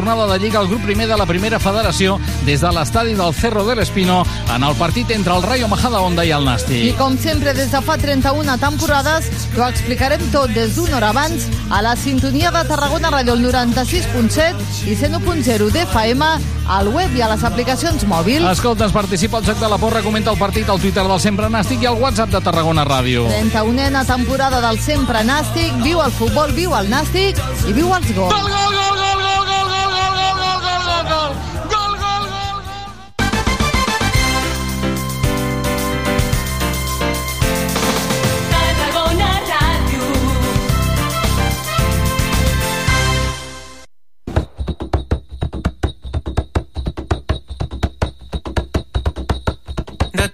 jornada 0.00 0.32
de 0.32 0.38
Lliga 0.38 0.60
al 0.60 0.68
grup 0.68 0.82
primer 0.82 1.06
de 1.06 1.16
la 1.16 1.26
primera 1.26 1.58
federació 1.60 2.14
des 2.46 2.62
de 2.64 2.70
l'estadi 2.72 3.12
del 3.12 3.34
Cerro 3.34 3.66
del 3.66 3.82
Espino 3.82 4.22
en 4.54 4.62
el 4.64 4.74
partit 4.76 5.10
entre 5.10 5.34
el 5.36 5.42
Rayo 5.42 5.68
Majadahonda 5.68 6.24
i 6.24 6.30
el 6.32 6.46
Nàstic. 6.48 6.86
I 6.88 6.94
com 6.96 7.18
sempre, 7.20 7.52
des 7.52 7.68
de 7.68 7.82
fa 7.84 7.98
31 8.00 8.56
temporades, 8.62 9.28
t'ho 9.52 9.66
explicarem 9.66 10.22
tot 10.32 10.48
des 10.56 10.72
d'una 10.78 10.96
hora 10.96 11.10
abans 11.12 11.44
a 11.68 11.82
la 11.84 11.92
sintonia 12.00 12.48
de 12.54 12.62
Tarragona 12.64 13.10
Ràdio, 13.12 13.36
el 13.36 13.44
96.7 13.44 14.88
i 14.88 14.96
101.0 14.96 15.68
d'FM, 15.68 16.30
al 16.70 16.88
web 16.94 17.12
i 17.18 17.20
a 17.20 17.28
les 17.34 17.44
aplicacions 17.44 18.06
mòbils. 18.08 18.48
Escoltes, 18.54 18.96
participa 18.96 19.36
al 19.36 19.44
Joc 19.44 19.60
de 19.60 19.68
la 19.68 19.76
Porra, 19.76 20.00
comenta 20.00 20.32
el 20.32 20.40
partit 20.40 20.70
al 20.70 20.80
Twitter 20.80 21.04
del 21.04 21.20
Sempre 21.20 21.52
Nàstic 21.52 21.84
i 21.84 21.90
al 21.92 22.00
WhatsApp 22.00 22.32
de 22.32 22.40
Tarragona 22.40 22.88
Ràdio. 22.88 23.28
31a 23.28 24.06
temporada 24.08 24.64
del 24.64 24.80
Sempre 24.80 25.26
Nàstic, 25.28 25.76
viu 25.84 26.00
el 26.00 26.16
futbol, 26.16 26.56
viu 26.56 26.72
el 26.78 26.88
Nàstic 26.88 27.36
i 27.68 27.76
viu 27.76 27.92
els 27.92 28.14
gols. 28.16 28.32
Gol, 28.32 28.48
gol, 28.48 28.70
gol, 28.70 28.80
gol, 28.80 28.96
gol, 28.96 28.96
gol, 28.96 29.10
gol, 29.12 29.19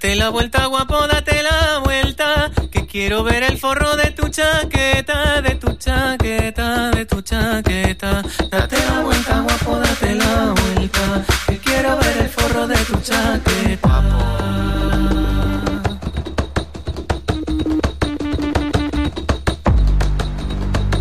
Date 0.07 0.19
la 0.21 0.29
vuelta, 0.29 0.67
guapo, 0.67 1.05
date 1.09 1.43
la 1.43 1.79
vuelta. 1.83 2.49
Que 2.71 2.87
quiero 2.87 3.25
ver 3.25 3.43
el 3.43 3.59
forro 3.59 3.97
de 3.97 4.13
tu 4.13 4.29
chaqueta, 4.29 5.43
de 5.43 5.57
tu 5.57 5.75
chaqueta, 5.75 6.93
de 6.93 7.07
tu 7.07 7.23
chaqueta. 7.23 8.23
Date 8.49 8.77
la 8.87 9.01
vuelta, 9.01 9.41
guapo, 9.41 9.77
date 9.81 10.15
la 10.15 10.55
vuelta. 10.55 11.25
Que 11.49 11.59
quiero 11.59 11.97
ver 11.99 12.19
el 12.19 12.29
forro 12.29 12.69
de 12.69 12.77
tu 12.77 13.01
chaqueta. 13.01 14.05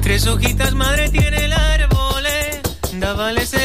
Tres 0.02 0.26
hojitas, 0.28 0.74
madre, 0.74 1.10
tiene 1.10 1.46
el 1.46 1.54
árbol. 1.54 2.26
eh. 2.26 2.62
Dávales 2.94 3.54
el 3.54 3.65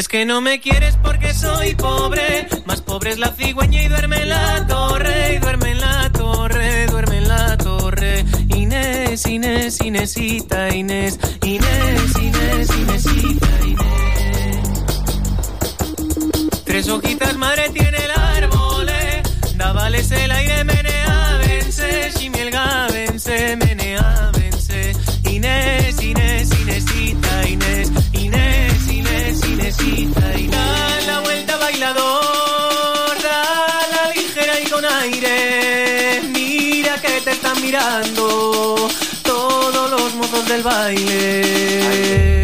Dices 0.00 0.08
que 0.08 0.24
no 0.24 0.40
me 0.40 0.60
quieres 0.60 0.96
porque 1.02 1.34
soy 1.34 1.74
pobre, 1.74 2.48
más 2.64 2.80
pobre 2.80 3.10
es 3.10 3.18
la 3.18 3.34
cigüeña 3.34 3.82
y 3.82 3.88
duerme 3.88 4.22
en 4.22 4.30
la 4.30 4.66
torre, 4.66 5.34
y 5.34 5.38
duerme 5.40 5.72
en 5.72 5.80
la 5.82 6.10
torre, 6.10 6.86
duerme 6.86 7.18
en 7.18 7.28
la 7.28 7.54
torre. 7.58 8.24
Inés, 8.48 9.26
Inés, 9.26 9.78
Inésita, 9.82 10.74
Inés, 10.74 11.20
Inés, 11.44 12.16
Inés, 12.18 12.70
Inésita, 12.78 13.48
Inés. 13.66 14.68
Tres 16.64 16.88
hojitas, 16.88 17.36
madre, 17.36 17.68
tiene 17.68 17.98
el 18.02 18.10
árbol. 18.10 18.88
eh. 18.88 19.22
Dávales 19.56 20.10
el 20.12 20.30
aire, 20.30 20.64
menea, 20.64 21.38
vence. 21.46 22.10
Shimielga, 22.18 22.88
vence, 22.90 23.54
menea, 23.56 24.30
vence. 24.32 24.92
Inés, 25.24 26.02
Inés, 26.02 26.48
mirando 37.70 38.88
todos 39.22 39.90
los 39.90 40.14
mozos 40.14 40.48
del 40.48 40.62
baile. 40.62 42.39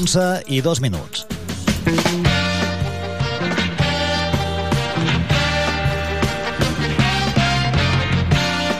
11 0.00 0.42
i 0.48 0.62
2 0.64 0.80
minuts. 0.80 1.26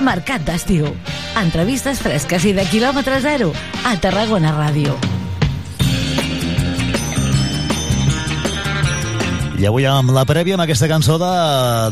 Mercat 0.00 0.46
d'estiu. 0.48 0.88
Entrevistes 1.36 2.00
fresques 2.00 2.48
i 2.48 2.56
de 2.56 2.64
quilòmetre 2.72 3.20
zero 3.20 3.52
a 3.84 3.96
Tarragona 4.00 4.56
Ràdio. 4.56 5.09
I 9.60 9.66
avui 9.68 9.84
amb 9.84 10.08
la 10.16 10.22
prèvia, 10.24 10.54
amb 10.56 10.62
aquesta 10.64 10.86
cançó 10.88 11.18
de, 11.20 11.30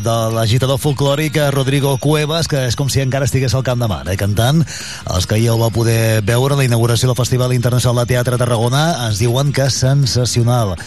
de 0.00 0.12
l'agitador 0.32 0.78
folclòric 0.80 1.34
Rodrigo 1.52 1.90
Cuevas, 2.00 2.48
que 2.48 2.62
és 2.70 2.76
com 2.80 2.88
si 2.88 3.02
encara 3.02 3.28
estigués 3.28 3.52
al 3.52 3.64
Camp 3.66 3.82
de 3.82 3.88
Mar, 3.92 4.06
eh, 4.08 4.16
cantant. 4.16 4.62
Els 5.04 5.28
que 5.28 5.36
ahir 5.36 5.50
el 5.52 5.60
va 5.60 5.68
poder 5.74 6.22
veure 6.24 6.56
a 6.56 6.62
la 6.62 6.64
inauguració 6.64 7.10
del 7.10 7.18
Festival 7.18 7.52
Internacional 7.52 8.00
de 8.00 8.14
Teatre 8.14 8.38
de 8.38 8.40
Tarragona 8.40 8.86
ens 9.10 9.20
diuen 9.20 9.52
que 9.52 9.68
sensacional 9.68 10.78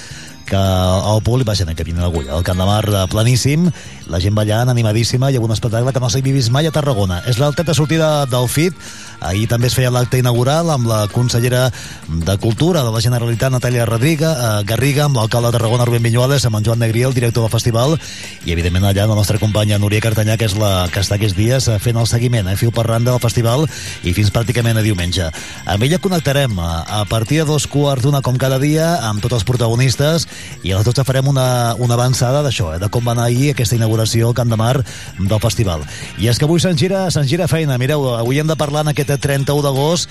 que 0.51 0.59
el 0.59 1.21
públic 1.23 1.47
va 1.47 1.55
ser 1.55 1.67
en 1.69 1.77
cabina 1.77 2.03
d'agulla, 2.03 2.35
el 2.37 2.43
Camp 2.47 2.59
de 2.59 2.67
Mar 2.67 2.83
eh, 2.89 3.05
planíssim, 3.11 3.69
la 4.11 4.19
gent 4.19 4.35
ballant, 4.35 4.69
animadíssima, 4.71 5.31
i 5.31 5.39
un 5.39 5.53
espectacle 5.55 5.93
que 5.95 6.01
no 6.03 6.09
s'havia 6.11 6.35
vist 6.35 6.51
mai 6.51 6.67
a 6.67 6.73
Tarragona. 6.75 7.21
És 7.31 7.39
l'altre 7.39 7.63
de 7.67 7.75
sortida 7.77 8.25
del 8.27 8.49
FIT, 8.51 8.75
ahir 9.21 9.45
també 9.47 9.69
es 9.69 9.75
feia 9.77 9.91
l'acte 9.93 10.19
inaugural 10.19 10.71
amb 10.73 10.89
la 10.89 11.05
consellera 11.13 11.69
de 12.09 12.35
Cultura 12.41 12.83
de 12.83 12.91
la 12.91 13.01
Generalitat, 13.03 13.53
Natàlia 13.53 13.85
Rodriga, 13.87 14.31
eh, 14.33 14.63
Garriga, 14.67 15.05
amb 15.05 15.19
l'alcalde 15.19 15.51
de 15.51 15.57
Tarragona, 15.57 15.85
Rubén 15.87 16.03
Viñuales, 16.03 16.45
amb 16.45 16.59
en 16.59 16.67
Joan 16.67 16.83
Negrí, 16.83 17.05
el 17.07 17.15
director 17.15 17.45
del 17.45 17.53
festival, 17.53 17.95
i 18.45 18.51
evidentment 18.51 18.89
allà 18.89 19.07
la 19.07 19.15
nostra 19.15 19.39
companya 19.39 19.79
Núria 19.79 20.03
Cartanyà, 20.03 20.37
que 20.37 20.49
és 20.49 20.57
la 20.59 20.89
que 20.91 20.99
està 20.99 21.15
aquests 21.15 21.37
dies 21.37 21.69
eh, 21.69 21.79
fent 21.79 22.01
el 22.01 22.09
seguiment, 22.09 22.49
eh, 22.51 22.57
fil 22.59 22.73
per 22.75 22.87
randa 22.89 23.13
del 23.13 23.23
festival, 23.23 23.67
i 24.03 24.15
fins 24.17 24.33
pràcticament 24.33 24.81
a 24.81 24.85
diumenge. 24.85 25.29
Amb 25.65 25.87
ella 25.87 26.01
connectarem 26.03 26.59
a, 26.59 26.71
a 27.01 27.05
partir 27.05 27.39
de 27.39 27.47
dos 27.53 27.69
quarts 27.71 28.03
d'una 28.03 28.23
com 28.25 28.35
cada 28.41 28.59
dia 28.59 28.97
amb 29.07 29.21
tots 29.23 29.39
els 29.39 29.47
protagonistes 29.47 30.27
i 30.63 30.71
a 30.71 30.79
les 30.79 30.85
12 30.85 31.05
farem 31.07 31.27
una, 31.31 31.75
una 31.79 31.97
avançada 31.97 32.43
d'això, 32.45 32.73
eh, 32.75 32.81
de 32.81 32.89
com 32.89 33.05
va 33.05 33.15
anar 33.15 33.29
ahir 33.29 33.51
aquesta 33.51 33.77
inauguració 33.77 34.29
al 34.29 34.37
Camp 34.37 34.51
de 34.51 34.59
Mar 34.59 34.75
del 34.81 35.39
festival. 35.41 35.85
I 36.21 36.29
és 36.31 36.37
que 36.37 36.45
avui 36.49 36.61
se'n 36.61 36.77
gira, 36.77 37.07
se'n 37.11 37.27
gira 37.27 37.49
feina. 37.51 37.79
Mireu, 37.81 38.11
avui 38.17 38.39
hem 38.39 38.47
de 38.47 38.59
parlar 38.59 38.85
en 38.85 38.93
aquest 38.93 39.15
31 39.21 39.65
d'agost 39.65 40.09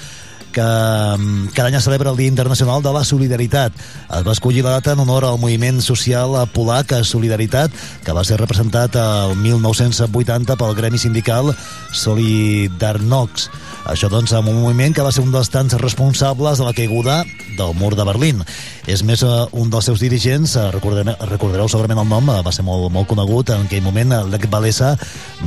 que 0.50 0.62
mm, 0.62 1.52
cada 1.54 1.68
any 1.68 1.76
es 1.78 1.84
celebra 1.84 2.10
el 2.10 2.16
Dia 2.16 2.28
Internacional 2.28 2.82
de 2.82 2.92
la 2.92 3.04
Solidaritat. 3.04 3.72
Es 4.10 4.26
va 4.26 4.34
escollir 4.34 4.64
la 4.64 4.76
data 4.78 4.92
en 4.92 5.02
honor 5.04 5.24
al 5.24 5.38
moviment 5.38 5.80
social 5.80 6.34
polac 6.54 6.92
Solidaritat, 7.04 7.72
que 8.04 8.12
va 8.16 8.24
ser 8.24 8.40
representat 8.40 8.96
el 8.98 9.36
1980 9.38 10.58
pel 10.58 10.74
gremi 10.74 10.98
sindical 10.98 11.54
Solidarnox. 11.92 13.50
Això, 13.90 14.06
doncs, 14.06 14.30
amb 14.38 14.46
un 14.52 14.60
moviment 14.62 14.94
que 14.94 15.02
va 15.02 15.10
ser 15.10 15.24
un 15.24 15.32
dels 15.34 15.48
tants 15.50 15.74
responsables 15.80 16.60
de 16.60 16.66
la 16.66 16.74
caiguda 16.76 17.24
del 17.58 17.72
mur 17.74 17.96
de 17.98 18.04
Berlín. 18.06 18.44
És 18.86 19.02
més, 19.02 19.22
eh, 19.22 19.46
un 19.52 19.70
dels 19.70 19.84
seus 19.84 19.98
dirigents, 19.98 20.54
eh, 20.56 20.70
recordareu, 20.70 21.16
recordareu 21.26 21.68
segurament 21.68 21.98
el 21.98 22.08
nom, 22.08 22.30
eh, 22.30 22.42
va 22.46 22.52
ser 22.52 22.62
molt, 22.64 22.90
molt 22.92 23.08
conegut, 23.08 23.50
en 23.50 23.66
aquell 23.66 23.82
moment 23.82 24.12
eh, 24.12 24.22
Lech 24.30 24.46
Walesa 24.50 24.96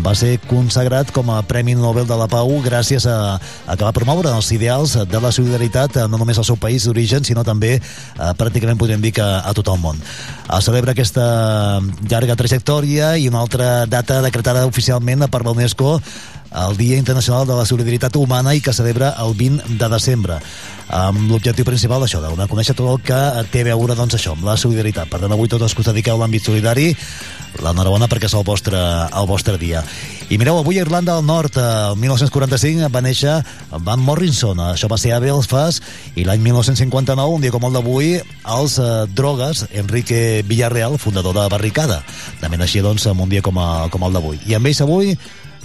va 0.04 0.14
ser 0.14 0.40
consagrat 0.50 1.12
com 1.12 1.30
a 1.30 1.42
Premi 1.42 1.76
Nobel 1.76 2.06
de 2.06 2.18
la 2.20 2.28
Pau 2.28 2.52
gràcies 2.62 3.08
a, 3.08 3.40
a 3.40 3.78
que 3.78 3.86
va 3.86 3.94
promoure 3.96 4.30
els 4.36 4.52
ideals 4.52 4.98
de 5.08 5.22
la 5.22 5.32
solidaritat 5.32 5.98
eh, 5.98 6.08
no 6.10 6.18
només 6.18 6.38
al 6.38 6.46
seu 6.46 6.58
país 6.58 6.84
d'origen, 6.84 7.24
sinó 7.24 7.44
també 7.48 7.78
eh, 7.80 8.34
pràcticament 8.38 8.78
podríem 8.78 9.02
dir 9.02 9.14
que 9.14 9.24
a 9.24 9.54
tot 9.56 9.72
el 9.72 9.80
món. 9.80 10.00
Es 10.52 10.68
celebra 10.68 10.92
aquesta 10.92 11.80
llarga 12.10 12.36
trajectòria 12.36 13.16
i 13.18 13.30
una 13.32 13.40
altra 13.40 13.86
data 13.88 14.22
decretada 14.22 14.68
oficialment 14.68 15.30
per 15.32 15.44
la 15.44 15.56
UNESCO 15.56 16.00
el 16.54 16.78
Dia 16.78 16.98
Internacional 16.98 17.48
de 17.48 17.58
la 17.58 17.66
Solidaritat 17.66 18.16
Humana 18.16 18.54
i 18.54 18.62
que 18.62 18.74
celebra 18.74 19.16
el 19.24 19.34
20 19.38 19.78
de 19.80 19.90
desembre 19.90 20.40
amb 20.94 21.32
l'objectiu 21.32 21.66
principal 21.66 22.04
d'això, 22.04 22.20
de 22.22 22.30
donar 22.30 22.46
a 22.46 22.52
conèixer 22.52 22.76
tot 22.78 22.90
el 22.92 23.00
que 23.02 23.20
té 23.52 23.64
a 23.64 23.70
veure 23.72 23.96
doncs, 23.98 24.18
això, 24.18 24.36
amb 24.36 24.46
la 24.46 24.58
solidaritat. 24.60 25.10
Per 25.10 25.22
tant, 25.22 25.32
avui 25.32 25.50
tots 25.50 25.66
els 25.66 25.74
que 25.74 25.82
us 25.82 25.90
dediqueu 25.90 26.18
a 26.18 26.22
l'àmbit 26.22 26.46
solidari, 26.46 26.92
l'enhorabona 27.64 28.10
perquè 28.10 28.28
és 28.30 28.36
el 28.38 28.46
vostre, 28.46 28.78
el 29.08 29.30
vostre 29.30 29.58
dia. 29.58 29.84
I 30.30 30.38
mireu, 30.42 30.58
avui 30.60 30.80
a 30.80 30.86
Irlanda 30.86 31.16
del 31.16 31.26
Nord, 31.26 31.58
el 31.58 31.98
1945, 32.02 32.90
va 32.94 33.04
néixer 33.06 33.36
Van 33.86 34.02
Morrison. 34.02 34.60
Això 34.70 34.90
va 34.92 34.98
ser 35.02 35.14
a 35.14 35.22
Belfast 35.24 35.84
i 36.16 36.26
l'any 36.28 36.42
1959, 36.46 37.38
un 37.38 37.42
dia 37.44 37.54
com 37.54 37.66
el 37.68 37.78
d'avui, 37.78 38.16
els 38.58 38.78
eh, 38.82 38.90
drogues, 39.14 39.66
Enrique 39.72 40.44
Villarreal, 40.48 40.98
fundador 41.02 41.38
de 41.38 41.48
Barricada. 41.54 42.02
També 42.42 42.60
naixia, 42.60 42.86
doncs, 42.86 43.08
en 43.10 43.20
un 43.20 43.30
dia 43.30 43.46
com, 43.46 43.58
a, 43.62 43.88
com 43.94 44.06
el 44.08 44.18
d'avui. 44.18 44.42
I 44.50 44.58
amb 44.58 44.70
ells 44.70 44.84
avui 44.86 45.14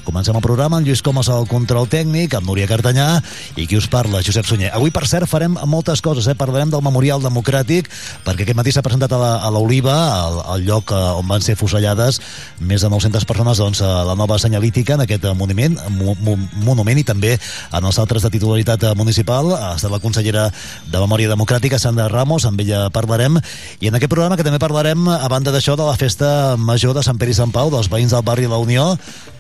Comencem 0.08 0.32
el 0.32 0.40
programa 0.40 0.78
amb 0.78 0.86
Lluís 0.88 1.02
Comas 1.04 1.28
al 1.28 1.44
control 1.44 1.84
tècnic, 1.92 2.32
amb 2.32 2.48
Núria 2.48 2.64
Cartanyà 2.64 3.18
i 3.60 3.66
qui 3.68 3.76
us 3.76 3.90
parla, 3.92 4.22
Josep 4.24 4.46
Sunyer. 4.48 4.70
Avui, 4.72 4.88
per 4.88 5.02
cert, 5.04 5.28
farem 5.28 5.58
moltes 5.68 6.00
coses, 6.00 6.24
eh? 6.32 6.34
parlarem 6.38 6.70
del 6.72 6.80
Memorial 6.80 7.20
Democràtic, 7.20 7.90
perquè 8.24 8.46
aquest 8.46 8.56
matí 8.56 8.72
s'ha 8.72 8.82
presentat 8.86 9.12
a 9.12 9.50
l'Oliva, 9.52 9.98
al, 10.14 10.40
al 10.54 10.64
lloc 10.64 10.94
eh, 10.96 11.02
on 11.20 11.28
van 11.28 11.44
ser 11.44 11.58
fusellades 11.60 12.22
més 12.56 12.80
de 12.80 12.88
900 12.88 13.28
persones, 13.28 13.60
doncs, 13.60 13.84
a 13.84 14.00
la 14.08 14.16
nova 14.16 14.40
senyalítica 14.40 14.96
en 14.96 15.04
aquest 15.04 15.28
monument, 15.36 15.76
mo, 15.92 16.16
mo, 16.24 16.38
monument 16.64 17.04
i 17.04 17.04
també 17.04 17.36
en 17.36 17.92
els 17.92 18.00
altres 18.00 18.24
de 18.24 18.32
titularitat 18.32 18.88
municipal. 18.96 19.52
Ha 19.58 19.74
estat 19.76 19.92
la 19.92 20.00
consellera 20.00 20.48
de 20.88 21.04
Memòria 21.04 21.36
Democràtica, 21.36 21.76
Sandra 21.76 22.08
Ramos, 22.08 22.48
amb 22.48 22.64
ella 22.64 22.86
parlarem, 22.96 23.36
i 23.84 23.92
en 23.92 24.00
aquest 24.00 24.16
programa 24.16 24.40
que 24.40 24.48
també 24.48 24.62
parlarem, 24.62 25.04
a 25.04 25.28
banda 25.28 25.52
d'això, 25.52 25.76
de 25.76 25.84
la 25.84 26.00
festa 26.00 26.56
major 26.56 26.96
de 26.96 27.04
Sant 27.04 27.20
Pere 27.20 27.36
i 27.36 27.42
Sant 27.44 27.52
Pau, 27.52 27.68
dels 27.68 27.92
veïns 27.92 28.16
del 28.16 28.24
barri 28.24 28.48
la 28.48 28.64
Unió, 28.64 28.94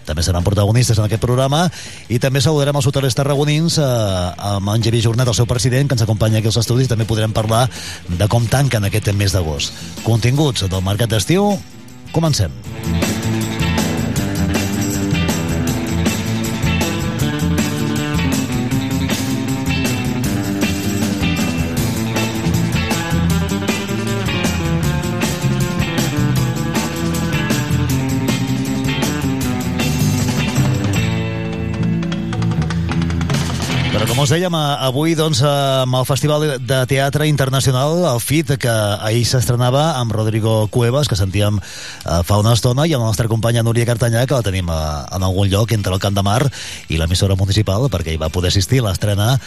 també 0.08 0.24
seran 0.24 0.46
protagonistes 0.46 0.98
en 0.98 1.06
aquest 1.06 1.22
programa. 1.22 1.66
I 2.08 2.20
també 2.22 2.42
saludarem 2.44 2.76
els 2.80 2.88
hotelers 2.88 3.16
tarragonins 3.18 3.78
eh, 3.82 3.88
amb 4.52 4.74
en 4.74 4.84
Javier 4.84 5.04
Jornet, 5.04 5.28
el 5.28 5.36
seu 5.36 5.48
president 5.50 5.90
que 5.90 5.98
ens 5.98 6.06
acompanya 6.06 6.40
aquí 6.40 6.50
als 6.50 6.60
estudis, 6.64 6.90
també 6.90 7.08
podrem 7.08 7.34
parlar 7.36 7.66
de 8.08 8.30
com 8.32 8.48
tanquen 8.48 8.88
aquest 8.88 9.12
mes 9.14 9.36
d'agost. 9.36 9.76
Continguts 10.06 10.68
del 10.68 10.84
mercat 10.84 11.12
d'estiu. 11.12 11.52
Comencem. 12.12 12.54
Però 12.88 13.37
us 34.28 34.34
dèiem, 34.34 34.52
eh, 34.52 34.76
avui 34.84 35.14
doncs, 35.16 35.40
eh, 35.40 35.48
amb 35.84 35.94
el 35.96 36.04
Festival 36.04 36.42
de 36.60 36.78
Teatre 36.86 37.26
Internacional, 37.26 38.04
el 38.12 38.20
FIT, 38.20 38.58
que 38.60 38.68
ahir 38.68 39.24
s'estrenava 39.24 39.96
amb 39.96 40.12
Rodrigo 40.12 40.68
Cuevas, 40.68 41.08
que 41.08 41.16
sentíem 41.16 41.56
eh, 41.56 42.20
fa 42.28 42.36
una 42.36 42.52
estona, 42.52 42.84
i 42.84 42.92
amb 42.92 43.06
la 43.06 43.08
nostra 43.08 43.28
companya 43.28 43.62
Núria 43.62 43.86
Cartanyà, 43.88 44.26
que 44.26 44.36
la 44.36 44.44
tenim 44.44 44.68
en 44.68 45.22
algun 45.22 45.48
lloc 45.48 45.72
entre 45.72 45.94
el 45.94 46.00
Camp 46.00 46.14
de 46.14 46.22
Mar 46.22 46.42
i 46.88 46.98
l'emissora 47.00 47.36
municipal, 47.40 47.88
perquè 47.88 48.12
hi 48.12 48.20
va 48.20 48.28
poder 48.28 48.52
assistir 48.52 48.82
a 48.82 48.90
l'estrena. 48.90 49.38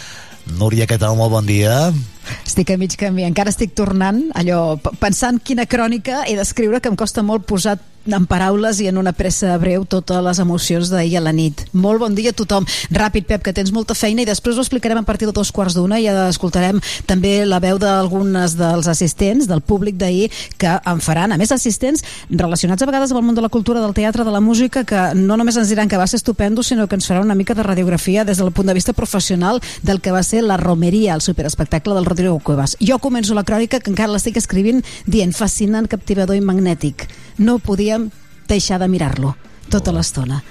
Núria, 0.57 0.88
què 0.89 0.98
tal? 0.98 1.13
Molt 1.16 1.30
bon 1.30 1.45
dia. 1.45 1.94
Estic 2.42 2.74
a 2.74 2.78
mig 2.81 2.98
camí, 2.98 3.22
encara 3.28 3.54
estic 3.54 3.75
tornant 3.78 4.31
allò, 4.33 4.80
pensant 4.98 5.38
quina 5.45 5.68
crònica 5.69 6.24
he 6.25 6.33
d'escriure 6.39 6.81
que 6.81 6.89
em 6.89 6.98
costa 6.98 7.22
molt 7.22 7.45
posar 7.45 7.78
en 8.06 8.25
paraules 8.25 8.80
i 8.81 8.88
en 8.89 8.98
una 8.98 9.13
pressa 9.13 9.53
breu 9.62 9.86
totes 9.86 10.24
les 10.24 10.39
emocions 10.42 10.89
d'ahir 10.89 11.18
a 11.19 11.21
la 11.21 11.33
nit. 11.36 11.65
Molt 11.74 12.01
bon 12.01 12.15
dia 12.15 12.31
a 12.31 12.38
tothom. 12.38 12.65
Ràpid, 12.92 13.27
Pep, 13.30 13.44
que 13.45 13.53
tens 13.53 13.71
molta 13.74 13.95
feina 13.98 14.24
i 14.24 14.27
després 14.27 14.57
ho 14.57 14.65
explicarem 14.65 15.01
a 15.01 15.06
partir 15.07 15.27
de 15.30 15.36
dos 15.36 15.51
quarts 15.51 15.75
d'una 15.77 16.00
i 16.01 16.07
escoltarem 16.09 16.81
també 17.06 17.45
la 17.45 17.59
veu 17.62 17.77
d'algunes 17.81 18.56
dels 18.57 18.89
assistents, 18.92 19.48
del 19.48 19.62
públic 19.62 19.98
d'ahir, 20.01 20.31
que 20.57 20.71
en 20.71 21.01
faran, 21.01 21.31
a 21.31 21.38
més 21.38 21.51
assistents 21.51 22.03
relacionats 22.30 22.81
a 22.81 22.89
vegades 22.89 23.12
amb 23.12 23.21
el 23.21 23.27
món 23.30 23.38
de 23.38 23.45
la 23.45 23.50
cultura, 23.53 23.81
del 23.81 23.94
teatre, 23.94 24.25
de 24.25 24.33
la 24.33 24.42
música, 24.42 24.83
que 24.83 25.12
no 25.15 25.38
només 25.38 25.57
ens 25.57 25.69
diran 25.69 25.89
que 25.89 26.00
va 26.00 26.07
ser 26.07 26.21
estupendo, 26.21 26.63
sinó 26.63 26.88
que 26.88 26.97
ens 26.97 27.09
farà 27.09 27.21
una 27.21 27.36
mica 27.36 27.54
de 27.54 27.63
radiografia 27.63 28.25
des 28.25 28.38
del 28.42 28.51
punt 28.51 28.68
de 28.68 28.77
vista 28.77 28.94
professional 28.94 29.62
del 29.83 30.01
que 30.01 30.12
va 30.12 30.24
ser 30.24 30.44
la 30.44 30.57
romeria, 30.57 31.13
el 31.13 31.21
superespectacle 31.21 31.94
del 31.94 32.06
Rodrigo 32.06 32.39
Cuevas. 32.39 32.77
Jo 32.80 33.00
començo 33.00 33.36
la 33.38 33.45
crònica, 33.45 33.80
que 33.80 33.92
encara 33.92 34.12
l'estic 34.12 34.38
escrivint, 34.38 34.81
dient 35.06 35.33
fascinant, 35.33 35.88
captivador 35.88 36.36
i 36.36 36.42
magnètic. 36.42 37.07
No 37.38 37.59
podíem 37.92 38.12
deixar 38.48 38.80
de 38.80 38.88
mirar-lo 38.88 39.36
tota 39.72 39.92
l'estona. 39.92 40.42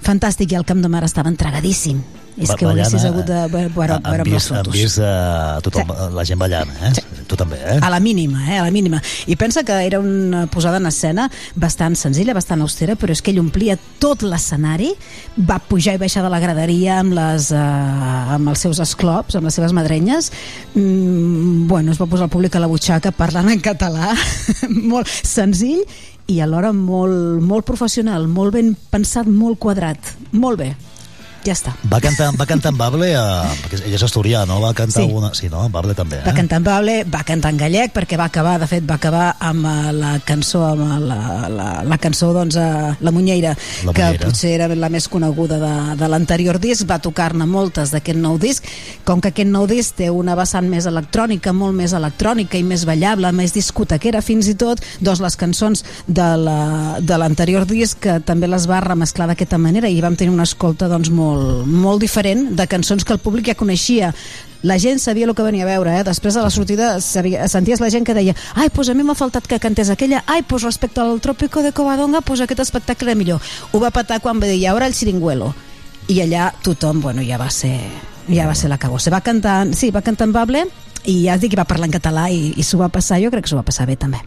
Fantàstic, 0.00 0.52
i 0.52 0.56
el 0.56 0.64
Camp 0.64 0.80
de 0.80 0.88
Mar 0.88 1.04
estava 1.04 1.28
entregadíssim. 1.28 2.00
És 2.40 2.48
que 2.56 2.64
ho 2.64 2.70
haguessis 2.70 3.02
ballant, 3.02 3.10
hagut 3.10 3.26
de 3.28 3.40
veure, 3.52 3.72
veure 3.74 3.96
amb 4.22 4.30
les 4.30 4.46
han 4.48 4.60
fotos. 4.62 4.72
vist 4.72 5.00
uh, 5.02 5.58
tothom, 5.60 5.90
la 6.14 6.22
gent 6.24 6.38
ballant, 6.40 6.70
eh? 6.86 6.92
Tu 7.28 7.36
també, 7.36 7.58
eh? 7.58 7.76
A 7.84 7.90
la 7.92 7.98
mínima, 8.00 8.46
eh? 8.46 8.56
A 8.56 8.64
la 8.64 8.70
mínima. 8.72 9.00
I 9.28 9.36
pensa 9.36 9.62
que 9.66 9.76
era 9.84 9.98
una 10.00 10.46
posada 10.48 10.78
en 10.80 10.88
escena 10.88 11.26
bastant 11.54 11.98
senzilla, 12.00 12.32
bastant 12.32 12.62
austera, 12.64 12.96
però 12.96 13.12
és 13.12 13.20
que 13.20 13.34
ell 13.34 13.42
omplia 13.42 13.76
tot 14.00 14.24
l'escenari, 14.24 14.94
va 15.36 15.58
pujar 15.60 15.98
i 15.98 16.00
baixar 16.00 16.24
de 16.24 16.30
la 16.32 16.40
graderia 16.40 17.00
amb, 17.02 17.12
les, 17.18 17.50
uh, 17.52 18.36
amb 18.38 18.54
els 18.54 18.64
seus 18.64 18.80
esclops, 18.80 19.36
amb 19.36 19.50
les 19.50 19.58
seves 19.58 19.74
madrenyes. 19.76 20.30
Mm, 20.72 21.66
bueno, 21.68 21.92
es 21.92 22.00
va 22.00 22.08
posar 22.08 22.30
el 22.30 22.32
públic 22.32 22.56
a 22.56 22.64
la 22.64 22.70
butxaca 22.72 23.12
parlant 23.12 23.52
en 23.52 23.60
català, 23.60 24.14
molt 24.94 25.10
senzill 25.10 25.84
i 26.30 26.38
alhora 26.40 26.70
molt, 26.76 27.42
molt 27.42 27.66
professional, 27.66 28.28
molt 28.30 28.54
ben 28.54 28.74
pensat, 28.92 29.26
molt 29.26 29.58
quadrat. 29.62 30.14
Molt 30.32 30.60
bé. 30.62 30.70
Ja 31.44 31.54
està. 31.54 31.72
Va 31.90 32.00
cantar, 32.04 32.30
va 32.36 32.44
cantar 32.46 32.72
en 32.72 32.76
Bable, 32.78 33.06
eh, 33.12 33.54
perquè 33.64 33.78
ella 33.86 33.96
és 33.96 34.02
asturià, 34.04 34.42
no? 34.46 34.60
Va 34.60 34.74
cantar 34.74 35.00
Sí. 35.00 35.06
alguna... 35.08 35.30
Sí, 35.34 35.48
no? 35.48 35.64
En 35.66 35.72
Bable 35.72 35.94
també, 35.94 36.18
eh? 36.18 36.24
Va 36.26 36.34
cantar 36.36 36.58
en 36.60 36.64
bable, 36.64 37.04
va 37.04 37.22
cantar 37.24 37.52
en 37.54 37.56
gallec, 37.56 37.92
perquè 37.94 38.18
va 38.20 38.26
acabar, 38.28 38.58
de 38.60 38.66
fet, 38.66 38.84
va 38.88 38.94
acabar 38.98 39.36
amb 39.40 39.64
eh, 39.64 39.92
la 39.96 40.18
cançó, 40.24 40.64
amb 40.66 40.82
eh, 40.84 40.98
la, 41.06 41.48
la, 41.48 41.68
la 41.84 41.98
cançó, 41.98 42.32
doncs, 42.36 42.56
eh, 42.60 42.94
La 43.00 43.10
Munyeira, 43.10 43.54
La 43.86 43.92
que 43.94 44.02
Munyeira. 44.02 44.26
potser 44.26 44.50
era 44.58 44.68
la 44.74 44.90
més 44.92 45.08
coneguda 45.08 45.56
de, 45.62 45.72
de 45.96 46.08
l'anterior 46.12 46.58
disc, 46.60 46.84
va 46.90 46.98
tocar-ne 47.00 47.46
moltes 47.46 47.90
d'aquest 47.94 48.18
nou 48.20 48.36
disc, 48.38 48.64
com 49.08 49.20
que 49.20 49.32
aquest 49.32 49.48
nou 49.48 49.66
disc 49.70 49.94
té 49.96 50.10
una 50.10 50.34
vessant 50.36 50.68
més 50.68 50.84
electrònica, 50.90 51.54
molt 51.56 51.74
més 51.78 51.94
electrònica 51.96 52.58
i 52.60 52.62
més 52.66 52.84
ballable, 52.84 53.32
més 53.32 53.54
discotequera 53.56 54.20
fins 54.20 54.48
i 54.52 54.54
tot, 54.60 54.84
doncs 55.00 55.20
les 55.24 55.36
cançons 55.40 55.84
de 56.06 56.28
la- 56.36 56.98
de 57.00 57.16
l'anterior 57.18 57.64
disc 57.66 57.98
que 58.00 58.18
també 58.20 58.46
les 58.50 58.66
va 58.68 58.80
remesclar 58.84 59.26
d'aquesta 59.30 59.56
manera 59.58 59.88
i 59.88 60.00
vam 60.02 60.16
tenir 60.16 60.32
una 60.34 60.42
escolta 60.48 60.88
doncs, 60.88 61.08
molt, 61.10 61.29
molt 61.66 62.00
diferent 62.02 62.50
de 62.56 62.66
cançons 62.70 63.04
que 63.04 63.12
el 63.14 63.20
públic 63.22 63.50
ja 63.50 63.58
coneixia 63.58 64.14
la 64.62 64.76
gent 64.78 65.00
sabia 65.00 65.24
el 65.24 65.34
que 65.34 65.42
venia 65.42 65.64
a 65.64 65.68
veure, 65.70 65.94
eh? 65.96 66.04
després 66.04 66.36
de 66.36 66.42
la 66.44 66.50
sortida 66.50 66.90
sabia, 67.00 67.48
senties 67.48 67.80
la 67.80 67.88
gent 67.90 68.04
que 68.04 68.14
deia 68.14 68.34
ai, 68.54 68.68
pues 68.68 68.90
a 68.90 68.94
mi 68.94 69.04
m'ha 69.06 69.16
faltat 69.16 69.46
que 69.48 69.58
cantés 69.58 69.88
aquella 69.90 70.22
ai, 70.26 70.42
pues 70.42 70.62
respecte 70.62 71.00
al 71.00 71.20
Trópico 71.20 71.62
de 71.62 71.72
Covadonga 71.72 72.20
pues 72.20 72.40
aquest 72.40 72.60
espectacle 72.60 73.10
era 73.10 73.18
millor 73.18 73.40
ho 73.72 73.80
va 73.80 73.90
patar 73.90 74.20
quan 74.20 74.40
va 74.40 74.50
dir, 74.50 74.60
i 74.60 74.66
ara 74.66 74.86
el 74.86 74.94
xiringuelo 74.94 75.54
i 76.08 76.20
allà 76.20 76.50
tothom, 76.62 77.00
bueno, 77.00 77.22
ja 77.22 77.38
va 77.38 77.50
ser 77.50 77.78
ja 78.28 78.46
va 78.46 78.54
ser 78.54 78.68
l'acabó, 78.68 78.98
se 78.98 79.10
va 79.10 79.22
cantar 79.24 79.72
sí, 79.74 79.90
va 79.90 80.02
cantar 80.02 80.28
en 80.28 80.36
Bable 80.36 80.66
i 81.08 81.24
ja 81.24 81.38
et 81.38 81.40
dic 81.40 81.54
que 81.54 81.60
va 81.60 81.68
parlar 81.68 81.88
en 81.88 81.96
català 81.96 82.28
i, 82.28 82.52
i 82.56 82.62
s'ho 82.62 82.78
va 82.78 82.92
passar, 82.92 83.20
jo 83.22 83.30
crec 83.32 83.46
que 83.46 83.54
s'ho 83.54 83.60
va 83.60 83.66
passar 83.66 83.88
bé 83.88 83.96
també 83.96 84.20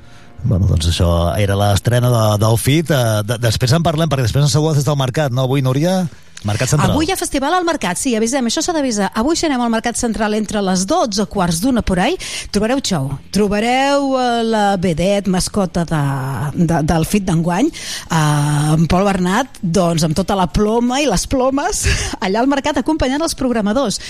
Bueno, 0.43 0.67
doncs 0.67 0.89
això 0.91 1.07
era 1.39 1.55
l'estrena 1.55 2.10
de, 2.12 2.24
del 2.41 2.57
FIT. 2.60 2.91
Eh, 2.91 3.22
de, 3.24 3.38
després 3.39 3.72
en 3.77 3.86
parlem, 3.86 4.10
perquè 4.12 4.25
després 4.25 4.43
ens 4.43 4.51
saludes 4.51 4.81
des 4.81 4.88
del 4.89 5.00
mercat, 5.00 5.31
no? 5.31 5.45
Avui, 5.48 5.63
Núria? 5.63 6.01
Mercat 6.43 6.73
Central. 6.73 6.91
Avui 6.91 7.07
hi 7.07 7.13
ha 7.13 7.17
festival 7.17 7.53
al 7.55 7.63
mercat, 7.63 7.97
sí, 8.00 8.12
avisem, 8.17 8.47
això 8.50 8.62
s'ha 8.63 8.73
d'avisar. 8.75 9.09
Avui 9.15 9.38
si 9.39 9.45
anem 9.47 9.62
al 9.63 9.71
mercat 9.71 9.95
central 10.00 10.35
entre 10.35 10.62
les 10.65 10.83
12 10.89 11.25
quarts 11.31 11.62
d'una 11.63 11.83
por 11.88 12.01
ahí, 12.03 12.17
trobareu 12.51 12.81
xou. 12.83 13.07
Trobareu 13.31 14.09
eh, 14.19 14.43
la 14.43 14.63
vedet, 14.81 15.29
mascota 15.31 15.85
de, 15.88 16.01
de, 16.59 16.81
del 16.83 17.07
FIT 17.07 17.29
d'enguany, 17.29 17.71
eh, 17.71 18.19
en 18.75 18.88
Pol 18.91 19.07
Bernat, 19.07 19.62
doncs 19.63 20.03
amb 20.03 20.17
tota 20.19 20.35
la 20.35 20.50
ploma 20.51 21.00
i 21.00 21.07
les 21.07 21.25
plomes, 21.31 21.85
allà 22.25 22.43
al 22.43 22.51
mercat 22.51 22.81
acompanyant 22.81 23.23
els 23.23 23.38
programadors. 23.39 24.01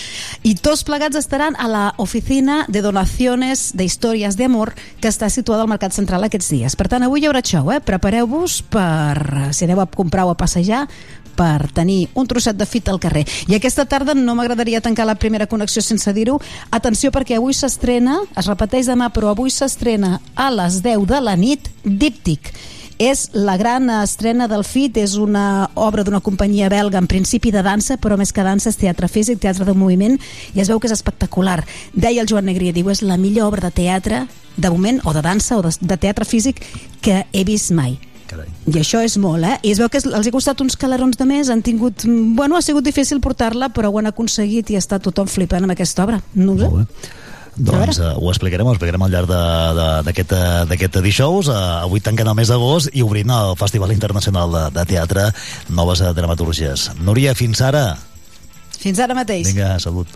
I 0.42 0.56
tots 0.58 0.86
plegats 0.88 1.20
estaran 1.20 1.58
a 1.62 1.70
la 1.70 1.86
oficina 2.02 2.64
de 2.68 2.82
donaciones 2.82 3.72
de 3.78 3.86
històries 3.86 4.40
d'amor 4.40 4.74
que 5.00 5.12
està 5.12 5.30
situada 5.30 5.68
al 5.68 5.72
mercat 5.72 5.94
central 5.94 6.26
aquests 6.26 6.50
dies. 6.56 6.78
Per 6.80 6.90
tant, 6.90 7.06
avui 7.06 7.22
hi 7.22 7.30
haurà 7.30 7.46
xou, 7.46 7.70
eh? 7.74 7.82
Prepareu-vos 7.84 8.64
per, 8.74 9.54
si 9.54 9.68
aneu 9.68 9.84
a 9.84 9.90
comprar 9.90 10.26
o 10.26 10.34
a 10.34 10.40
passejar, 10.40 10.88
per 11.36 11.72
tenir 11.74 12.08
un 12.14 12.28
trosset 12.28 12.58
de 12.58 12.68
fit 12.70 12.90
al 12.90 13.02
carrer. 13.02 13.26
I 13.48 13.58
aquesta 13.58 13.86
tarda 13.90 14.16
no 14.18 14.36
m'agradaria 14.36 14.82
tancar 14.82 15.08
la 15.10 15.18
primera 15.20 15.48
connexió 15.48 15.82
sense 15.82 16.14
dir-ho. 16.14 16.40
Atenció 16.72 17.12
perquè 17.12 17.38
avui 17.38 17.56
s'estrena, 17.58 18.20
es 18.38 18.50
repeteix 18.50 18.90
demà, 18.92 19.10
però 19.14 19.34
avui 19.34 19.52
s'estrena 19.52 20.20
a 20.36 20.50
les 20.54 20.82
10 20.84 21.08
de 21.10 21.22
la 21.22 21.36
nit, 21.40 21.70
Díptic. 21.84 22.54
És 23.02 23.26
la 23.34 23.58
gran 23.58 23.90
estrena 23.90 24.48
del 24.48 24.64
FIT, 24.64 25.00
és 25.02 25.16
una 25.18 25.70
obra 25.76 26.06
d'una 26.06 26.22
companyia 26.22 26.70
belga 26.70 27.02
en 27.02 27.10
principi 27.10 27.52
de 27.52 27.64
dansa, 27.66 27.98
però 27.98 28.16
més 28.22 28.32
que 28.32 28.46
dansa 28.46 28.70
és 28.70 28.80
teatre 28.80 29.10
físic, 29.10 29.42
teatre 29.42 29.66
de 29.66 29.74
moviment, 29.74 30.20
i 30.54 30.62
es 30.62 30.70
veu 30.70 30.80
que 30.80 30.88
és 30.88 30.96
espectacular. 30.96 31.64
Deia 31.94 32.22
el 32.22 32.30
Joan 32.30 32.48
Negria, 32.48 32.72
diu, 32.72 32.94
és 32.94 33.02
la 33.02 33.18
millor 33.18 33.50
obra 33.50 33.68
de 33.68 33.74
teatre 33.82 34.24
de 34.56 34.70
moment, 34.70 35.02
o 35.04 35.14
de 35.14 35.26
dansa, 35.26 35.58
o 35.58 35.66
de, 35.66 35.74
de 35.82 35.98
teatre 35.98 36.30
físic 36.30 36.62
que 37.02 37.26
he 37.34 37.44
vist 37.44 37.74
mai 37.74 37.98
Carai. 38.30 38.48
I 38.70 38.78
això 38.80 39.02
és 39.04 39.18
molt, 39.22 39.44
eh? 39.46 39.58
I 39.64 39.74
es 39.74 39.82
veu 39.82 39.90
que 39.92 40.00
els 40.04 40.30
ha 40.30 40.34
costat 40.34 40.62
uns 40.64 40.78
calarons 40.80 41.20
de 41.20 41.28
més, 41.30 41.50
han 41.54 41.64
tingut... 41.66 42.06
Bueno, 42.06 42.58
ha 42.58 42.64
sigut 42.66 42.86
difícil 42.86 43.22
portar-la, 43.24 43.70
però 43.76 43.92
ho 43.92 44.00
han 44.00 44.10
aconseguit 44.10 44.72
i 44.72 44.80
està 44.80 45.02
tothom 45.04 45.30
flipant 45.30 45.68
amb 45.68 45.76
aquesta 45.76 46.08
obra. 46.08 46.22
No 46.34 46.56
ho 46.56 46.64
sé. 46.64 47.12
Doncs 47.54 48.00
uh, 48.02 48.16
ho 48.18 48.32
explicarem, 48.32 48.66
ho 48.66 48.74
explicarem 48.74 49.04
al 49.06 49.12
llarg 49.14 49.30
d'aquest 50.08 50.34
eh, 50.34 50.64
d'aquest 50.72 50.98
dijous. 51.06 51.52
Uh, 51.52 51.84
avui 51.86 52.02
tancant 52.02 52.32
el 52.32 52.38
mes 52.40 52.50
d'agost 52.50 52.90
i 52.98 53.06
obrint 53.06 53.30
el 53.30 53.54
Festival 53.60 53.94
Internacional 53.94 54.50
de, 54.56 54.64
de 54.80 54.88
Teatre 54.90 55.30
Noves 55.70 56.02
Dramaturgies. 56.18 56.90
Núria, 57.06 57.38
fins 57.38 57.62
ara. 57.62 57.92
Fins 58.80 59.00
ara 59.06 59.14
mateix. 59.18 59.54
Vinga, 59.54 59.76
salut. 59.84 60.10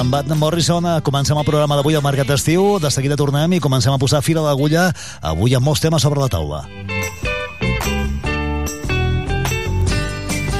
Amb 0.00 0.12
Batman 0.12 0.38
Morrison. 0.38 0.86
Comencem 1.04 1.36
el 1.36 1.44
programa 1.44 1.76
d'avui 1.76 1.94
al 1.94 2.02
Mercat 2.02 2.28
d'Estiu. 2.30 2.78
De 2.80 2.90
seguida 2.90 3.16
tornem 3.20 3.52
i 3.52 3.60
comencem 3.60 3.92
a 3.92 3.98
posar 4.00 4.22
fil 4.24 4.38
a 4.40 4.44
l'agulla. 4.46 4.88
Avui 5.20 5.54
amb 5.54 5.66
molts 5.66 5.82
temes 5.84 6.00
sobre 6.00 6.20
la 6.20 6.28
taula. 6.32 6.62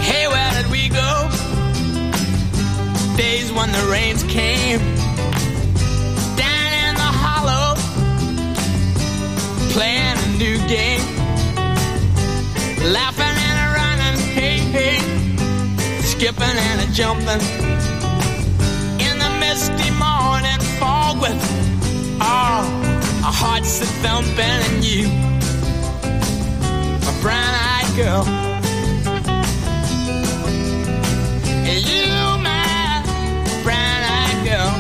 Hey, 0.05 0.29
where 0.29 0.53
did 0.59 0.69
we 0.71 0.89
go? 0.93 1.11
Days 3.17 3.53
when 3.57 3.73
the 3.73 3.85
rains 3.89 4.23
came. 4.25 4.81
Down 6.37 6.71
in 6.85 6.95
the 7.01 7.13
hollow, 7.25 7.77
playing 9.73 10.19
a 10.21 10.29
new 10.37 10.59
game, 10.69 11.05
laughing 12.93 13.37
and 13.49 13.57
a 13.65 13.69
running, 13.79 14.19
hey, 14.37 14.59
hey, 14.77 14.99
skipping 16.05 16.57
and 16.69 16.81
a 16.83 16.93
jumping 16.93 17.90
with 21.21 22.19
all 22.21 22.65
our 23.25 23.33
hearts 23.33 23.79
that 23.79 23.89
thumping 24.03 24.61
and 24.71 24.85
you, 24.85 25.07
a 27.07 27.13
brown-eyed 27.21 27.97
girl. 27.97 28.25
And 31.69 31.79
you, 31.91 32.09
my 32.41 33.03
brown-eyed 33.63 34.41
girl. 34.49 34.73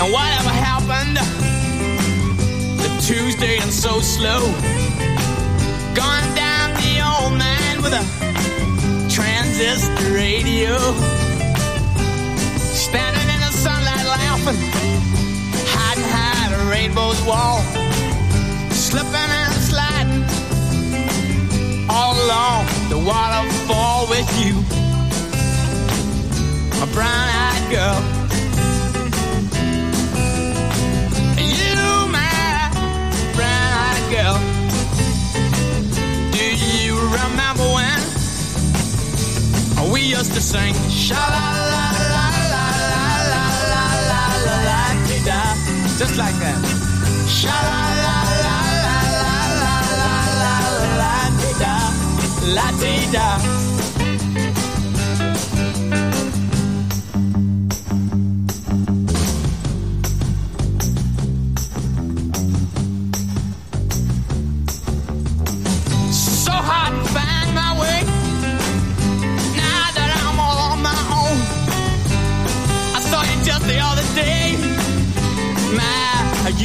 And 0.00 0.12
whatever 0.12 0.52
happened 0.68 1.16
to 2.82 2.88
Tuesday 3.06 3.58
and 3.58 3.72
so 3.72 4.00
slow? 4.00 4.42
Gone 5.94 6.34
down 6.34 6.74
the 6.74 7.00
old 7.00 7.38
man 7.38 7.82
with 7.82 7.94
a 7.94 8.04
transistor 9.08 10.12
radio. 10.12 11.21
Rainbow's 16.82 17.22
wall. 17.22 17.60
Slipping 18.70 19.30
and 19.42 19.54
sliding 19.70 20.24
all 21.88 22.14
along 22.24 22.66
the 22.88 22.98
waterfall 22.98 24.08
with 24.08 24.28
you, 24.42 24.54
a 26.82 26.86
brown-eyed 26.92 27.70
girl. 27.70 28.00
You, 31.38 32.08
my 32.18 32.70
brown-eyed 33.36 34.06
girl. 34.14 34.38
Do 36.32 36.44
you 36.66 36.92
remember 37.18 37.66
when 37.78 38.00
we 39.92 40.00
used 40.00 40.32
to 40.34 40.40
sing 40.40 40.74
sha 40.90 41.14
la 41.14 41.46
la 41.70 41.91
just 46.02 46.18
like 46.18 46.34
that. 46.44 46.58
Sha 47.28 47.58
la 47.68 47.84
la 48.02 48.18
la 48.44 48.58
la 48.84 48.98
la 49.22 49.36
la 49.62 50.14
la 50.42 50.54
la 51.00 51.14
la 52.56 52.66
dee 52.80 53.06
da, 53.12 53.28
la 53.46 53.71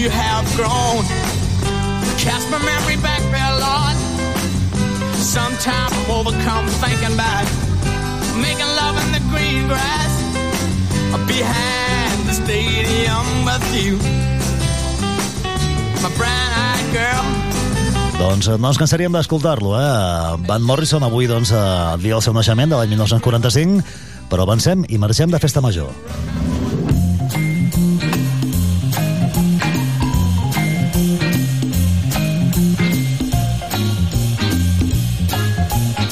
you 0.08 0.14
have 0.14 0.48
grown. 0.56 1.04
Cast 2.16 2.48
my 2.50 2.60
memory 2.64 2.96
back 3.04 3.20
there, 3.36 3.54
Lord. 3.60 3.98
Sometimes 5.20 5.92
I'm 5.92 6.12
overcome 6.12 6.66
thinking 6.80 7.12
about 7.12 7.48
making 8.40 8.72
love 8.80 8.96
in 9.04 9.10
the 9.12 9.24
green 9.32 9.68
grass 9.68 10.14
behind 11.28 12.16
the 12.24 12.36
stadium 12.40 13.26
with 13.48 13.68
you. 13.76 14.00
My 16.00 16.12
brown-eyed 16.16 16.88
girl. 16.96 17.26
Doncs 18.18 18.48
eh, 18.48 18.58
no 18.58 18.72
ens 18.72 18.80
cansaríem 18.80 19.14
d'escoltar-lo, 19.14 19.76
eh? 19.78 20.40
Van 20.48 20.64
Morrison 20.64 21.04
avui, 21.04 21.28
doncs, 21.28 21.52
eh, 21.52 21.94
el 21.94 22.02
dia 22.02 22.16
del 22.16 22.24
seu 22.24 22.34
naixement, 22.34 22.72
de 22.72 22.80
l'any 22.80 22.96
1945, 22.96 23.84
però 24.32 24.48
avancem 24.48 24.88
i 24.88 24.98
marxem 24.98 25.30
de 25.30 25.42
festa 25.44 25.62
major. 25.62 25.92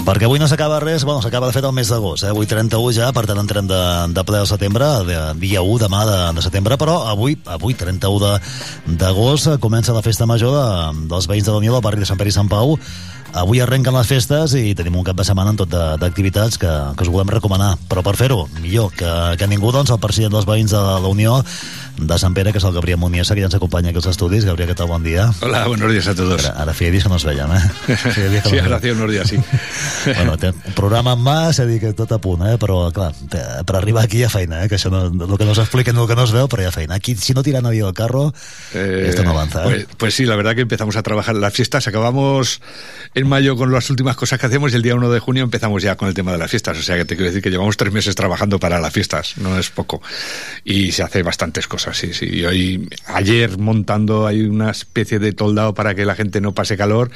Perquè 0.05 0.27
avui 0.27 0.37
no 0.37 0.45
s'acaba 0.45 0.77
res, 0.83 1.01
bueno, 1.03 1.17
s'acaba 1.23 1.47
de 1.49 1.53
fet 1.55 1.65
el 1.65 1.73
mes 1.73 1.89
d'agost, 1.89 2.27
eh? 2.27 2.29
avui 2.29 2.45
31 2.45 2.91
ja, 2.93 3.07
per 3.15 3.23
tant 3.25 3.39
entrem 3.41 3.65
de, 3.65 3.79
de 4.13 4.23
ple 4.27 4.37
al 4.37 4.45
setembre, 4.45 4.85
de, 5.07 5.15
dia 5.41 5.63
1 5.65 5.79
demà 5.81 6.03
de, 6.05 6.17
de 6.37 6.43
setembre, 6.45 6.77
però 6.77 6.99
avui, 7.09 7.33
avui 7.49 7.73
31 7.73 8.19
de- 8.21 8.93
d'agost, 9.01 9.55
comença 9.63 9.95
la 9.97 10.03
festa 10.05 10.27
major 10.29 10.53
de, 10.53 11.07
dels 11.09 11.25
veïns 11.31 11.49
de 11.49 11.55
la 11.55 11.57
Unió 11.63 11.73
del 11.73 11.81
barri 11.81 12.03
de 12.03 12.05
Sant 12.05 12.21
Pere 12.21 12.29
i 12.29 12.35
Sant 12.37 12.51
Pau. 12.51 12.77
Avui 13.35 13.59
arrenquen 13.59 13.97
les 13.97 14.07
festes 14.07 14.53
i 14.55 14.75
tenim 14.77 14.95
un 14.95 15.03
cap 15.03 15.17
de 15.19 15.25
setmana 15.27 15.51
en 15.51 15.57
tot 15.59 15.73
de- 15.73 15.97
d'activitats 15.99 16.61
que, 16.61 16.69
que 16.95 17.03
us 17.03 17.09
volem 17.11 17.33
recomanar. 17.33 17.73
Però 17.89 18.05
per 18.05 18.13
fer-ho, 18.15 18.45
millor 18.61 18.93
que, 18.95 19.09
que 19.41 19.49
ningú, 19.49 19.73
doncs, 19.73 19.89
el 19.91 19.99
president 20.05 20.37
dels 20.37 20.45
veïns 20.47 20.71
de 20.71 20.79
la 20.85 21.09
Unió 21.09 21.41
de 21.97 22.17
Sant 22.19 22.33
Pere, 22.35 22.51
que 22.51 22.59
és 22.59 22.65
el 22.67 22.73
Gabriel 22.75 22.97
Muniesa, 22.99 23.35
que 23.35 23.41
ja 23.43 23.47
ens 23.47 23.55
acompanya 23.55 23.89
aquí 23.91 23.97
als 24.01 24.07
estudis. 24.11 24.43
Gabriel, 24.45 24.69
què 24.71 24.75
tal? 24.75 24.87
Bon 24.91 25.03
dia. 25.03 25.29
Hola, 25.41 25.65
buenos 25.67 25.91
días 25.91 26.07
a 26.07 26.15
todos. 26.15 26.43
Ara, 26.45 26.55
ara 26.63 26.73
feia 26.75 26.91
dies 26.91 27.03
que 27.05 27.09
no 27.09 27.15
ens 27.15 27.25
veiem, 27.25 27.51
eh? 27.55 27.61
Feia 27.95 28.29
dies 28.29 28.43
que 28.43 28.49
Sí, 28.49 28.55
veiem. 28.59 28.73
hace 28.73 28.91
unos 28.91 29.11
días, 29.11 29.27
sí. 29.29 29.37
bueno, 30.17 30.35
té 30.37 30.49
un 30.51 30.75
programa 30.75 31.13
en 31.15 31.23
mà, 31.23 31.37
s'ha 31.55 31.65
dit 31.69 31.79
que 31.81 31.93
tot 31.95 32.11
a 32.11 32.19
punt, 32.19 32.43
eh? 32.49 32.57
però 32.61 32.91
clar, 32.95 33.11
per 33.31 33.63
per 33.65 33.77
arribar 33.79 34.03
aquí 34.05 34.19
hi 34.19 34.25
ha 34.27 34.29
feina, 34.33 34.63
eh? 34.65 34.69
que 34.69 34.75
això 34.79 34.91
no, 34.91 35.05
el 35.07 35.37
que 35.37 35.45
no 35.47 35.55
s'explica 35.55 35.93
no 35.93 36.03
el 36.03 36.09
que 36.11 36.15
no 36.19 36.25
es 36.27 36.33
veu, 36.35 36.49
però 36.51 36.65
hi 36.65 36.69
ha 36.69 36.73
feina. 36.75 36.95
Aquí, 36.99 37.15
si 37.15 37.33
no 37.33 37.43
tira 37.43 37.61
nadie 37.61 37.83
del 37.83 37.93
carro, 37.93 38.31
Eh, 38.73 39.05
esto 39.09 39.23
no 39.23 39.31
avanza. 39.31 39.61
¿eh? 39.63 39.69
Pues, 39.69 39.87
pues 39.97 40.13
sí, 40.15 40.25
la 40.25 40.35
verdad 40.35 40.55
que 40.55 40.61
empezamos 40.61 40.95
a 40.97 41.03
trabajar 41.03 41.35
las 41.35 41.53
fiestas. 41.53 41.87
Acabamos 41.87 42.59
en 43.13 43.27
mayo 43.27 43.55
con 43.55 43.71
las 43.71 43.89
últimas 43.89 44.15
cosas 44.17 44.39
que 44.39 44.45
hacemos 44.47 44.73
y 44.73 44.75
el 44.75 44.81
día 44.81 44.95
1 44.95 45.09
de 45.09 45.19
junio 45.19 45.43
empezamos 45.43 45.81
ya 45.83 45.95
con 45.95 46.07
el 46.09 46.13
tema 46.13 46.31
de 46.33 46.37
las 46.37 46.49
fiestas. 46.51 46.77
O 46.77 46.81
sea 46.83 46.97
que 46.97 47.05
te 47.05 47.15
quiero 47.15 47.29
decir 47.29 47.41
que 47.41 47.49
llevamos 47.51 47.77
tres 47.77 47.93
meses 47.93 48.15
trabajando 48.15 48.59
para 48.59 48.79
las 48.79 48.91
fiestas, 48.91 49.37
no 49.37 49.57
es 49.57 49.69
poco. 49.69 50.01
Y 50.65 50.91
se 50.91 51.03
hace 51.03 51.23
bastantes 51.23 51.67
cosas, 51.67 51.84
sí, 51.93 52.13
sí. 52.13 52.25
Y 52.31 52.45
hoy, 52.45 52.89
ayer 53.07 53.57
montando 53.57 54.25
hay 54.27 54.41
una 54.41 54.71
especie 54.71 55.19
de 55.19 55.33
toldado 55.33 55.73
para 55.73 55.93
que 55.95 56.05
la 56.05 56.15
gente 56.15 56.41
no 56.41 56.53
pase 56.53 56.75
calor 56.77 57.11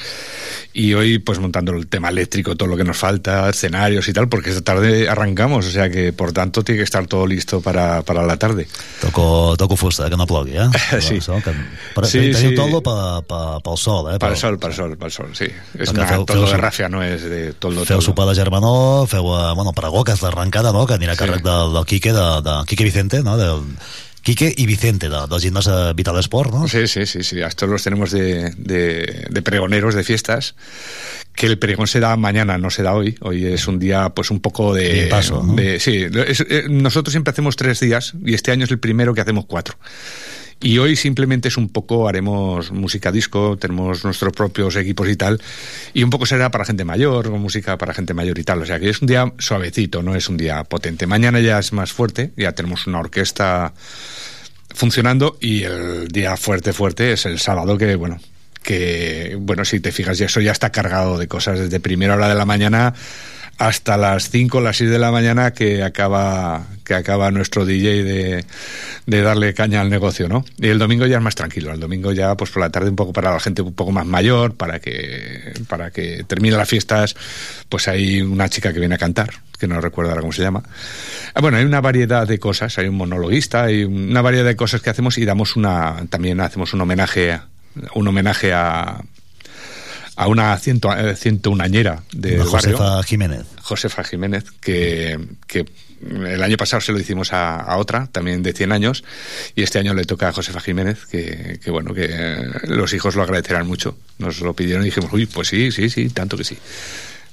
y 0.74 0.94
hoy 0.94 1.20
pues 1.20 1.40
montando 1.40 1.74
el 1.74 1.88
tema 1.88 2.10
eléctrico, 2.10 2.56
todo 2.56 2.70
lo 2.70 2.78
que 2.78 2.84
nos 2.84 2.98
falta, 2.98 3.50
escenarios 3.50 4.08
y 4.08 4.14
tal, 4.14 4.30
porque 4.30 4.50
esta 4.52 4.62
tarde 4.62 5.10
arrancamos. 5.10 5.66
O 5.66 5.72
sea 5.72 5.90
que 5.90 6.14
por 6.14 6.32
tanto 6.32 6.64
tiene 6.64 6.78
que 6.80 6.84
estar 6.84 7.08
todo 7.08 7.26
listo 7.26 7.62
para, 7.62 8.02
para 8.04 8.24
la 8.24 8.38
tarde. 8.38 8.68
Toco, 9.02 9.56
toco 9.58 9.76
fusta, 9.76 10.10
que 10.10 10.18
no 10.18 10.28
plogui, 10.28 10.58
eh? 10.58 10.70
Sí. 11.02 11.16
Això, 11.20 11.42
que, 11.44 11.52
per, 11.96 12.06
Sí, 12.06 12.34
sí, 12.34 12.50
sí. 12.50 12.56
toldo 12.56 12.82
pe, 12.84 12.92
pe, 13.28 13.40
pel 13.64 13.78
sol, 13.78 14.14
eh? 14.14 14.20
Pel- 14.20 14.36
sol, 14.36 14.60
para 14.60 14.72
el 14.74 14.78
sol, 14.78 14.98
para 14.98 15.08
el 15.08 15.14
sol, 15.14 15.30
sí. 15.34 15.46
Perquè 15.74 15.92
una 15.92 16.08
feu- 16.08 16.26
toldo 16.26 16.46
feu- 16.48 16.52
de 16.52 16.58
rafia, 16.58 16.90
no 16.90 17.02
es 17.04 17.24
de 17.24 17.54
toldo 17.54 17.86
Feu 17.86 17.98
toldo. 17.98 18.02
sopar 18.12 18.28
de 18.28 18.36
germanor, 18.36 19.08
feu, 19.08 19.24
eh, 19.36 19.54
bueno, 19.56 19.74
pregó, 19.74 20.04
que 20.04 20.12
és 20.14 20.22
l'arrencada, 20.22 20.72
no?, 20.72 20.86
que 20.86 20.94
anirà 20.96 21.14
a 21.14 21.16
Sí. 21.16 21.24
càrrec 21.24 21.44
del, 21.44 21.74
del 21.74 21.86
Quique, 21.86 22.14
de, 22.14 22.28
de 22.44 22.56
Quique 22.68 22.84
Vicente, 22.84 23.24
no?, 23.24 23.38
del, 23.38 23.62
Quique 24.30 24.54
i 24.58 24.66
Vicente, 24.68 25.10
de, 25.10 25.18
del 25.28 25.42
gimnàs 25.42 25.66
eh, 25.68 25.94
Vital 25.98 26.20
Sport, 26.22 26.54
no? 26.54 26.68
Sí, 26.68 26.86
sí, 26.88 27.06
sí, 27.08 27.24
sí. 27.24 27.42
A 27.42 27.48
estos 27.48 27.68
los 27.68 27.82
tenemos 27.82 28.12
de, 28.12 28.52
de, 28.58 29.26
de 29.30 29.42
pregoneros 29.42 29.96
de 29.96 30.04
fiestas. 30.04 30.54
Que 31.34 31.48
el 31.48 31.58
pregón 31.58 31.88
se 31.88 32.00
da 32.00 32.16
mañana, 32.18 32.58
no 32.58 32.70
se 32.70 32.84
da 32.84 32.94
hoy. 32.94 33.18
Hoy 33.22 33.46
es 33.46 33.66
un 33.68 33.80
día, 33.80 34.10
pues 34.10 34.30
un 34.30 34.40
poco 34.40 34.74
de. 34.76 35.06
De 35.06 35.08
paso, 35.08 35.42
¿no? 35.42 35.54
de- 35.56 35.80
sí, 35.80 36.06
es- 36.28 36.46
eh, 36.48 36.66
nosotros 36.70 37.12
siempre 37.14 37.32
hacemos 37.32 37.56
tres 37.56 37.80
días 37.80 38.14
y 38.24 38.34
este 38.34 38.52
año 38.52 38.66
es 38.66 38.72
el 38.72 38.80
primero 38.80 39.14
que 39.16 39.22
hacemos 39.22 39.46
cuatro. 39.48 39.78
Y 40.62 40.78
hoy 40.78 40.98
simplemente 40.98 41.48
es 41.48 41.56
un 41.56 41.70
poco, 41.70 42.10
haremos 42.10 42.72
música 42.72 43.12
disco, 43.14 43.58
tenemos 43.58 44.04
nuestros 44.04 44.34
propios 44.34 44.76
equipos 44.76 45.08
y 45.08 45.16
tal, 45.16 45.42
y 45.94 46.04
un 46.04 46.10
poco 46.10 46.26
será 46.26 46.52
para 46.52 46.66
gente 46.66 46.84
mayor, 46.84 47.30
música 47.32 47.78
para 47.78 47.94
gente 47.94 48.14
mayor 48.14 48.38
y 48.40 48.44
tal. 48.44 48.62
O 48.62 48.66
sea 48.66 48.80
que 48.80 48.90
es 48.90 49.02
un 49.02 49.08
día 49.08 49.32
suavecito, 49.38 50.04
no 50.04 50.16
es 50.16 50.28
un 50.28 50.36
día 50.36 50.64
potente. 50.66 51.08
Mañana 51.08 51.40
ya 51.40 51.60
es 51.60 51.72
más 51.72 51.94
fuerte, 51.94 52.32
ya 52.36 52.52
tenemos 52.52 52.88
una 52.88 53.00
orquesta 53.00 53.74
funcionando 54.76 55.38
y 55.40 55.64
el 55.64 56.10
día 56.10 56.36
fuerte, 56.36 56.74
fuerte 56.74 57.14
es 57.14 57.26
el 57.26 57.40
sábado 57.40 57.78
que, 57.78 57.96
bueno, 57.96 58.20
que, 58.62 59.38
bueno, 59.40 59.64
si 59.64 59.80
te 59.80 59.94
fijas, 59.94 60.18
ya 60.18 60.26
eso 60.26 60.42
ya 60.42 60.52
está 60.52 60.72
cargado 60.72 61.18
de 61.18 61.30
cosas 61.30 61.60
desde 61.60 61.80
primera 61.80 62.16
hora 62.16 62.28
de 62.28 62.36
la 62.36 62.46
mañana 62.46 62.94
hasta 63.60 63.98
las 63.98 64.30
5 64.30 64.58
o 64.58 64.62
las 64.62 64.78
6 64.78 64.90
de 64.90 65.00
la 65.00 65.12
mañana 65.12 65.52
que 65.52 65.84
acaba 65.84 66.66
que 66.86 66.96
acaba 66.96 67.30
nuestro 67.30 67.66
DJ 67.66 68.04
de, 68.04 68.46
de, 69.06 69.22
darle 69.22 69.54
caña 69.54 69.82
al 69.82 69.90
negocio, 69.90 70.28
¿no? 70.28 70.44
Y 70.58 70.68
el 70.68 70.80
domingo 70.80 71.06
ya 71.06 71.18
es 71.18 71.24
más 71.24 71.36
tranquilo, 71.36 71.72
el 71.72 71.80
domingo 71.80 72.14
ya 72.14 72.36
pues 72.36 72.50
por 72.50 72.62
la 72.62 72.70
tarde 72.72 72.90
un 72.90 72.96
poco 72.96 73.14
para 73.14 73.32
la 73.32 73.40
gente 73.40 73.62
un 73.62 73.74
poco 73.74 73.92
más 73.92 74.06
mayor, 74.06 74.56
para 74.56 74.80
que 74.80 75.54
para 75.68 75.92
que 75.92 76.24
termine 76.26 76.56
las 76.56 76.70
fiestas, 76.70 77.16
pues 77.68 77.90
hay 77.90 78.22
una 78.22 78.48
chica 78.50 78.72
que 78.74 78.80
viene 78.80 78.96
a 78.96 78.98
cantar, 78.98 79.30
que 79.60 79.68
no 79.68 79.80
recuerdo 79.82 80.12
ahora 80.12 80.22
cómo 80.22 80.34
se 80.34 80.42
llama. 80.42 80.64
Ah, 81.34 81.42
bueno, 81.42 81.58
hay 81.58 81.66
una 81.66 81.82
variedad 81.82 82.26
de 82.26 82.40
cosas, 82.40 82.78
hay 82.80 82.88
un 82.88 82.96
monologuista, 82.96 83.66
hay 83.66 83.84
una 83.84 84.22
variedad 84.22 84.46
de 84.46 84.56
cosas 84.56 84.82
que 84.82 84.90
hacemos 84.90 85.18
y 85.18 85.26
damos 85.26 85.58
una 85.58 86.06
también 86.10 86.40
hacemos 86.40 86.74
un 86.74 86.82
homenaje 86.82 87.38
un 87.94 88.08
homenaje 88.08 88.54
a 88.54 89.02
a 90.20 90.28
una 90.28 90.58
ciento, 90.58 90.94
eh, 90.94 91.16
ciento 91.16 91.50
unañera 91.50 92.04
de 92.12 92.40
Josefa 92.40 93.02
Jiménez. 93.04 93.46
Josefa 93.62 94.04
Jiménez, 94.04 94.52
que, 94.60 95.18
que 95.48 95.66
el 96.02 96.44
año 96.44 96.58
pasado 96.58 96.82
se 96.82 96.92
lo 96.92 97.00
hicimos 97.00 97.32
a, 97.32 97.56
a, 97.56 97.78
otra, 97.78 98.08
también 98.12 98.44
de 98.44 98.52
100 98.52 98.74
años, 98.74 99.06
y 99.56 99.64
este 99.64 99.80
año 99.80 99.94
le 99.94 100.04
toca 100.04 100.28
a 100.28 100.34
Josefa 100.34 100.60
Jiménez, 100.60 101.06
que, 101.06 101.62
que, 101.64 101.72
bueno, 101.72 101.94
que 101.94 102.10
los 102.68 102.92
hijos 102.92 103.16
lo 103.16 103.24
agradecerán 103.24 103.66
mucho. 103.66 103.98
Nos 104.18 104.42
lo 104.42 104.54
pidieron 104.54 104.84
y 104.84 104.88
dijimos, 104.88 105.10
uy, 105.14 105.26
pues 105.26 105.48
sí, 105.48 105.72
sí, 105.72 105.90
sí, 105.90 106.10
tanto 106.10 106.36
que 106.36 106.44
sí. 106.44 106.58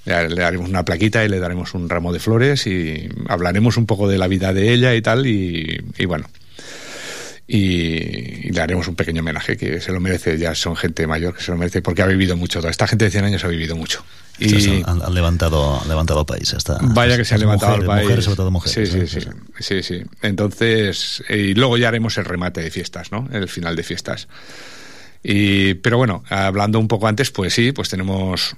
Le, 0.04 0.28
le 0.28 0.42
daremos 0.42 0.68
una 0.68 0.84
plaquita 0.84 1.24
y 1.24 1.28
le 1.28 1.40
daremos 1.40 1.74
un 1.74 1.88
ramo 1.88 2.12
de 2.12 2.20
flores 2.20 2.68
y 2.68 3.08
hablaremos 3.28 3.78
un 3.78 3.86
poco 3.86 4.06
de 4.06 4.18
la 4.18 4.28
vida 4.28 4.52
de 4.52 4.72
ella 4.72 4.94
y 4.94 5.02
tal, 5.02 5.26
y, 5.26 5.84
y 5.98 6.04
bueno, 6.04 6.28
y, 7.48 8.48
y, 8.48 8.50
le 8.50 8.60
haremos 8.60 8.88
un 8.88 8.96
pequeño 8.96 9.22
homenaje 9.22 9.56
que 9.56 9.80
se 9.80 9.92
lo 9.92 10.00
merece, 10.00 10.38
ya 10.38 10.54
son 10.54 10.76
gente 10.76 11.06
mayor 11.06 11.34
que 11.34 11.42
se 11.42 11.52
lo 11.52 11.56
merece 11.56 11.80
porque 11.80 12.02
ha 12.02 12.06
vivido 12.06 12.36
mucho, 12.36 12.58
toda 12.60 12.70
esta 12.70 12.86
gente 12.86 13.04
de 13.04 13.10
100 13.10 13.24
años 13.24 13.44
ha 13.44 13.48
vivido 13.48 13.76
mucho. 13.76 14.04
Y 14.38 14.82
han, 14.82 15.00
han, 15.02 15.14
levantado, 15.14 15.80
han 15.80 15.88
levantado 15.88 16.20
el 16.20 16.26
país. 16.26 16.52
Está, 16.52 16.78
vaya 16.82 17.16
que 17.16 17.24
se 17.24 17.34
ha 17.34 17.38
levantado 17.38 17.76
mujeres, 17.76 17.84
el 17.84 17.88
país. 17.88 18.02
Mujeres, 18.04 18.24
sobre 18.24 18.36
todo 18.36 18.50
mujeres. 18.50 18.90
Sí, 18.90 19.06
sí, 19.06 19.20
sí, 19.20 19.28
sí, 19.60 19.82
sí. 19.82 20.02
Entonces, 20.20 21.24
y 21.30 21.54
luego 21.54 21.78
ya 21.78 21.88
haremos 21.88 22.18
el 22.18 22.26
remate 22.26 22.60
de 22.60 22.70
fiestas, 22.70 23.12
¿no? 23.12 23.28
El 23.32 23.48
final 23.48 23.76
de 23.76 23.82
fiestas. 23.82 24.28
Y, 25.22 25.74
pero 25.74 25.96
bueno, 25.96 26.22
hablando 26.28 26.78
un 26.78 26.88
poco 26.88 27.08
antes, 27.08 27.30
pues 27.30 27.54
sí, 27.54 27.72
pues 27.72 27.88
tenemos. 27.88 28.54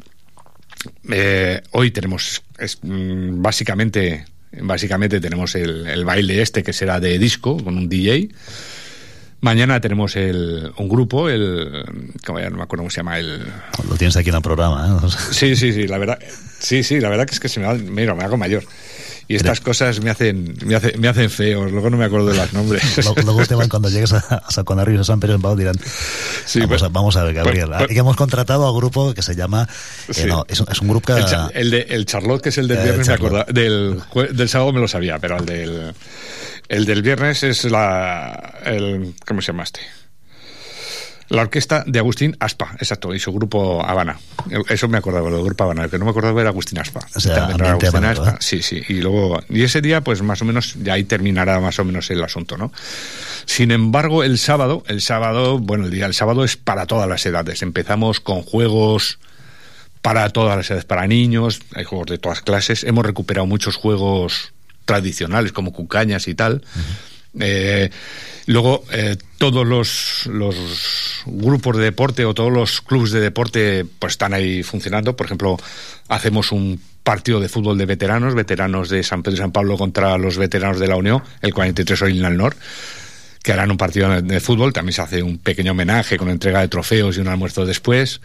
Eh, 1.10 1.62
hoy 1.72 1.90
tenemos 1.90 2.42
es, 2.58 2.78
mm, 2.82 3.40
básicamente 3.42 4.26
básicamente 4.60 5.20
tenemos 5.20 5.54
el, 5.54 5.86
el, 5.86 6.04
baile 6.04 6.40
este 6.40 6.62
que 6.62 6.72
será 6.72 7.00
de 7.00 7.18
disco 7.18 7.62
con 7.62 7.76
un 7.76 7.88
DJ 7.88 8.30
Mañana 9.40 9.80
tenemos 9.80 10.16
el, 10.16 10.72
un 10.76 10.88
grupo, 10.88 11.28
el. 11.28 11.84
Como 12.26 12.40
ya 12.40 12.50
no 12.50 12.56
me 12.56 12.64
acuerdo 12.64 12.82
cómo 12.82 12.90
se 12.90 12.96
llama. 12.96 13.18
el 13.18 13.40
Lo 13.88 13.96
tienes 13.96 14.16
aquí 14.16 14.30
en 14.30 14.36
el 14.36 14.42
programa, 14.42 15.00
¿eh? 15.04 15.08
Sí, 15.30 15.54
sí, 15.54 15.72
sí, 15.72 15.86
la 15.86 15.98
verdad. 15.98 16.18
Sí, 16.58 16.82
sí, 16.82 16.98
la 17.00 17.08
verdad 17.08 17.26
que 17.26 17.34
es 17.34 17.40
que 17.40 17.48
se 17.48 17.60
me, 17.60 17.66
da, 17.66 17.74
mira, 17.74 18.14
me 18.14 18.24
hago 18.24 18.36
mayor. 18.36 18.64
Y 19.28 19.36
estas 19.36 19.60
cosas 19.60 20.00
me 20.00 20.08
hacen, 20.08 20.56
me, 20.64 20.74
hace, 20.74 20.96
me 20.96 21.06
hacen 21.06 21.28
feos, 21.28 21.70
luego 21.70 21.90
no 21.90 21.98
me 21.98 22.06
acuerdo 22.06 22.28
de 22.28 22.36
los 22.36 22.52
nombres. 22.54 22.82
luego 23.24 23.44
te 23.44 23.54
van, 23.54 23.68
cuando 23.68 23.90
llegues 23.90 24.14
a, 24.14 24.18
a 24.18 24.50
Saconarri 24.50 24.96
o 24.96 25.04
San 25.04 25.20
Pedro 25.20 25.34
en 25.34 25.42
Pau 25.42 25.54
dirán, 25.54 25.76
sí, 26.46 26.60
vamos, 26.60 26.70
pues, 26.70 26.82
a, 26.82 26.88
vamos, 26.88 27.16
a, 27.16 27.24
ver, 27.24 27.34
Gabriel, 27.34 27.68
pues, 27.68 27.86
pues, 27.88 27.98
hemos 27.98 28.16
contratado 28.16 28.66
al 28.66 28.74
grupo 28.74 29.12
que 29.12 29.20
se 29.20 29.36
llama, 29.36 29.68
eh, 30.08 30.14
sí. 30.14 30.24
no, 30.24 30.46
es, 30.48 30.64
es, 30.66 30.80
un 30.80 30.88
grupo 30.88 31.14
que... 31.14 31.20
El, 31.20 31.26
el, 31.52 31.70
de, 31.70 31.86
el 31.90 32.06
Charlotte, 32.06 32.40
que 32.40 32.48
es 32.48 32.56
el 32.56 32.68
del 32.68 32.82
viernes, 32.82 33.06
eh, 33.06 33.10
me 33.10 33.14
acuerdo, 33.16 33.44
del, 33.52 34.02
del 34.32 34.48
sábado 34.48 34.72
me 34.72 34.80
lo 34.80 34.88
sabía, 34.88 35.18
pero 35.18 35.36
el 35.36 35.44
del... 35.44 35.94
El 36.68 36.84
del 36.84 37.02
viernes 37.02 37.42
es 37.44 37.64
la. 37.64 38.58
El, 38.62 39.14
¿Cómo 39.26 39.40
se 39.40 39.52
llama 39.52 39.62
este? 39.62 39.80
La 41.28 41.42
orquesta 41.42 41.84
de 41.86 41.98
Agustín 41.98 42.36
Aspa, 42.40 42.74
exacto, 42.78 43.14
y 43.14 43.20
su 43.20 43.32
grupo 43.32 43.84
Habana. 43.84 44.18
Eso 44.68 44.88
me 44.88 44.96
acordaba, 44.96 45.30
del 45.30 45.42
grupo 45.42 45.64
Habana, 45.64 45.84
el 45.84 45.90
que 45.90 45.98
no 45.98 46.06
me 46.06 46.12
acordaba 46.12 46.40
era 46.40 46.50
Agustín 46.50 46.78
Aspa. 46.78 47.00
O 47.14 47.20
sea, 47.20 47.44
Agustín 47.44 47.88
Habana, 47.88 48.10
Aspa. 48.12 48.36
Sí, 48.40 48.62
sí. 48.62 48.82
Y 48.88 48.94
luego, 48.94 49.38
y 49.50 49.62
ese 49.62 49.82
día, 49.82 50.00
pues 50.00 50.22
más 50.22 50.40
o 50.40 50.46
menos, 50.46 50.74
ya 50.82 50.94
ahí 50.94 51.04
terminará 51.04 51.60
más 51.60 51.78
o 51.78 51.84
menos 51.84 52.10
el 52.10 52.22
asunto, 52.24 52.56
¿no? 52.56 52.72
Sin 53.44 53.70
embargo, 53.72 54.24
el 54.24 54.38
sábado, 54.38 54.84
el 54.86 55.02
sábado, 55.02 55.58
bueno, 55.58 55.84
el 55.84 55.90
día 55.90 56.04
del 56.04 56.14
sábado 56.14 56.44
es 56.44 56.56
para 56.56 56.86
todas 56.86 57.08
las 57.08 57.24
edades. 57.26 57.60
Empezamos 57.62 58.20
con 58.20 58.42
juegos 58.42 59.18
para 60.00 60.30
todas 60.30 60.56
las 60.56 60.70
edades, 60.70 60.84
para 60.86 61.06
niños, 61.06 61.60
hay 61.74 61.84
juegos 61.84 62.06
de 62.06 62.18
todas 62.18 62.40
clases. 62.40 62.84
Hemos 62.84 63.04
recuperado 63.04 63.46
muchos 63.46 63.76
juegos 63.76 64.54
tradicionales 64.86 65.52
como 65.52 65.72
cucañas 65.72 66.28
y 66.28 66.34
tal. 66.34 66.54
Uh 66.54 66.78
-huh. 66.78 67.07
Eh, 67.38 67.90
luego, 68.46 68.84
eh, 68.92 69.16
todos 69.38 69.66
los, 69.66 71.22
grupos 71.26 71.76
de 71.76 71.84
deporte 71.84 72.24
o 72.24 72.34
todos 72.34 72.52
los 72.52 72.80
clubes 72.80 73.10
de 73.10 73.20
deporte 73.20 73.86
pues 73.98 74.12
están 74.12 74.34
ahí 74.34 74.62
funcionando. 74.62 75.16
Por 75.16 75.26
ejemplo, 75.26 75.56
hacemos 76.08 76.52
un 76.52 76.80
partido 77.02 77.40
de 77.40 77.48
fútbol 77.48 77.78
de 77.78 77.86
veteranos, 77.86 78.34
veteranos 78.34 78.88
de 78.88 79.02
San 79.02 79.22
Pedro 79.22 79.36
y 79.36 79.38
San 79.38 79.52
Pablo 79.52 79.76
contra 79.76 80.18
los 80.18 80.36
veteranos 80.36 80.78
de 80.78 80.88
la 80.88 80.96
Unión, 80.96 81.22
el 81.40 81.54
43 81.54 82.02
hoy 82.02 82.18
en 82.18 82.24
el 82.24 82.36
Nord 82.36 82.56
que 83.42 83.52
harán 83.52 83.70
un 83.70 83.78
partido 83.78 84.20
de 84.20 84.40
fútbol. 84.40 84.72
También 84.72 84.92
se 84.92 85.02
hace 85.02 85.22
un 85.22 85.38
pequeño 85.38 85.72
homenaje 85.72 86.18
con 86.18 86.28
entrega 86.28 86.60
de 86.60 86.68
trofeos 86.68 87.16
y 87.16 87.20
un 87.20 87.28
almuerzo 87.28 87.64
después. 87.64 88.20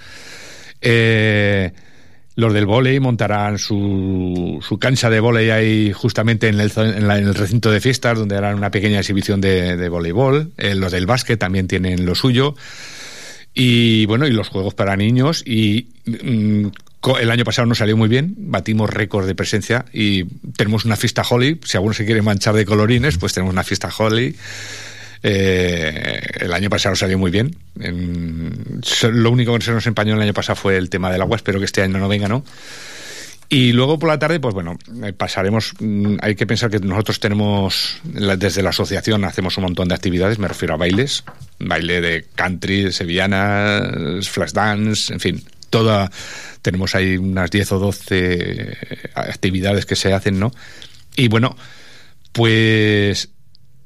Eh, 0.81 1.71
los 2.35 2.53
del 2.53 2.65
volei 2.65 2.99
montarán 2.99 3.59
su, 3.59 4.59
su 4.67 4.79
cancha 4.79 5.09
de 5.09 5.19
volei 5.19 5.51
ahí 5.51 5.91
justamente 5.93 6.47
en 6.47 6.59
el, 6.59 6.71
en, 6.75 7.07
la, 7.07 7.17
en 7.17 7.27
el, 7.27 7.35
recinto 7.35 7.69
de 7.69 7.79
fiestas 7.79 8.17
donde 8.17 8.35
harán 8.35 8.55
una 8.55 8.71
pequeña 8.71 8.99
exhibición 8.99 9.39
de, 9.39 9.77
de 9.77 9.89
voleibol. 9.89 10.51
Eh, 10.57 10.75
los 10.75 10.91
del 10.91 11.05
básquet 11.05 11.39
también 11.39 11.67
tienen 11.67 12.05
lo 12.05 12.15
suyo. 12.15 12.55
Y 13.53 14.05
bueno, 14.07 14.25
y 14.25 14.31
los 14.31 14.49
juegos 14.49 14.73
para 14.73 14.95
niños. 14.95 15.43
Y 15.45 15.89
mm, 16.05 16.67
el 17.19 17.31
año 17.31 17.43
pasado 17.43 17.67
nos 17.67 17.77
salió 17.77 17.97
muy 17.97 18.09
bien, 18.09 18.33
batimos 18.37 18.89
récord 18.89 19.27
de 19.27 19.35
presencia 19.35 19.85
y 19.93 20.23
tenemos 20.55 20.85
una 20.85 20.95
fiesta 20.95 21.23
Holly. 21.29 21.59
Si 21.63 21.77
alguno 21.77 21.93
se 21.93 22.05
quiere 22.05 22.21
manchar 22.21 22.55
de 22.55 22.65
colorines, 22.65 23.17
pues 23.17 23.33
tenemos 23.33 23.53
una 23.53 23.63
fiesta 23.63 23.89
Holly. 23.95 24.35
Eh, 25.25 26.21
el 26.41 26.53
año 26.53 26.69
pasado 26.69 26.95
salió 26.95 27.17
muy 27.17 27.31
bien. 27.31 27.55
En, 27.79 28.81
lo 29.11 29.31
único 29.31 29.57
que 29.57 29.63
se 29.63 29.71
nos 29.71 29.87
empañó 29.87 30.15
el 30.15 30.21
año 30.21 30.33
pasado 30.33 30.57
fue 30.57 30.77
el 30.77 30.89
tema 30.89 31.11
del 31.11 31.21
agua. 31.21 31.37
Espero 31.37 31.59
que 31.59 31.65
este 31.65 31.81
año 31.81 31.97
no 31.97 32.09
venga, 32.09 32.27
¿no? 32.27 32.43
Y 33.49 33.71
luego 33.71 33.99
por 33.99 34.09
la 34.09 34.19
tarde, 34.19 34.39
pues 34.39 34.53
bueno, 34.53 34.77
pasaremos. 35.15 35.73
Hay 36.21 36.35
que 36.35 36.47
pensar 36.47 36.69
que 36.69 36.79
nosotros 36.79 37.19
tenemos, 37.19 38.01
desde 38.03 38.63
la 38.63 38.71
asociación, 38.71 39.23
hacemos 39.25 39.57
un 39.57 39.63
montón 39.65 39.87
de 39.87 39.95
actividades. 39.95 40.39
Me 40.39 40.47
refiero 40.47 40.73
a 40.73 40.77
bailes, 40.77 41.23
baile 41.59 42.01
de 42.01 42.25
country, 42.35 42.91
sevillanas, 42.91 44.27
flash 44.27 44.51
dance, 44.51 45.13
en 45.13 45.19
fin, 45.19 45.43
toda. 45.69 46.09
Tenemos 46.61 46.95
ahí 46.95 47.17
unas 47.17 47.51
10 47.51 47.71
o 47.73 47.79
12 47.79 48.77
actividades 49.15 49.85
que 49.85 49.95
se 49.95 50.13
hacen, 50.13 50.39
¿no? 50.39 50.51
Y 51.15 51.27
bueno, 51.27 51.55
pues 52.31 53.29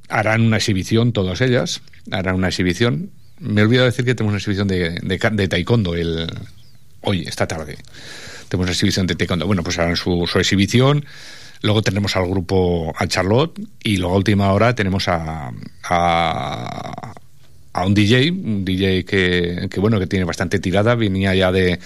harán 0.10 0.42
una 0.42 0.58
exhibición, 0.58 1.12
todas 1.12 1.42
ellas, 1.42 1.82
harán 2.12 2.36
una 2.36 2.48
exhibición. 2.48 3.12
Me 3.40 3.62
he 3.62 3.64
olvidado 3.64 3.86
decir 3.86 4.06
que 4.06 4.16
tenemos 4.16 4.32
una 4.32 4.38
exhibición 4.38 4.68
de, 4.68 5.00
de, 5.02 5.30
de 5.32 5.48
taekwondo 5.48 5.96
el, 5.96 6.28
hoy, 7.02 7.24
esta 7.28 7.48
tarde. 7.48 7.78
Tenemos 8.50 8.66
una 8.66 8.72
exhibición 8.72 9.08
de 9.08 9.16
taekwondo. 9.16 9.46
Bueno, 9.46 9.64
pues 9.64 9.78
harán 9.78 9.96
su, 9.96 10.26
su 10.28 10.40
exhibición. 10.40 11.06
Luego 11.62 11.82
tenemos 11.82 12.16
al 12.16 12.28
grupo, 12.28 12.94
a 12.98 13.08
Charlotte, 13.08 13.60
y 13.84 13.98
luego 13.98 14.14
a 14.14 14.18
última 14.18 14.52
hora 14.54 14.76
tenemos 14.76 15.08
a, 15.08 15.52
a, 15.84 17.14
a 17.74 17.86
un 17.86 17.94
DJ, 17.94 18.32
un 18.32 18.64
DJ 18.64 19.06
que, 19.06 19.68
que, 19.70 19.80
bueno, 19.80 20.00
que 20.00 20.08
tiene 20.08 20.26
bastante 20.26 20.60
tirada, 20.60 20.94
venía 20.94 21.34
ya 21.34 21.52
de, 21.52 21.80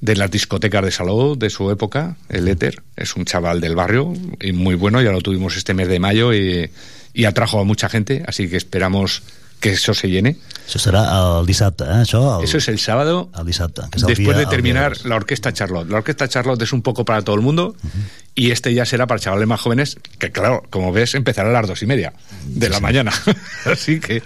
de 0.00 0.16
las 0.16 0.30
discotecas 0.30 0.84
de 0.84 0.90
Salou 0.90 1.36
de 1.36 1.48
su 1.48 1.70
época, 1.70 2.16
el 2.28 2.48
Éter, 2.48 2.82
es 2.96 3.14
un 3.14 3.24
chaval 3.24 3.60
del 3.60 3.76
barrio 3.76 4.12
y 4.40 4.50
muy 4.50 4.74
bueno, 4.74 5.00
ya 5.00 5.12
lo 5.12 5.20
tuvimos 5.20 5.56
este 5.56 5.74
mes 5.74 5.86
de 5.86 6.00
mayo 6.00 6.34
y, 6.34 6.68
y 7.14 7.24
atrajo 7.24 7.60
a 7.60 7.64
mucha 7.64 7.88
gente, 7.88 8.22
así 8.26 8.48
que 8.48 8.56
esperamos 8.56 9.22
que 9.60 9.70
eso 9.70 9.94
se 9.94 10.08
llene. 10.08 10.36
Eso 10.66 10.78
será 10.78 11.40
el 11.40 11.46
dissabte, 11.46 11.84
¿eh? 11.84 12.04
Això, 12.04 12.38
el, 12.38 12.44
eso 12.44 12.58
es 12.58 12.68
el 12.68 12.78
sábado. 12.78 13.30
El 13.38 13.46
dissabte, 13.46 13.82
que 13.90 13.98
el 13.98 14.06
después 14.06 14.36
de 14.36 14.46
terminar 14.46 14.94
la 15.04 15.16
Orquesta 15.16 15.52
Charlotte. 15.52 15.88
La 15.90 15.98
Orquesta 15.98 16.28
Charlotte 16.28 16.62
es 16.62 16.72
un 16.72 16.82
poco 16.82 17.04
para 17.04 17.22
todo 17.22 17.34
el 17.36 17.42
mundo 17.42 17.74
uh 17.82 17.86
-huh. 17.86 18.02
y 18.34 18.50
este 18.50 18.72
ya 18.74 18.84
será 18.84 19.06
para 19.06 19.18
chavales 19.18 19.48
más 19.48 19.60
jóvenes, 19.60 19.96
que 20.18 20.30
claro, 20.30 20.62
como 20.70 20.92
ves, 20.92 21.14
empezará 21.14 21.48
a 21.48 21.52
las 21.52 21.66
dos 21.66 21.82
y 21.82 21.86
media 21.86 22.12
de 22.46 22.66
sí, 22.66 22.70
la 22.70 22.76
sí. 22.76 22.82
mañana. 22.82 23.12
Así 23.64 23.98
que... 23.98 24.22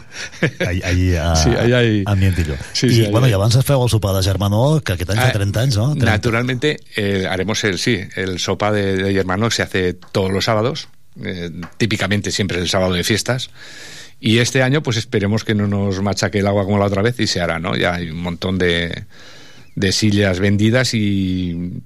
Allí, 0.66 0.82
allí 0.82 1.16
a, 1.16 1.36
sí, 1.36 1.50
allí 1.50 1.72
hay... 1.72 2.02
ambientillo. 2.06 2.56
Sí, 2.72 2.86
I, 2.86 2.94
sí, 2.94 3.06
bueno, 3.10 3.28
i 3.28 3.32
abans 3.32 3.54
es 3.54 3.64
feu 3.64 3.82
el 3.82 3.88
sopar 3.88 4.14
de 4.16 4.22
Germano, 4.22 4.80
que 4.84 4.92
aquest 4.92 5.10
any 5.10 5.20
fa 5.20 5.32
30 5.32 5.60
anys, 5.60 5.76
no? 5.76 5.94
30. 5.94 6.04
Naturalmente, 6.04 6.80
eh, 6.96 7.26
haremos 7.30 7.62
el, 7.64 7.78
sí, 7.78 8.00
el 8.16 8.38
sopa 8.38 8.72
de, 8.72 8.96
de 8.96 9.12
Germano, 9.14 9.48
que 9.48 9.54
se 9.54 9.62
hace 9.62 9.94
todos 9.94 10.30
los 10.30 10.44
sábados, 10.44 10.88
eh, 11.22 11.50
típicamente 11.76 12.30
siempre 12.30 12.58
es 12.58 12.62
el 12.62 12.68
sábado 12.68 12.94
de 12.94 13.04
fiestas, 13.04 13.50
Y 14.20 14.38
este 14.38 14.62
año, 14.62 14.82
pues 14.84 14.96
esperemos 14.96 15.42
que 15.42 15.54
no 15.54 15.66
nos 15.66 16.00
machaque 16.00 16.38
el 16.38 16.46
agua 16.46 16.64
como 16.64 16.78
la 16.78 16.84
otra 16.84 17.02
vez 17.02 17.18
y 17.18 17.26
se 17.26 17.40
hará, 17.40 17.58
¿no? 17.58 17.74
Ya 17.76 17.94
hay 17.94 18.08
un 18.10 18.22
montón 18.22 18.56
de, 18.56 19.04
de 19.74 19.92
sillas 19.92 20.38
vendidas 20.38 20.94
y 20.94 21.82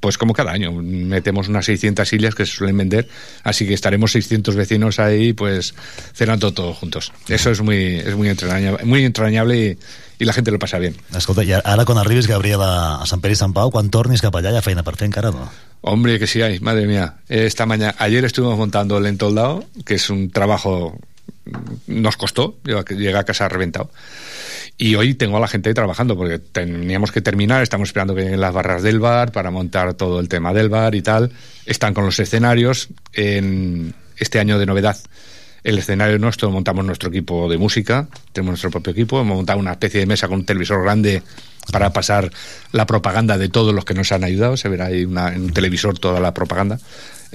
pues 0.00 0.18
como 0.18 0.34
cada 0.34 0.52
año, 0.52 0.72
metemos 0.72 1.48
unas 1.48 1.64
600 1.64 2.08
sillas 2.08 2.34
que 2.34 2.46
se 2.46 2.52
suelen 2.52 2.76
vender, 2.76 3.08
así 3.42 3.66
que 3.66 3.74
estaremos 3.74 4.12
600 4.12 4.54
vecinos 4.54 4.98
ahí, 4.98 5.32
pues 5.32 5.74
cenando 6.14 6.52
todos 6.52 6.76
juntos. 6.76 7.12
Eso 7.28 7.50
es 7.50 7.60
muy, 7.60 7.96
es 7.96 8.14
muy 8.14 8.28
entrañable, 8.28 8.84
muy 8.84 9.04
entrañable 9.04 9.56
y, 9.58 9.78
y 10.18 10.24
la 10.24 10.32
gente 10.32 10.50
lo 10.50 10.58
pasa 10.58 10.78
bien. 10.78 10.96
Escolta, 11.16 11.44
i 11.44 11.52
ara 11.52 11.84
quan 11.84 11.98
arribis, 11.98 12.28
Gabriel, 12.28 12.62
a 12.62 13.02
a 13.02 13.06
Sant 13.06 13.22
Pere 13.24 13.36
i 13.36 13.40
Sant 13.40 13.54
Pau, 13.56 13.72
quan 13.74 13.90
tornis 13.92 14.22
cap 14.24 14.36
allà 14.36 14.52
hi 14.54 14.60
ha 14.60 14.64
feina 14.64 14.84
per 14.86 14.96
fer 14.96 15.10
encara, 15.10 15.32
no? 15.34 15.48
Hombre, 15.82 16.18
que 16.18 16.26
sí 16.26 16.42
hay, 16.42 16.58
madre 16.60 16.86
mía. 16.86 17.16
Esta 17.28 17.66
mañana, 17.66 17.94
ayer 17.98 18.24
estuvimos 18.24 18.58
montando 18.58 18.98
el 18.98 19.06
entoldado, 19.06 19.64
que 19.84 19.94
es 19.94 20.10
un 20.10 20.30
trabajo, 20.30 20.98
nos 21.86 22.16
costó, 22.16 22.56
llegué 22.64 23.16
a 23.16 23.24
casa 23.24 23.48
reventado. 23.48 23.90
Y 24.78 24.94
hoy 24.94 25.14
tengo 25.14 25.38
a 25.38 25.40
la 25.40 25.48
gente 25.48 25.70
ahí 25.70 25.74
trabajando, 25.74 26.16
porque 26.16 26.38
teníamos 26.38 27.10
que 27.10 27.22
terminar, 27.22 27.62
estamos 27.62 27.88
esperando 27.88 28.14
que 28.14 28.22
lleguen 28.22 28.40
las 28.40 28.52
barras 28.52 28.82
del 28.82 29.00
bar 29.00 29.32
para 29.32 29.50
montar 29.50 29.94
todo 29.94 30.20
el 30.20 30.28
tema 30.28 30.52
del 30.52 30.68
bar 30.68 30.94
y 30.94 31.00
tal. 31.00 31.32
Están 31.64 31.94
con 31.94 32.04
los 32.04 32.18
escenarios. 32.20 32.88
En 33.14 33.94
este 34.18 34.38
año 34.38 34.58
de 34.58 34.66
novedad, 34.66 34.98
el 35.64 35.78
escenario 35.78 36.18
nuestro, 36.18 36.50
montamos 36.50 36.84
nuestro 36.84 37.08
equipo 37.08 37.48
de 37.48 37.56
música, 37.56 38.06
tenemos 38.32 38.52
nuestro 38.52 38.70
propio 38.70 38.92
equipo, 38.92 39.18
hemos 39.20 39.36
montado 39.36 39.58
una 39.58 39.72
especie 39.72 40.00
de 40.00 40.06
mesa 40.06 40.28
con 40.28 40.40
un 40.40 40.44
televisor 40.46 40.82
grande 40.82 41.22
para 41.72 41.92
pasar 41.92 42.30
la 42.72 42.86
propaganda 42.86 43.38
de 43.38 43.48
todos 43.48 43.74
los 43.74 43.84
que 43.84 43.94
nos 43.94 44.12
han 44.12 44.24
ayudado. 44.24 44.58
Se 44.58 44.68
verá 44.68 44.86
ahí 44.86 45.04
una- 45.06 45.34
en 45.34 45.42
un 45.42 45.52
televisor 45.54 45.98
toda 45.98 46.20
la 46.20 46.34
propaganda. 46.34 46.78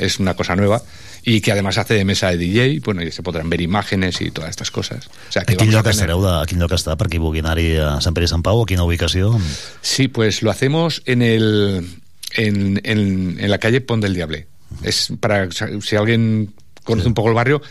Es 0.03 0.19
una 0.19 0.33
cosa 0.33 0.55
nueva. 0.55 0.81
Y 1.23 1.39
que 1.41 1.51
además 1.51 1.77
hace 1.77 1.93
de 1.93 2.03
mesa 2.05 2.29
de 2.29 2.37
DJ, 2.37 2.79
bueno, 2.83 3.03
y 3.03 3.11
se 3.11 3.21
podrán 3.21 3.49
ver 3.49 3.61
imágenes 3.61 4.19
y 4.21 4.31
todas 4.31 4.49
estas 4.49 4.71
cosas. 4.71 5.07
O 5.29 5.31
sea, 5.31 5.43
que 5.43 5.53
A 5.53 5.57
quin 5.57 5.69
lloc 5.71 5.83
tener- 5.83 5.93
estareu, 5.93 6.21
de, 6.23 6.31
a 6.41 6.45
quin 6.49 6.57
lloc 6.59 6.71
està, 6.73 6.95
per 6.97 7.07
qui 7.07 7.19
vulgui 7.21 7.43
anar-hi 7.45 7.75
a 7.77 7.99
Sant 8.01 8.15
Pere 8.17 8.25
i 8.25 8.31
Sant 8.31 8.41
Pau, 8.41 8.63
a 8.63 8.65
quina 8.65 8.83
ubicació? 8.83 9.35
Sí, 9.81 10.07
pues 10.07 10.41
lo 10.41 10.49
hacemos 10.49 11.03
en 11.05 11.21
el 11.21 11.85
en, 12.33 12.81
en, 12.83 13.37
en 13.39 13.49
la 13.51 13.59
calle 13.59 13.81
Pon 13.81 14.01
del 14.01 14.15
Diable. 14.15 14.47
Es 14.81 15.13
para 15.19 15.49
si 15.51 15.95
alguien 15.95 16.53
conoce 16.83 17.07
un 17.07 17.13
poco 17.13 17.29
el 17.29 17.35
barrio, 17.35 17.61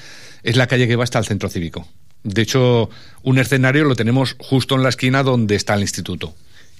es 0.44 0.54
la 0.56 0.66
calle 0.68 0.86
que 0.86 0.94
va 0.96 1.02
hasta 1.04 1.18
el 1.18 1.24
centro 1.26 1.48
cívico. 1.48 1.88
De 2.22 2.42
hecho, 2.42 2.90
un 3.22 3.38
escenario 3.38 3.84
lo 3.84 3.96
tenemos 3.96 4.36
justo 4.38 4.76
en 4.76 4.82
la 4.84 4.90
esquina 4.90 5.22
donde 5.24 5.56
está 5.56 5.74
el 5.74 5.80
instituto. 5.80 6.34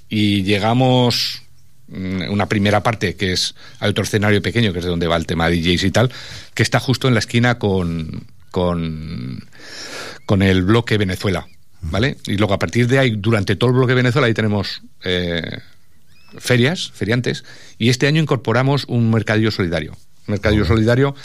Y 0.07 0.43
llegamos 0.43 1.41
una 1.91 2.47
primera 2.47 2.83
parte 2.83 3.15
que 3.15 3.33
es 3.33 3.55
hay 3.79 3.89
otro 3.89 4.03
escenario 4.03 4.41
pequeño 4.41 4.71
que 4.73 4.79
es 4.79 4.85
de 4.85 4.91
donde 4.91 5.07
va 5.07 5.17
el 5.17 5.25
tema 5.25 5.49
de 5.49 5.57
DJs 5.57 5.83
y 5.83 5.91
tal, 5.91 6.11
que 6.53 6.63
está 6.63 6.79
justo 6.79 7.07
en 7.07 7.13
la 7.13 7.19
esquina 7.19 7.59
con 7.59 8.25
con 8.49 9.43
con 10.25 10.41
el 10.41 10.63
bloque 10.63 10.97
Venezuela, 10.97 11.47
¿vale? 11.81 12.17
Y 12.25 12.37
luego 12.37 12.53
a 12.53 12.59
partir 12.59 12.87
de 12.87 12.99
ahí, 12.99 13.15
durante 13.17 13.55
todo 13.55 13.71
el 13.71 13.75
bloque 13.75 13.93
Venezuela, 13.93 14.27
ahí 14.27 14.33
tenemos 14.33 14.81
eh, 15.03 15.59
ferias, 16.37 16.91
feriantes, 16.93 17.43
y 17.77 17.89
este 17.89 18.07
año 18.07 18.21
incorporamos 18.21 18.85
un 18.87 19.11
mercadillo 19.11 19.51
solidario. 19.51 19.91
Un 20.27 20.33
mercadillo 20.33 20.65
solidario 20.65 21.15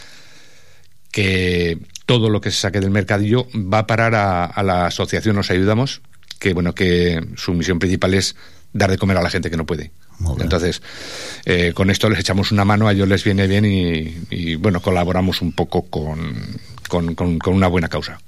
que 1.12 1.79
todo 2.05 2.31
lo 2.31 2.40
que 2.40 2.50
se 2.50 2.59
saque 2.59 2.81
del 2.81 2.90
mercadillo 2.90 3.46
va 3.55 3.81
a 3.81 3.87
parar 3.87 4.14
a, 4.14 4.44
a 4.44 4.62
la 4.62 4.87
asociación 4.87 5.37
Nos 5.37 5.50
Ayudamos, 5.50 6.02
que 6.38 6.52
bueno, 6.52 6.74
que 6.74 7.24
su 7.37 7.55
misión 7.55 7.79
principal 7.79 8.14
es 8.14 8.37
dar 8.72 8.90
de 8.90 8.98
comer 8.98 9.16
a 9.16 9.22
la 9.22 9.31
gente 9.31 9.50
que 9.50 9.57
no 9.57 9.66
puede. 9.66 9.92
Entonces, 10.44 10.83
eh, 11.44 11.72
con 11.74 11.90
esto 11.90 12.09
les 12.09 12.18
echamos 12.20 12.52
una 12.52 12.64
mano, 12.64 12.88
a 12.88 12.92
ellos 12.92 13.09
les 13.09 13.22
viene 13.24 13.46
bien 13.46 13.64
y, 13.64 14.55
bueno, 14.57 14.81
colaboramos 14.81 15.42
un 15.42 15.52
poco 15.52 15.83
con- 15.87 16.59
con 17.38 17.55
una 17.55 17.68
buena 17.68 17.88
causa. 17.88 18.18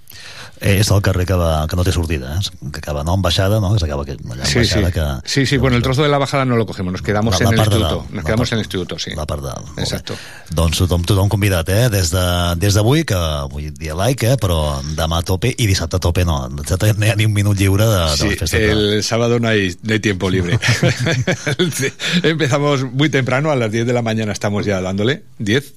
Eh, 0.61 0.81
és 0.81 0.91
el 0.91 1.01
carrer 1.03 1.25
que, 1.25 1.35
va, 1.39 1.67
que 1.69 1.77
no 1.77 1.85
té 1.85 1.93
sortida, 1.93 2.35
eh? 2.35 2.71
que 2.73 2.79
acaba 2.81 3.05
no 3.05 3.15
en 3.15 3.23
baixada, 3.23 3.61
no? 3.61 3.73
que 3.75 3.79
s'acaba 3.79 4.03
allà 4.03 4.15
en 4.15 4.47
Sí, 4.47 4.65
sí. 4.65 4.81
que... 4.93 5.05
sí, 5.25 5.47
sí, 5.47 5.57
bueno, 5.57 5.77
el 5.77 5.83
trozo 5.83 6.03
de 6.03 6.09
la 6.09 6.19
bajada 6.19 6.45
no 6.45 6.57
lo 6.57 6.67
cogemos, 6.67 6.93
nos 6.93 7.03
quedamos 7.03 7.39
La- 7.39 7.39
la 7.39 7.45
en 7.45 7.53
el 7.53 7.57
de 7.57 7.63
instituto. 7.63 7.97
dalt, 8.01 8.11
Nos 8.11 8.25
quedamos 8.25 8.49
part- 8.49 8.53
en 8.53 8.59
el 8.59 8.61
instituto, 8.65 8.99
sí. 8.99 9.11
La 9.15 9.27
part 9.27 9.43
de 9.43 9.49
dalt. 9.49 9.79
Exacto. 9.79 10.15
Doncs 10.51 10.79
tothom, 10.79 11.05
tothom 11.05 11.29
convidat, 11.29 11.69
eh? 11.69 11.89
Des 11.89 12.11
de- 12.11 12.55
des 12.57 12.75
d'avui, 12.75 13.05
que 13.05 13.15
avui 13.15 13.71
dia 13.71 13.95
like, 13.95 14.33
eh? 14.33 14.37
però 14.37 14.81
demà 14.97 15.19
a 15.19 15.23
tope 15.23 15.55
i 15.57 15.67
dissabte 15.67 15.97
a 15.97 16.01
tope 16.01 16.25
no. 16.25 16.49
Dissabte 16.49 16.93
no 16.99 17.07
hi 17.07 17.11
ha 17.11 17.17
ni 17.17 17.27
un 17.27 17.33
minut 17.33 17.57
lliure 17.57 17.85
de, 17.87 18.01
de 18.11 18.17
Sí, 18.17 18.29
la 18.31 18.37
festa. 18.37 18.57
de- 18.59 18.97
el 18.99 19.03
sábado 19.05 19.39
no 19.39 19.49
hay, 19.49 19.77
no 19.83 19.93
hay 19.93 20.01
tiempo 20.01 20.29
libre. 20.31 20.59
Empezamos 22.23 22.83
muy 22.93 23.09
temprano, 23.11 23.51
a 23.51 23.57
las 23.57 23.71
10 23.71 23.87
de 23.87 23.93
la 23.93 24.03
mañana 24.03 24.33
estamos 24.33 24.67
ya 24.67 24.81
dándole. 24.81 25.23
10, 25.39 25.75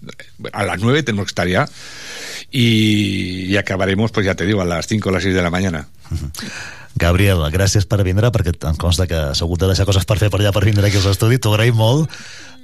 a 0.53 0.63
las 0.65 0.79
9 0.81 1.03
tenemos 1.03 1.25
que 1.25 1.29
estar 1.31 1.47
ya. 1.47 1.67
Y, 2.49 3.45
y 3.45 3.57
acabaremos, 3.57 4.11
pues 4.11 4.25
ya 4.25 4.35
te 4.35 4.45
digo, 4.45 4.61
a 4.61 4.65
las 4.65 4.87
5 4.87 5.09
o 5.09 5.11
las 5.11 5.23
6 5.23 5.35
de 5.35 5.41
la 5.41 5.49
mañana. 5.49 5.87
Gabriel, 6.95 7.39
gràcies 7.53 7.87
per 7.87 8.03
vindre, 8.03 8.31
perquè 8.35 8.51
em 8.67 8.77
consta 8.79 9.07
que 9.07 9.19
s'ha 9.31 9.45
hagut 9.45 9.61
de 9.61 9.71
deixar 9.71 9.87
coses 9.87 10.05
per 10.07 10.19
fer 10.19 10.29
per 10.31 10.41
allà 10.41 10.51
per 10.51 10.65
vindre 10.67 10.87
aquí 10.87 10.99
als 10.99 11.07
estudis. 11.07 11.39
T'ho 11.39 11.53
agraïm 11.53 11.77
molt 11.79 12.11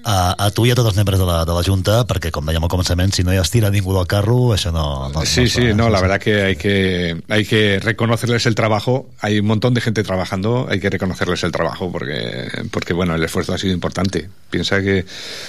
a, 0.04 0.36
a 0.38 0.50
tu 0.52 0.66
i 0.68 0.72
a 0.72 0.76
tots 0.78 0.92
els 0.92 0.98
membres 1.00 1.20
de 1.20 1.26
la, 1.28 1.42
de 1.48 1.56
la 1.56 1.64
Junta, 1.64 2.02
perquè, 2.08 2.32
com 2.36 2.46
dèiem 2.48 2.64
al 2.64 2.72
començament, 2.72 3.12
si 3.16 3.24
no 3.28 3.34
hi 3.34 3.40
estira 3.42 3.72
ningú 3.74 3.96
del 3.96 4.08
carro, 4.08 4.54
això 4.56 4.72
no... 4.76 5.10
no 5.14 5.26
Sí, 5.26 5.48
no 5.48 5.54
sí, 5.56 5.66
eh? 5.68 5.74
no, 5.76 5.90
la 5.90 6.02
verdad 6.02 6.20
que 6.20 6.42
hay 6.44 6.56
que 6.56 7.22
hay 7.28 7.46
que 7.46 7.80
reconocerles 7.84 8.46
el 8.46 8.56
trabajo. 8.56 9.10
Hay 9.20 9.40
un 9.40 9.48
montón 9.48 9.74
de 9.74 9.82
gente 9.82 10.04
trabajando, 10.04 10.68
hay 10.70 10.80
que 10.80 10.90
reconocerles 10.90 11.44
el 11.44 11.52
trabajo 11.52 11.92
porque 11.92 12.48
porque 12.72 12.94
bueno, 12.94 13.16
el 13.16 13.24
esfuerzo 13.24 13.54
ha 13.54 13.58
sido 13.58 13.74
importante. 13.74 14.30
Piensa 14.50 14.82
que 14.82 15.06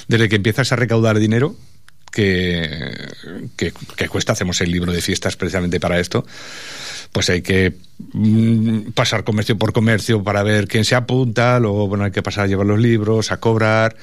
desde 0.08 0.28
que 0.28 0.36
empiezas 0.36 0.72
a 0.72 0.76
recaudar 0.76 1.18
dinero 1.18 1.54
que, 2.18 2.90
que, 3.56 3.72
que 3.94 4.08
cuesta, 4.08 4.32
hacemos 4.32 4.60
el 4.60 4.72
libro 4.72 4.90
de 4.90 5.00
fiestas 5.00 5.36
precisamente 5.36 5.78
para 5.78 6.00
esto, 6.00 6.26
pues 7.12 7.30
hay 7.30 7.42
que 7.42 7.74
mm, 8.12 8.90
pasar 8.90 9.22
comercio 9.22 9.56
por 9.56 9.72
comercio 9.72 10.24
para 10.24 10.42
ver 10.42 10.66
quién 10.66 10.84
se 10.84 10.96
apunta, 10.96 11.60
luego 11.60 11.86
bueno, 11.86 12.02
hay 12.02 12.10
que 12.10 12.20
pasar 12.20 12.44
a 12.44 12.46
llevar 12.48 12.66
los 12.66 12.80
libros, 12.80 13.30
a 13.30 13.36
cobrar 13.36 13.94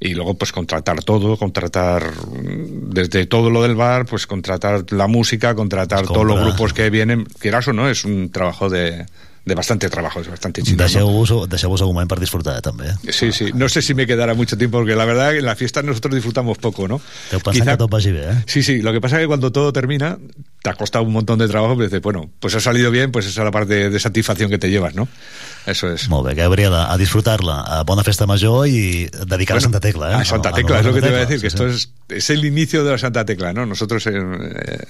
y 0.00 0.14
luego 0.14 0.32
pues 0.32 0.50
contratar 0.50 1.04
todo, 1.04 1.36
contratar 1.36 2.10
mm, 2.10 2.88
desde 2.88 3.26
todo 3.26 3.50
lo 3.50 3.62
del 3.62 3.74
bar, 3.74 4.06
pues 4.06 4.26
contratar 4.26 4.90
la 4.90 5.06
música, 5.06 5.54
contratar 5.54 6.06
todos 6.06 6.24
los 6.24 6.40
grupos 6.40 6.72
que 6.72 6.88
vienen, 6.88 7.26
quieras 7.38 7.68
o 7.68 7.74
no, 7.74 7.90
es 7.90 8.06
un 8.06 8.30
trabajo 8.30 8.70
de, 8.70 9.04
de 9.44 9.54
bastante 9.54 9.90
trabajo, 9.90 10.20
es 10.20 10.28
bastante 10.28 10.62
chido. 10.62 10.76
¿no? 10.76 10.84
Deixeu-vos 10.84 11.48
deixeu 11.50 11.72
un 11.72 11.86
moment 11.94 12.08
per 12.08 12.20
disfrutar, 12.20 12.56
eh, 12.58 12.62
també. 12.62 12.92
Sí, 13.10 13.32
sí, 13.32 13.50
no 13.54 13.68
sé 13.68 13.82
si 13.82 13.94
me 13.94 14.06
quedará 14.06 14.34
mucho 14.34 14.56
tiempo 14.56 14.78
porque 14.78 14.94
la 14.94 15.04
verdad 15.04 15.32
que 15.32 15.38
en 15.38 15.46
la 15.46 15.56
fiesta 15.56 15.82
nosotros 15.82 16.14
disfrutamos 16.14 16.58
poco, 16.58 16.86
¿no? 16.86 17.00
Deu 17.30 17.40
pensar 17.40 17.66
que 17.66 17.76
tot 17.76 17.90
vagi 17.90 18.12
bé, 18.12 18.30
eh? 18.30 18.44
Sí, 18.46 18.62
sí, 18.62 18.80
lo 18.82 18.92
que 18.92 19.00
pasa 19.00 19.16
es 19.16 19.24
que 19.24 19.26
cuando 19.26 19.50
todo 19.50 19.72
termina, 19.72 20.18
te 20.62 20.70
ha 20.70 20.74
costado 20.74 21.04
un 21.04 21.12
montón 21.12 21.38
de 21.40 21.48
trabajo, 21.48 21.74
pero 21.74 21.88
dices, 21.88 22.00
bueno, 22.00 22.30
pues 22.38 22.54
ha 22.54 22.60
salido 22.60 22.90
bien, 22.90 23.10
pues 23.10 23.26
esa 23.26 23.40
es 23.40 23.44
la 23.44 23.50
parte 23.50 23.90
de 23.90 24.00
satisfacción 24.00 24.48
que 24.48 24.58
te 24.58 24.70
llevas, 24.70 24.94
¿no? 24.94 25.08
Eso 25.66 25.90
es. 25.90 26.08
Molt 26.08 26.26
bé, 26.26 26.34
Gabriela, 26.34 26.92
a 26.92 26.96
disfrutar-la. 26.96 27.60
A 27.62 27.82
bona 27.82 28.04
festa 28.06 28.26
major 28.26 28.66
i 28.68 29.08
dedicada 29.26 29.58
a 29.58 29.60
Santa 29.60 29.80
Tecla, 29.80 30.12
eh? 30.12 30.14
A 30.22 30.24
Santa 30.24 30.52
Tecla, 30.52 30.78
es 30.78 30.86
lo 30.86 30.94
que 30.94 31.00
te 31.00 31.08
iba 31.08 31.18
a 31.18 31.26
decir, 31.26 31.40
que 31.40 31.48
esto 31.48 31.66
es, 31.66 31.90
es 32.08 32.30
el 32.30 32.44
inicio 32.44 32.84
de 32.84 32.92
la 32.92 32.98
Santa 32.98 33.24
Tecla, 33.24 33.52
¿no? 33.52 33.66
Nosotros 33.66 34.06
eh, 34.06 34.12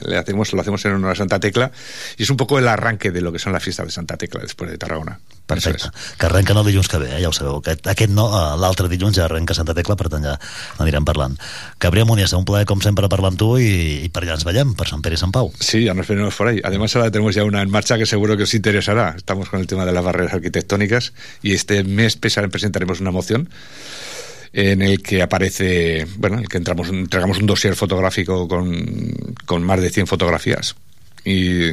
le 0.00 0.16
hacemos, 0.16 0.52
lo 0.52 0.61
hacemos 0.61 0.85
en 0.85 0.92
honor 0.92 1.12
a 1.12 1.14
Santa 1.14 1.40
Tecla 1.40 1.72
y 2.18 2.22
es 2.22 2.30
un 2.30 2.37
poco 2.37 2.58
el 2.58 2.68
arranque 2.68 3.11
de 3.11 3.22
lo 3.22 3.32
que 3.32 3.38
son 3.38 3.52
las 3.52 3.62
fiestas 3.62 3.87
de 3.87 3.92
Santa 3.92 4.16
Tecla 4.16 4.42
después 4.42 4.70
de 4.70 4.76
Tarragona. 4.76 5.20
Perfecte. 5.46 5.88
es. 5.88 6.14
Que 6.16 6.26
arrenquen 6.26 6.57
el 6.57 6.64
dilluns 6.64 6.88
que 6.88 6.98
ve, 6.98 7.09
eh? 7.16 7.20
ja 7.20 7.28
ho 7.28 7.33
sabeu. 7.33 7.59
Aquest, 7.61 7.87
aquest 7.90 8.11
no, 8.14 8.28
eh, 8.31 8.57
l'altre 8.61 8.88
dilluns 8.88 9.16
ja 9.18 9.24
arrenca 9.26 9.52
Santa 9.55 9.74
Tecla, 9.74 9.96
per 10.00 10.09
tant 10.09 10.24
ja 10.24 10.37
n'anirem 10.78 11.05
parlant. 11.05 11.35
Gabriel 11.81 12.07
Muniesa, 12.07 12.38
un 12.38 12.46
plaer 12.48 12.64
com 12.64 12.81
sempre 12.81 13.09
parlar 13.12 13.33
amb 13.33 13.38
tu 13.40 13.50
i, 13.59 14.05
i 14.07 14.09
per 14.09 14.22
allà 14.24 14.38
ens 14.38 14.46
veiem, 14.48 14.72
per 14.78 14.87
Sant 14.88 15.02
Pere 15.02 15.18
i 15.18 15.20
Sant 15.20 15.33
Pau. 15.35 15.52
Sí, 15.61 15.83
ya 15.85 15.94
nos 15.94 16.07
veremos 16.09 16.35
por 16.35 16.48
ahí. 16.48 16.61
Además, 16.64 16.94
ahora 16.96 17.11
tenemos 17.11 17.35
ya 17.35 17.44
una 17.44 17.61
en 17.61 17.70
marcha 17.70 17.98
que 17.98 18.07
seguro 18.07 18.37
que 18.37 18.44
os 18.44 18.55
interesará. 18.55 19.14
Estamos 19.16 19.48
con 19.50 19.61
el 19.61 19.66
tema 19.66 19.85
de 19.85 19.92
las 19.92 20.05
barreras 20.05 20.33
arquitectónicas 20.33 21.12
y 21.42 21.52
este 21.52 21.83
mes 21.85 22.16
pesa- 22.16 22.48
presentaremos 22.48 23.00
una 23.00 23.11
moción 23.11 23.50
en 24.55 24.83
el 24.83 25.02
que 25.02 25.22
aparece, 25.22 26.07
bueno, 26.18 26.37
en 26.37 26.42
el 26.42 26.48
que 26.48 26.59
entramos, 26.59 26.88
entregamos 26.88 27.38
un 27.38 27.46
dossier 27.46 27.74
fotográfico 27.74 28.46
con, 28.48 28.85
con 29.46 29.62
más 29.62 29.81
de 29.81 29.88
100 29.90 30.07
fotografías 30.07 30.76
y 31.24 31.70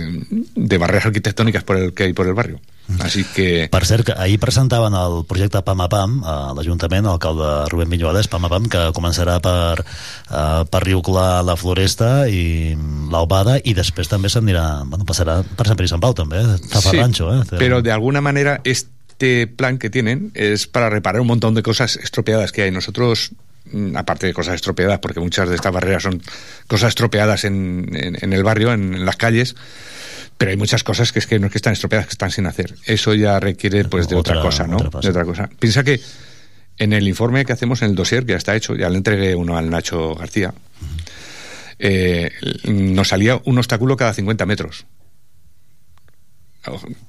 de 0.56 0.78
barreras 0.78 1.08
arquitectónicas 1.08 1.64
por 1.64 1.76
el 1.78 1.94
que 1.94 2.04
hay 2.04 2.14
por 2.14 2.28
el 2.28 2.34
barrio. 2.34 2.60
Así 3.00 3.24
que 3.24 3.70
Per 3.72 3.86
cert, 3.86 4.08
que 4.08 4.14
ahir 4.18 4.40
presentaven 4.40 4.96
el 4.98 5.24
projecte 5.30 5.62
PAM 5.62 5.82
a 5.86 5.90
PAM 5.92 6.16
a 6.26 6.36
l'Ajuntament, 6.58 7.06
l'alcalde 7.06 7.70
Rubén 7.70 7.90
Viñuales, 7.90 8.28
PAM 8.28 8.48
a 8.48 8.50
PAM, 8.50 8.66
que 8.72 8.82
començarà 8.98 9.38
per, 9.44 9.84
uh, 9.86 10.66
per 10.66 10.82
Riu 10.84 11.04
Clar, 11.06 11.44
la 11.46 11.56
Floresta 11.60 12.28
i 12.28 12.76
l'Albada, 13.12 13.60
i 13.64 13.76
després 13.78 14.10
també 14.10 14.30
s'anirà, 14.34 14.84
bueno, 14.90 15.06
passarà 15.06 15.42
per 15.44 15.68
Sant 15.68 15.78
Pere 15.78 15.90
i 15.90 15.94
Sant 15.94 16.02
Pau, 16.04 16.16
també, 16.18 16.42
eh? 16.42 16.58
Zafarrancho, 16.72 17.30
Sí, 17.30 17.56
eh? 17.56 17.60
Pero 17.60 17.82
de 17.82 17.92
alguna 17.92 18.22
manera 18.22 18.60
este 18.64 19.48
plan 19.48 19.78
que 19.78 19.90
tienen 19.90 20.32
es 20.34 20.68
para 20.68 20.90
reparar 20.90 21.22
un 21.22 21.28
montón 21.28 21.54
de 21.54 21.64
cosas 21.64 21.96
estropeadas 21.98 22.52
que 22.52 22.64
hay. 22.64 22.72
Nosotros, 22.72 23.32
mm, 23.32 23.49
aparte 23.96 24.28
de 24.28 24.34
cosas 24.34 24.56
estropeadas, 24.56 25.00
porque 25.00 25.20
muchas 25.20 25.50
de 25.50 25.56
estas 25.56 25.72
barreras 25.72 26.04
son 26.04 26.22
cosas 26.68 26.90
estropeadas 26.90 27.44
en, 27.46 27.90
en- 27.94 28.18
en 28.22 28.34
el 28.34 28.44
barrio, 28.44 28.74
en, 28.74 28.94
en 28.94 29.06
las 29.06 29.16
calles, 29.18 29.56
pero 30.38 30.52
hay 30.52 30.58
muchas 30.58 30.84
cosas 30.84 31.12
que 31.12 31.20
es 31.20 31.28
que 31.28 31.40
no 31.40 31.48
es 31.48 31.52
que 31.52 31.58
están 31.58 31.74
estropeadas, 31.74 32.08
que 32.08 32.14
están 32.14 32.32
sin 32.32 32.46
hacer. 32.46 32.76
Eso 32.86 33.14
ya 33.14 33.40
requiere 33.40 33.84
pues 33.86 34.08
de 34.08 34.16
otra, 34.16 34.36
Otra- 34.40 34.44
cosa, 34.44 34.68
¿no? 34.68 34.78
otra 34.78 35.02
de 35.02 35.10
otra 35.10 35.26
cosa. 35.26 35.50
Piensa 35.60 35.84
que 35.84 36.00
en 36.78 36.94
el 36.94 37.08
informe 37.08 37.44
que 37.46 37.52
hacemos 37.54 37.82
en 37.82 37.90
el 37.90 37.96
dossier, 37.96 38.26
que 38.26 38.32
ya 38.32 38.38
está 38.38 38.56
hecho, 38.56 38.76
ya 38.76 38.90
le 38.90 38.98
entregué 38.98 39.36
uno 39.36 39.58
al 39.58 39.70
Nacho 39.70 40.16
García, 40.16 40.54
eh, 41.78 42.32
nos 42.66 43.08
salía 43.10 43.40
un 43.46 43.58
obstáculo 43.58 43.96
cada 43.98 44.14
50 44.14 44.46
metros. 44.46 44.86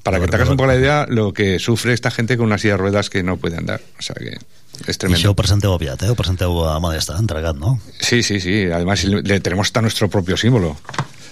Para 0.03 0.21
que 0.21 0.29
te 0.29 0.37
hagas 0.37 0.49
un 0.49 0.57
poco 0.57 0.69
la 0.69 0.77
idea, 0.77 1.07
lo 1.09 1.33
que 1.33 1.59
sufre 1.59 1.93
esta 1.93 2.11
gente 2.11 2.37
con 2.37 2.47
una 2.47 2.59
silla 2.59 2.75
de 2.75 2.79
ruedas 2.79 3.11
que 3.11 3.23
no 3.23 3.37
puede 3.37 3.57
andar. 3.57 3.81
O 3.99 4.03
sea 4.03 4.15
que 4.15 4.39
es 4.87 4.89
I 4.89 4.93
això 4.93 4.99
tremendo. 4.99 5.31
ho 5.31 5.35
presenteu 5.37 5.73
aviat, 5.75 6.03
eh? 6.05 6.09
Ho 6.09 6.15
presenteu 6.17 6.65
a 6.65 6.79
Modesta, 6.81 7.17
entregat, 7.19 7.57
no? 7.57 7.81
Sí, 8.01 8.23
sí, 8.23 8.41
sí. 8.41 8.71
Además, 8.73 9.05
le 9.05 9.41
tenemos 9.41 9.67
hasta 9.69 9.83
nuestro 9.83 10.09
propio 10.09 10.37
símbolo. 10.37 10.79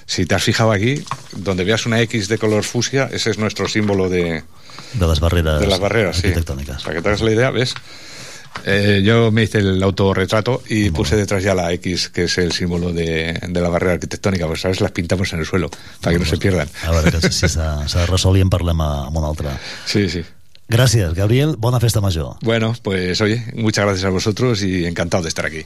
Si 0.04 0.26
te 0.26 0.35
has 0.35 0.42
fijado 0.42 0.72
aquí, 0.72 1.02
donde 1.33 1.64
veas 1.64 1.87
una 1.87 2.00
X 2.02 2.28
de 2.28 2.38
color 2.38 2.64
fusia, 2.64 3.09
ese 3.12 3.31
es 3.31 3.38
nuestro 3.38 3.68
símbolo 3.68 4.09
de, 4.09 4.42
De 4.94 5.07
les 5.07 5.20
barreres, 5.20 5.61
de 5.61 5.66
las 5.66 5.81
barreras, 5.81 6.16
sí. 6.16 6.28
Para 6.33 6.94
que 6.96 7.02
te 7.02 7.09
hagas 7.09 7.20
la 7.20 7.31
idea, 7.33 7.50
¿ves? 7.50 7.74
Eh, 8.64 9.03
yo 9.05 9.31
me 9.31 9.42
hice 9.44 9.59
el 9.59 9.83
autorretrato 9.83 10.62
y 10.68 10.90
puse 10.90 11.16
detrás 11.16 11.42
ya 11.42 11.55
la 11.55 11.73
X, 11.73 12.09
que 12.11 12.25
es 12.25 12.38
el 12.38 12.53
símbolo 12.53 12.92
de, 12.92 13.38
de 13.49 13.61
la 13.61 13.68
barrera 13.68 13.94
arquitectónica, 13.94 14.47
pues 14.47 14.61
sabes, 14.61 14.81
las 14.81 14.92
pintamos 14.92 15.33
en 15.33 15.40
el 15.40 15.47
suelo, 15.47 15.71
para 16.01 16.14
que 16.14 16.18
no 16.21 16.25
se 16.27 16.37
pierdan. 16.38 16.68
A 16.85 16.90
veure, 16.90 17.11
que 17.12 17.31
si 17.31 17.47
de 17.47 18.07
resoldre 18.11 18.40
i 18.40 18.42
en 18.42 18.51
parlem 18.51 18.81
a- 18.81 19.07
amb 19.07 19.16
un 19.16 19.25
altre. 19.25 19.49
Sí, 19.87 20.09
sí. 20.09 20.25
Gràcies, 20.68 21.14
Gabriel. 21.14 21.57
Bona 21.57 21.81
festa 21.81 22.01
major. 22.03 22.37
Bueno, 22.42 22.75
pues 22.83 23.21
oye, 23.23 23.42
muchas 23.55 23.87
gracias 23.87 24.05
a 24.05 24.11
vosotros 24.11 24.62
y 24.62 24.85
encantado 24.85 25.23
de 25.23 25.31
estar 25.31 25.47
aquí. 25.47 25.64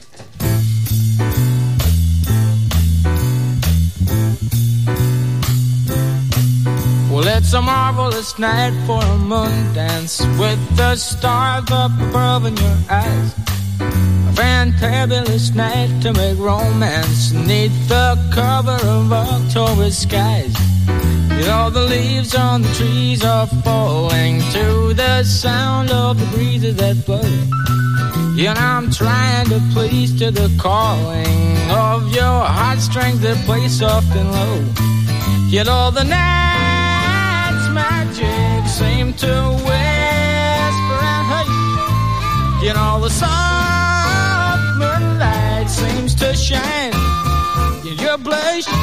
Well, 7.23 7.37
it's 7.37 7.53
a 7.53 7.61
marvelous 7.61 8.37
night 8.37 8.73
for 8.85 9.01
a 9.01 9.17
moon 9.17 9.73
dance 9.73 10.19
with 10.37 10.59
the 10.75 10.97
stars 10.97 11.71
up 11.71 11.91
above 12.09 12.45
in 12.45 12.57
your 12.57 12.77
eyes. 12.89 13.33
A 13.79 14.33
fantabulous 14.35 15.55
night 15.55 16.01
to 16.01 16.11
make 16.11 16.37
romance 16.37 17.31
neath 17.31 17.87
the 17.87 18.19
cover 18.33 18.77
of 18.85 19.13
October 19.13 19.89
skies. 19.89 20.53
You 21.39 21.45
know, 21.47 21.69
the 21.69 21.85
leaves 21.87 22.35
on 22.35 22.61
the 22.63 22.73
trees 22.73 23.23
are 23.23 23.47
falling 23.63 24.41
to 24.51 24.93
the 24.93 25.23
sound 25.23 25.91
of 25.91 26.19
the 26.19 26.25
breezes 26.35 26.75
that 26.75 27.05
blow. 27.05 27.23
And 28.37 28.59
I'm 28.59 28.91
trying 28.91 29.45
to 29.45 29.61
please 29.71 30.13
to 30.19 30.29
the 30.29 30.53
calling 30.59 31.71
of 31.71 32.13
your 32.13 32.43
heartstrings 32.43 33.21
that 33.21 33.37
play 33.45 33.69
soft 33.69 34.13
and 34.13 34.29
low. 34.29 34.65
Yet 35.47 35.69
all 35.69 35.89
the 35.89 36.03
night's 36.03 36.72
magic 37.73 38.67
seem 38.67 39.13
to 39.13 39.33
whisper 39.67 40.99
and 41.13 41.25
hate. 41.33 42.65
Yet 42.65 42.75
all 42.77 42.99
the 43.01 43.09
soft 43.09 44.63
moonlight 44.77 45.69
seems 45.69 46.15
to 46.15 46.35
shine 46.35 46.93
in 47.85 47.97
your 47.97 48.17
blush. 48.17 48.82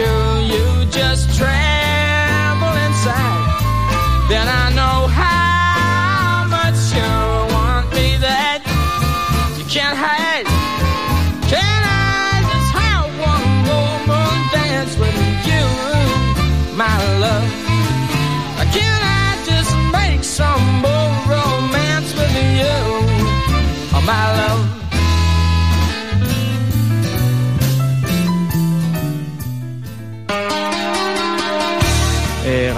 you, 0.00 0.12
you 0.52 0.86
just 0.86 1.36
tremble 1.36 1.69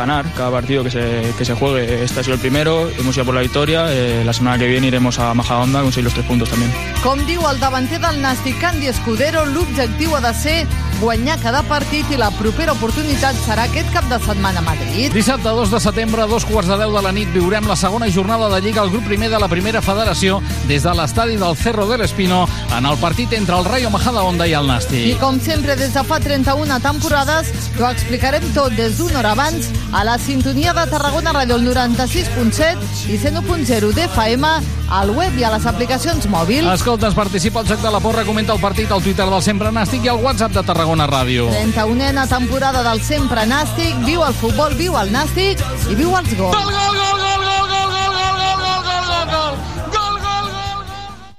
ganar 0.03 0.25
cada 0.37 0.51
partido 0.51 0.83
que 0.85 0.91
se, 0.91 1.33
que 1.39 1.45
se 1.45 1.55
juegue. 1.55 2.03
Este 2.05 2.21
ha 2.21 2.23
sido 2.23 2.35
el 2.35 2.41
primero, 2.41 2.91
hemos 2.99 3.15
ido 3.17 3.25
por 3.25 3.35
la 3.35 3.41
victoria. 3.41 3.87
eh, 3.93 4.23
la 4.25 4.33
semana 4.33 4.59
que 4.59 4.67
viene 4.67 4.87
iremos 4.89 5.19
a 5.19 5.33
Majadahonda 5.35 5.81
a 5.81 5.83
conseguir 5.83 6.05
los 6.05 6.15
tres 6.15 6.27
puntos 6.27 6.49
también. 6.51 6.73
Com 7.03 7.19
diu 7.27 7.43
el 7.51 7.59
davanter 7.61 7.99
del 8.01 8.21
Nàstic, 8.23 8.59
Candy 8.61 8.87
Escudero, 8.91 9.45
l'objectiu 9.47 10.15
ha 10.17 10.21
de 10.21 10.33
ser 10.35 10.67
guanyar 11.01 11.39
cada 11.43 11.63
partit 11.67 12.07
i 12.15 12.17
la 12.19 12.31
propera 12.31 12.73
oportunitat 12.77 13.35
serà 13.43 13.65
aquest 13.67 13.91
cap 13.95 14.07
de 14.11 14.19
setmana 14.23 14.61
a 14.63 14.67
Madrid. 14.67 15.13
Dissabte 15.15 15.49
2 15.49 15.71
de 15.73 15.81
setembre, 15.83 16.23
a 16.23 16.27
dos 16.31 16.45
quarts 16.47 16.69
de 16.71 16.77
10 16.79 16.93
de 16.95 17.03
la 17.03 17.13
nit, 17.13 17.33
viurem 17.35 17.67
la 17.67 17.77
segona 17.77 18.09
jornada 18.11 18.49
de 18.55 18.61
Lliga 18.63 18.83
al 18.83 18.91
grup 18.91 19.05
primer 19.09 19.31
de 19.31 19.41
la 19.43 19.49
primera 19.51 19.83
federació 19.83 20.41
des 20.69 20.83
de 20.87 20.95
l'estadi 20.95 21.37
del 21.37 21.57
Cerro 21.57 21.87
del 21.91 22.03
Espino 22.07 22.47
en 22.77 22.87
el 22.87 22.97
partit 22.99 23.33
entre 23.33 23.59
el 23.59 23.65
Rayo 23.65 23.91
Majadahonda 23.91 24.47
i 24.47 24.55
el 24.55 24.67
I 24.67 24.69
Nàstic. 24.69 25.19
com 25.21 25.41
sempre, 25.41 25.75
des 25.77 25.93
de 25.95 26.05
fa 26.05 26.21
31 26.21 26.79
temporades, 26.81 27.51
t'ho 27.77 27.89
explicarem 27.91 28.43
tot 28.55 28.73
des 28.79 28.99
d'una 28.99 29.19
hora 29.21 29.33
abans 29.33 29.71
a 29.93 30.05
la 30.05 30.19
sintonia 30.19 30.73
de 30.73 30.87
Tarragona 30.89 31.33
Ràdio 31.37 31.59
el 31.61 31.67
96.7 31.69 33.11
i 33.13 33.19
101.0 33.21 33.93
d'FM, 33.93 34.49
al 34.89 35.13
web 35.13 35.37
i 35.39 35.45
a 35.45 35.53
les 35.53 35.67
aplicacions 35.69 36.27
mòbils. 36.33 36.67
Escoltes, 36.73 37.15
participa 37.15 37.61
al 37.61 37.69
Joc 37.69 37.83
de 37.85 37.93
la 37.93 38.01
Porra, 38.01 38.25
comenta 38.25 38.57
el 38.57 38.61
partit 38.61 38.91
al 38.91 39.03
Twitter 39.05 39.29
del 39.29 39.43
Sempre 39.45 39.73
Nàstic 39.73 40.09
i 40.09 40.13
al 40.13 40.23
WhatsApp 40.25 40.57
de 40.57 40.65
Tarragona 40.65 41.07
Ràdio. 41.11 41.51
31a 41.53 42.27
temporada 42.31 42.83
del 42.89 43.03
Sempre 43.05 43.45
Nàstic, 43.47 44.01
viu 44.07 44.25
el 44.25 44.35
futbol, 44.35 44.75
viu 44.81 44.97
el 44.99 45.13
Nàstic 45.13 45.61
i 45.91 45.99
viu 45.99 46.17
els 46.17 46.33
gols. 46.41 46.57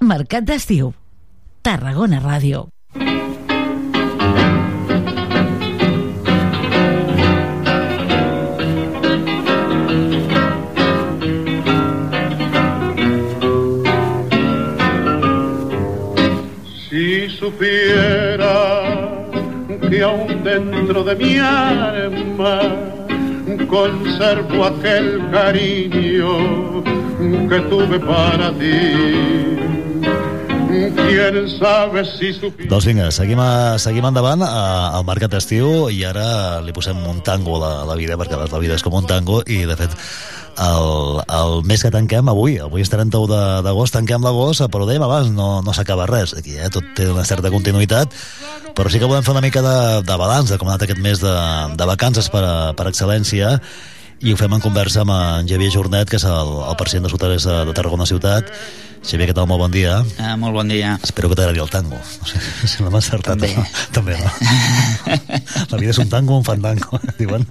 Mercat 0.04 0.44
d'estiu. 0.46 0.94
Tarragona 1.63 2.20
Ràdio. 2.20 2.68
Supiera 17.44 18.56
que 19.90 20.02
aún 20.02 20.44
dentro 20.46 21.04
de 21.04 21.14
mi 21.16 21.38
alma 21.40 22.56
conservo 23.68 24.64
aquel 24.64 25.30
cariño 25.30 26.84
que 27.50 27.60
tuve 27.70 28.00
para 28.00 28.48
ti. 28.54 28.80
Doncs 32.70 32.86
vinga, 32.86 33.12
seguim, 33.12 33.40
a, 33.44 33.78
seguim 33.78 34.08
endavant 34.08 34.42
a, 34.48 34.96
al 34.98 35.04
Mercat 35.06 35.36
d'Estiu 35.36 35.90
i 35.92 36.00
ara 36.08 36.62
li 36.64 36.74
posem 36.74 36.98
un 37.12 37.20
tango 37.28 37.60
a 37.60 37.62
la, 37.62 37.74
a 37.84 37.90
la 37.92 38.00
vida, 38.00 38.16
perquè 38.18 38.40
la 38.40 38.64
vida 38.64 38.80
és 38.80 38.86
com 38.88 38.96
un 38.98 39.06
tango 39.10 39.44
i, 39.46 39.66
de 39.70 39.78
fet, 39.78 39.94
el, 40.58 41.22
el 41.34 41.63
mes 41.66 41.82
que 41.84 41.92
tanquem 41.94 42.28
avui, 42.30 42.58
avui 42.62 42.84
és 42.84 42.92
31 42.92 43.28
de- 43.32 43.62
d'agost, 43.66 43.96
tanquem 43.96 44.22
l'agost, 44.24 44.62
però 44.74 44.86
dèiem 44.89 45.04
abans, 45.06 45.32
no, 45.34 45.62
no 45.66 45.74
s'acaba 45.74 46.06
res, 46.10 46.36
aquí 46.38 46.58
eh? 46.58 46.70
tot 46.74 46.86
té 46.98 47.08
una 47.10 47.26
certa 47.26 47.50
continuïtat, 47.54 48.13
però 48.78 48.89
sí 48.92 49.02
que 49.02 49.10
volem 49.10 49.26
fer 49.26 49.34
una 49.34 49.42
mica 49.46 49.62
de, 49.66 49.76
de 50.06 50.18
balanç 50.20 50.54
de 50.54 50.60
com 50.62 50.70
ha 50.70 50.76
anat 50.76 50.86
aquest 50.88 51.02
mes 51.02 51.20
de, 51.24 51.34
de 51.78 51.89
vacances 51.89 52.30
per, 52.34 52.44
a, 52.46 52.56
per 52.78 52.88
excel·lència 52.92 53.58
i 54.24 54.32
ho 54.32 54.38
fem 54.39 54.54
en 54.56 54.62
conversa 54.63 55.02
amb 55.04 55.12
en 55.12 55.50
Xavier 55.50 55.72
Jornet, 55.74 56.08
que 56.10 56.16
és 56.22 56.24
el, 56.30 56.54
el 56.70 56.78
president 56.80 57.10
de 57.10 57.12
Soterres 57.12 57.44
de, 57.44 57.58
de 57.68 57.74
Tarragona 57.76 58.06
Ciutat. 58.08 58.48
Xavier, 59.04 59.28
què 59.28 59.34
tal? 59.36 59.48
Molt 59.52 59.60
bon 59.60 59.74
dia. 59.74 59.98
Ah, 60.24 60.38
molt 60.39 60.56
bon 60.56 60.70
dia. 60.72 60.94
Espero 61.04 61.28
que 61.28 61.36
t'agradi 61.36 61.60
el 61.60 61.70
tango. 61.72 61.98
No 62.00 62.28
sé 62.30 62.39
si 62.72 62.84
l'hem 62.84 62.96
encertat. 62.96 63.36
També. 63.36 63.50
No? 63.58 63.66
També, 63.98 64.16
no? 64.16 64.32
La 65.74 65.80
vida 65.82 65.92
és 65.92 66.00
un 66.00 66.08
tango 66.12 66.38
un 66.39 66.46
fandango, 66.48 67.00
diuen 67.20 67.44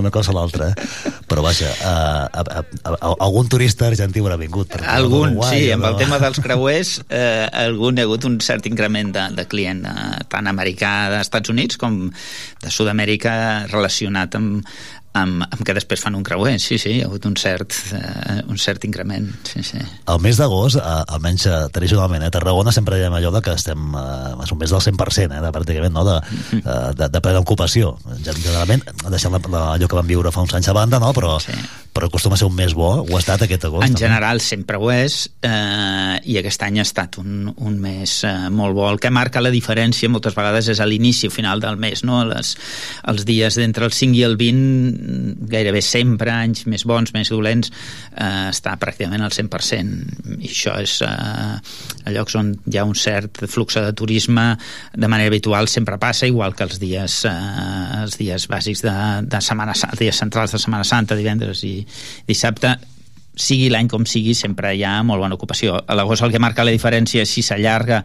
una 0.00 0.12
cosa 0.14 0.32
a 0.32 0.38
l'altra. 0.38 0.70
Eh? 0.72 1.12
Però 1.28 1.44
vaja, 1.44 1.68
a, 1.84 1.94
a, 2.24 2.44
a, 2.62 2.64
a, 2.94 3.12
algun 3.26 3.52
turista 3.52 3.88
argentí 3.90 4.24
haurà 4.24 4.40
vingut. 4.40 4.78
Algun, 4.80 5.34
d'Uruguai, 5.34 5.60
sí, 5.60 5.70
amb 5.76 5.90
el 5.90 5.98
no? 5.98 6.00
tema 6.00 6.20
dels 6.22 6.40
creuers, 6.44 6.96
eh, 7.12 7.46
algun 7.66 8.00
hi 8.00 8.04
ha 8.04 8.08
hagut 8.08 8.24
un 8.30 8.40
cert 8.44 8.66
increment 8.70 9.12
de, 9.14 9.28
de 9.36 9.46
client, 9.50 9.84
eh, 9.90 10.24
tant 10.32 10.48
americà 10.48 10.94
d'Estats 11.12 11.52
Units 11.52 11.80
com 11.80 12.06
de 12.08 12.72
Sud-amèrica 12.72 13.34
relacionat 13.68 14.40
amb, 14.40 14.64
amb, 15.14 15.44
amb 15.46 15.62
que 15.66 15.74
després 15.76 16.02
fan 16.02 16.16
un 16.18 16.24
creuer, 16.26 16.56
sí, 16.62 16.78
sí, 16.80 16.96
hi 16.96 17.02
ha 17.04 17.08
hagut 17.08 17.26
un 17.28 17.36
cert, 17.38 17.76
eh, 17.94 18.40
un 18.50 18.58
cert 18.58 18.84
increment, 18.88 19.28
sí, 19.46 19.62
sí. 19.66 19.78
El 20.10 20.20
mes 20.24 20.38
d'agost, 20.40 20.80
eh, 20.80 21.14
almenys 21.14 21.46
eh, 21.46 21.60
tradicionalment, 21.74 22.24
eh, 22.24 22.30
a 22.32 22.34
Tarragona 22.34 22.74
sempre 22.74 22.98
diem 22.98 23.14
allò 23.14 23.30
de 23.34 23.42
que 23.44 23.54
estem, 23.54 23.94
eh, 23.94 24.34
és 24.44 24.54
un 24.54 24.60
mes 24.60 24.74
del 24.74 24.82
100%, 24.82 25.38
eh, 25.38 25.44
de, 25.44 25.52
pràcticament, 25.54 25.94
no? 25.94 26.04
de, 26.08 26.18
eh, 26.58 26.90
de, 26.98 27.08
de 27.14 27.22
plena 27.22 27.42
ocupació. 27.44 27.94
Generalment, 28.26 28.82
deixant 29.06 29.36
la, 29.36 29.42
la, 29.54 29.64
allò 29.76 29.90
que 29.90 30.00
vam 30.00 30.10
viure 30.10 30.34
fa 30.34 30.42
uns 30.44 30.54
anys 30.58 30.72
a 30.72 30.76
banda, 30.76 30.98
no? 31.02 31.12
però, 31.16 31.36
sí. 31.42 31.54
però 31.94 32.10
acostuma 32.10 32.34
a 32.34 32.42
ser 32.42 32.50
un 32.50 32.58
mes 32.58 32.74
bo, 32.74 32.90
ho 33.04 33.14
ha 33.14 33.22
estat 33.22 33.46
aquest 33.46 33.68
agost. 33.70 33.86
En 33.86 33.94
també. 33.94 34.06
general 34.06 34.42
sempre 34.42 34.82
ho 34.82 34.90
és 34.94 35.20
eh, 35.46 36.18
i 36.26 36.38
aquest 36.42 36.66
any 36.66 36.82
ha 36.82 36.88
estat 36.88 37.20
un, 37.22 37.52
un 37.54 37.78
mes 37.78 38.18
eh, 38.26 38.34
molt 38.50 38.74
bo. 38.74 38.88
El 38.90 38.98
que 39.02 39.14
marca 39.14 39.42
la 39.44 39.54
diferència 39.54 40.10
moltes 40.10 40.34
vegades 40.34 40.72
és 40.74 40.82
a 40.82 40.90
l'inici 40.90 41.30
o 41.30 41.34
final 41.34 41.62
del 41.62 41.78
mes, 41.78 42.02
no? 42.02 42.24
Les, 42.26 42.56
els 43.14 43.28
dies 43.28 43.60
d'entre 43.60 43.86
el 43.86 43.94
5 43.94 44.18
i 44.18 44.26
el 44.26 44.38
20 44.40 45.03
gairebé 45.50 45.82
sempre, 45.84 46.32
anys 46.32 46.64
més 46.70 46.84
bons, 46.88 47.12
més 47.14 47.30
dolents, 47.32 47.70
eh, 48.14 48.48
està 48.50 48.76
pràcticament 48.80 49.24
al 49.24 49.34
100%. 49.34 50.38
I 50.38 50.50
això 50.50 50.76
és 50.82 50.96
eh, 51.06 51.54
a 52.04 52.14
llocs 52.14 52.38
on 52.40 52.54
hi 52.70 52.80
ha 52.80 52.86
un 52.88 52.96
cert 52.98 53.44
flux 53.50 53.78
de 53.80 53.92
turisme 53.96 54.46
de 54.94 55.10
manera 55.10 55.32
habitual 55.32 55.68
sempre 55.68 55.98
passa, 55.98 56.28
igual 56.30 56.56
que 56.56 56.66
els 56.68 56.80
dies, 56.82 57.20
eh, 57.28 57.36
els 58.02 58.18
dies 58.20 58.48
bàsics 58.50 58.84
de, 58.84 58.96
de 59.28 59.44
Setmana 59.44 59.76
Santa, 59.76 60.00
dies 60.00 60.24
centrals 60.24 60.56
de 60.56 60.62
Setmana 60.62 60.88
Santa, 60.88 61.18
divendres 61.18 61.64
i 61.68 61.76
dissabte, 62.28 62.76
sigui 63.34 63.68
l'any 63.72 63.88
com 63.90 64.06
sigui, 64.06 64.34
sempre 64.38 64.74
hi 64.74 64.84
ha 64.86 65.00
molt 65.06 65.22
bona 65.22 65.34
ocupació. 65.34 65.76
A 65.86 65.96
l'agost 65.98 66.22
el 66.22 66.32
que 66.34 66.42
marca 66.42 66.64
la 66.66 66.74
diferència 66.74 67.24
és 67.24 67.34
si 67.34 67.42
s'allarga 67.42 68.02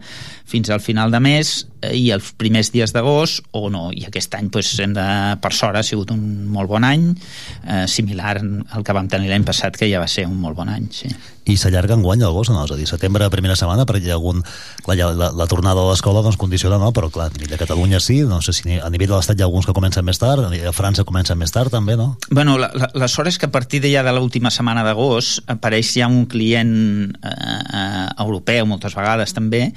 fins 0.50 0.70
al 0.70 0.80
final 0.82 1.12
de 1.14 1.20
mes 1.22 1.52
eh, 1.80 1.94
i 1.94 2.10
els 2.10 2.32
primers 2.38 2.72
dies 2.74 2.92
d'agost 2.94 3.44
o 3.54 3.68
no. 3.70 3.88
I 3.94 4.06
aquest 4.08 4.34
any, 4.34 4.50
doncs, 4.50 4.72
hem 4.82 4.94
de, 4.96 5.06
per 5.42 5.52
sort, 5.54 5.78
ha 5.78 5.86
sigut 5.86 6.10
un 6.14 6.22
molt 6.50 6.70
bon 6.70 6.86
any, 6.86 7.12
eh, 7.62 7.84
similar 7.86 8.38
al 8.40 8.86
que 8.86 8.96
vam 8.96 9.10
tenir 9.10 9.30
l'any 9.30 9.46
passat, 9.46 9.78
que 9.78 9.88
ja 9.90 10.02
va 10.02 10.10
ser 10.10 10.26
un 10.26 10.40
molt 10.42 10.58
bon 10.58 10.72
any, 10.72 10.90
sí. 10.94 11.10
I 11.50 11.56
s'allarga 11.58 11.96
en 11.96 12.02
guany 12.04 12.20
l'agost, 12.22 12.52
no? 12.52 12.62
És 12.66 12.74
a 12.74 12.76
dir, 12.78 12.86
setembre, 12.86 13.26
primera 13.32 13.56
setmana, 13.58 13.86
perquè 13.88 14.10
hi 14.10 14.12
ha 14.12 14.18
algun... 14.18 14.42
Clar, 14.84 14.96
ja 14.98 15.08
la, 15.16 15.30
la 15.34 15.46
tornada 15.50 15.82
a 15.82 15.88
l'escola 15.88 16.22
doncs, 16.22 16.38
condiciona, 16.38 16.78
no? 16.78 16.90
Però, 16.94 17.08
clar, 17.10 17.30
a 17.30 17.34
nivell 17.34 17.54
de 17.54 17.58
Catalunya 17.58 18.02
sí, 18.02 18.20
no 18.28 18.42
sé 18.44 18.54
si 18.54 18.76
a 18.76 18.90
nivell 18.92 19.10
de 19.10 19.16
l'Estat 19.16 19.38
hi 19.38 19.44
ha 19.44 19.48
alguns 19.48 19.66
que 19.66 19.74
comencen 19.76 20.06
més 20.06 20.20
tard, 20.20 20.44
a 20.46 20.74
França 20.76 21.06
comencen 21.08 21.38
més 21.40 21.54
tard, 21.54 21.72
també, 21.72 21.96
no? 21.98 22.12
Bueno, 22.30 22.58
la, 22.60 22.70
la, 22.74 22.90
la 22.94 23.08
sort 23.10 23.32
és 23.32 23.38
que 23.40 23.48
a 23.48 23.54
partir 23.54 23.80
de 23.82 23.90
ja 23.94 24.04
de 24.06 24.14
l'última 24.14 24.52
setmana 24.54 24.84
d'agost 24.86 25.19
apareix 25.50 25.94
ja 25.98 26.08
un 26.10 26.24
client 26.30 26.72
eh, 27.10 27.30
eh, 27.30 28.06
europeu, 28.24 28.66
moltes 28.70 28.96
vegades 28.96 29.34
també, 29.36 29.68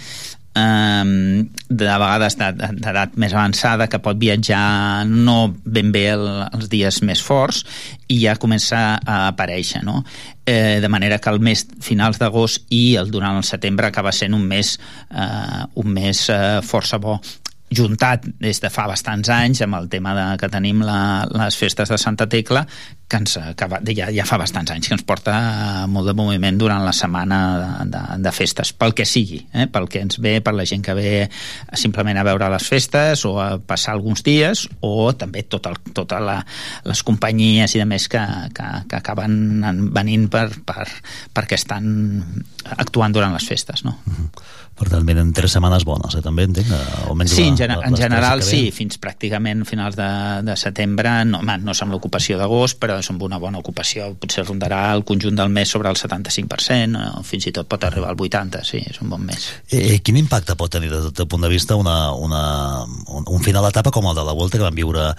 eh, 0.56 1.44
de 1.70 1.86
vegades 2.04 2.38
d'edat 2.38 3.18
més 3.18 3.34
avançada 3.34 3.88
que 3.90 4.02
pot 4.04 4.20
viatjar 4.20 5.06
no 5.10 5.54
ben 5.66 5.92
bé 5.94 6.08
el, 6.14 6.28
els 6.54 6.70
dies 6.70 7.02
més 7.06 7.22
forts 7.24 7.64
i 8.08 8.22
ja 8.26 8.38
comença 8.38 8.84
a 9.00 9.20
aparèixer 9.32 9.84
no? 9.86 10.04
eh, 10.46 10.80
de 10.82 10.90
manera 10.90 11.20
que 11.20 11.32
el 11.34 11.42
mes 11.44 11.66
finals 11.82 12.20
d'agost 12.22 12.68
i 12.70 12.96
el 13.02 13.12
durant 13.12 13.40
el 13.40 13.48
setembre 13.48 13.90
acaba 13.90 14.14
sent 14.14 14.36
un 14.38 14.46
mes, 14.48 14.78
eh, 15.10 15.64
un 15.76 15.96
mes 15.96 16.28
eh, 16.30 16.60
força 16.66 17.02
bo 17.02 17.20
juntat 17.76 18.26
des 18.42 18.60
de 18.62 18.70
fa 18.74 18.88
bastants 18.90 19.30
anys 19.34 19.64
amb 19.66 19.78
el 19.80 19.90
tema 19.90 20.14
de, 20.18 20.26
que 20.42 20.50
tenim 20.52 20.84
la, 20.86 21.26
les 21.32 21.58
festes 21.58 21.90
de 21.90 21.98
Santa 21.98 22.28
Tecla 22.30 22.66
que, 23.14 23.20
ens, 23.22 23.36
va, 23.38 23.80
ja, 23.94 24.08
ja 24.14 24.26
fa 24.26 24.40
bastants 24.42 24.72
anys 24.74 24.90
que 24.90 24.96
ens 24.98 25.06
porta 25.06 25.34
molt 25.92 26.10
de 26.10 26.16
moviment 26.18 26.58
durant 26.58 26.82
la 26.86 26.94
setmana 26.96 27.40
de, 27.60 27.70
de, 27.94 28.02
de 28.26 28.34
festes, 28.34 28.74
pel 28.74 28.96
que 28.98 29.06
sigui, 29.06 29.44
eh? 29.54 29.68
pel 29.72 29.88
que 29.92 30.02
ens 30.02 30.18
ve, 30.24 30.40
per 30.46 30.56
la 30.58 30.66
gent 30.70 30.84
que 30.86 30.96
ve 30.98 31.14
simplement 31.78 32.18
a 32.18 32.26
veure 32.26 32.50
les 32.54 32.70
festes 32.70 33.26
o 33.30 33.36
a 33.42 33.50
passar 33.62 33.94
alguns 33.94 34.26
dies, 34.26 34.66
o 34.82 35.12
també 35.18 35.46
totes 35.46 36.18
la, 36.24 36.40
les 36.88 37.06
companyies 37.06 37.78
i 37.78 37.84
de 37.84 37.88
més 37.90 38.10
que, 38.10 38.24
que, 38.56 38.70
que 38.90 39.00
acaben 39.00 39.38
venint 39.94 40.30
per, 40.34 40.48
per, 40.66 40.88
perquè 41.34 41.60
estan 41.60 41.94
actuant 42.78 43.14
durant 43.14 43.36
les 43.36 43.46
festes, 43.46 43.86
no? 43.86 44.00
Uh 44.08 44.14
-huh. 44.18 44.30
Per 44.74 44.88
tant, 44.90 45.04
venen 45.06 45.30
tres 45.38 45.52
setmanes 45.54 45.84
bones, 45.86 46.16
eh, 46.18 46.22
també 46.26 46.44
entenc? 46.48 46.66
eh, 46.68 47.08
Almenys 47.10 47.32
Sí, 47.32 47.44
la- 47.44 47.48
en, 47.50 47.58
gener 47.58 47.78
la- 47.78 47.88
en 47.88 47.96
general 47.96 48.42
sí, 48.42 48.72
fins 48.72 48.98
pràcticament 49.00 49.66
finals 49.70 49.96
de, 49.96 50.08
de 50.44 50.56
setembre, 50.58 51.12
no, 51.26 51.40
home, 51.40 51.58
no 51.62 51.72
amb 51.80 51.92
l'ocupació 51.94 52.38
d'agost, 52.40 52.80
però 52.82 52.98
és 53.00 53.10
amb 53.14 53.22
una 53.22 53.38
bona 53.38 53.60
ocupació, 53.60 54.16
potser 54.20 54.46
rondarà 54.48 54.92
el 54.96 55.04
conjunt 55.06 55.36
del 55.38 55.50
mes 55.50 55.70
sobre 55.70 55.90
el 55.90 55.96
75%, 55.96 57.20
o 57.20 57.24
fins 57.24 57.46
i 57.48 57.52
tot 57.52 57.68
pot 57.70 57.84
arribar 57.84 58.10
al 58.10 58.16
80%, 58.18 58.64
sí, 58.66 58.82
és 58.90 59.00
un 59.02 59.10
bon 59.14 59.22
mes. 59.26 59.46
Eh, 59.70 60.00
quin 60.02 60.18
impacte 60.18 60.56
pot 60.56 60.72
tenir 60.72 60.90
des 60.90 61.12
del 61.14 61.28
punt 61.28 61.44
de 61.44 61.50
vista 61.50 61.76
una, 61.76 62.12
una, 62.14 62.84
un, 63.08 63.24
un 63.28 63.42
final 63.44 63.64
d'etapa 63.64 63.92
com 63.92 64.08
el 64.10 64.16
de 64.16 64.24
la 64.26 64.34
Volta 64.34 64.58
que 64.58 64.64
vam 64.66 64.76
viure 64.76 65.12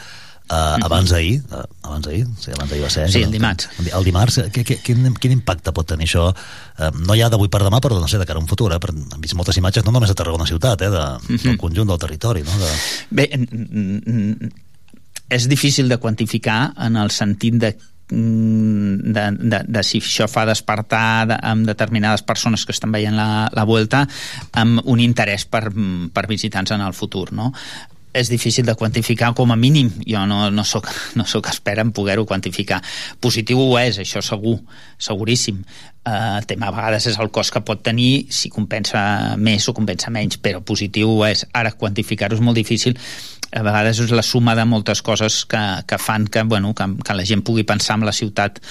Uh, 0.45 0.77
abans 0.85 1.09
d'ahir, 1.09 1.39
uh, 1.57 1.63
abans 1.89 2.05
d'ahir, 2.05 2.27
sí, 2.39 2.51
abans 2.53 2.69
d'ahir 2.69 2.83
va 2.85 2.91
ser. 2.91 3.07
Mhm. 3.07 3.13
Sí, 3.13 3.19
que- 3.21 3.25
el 3.25 3.33
dimarts. 3.33 3.69
El 3.97 4.05
dimarts, 4.05 4.39
eh, 4.39 4.51
que, 4.53 4.63
que, 4.63 4.77
quin, 4.85 5.15
quin 5.17 5.33
impacte 5.33 5.73
pot 5.73 5.87
tenir 5.89 6.05
això, 6.07 6.27
uh, 6.35 6.91
no 7.07 7.15
ja 7.17 7.31
d'avui 7.33 7.49
per 7.49 7.63
demà, 7.65 7.81
però 7.81 7.99
no 7.99 8.07
sé, 8.09 8.19
de 8.21 8.27
cara 8.29 8.39
a 8.39 8.43
un 8.43 8.49
futur, 8.49 8.71
eh? 8.75 8.79
Però 8.79 8.93
hem 8.93 9.21
vist 9.25 9.35
moltes 9.35 9.57
imatges, 9.57 9.87
no 9.87 9.91
només 9.93 10.11
de 10.13 10.15
Tarragona 10.15 10.45
ciutat, 10.47 10.83
eh? 10.83 10.91
De, 10.91 11.05
Mhm. 11.29 11.43
del 11.45 11.57
conjunt 11.57 11.89
del 11.89 11.99
territori, 11.99 12.43
no? 12.45 12.53
De... 12.61 12.71
Bé, 13.11 13.31
mm, 13.39 14.03
mm, 14.05 14.53
és 15.31 15.49
difícil 15.49 15.89
de 15.89 15.97
quantificar 15.97 16.75
en 16.77 16.97
el 16.97 17.11
sentit 17.11 17.55
de 17.55 17.73
mm, 18.11 19.13
de, 19.17 19.25
de, 19.49 19.63
de 19.67 19.83
si 19.83 19.99
això 20.05 20.27
fa 20.29 20.45
despertar 20.45 21.27
de, 21.27 21.39
amb 21.41 21.65
determinades 21.67 22.21
persones 22.23 22.67
que 22.67 22.73
estan 22.77 22.93
veient 22.93 23.17
la, 23.17 23.49
la 23.51 23.65
Vuelta 23.65 24.07
amb 24.53 24.83
un 24.85 25.01
interès 25.01 25.47
per, 25.49 25.71
per 26.13 26.27
visitants 26.29 26.71
en 26.77 26.83
el 26.85 26.93
futur, 26.93 27.33
no? 27.33 27.53
És 28.15 28.31
difícil 28.31 28.65
de 28.65 28.77
quantificar 28.79 29.35
com 29.35 29.51
a 29.51 29.57
mínim. 29.59 29.91
Jo 30.07 30.23
no, 30.31 30.47
no, 30.55 30.65
soc, 30.65 30.87
no 31.19 31.27
soc 31.27 31.51
expert 31.51 31.83
en 31.83 31.91
poder-ho 31.93 32.25
quantificar. 32.25 32.79
Positiu 33.21 33.61
ho 33.61 33.75
és, 33.81 33.99
això 33.99 34.23
segur 34.23 34.61
seguríssim. 35.03 35.59
Eh, 36.07 36.39
el 36.39 36.47
tema 36.47 36.71
a 36.71 36.77
vegades 36.77 37.09
és 37.11 37.19
el 37.19 37.33
cost 37.35 37.53
que 37.53 37.65
pot 37.67 37.83
tenir 37.83 38.29
si 38.31 38.53
compensa 38.55 39.35
més 39.37 39.67
o 39.69 39.75
compensa 39.75 40.13
menys 40.15 40.39
però 40.39 40.63
positiu 40.63 41.11
ho 41.11 41.25
és, 41.27 41.47
ara 41.53 41.75
quantificar-ho 41.75 42.39
és 42.39 42.45
molt 42.45 42.61
difícil. 42.61 42.95
A 43.51 43.67
vegades 43.67 44.01
és 44.07 44.15
la 44.15 44.23
suma 44.23 44.55
de 44.55 44.65
moltes 44.65 45.03
coses 45.03 45.43
que, 45.51 45.63
que 45.87 45.99
fan 45.99 46.31
que, 46.31 46.47
bueno, 46.47 46.75
que, 46.75 46.87
que 47.03 47.19
la 47.19 47.27
gent 47.27 47.43
pugui 47.43 47.67
pensar 47.67 47.99
en 47.99 48.07
la 48.07 48.15
ciutat. 48.15 48.63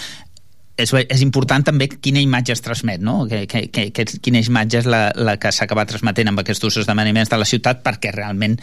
És, 0.80 0.90
és 0.90 1.22
important 1.22 1.62
també 1.68 1.86
quina 1.92 2.24
imatge 2.24 2.56
es 2.56 2.64
transmet, 2.64 3.04
no? 3.04 3.28
Que, 3.30 3.44
que, 3.46 3.68
que, 3.94 4.06
quina 4.24 4.40
imatge 4.42 4.80
és 4.82 4.88
la, 4.90 5.10
la 5.14 5.36
que 5.38 5.52
s'ha 5.52 5.68
acabat 5.68 5.92
transmetent 5.92 6.32
amb 6.32 6.42
aquests 6.42 6.80
esdeveniments 6.82 7.30
de 7.30 7.38
la 7.38 7.46
ciutat 7.46 7.84
perquè 7.86 8.16
realment 8.16 8.58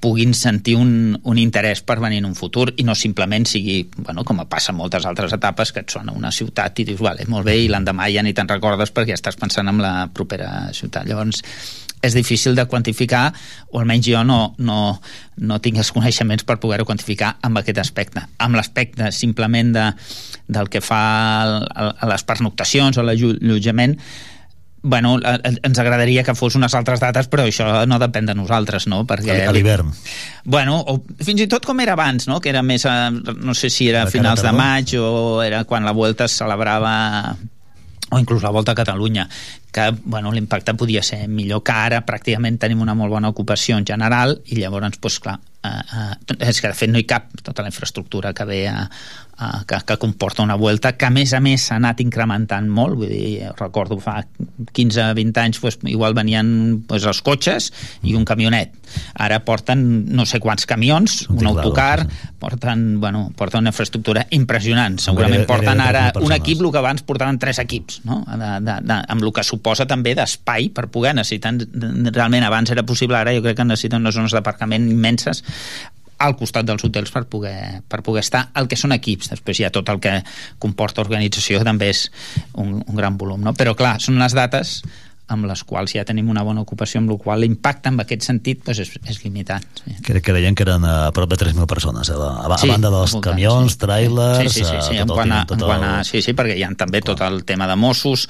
puguin 0.00 0.34
sentir 0.36 0.74
un, 0.76 1.16
un 1.22 1.38
interès 1.40 1.80
per 1.86 1.98
venir 2.02 2.20
en 2.22 2.28
un 2.28 2.34
futur 2.36 2.68
i 2.76 2.84
no 2.84 2.94
simplement 2.98 3.46
sigui, 3.48 3.78
bueno, 3.96 4.24
com 4.28 4.42
passa 4.50 4.72
en 4.72 4.78
moltes 4.78 5.06
altres 5.08 5.32
etapes, 5.32 5.72
que 5.72 5.84
et 5.86 5.94
sona 5.94 6.12
una 6.12 6.32
ciutat 6.34 6.82
i 6.82 6.86
dius, 6.88 7.00
vale, 7.00 7.24
molt 7.28 7.48
bé, 7.48 7.56
i 7.62 7.70
l'endemà 7.72 8.10
ja 8.12 8.24
ni 8.24 8.34
te'n 8.36 8.50
recordes 8.50 8.92
perquè 8.92 9.16
estàs 9.16 9.38
pensant 9.40 9.70
en 9.72 9.80
la 9.82 9.94
propera 10.12 10.68
ciutat. 10.76 11.08
Llavors, 11.08 11.40
és 12.02 12.16
difícil 12.18 12.56
de 12.58 12.66
quantificar, 12.66 13.30
o 13.70 13.78
almenys 13.80 14.08
jo 14.10 14.24
no, 14.26 14.40
no, 14.58 14.78
no 15.38 15.60
tinc 15.62 15.78
els 15.78 15.92
coneixements 15.94 16.44
per 16.44 16.58
poder-ho 16.60 16.84
quantificar 16.88 17.36
amb 17.46 17.62
aquest 17.62 17.78
aspecte. 17.78 18.24
Amb 18.42 18.58
l'aspecte 18.58 19.12
simplement 19.14 19.70
de, 19.76 19.86
del 20.50 20.68
que 20.68 20.82
fa 20.82 21.02
a 21.46 22.10
les 22.10 22.26
pernoctacions 22.26 22.98
o 22.98 23.06
l'allotjament, 23.06 23.96
bueno, 24.82 25.14
ens 25.22 25.78
agradaria 25.78 26.24
que 26.26 26.34
fos 26.34 26.56
unes 26.58 26.74
altres 26.74 27.00
dates, 27.00 27.28
però 27.30 27.46
això 27.46 27.84
no 27.86 27.98
depèn 28.02 28.26
de 28.26 28.34
nosaltres, 28.34 28.88
no? 28.90 29.04
Perquè, 29.06 29.44
A 29.46 29.54
l'hivern. 29.54 29.92
Bueno, 30.44 30.80
o 30.82 30.98
fins 31.22 31.44
i 31.44 31.48
tot 31.50 31.66
com 31.66 31.80
era 31.80 31.94
abans, 31.94 32.26
no? 32.26 32.40
Que 32.42 32.50
era 32.50 32.64
més, 32.66 32.84
a, 32.90 33.10
no 33.10 33.54
sé 33.54 33.70
si 33.70 33.88
era 33.88 34.02
a 34.02 34.10
finals 34.10 34.42
de 34.42 34.52
maig 34.52 34.96
o 34.98 35.40
era 35.42 35.62
quan 35.64 35.86
la 35.86 35.94
Volta 35.94 36.26
es 36.26 36.38
celebrava 36.42 37.36
o 38.12 38.18
inclús 38.18 38.42
la 38.42 38.50
Volta 38.50 38.74
a 38.74 38.76
Catalunya 38.76 39.28
que 39.72 39.88
bueno, 40.04 40.32
l'impacte 40.32 40.74
podia 40.74 41.02
ser 41.02 41.24
millor 41.28 41.62
que 41.64 41.72
ara 41.72 42.02
pràcticament 42.06 42.60
tenim 42.60 42.84
una 42.84 42.94
molt 42.94 43.14
bona 43.14 43.32
ocupació 43.32 43.78
en 43.80 43.88
general 43.88 44.36
i 44.44 44.60
llavors, 44.60 45.00
doncs, 45.00 45.18
clar 45.24 45.38
eh, 45.62 45.68
eh, 45.68 46.48
és 46.48 46.60
que 46.60 46.70
de 46.70 46.76
fet 46.76 46.90
no 46.90 47.00
hi 47.00 47.06
cap 47.08 47.30
tota 47.42 47.62
la 47.62 47.70
infraestructura 47.70 48.32
que 48.34 48.46
ve 48.48 48.60
a, 48.68 48.82
a, 49.38 49.50
que, 49.66 49.78
que 49.86 49.96
comporta 49.98 50.42
una 50.42 50.56
Vuelta 50.58 50.92
que 50.98 51.06
a 51.06 51.10
més 51.14 51.32
a 51.34 51.40
més 51.42 51.68
s'ha 51.68 51.78
anat 51.78 52.02
incrementant 52.04 52.68
molt. 52.70 52.98
Vull 53.00 53.10
dir, 53.10 53.52
recordo 53.58 53.98
fa 54.02 54.20
15-20 54.74 55.42
anys 55.44 55.62
pues, 55.62 55.78
igual 55.90 56.16
venien 56.18 56.82
pues, 56.88 57.06
els 57.08 57.22
cotxes 57.24 57.70
i 58.02 58.16
un 58.18 58.26
camionet. 58.28 58.74
Ara 59.24 59.40
porten 59.46 59.84
no 60.12 60.26
sé 60.28 60.40
quants 60.42 60.66
camions 60.68 61.22
un 61.32 61.46
autocar 61.48 62.04
porten, 62.42 63.00
bueno, 63.00 63.30
porten 63.38 63.62
una 63.64 63.72
infraestructura 63.72 64.26
impressionant. 64.36 64.98
Segurament 65.00 65.46
porten 65.48 65.80
ara 65.80 66.08
3.000 66.12 66.26
un 66.26 66.36
equip 66.36 66.60
el 66.62 66.70
que 66.72 66.82
abans 66.82 67.06
portaven 67.06 67.38
tres 67.42 67.62
equips 67.62 68.02
no? 68.04 68.22
de, 68.26 68.50
de, 68.66 68.78
de, 68.84 68.98
amb 69.14 69.22
el 69.22 69.32
que 69.32 69.46
suposa 69.46 69.61
també 69.62 70.14
d'espai 70.18 70.70
per 70.74 70.88
poder 70.92 71.14
necessitar 71.14 71.54
realment 72.12 72.44
abans 72.44 72.70
era 72.70 72.84
possible, 72.86 73.16
ara 73.18 73.34
jo 73.34 73.42
crec 73.42 73.56
que 73.60 73.66
necessiten 73.68 74.02
unes 74.02 74.14
zones 74.14 74.34
d'aparcament 74.34 74.88
immenses 74.90 75.42
al 76.22 76.36
costat 76.38 76.66
dels 76.66 76.84
hotels 76.86 77.10
per 77.10 77.24
poder, 77.26 77.82
per 77.88 78.02
poder 78.06 78.22
estar 78.22 78.44
el 78.54 78.68
que 78.70 78.78
són 78.78 78.94
equips, 78.94 79.32
després 79.32 79.58
hi 79.58 79.66
ha 79.66 79.72
tot 79.74 79.88
el 79.90 79.98
que 80.02 80.20
comporta 80.62 81.02
organització 81.02 81.62
també 81.66 81.90
és 81.90 82.04
un, 82.54 82.78
un 82.78 82.94
gran 82.94 83.18
volum, 83.18 83.42
no? 83.42 83.54
però 83.58 83.74
clar, 83.78 83.96
són 84.00 84.20
les 84.22 84.36
dates 84.36 84.82
amb 85.32 85.46
les 85.48 85.62
quals 85.64 85.94
ja 85.94 86.02
tenim 86.04 86.28
una 86.28 86.42
bona 86.44 86.60
ocupació, 86.60 87.00
amb 87.00 87.10
la 87.12 87.16
qual 87.16 87.40
l'impacte 87.40 87.88
en 87.88 88.00
aquest 88.02 88.24
sentit 88.26 88.64
doncs, 88.66 88.80
és, 88.82 88.90
és 89.08 89.20
limitat. 89.24 89.64
Sí. 89.80 89.94
Crec 90.04 90.24
que 90.26 90.32
deien 90.36 90.54
que 90.54 90.64
eren 90.66 90.84
a 90.84 91.10
prop 91.14 91.30
de 91.30 91.38
3.000 91.40 91.66
persones, 91.70 92.10
eh? 92.10 92.16
a, 92.18 92.50
a, 92.52 92.58
Sí, 92.58 92.68
banda 92.68 92.90
dels 92.92 93.14
voltant, 93.14 93.30
camions, 93.32 93.72
sí. 93.72 93.78
tràilers... 93.80 94.42
Sí, 94.42 94.48
sí, 94.60 94.64
sí, 94.66 94.76
sí, 94.90 94.96
eh, 94.96 95.00
en 95.00 95.08
tot 95.08 95.14
el 95.16 95.22
quant 95.22 95.32
a, 95.32 95.40
tot 95.48 95.62
quant 95.64 95.84
a, 95.86 95.92
el- 96.00 96.04
sí, 96.04 96.20
sí, 96.22 96.34
perquè 96.36 96.56
hi 96.58 96.64
ha 96.66 96.70
també 96.76 97.00
tot 97.00 97.22
el 97.24 97.44
tema 97.48 97.66
de 97.70 97.76
Mossos, 97.80 98.26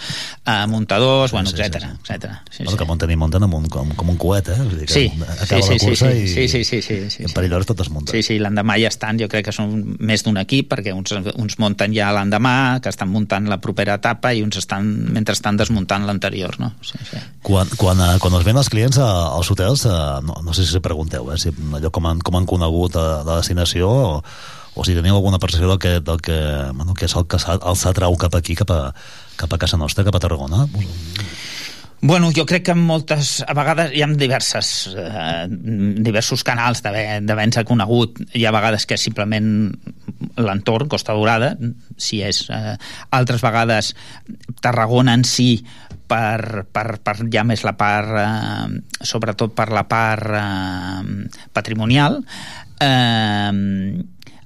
eh, 0.46 0.66
muntadors, 0.68 1.32
bueno, 1.32 1.50
Sí, 1.50 1.56
sí, 1.56 1.62
etc 1.62 1.90
etc. 2.08 2.30
Sí, 2.50 2.62
Bueno, 2.64 2.78
que 2.78 2.84
munten 2.92 3.10
i 3.10 3.16
munten 3.16 3.42
amb 3.48 3.54
un, 3.58 3.66
com, 3.72 3.90
com 3.98 4.10
un 4.12 4.16
coet, 4.20 4.52
eh? 4.54 4.58
Vull 4.62 4.78
dir 4.78 4.86
que 4.86 4.92
Sí, 4.94 5.06
acaba 5.10 5.62
sí, 5.62 5.62
sí, 5.62 5.72
la 5.72 5.88
cursa 5.88 6.12
sí, 6.12 6.18
i, 6.22 6.28
sí, 6.28 6.46
sí, 6.48 6.62
sí, 6.64 6.82
sí, 6.82 7.00
sí, 7.10 7.22
i 7.22 7.26
en 7.26 7.32
sí. 7.32 7.34
parell 7.34 7.50
d'hores 7.56 7.66
tot 7.66 7.80
es 7.82 7.90
munta. 7.90 8.12
Sí, 8.14 8.22
sí, 8.22 8.38
l'endemà 8.38 8.76
ja 8.78 8.92
estan, 8.92 9.18
jo 9.18 9.26
crec 9.32 9.48
que 9.48 9.56
són 9.56 9.96
més 9.98 10.22
d'un 10.22 10.38
equip, 10.38 10.68
perquè 10.72 10.94
uns, 10.94 11.10
uns 11.34 11.58
munten 11.58 11.94
ja 11.96 12.12
l'endemà, 12.14 12.78
que 12.84 12.92
estan 12.92 13.10
muntant 13.10 13.48
la 13.50 13.58
propera 13.64 13.98
etapa, 13.98 14.32
i 14.36 14.42
uns 14.46 14.60
estan, 14.62 14.86
mentre 15.16 15.34
estan 15.34 15.56
desmuntant 15.58 16.06
l'anterior, 16.06 16.60
no? 16.62 16.72
Sí, 16.82 16.98
sí. 17.10 17.18
Quan, 17.42 17.68
quan, 17.78 18.00
eh, 18.00 18.16
quan 18.22 18.34
us 18.34 18.44
ven 18.44 18.56
els 18.58 18.68
clients 18.72 18.98
a, 18.98 19.08
als 19.36 19.50
hotels, 19.50 19.84
eh, 19.86 19.98
no, 20.26 20.40
no 20.42 20.52
sé 20.56 20.64
si 20.66 20.80
pregunteu, 20.82 21.30
eh, 21.32 21.38
si 21.38 21.52
allò 21.78 21.90
com 21.94 22.06
han, 22.10 22.20
com 22.20 22.36
han 22.40 22.46
conegut 22.50 22.96
eh, 22.98 23.06
la 23.26 23.38
destinació 23.40 23.88
o, 23.90 24.22
o 24.74 24.84
si 24.84 24.94
teniu 24.96 25.14
alguna 25.18 25.38
percepció 25.38 25.68
del 25.70 25.78
que, 25.78 26.00
del 26.00 26.20
que, 26.24 26.38
bueno, 26.74 26.94
que 26.94 27.06
és 27.06 27.14
el 27.16 27.26
que 27.28 27.38
s'ha- 27.38 27.60
els 27.60 27.86
atrau 27.86 28.16
cap 28.16 28.34
aquí, 28.38 28.54
cap 28.58 28.70
a, 28.72 28.80
cap 29.36 29.52
a 29.52 29.58
casa 29.62 29.76
nostra, 29.80 30.04
cap 30.04 30.16
a 30.16 30.20
Tarragona. 30.26 30.66
Bueno, 32.04 32.32
jo 32.34 32.42
crec 32.50 32.64
que 32.66 32.74
moltes, 32.74 33.44
a 33.46 33.54
vegades 33.54 33.92
hi 33.94 34.00
ha 34.02 34.08
diverses, 34.18 34.90
eh, 34.98 35.46
diversos 36.02 36.42
canals 36.42 36.80
d'haver- 36.82 37.20
d'haver-nos 37.22 37.62
conegut. 37.64 38.18
Hi 38.34 38.42
ha 38.44 38.50
vegades 38.50 38.86
que 38.90 38.96
simplement 38.98 39.70
l'entorn, 40.36 40.88
Costa 40.90 41.12
Daurada, 41.14 41.56
si 41.96 42.18
és. 42.26 42.48
Eh, 42.50 42.74
altres 43.10 43.40
vegades 43.40 43.94
Tarragona 44.60 45.14
en 45.14 45.22
si 45.22 45.64
per, 46.08 46.64
per, 46.72 46.98
per 47.06 47.16
ja 47.30 47.44
més 47.44 47.62
la 47.62 47.76
part, 47.78 48.10
eh, 48.18 48.82
sobretot 49.00 49.54
per 49.54 49.70
la 49.70 49.86
part 49.86 50.26
eh, 50.26 51.28
patrimonial. 51.54 52.18
Eh, 52.82 54.02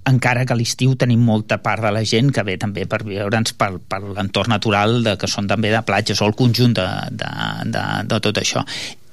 encara 0.06 0.44
que 0.46 0.54
a 0.54 0.58
l'estiu 0.58 0.94
tenim 0.98 1.24
molta 1.26 1.58
part 1.62 1.82
de 1.82 1.90
la 1.94 2.04
gent 2.06 2.30
que 2.34 2.44
ve 2.46 2.56
també 2.62 2.86
per 2.86 3.02
veure'ns 3.06 3.56
per, 3.58 3.72
per 3.78 4.00
l'entorn 4.04 4.54
natural 4.54 5.00
de, 5.02 5.16
que 5.18 5.30
són 5.30 5.48
també 5.50 5.72
de 5.74 5.82
platges 5.86 6.22
o 6.22 6.28
el 6.30 6.36
conjunt 6.38 6.76
de, 6.78 6.86
de, 7.10 7.32
de, 7.74 7.84
de 8.06 8.20
tot 8.28 8.40
això. 8.42 8.62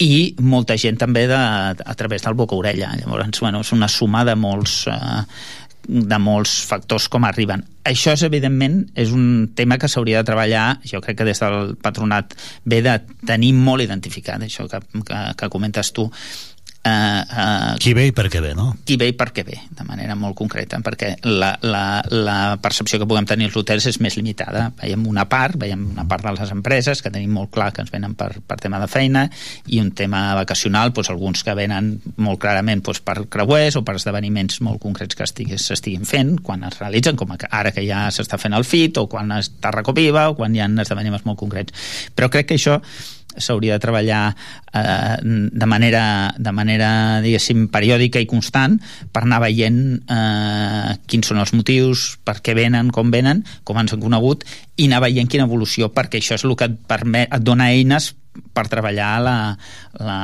I 0.03 0.35
molta 0.43 0.77
gent 0.77 0.99
també 1.01 1.25
de, 1.29 1.39
a 1.73 1.97
través 1.97 2.25
del 2.25 2.37
boca-orella 2.37 2.93
llavors 2.99 3.41
bueno, 3.41 3.63
és 3.65 3.73
una 3.73 3.89
suma 3.89 4.23
de 4.27 4.37
molts 4.37 4.83
eh, 4.91 5.21
de 5.83 6.17
molts 6.19 6.61
factors 6.67 7.09
com 7.11 7.25
arriben. 7.27 7.63
Això 7.83 8.13
és, 8.15 8.23
evidentment, 8.23 8.77
és 8.95 9.11
un 9.11 9.49
tema 9.55 9.75
que 9.77 9.89
s'hauria 9.91 10.21
de 10.21 10.29
treballar, 10.29 10.79
jo 10.87 11.01
crec 11.03 11.17
que 11.19 11.27
des 11.27 11.41
del 11.43 11.75
patronat 11.83 12.37
ve 12.63 12.79
de 12.85 12.93
tenir 13.27 13.51
molt 13.57 13.83
identificat, 13.83 14.45
això 14.45 14.69
que, 14.71 14.79
que, 15.03 15.19
que 15.39 15.49
comentes 15.51 15.91
tu, 15.91 16.07
eh, 16.83 17.23
eh, 17.23 17.75
Qui 17.79 17.93
ve 17.93 18.07
i 18.09 18.13
per 18.15 18.27
què 18.31 18.41
ve, 18.43 18.53
no? 18.55 18.73
qui 18.85 18.97
ve 18.99 19.07
i 19.11 19.15
per 19.17 19.29
què 19.35 19.45
ve, 19.47 19.55
de 19.71 19.85
manera 19.87 20.15
molt 20.19 20.35
concreta, 20.37 20.79
perquè 20.83 21.13
la, 21.25 21.53
la, 21.63 22.03
la 22.11 22.37
percepció 22.61 22.99
que 22.99 23.07
puguem 23.09 23.27
tenir 23.29 23.47
els 23.49 23.57
hotels 23.59 23.87
és 23.89 23.99
més 24.03 24.17
limitada. 24.19 24.65
Veiem 24.81 25.05
una 25.09 25.25
part, 25.29 25.57
veiem 25.59 25.85
una 25.93 26.05
part 26.09 26.25
de 26.27 26.35
les 26.35 26.53
empreses 26.55 27.01
que 27.01 27.11
tenim 27.13 27.33
molt 27.37 27.53
clar 27.53 27.71
que 27.73 27.83
ens 27.83 27.93
venen 27.93 28.17
per, 28.19 28.29
per 28.45 28.59
tema 28.61 28.81
de 28.81 28.89
feina 28.91 29.25
i 29.67 29.79
un 29.81 29.93
tema 29.95 30.25
vacacional, 30.39 30.93
doncs 30.93 31.11
alguns 31.13 31.43
que 31.43 31.55
venen 31.57 31.95
molt 32.17 32.41
clarament 32.43 32.83
doncs, 32.83 33.01
per 33.05 33.23
creuers 33.31 33.79
o 33.79 33.85
per 33.87 33.97
esdeveniments 33.99 34.59
molt 34.65 34.81
concrets 34.83 35.15
que 35.15 35.27
s'estiguin 35.27 36.07
fent 36.07 36.37
quan 36.43 36.67
es 36.67 36.79
realitzen, 36.81 37.17
com 37.19 37.33
ara 37.33 37.71
que 37.73 37.85
ja 37.87 38.05
s'està 38.13 38.39
fent 38.41 38.55
el 38.57 38.67
FIT 38.67 38.99
o 39.01 39.07
quan 39.11 39.31
està 39.39 39.71
Recopiva 39.73 40.27
o 40.29 40.37
quan 40.37 40.53
hi 40.53 40.61
ha 40.61 40.69
esdeveniments 40.83 41.25
molt 41.25 41.39
concrets. 41.39 41.73
Però 42.13 42.29
crec 42.29 42.51
que 42.51 42.59
això 42.59 42.79
s'hauria 43.37 43.77
de 43.77 43.83
treballar 43.83 44.23
eh, 44.73 45.17
de 45.23 45.69
manera, 45.69 46.03
de 46.37 46.53
manera 46.55 46.89
diguéssim, 47.23 47.67
periòdica 47.73 48.21
i 48.21 48.29
constant 48.29 48.79
per 49.13 49.23
anar 49.25 49.41
veient 49.45 49.79
eh, 50.07 50.97
quins 51.07 51.31
són 51.31 51.41
els 51.43 51.53
motius, 51.57 52.17
per 52.23 52.39
què 52.43 52.55
venen, 52.57 52.91
com 52.93 53.11
venen, 53.13 53.43
com 53.63 53.79
ens 53.81 53.95
han 53.95 54.03
conegut 54.03 54.45
i 54.77 54.89
anar 54.89 55.03
veient 55.05 55.29
quina 55.29 55.47
evolució, 55.49 55.91
perquè 55.93 56.21
això 56.21 56.37
és 56.39 56.45
el 56.47 56.57
que 56.57 56.69
et, 56.71 56.77
permet, 56.89 57.29
et 57.31 57.45
dona 57.45 57.71
eines 57.73 58.13
per 58.53 58.65
treballar 58.69 59.11
la, 59.21 59.37
la, 60.01 60.17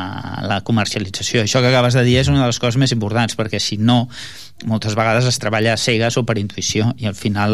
la 0.45 0.59
comercialització. 0.65 1.43
Això 1.43 1.61
que 1.61 1.69
acabes 1.69 1.97
de 1.97 2.05
dir 2.07 2.19
és 2.21 2.29
una 2.31 2.41
de 2.43 2.49
les 2.49 2.59
coses 2.61 2.79
més 2.81 2.93
importants, 2.95 3.37
perquè 3.37 3.61
si 3.61 3.77
no, 3.77 4.07
moltes 4.67 4.95
vegades 4.95 5.25
es 5.29 5.37
treballa 5.39 5.73
a 5.73 5.77
cegues 5.79 6.17
o 6.19 6.25
per 6.27 6.37
intuïció, 6.41 6.89
i 6.99 7.07
al 7.07 7.15
final 7.15 7.53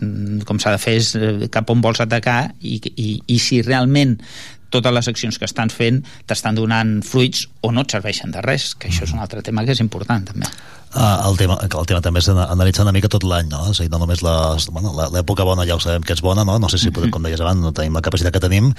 mm, 0.00 0.42
com 0.48 0.58
s'ha 0.60 0.74
de 0.74 0.80
fer 0.82 0.96
és 1.00 1.14
eh, 1.16 1.48
cap 1.52 1.70
on 1.72 1.80
vols 1.84 2.02
atacar 2.04 2.50
i, 2.60 2.76
i, 2.96 3.14
i 3.32 3.38
si 3.40 3.62
realment 3.64 4.18
totes 4.72 4.92
les 4.96 5.08
accions 5.08 5.36
que 5.36 5.44
estan 5.44 5.68
fent 5.68 5.98
t'estan 6.28 6.56
donant 6.56 7.02
fruits 7.04 7.46
o 7.60 7.72
no 7.72 7.82
et 7.84 7.92
serveixen 7.92 8.30
de 8.32 8.40
res, 8.44 8.70
que 8.74 8.88
això 8.88 9.04
és 9.04 9.12
un 9.12 9.20
altre 9.20 9.42
tema 9.44 9.64
que 9.66 9.74
és 9.76 9.80
important 9.84 10.24
també. 10.30 10.48
Ah, 10.94 11.24
el, 11.28 11.36
tema, 11.40 11.58
el 11.64 11.86
tema 11.88 12.00
també 12.04 12.20
analitzar 12.24 12.84
una 12.86 12.92
mica 12.92 13.08
tot 13.08 13.24
l'any, 13.24 13.48
no? 13.52 13.66
És 13.72 13.80
a 13.80 13.84
dir, 13.84 13.90
no 13.92 14.00
només 14.00 14.20
les- 14.24 14.68
bueno, 14.72 14.92
l'època 15.12 15.44
bona 15.44 15.64
ja 15.68 15.76
ho 15.76 15.80
sabem 15.80 16.02
que 16.04 16.12
és 16.16 16.20
bona, 16.24 16.44
no? 16.44 16.58
No 16.58 16.68
sé 16.72 16.78
si, 16.80 16.90
podem, 16.92 17.10
com 17.12 17.22
deies 17.24 17.40
abans, 17.40 17.60
no 17.60 17.72
tenim 17.72 17.96
la 17.96 18.04
capacitat 18.04 18.32
que 18.32 18.40
tenim, 18.44 18.72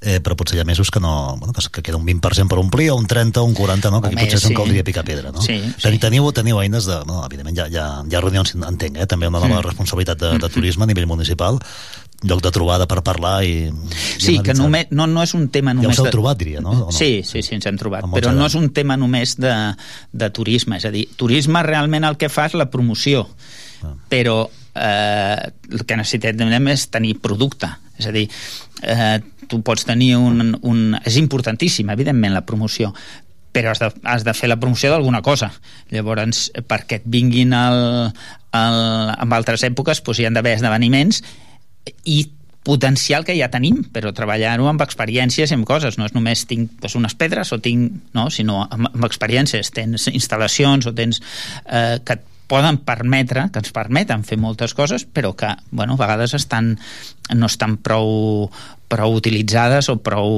eh, 0.00 0.20
però 0.20 0.36
potser 0.36 0.58
hi 0.58 0.60
ha 0.60 0.64
mesos 0.68 0.90
que 0.90 1.00
no 1.00 1.36
bueno, 1.38 1.52
que, 1.56 1.62
que 1.72 1.82
queda 1.82 1.96
un 1.96 2.06
20% 2.06 2.48
per 2.48 2.58
omplir, 2.58 2.90
o 2.92 2.96
un 2.96 3.06
30 3.06 3.40
o 3.40 3.44
un 3.44 3.54
40, 3.54 3.90
no? 3.90 4.00
que 4.00 4.08
aquí 4.08 4.16
Home, 4.16 4.24
potser 4.26 4.40
se'n 4.40 4.52
sí. 4.52 4.56
caldria 4.56 4.84
picar 4.84 5.04
pedra. 5.04 5.32
No? 5.32 5.42
Sí, 5.42 5.58
Ten, 5.82 5.98
teniu, 5.98 6.30
teniu 6.36 6.60
eines 6.60 6.86
de... 6.86 7.00
No, 7.08 7.22
evidentment, 7.26 7.56
hi 7.56 7.62
ha, 7.64 7.68
hi 7.72 7.78
ha, 7.80 7.86
hi 8.06 8.14
ha 8.16 8.20
reunions, 8.24 8.54
entenc, 8.56 8.98
eh? 9.00 9.06
també 9.06 9.28
una 9.30 9.40
nova 9.40 9.60
Mm. 9.60 9.68
responsabilitat 9.70 10.18
de, 10.20 10.34
de 10.42 10.48
turisme 10.52 10.84
a 10.84 10.86
nivell 10.90 11.06
municipal, 11.08 11.58
lloc 12.26 12.40
de 12.42 12.50
trobada 12.50 12.86
per 12.88 13.02
parlar 13.04 13.42
i... 13.44 13.68
i 13.68 14.20
Sí, 14.20 14.38
que 14.44 14.54
només, 14.56 14.86
no, 14.90 15.06
no 15.06 15.22
és 15.22 15.34
un 15.36 15.48
tema 15.52 15.72
Ja 15.74 15.80
només... 15.82 15.96
us 15.96 16.00
heu 16.00 16.08
de- 16.08 16.14
trobat, 16.14 16.38
diria, 16.40 16.60
no? 16.64 16.72
No? 16.86 16.92
Sí, 16.92 17.22
sí, 17.24 17.42
sí, 17.42 17.54
ens 17.56 17.66
hem 17.68 17.76
trobat. 17.80 18.04
Però 18.14 18.32
no 18.34 18.46
és 18.48 18.54
un 18.56 18.70
tema 18.76 18.96
només 18.96 19.36
de, 19.40 19.52
de 20.12 20.30
turisme. 20.30 20.78
És 20.80 20.86
a 20.88 20.92
dir, 20.94 21.06
turisme 21.16 21.62
realment 21.66 22.04
el 22.08 22.16
que 22.20 22.28
fa 22.32 22.46
és 22.50 22.56
la 22.56 22.68
promoció. 22.72 23.26
Ah. 23.84 23.92
Però 24.08 24.38
eh, 24.74 25.50
el 25.72 25.84
que 25.86 25.96
necessitem 26.00 26.68
és 26.72 26.86
tenir 26.92 27.18
producte. 27.20 27.68
És 28.00 28.08
a 28.08 28.12
dir, 28.16 28.26
eh, 28.82 29.20
tu 29.50 29.62
pots 29.66 29.86
tenir 29.88 30.14
un, 30.18 30.56
un... 30.62 30.82
És 31.04 31.18
importantíssim, 31.20 31.90
evidentment, 31.92 32.34
la 32.34 32.44
promoció, 32.46 32.92
però 33.56 33.72
has 33.72 33.80
de, 33.80 33.90
has 34.04 34.24
de 34.26 34.34
fer 34.36 34.50
la 34.52 34.60
promoció 34.60 34.92
d'alguna 34.92 35.22
cosa. 35.24 35.50
Llavors, 35.92 36.50
perquè 36.68 37.00
et 37.00 37.08
vinguin 37.08 37.54
el, 37.56 37.82
el, 38.56 38.80
en 39.16 39.36
altres 39.36 39.64
èpoques, 39.68 40.02
doncs 40.04 40.20
hi 40.20 40.28
han 40.28 40.36
d'haver 40.36 40.56
esdeveniments 40.58 41.22
i 42.04 42.24
potencial 42.66 43.22
que 43.22 43.36
ja 43.38 43.46
tenim, 43.46 43.84
però 43.94 44.10
treballar-ho 44.10 44.66
amb 44.66 44.82
experiències 44.82 45.52
i 45.52 45.54
amb 45.54 45.68
coses, 45.68 45.96
no 46.00 46.08
és 46.08 46.14
només 46.16 46.42
tinc 46.50 46.72
doncs, 46.82 46.96
unes 46.98 47.14
pedres 47.14 47.52
o 47.54 47.60
tinc, 47.62 48.00
no, 48.16 48.26
sinó 48.34 48.64
amb, 48.64 48.90
amb 48.90 49.06
experiències, 49.06 49.70
tens 49.70 50.08
instal·lacions 50.10 50.88
o 50.90 50.92
tens 50.96 51.22
eh, 51.22 52.02
que 52.02 52.18
et 52.18 52.32
poden 52.50 52.78
permetre, 52.86 53.48
que 53.52 53.62
ens 53.62 53.72
permeten 53.74 54.22
fer 54.26 54.38
moltes 54.38 54.74
coses, 54.74 55.06
però 55.06 55.32
que, 55.38 55.52
bueno, 55.70 55.94
a 55.94 56.02
vegades 56.02 56.34
estan, 56.38 56.74
no 57.34 57.46
estan 57.46 57.78
prou, 57.82 58.50
prou 58.88 59.16
utilitzades 59.18 59.88
o 59.90 59.96
prou 59.98 60.36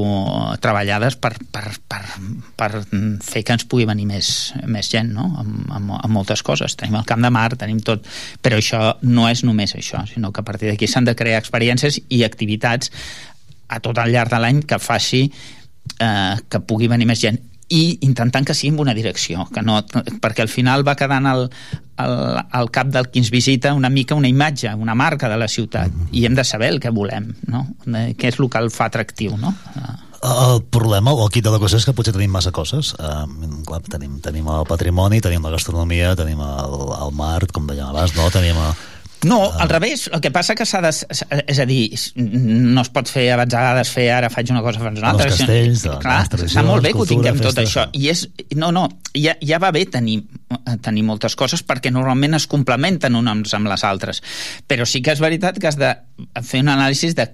treballades 0.62 1.18
per, 1.20 1.34
per, 1.52 1.74
per, 1.88 2.00
per 2.56 2.70
fer 3.24 3.42
que 3.44 3.56
ens 3.56 3.66
pugui 3.68 3.84
venir 3.88 4.06
més, 4.08 4.30
més 4.64 4.88
gent, 4.88 5.12
no?, 5.16 5.26
amb, 5.42 5.66
amb, 5.76 5.92
amb 5.98 6.14
moltes 6.14 6.42
coses. 6.46 6.76
Tenim 6.78 6.96
el 7.00 7.06
Camp 7.08 7.24
de 7.24 7.32
Mar, 7.34 7.50
tenim 7.60 7.82
tot, 7.84 8.08
però 8.44 8.60
això 8.60 8.94
no 9.04 9.28
és 9.28 9.44
només 9.44 9.76
això, 9.76 10.04
sinó 10.08 10.32
que 10.32 10.40
a 10.40 10.48
partir 10.48 10.70
d'aquí 10.70 10.88
s'han 10.88 11.08
de 11.08 11.16
crear 11.18 11.42
experiències 11.42 12.00
i 12.08 12.24
activitats 12.24 12.92
a 13.68 13.82
tot 13.84 14.00
el 14.00 14.14
llarg 14.14 14.32
de 14.32 14.40
l'any 14.40 14.64
que 14.64 14.80
faci 14.80 15.26
eh, 15.28 16.34
que 16.48 16.64
pugui 16.64 16.88
venir 16.88 17.08
més 17.10 17.20
gent 17.20 17.40
i 17.68 17.98
intentant 18.06 18.46
que 18.48 18.56
sigui 18.56 18.72
en 18.72 18.80
una 18.80 18.94
direcció 18.96 19.46
que 19.52 19.62
no, 19.62 19.82
perquè 20.22 20.44
al 20.44 20.52
final 20.52 20.86
va 20.86 20.96
quedant 20.96 21.28
al, 21.28 21.46
al, 22.00 22.16
al 22.48 22.70
cap 22.72 22.88
del 22.94 23.10
qui 23.12 23.20
ens 23.22 23.30
visita 23.34 23.74
una 23.76 23.90
mica 23.92 24.16
una 24.16 24.28
imatge, 24.28 24.72
una 24.74 24.96
marca 24.96 25.28
de 25.28 25.36
la 25.36 25.48
ciutat 25.48 25.92
i 26.12 26.24
hem 26.24 26.36
de 26.38 26.44
saber 26.44 26.72
el 26.72 26.80
que 26.80 26.92
volem 26.94 27.32
no? 27.46 27.66
Eh, 27.86 28.12
què 28.18 28.32
és 28.32 28.40
el 28.40 28.48
que 28.48 28.62
el 28.62 28.72
fa 28.72 28.88
atractiu 28.88 29.36
no? 29.36 29.54
El 30.18 30.64
problema 30.74 31.12
o 31.12 31.26
el 31.26 31.30
quid 31.30 31.44
de 31.46 31.52
la 31.54 31.60
cosa 31.62 31.78
és 31.78 31.84
que 31.86 31.92
potser 31.94 32.10
tenim 32.10 32.32
massa 32.34 32.50
coses. 32.50 32.88
Uh, 32.98 33.22
clar, 33.68 33.78
tenim, 33.86 34.16
tenim 34.18 34.48
el 34.50 34.64
patrimoni, 34.66 35.20
tenim 35.22 35.44
la 35.46 35.52
gastronomia, 35.54 36.16
tenim 36.18 36.40
el, 36.42 36.74
el 36.96 37.12
mar, 37.14 37.44
com 37.54 37.68
dèiem 37.70 37.86
abans, 37.86 38.16
no? 38.18 38.26
Tenim 38.34 38.58
el, 38.58 38.72
No, 39.26 39.50
al 39.50 39.68
revés, 39.68 40.08
el 40.14 40.20
que 40.22 40.30
passa 40.30 40.54
que 40.54 40.62
s'ha 40.68 40.78
de... 40.84 40.92
És 41.50 41.58
a 41.58 41.64
dir, 41.66 41.88
no 42.22 42.84
es 42.84 42.90
pot 42.94 43.08
fer 43.10 43.24
a 43.34 43.38
vegades 43.40 43.90
fer 43.90 44.04
ara 44.14 44.28
faig 44.30 44.52
una 44.54 44.62
cosa, 44.62 44.78
faig 44.78 45.00
una 45.00 45.10
Els 45.10 45.24
altra. 45.24 45.30
castells, 45.32 45.82
de- 45.82 45.96
Clar, 46.04 46.20
les 46.36 46.44
està 46.52 46.62
molt 46.62 46.86
bé 46.86 46.92
que 46.94 47.02
ho 47.02 47.06
tinguem 47.08 47.40
tot 47.42 47.58
això. 47.58 47.88
I 47.98 48.12
és, 48.12 48.28
no, 48.54 48.70
no, 48.70 48.84
ja, 49.18 49.34
ja 49.42 49.58
va 49.58 49.72
bé 49.74 49.82
tenir, 49.90 50.20
tenir 50.86 51.02
moltes 51.08 51.34
coses 51.34 51.64
perquè 51.66 51.90
normalment 51.90 52.38
es 52.38 52.46
complementen 52.46 53.18
unes 53.18 53.54
amb 53.58 53.66
les 53.72 53.82
altres. 53.84 54.22
Però 54.70 54.86
sí 54.86 55.02
que 55.02 55.16
és 55.16 55.24
veritat 55.24 55.58
que 55.58 55.66
has 55.72 55.80
de 55.80 55.90
fer 56.46 56.62
un 56.62 56.70
anàlisi 56.76 57.10
de 57.18 57.26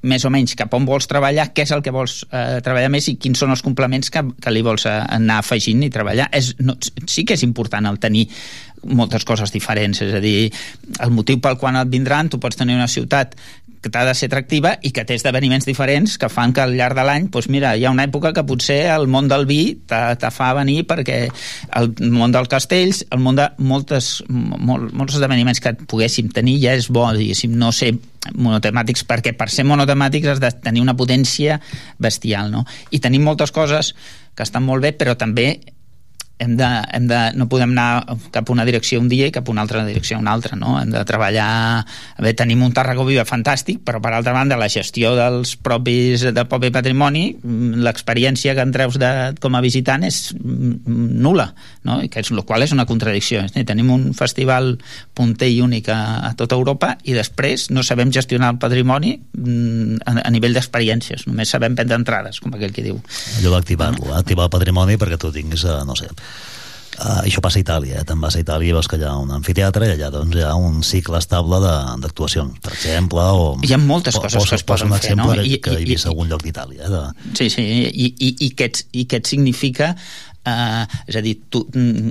més 0.00 0.24
o 0.24 0.30
menys 0.32 0.54
cap 0.56 0.72
on 0.72 0.86
vols 0.88 1.04
treballar, 1.10 1.50
què 1.52 1.66
és 1.66 1.72
el 1.76 1.82
que 1.84 1.92
vols 1.92 2.22
eh, 2.32 2.60
treballar 2.64 2.88
més 2.92 3.10
i 3.12 3.18
quins 3.20 3.38
són 3.38 3.52
els 3.52 3.60
complements 3.60 4.08
que, 4.08 4.22
que 4.40 4.52
li 4.54 4.62
vols 4.64 4.86
eh, 4.88 4.96
anar 5.12 5.42
afegint 5.44 5.84
i 5.84 5.90
treballar. 5.92 6.30
És, 6.32 6.54
no, 6.64 6.78
sí 7.04 7.26
que 7.28 7.36
és 7.36 7.44
important 7.44 7.84
el 7.90 8.00
tenir 8.00 8.24
moltes 8.84 9.26
coses 9.28 9.52
diferents, 9.52 10.02
és 10.02 10.14
a 10.14 10.20
dir, 10.22 10.50
el 11.00 11.10
motiu 11.14 11.40
pel 11.42 11.58
qual 11.60 11.76
et 11.80 11.90
vindran, 11.92 12.30
tu 12.30 12.40
pots 12.40 12.56
tenir 12.56 12.78
una 12.78 12.88
ciutat 12.88 13.36
que 13.80 13.88
t'ha 13.88 14.02
de 14.04 14.12
ser 14.14 14.28
atractiva 14.28 14.74
i 14.84 14.90
que 14.92 15.06
té 15.08 15.16
esdeveniments 15.16 15.64
diferents 15.64 16.18
que 16.20 16.28
fan 16.28 16.52
que 16.52 16.60
al 16.60 16.74
llarg 16.76 16.98
de 16.98 17.04
l'any, 17.06 17.28
doncs 17.32 17.48
mira, 17.52 17.72
hi 17.76 17.86
ha 17.86 17.92
una 17.94 18.04
època 18.04 18.34
que 18.36 18.44
potser 18.44 18.82
el 18.92 19.06
món 19.08 19.28
del 19.30 19.46
vi 19.48 19.62
te, 19.88 20.00
te 20.20 20.30
fa 20.34 20.50
venir 20.58 20.82
perquè 20.88 21.22
el 21.80 21.90
món 22.12 22.34
dels 22.34 22.50
castells, 22.52 23.02
el 23.08 23.24
món 23.24 23.40
de 23.40 23.48
moltes, 23.56 24.12
mol, 24.28 24.90
molts 24.92 25.16
esdeveniments 25.16 25.64
que 25.64 25.74
poguéssim 25.88 26.28
tenir 26.36 26.58
ja 26.60 26.76
és 26.76 26.90
bo, 26.92 27.06
diguéssim, 27.16 27.56
no 27.56 27.72
ser 27.72 27.94
monotemàtics, 28.36 29.06
perquè 29.08 29.32
per 29.36 29.48
ser 29.48 29.64
monotemàtics 29.64 30.34
has 30.34 30.44
de 30.44 30.52
tenir 30.60 30.84
una 30.84 30.96
potència 30.96 31.56
bestial, 31.98 32.52
no? 32.52 32.66
I 32.92 33.00
tenim 33.00 33.24
moltes 33.24 33.52
coses 33.54 33.94
que 34.36 34.44
estan 34.44 34.66
molt 34.66 34.84
bé, 34.84 34.92
però 34.92 35.16
també 35.16 35.54
hem 36.40 36.56
de, 36.56 36.68
hem 36.96 37.06
de, 37.10 37.18
no 37.36 37.46
podem 37.52 37.74
anar 37.76 38.16
cap 38.32 38.48
a 38.48 38.52
una 38.54 38.64
direcció 38.64 39.00
un 39.00 39.10
dia 39.12 39.28
i 39.28 39.34
cap 39.34 39.48
a 39.48 39.52
una 39.52 39.62
altra 39.62 39.84
direcció 39.84 40.18
una 40.18 40.32
altra, 40.32 40.56
no? 40.56 40.78
Hem 40.80 40.92
de 40.94 41.04
treballar... 41.06 41.84
Bé, 42.20 42.32
tenim 42.36 42.62
un 42.64 42.72
Tarragó 42.76 43.04
Viva 43.08 43.26
fantàstic, 43.28 43.80
però 43.84 44.00
per 44.02 44.12
altra 44.16 44.32
banda 44.36 44.58
la 44.60 44.68
gestió 44.72 45.12
dels 45.16 45.54
propis, 45.60 46.24
del 46.32 46.48
propi 46.48 46.70
patrimoni, 46.72 47.24
mm, 47.36 47.80
l'experiència 47.84 48.54
que 48.56 48.64
en 48.64 48.72
treus 48.74 48.98
de, 49.00 49.10
com 49.40 49.56
a 49.56 49.62
visitant 49.64 50.04
és 50.08 50.20
mm, 50.36 51.20
nula, 51.20 51.50
no? 51.88 52.00
I 52.04 52.08
que 52.12 52.24
és, 52.24 52.32
el 52.32 52.42
qual 52.48 52.64
és 52.64 52.74
una 52.76 52.86
contradicció. 52.88 53.44
Tenim 53.68 53.92
un 53.92 54.10
festival 54.16 54.74
punter 55.16 55.50
i 55.52 55.60
únic 55.64 55.90
a, 55.92 56.00
a 56.30 56.32
tota 56.38 56.56
Europa 56.56 56.94
i 57.04 57.16
després 57.16 57.68
no 57.74 57.84
sabem 57.86 58.12
gestionar 58.14 58.54
el 58.54 58.60
patrimoni 58.62 59.16
mm, 59.20 60.00
a, 60.04 60.16
a 60.24 60.32
nivell 60.32 60.56
d'experiències, 60.56 61.26
només 61.28 61.52
sabem 61.52 61.76
prendre 61.76 62.00
entrades, 62.00 62.40
com 62.40 62.56
aquell 62.56 62.72
que 62.76 62.84
diu. 62.86 63.00
Allò 63.40 63.56
d'activar-lo, 63.56 64.14
activar 64.16 64.48
el 64.48 64.54
patrimoni 64.56 64.96
perquè 65.00 65.20
tu 65.20 65.32
tinguis, 65.34 65.64
eh, 65.68 65.80
no 65.86 65.96
sé, 65.98 66.08
Uh, 67.00 67.22
això 67.24 67.40
passa 67.40 67.56
a 67.56 67.62
Itàlia, 67.62 68.00
eh? 68.02 68.04
te'n 68.04 68.18
vas 68.20 68.34
a 68.36 68.40
Itàlia 68.42 68.68
i 68.68 68.72
veus 68.76 68.88
que 68.90 68.98
hi 69.00 69.04
ha 69.08 69.14
un 69.16 69.30
anfiteatre 69.32 69.86
i 69.88 69.92
allà 69.94 70.10
doncs, 70.12 70.34
hi 70.36 70.42
ha 70.44 70.50
un 70.58 70.82
cicle 70.84 71.16
estable 71.16 71.56
de- 71.62 71.94
d'actuacions, 72.02 72.58
per 72.60 72.74
exemple, 72.74 73.22
o... 73.40 73.46
Hi 73.64 73.72
ha 73.72 73.78
moltes 73.80 74.18
o- 74.18 74.20
coses 74.20 74.44
que 74.50 74.58
es 74.58 74.64
poden 74.68 74.92
fer, 74.98 75.14
no? 75.16 75.30
que, 75.32 75.46
I- 75.48 75.60
que 75.64 75.78
i- 75.80 75.86
vist 75.88 76.04
a 76.04 76.10
algun 76.10 76.28
lloc 76.28 76.42
d'Itàlia. 76.44 76.82
eh, 76.84 76.90
De... 76.92 77.30
Sí, 77.38 77.48
sí, 77.48 77.62
i, 77.64 78.10
i, 78.18 78.34
i, 78.44 78.50
què, 78.58 78.68
i 78.92 79.06
què 79.08 79.22
significa 79.24 79.94
eh, 80.44 80.86
és 81.06 81.16
a 81.16 81.22
dir, 81.22 81.36
tu, 81.48 81.64
mm, 81.72 82.08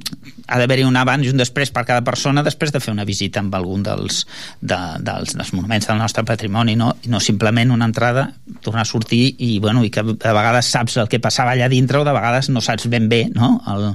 ha 0.48 0.60
d'haver-hi 0.60 0.86
un 0.86 0.98
abans 0.98 1.26
i 1.26 1.32
un 1.32 1.40
després 1.40 1.72
per 1.74 1.86
cada 1.88 2.04
persona 2.06 2.44
després 2.46 2.74
de 2.74 2.82
fer 2.84 2.94
una 2.94 3.06
visita 3.06 3.42
amb 3.42 3.56
algun 3.56 3.84
dels, 3.86 4.24
de, 4.62 4.80
dels, 5.06 5.36
dels 5.38 5.54
monuments 5.54 5.90
del 5.90 6.00
nostre 6.02 6.24
patrimoni 6.28 6.76
no? 6.80 6.94
i 7.04 7.12
no 7.14 7.22
simplement 7.24 7.72
una 7.72 7.90
entrada 7.90 8.30
tornar 8.62 8.86
a 8.86 8.90
sortir 8.90 9.36
i, 9.38 9.58
bueno, 9.60 9.84
i 9.84 9.90
que 9.94 10.02
a 10.02 10.34
vegades 10.34 10.72
saps 10.72 10.98
el 10.98 11.10
que 11.10 11.22
passava 11.24 11.56
allà 11.56 11.70
dintre 11.70 12.02
o 12.02 12.06
de 12.08 12.16
vegades 12.16 12.50
no 12.50 12.62
saps 12.62 12.90
ben 12.90 13.10
bé 13.10 13.26
no? 13.34 13.58
el, 13.70 13.92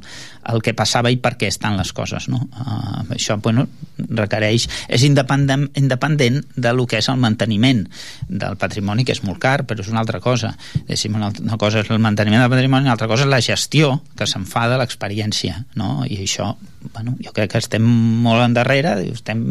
el 0.55 0.63
que 0.63 0.75
passava 0.77 1.11
i 1.13 1.19
per 1.23 1.35
què 1.41 1.49
estan 1.51 1.79
les 1.79 1.93
coses 1.97 2.29
no? 2.29 2.43
uh, 2.61 3.03
això 3.15 3.39
bueno, 3.43 3.67
requereix 3.99 4.67
és 4.89 5.07
independent, 5.07 5.69
independent 5.81 6.43
de 6.57 6.75
lo 6.75 6.87
que 6.91 7.01
és 7.01 7.09
el 7.11 7.21
manteniment 7.23 7.85
del 8.29 8.59
patrimoni 8.61 9.07
que 9.07 9.15
és 9.17 9.23
molt 9.25 9.41
car 9.43 9.63
però 9.65 9.85
és 9.85 9.91
una 9.93 10.03
altra 10.05 10.21
cosa 10.21 10.55
Diguéssim, 10.75 11.15
una, 11.17 11.31
una 11.43 11.59
cosa 11.61 11.83
és 11.83 11.91
el 11.91 12.03
manteniment 12.03 12.45
del 12.45 12.53
patrimoni 12.53 12.89
una 12.89 12.95
altra 12.97 13.09
cosa 13.11 13.27
és 13.27 13.33
la 13.33 13.43
gestió 13.45 13.99
que 14.15 14.24
se'n 14.31 14.47
fa 14.49 14.67
de 14.71 14.79
l'experiència 14.81 15.65
no? 15.81 16.05
i 16.09 16.21
això 16.25 16.55
bueno, 16.93 17.17
jo 17.25 17.33
crec 17.37 17.55
que 17.55 17.63
estem 17.63 17.85
molt 17.85 18.45
endarrere 18.45 18.97
estem 19.13 19.45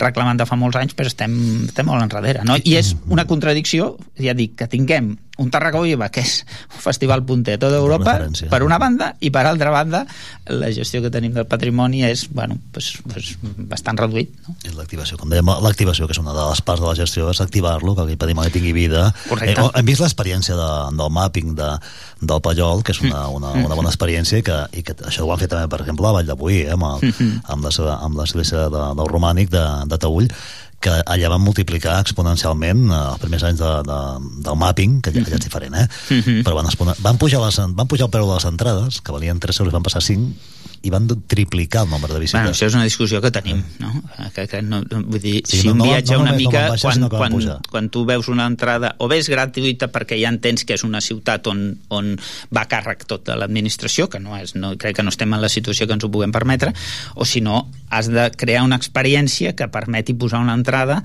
reclamant 0.00 0.40
de 0.40 0.46
fa 0.48 0.58
molts 0.60 0.78
anys 0.80 0.96
però 0.96 1.10
estem, 1.10 1.36
estem 1.68 1.88
molt 1.88 2.02
enrere 2.04 2.44
no? 2.46 2.58
i 2.62 2.76
és 2.80 2.94
una 3.12 3.26
contradicció 3.28 3.94
ja 4.20 4.36
dic, 4.36 4.56
que 4.58 4.70
tinguem 4.70 5.14
un 5.36 5.50
Tarragó 5.50 5.82
Viva 5.82 6.08
que 6.14 6.22
és 6.22 6.44
un 6.70 6.80
festival 6.82 7.24
punter 7.26 7.56
a 7.58 7.62
tota 7.64 7.80
Europa 7.80 8.12
referència. 8.12 8.48
per 8.52 8.62
una 8.62 8.78
banda 8.78 9.12
i 9.18 9.32
per 9.34 9.44
altra 9.48 9.72
banda 9.74 10.04
la 10.46 10.70
gestió 10.74 11.02
que 11.02 11.10
tenim 11.10 11.34
del 11.34 11.48
patrimoni 11.50 12.04
és 12.06 12.28
bueno, 12.30 12.60
pues, 12.72 12.94
pues, 13.10 13.34
bastant 13.42 13.98
reduït 13.98 14.30
no? 14.46 14.54
És 14.64 14.76
l'activació, 14.78 15.18
com 15.18 15.30
dèiem, 15.32 15.50
l'activació, 15.64 16.06
que 16.08 16.14
és 16.16 16.20
una 16.22 16.34
de 16.36 16.44
les 16.50 16.62
parts 16.64 16.82
de 16.82 16.88
la 16.88 16.94
gestió, 16.98 17.28
és 17.32 17.40
activar-lo, 17.42 17.94
que 17.96 18.04
aquell 18.04 18.20
patrimoni 18.20 18.52
tingui 18.54 18.72
vida. 18.76 19.06
Correcte. 19.28 19.60
Eh, 19.60 19.70
hem 19.80 19.88
vist 19.88 20.02
l'experiència 20.04 20.56
de, 20.58 20.70
del 20.98 21.12
mapping 21.14 21.54
de, 21.58 21.70
del 22.20 22.42
Pallol, 22.44 22.82
que 22.86 22.94
és 22.94 23.00
una, 23.04 23.26
una, 23.32 23.52
una 23.64 23.78
bona 23.78 23.92
experiència, 23.92 24.40
i 24.40 24.46
que, 24.46 24.58
i 24.72 24.84
que 24.86 24.96
això 25.08 25.26
ho 25.26 25.32
han 25.34 25.42
fet 25.42 25.52
també, 25.52 25.68
per 25.72 25.82
exemple, 25.84 26.08
a 26.08 26.14
Vall 26.16 26.30
de 26.30 26.38
Boí, 26.54 26.62
eh, 26.66 26.72
amb, 26.72 26.84
el, 26.86 27.14
amb 27.50 27.66
la- 27.66 27.98
amb 28.06 28.16
l'església 28.22 28.68
de, 28.70 28.84
del 29.00 29.08
romànic 29.10 29.50
de, 29.50 29.64
de 29.90 29.98
Taüll, 29.98 30.28
que 30.84 30.92
allà 31.08 31.28
van 31.32 31.40
multiplicar 31.40 31.94
exponencialment 32.04 32.82
eh, 32.92 32.96
els 33.14 33.20
primers 33.22 33.44
anys 33.48 33.58
de, 33.62 33.70
de, 33.88 33.98
del 34.44 34.58
mapping, 34.60 34.98
que 35.02 35.10
allà, 35.10 35.22
allà 35.26 35.38
és 35.40 35.44
diferent, 35.46 35.74
eh? 35.80 35.86
però 36.44 36.58
van, 36.60 36.68
van, 37.00 37.16
pujar 37.18 37.40
les, 37.44 37.58
van 37.74 37.88
pujar 37.88 38.06
el 38.06 38.12
preu 38.12 38.28
de 38.28 38.34
les 38.36 38.44
entrades, 38.50 39.00
que 39.00 39.12
valien 39.16 39.40
3 39.40 39.60
euros, 39.64 39.72
van 39.72 39.82
passar 39.86 40.02
a 40.02 40.04
5, 40.04 40.52
i 40.84 40.90
van 40.92 41.06
triplicar 41.26 41.82
el 41.86 41.90
nombre 41.90 42.12
de 42.12 42.20
visites. 42.20 42.38
Bueno, 42.40 42.52
això 42.52 42.66
és 42.68 42.74
una 42.76 42.84
discussió 42.84 43.20
que 43.24 43.30
tenim, 43.32 43.62
no? 43.80 43.90
Que, 44.34 44.44
que 44.50 44.60
no, 44.62 44.82
no 44.84 45.00
vull 45.02 45.20
dir, 45.22 45.38
Sí, 45.48 45.62
si 45.62 45.66
no- 45.66 45.72
un 45.72 45.78
no- 45.78 45.84
viatge 45.88 46.12
no 46.14 46.20
una 46.20 46.32
no 46.32 46.36
mica, 46.36 46.60
van 46.60 46.74
baixar, 46.74 46.90
quan, 46.92 47.00
van 47.08 47.18
quan, 47.18 47.32
pujar. 47.32 47.58
quan 47.70 47.88
tu 47.90 48.04
veus 48.04 48.28
una 48.28 48.46
entrada, 48.46 48.94
o 48.98 49.08
bé 49.08 49.18
és 49.22 49.28
gratuïta 49.32 49.88
perquè 49.92 50.18
ja 50.20 50.28
entens 50.28 50.64
que 50.68 50.74
és 50.76 50.84
una 50.84 51.00
ciutat 51.00 51.46
on, 51.48 51.64
on 51.88 52.14
va 52.54 52.66
càrrec 52.68 53.06
tot 53.08 53.24
de 53.26 53.36
l'administració, 53.40 54.08
que 54.12 54.20
no 54.20 54.36
és, 54.36 54.54
no, 54.54 54.74
crec 54.76 54.96
que 54.96 55.02
no 55.02 55.08
estem 55.14 55.32
en 55.32 55.40
la 55.40 55.48
situació 55.48 55.86
que 55.88 55.96
ens 55.96 56.04
ho 56.04 56.10
puguem 56.12 56.32
permetre, 56.32 56.74
o 57.14 57.24
si 57.24 57.40
no, 57.40 57.70
has 57.90 58.08
de 58.12 58.30
crear 58.36 58.62
una 58.64 58.76
experiència 58.76 59.54
que 59.56 59.68
permeti 59.68 60.12
posar 60.14 60.40
una 60.44 60.54
entrada 60.54 61.02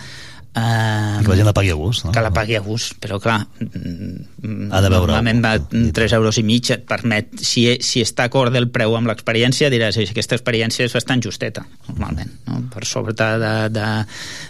eh, 0.56 1.22
que 1.24 1.30
la 1.30 1.36
gent 1.36 1.48
la 1.48 1.54
pagui 1.54 1.70
a 1.70 1.78
gust. 1.78 2.06
No? 2.06 2.12
que 2.12 2.22
la 2.22 2.32
pagui 2.34 2.56
a 2.58 2.62
gust, 2.66 2.96
però 3.02 3.20
clar 3.22 3.40
mm, 3.60 4.70
Ha 4.72 4.82
de 4.82 4.90
veure 4.90 5.12
normalment 5.12 5.44
va 5.44 5.54
algú. 5.58 5.84
3 5.96 6.16
euros 6.18 6.40
i 6.40 6.44
mig 6.48 6.72
et 6.74 6.86
permet 6.90 7.42
si, 7.42 7.66
si 7.86 8.02
està 8.06 8.26
acord 8.30 8.56
el 8.56 8.70
preu 8.74 8.96
amb 8.98 9.10
l'experiència 9.12 9.70
diràs, 9.70 9.98
"Ei, 9.98 10.10
aquesta 10.10 10.36
experiència 10.38 10.86
és 10.86 10.96
bastant 10.96 11.22
justeta 11.22 11.66
normalment, 11.88 12.32
no? 12.48 12.62
per 12.74 12.86
sobre 12.86 13.14
de, 13.14 13.30
de, 13.70 13.88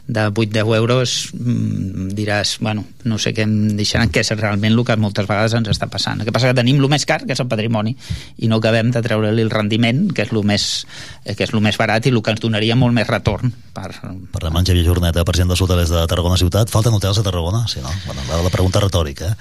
de 0.07 0.27
8-10 0.29 0.75
euros 0.77 1.31
mm, 1.33 2.09
diràs, 2.15 2.57
bueno 2.59 2.85
no 3.03 3.17
sé 3.17 3.33
què 3.33 3.43
em 3.43 3.75
deixaran, 3.77 4.09
que 4.09 4.21
és 4.21 4.31
realment 4.35 4.73
el 4.73 4.85
que 4.85 4.95
moltes 4.99 5.27
vegades 5.27 5.53
ens 5.57 5.69
està 5.71 5.89
passant, 5.91 6.19
el 6.19 6.27
que 6.27 6.31
passa 6.35 6.51
que 6.51 6.57
tenim 6.57 6.79
el 6.79 6.89
més 6.91 7.05
car 7.05 7.21
que 7.25 7.33
és 7.33 7.39
el 7.39 7.47
patrimoni, 7.47 7.95
i 8.37 8.47
no 8.47 8.59
acabem 8.59 8.91
de 8.91 9.01
treure-li 9.01 9.41
el 9.41 9.51
rendiment, 9.53 10.07
que 10.13 10.23
és 10.23 10.33
el 10.33 10.43
més 10.43 10.85
eh, 11.25 11.35
que 11.35 11.43
és 11.43 11.53
el 11.53 11.61
més 11.61 11.77
barat 11.79 12.05
i 12.05 12.13
el 12.13 12.21
que 12.21 12.31
ens 12.35 12.43
donaria 12.43 12.75
molt 12.79 12.95
més 12.95 13.07
retorn 13.07 13.53
per, 13.73 13.89
Parlem 14.33 14.59
amb 14.59 14.67
Xavier 14.67 14.85
Jorneta, 14.85 15.23
president 15.27 15.53
dels 15.53 15.61
hotelers 15.89 16.01
de 16.01 16.07
Tarragona 16.07 16.37
Ciutat. 16.37 16.69
Falten 16.69 16.93
hotels 16.93 17.17
a 17.19 17.23
Tarragona? 17.23 17.67
Sí, 17.67 17.79
no? 17.81 17.89
Bueno, 18.05 18.21
la, 18.29 18.41
la 18.43 18.49
pregunta 18.49 18.79
retòrica, 18.79 19.31
eh? 19.33 19.35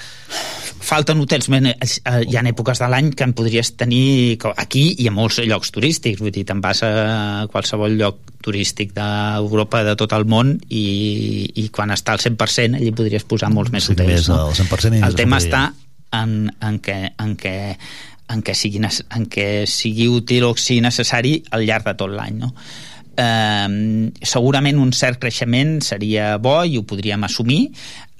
falten 0.88 1.18
hotels 1.20 1.48
men- 1.50 1.66
eh, 1.66 1.76
hi 2.24 2.36
ha 2.38 2.42
èpoques 2.48 2.78
de 2.80 2.86
l'any 2.88 3.10
que 3.12 3.24
en 3.26 3.32
podries 3.36 3.72
tenir 3.76 4.38
aquí 4.56 4.94
i 5.02 5.08
a 5.08 5.12
molts 5.12 5.36
llocs 5.44 5.72
turístics 5.74 6.20
vull 6.22 6.30
dir, 6.32 6.44
te'n 6.48 6.62
vas 6.64 6.80
a 6.86 7.46
qualsevol 7.52 7.96
lloc 7.98 8.20
turístic 8.40 8.94
d'Europa 8.96 9.82
de 9.84 9.96
tot 10.00 10.14
el 10.16 10.24
món 10.24 10.54
i, 10.70 11.50
i 11.60 11.66
quan 11.74 11.90
està 11.92 12.14
al 12.14 12.22
100% 12.22 12.78
allí 12.78 12.92
podries 12.96 13.26
posar 13.28 13.50
molts 13.52 13.72
més 13.74 13.84
Sí, 13.84 13.92
hotels 13.92 14.08
més 14.08 14.28
no? 14.30 14.38
al 14.46 14.54
100% 14.56 15.00
i 15.00 15.02
el 15.10 15.18
tema 15.18 15.42
està 15.42 15.64
en, 16.22 16.48
en 16.62 16.78
què, 16.80 16.96
en 17.18 17.36
què 17.36 17.56
en 18.28 18.42
què, 18.44 18.54
sigui, 18.54 18.80
en 18.80 19.26
què 19.28 19.48
sigui 19.68 20.06
útil 20.08 20.44
o 20.46 20.54
sigui 20.56 20.80
necessari 20.84 21.42
al 21.50 21.66
llarg 21.68 21.84
de 21.90 21.94
tot 22.00 22.12
l'any 22.14 22.38
no? 22.38 22.54
Eh, 23.18 24.10
segurament 24.22 24.78
un 24.80 24.92
cert 24.96 25.20
creixement 25.22 25.78
seria 25.84 26.36
bo 26.42 26.60
i 26.64 26.78
ho 26.78 26.86
podríem 26.86 27.26
assumir 27.26 27.64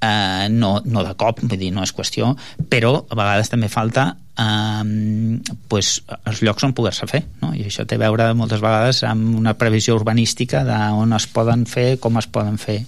eh, 0.01 0.49
no, 0.51 0.79
no 0.85 1.05
de 1.05 1.15
cop, 1.19 1.43
vull 1.43 1.59
dir, 1.61 1.73
no 1.75 1.85
és 1.87 1.95
qüestió 1.95 2.35
però 2.71 2.95
a 3.01 3.19
vegades 3.19 3.51
també 3.53 3.71
falta 3.73 4.09
eh, 4.39 5.39
pues, 5.71 5.93
els 6.19 6.43
llocs 6.47 6.67
on 6.67 6.75
poder-se 6.77 7.09
fer 7.11 7.23
no? 7.43 7.53
i 7.55 7.67
això 7.67 7.87
té 7.89 7.99
a 7.99 8.05
veure 8.05 8.31
moltes 8.39 8.63
vegades 8.65 9.03
amb 9.09 9.39
una 9.39 9.55
previsió 9.59 9.97
urbanística 9.99 10.65
d'on 10.67 11.17
es 11.19 11.29
poden 11.35 11.67
fer, 11.71 11.89
com 12.03 12.19
es 12.21 12.31
poden 12.31 12.59
fer 12.63 12.81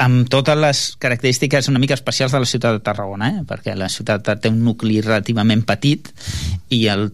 amb 0.00 0.30
totes 0.32 0.58
les 0.58 0.84
característiques 1.02 1.70
una 1.72 1.82
mica 1.82 1.98
especials 1.98 2.32
de 2.34 2.42
la 2.42 2.50
ciutat 2.50 2.78
de 2.78 2.84
Tarragona 2.86 3.30
eh? 3.30 3.46
perquè 3.46 3.76
la 3.78 3.90
ciutat 3.92 4.34
té 4.40 4.52
un 4.52 4.62
nucli 4.64 5.00
relativament 5.04 5.66
petit 5.68 6.12
i, 6.70 6.86
el, 6.90 7.10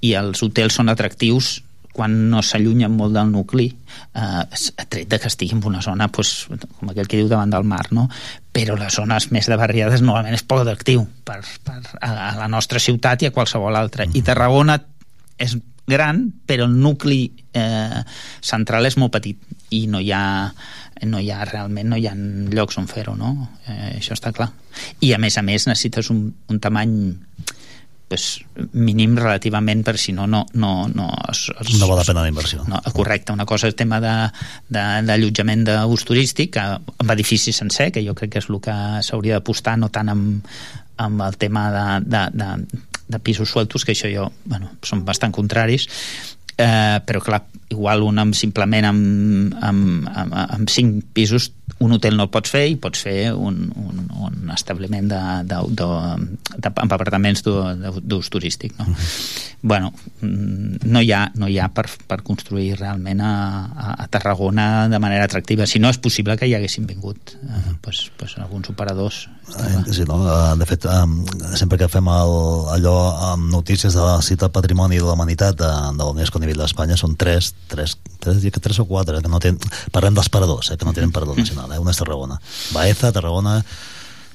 i 0.00 0.14
els 0.18 0.44
hotels 0.44 0.80
són 0.80 0.92
atractius 0.92 1.58
quan 1.92 2.14
no 2.30 2.42
s'allunyen 2.42 2.92
molt 2.94 3.14
del 3.16 3.30
nucli 3.32 3.66
eh, 3.68 4.20
a 4.20 4.84
tret 4.88 5.08
de 5.10 5.18
que 5.18 5.30
estigui 5.30 5.56
en 5.56 5.64
una 5.66 5.82
zona 5.82 6.08
pues, 6.08 6.48
com 6.78 6.92
aquell 6.92 7.08
que 7.10 7.18
diu 7.18 7.30
davant 7.30 7.50
del 7.50 7.66
mar 7.66 7.86
no? 7.96 8.08
però 8.52 8.76
les 8.78 8.94
zones 8.94 9.30
més 9.34 9.48
de 9.50 9.58
barriades 9.58 10.02
normalment 10.04 10.36
és 10.36 10.46
poc 10.46 10.62
atractiu 10.62 11.06
per, 11.24 11.40
per, 11.66 11.80
a, 12.00 12.12
a 12.30 12.32
la 12.38 12.48
nostra 12.48 12.82
ciutat 12.82 13.22
i 13.22 13.30
a 13.30 13.34
qualsevol 13.34 13.76
altra 13.76 14.06
i 14.14 14.22
Tarragona 14.26 14.78
és 15.40 15.56
gran 15.90 16.26
però 16.46 16.68
el 16.68 16.76
nucli 16.78 17.24
eh, 17.52 18.02
central 18.40 18.86
és 18.86 18.98
molt 19.00 19.16
petit 19.18 19.74
i 19.74 19.86
no 19.90 20.00
hi 20.02 20.12
ha 20.14 20.24
no 21.10 21.18
hi 21.18 21.30
ha 21.32 21.44
realment 21.48 21.90
no 21.90 21.98
hi 21.98 22.06
ha 22.06 22.14
llocs 22.14 22.78
on 22.78 22.86
fer-ho 22.90 23.16
no? 23.18 23.32
eh, 23.66 23.96
això 23.96 24.14
està 24.14 24.34
clar 24.36 24.50
i 25.00 25.14
a 25.16 25.18
més 25.18 25.38
a 25.38 25.42
més 25.42 25.66
necessites 25.66 26.12
un, 26.14 26.28
un 26.48 26.60
tamany 26.62 26.94
pues, 28.10 28.40
mínim 28.74 29.14
relativament 29.16 29.84
per 29.86 29.94
si 30.02 30.12
no 30.12 30.26
no, 30.26 30.42
no, 30.52 30.88
no, 30.90 31.06
es, 31.30 31.46
es, 31.62 31.78
No 31.78 31.86
val 31.86 32.00
la 32.02 32.04
pena 32.04 32.24
la 32.26 32.32
inversió. 32.32 32.64
no, 32.66 32.82
correcte, 32.92 33.32
una 33.32 33.46
cosa 33.46 33.68
és 33.68 33.72
el 33.72 33.78
tema 33.78 34.00
d'allotjament 34.02 35.62
d'ús 35.70 36.04
turístic 36.04 36.56
que, 36.58 36.66
amb 36.74 37.14
edifici 37.14 37.54
sencer, 37.54 37.92
que 37.94 38.02
jo 38.04 38.16
crec 38.18 38.34
que 38.34 38.42
és 38.42 38.50
el 38.50 38.58
que 38.60 38.76
s'hauria 39.06 39.38
d'apostar 39.38 39.78
no 39.78 39.92
tant 39.94 40.10
amb, 40.10 40.50
amb 40.98 41.22
el 41.22 41.38
tema 41.38 41.70
de, 41.70 41.86
de, 42.10 42.24
de, 42.34 42.82
de 43.14 43.22
pisos 43.22 43.54
sueltos 43.54 43.86
que 43.86 43.94
això 43.94 44.10
jo, 44.10 44.26
bueno, 44.44 44.74
són 44.82 45.06
bastant 45.06 45.32
contraris 45.32 45.86
eh, 46.60 47.00
però 47.06 47.22
clar, 47.24 47.42
igual 47.70 48.02
un 48.06 48.18
amb, 48.18 48.34
simplement 48.36 48.84
amb, 48.90 49.54
amb, 49.62 50.08
amb, 50.10 50.34
amb 50.58 50.70
cinc 50.72 51.04
pisos 51.16 51.52
un 51.80 51.92
hotel 51.96 52.16
no 52.18 52.26
el 52.26 52.32
pots 52.34 52.50
fer 52.52 52.64
i 52.68 52.74
pots 52.76 53.00
fer 53.06 53.30
un, 53.32 53.60
un, 53.78 54.00
un 54.26 54.50
establiment 54.52 55.06
de, 55.08 55.20
de, 55.48 55.60
de, 55.78 55.86
de, 56.58 56.72
amb 56.82 56.92
apartaments 56.92 57.44
d'ú- 57.46 58.02
d'ús 58.02 58.28
turístic 58.34 58.74
no? 58.76 58.88
bueno, 59.62 59.92
mm, 60.20 60.82
no 60.90 61.00
hi 61.04 61.12
ha, 61.14 61.22
no 61.40 61.48
hi 61.48 61.58
ha 61.62 61.68
per, 61.72 61.86
per 62.10 62.20
construir 62.26 62.74
realment 62.80 63.22
a, 63.24 63.32
a, 63.70 63.94
a 64.04 64.08
Tarragona 64.12 64.88
de 64.92 64.98
manera 65.00 65.24
atractiva 65.30 65.66
si 65.70 65.78
no 65.80 65.88
és 65.94 66.00
possible 66.02 66.36
que 66.36 66.48
hi 66.50 66.56
haguessin 66.58 66.88
vingut 66.90 67.36
eh, 67.38 67.76
pues, 67.80 68.10
pues 68.18 68.36
alguns 68.38 68.68
operadors 68.74 69.28
Eh, 69.50 69.80
Sí, 69.90 70.04
no? 70.06 70.20
Eh, 70.30 70.56
De 70.60 70.66
fet, 70.68 70.84
sempre 71.58 71.74
que 71.80 71.88
fem 71.90 72.06
el, 72.06 72.34
allò 72.70 72.92
amb 73.32 73.48
notícies 73.50 73.96
de 73.96 74.04
la 74.04 74.20
cita 74.22 74.46
Patrimoni 74.54 75.00
de 75.00 75.02
la 75.08 75.16
Humanitat 75.16 75.56
de, 75.58 75.70
de 75.98 76.04
l'UNESCO 76.06 76.38
a 76.38 76.42
nivell 76.50 76.64
d'Espanya 76.66 76.98
són 76.98 77.14
tres, 77.18 77.52
tres, 77.70 77.96
tres, 78.18 78.42
que 78.42 78.62
tres 78.62 78.80
o 78.82 78.86
quatre, 78.88 79.22
que 79.22 79.30
no 79.30 79.40
tenen, 79.42 79.60
parlem 79.94 80.16
dels 80.18 80.30
paradors, 80.32 80.70
eh, 80.70 80.76
que 80.76 80.88
no 80.88 80.94
tenen 80.96 81.12
parador 81.14 81.38
nacional, 81.42 81.70
eh? 81.72 81.78
una 81.78 81.94
és 81.94 82.00
Tarragona. 82.00 82.40
Baeza, 82.74 83.12
Tarragona, 83.14 83.60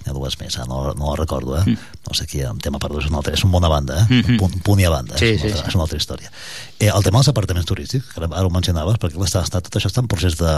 hi 0.06 0.10
ha 0.12 0.14
dues 0.14 0.38
més, 0.40 0.56
eh? 0.58 0.66
no, 0.70 0.94
no 0.94 1.10
la 1.12 1.16
recordo, 1.18 1.58
eh? 1.58 1.64
no 2.06 2.14
sé 2.14 2.28
qui, 2.30 2.42
en 2.46 2.60
tema 2.62 2.78
paradors 2.80 3.06
és 3.08 3.10
una 3.12 3.18
altra, 3.24 3.34
és 3.34 3.44
una 3.44 3.54
bona 3.58 3.68
banda, 3.72 4.04
eh? 4.04 4.22
Mhm. 4.22 4.38
punt, 4.38 4.60
punt 4.64 4.80
i 4.80 4.86
a 4.86 4.92
banda? 4.94 5.18
Sí, 5.18 5.34
és, 5.34 5.42
sí, 5.42 5.48
una 5.48 5.56
altra, 5.56 5.64
sí. 5.64 5.70
és 5.70 5.76
una 5.76 5.84
altra 5.88 5.98
història. 5.98 6.32
Eh, 6.78 6.92
el 6.94 7.04
tema 7.04 7.20
dels 7.22 7.30
apartaments 7.32 7.66
turístics, 7.66 8.10
que 8.14 8.22
ara 8.24 8.44
ho 8.46 8.50
mencionaves, 8.52 8.98
perquè 9.02 9.18
està, 9.26 9.42
està, 9.48 9.62
tot 9.64 9.76
això 9.80 9.88
està 9.90 10.02
en 10.04 10.08
procés 10.12 10.36
de, 10.38 10.54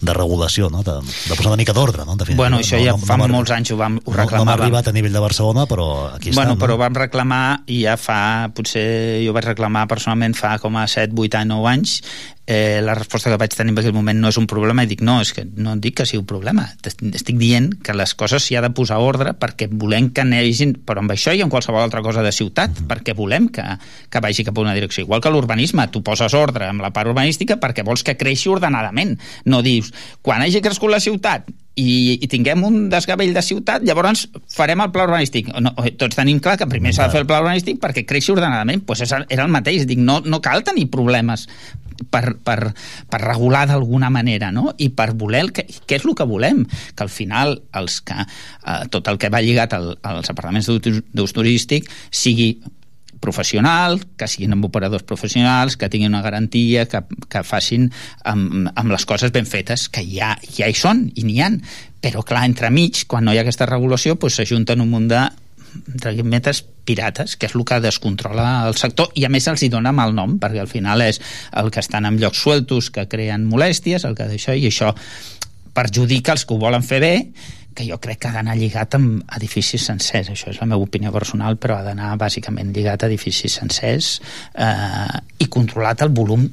de 0.00 0.14
regulació, 0.16 0.70
no? 0.72 0.82
de, 0.82 0.94
de 1.28 1.36
posar 1.36 1.52
una 1.52 1.60
mica 1.60 1.74
d'ordre, 1.76 2.04
no? 2.06 2.12
En 2.16 2.18
definitiva, 2.18 2.42
Bueno, 2.48 2.58
això 2.64 2.80
ja 2.82 2.96
fa 2.98 3.16
m'ha- 3.20 3.28
molts 3.28 3.52
anys 3.54 3.70
ho 3.70 3.76
vam 3.76 3.98
ho 3.98 4.00
no, 4.00 4.10
no 4.10 4.16
m'ha 4.16 4.24
reclamàvem. 4.24 4.62
arribat 4.62 4.88
a 4.88 4.92
nivell 4.96 5.12
de 5.12 5.20
Barcelona, 5.22 5.66
però 5.70 5.86
aquí 6.16 6.32
bueno, 6.32 6.54
està. 6.56 6.64
però 6.64 6.74
no? 6.74 6.78
vam 6.82 6.94
reclamar 6.96 7.42
i 7.66 7.82
ja 7.84 7.96
fa, 8.00 8.48
potser 8.56 9.22
jo 9.26 9.32
vaig 9.36 9.44
reclamar 9.52 9.86
personalment 9.88 10.34
fa 10.34 10.56
com 10.58 10.76
a 10.80 10.86
7, 10.88 11.12
8, 11.14 11.44
9 11.52 11.68
anys 11.70 12.00
eh, 12.46 12.80
la 12.82 12.94
resposta 12.94 13.30
que 13.30 13.38
vaig 13.38 13.54
tenir 13.54 13.70
en 13.72 13.78
aquell 13.78 13.94
moment 13.94 14.18
no 14.18 14.30
és 14.32 14.38
un 14.40 14.48
problema 14.50 14.82
i 14.82 14.88
dic 14.90 15.02
no, 15.06 15.20
és 15.22 15.30
que 15.34 15.44
no 15.46 15.76
dic 15.78 16.00
que 16.00 16.06
sigui 16.08 16.22
un 16.24 16.26
problema 16.26 16.64
Est- 16.82 17.04
estic 17.14 17.38
dient 17.38 17.70
que 17.84 17.94
les 17.94 18.14
coses 18.18 18.42
s'hi 18.42 18.56
ha 18.58 18.62
de 18.64 18.72
posar 18.74 18.98
ordre 18.98 19.34
perquè 19.38 19.68
volem 19.70 20.10
que 20.10 20.24
anegin 20.24 20.74
però 20.86 21.04
amb 21.04 21.14
això 21.14 21.34
i 21.36 21.42
amb 21.44 21.54
qualsevol 21.54 21.84
altra 21.84 22.02
cosa 22.02 22.24
de 22.26 22.32
ciutat 22.34 22.82
perquè 22.90 23.14
volem 23.14 23.48
que, 23.54 23.62
que 24.10 24.20
vagi 24.24 24.44
cap 24.44 24.58
a 24.58 24.64
una 24.66 24.74
direcció 24.74 25.04
igual 25.06 25.22
que 25.22 25.30
l'urbanisme, 25.30 25.86
tu 25.94 26.02
poses 26.02 26.34
ordre 26.34 26.66
amb 26.66 26.82
la 26.82 26.90
part 26.90 27.10
urbanística 27.12 27.60
perquè 27.62 27.86
vols 27.86 28.02
que 28.02 28.18
creixi 28.18 28.50
ordenadament 28.50 29.18
no 29.46 29.62
dius, 29.62 29.92
quan 30.22 30.42
hagi 30.42 30.60
crescut 30.64 30.90
la 30.90 31.00
ciutat 31.00 31.46
i, 31.78 32.18
i 32.20 32.28
tinguem 32.28 32.64
un 32.66 32.90
desgavell 32.92 33.32
de 33.32 33.40
ciutat, 33.40 33.84
llavors 33.86 34.26
farem 34.52 34.82
el 34.84 34.90
pla 34.92 35.06
urbanístic. 35.06 35.48
No, 35.56 35.72
tots 35.96 36.18
tenim 36.18 36.36
clar 36.44 36.58
que 36.60 36.66
primer 36.68 36.92
s'ha 36.92 37.06
de 37.08 37.14
fer 37.14 37.22
el 37.22 37.28
pla 37.30 37.38
urbanístic 37.40 37.78
perquè 37.80 38.04
creixi 38.04 38.34
ordenadament. 38.34 38.82
Pues 38.84 39.00
és, 39.06 39.14
era 39.32 39.46
el 39.46 39.54
mateix. 39.54 39.86
Dic, 39.88 39.96
no, 39.96 40.18
no 40.20 40.42
cal 40.44 40.66
tenir 40.68 40.90
problemes 40.92 41.46
per, 42.10 42.36
per, 42.44 42.58
per 43.10 43.22
regular 43.22 43.66
d'alguna 43.70 44.10
manera, 44.10 44.50
no? 44.54 44.72
I 44.78 44.90
per 44.96 45.12
voler 45.18 45.46
que, 45.54 45.66
què 45.86 46.00
és 46.00 46.06
el 46.06 46.16
que 46.18 46.28
volem? 46.28 46.64
Que 46.66 47.06
al 47.06 47.12
final 47.12 47.58
els 47.78 48.00
que, 48.06 48.18
eh, 48.22 48.78
tot 48.92 49.08
el 49.12 49.18
que 49.20 49.32
va 49.32 49.42
lligat 49.44 49.74
al, 49.78 49.92
als 50.02 50.32
apartaments 50.32 50.70
d'ús 50.70 51.36
turístic 51.36 51.90
sigui 52.10 52.54
professional, 53.22 54.00
que 54.18 54.26
siguin 54.26 54.56
amb 54.56 54.66
operadors 54.66 55.06
professionals, 55.06 55.78
que 55.78 55.88
tinguin 55.88 56.10
una 56.10 56.24
garantia, 56.26 56.84
que, 56.90 57.04
que 57.30 57.44
facin 57.46 57.86
amb, 58.28 58.72
amb 58.74 58.92
les 58.92 59.06
coses 59.06 59.32
ben 59.32 59.46
fetes, 59.46 59.86
que 59.88 60.02
ja, 60.02 60.34
ja 60.42 60.68
hi 60.68 60.76
són 60.76 61.06
i 61.14 61.24
n'hi 61.28 61.38
han. 61.46 61.60
Però, 62.02 62.24
clar, 62.26 62.42
entremig, 62.50 63.04
quan 63.06 63.24
no 63.24 63.32
hi 63.32 63.38
ha 63.38 63.46
aquesta 63.46 63.68
regulació, 63.70 64.18
doncs 64.18 64.40
s'ajunten 64.40 64.82
un 64.82 64.90
munt 64.90 65.06
de 65.12 65.22
metes 66.24 66.62
pirates, 66.84 67.36
que 67.36 67.46
és 67.46 67.56
el 67.56 67.64
que 67.68 67.80
descontrola 67.80 68.66
el 68.68 68.76
sector, 68.80 69.12
i 69.14 69.24
a 69.24 69.30
més 69.32 69.46
els 69.48 69.62
hi 69.62 69.70
dona 69.72 69.92
mal 69.94 70.14
nom, 70.14 70.38
perquè 70.42 70.62
al 70.62 70.70
final 70.70 71.02
és 71.04 71.20
el 71.58 71.70
que 71.70 71.80
estan 71.80 72.06
en 72.08 72.18
llocs 72.20 72.42
sueltos 72.42 72.90
que 72.90 73.08
creen 73.08 73.46
molèsties, 73.48 74.06
el 74.08 74.16
que 74.18 74.28
d'això, 74.30 74.56
i 74.58 74.68
això 74.70 74.92
perjudica 75.72 76.36
els 76.36 76.44
que 76.44 76.54
ho 76.54 76.60
volen 76.60 76.84
fer 76.84 77.00
bé, 77.00 77.16
que 77.72 77.86
jo 77.88 77.96
crec 78.02 78.20
que 78.22 78.28
ha 78.28 78.36
d'anar 78.36 78.56
lligat 78.58 78.96
amb 78.98 79.22
edificis 79.36 79.86
sencers, 79.88 80.30
això 80.32 80.50
és 80.52 80.60
la 80.60 80.68
meva 80.68 80.84
opinió 80.84 81.12
personal, 81.14 81.56
però 81.56 81.78
ha 81.78 81.86
d'anar 81.86 82.14
bàsicament 82.20 82.72
lligat 82.76 83.02
a 83.02 83.08
edificis 83.08 83.56
sencers 83.60 84.14
eh, 84.54 85.20
i 85.40 85.48
controlat 85.48 86.04
el 86.04 86.12
volum 86.12 86.44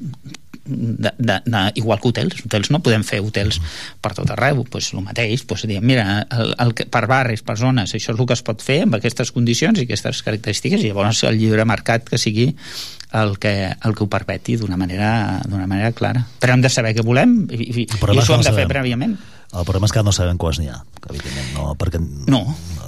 de, 0.70 1.12
de, 1.18 1.36
de, 1.44 1.62
igual 1.80 2.00
que 2.00 2.08
hotels, 2.12 2.40
hotels 2.46 2.70
no 2.70 2.80
podem 2.84 3.02
fer 3.06 3.18
hotels 3.24 3.58
per 4.00 4.14
tot 4.16 4.30
arreu, 4.32 4.62
doncs 4.70 4.92
el 4.94 5.02
mateix 5.04 5.44
doncs 5.50 5.66
diem, 5.68 5.84
mira, 5.84 6.22
el, 6.30 6.54
el, 6.62 6.72
que- 6.78 6.86
per 6.90 7.04
barris, 7.10 7.42
per 7.46 7.58
zones 7.60 7.90
això 7.92 8.14
és 8.14 8.18
el 8.18 8.26
que 8.26 8.36
es 8.38 8.44
pot 8.46 8.62
fer 8.64 8.82
amb 8.86 8.96
aquestes 9.00 9.32
condicions 9.36 9.78
i 9.82 9.88
aquestes 9.88 10.22
característiques 10.26 10.80
i 10.84 10.92
llavors 10.92 11.24
el 11.28 11.36
lliure 11.40 11.66
mercat 11.68 12.08
que 12.08 12.18
sigui 12.18 12.54
el 13.12 13.36
que, 13.42 13.72
el 13.74 13.94
que 13.98 14.04
ho 14.04 14.08
permeti 14.08 14.54
d'una 14.56 14.76
manera, 14.78 15.40
manera 15.66 15.90
clara. 15.92 16.22
Però 16.38 16.54
hem 16.54 16.62
de 16.62 16.70
saber 16.70 16.94
què 16.94 17.02
volem 17.02 17.40
i, 17.50 17.58
i, 17.58 17.86
i 17.88 17.88
això 18.22 18.36
ho 18.36 18.38
hem 18.38 18.46
de 18.46 18.52
fer 18.54 18.68
prèviament 18.70 19.16
El 19.50 19.64
problema 19.66 19.88
és 19.88 19.94
que 19.94 20.02
no 20.06 20.12
sabem 20.14 20.38
quants 20.38 20.60
n'hi 20.60 20.68
ha, 20.70 20.76
evidentment 21.08 21.48
no, 21.56 21.72
perquè 21.78 21.98
no, 22.30 22.40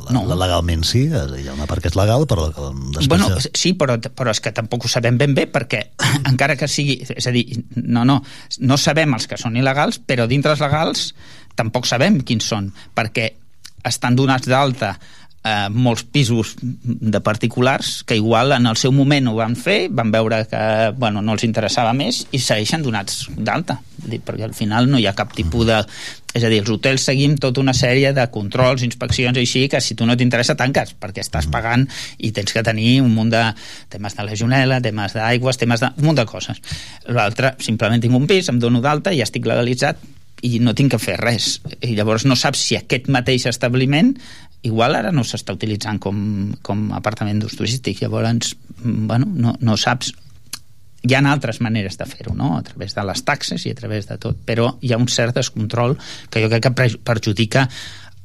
la, 0.06 0.20
la, 0.30 0.36
legalment 0.44 0.84
sí, 0.86 1.08
és 1.08 1.16
a 1.18 1.24
dir, 1.32 1.40
hi 1.42 1.50
ha 1.50 1.56
una 1.56 1.66
part 1.70 1.82
que 1.82 1.90
és 1.90 1.96
legal, 1.98 2.22
però 2.30 2.46
després... 2.52 3.08
Bueno, 3.10 3.30
sí, 3.42 3.72
però, 3.78 3.96
però 3.98 4.30
és 4.30 4.40
que 4.44 4.54
tampoc 4.54 4.86
ho 4.86 4.90
sabem 4.92 5.18
ben 5.18 5.34
bé 5.34 5.48
perquè 5.50 5.82
encara 6.30 6.54
que 6.60 6.70
sigui... 6.70 7.00
És 7.02 7.26
a 7.26 7.34
dir, 7.34 7.44
no, 7.82 8.04
no, 8.06 8.20
no 8.62 8.78
sabem 8.78 9.18
els 9.18 9.26
que 9.26 9.40
són 9.40 9.58
il·legals, 9.58 9.98
però 10.06 10.28
dintre 10.30 10.54
els 10.54 10.62
legals 10.62 11.08
tampoc 11.58 11.88
sabem 11.90 12.20
quins 12.26 12.46
són, 12.54 12.70
perquè 12.94 13.32
estan 13.90 14.14
donats 14.14 14.46
d'alta 14.46 14.94
eh, 15.44 15.68
molts 15.70 16.04
pisos 16.04 16.54
de 16.62 17.20
particulars 17.20 18.02
que 18.04 18.16
igual 18.16 18.52
en 18.52 18.66
el 18.66 18.76
seu 18.76 18.92
moment 18.92 19.28
ho 19.28 19.36
van 19.36 19.56
fer, 19.56 19.88
van 19.90 20.12
veure 20.14 20.44
que 20.50 20.62
bueno, 20.96 21.22
no 21.22 21.34
els 21.36 21.44
interessava 21.46 21.92
més 21.96 22.24
i 22.32 22.40
segueixen 22.40 22.82
donats 22.82 23.26
d'alta, 23.36 23.80
perquè 24.06 24.46
al 24.46 24.54
final 24.54 24.90
no 24.90 25.00
hi 25.00 25.06
ha 25.06 25.16
cap 25.18 25.34
tipus 25.34 25.66
de... 25.68 25.82
És 26.32 26.46
a 26.46 26.48
dir, 26.48 26.62
els 26.62 26.70
hotels 26.72 27.04
seguim 27.04 27.34
tota 27.36 27.60
una 27.60 27.74
sèrie 27.76 28.14
de 28.16 28.22
controls, 28.32 28.80
inspeccions 28.86 29.36
i 29.36 29.42
així, 29.42 29.66
que 29.68 29.82
si 29.84 29.92
tu 29.98 30.06
no 30.08 30.16
t'interessa 30.16 30.56
tanques, 30.56 30.94
perquè 30.96 31.20
estàs 31.20 31.44
pagant 31.52 31.84
i 32.24 32.30
tens 32.32 32.54
que 32.56 32.62
tenir 32.64 33.02
un 33.04 33.12
munt 33.12 33.34
de 33.34 33.42
temes 33.92 34.16
de 34.16 34.24
legionela, 34.24 34.80
temes 34.80 35.12
d'aigües, 35.18 35.60
temes 35.60 35.84
de... 35.84 35.92
un 35.98 36.08
munt 36.08 36.22
de 36.22 36.24
coses. 36.24 36.62
L'altre, 37.12 37.52
simplement 37.60 38.00
tinc 38.00 38.16
un 38.16 38.24
pis, 38.30 38.48
em 38.48 38.62
dono 38.62 38.80
d'alta 38.80 39.12
i 39.12 39.20
ja 39.20 39.28
estic 39.28 39.44
legalitzat 39.44 40.00
i 40.42 40.58
no 40.58 40.74
tinc 40.74 40.94
que 40.94 41.02
fer 41.02 41.18
res. 41.20 41.58
I 41.80 41.92
llavors 41.98 42.24
no 42.26 42.36
saps 42.38 42.64
si 42.64 42.78
aquest 42.80 43.12
mateix 43.12 43.44
establiment 43.50 44.16
igual 44.62 44.96
ara 44.96 45.12
no 45.12 45.24
s'està 45.26 45.54
utilitzant 45.56 45.98
com, 46.02 46.18
com 46.62 46.90
apartament 46.96 47.40
d'ús 47.42 47.56
turístic. 47.58 48.02
Llavors, 48.02 48.54
mm, 48.82 49.06
bueno, 49.10 49.26
no, 49.26 49.56
no 49.60 49.76
saps 49.76 50.12
hi 51.02 51.16
ha 51.18 51.22
altres 51.26 51.58
maneres 51.60 51.98
de 51.98 52.06
fer-ho, 52.06 52.34
no? 52.34 52.56
a 52.56 52.62
través 52.62 52.94
de 52.94 53.02
les 53.02 53.24
taxes 53.26 53.66
i 53.66 53.72
a 53.72 53.74
través 53.74 54.06
de 54.06 54.18
tot, 54.22 54.38
però 54.46 54.76
hi 54.80 54.92
ha 54.92 55.00
un 55.00 55.08
cert 55.10 55.34
descontrol 55.34 55.96
que 56.30 56.42
jo 56.44 56.50
crec 56.52 56.68
que 56.68 56.98
perjudica 57.02 57.66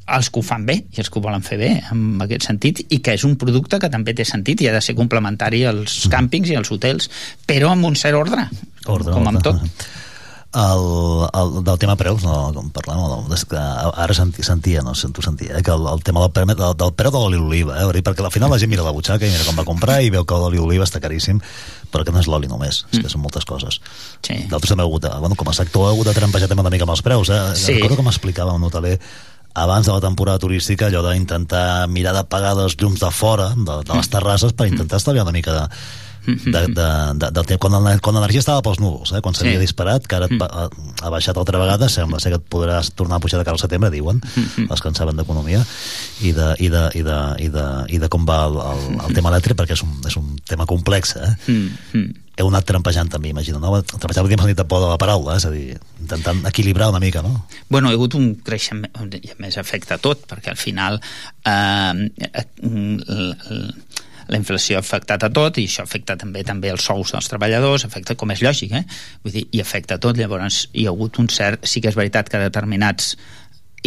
els 0.07 0.29
que 0.31 0.39
ho 0.39 0.45
fan 0.45 0.63
bé 0.67 0.77
i 0.93 1.01
els 1.01 1.09
que 1.11 1.19
ho 1.19 1.23
volen 1.25 1.43
fer 1.43 1.57
bé 1.59 1.71
en 1.91 2.21
aquest 2.23 2.45
sentit 2.47 2.83
i 2.93 3.01
que 3.03 3.17
és 3.17 3.25
un 3.27 3.35
producte 3.35 3.79
que 3.81 3.89
també 3.91 4.13
té 4.15 4.23
sentit 4.23 4.61
i 4.61 4.69
ha 4.69 4.75
de 4.77 4.81
ser 4.83 4.95
complementari 4.95 5.65
als 5.67 6.05
càmpings 6.13 6.53
i 6.53 6.55
als 6.55 6.71
hotels 6.71 7.09
però 7.49 7.73
amb 7.73 7.89
un 7.89 7.97
cert 7.99 8.15
ordre, 8.15 8.45
Ordre, 8.85 9.11
com 9.11 9.27
amb 9.27 9.41
ordre. 9.41 9.57
tot 9.57 10.06
el, 10.53 11.27
el, 11.33 11.63
del 11.63 11.77
tema 11.77 11.95
preus, 11.99 12.23
no, 12.23 12.35
com 12.55 12.69
parlem, 12.73 13.01
no, 13.03 13.19
és 13.35 13.43
que 13.49 13.59
ara 13.59 14.15
senti, 14.15 14.45
sentia, 14.45 14.81
no 14.85 14.93
tu 14.95 15.21
sentia, 15.21 15.57
eh, 15.59 15.63
que 15.63 15.73
el, 15.73 15.85
el 15.91 16.03
tema 16.03 16.23
del, 16.23 16.55
del, 16.55 16.75
del 16.79 16.93
preu 16.95 17.11
de 17.11 17.19
l'oli 17.19 17.39
d'oliva, 17.41 17.77
eh, 17.83 18.01
perquè 18.01 18.23
al 18.23 18.31
final 18.31 18.53
la 18.53 18.59
gent 18.61 18.71
mira 18.71 18.85
la 18.85 18.93
butxaca 18.95 19.27
i 19.27 19.31
mira 19.33 19.45
com 19.47 19.59
va 19.59 19.67
comprar 19.67 19.99
i 20.01 20.11
veu 20.13 20.25
que 20.25 20.39
l'oli 20.39 20.61
d'oliva 20.61 20.87
està 20.87 21.03
caríssim, 21.03 21.41
però 21.91 22.05
que 22.07 22.15
no 22.15 22.23
és 22.23 22.29
l'oli 22.31 22.47
només, 22.47 22.85
és 22.91 23.03
que 23.03 23.11
són 23.11 23.25
moltes 23.25 23.45
coses. 23.45 23.81
Sí. 24.23 24.39
D'altres 24.47 24.71
també 24.71 24.87
heu 24.87 24.91
hagut, 24.93 25.07
de, 25.07 25.13
bueno, 25.19 25.35
com 25.35 25.51
a 25.51 25.55
sector 25.57 25.89
heu 25.89 25.97
hagut 25.97 26.11
de 26.11 26.15
trampejar 26.17 26.49
també 26.49 26.63
una 26.63 26.73
mica 26.73 26.87
amb 26.87 26.95
els 26.95 27.03
preus, 27.03 27.29
eh? 27.29 27.41
Sí. 27.59 27.75
Recordo 27.75 27.99
que 27.99 28.07
m'explicava 28.07 28.55
un 28.55 28.63
hoteler 28.63 28.97
abans 29.57 29.87
de 29.87 29.93
la 29.93 30.01
temporada 30.01 30.39
turística 30.39 30.87
allò 30.87 31.01
d'intentar 31.03 31.87
mirar 31.89 32.13
de 32.13 32.23
pagar 32.29 32.53
els 32.61 32.77
llums 32.77 33.01
de 33.01 33.09
fora, 33.11 33.51
de, 33.57 33.79
de 33.83 33.95
les 33.95 34.09
terrasses, 34.13 34.53
per 34.53 34.69
intentar 34.69 35.01
estalviar 35.01 35.25
una 35.25 35.33
mica 35.33 35.55
de, 35.55 35.63
de, 36.27 36.61
de, 36.67 36.87
de, 37.15 37.31
del 37.31 37.45
temps, 37.47 37.59
quan, 37.63 37.77
l'energia 37.79 38.41
estava 38.43 38.61
pels 38.65 38.81
núvols, 38.83 39.13
eh? 39.15 39.21
quan 39.23 39.33
s'havia 39.33 39.55
Sí. 39.57 39.63
disparat, 39.63 40.05
que 40.07 40.15
ara 40.19 40.27
et 40.27 40.35
va- 40.41 40.49
ha, 40.51 40.67
ha 41.01 41.09
baixat 41.13 41.37
altra 41.39 41.57
vegada, 41.61 41.87
sembla 41.89 42.19
ser 42.19 42.33
que 42.35 42.41
et 42.41 42.49
podràs 42.51 42.91
tornar 42.93 43.17
a 43.17 43.23
pujar 43.23 43.39
de 43.39 43.45
cara 43.47 43.55
al 43.55 43.63
setembre, 43.63 43.89
diuen, 43.89 44.19
els 44.69 44.81
que 44.81 44.91
en 44.91 44.95
saben 44.99 45.15
d'economia, 45.17 45.63
i 46.21 46.31
de, 46.35 46.51
i, 46.59 46.69
de, 46.69 46.83
i, 46.99 47.01
de, 47.07 47.17
i, 47.47 47.49
de, 47.49 47.65
i 47.95 47.97
de 48.03 48.09
com 48.11 48.25
va 48.27 48.43
el, 48.51 48.59
el, 48.59 48.85
el 49.07 49.13
tema 49.15 49.31
elèctric, 49.33 49.55
perquè 49.57 49.73
és 49.79 49.83
un, 49.87 49.97
és 50.05 50.17
un 50.19 50.35
tema 50.45 50.65
complex, 50.69 51.15
eh? 51.15 51.33
Mm, 51.47 51.67
mm. 51.93 52.23
Heu 52.37 52.51
anat 52.51 52.67
trampejant 52.69 53.07
també, 53.09 53.31
imagino, 53.33 53.57
no? 53.57 53.79
Trampejant 53.81 54.27
en 54.29 54.37
sentit 54.43 54.57
de 54.59 54.65
por 54.69 54.83
de 54.83 54.91
la 54.91 54.97
paraula, 55.01 55.33
eh? 55.33 55.37
és 55.41 55.45
a 55.47 55.49
dir, 55.49 55.79
intentant 56.03 56.43
equilibrar 56.45 56.91
una 56.91 56.99
mica, 57.01 57.23
no? 57.25 57.47
Bueno, 57.67 57.89
hi 57.89 57.95
ha 57.95 57.97
hagut 57.97 58.13
un 58.19 58.27
creixement, 58.45 58.91
i 59.17 59.31
a 59.33 59.37
més 59.41 59.57
afecta 59.57 59.97
tot, 59.97 60.27
perquè 60.29 60.51
al 60.53 60.59
final 60.61 60.99
eh, 61.01 62.11
eh, 62.27 62.45
l- 62.61 63.01
l- 63.07 63.73
la 64.27 64.39
inflació 64.39 64.77
ha 64.77 64.83
afectat 64.83 65.23
a 65.23 65.31
tot 65.33 65.57
i 65.57 65.65
això 65.69 65.85
afecta 65.87 66.17
també 66.19 66.43
també 66.47 66.71
els 66.73 66.85
sous 66.89 67.13
dels 67.15 67.31
treballadors, 67.31 67.85
afecta 67.87 68.15
com 68.19 68.31
és 68.35 68.43
lògic, 68.45 68.75
eh? 68.77 68.83
Vull 69.23 69.35
dir, 69.39 69.47
i 69.51 69.63
afecta 69.63 69.99
tot, 70.03 70.17
llavors 70.19 70.67
hi 70.73 70.87
ha 70.87 70.93
hagut 70.93 71.19
un 71.23 71.29
cert... 71.31 71.65
Sí 71.67 71.81
que 71.83 71.91
és 71.91 71.97
veritat 71.99 72.29
que 72.31 72.41
determinats 72.41 73.15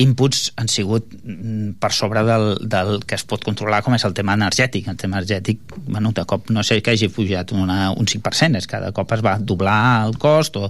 inputs 0.01 0.51
han 0.57 0.69
sigut 0.71 1.09
mm, 1.13 1.77
per 1.83 1.91
sobre 1.93 2.23
del, 2.25 2.53
del 2.63 3.01
que 3.07 3.17
es 3.19 3.25
pot 3.27 3.43
controlar 3.45 3.83
com 3.85 3.97
és 3.97 4.05
el 4.07 4.15
tema 4.17 4.37
energètic. 4.39 4.89
El 4.89 4.99
tema 5.01 5.19
energètic, 5.19 5.63
bueno, 5.87 6.15
de 6.17 6.25
cop 6.29 6.51
no 6.55 6.65
sé 6.67 6.81
que 6.81 6.95
hagi 6.95 7.11
pujat 7.13 7.53
una, 7.57 7.91
un 7.93 8.09
5% 8.09 8.61
és 8.61 8.69
que 8.71 8.83
cop 8.97 9.17
es 9.17 9.25
va 9.27 9.39
doblar 9.39 9.81
el 10.07 10.17
cost 10.23 10.61
o 10.61 10.69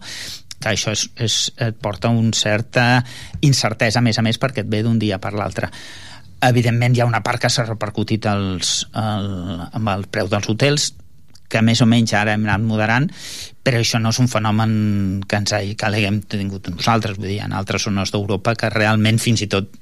que 0.61 0.75
això 0.75 0.93
és, 0.93 1.07
és, 1.17 1.41
et 1.57 1.77
porta 1.81 2.11
un 2.13 2.35
certa 2.37 3.03
incertesa 3.47 4.01
a 4.01 4.05
més 4.05 4.19
a 4.19 4.25
més 4.25 4.41
perquè 4.41 4.65
et 4.65 4.73
ve 4.73 4.83
d'un 4.85 4.99
dia 5.01 5.21
per 5.21 5.33
l'altre 5.33 5.71
evidentment 6.49 6.97
hi 6.97 7.03
ha 7.03 7.09
una 7.09 7.23
part 7.25 7.43
que 7.43 7.51
s'ha 7.53 7.67
repercutit 7.69 8.27
els, 8.31 8.81
el, 8.97 9.31
amb 9.71 9.93
el 9.93 10.07
preu 10.13 10.31
dels 10.31 10.49
hotels 10.49 10.91
que 11.51 11.61
més 11.67 11.83
o 11.83 11.89
menys 11.91 12.15
ara 12.15 12.37
hem 12.37 12.47
anat 12.47 12.63
moderant, 12.63 13.09
però 13.67 13.81
això 13.83 13.99
no 13.99 14.15
és 14.15 14.21
un 14.23 14.31
fenomen 14.31 14.73
que 15.27 15.41
ens 15.41 15.53
hagi, 15.57 15.75
que 15.75 15.89
haguem 15.89 16.23
tingut 16.31 16.71
nosaltres, 16.71 17.19
vull 17.19 17.33
dir, 17.33 17.41
en 17.45 17.57
altres 17.59 17.89
zones 17.89 18.15
d'Europa 18.15 18.55
que 18.55 18.71
realment 18.71 19.19
fins 19.19 19.43
i 19.43 19.51
tot 19.51 19.73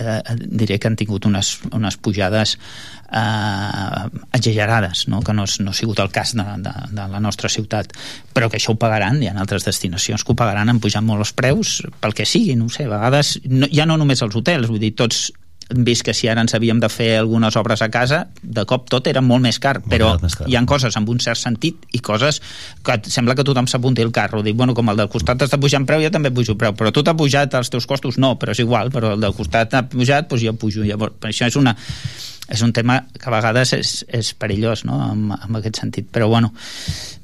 eh, 0.00 0.20
diré 0.36 0.78
que 0.78 0.90
han 0.90 0.98
tingut 1.00 1.26
unes, 1.26 1.54
unes 1.72 1.96
pujades 1.96 2.56
eh, 2.56 4.04
exagerades, 4.36 5.06
no? 5.08 5.22
que 5.24 5.34
no, 5.36 5.48
és, 5.48 5.56
no 5.64 5.72
ha 5.72 5.76
sigut 5.80 6.04
el 6.04 6.12
cas 6.12 6.34
de, 6.36 6.46
de, 6.68 6.76
de 6.92 7.08
la 7.16 7.20
nostra 7.24 7.48
ciutat, 7.52 7.96
però 8.36 8.50
que 8.52 8.60
això 8.60 8.76
ho 8.76 8.80
pagaran, 8.80 9.22
hi 9.22 9.32
ha 9.32 9.36
altres 9.40 9.66
destinacions 9.68 10.24
que 10.24 10.34
ho 10.34 10.38
pagaran, 10.38 10.68
han 10.68 10.84
pujat 10.84 11.04
molt 11.06 11.24
els 11.24 11.34
preus, 11.36 11.78
pel 12.00 12.16
que 12.16 12.28
sigui, 12.28 12.56
no 12.60 12.68
sé, 12.68 12.86
a 12.88 12.94
vegades, 12.94 13.38
no, 13.48 13.68
ja 13.72 13.88
no 13.88 13.98
només 14.00 14.22
els 14.26 14.36
hotels, 14.36 14.68
vull 14.68 14.82
dir, 14.82 14.94
tots 15.00 15.30
vist 15.70 16.02
que 16.02 16.14
si 16.14 16.28
ara 16.28 16.42
ens 16.42 16.54
havíem 16.56 16.80
de 16.82 16.88
fer 16.90 17.18
algunes 17.20 17.56
obres 17.56 17.82
a 17.82 17.88
casa, 17.90 18.24
de 18.42 18.64
cop 18.66 18.88
tot 18.90 19.06
era 19.06 19.20
molt 19.22 19.42
més 19.44 19.58
car, 19.62 19.78
Molt 19.80 19.90
però 19.92 20.10
més 20.22 20.34
car. 20.34 20.48
hi 20.50 20.56
han 20.58 20.66
coses 20.66 20.96
amb 20.98 21.08
un 21.08 21.20
cert 21.22 21.38
sentit 21.38 21.86
i 21.92 22.00
coses 22.00 22.40
que 22.82 22.98
sembla 23.06 23.36
que 23.38 23.44
tothom 23.46 23.68
s'apunti 23.70 24.02
al 24.02 24.10
carro. 24.12 24.42
Dic, 24.42 24.56
bueno, 24.56 24.74
com 24.74 24.88
el 24.90 24.96
del 24.96 25.08
costat 25.08 25.42
està 25.46 25.60
pujant 25.60 25.86
preu, 25.86 26.02
jo 26.02 26.10
també 26.10 26.30
pujo 26.34 26.56
preu, 26.58 26.74
però 26.74 26.90
tu 26.92 27.04
t'ha 27.06 27.14
pujat 27.14 27.54
els 27.54 27.70
teus 27.70 27.86
costos? 27.86 28.18
No, 28.18 28.34
però 28.38 28.52
és 28.52 28.62
igual, 28.64 28.90
però 28.90 29.14
el 29.14 29.20
del 29.20 29.34
costat 29.36 29.74
ha 29.74 29.84
pujat, 29.88 30.28
doncs 30.30 30.42
jo 30.42 30.54
pujo. 30.58 30.82
Llavors, 30.84 31.14
per 31.20 31.30
això 31.30 31.46
és 31.46 31.56
una 31.56 31.76
és 32.50 32.62
un 32.66 32.72
tema 32.74 32.98
que 33.14 33.28
a 33.28 33.32
vegades 33.32 33.72
és, 33.76 33.92
és 34.08 34.32
perillós 34.34 34.84
no? 34.84 34.96
en, 35.12 35.28
en 35.36 35.56
aquest 35.60 35.78
sentit, 35.80 36.08
però 36.10 36.26
bueno 36.28 36.52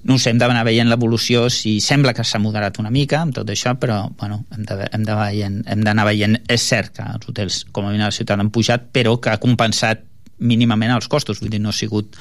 no 0.07 0.15
ho 0.15 0.19
sé, 0.23 0.31
hem 0.31 0.39
d'anar 0.39 0.63
veient 0.65 0.87
l'evolució. 0.87 1.49
Si 1.51 1.81
sembla 1.83 2.13
que 2.15 2.23
s'ha 2.23 2.39
moderat 2.39 2.79
una 2.79 2.93
mica 2.95 3.21
amb 3.25 3.35
tot 3.35 3.49
això, 3.51 3.73
però 3.75 4.05
bueno, 4.21 4.45
hem 4.55 4.63
de- 4.69 4.89
hem 4.93 5.03
de 5.03 5.17
veient- 5.19 5.65
hem 5.67 5.83
d'anar 5.83 6.05
veient, 6.07 6.39
és 6.49 6.63
cert 6.63 6.93
que 6.95 7.03
els 7.03 7.27
hotels 7.29 7.65
com 7.73 7.85
a 7.87 7.91
mínim 7.91 8.05
a 8.07 8.13
la 8.13 8.15
ciutat 8.15 8.39
han 8.39 8.51
pujat 8.55 8.87
però 8.95 9.17
que 9.21 9.31
ha 9.35 9.39
compensat 9.43 10.05
mínimament 10.39 10.93
els 10.95 11.09
costos. 11.09 11.41
Vull 11.41 11.51
dir, 11.51 11.61
no 11.61 11.71
ha 11.71 11.73
sigut 11.73 12.15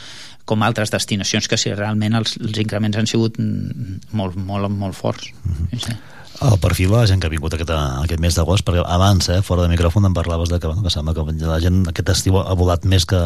com 0.45 0.63
altres 0.63 0.89
destinacions 0.93 1.47
que 1.47 1.57
si 1.57 1.73
realment 1.73 2.15
els, 2.15 2.37
els 2.41 2.57
increments 2.61 2.97
han 2.97 3.07
sigut 3.09 3.37
mm, 3.37 4.01
molt, 4.17 4.35
molt, 4.37 4.69
molt 4.71 4.95
forts. 4.97 5.29
Sí, 5.71 5.79
sí. 5.85 5.95
El 6.41 6.59
perfil 6.59 6.89
de 6.91 6.97
la 6.97 7.07
gent 7.07 7.21
que 7.21 7.29
ha 7.29 7.31
vingut 7.31 7.53
aquest, 7.55 7.71
aquest 7.71 8.21
mes 8.21 8.35
d'agost, 8.35 8.65
perquè 8.67 8.83
abans, 8.83 9.29
eh, 9.31 9.41
fora 9.41 9.63
de 9.63 9.71
micròfon, 9.71 10.05
em 10.05 10.13
parlaves 10.13 10.49
de 10.51 10.59
que, 10.59 10.67
bueno, 10.67 10.83
que 10.83 10.91
sembla 10.91 11.13
que 11.15 11.23
la 11.45 11.59
gent 11.63 11.85
aquest 11.87 12.09
estiu 12.09 12.39
ha 12.41 12.53
volat 12.53 12.85
més 12.85 13.05
que... 13.05 13.21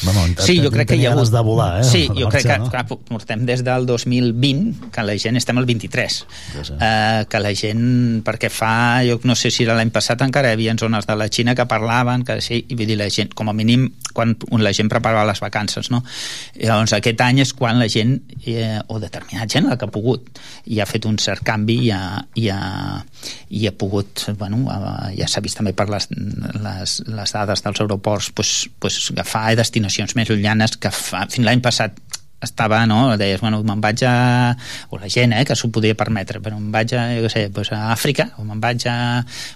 Bueno, 0.00 0.22
Sí, 0.40 0.54
jo 0.62 0.70
crec 0.72 0.88
que 0.88 0.96
hi 0.96 1.04
ha 1.04 1.12
hagut... 1.12 1.28
de 1.28 1.40
volar, 1.44 1.80
eh? 1.80 1.84
Sí, 1.84 2.06
jo 2.08 2.28
crec 2.30 2.46
que, 2.46 2.56
marxar, 2.56 2.60
no? 2.60 2.70
clar, 2.70 3.00
portem 3.10 3.42
des 3.44 3.64
del 3.64 3.84
2020, 3.86 4.90
que 4.94 5.02
la 5.04 5.16
gent 5.20 5.36
estem 5.36 5.58
al 5.60 5.66
23. 5.68 6.18
Ja. 6.54 6.62
Eh, 6.76 7.24
que 7.28 7.40
la 7.42 7.52
gent, 7.56 7.82
perquè 8.24 8.48
fa, 8.52 9.02
jo 9.04 9.18
no 9.28 9.36
sé 9.36 9.50
si 9.52 9.66
era 9.66 9.76
l'any 9.76 9.92
passat 9.92 10.22
encara 10.24 10.52
hi 10.52 10.56
havia 10.56 10.76
zones 10.80 11.08
de 11.08 11.16
la 11.20 11.28
Xina 11.28 11.54
que 11.58 11.66
parlaven, 11.68 12.24
que 12.24 12.38
sí, 12.40 12.62
i 12.68 12.78
vull 12.78 12.88
dir, 12.88 12.96
la 13.00 13.10
gent, 13.12 13.34
com 13.36 13.50
a 13.52 13.56
mínim, 13.56 13.90
quan 14.16 14.36
la 14.60 14.72
gent 14.76 14.88
preparava 14.88 15.26
les 15.28 15.40
vacances, 15.42 15.90
no? 15.92 16.02
I 16.56 16.66
llavors, 16.70 16.94
aquest 16.96 17.20
any 17.26 17.42
és 17.44 17.52
quan 17.56 17.80
la 17.80 17.88
gent, 17.92 18.16
eh, 18.46 18.78
o 18.88 19.00
determinat 19.02 19.52
gent, 19.52 19.68
la 19.68 19.76
que 19.76 19.88
ha 19.88 19.92
pogut, 19.92 20.40
i 20.70 20.80
ha 20.80 20.88
fet 20.88 21.08
un 21.10 21.20
cert 21.20 21.44
canvi 21.44 21.80
i 21.90 21.92
ha, 21.94 22.02
i 22.40 22.49
ha, 22.52 23.00
i 23.50 23.66
ha 23.68 23.72
pogut, 23.76 24.26
bueno, 24.38 24.62
ja 25.16 25.28
s'ha 25.30 25.42
vist 25.44 25.58
també 25.60 25.72
per 25.76 25.88
les, 25.92 26.08
les, 26.10 26.96
les 27.06 27.34
dades 27.36 27.64
dels 27.66 27.82
aeroports, 27.82 28.30
pues, 28.36 28.54
pues 28.82 29.00
agafar 29.14 29.56
destinacions 29.58 30.16
més 30.18 30.30
llunyanes 30.30 30.76
que 30.80 30.92
fa, 30.94 31.26
fins 31.30 31.46
l'any 31.46 31.62
passat 31.64 31.98
estava, 32.40 32.86
no? 32.86 33.16
Deies, 33.20 33.40
bueno, 33.40 33.60
me'n 33.66 33.80
vaig 33.84 34.02
a... 34.08 34.56
o 34.88 34.98
la 34.98 35.08
gent, 35.12 35.34
eh, 35.36 35.44
que 35.44 35.56
s'ho 35.56 35.70
podia 35.72 35.96
permetre, 35.98 36.40
però 36.40 36.56
me'n 36.58 36.70
vaig 36.72 36.94
a, 36.96 37.04
jo 37.16 37.24
què 37.26 37.32
sé, 37.32 37.42
pues 37.54 37.72
a 37.76 37.90
Àfrica, 37.92 38.30
o 38.40 38.46
me'n 38.48 38.62
vaig 38.62 38.86
a... 38.88 38.96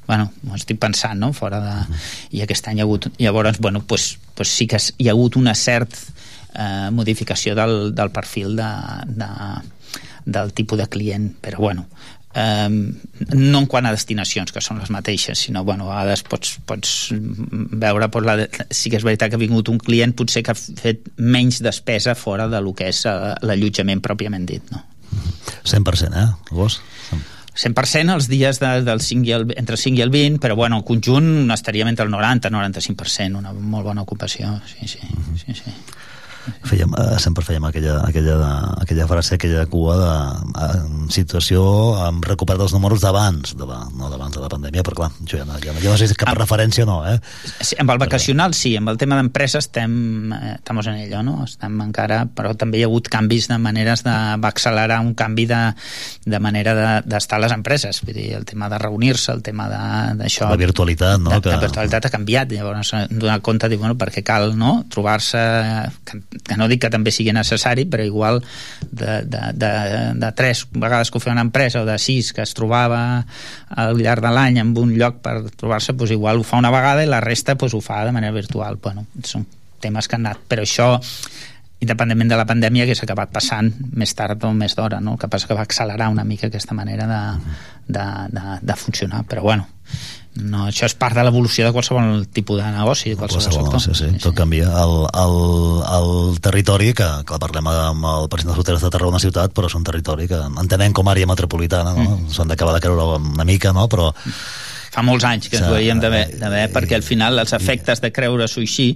Bueno, 0.08 0.30
m'ho 0.44 0.58
estic 0.58 0.80
pensant, 0.82 1.18
no?, 1.20 1.32
fora 1.36 1.62
de... 1.64 2.00
I 2.36 2.44
aquest 2.44 2.68
any 2.68 2.80
hi 2.80 2.84
ha 2.84 2.88
hagut... 2.88 3.08
Llavors, 3.18 3.60
bueno, 3.64 3.82
pues, 3.88 4.18
pues 4.36 4.52
sí 4.52 4.68
que 4.68 4.80
hi 4.98 5.08
ha 5.08 5.16
hagut 5.16 5.40
una 5.40 5.54
certa 5.56 5.96
eh, 6.54 6.90
modificació 6.92 7.56
del, 7.56 7.94
del 7.94 8.12
perfil 8.12 8.56
de, 8.56 8.70
de, 9.06 9.30
del 10.24 10.52
tipus 10.52 10.78
de 10.78 10.88
client, 10.88 11.32
però 11.40 11.64
bueno, 11.64 11.88
eh, 12.34 12.68
no 12.68 13.58
en 13.62 13.66
quant 13.70 13.86
a 13.86 13.92
destinacions 13.94 14.52
que 14.52 14.62
són 14.64 14.80
les 14.82 14.90
mateixes, 14.94 15.46
sinó 15.46 15.64
bueno, 15.64 15.90
a 15.90 16.02
vegades 16.02 16.24
pots, 16.28 16.56
pots 16.66 16.94
veure 17.14 18.10
pues, 18.10 18.26
la, 18.26 18.38
sí 18.70 18.92
que 18.92 19.00
és 19.00 19.06
veritat 19.06 19.32
que 19.32 19.38
ha 19.38 19.44
vingut 19.44 19.70
un 19.72 19.78
client 19.78 20.14
potser 20.16 20.44
que 20.44 20.54
ha 20.54 20.58
fet 20.58 21.06
menys 21.18 21.62
despesa 21.64 22.16
fora 22.18 22.48
de 22.48 22.60
lo 22.64 22.74
que 22.76 22.90
és 22.92 23.04
eh, 23.10 23.34
l'allotjament 23.46 24.02
pròpiament 24.04 24.46
dit 24.48 24.74
no? 24.74 24.82
100%, 25.64 26.10
eh, 26.18 26.28
agost? 26.50 26.82
100% 27.54 28.10
els 28.10 28.26
dies 28.26 28.58
de, 28.58 28.70
del 28.82 29.00
5 29.00 29.28
i 29.28 29.34
el, 29.36 29.44
entre 29.54 29.76
el 29.76 29.80
5 29.80 30.00
i 30.00 30.02
el 30.02 30.10
20, 30.10 30.40
però 30.42 30.56
bueno, 30.58 30.80
el 30.80 30.84
conjunt 30.84 31.52
estaríem 31.54 31.88
entre 31.92 32.08
el 32.08 32.10
90 32.10 32.50
i 32.50 32.54
95%, 32.56 33.38
una 33.38 33.52
molt 33.54 33.86
bona 33.86 34.02
ocupació, 34.02 34.56
sí, 34.66 34.88
sí, 34.90 34.98
sí, 35.38 35.54
sí. 35.54 35.74
Fèiem, 36.68 36.90
eh, 36.98 37.18
sempre 37.22 37.44
fèiem 37.44 37.64
aquella, 37.68 37.98
aquella, 38.06 38.36
aquella 38.82 39.06
frase, 39.08 39.34
aquella 39.38 39.64
cua 39.70 39.94
de 39.96 40.10
eh, 40.64 40.82
situació 41.14 41.62
amb 42.04 42.24
recuperar 42.28 42.66
els 42.66 42.74
números 42.76 43.00
d'abans, 43.04 43.54
de 43.56 43.66
la, 43.68 43.78
no 43.96 44.10
d'abans 44.12 44.34
de 44.36 44.42
la 44.42 44.48
pandèmia, 44.52 44.82
però 44.84 44.98
clar, 45.02 45.10
jo 45.24 45.38
ja 45.40 45.44
no, 45.48 45.56
ja, 45.62 45.72
no- 45.72 45.80
ja 45.80 45.90
no 45.94 45.96
sé 46.00 46.08
si 46.10 46.14
cap 46.18 46.36
referència 46.36 46.84
o 46.84 46.88
no, 46.88 46.98
eh? 47.08 47.16
Sí, 47.60 47.76
amb 47.80 47.90
el 47.94 47.98
vacacional 48.02 48.54
sí, 48.54 48.74
amb 48.76 48.88
el 48.92 48.98
tema 49.00 49.16
d'empresa 49.20 49.58
estem, 49.62 50.32
eh, 50.32 50.54
estamos 50.58 50.86
en 50.86 50.94
ello, 51.04 51.22
no? 51.22 51.44
Estem 51.44 51.80
encara, 51.84 52.24
però 52.26 52.54
també 52.56 52.78
hi 52.80 52.84
ha 52.84 52.90
hagut 52.90 53.08
canvis 53.08 53.48
de 53.48 53.58
maneres 53.58 54.04
de... 54.04 54.14
va 54.40 54.48
accelerar 54.52 55.00
un 55.00 55.14
canvi 55.14 55.46
de, 55.50 55.62
de 56.24 56.38
manera 56.40 56.74
de- 56.74 57.02
d'estar 57.08 57.38
de, 57.40 57.44
a 57.44 57.46
les 57.48 57.56
empreses, 57.56 58.02
vull 58.04 58.14
dir, 58.14 58.28
el 58.36 58.44
tema 58.44 58.68
de 58.68 58.78
reunir-se, 58.78 59.32
el 59.32 59.42
tema 59.42 59.68
de- 59.72 60.18
d'això... 60.22 60.48
La 60.50 60.60
virtualitat, 60.60 61.18
no? 61.20 61.30
La, 61.30 61.40
Que- 61.40 61.50
la 61.56 61.60
virtualitat 61.64 62.06
ha 62.06 62.12
canviat, 62.12 62.52
llavors 62.52 62.92
s'ha 62.92 63.06
donat 63.10 63.42
compte 63.42 63.68
de, 63.68 63.76
bueno, 63.80 63.96
perquè 63.98 64.22
cal 64.26 64.52
no? 64.58 64.84
trobar-se, 64.90 65.40
que, 66.42 66.56
no 66.58 66.68
dic 66.70 66.82
que 66.84 66.90
també 66.92 67.12
sigui 67.14 67.34
necessari, 67.36 67.86
però 67.90 68.04
igual 68.06 68.40
de, 68.90 69.22
de, 69.28 69.42
de, 69.54 69.72
de 70.20 70.32
tres 70.36 70.64
vegades 70.72 71.10
que 71.10 71.18
ho 71.18 71.22
feia 71.24 71.36
una 71.36 71.46
empresa 71.46 71.82
o 71.82 71.88
de 71.88 71.98
sis 72.02 72.32
que 72.34 72.44
es 72.44 72.54
trobava 72.56 73.00
al 73.70 74.00
llarg 74.00 74.24
de 74.24 74.34
l'any 74.34 74.60
en 74.62 74.74
un 74.78 74.94
lloc 74.98 75.20
per 75.24 75.36
trobar-se, 75.54 75.94
doncs 75.94 76.14
igual 76.16 76.40
ho 76.40 76.46
fa 76.46 76.60
una 76.62 76.72
vegada 76.74 77.04
i 77.04 77.10
la 77.10 77.22
resta 77.24 77.54
doncs, 77.54 77.74
ho 77.74 77.82
fa 77.84 78.04
de 78.04 78.14
manera 78.16 78.34
virtual. 78.34 78.78
Bueno, 78.82 79.06
són 79.22 79.46
temes 79.84 80.08
que 80.08 80.16
han 80.16 80.26
anat, 80.26 80.46
però 80.48 80.64
això 80.64 80.88
independentment 81.84 82.30
de 82.32 82.38
la 82.40 82.46
pandèmia 82.48 82.86
que 82.88 82.94
s'ha 82.96 83.04
acabat 83.04 83.32
passant 83.34 83.70
més 83.92 84.14
tard 84.16 84.44
o 84.46 84.52
més 84.56 84.76
d'hora, 84.78 85.00
no? 85.04 85.14
el 85.14 85.20
que 85.20 85.28
passa 85.28 85.50
que 85.50 85.56
va 85.58 85.66
accelerar 85.68 86.08
una 86.12 86.24
mica 86.24 86.48
aquesta 86.48 86.76
manera 86.76 87.06
de, 87.10 87.22
de, 87.98 88.04
de, 88.32 88.58
de 88.62 88.76
funcionar, 88.80 89.24
però 89.28 89.44
bueno 89.44 89.68
no, 90.34 90.64
això 90.66 90.88
és 90.88 90.96
part 90.98 91.14
de 91.14 91.22
l'evolució 91.22 91.66
de 91.66 91.72
qualsevol 91.74 92.24
tipus 92.34 92.58
de 92.58 92.70
negoci, 92.74 93.12
de 93.12 93.18
qualsevol, 93.20 93.68
qualsevol, 93.70 93.80
sector. 93.80 93.94
sí, 93.94 94.16
sí, 94.16 94.22
tot 94.22 94.34
canvia. 94.34 94.66
El, 94.82 94.94
el, 95.22 95.36
el 95.98 96.40
territori, 96.42 96.90
que, 96.96 97.06
que 97.28 97.38
parlem 97.42 97.70
amb 97.70 98.08
el 98.10 98.28
president 98.32 98.54
dels 98.54 98.64
hotels 98.64 98.82
de 98.82 98.90
Tarragona 98.96 99.22
ciutat, 99.22 99.54
però 99.54 99.70
és 99.70 99.78
un 99.78 99.86
territori 99.86 100.26
que 100.30 100.40
entenem 100.64 100.96
com 100.96 101.06
a 101.06 101.14
àrea 101.14 101.30
metropolitana, 101.30 101.94
no? 101.94 102.16
Mm. 102.16 102.34
s'han 102.34 102.50
d'acabar 102.50 102.74
de 102.74 102.82
creure 102.82 103.20
una 103.20 103.46
mica, 103.46 103.72
no? 103.76 103.86
però 103.90 104.10
Fa 104.94 105.02
molts 105.02 105.24
anys 105.26 105.48
que 105.50 105.58
ens 105.58 105.66
ho 105.66 105.74
havíem 105.74 105.98
eh, 106.06 106.26
d'haver 106.38 106.68
perquè 106.70 106.94
al 106.94 107.02
final 107.06 107.40
els 107.42 107.54
efectes 107.56 108.02
de 108.02 108.12
creure-s'ho 108.14 108.62
així 108.62 108.92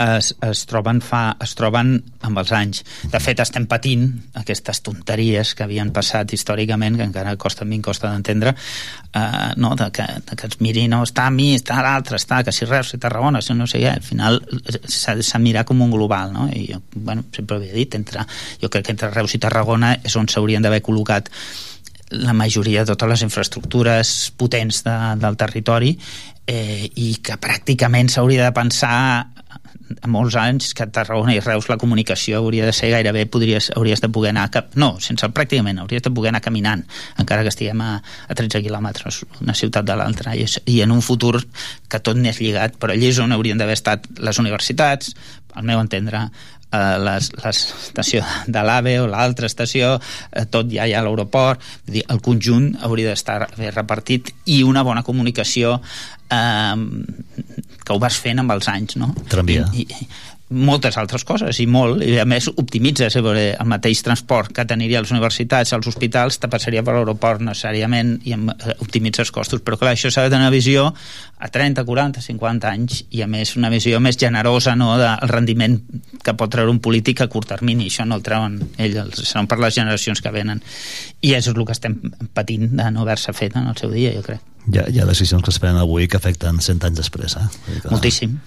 es, 0.00 0.34
es, 0.42 0.64
troben 0.70 1.00
fa, 1.04 1.22
es 1.44 1.52
troben 1.58 1.92
amb 2.26 2.40
els 2.40 2.52
anys. 2.56 2.82
De 3.12 3.20
fet, 3.22 3.40
estem 3.42 3.66
patint 3.70 4.06
aquestes 4.40 4.82
tonteries 4.86 5.52
que 5.56 5.66
havien 5.66 5.92
passat 5.94 6.32
històricament, 6.32 6.96
que 6.98 7.06
encara 7.08 7.36
costa 7.40 7.66
a 7.66 7.68
mi 7.68 7.80
costa 7.84 8.10
d'entendre, 8.10 8.54
eh, 9.12 9.22
no? 9.60 9.74
de, 9.76 9.90
que, 9.92 10.06
de 10.30 10.36
que 10.40 10.50
es 10.50 10.60
miri, 10.64 10.86
no, 10.88 11.02
està 11.06 11.28
a 11.28 11.34
mi, 11.34 11.52
està 11.58 11.80
a 11.80 11.86
l'altre, 11.86 12.20
està, 12.20 12.42
que 12.46 12.54
si 12.54 12.68
Reus, 12.68 12.94
si 12.94 13.00
Tarragona, 13.02 13.42
si 13.44 13.56
no 13.56 13.68
sé 13.70 13.82
què, 13.82 13.94
al 13.96 14.04
final 14.06 14.40
s'ha 14.86 15.18
s'ha 15.20 15.38
de 15.38 15.44
mirar 15.44 15.66
com 15.68 15.82
un 15.84 15.92
global, 15.92 16.32
no? 16.32 16.48
I 16.48 16.66
jo, 16.72 16.82
bueno, 16.94 17.26
sempre 17.36 17.56
ho 17.56 17.60
havia 17.60 17.76
dit, 17.76 17.96
entre, 17.98 18.24
jo 18.62 18.70
crec 18.70 18.88
que 18.88 18.96
entre 18.96 19.12
Reus 19.12 19.36
i 19.36 19.42
Tarragona 19.42 19.96
és 20.04 20.16
on 20.16 20.30
s'haurien 20.30 20.64
d'haver 20.64 20.80
col·locat 20.86 21.28
la 22.10 22.32
majoria 22.34 22.82
de 22.82 22.90
totes 22.90 23.08
les 23.08 23.22
infraestructures 23.22 24.32
potents 24.36 24.82
de, 24.82 24.96
del 25.22 25.36
territori 25.38 25.92
eh, 26.46 26.88
i 26.96 27.16
que 27.24 27.38
pràcticament 27.40 28.10
s'hauria 28.12 28.48
de 28.48 28.54
pensar 28.56 28.96
a 29.90 30.08
molts 30.10 30.36
anys 30.38 30.70
que 30.76 30.84
a 30.84 30.90
Tarragona 30.92 31.34
i 31.34 31.40
Reus 31.42 31.68
la 31.70 31.78
comunicació 31.80 32.38
hauria 32.38 32.66
de 32.68 32.74
ser 32.76 32.92
gairebé 32.92 33.24
podries, 33.26 33.70
hauries 33.74 34.02
de 34.02 34.10
poder 34.12 34.30
anar 34.30 34.46
cap, 34.54 34.70
no, 34.78 34.92
sense 35.02 35.26
pràcticament 35.34 35.80
hauries 35.82 36.04
de 36.04 36.12
poder 36.14 36.30
anar 36.30 36.42
caminant 36.44 36.84
encara 37.18 37.42
que 37.42 37.50
estiguem 37.52 37.82
a, 37.82 37.96
a 38.00 38.38
13 38.38 38.62
quilòmetres 38.66 39.24
una 39.40 39.56
ciutat 39.58 39.88
de 39.88 39.98
l'altra 39.98 40.36
i, 40.38 40.46
i 40.70 40.80
en 40.84 40.94
un 40.94 41.02
futur 41.02 41.40
que 41.90 42.02
tot 42.02 42.18
n'és 42.18 42.40
lligat 42.42 42.78
però 42.78 42.94
allí 42.94 43.10
és 43.10 43.18
on 43.22 43.34
haurien 43.34 43.58
d'haver 43.58 43.78
estat 43.78 44.06
les 44.20 44.38
universitats 44.42 45.14
al 45.58 45.66
meu 45.66 45.82
entendre 45.82 46.28
l'estació 46.70 48.22
de 48.46 48.62
l'AVE 48.62 48.98
o 49.02 49.08
l'altra 49.10 49.48
estació, 49.50 49.96
eh, 50.30 50.46
tot 50.46 50.70
ja 50.70 50.86
hi 50.86 50.94
ha 50.94 51.02
l'aeroport, 51.02 51.62
el 51.90 52.22
conjunt 52.22 52.76
hauria 52.86 53.10
d'estar 53.10 53.40
repartit 53.74 54.30
i 54.46 54.62
una 54.62 54.84
bona 54.86 55.02
comunicació 55.02 55.80
eh, 56.30 56.76
que 57.84 57.92
ho 57.92 57.98
vas 57.98 58.20
fent 58.22 58.38
amb 58.42 58.54
els 58.54 58.68
anys, 58.70 58.96
no? 59.00 59.10
Tramvia. 59.28 59.66
I, 59.74 59.86
i, 59.88 60.08
moltes 60.50 60.96
altres 60.98 61.22
coses 61.24 61.60
i 61.62 61.66
molt, 61.70 62.02
i 62.02 62.16
a 62.18 62.24
més 62.26 62.48
optimitzes 62.50 63.14
eh, 63.14 63.22
perquè 63.22 63.44
el 63.54 63.68
mateix 63.70 64.00
transport 64.02 64.50
que 64.54 64.64
teniria 64.66 64.98
a 64.98 65.04
les 65.04 65.12
universitats, 65.14 65.72
als 65.76 65.86
hospitals, 65.86 66.40
te 66.42 66.50
passaria 66.50 66.82
per 66.86 66.96
l'aeroport 66.96 67.44
necessàriament 67.46 68.16
i 68.26 68.34
eh, 68.34 68.74
optimitzes 68.82 69.30
costos, 69.30 69.62
però 69.62 69.78
clar, 69.78 69.94
això 69.94 70.10
s'ha 70.10 70.26
de 70.26 70.32
tenir 70.34 70.48
una 70.48 70.54
visió 70.54 70.88
a 70.90 71.48
30, 71.54 71.84
40, 71.86 72.24
50 72.26 72.72
anys 72.72 73.04
i 73.14 73.22
a 73.22 73.30
més 73.30 73.54
una 73.56 73.70
visió 73.70 74.02
més 74.02 74.18
generosa 74.18 74.74
no, 74.74 74.90
del 74.98 75.30
rendiment 75.30 75.78
que 76.20 76.34
pot 76.34 76.50
treure 76.50 76.74
un 76.74 76.82
polític 76.82 77.22
a 77.22 77.30
curt 77.30 77.52
termini, 77.54 77.86
això 77.86 78.04
no 78.08 78.18
el 78.18 78.26
treuen 78.26 78.58
ells, 78.76 79.22
seran 79.22 79.46
per 79.46 79.60
les 79.62 79.78
generacions 79.78 80.20
que 80.20 80.34
venen. 80.34 80.60
I 81.22 81.36
és 81.38 81.46
el 81.46 81.58
que 81.62 81.76
estem 81.76 82.00
patint 82.34 82.72
de 82.74 82.90
no 82.90 83.06
haver-se 83.06 83.32
fet 83.36 83.54
en 83.56 83.70
el 83.70 83.78
seu 83.78 83.94
dia, 83.94 84.12
jo 84.18 84.26
crec. 84.26 84.42
Hi 84.70 84.78
ha, 84.82 84.88
hi 84.90 85.00
ha 85.00 85.06
decisions 85.08 85.44
que 85.46 85.54
es 85.54 85.58
prenen 85.62 85.80
avui 85.80 86.08
que 86.10 86.18
afecten 86.18 86.58
100 86.60 86.90
anys 86.90 87.04
després, 87.06 87.38
eh? 87.38 87.46
Que- 87.80 87.92
moltíssim 87.92 88.40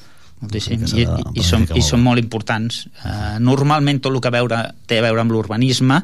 moltíssim, 0.43 0.87
s'ha 0.87 0.99
i, 0.99 1.07
i, 1.07 1.27
i, 1.39 1.45
són, 1.47 1.67
i 1.73 1.83
són 1.85 2.03
molt 2.05 2.21
importants 2.21 2.85
uh, 3.03 3.37
normalment 3.41 4.03
tot 4.03 4.13
el 4.13 4.23
que 4.23 4.33
veure, 4.33 4.63
té 4.89 4.99
a 4.99 5.05
veure 5.07 5.23
amb 5.23 5.33
l'urbanisme 5.35 6.01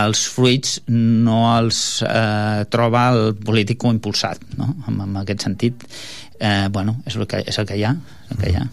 els 0.00 0.24
fruits 0.32 0.78
no 0.88 1.42
els 1.52 1.78
eh, 2.06 2.64
troba 2.72 3.02
el 3.12 3.34
polític 3.36 3.84
o 3.84 3.90
impulsat 3.92 4.40
no? 4.56 4.70
en, 4.88 5.02
en 5.04 5.18
aquest 5.20 5.44
sentit 5.44 5.84
eh, 6.42 6.68
bueno, 6.72 6.96
és 7.06 7.16
el, 7.16 7.26
que, 7.28 7.42
és 7.46 7.58
el 7.60 7.68
que 7.68 7.76
hi 7.78 7.84
ha, 7.86 7.92
el 8.30 8.40
que 8.40 8.50
hi 8.50 8.56
ha. 8.58 8.64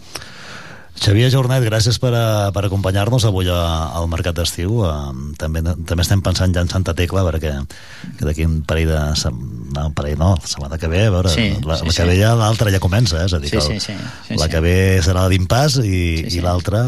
Xavier 1.00 1.30
Jornet, 1.32 1.62
gràcies 1.64 1.96
per, 1.96 2.10
a, 2.12 2.50
per 2.52 2.66
acompanyar-nos 2.66 3.24
avui 3.24 3.48
a, 3.48 3.56
al 3.96 4.04
Mercat 4.12 4.36
d'Estiu. 4.36 4.82
Uh, 4.84 5.30
també, 5.40 5.62
també 5.64 6.04
estem 6.04 6.20
pensant 6.20 6.52
ja 6.52 6.60
en 6.60 6.68
Santa 6.68 6.92
Tecla, 6.98 7.22
perquè 7.24 7.54
que 8.18 8.26
d'aquí 8.28 8.44
un 8.44 8.58
parell 8.68 8.90
de... 8.92 8.98
No, 9.70 9.86
un 9.88 9.94
parell 9.96 10.18
no, 10.20 10.34
la 10.36 10.50
setmana 10.50 10.76
que 10.82 10.90
ve, 10.92 11.06
a 11.08 11.14
veure, 11.14 11.32
Sí, 11.32 11.46
la, 11.64 11.78
sí, 11.80 11.86
la 11.88 11.94
que 11.94 12.02
sí. 12.02 12.08
ve 12.10 12.18
ja 12.20 12.34
l'altra 12.36 12.72
ja 12.74 12.82
comença, 12.84 13.22
eh? 13.22 13.30
és 13.30 13.32
a 13.32 13.40
dir, 13.40 13.48
Sí, 13.48 13.56
que 13.56 13.62
sí, 13.64 13.72
el- 13.78 13.80
sí, 13.80 13.94
sí, 14.28 14.36
la 14.36 14.44
sí. 14.44 14.50
que 14.52 14.60
ve 14.66 14.76
serà 15.06 15.22
la 15.24 15.32
d'impàs 15.32 15.78
i, 15.80 15.88
Sí, 15.88 16.24
sí. 16.34 16.36
i 16.36 16.44
l'altra 16.44 16.82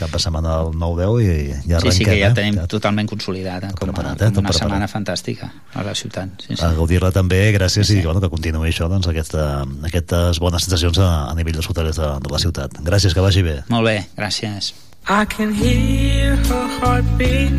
cap 0.00 0.10
de 0.14 0.20
setmana 0.22 0.56
del 0.62 0.74
9-10 0.80 1.20
i 1.20 1.28
ja 1.28 1.60
sí, 1.60 1.74
arrenquem. 1.76 1.96
sí 1.98 2.08
que 2.08 2.16
ja 2.18 2.30
eh? 2.32 2.34
tenim 2.36 2.58
totalment 2.72 3.08
consolidat 3.10 3.68
eh, 3.68 3.72
com, 3.76 3.90
a, 3.90 3.92
preparat, 3.92 4.16
eh? 4.16 4.30
com 4.30 4.40
Tot 4.40 4.42
una 4.42 4.50
preparat. 4.50 4.60
setmana 4.64 4.88
fantàstica 4.90 5.50
a 5.74 5.84
la 5.86 5.94
ciutat 5.94 6.46
sí, 6.46 6.54
sí. 6.56 6.60
a 6.64 6.72
gaudir-la 6.76 7.12
també, 7.14 7.42
gràcies 7.56 7.92
i 7.94 8.00
bueno, 8.04 8.20
que 8.24 8.30
continuï 8.32 8.72
això, 8.72 8.88
doncs, 8.90 9.06
aquesta, 9.12 9.46
aquestes 9.86 10.40
bones 10.42 10.64
sensacions 10.66 10.98
a, 11.04 11.10
a 11.30 11.34
nivell 11.38 11.60
dels 11.60 11.68
hotelers 11.70 12.00
de, 12.00 12.12
de 12.24 12.32
la 12.32 12.40
ciutat. 12.42 12.80
Gràcies, 12.86 13.14
que 13.14 13.20
vagi 13.24 13.42
bé. 13.46 13.60
molt 13.68 13.86
bé, 13.86 13.98
gràcies 14.16 14.72
I 15.08 15.24
can 15.24 15.52
hear 15.54 16.36
her 16.36 16.66
heartbeat 16.78 17.50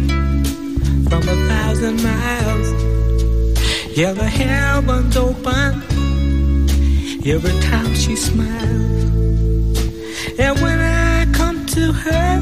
from 1.10 1.24
a 1.28 1.38
thousand 1.50 1.98
miles. 2.04 2.68
Yeah, 3.98 4.14
the 4.14 4.30
heavens 4.30 5.18
open 5.18 5.82
every 7.28 7.60
time 7.62 7.94
she 7.96 8.16
smiles. 8.16 9.02
And 10.40 10.60
when 10.62 10.81
to 11.74 11.94
her, 11.94 12.40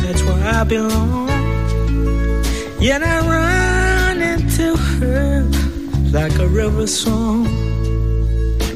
that's 0.00 0.22
where 0.22 0.44
I 0.44 0.64
belong. 0.64 1.28
Yet 2.80 3.00
I 3.00 3.18
run 3.20 4.20
into 4.20 4.76
her 4.76 5.42
like 6.10 6.36
a 6.40 6.48
river 6.48 6.88
song. 6.88 7.46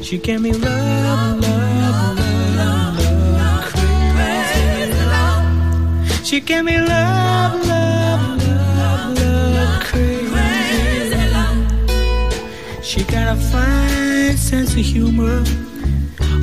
She 0.01 0.17
gave 0.17 0.39
me 0.39 0.53
love, 0.53 1.41
love, 1.41 2.17
love, 2.55 2.99
love, 3.35 3.65
crazy 3.73 4.93
love. 5.11 6.25
She 6.25 6.39
gave 6.39 6.63
me 6.63 6.77
love, 6.77 7.67
love, 7.67 8.47
love, 8.47 9.17
love, 9.19 9.83
crazy 9.83 11.23
love. 11.33 12.85
She 12.85 13.03
got 13.03 13.35
a 13.35 13.39
fine 13.51 14.37
sense 14.37 14.71
of 14.71 14.85
humor 14.85 15.43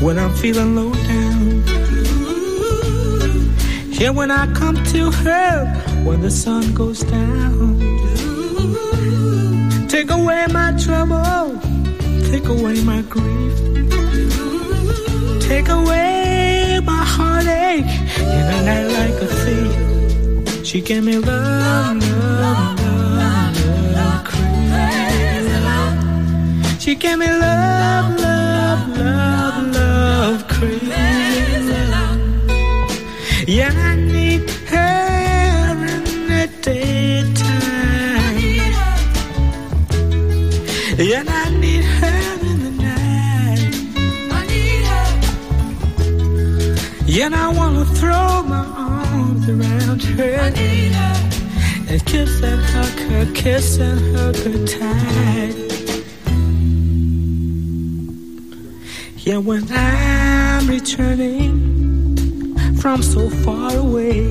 when 0.05 0.19
I'm 0.19 0.35
feeling 0.35 0.77
low 0.77 0.93
down. 0.93 1.80
Yeah, 4.01 4.11
when 4.11 4.31
I 4.31 4.51
come 4.55 4.77
to 4.95 5.11
her 5.11 5.67
when 6.05 6.23
the 6.23 6.31
sun 6.31 6.73
goes 6.73 7.01
down. 7.01 7.79
Take 9.89 10.11
away 10.11 10.47
my 10.51 10.73
trouble, 10.83 11.61
take 12.31 12.47
away 12.49 12.83
my 12.83 13.03
grief, 13.03 13.57
take 15.43 15.69
away 15.69 16.81
my 16.83 17.05
heartache 17.15 17.93
in 18.37 18.45
a 18.57 18.63
night 18.65 18.89
like 18.99 19.17
a 19.21 19.27
thief. 19.43 20.65
She 20.67 20.81
gave 20.81 21.05
me 21.05 21.19
love, 21.19 21.99
love, 21.99 22.81
love, 22.81 23.61
love, 23.93 24.33
love. 25.63 26.81
She 26.81 26.95
gave 26.95 27.19
me 27.19 27.27
love, 27.27 28.19
love, 28.19 28.97
love, 28.97 29.75
love, 29.75 30.49
crazy 30.49 30.87
love. 30.87 31.10
Yeah, 33.51 33.73
I 33.75 33.97
need 33.97 34.49
her 34.49 35.75
in 35.85 36.05
the 36.29 36.47
daytime. 36.63 37.41
Yeah, 40.97 41.25
I 41.27 41.51
need 41.59 41.85
her 41.85 42.39
in 42.47 42.59
the 42.63 42.71
night. 42.81 43.75
I 44.31 44.47
need 44.47 44.85
her. 44.93 45.11
Yeah, 47.07 47.31
I 47.35 47.49
wanna 47.49 47.85
throw 47.87 48.45
my 48.45 48.65
arms 48.77 49.49
around 49.49 50.01
her. 50.05 50.33
I 50.39 50.51
need 50.51 50.93
her. 50.93 51.17
And 51.89 52.01
kiss 52.07 52.41
and 52.45 52.63
hug 52.63 52.99
her, 53.11 53.27
kiss 53.35 53.79
and 53.79 54.17
hug 54.17 54.37
her 54.47 54.65
tight. 54.79 55.57
Yeah, 59.27 59.39
when 59.39 59.67
I'm 59.73 60.69
returning 60.69 61.70
from 62.81 63.03
so 63.03 63.29
far 63.29 63.77
away, 63.77 64.25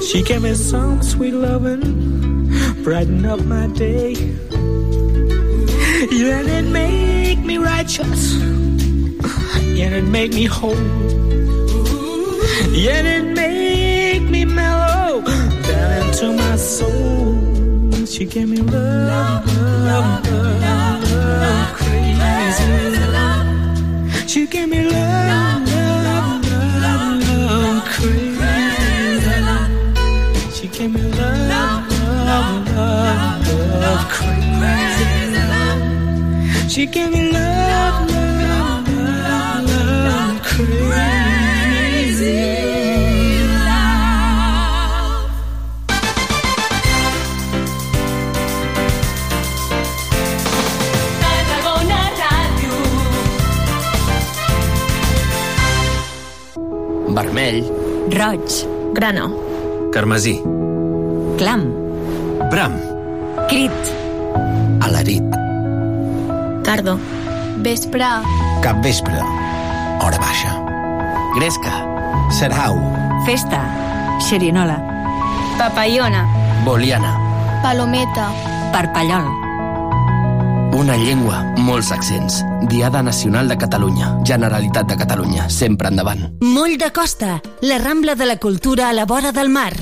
she 0.00 0.22
gave 0.22 0.42
me 0.42 0.54
some 0.54 1.02
sweet 1.02 1.34
loving, 1.34 2.48
brighten 2.84 3.26
up 3.26 3.40
my 3.46 3.66
day. 3.68 4.12
Yeah, 6.12 6.40
it 6.40 6.66
make 6.70 7.40
me 7.40 7.58
righteous, 7.58 8.34
yeah, 9.78 9.98
it 9.98 10.04
make 10.04 10.32
me 10.32 10.44
whole, 10.44 10.74
yeah, 12.70 13.02
it 13.02 13.24
make 13.34 14.22
me 14.30 14.44
mellow 14.44 15.22
down 15.22 16.06
into 16.06 16.32
my 16.36 16.56
soul. 16.56 18.06
She 18.06 18.24
gave 18.24 18.48
me 18.48 18.58
love, 18.58 19.46
love, 19.88 20.26
love, 20.30 21.12
love, 21.12 21.74
crazy 21.74 23.00
love. 23.16 24.30
She 24.30 24.46
gave 24.46 24.68
me 24.68 24.88
love, 24.88 25.69
She 36.68 36.86
gave 36.86 37.10
me 37.10 37.32
love, 37.32 38.08
love, 38.10 38.88
love, 38.88 39.66
love, 39.68 40.42
crazy. 40.42 41.90
Vermell, 57.08 57.58
Roig. 58.08 58.50
Grana. 58.94 59.30
carmesí, 59.92 60.40
Clam. 61.36 61.62
bram, 62.50 62.72
Crit. 63.50 63.72
alarit, 64.80 65.24
Cardo. 66.62 66.98
Vespre. 67.58 68.04
capvespre, 68.62 69.18
hora 70.00 70.18
baixa, 70.18 70.54
gresca, 71.34 71.74
serau, 72.30 72.78
Festa. 73.26 73.60
Xerinola. 74.20 74.78
Papallona. 75.58 76.22
boliana, 76.64 77.18
Palometa. 77.62 78.30
Parpallol. 78.72 79.26
una 80.72 80.96
llengua, 80.96 81.42
molts 81.56 81.90
accents, 81.90 82.44
Diada 82.62 83.02
Nacional 83.02 83.48
de 83.48 83.58
Catalunya, 83.58 84.16
Generalitat 84.24 84.86
de 84.86 84.96
Catalunya, 84.96 85.50
sempre 85.50 85.88
endavant. 85.88 86.30
Moll 86.40 86.78
de 86.78 86.92
Costa, 86.92 87.42
la 87.60 87.78
Rambla 87.78 88.14
de 88.14 88.26
la 88.26 88.36
Cultura 88.36 88.88
a 88.88 88.92
la 88.92 89.04
vora 89.04 89.32
del 89.32 89.48
mar. 89.48 89.72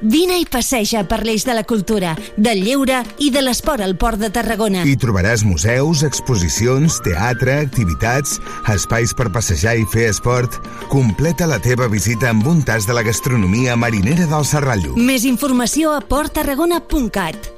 Vine 0.00 0.36
i 0.42 0.44
passeja 0.44 1.06
per 1.08 1.22
l'eix 1.24 1.46
de 1.48 1.54
la 1.56 1.62
cultura, 1.64 2.12
del 2.36 2.60
lleure 2.60 2.98
i 3.24 3.30
de 3.32 3.40
l'esport 3.40 3.80
al 3.80 3.96
Port 3.96 4.20
de 4.20 4.28
Tarragona. 4.28 4.82
Hi 4.84 4.96
trobaràs 5.00 5.44
museus, 5.48 6.02
exposicions, 6.04 6.98
teatre, 7.04 7.54
activitats, 7.64 8.36
espais 8.74 9.14
per 9.16 9.30
passejar 9.32 9.76
i 9.80 9.86
fer 9.88 10.10
esport. 10.10 10.60
Completa 10.92 11.48
la 11.48 11.58
teva 11.64 11.88
visita 11.88 12.28
amb 12.28 12.44
un 12.46 12.60
tas 12.66 12.84
de 12.84 12.92
la 12.92 13.06
gastronomia 13.06 13.76
marinera 13.76 14.28
del 14.28 14.44
Serrallo. 14.44 14.92
Més 15.00 15.24
informació 15.24 15.94
a 15.96 16.02
porttarragona.cat. 16.04 17.52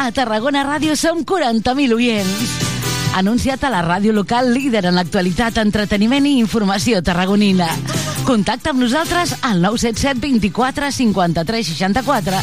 A 0.00 0.10
Tarragona 0.16 0.64
Ràdio 0.64 0.96
som 0.96 1.20
40.000 1.28 1.92
oients. 1.94 2.56
Anunciat 3.20 3.62
a 3.62 3.70
la 3.70 3.84
ràdio 3.84 4.16
local 4.16 4.48
líder 4.56 4.86
en 4.88 4.96
l'actualitat, 4.96 5.60
entreteniment 5.60 6.26
i 6.26 6.38
informació 6.40 7.04
tarragonina. 7.04 7.68
Contacta 8.24 8.72
amb 8.72 8.80
nosaltres 8.80 9.34
al 9.44 9.60
977 9.60 10.20
24 10.40 10.90
53 10.92 11.66
64 11.66 12.38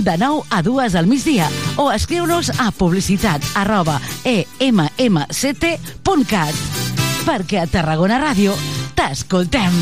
de 0.00 0.16
9 0.16 0.40
a 0.48 0.62
2 0.62 0.94
al 0.96 1.06
migdia 1.06 1.50
o 1.76 1.90
escriu-nos 1.92 2.48
a 2.56 2.70
publicitat 2.72 3.44
arroba 3.60 3.98
e 4.24 4.46
emmct.cat 4.58 6.54
perquè 7.28 7.60
a 7.60 7.68
Tarragona 7.68 8.16
Ràdio 8.22 8.56
t'escoltem. 8.96 9.76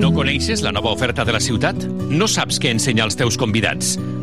No 0.00 0.12
coneixes 0.12 0.60
la 0.60 0.72
nova 0.76 0.92
oferta 0.92 1.24
de 1.24 1.32
la 1.32 1.40
ciutat? 1.40 1.88
No 2.12 2.28
saps 2.28 2.60
què 2.60 2.76
ensenya 2.76 3.08
als 3.08 3.16
teus 3.16 3.40
convidats? 3.40 3.96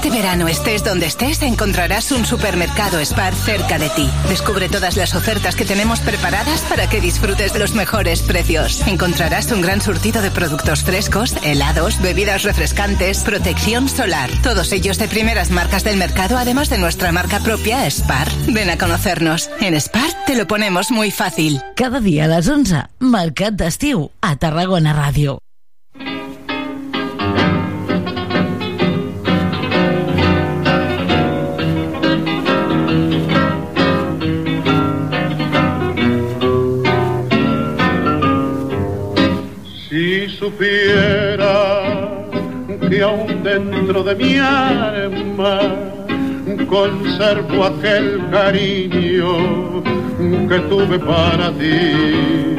Este 0.00 0.16
verano, 0.16 0.48
estés 0.48 0.82
donde 0.82 1.04
estés, 1.04 1.42
encontrarás 1.42 2.10
un 2.10 2.24
supermercado 2.24 3.04
Spar 3.04 3.34
cerca 3.34 3.78
de 3.78 3.90
ti. 3.90 4.08
Descubre 4.30 4.70
todas 4.70 4.96
las 4.96 5.14
ofertas 5.14 5.54
que 5.54 5.66
tenemos 5.66 6.00
preparadas 6.00 6.62
para 6.62 6.88
que 6.88 7.02
disfrutes 7.02 7.52
de 7.52 7.58
los 7.58 7.74
mejores 7.74 8.22
precios. 8.22 8.80
Encontrarás 8.86 9.52
un 9.52 9.60
gran 9.60 9.82
surtido 9.82 10.22
de 10.22 10.30
productos 10.30 10.84
frescos, 10.84 11.36
helados, 11.42 12.00
bebidas 12.00 12.44
refrescantes, 12.44 13.24
protección 13.24 13.90
solar. 13.90 14.30
Todos 14.42 14.72
ellos 14.72 14.96
de 14.96 15.06
primeras 15.06 15.50
marcas 15.50 15.84
del 15.84 15.98
mercado, 15.98 16.38
además 16.38 16.70
de 16.70 16.78
nuestra 16.78 17.12
marca 17.12 17.40
propia, 17.40 17.84
Spar. 17.90 18.26
Ven 18.48 18.70
a 18.70 18.78
conocernos. 18.78 19.50
En 19.60 19.78
Spar 19.78 20.24
te 20.24 20.34
lo 20.34 20.46
ponemos 20.46 20.90
muy 20.90 21.10
fácil. 21.10 21.60
Cada 21.76 22.00
dia 22.00 22.24
a 22.24 22.28
les 22.28 22.48
11, 22.48 22.84
Mercat 23.00 23.52
d'Estiu, 23.52 24.10
a 24.22 24.36
Tarragona 24.36 24.96
Ràdio. 24.96 25.42
Supiera 40.40 42.26
que 42.88 43.02
aún 43.02 43.42
dentro 43.42 44.02
de 44.02 44.14
mi 44.14 44.38
alma 44.38 45.60
conservo 46.66 47.64
aquel 47.66 48.22
cariño 48.30 49.82
que 50.48 50.58
tuve 50.70 50.98
para 50.98 51.52
ti. 51.52 52.56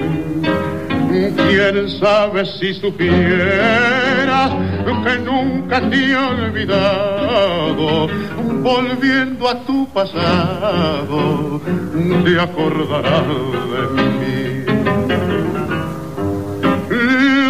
Quién 1.10 1.90
sabe 2.00 2.46
si 2.46 2.74
supieras 2.76 4.52
que 5.04 5.18
nunca 5.20 5.82
te 5.90 5.96
he 5.96 6.16
olvidado, 6.16 8.08
volviendo 8.62 9.50
a 9.50 9.60
tu 9.66 9.88
pasado, 9.88 11.60
te 12.24 12.40
acordarás 12.40 13.28
de 13.72 13.82
mí. 14.20 14.70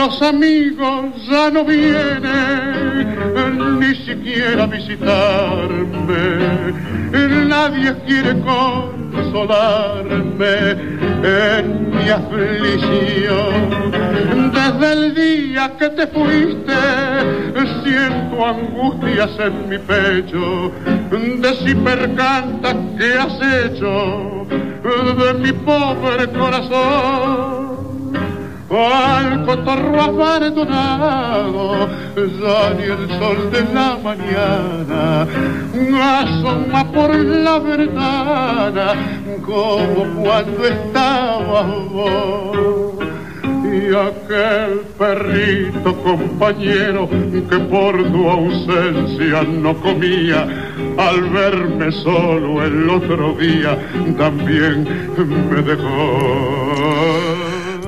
Los 0.02 0.20
amigos 0.24 1.14
ya 1.30 1.52
no 1.52 1.64
vienen 1.64 2.30
ni 3.80 3.94
siquiera 3.98 4.64
a 4.64 4.66
visitarme. 4.66 6.24
Nadie 7.48 7.94
quiere 8.08 8.34
consolarme 8.42 9.92
en 11.22 11.92
mi 11.92 12.10
aflicción. 12.10 13.92
Desde 14.52 14.92
el 14.92 15.14
día 15.14 15.72
que 15.78 15.90
te 15.90 16.08
fuiste, 16.08 16.80
siento 17.84 18.44
angustias 18.44 19.30
en 19.38 19.70
mi 19.70 19.78
pecho. 19.78 20.72
De 21.12 21.54
si 21.64 21.76
percanta 21.76 22.76
que 22.98 23.14
has 23.20 23.40
hecho 23.70 24.48
de 25.22 25.34
mi 25.36 25.52
pobre 25.54 26.28
corazón. 26.32 27.71
Al 28.72 29.46
cotorro 29.46 30.02
abandonado, 30.02 31.90
ya 32.16 32.74
ni 32.78 32.84
el 32.84 33.10
sol 33.20 33.52
de 33.52 33.64
la 33.74 33.98
mañana 34.02 35.28
asoma 36.02 36.90
por 36.92 37.14
la 37.14 37.60
ventana 37.60 38.94
como 39.46 40.24
cuando 40.24 40.66
estaba 40.66 41.64
vos. 41.92 42.96
Y 43.66 43.94
aquel 43.94 44.82
perrito 44.98 45.94
compañero 46.02 47.10
que 47.10 47.58
por 47.58 48.02
tu 48.12 48.30
ausencia 48.30 49.44
no 49.44 49.76
comía, 49.76 50.48
al 50.98 51.30
verme 51.30 51.92
solo 51.92 52.64
el 52.64 52.90
otro 52.90 53.34
día 53.34 53.78
también 54.18 54.88
me 55.50 55.62
dejó. 55.62 57.21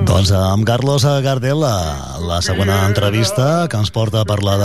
Doncs 0.04 0.30
amb 0.36 0.66
Carlos 0.68 1.04
Gardel, 1.24 1.62
la, 1.64 2.18
la 2.20 2.42
segona 2.44 2.82
entrevista 2.84 3.66
que 3.72 3.78
ens 3.80 3.90
porta 3.94 4.20
a 4.20 4.28
parlar 4.28 4.56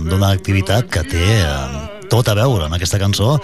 d'una 0.00 0.30
activitat 0.32 0.88
que 0.88 1.02
té 1.04 1.24
eh, 1.36 1.80
tot 2.08 2.28
a 2.32 2.36
veure 2.38 2.64
amb 2.64 2.76
aquesta 2.78 3.00
cançó, 3.02 3.34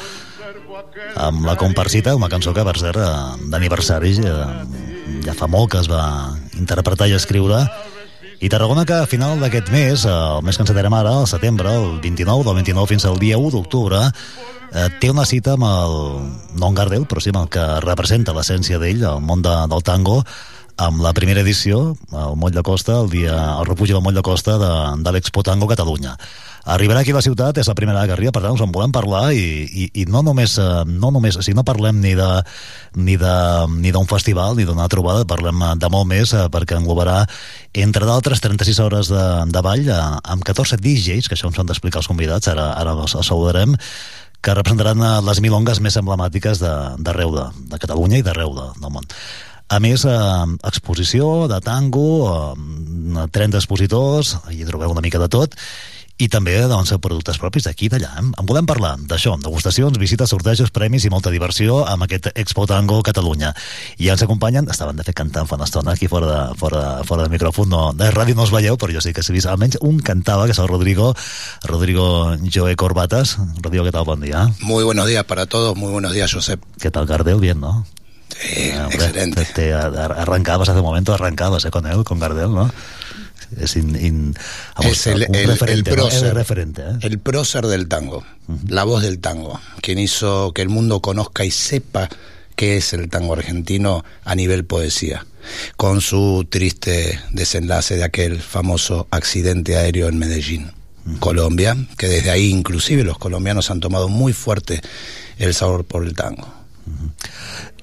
amb 1.20 1.44
la 1.44 1.56
Comparsita, 1.60 2.14
una 2.16 2.30
cançó 2.32 2.54
que 2.56 2.64
per 2.64 2.76
cert 2.80 3.00
eh, 3.02 3.10
d'aniversari 3.52 4.14
eh, 4.22 4.36
ja 5.26 5.34
fa 5.36 5.48
molt 5.50 5.74
que 5.74 5.82
es 5.82 5.90
va 5.92 6.04
interpretar 6.56 7.10
i 7.10 7.18
escriure. 7.18 7.60
I 8.42 8.48
Tarragona 8.50 8.86
que 8.88 8.96
a 9.02 9.10
final 9.10 9.36
d'aquest 9.42 9.68
mes, 9.74 10.06
eh, 10.06 10.14
el 10.14 10.46
mes 10.46 10.56
que 10.56 10.64
encetarem 10.64 10.96
ara, 10.96 11.18
el 11.20 11.28
setembre, 11.28 11.74
el 11.74 12.00
29, 12.00 12.48
del 12.48 12.58
29 12.62 12.94
fins 12.94 13.06
al 13.06 13.20
dia 13.20 13.36
1 13.36 13.52
d'octubre, 13.58 14.00
eh, 14.72 14.88
té 15.04 15.12
una 15.12 15.28
cita 15.28 15.58
amb 15.58 15.68
el, 15.68 16.00
no 16.56 16.72
en 16.72 16.80
Gardel, 16.80 17.04
però 17.06 17.20
sí 17.20 17.34
amb 17.34 17.44
el 17.44 17.52
que 17.52 17.68
representa 17.84 18.32
l'essència 18.32 18.80
d'ell, 18.80 19.04
el 19.04 19.20
món 19.20 19.44
de, 19.44 19.54
del 19.68 19.84
tango, 19.84 20.22
amb 20.76 21.02
la 21.04 21.12
primera 21.12 21.40
edició, 21.42 21.96
al 22.12 22.36
Moll 22.36 22.52
de 22.54 22.62
Costa, 22.62 23.00
el 23.02 23.10
dia, 23.10 23.34
el 23.58 23.66
refugi 23.68 23.92
del 23.92 24.02
Moll 24.02 24.14
de 24.16 24.22
Costa 24.24 24.56
de, 24.58 24.72
de 25.02 25.12
l'Expo 25.12 25.42
Tango 25.42 25.68
Catalunya. 25.70 26.16
Arribarà 26.72 27.00
aquí 27.02 27.10
a 27.10 27.16
la 27.16 27.22
ciutat, 27.24 27.58
és 27.58 27.66
la 27.66 27.74
primera 27.74 28.04
que 28.06 28.12
arriba, 28.14 28.30
per 28.30 28.44
tant 28.44 28.54
us 28.54 28.62
en 28.62 28.70
volem 28.70 28.92
parlar 28.94 29.32
i, 29.34 29.42
i, 29.66 29.86
i 29.98 30.04
no 30.06 30.20
només, 30.22 30.54
eh, 30.62 30.84
no 30.86 31.10
només, 31.10 31.34
o 31.34 31.42
sigui, 31.42 31.56
no 31.58 31.64
parlem 31.66 31.98
ni 32.04 32.12
de 32.14 32.28
ni 32.94 33.16
de 33.18 33.32
ni 33.82 33.90
d'un 33.90 34.06
festival 34.06 34.54
ni 34.54 34.62
d'una 34.68 34.86
trobada, 34.92 35.24
parlem 35.26 35.58
eh, 35.66 35.72
de 35.82 35.90
molt 35.90 36.06
més 36.12 36.30
eh, 36.38 36.44
perquè 36.54 36.78
englobarà, 36.78 37.24
entre 37.74 38.06
d'altres 38.06 38.40
36 38.46 38.78
hores 38.86 39.10
de, 39.10 39.26
de 39.50 39.62
ball 39.66 39.90
amb 39.92 40.46
14 40.46 40.78
DJs, 40.78 41.26
que 41.26 41.34
això 41.34 41.50
ens 41.50 41.58
han 41.58 41.66
d'explicar 41.66 41.98
els 42.04 42.10
convidats, 42.12 42.46
ara, 42.54 42.70
ara 42.78 42.94
els, 42.94 43.16
els 43.18 43.26
saludarem, 43.32 43.74
que 44.42 44.54
representaran 44.54 45.02
les 45.26 45.38
milongues 45.42 45.78
més 45.82 45.98
emblemàtiques 45.98 46.62
de- 46.62 46.76
d'arreu 47.02 47.34
de, 47.34 47.48
de 47.74 47.78
Catalunya 47.82 48.22
i 48.22 48.26
d'arreu 48.26 48.54
de, 48.54 48.70
del 48.78 48.90
món. 48.94 49.06
A 49.72 49.78
més, 49.80 50.04
eh, 50.04 50.12
exposició 50.68 51.48
de 51.48 51.58
tango, 51.64 52.04
eh, 52.52 53.26
30 53.32 53.56
expositors, 53.56 54.36
hi 54.52 54.66
trobeu 54.68 54.92
una 54.92 55.00
mica 55.00 55.18
de 55.18 55.28
tot, 55.32 55.56
i 56.20 56.28
també 56.28 56.52
doncs, 56.68 56.92
productes 57.00 57.38
propis 57.40 57.64
d'aquí 57.64 57.86
i 57.86 57.88
d'allà. 57.88 58.10
eh? 58.20 58.24
En 58.38 58.46
volem 58.46 58.66
parlar 58.68 58.92
d'això, 58.98 59.32
degustacions, 59.40 59.96
visites, 59.98 60.28
sortejos, 60.28 60.70
premis 60.70 61.06
i 61.06 61.10
molta 61.10 61.30
diversió 61.30 61.86
amb 61.88 62.04
aquest 62.04 62.28
Expo 62.34 62.66
Tango 62.66 63.00
Catalunya. 63.02 63.54
I 63.98 64.10
ens 64.12 64.22
acompanyen, 64.22 64.68
estaven 64.68 64.96
de 64.96 65.06
fet 65.08 65.16
cantant 65.16 65.48
fa 65.48 65.56
una 65.56 65.64
estona 65.64 65.92
aquí 65.92 66.06
fora 66.06 66.26
de, 66.26 66.54
fora, 66.60 67.02
fora 67.08 67.22
del 67.24 67.32
micròfon, 67.32 67.68
no, 67.68 67.92
de 67.96 68.10
ràdio 68.12 68.36
no 68.36 68.44
us 68.44 68.52
veieu, 68.52 68.76
però 68.76 68.92
jo 68.92 69.00
sí 69.00 69.14
que 69.16 69.22
s'ha 69.24 69.32
vist, 69.32 69.48
almenys 69.48 69.80
un 69.80 69.98
cantava, 70.00 70.44
que 70.44 70.52
és 70.52 70.60
el 70.60 70.68
Rodrigo, 70.68 71.14
Rodrigo 71.64 72.36
Joe 72.44 72.76
Corbatas. 72.76 73.38
Rodrigo, 73.62 73.84
¿qué 73.84 73.92
tal? 73.92 74.04
Buen 74.04 74.20
día. 74.20 74.52
Muy 74.60 74.84
buenos 74.84 75.06
días 75.06 75.24
para 75.24 75.46
todos, 75.46 75.74
muy 75.76 75.90
buenos 75.90 76.12
días, 76.12 76.30
Josep. 76.30 76.60
¿Qué 76.78 76.90
tal, 76.90 77.06
Gardel? 77.06 77.40
Bien, 77.40 77.58
¿no? 77.58 77.86
Sí, 78.40 78.70
excelente. 78.70 79.44
Te, 79.54 79.72
arrancabas 79.72 80.68
hace 80.68 80.78
un 80.78 80.84
momento, 80.84 81.14
arrancabas 81.14 81.64
eh, 81.64 81.70
con 81.70 81.86
él, 81.86 82.04
con 82.04 82.18
Gardel, 82.18 82.52
¿no? 82.52 82.72
Es, 83.60 83.76
in, 83.76 83.94
in, 83.96 84.34
vamos, 84.76 84.92
es 84.92 85.06
el, 85.06 85.26
prócer, 85.84 86.28
El 86.28 86.34
referente, 86.34 86.82
¿eh? 86.82 86.98
el 87.02 87.18
prócer 87.18 87.66
del 87.66 87.86
tango, 87.86 88.24
la 88.66 88.84
voz 88.84 89.02
del 89.02 89.18
tango, 89.18 89.60
quien 89.82 89.98
hizo 89.98 90.52
que 90.54 90.62
el 90.62 90.70
mundo 90.70 91.00
conozca 91.00 91.44
y 91.44 91.50
sepa 91.50 92.08
qué 92.56 92.78
es 92.78 92.94
el 92.94 93.10
tango 93.10 93.34
argentino 93.34 94.04
a 94.24 94.34
nivel 94.34 94.64
poesía, 94.64 95.26
con 95.76 96.00
su 96.00 96.46
triste 96.48 97.20
desenlace 97.32 97.96
de 97.96 98.04
aquel 98.04 98.40
famoso 98.40 99.06
accidente 99.10 99.76
aéreo 99.76 100.08
en 100.08 100.18
Medellín, 100.18 100.72
Colombia, 101.18 101.76
que 101.98 102.08
desde 102.08 102.30
ahí 102.30 102.48
inclusive 102.48 103.04
los 103.04 103.18
colombianos 103.18 103.70
han 103.70 103.80
tomado 103.80 104.08
muy 104.08 104.32
fuerte 104.32 104.80
el 105.38 105.52
sabor 105.52 105.84
por 105.84 106.04
el 106.04 106.14
tango. 106.14 106.61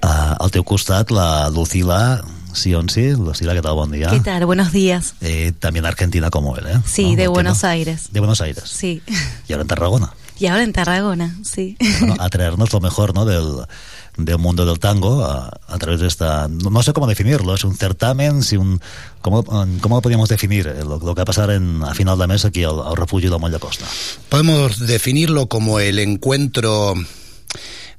Uh, 0.02 0.36
al 0.40 0.52
teu 0.52 0.64
costat, 0.64 1.12
la 1.12 1.50
Lucila 1.50 2.24
Sionsi. 2.54 3.12
Lucila, 3.12 3.54
¿qué 3.54 3.62
tal? 3.62 3.74
Buen 3.76 3.92
día. 3.92 4.10
¿Qué 4.10 4.20
tal? 4.20 4.46
Buenos 4.46 4.72
días. 4.72 5.16
Eh, 5.22 5.52
también 5.60 5.86
argentina 5.86 6.30
como 6.30 6.56
él, 6.58 6.66
¿eh? 6.68 6.80
Sí, 6.86 7.12
¿No? 7.12 7.18
de. 7.18 7.28
Buenos 7.28 7.64
Aires. 7.64 8.10
De 8.12 8.20
Buenos 8.20 8.42
Aires. 8.42 8.64
Sí. 8.66 9.02
Y 9.48 9.54
ahora 9.54 9.64
en 9.64 9.68
Tarragona. 9.68 10.14
Y 10.40 10.48
ahora 10.48 10.64
en 10.64 10.72
Tarragona, 10.72 11.38
sí. 11.44 11.76
Bueno, 12.00 12.16
a 12.18 12.30
traernos 12.30 12.72
lo 12.72 12.80
mejor, 12.80 13.14
¿no? 13.14 13.26
Del, 13.26 13.66
del 14.16 14.38
mundo 14.38 14.66
del 14.66 14.80
tango 14.80 15.26
a, 15.26 15.52
a 15.68 15.78
través 15.80 16.00
de 16.00 16.08
esta... 16.08 16.48
No, 16.48 16.70
no 16.70 16.82
sé 16.82 16.94
cómo 16.94 17.08
definirlo, 17.08 17.54
es 17.56 17.66
un 17.66 17.76
certamen, 17.76 18.42
si 18.42 18.56
un... 18.56 18.80
¿Cómo, 19.22 19.44
cómo 19.44 19.96
lo 19.98 20.02
podríamos 20.02 20.30
definir? 20.30 20.68
eh, 20.68 20.86
Lo, 20.86 20.98
lo 20.98 21.14
que 21.14 21.20
va 21.20 21.24
a 21.24 21.26
pasar 21.26 21.52
en, 21.52 21.84
a 21.84 21.94
final 21.94 22.18
de 22.18 22.28
mes 22.28 22.46
aquí 22.46 22.64
al, 22.64 22.80
al 22.80 22.96
refugio 22.96 23.30
de 23.30 23.38
Moll 23.38 23.52
de 23.52 23.60
Costa. 23.60 23.84
Podemos 24.30 24.80
definirlo 24.80 25.50
como 25.50 25.82
el 25.82 26.00
encuentro 26.00 26.94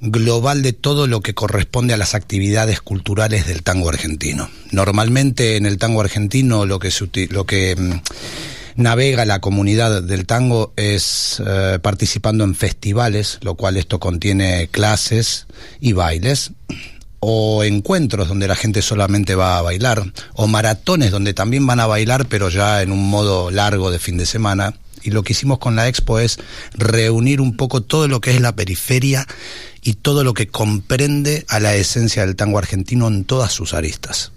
global 0.01 0.63
de 0.63 0.73
todo 0.73 1.07
lo 1.07 1.21
que 1.21 1.35
corresponde 1.35 1.95
a 1.95 1.99
las 1.99 2.15
actividades 2.15 2.81
culturales 2.81 3.47
del 3.47 3.63
tango 3.63 3.89
argentino. 3.89 4.51
Normalmente 4.71 5.57
en 5.57 5.67
el 5.67 5.79
tango 5.79 6.01
argentino 6.01 6.67
lo 6.67 6.79
que, 6.79 6.91
se 6.91 7.09
lo 7.31 7.45
que 7.45 7.77
mm, 7.77 8.83
navega 8.83 9.25
la 9.25 9.41
comunidad 9.41 10.03
del 10.03 10.27
tango 10.27 10.73
es 10.77 11.43
eh, 11.47 11.79
participando 11.83 12.45
en 12.45 12.55
festivales, 12.55 13.39
lo 13.43 13.55
cual 13.55 13.77
esto 13.77 14.01
contiene 14.01 14.69
clases 14.71 15.47
y 15.81 15.93
bailes 15.93 16.53
o 17.21 17.63
encuentros 17.65 18.29
donde 18.29 18.49
la 18.49 18.57
gente 18.57 18.81
solamente 18.81 19.35
va 19.35 19.59
a 19.59 19.63
bailar, 19.63 20.11
o 20.33 20.47
maratones 20.47 21.11
donde 21.11 21.35
también 21.35 21.67
van 21.67 21.79
a 21.79 21.87
bailar, 21.87 22.27
pero 22.27 22.49
ya 22.49 22.81
en 22.81 22.93
un 22.93 23.11
modo 23.11 23.51
largo 23.51 23.91
de 23.91 23.99
fin 23.99 24.17
de 24.17 24.25
semana. 24.25 24.75
Y 25.03 25.11
lo 25.11 25.23
que 25.23 25.33
hicimos 25.33 25.59
con 25.59 25.77
la 25.77 25.89
expo 25.89 26.19
es 26.19 26.39
reunir 26.75 27.41
un 27.41 27.57
poco 27.57 27.83
todo 27.83 28.09
lo 28.09 28.21
que 28.21 28.33
es 28.33 28.41
la 28.41 28.57
periferia 28.57 29.27
y 29.83 29.95
todo 29.95 30.25
lo 30.25 30.35
que 30.35 30.49
comprende 30.49 31.45
a 31.49 31.59
la 31.61 31.75
esencia 31.75 32.25
del 32.27 32.37
tango 32.37 32.59
argentino 32.59 33.09
en 33.09 33.25
todas 33.25 33.53
sus 33.53 33.75
aristas. 33.75 34.33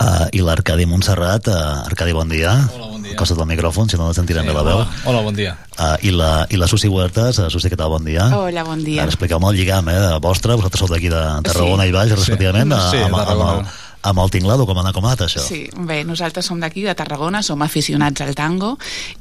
Uh, 0.00 0.28
I 0.32 0.40
l'Arcadi 0.40 0.86
Montserrat, 0.88 1.48
uh, 1.52 1.84
Arcadi, 1.84 2.12
bon 2.16 2.28
dia. 2.32 2.54
Hola, 2.72 2.86
bon 2.88 3.02
dia. 3.04 3.16
Costa't 3.20 3.36
el 3.36 3.44
micròfon, 3.50 3.90
si 3.92 3.98
no 4.00 4.06
no 4.08 4.14
sentirem 4.16 4.46
bé 4.48 4.54
la 4.56 4.62
veu. 4.64 4.78
Hola, 5.04 5.20
bon 5.20 5.36
dia. 5.36 5.52
Uh, 5.76 5.96
i, 6.00 6.12
la, 6.16 6.46
I 6.48 6.56
la 6.56 6.68
Susi 6.72 6.88
Huertas, 6.88 7.36
uh, 7.38 7.50
Susi, 7.52 7.68
què 7.68 7.76
tal? 7.76 7.90
Bon 7.92 8.04
dia. 8.08 8.30
Hola, 8.32 8.64
bon 8.64 8.80
dia. 8.84 9.02
Ara 9.04 9.12
expliqueu-me 9.12 9.50
el 9.52 9.58
lligam, 9.60 9.90
eh, 9.92 9.98
vostre, 10.24 10.56
vosaltres 10.56 10.80
sou 10.80 10.88
d'aquí 10.88 11.12
de 11.12 11.20
Tarragona 11.44 11.84
Sí. 11.84 11.92
i 11.92 11.92
Baix, 11.92 12.12
respectivament, 12.16 12.72
Sí, 12.72 12.96
a- 12.96 13.04
amb, 13.10 13.14
amb, 13.14 13.18
Tarragona. 13.28 13.58
el, 13.60 13.66
amb 14.02 14.20
el 14.22 14.30
tinglado, 14.32 14.64
com 14.66 14.78
ha 14.78 14.82
anat, 14.84 14.94
com 14.96 15.04
ha 15.04 15.12
anat 15.12 15.26
això? 15.26 15.42
Sí, 15.44 15.66
bé, 15.86 16.00
nosaltres 16.08 16.46
som 16.48 16.60
d'aquí, 16.60 16.82
de 16.86 16.94
Tarragona, 16.96 17.42
som 17.44 17.60
aficionats 17.62 18.22
al 18.24 18.34
tango 18.38 18.76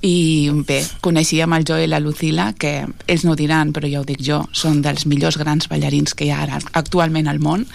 i 0.06 0.50
bé, 0.68 0.80
coneixíem 1.04 1.52
el 1.58 1.66
Joe 1.68 1.84
i 1.84 1.90
la 1.92 2.00
Lucila, 2.00 2.54
que 2.60 2.86
ells 3.08 3.26
no 3.28 3.36
diran, 3.40 3.74
però 3.76 3.90
ja 3.92 4.00
ho 4.02 4.06
dic 4.08 4.22
jo, 4.24 4.42
són 4.56 4.80
dels 4.86 5.06
millors 5.10 5.38
grans 5.42 5.68
ballarins 5.72 6.16
que 6.16 6.30
hi 6.30 6.32
ha 6.32 6.42
ara 6.46 6.62
actualment 6.80 7.28
al 7.28 7.42
món 7.44 7.66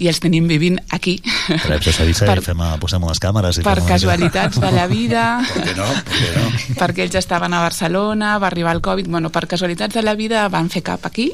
i 0.00 0.08
els 0.08 0.20
tenim 0.24 0.48
vivint 0.48 0.80
aquí. 0.96 1.18
Per 1.48 1.76
això 1.76 1.92
s'avisa 1.92 2.28
Per- 2.28 2.38
i 2.40 2.46
fem, 2.46 2.60
eh, 2.64 2.72
posem 2.80 3.04
les 3.08 3.20
càmeres. 3.20 3.60
I 3.60 3.66
per 3.66 3.76
casualitats 3.84 4.60
de 4.60 4.72
la 4.72 4.86
vida, 4.88 5.26
no? 5.78 5.86
no? 5.86 6.48
perquè 6.80 7.04
ells 7.04 7.18
estaven 7.20 7.52
a 7.52 7.60
Barcelona, 7.66 8.38
va 8.40 8.48
arribar 8.48 8.72
el 8.74 8.82
Covid, 8.84 9.08
bueno, 9.12 9.30
per 9.34 9.46
casualitats 9.50 9.94
de 9.94 10.02
la 10.02 10.16
vida 10.16 10.46
van 10.48 10.70
fer 10.72 10.82
cap 10.86 11.04
aquí 11.06 11.30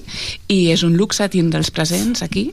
i 0.51 0.61
és 0.75 0.83
un 0.87 0.97
luxe 0.99 1.29
tindre'ls 1.31 1.71
presents 1.75 2.25
aquí 2.27 2.49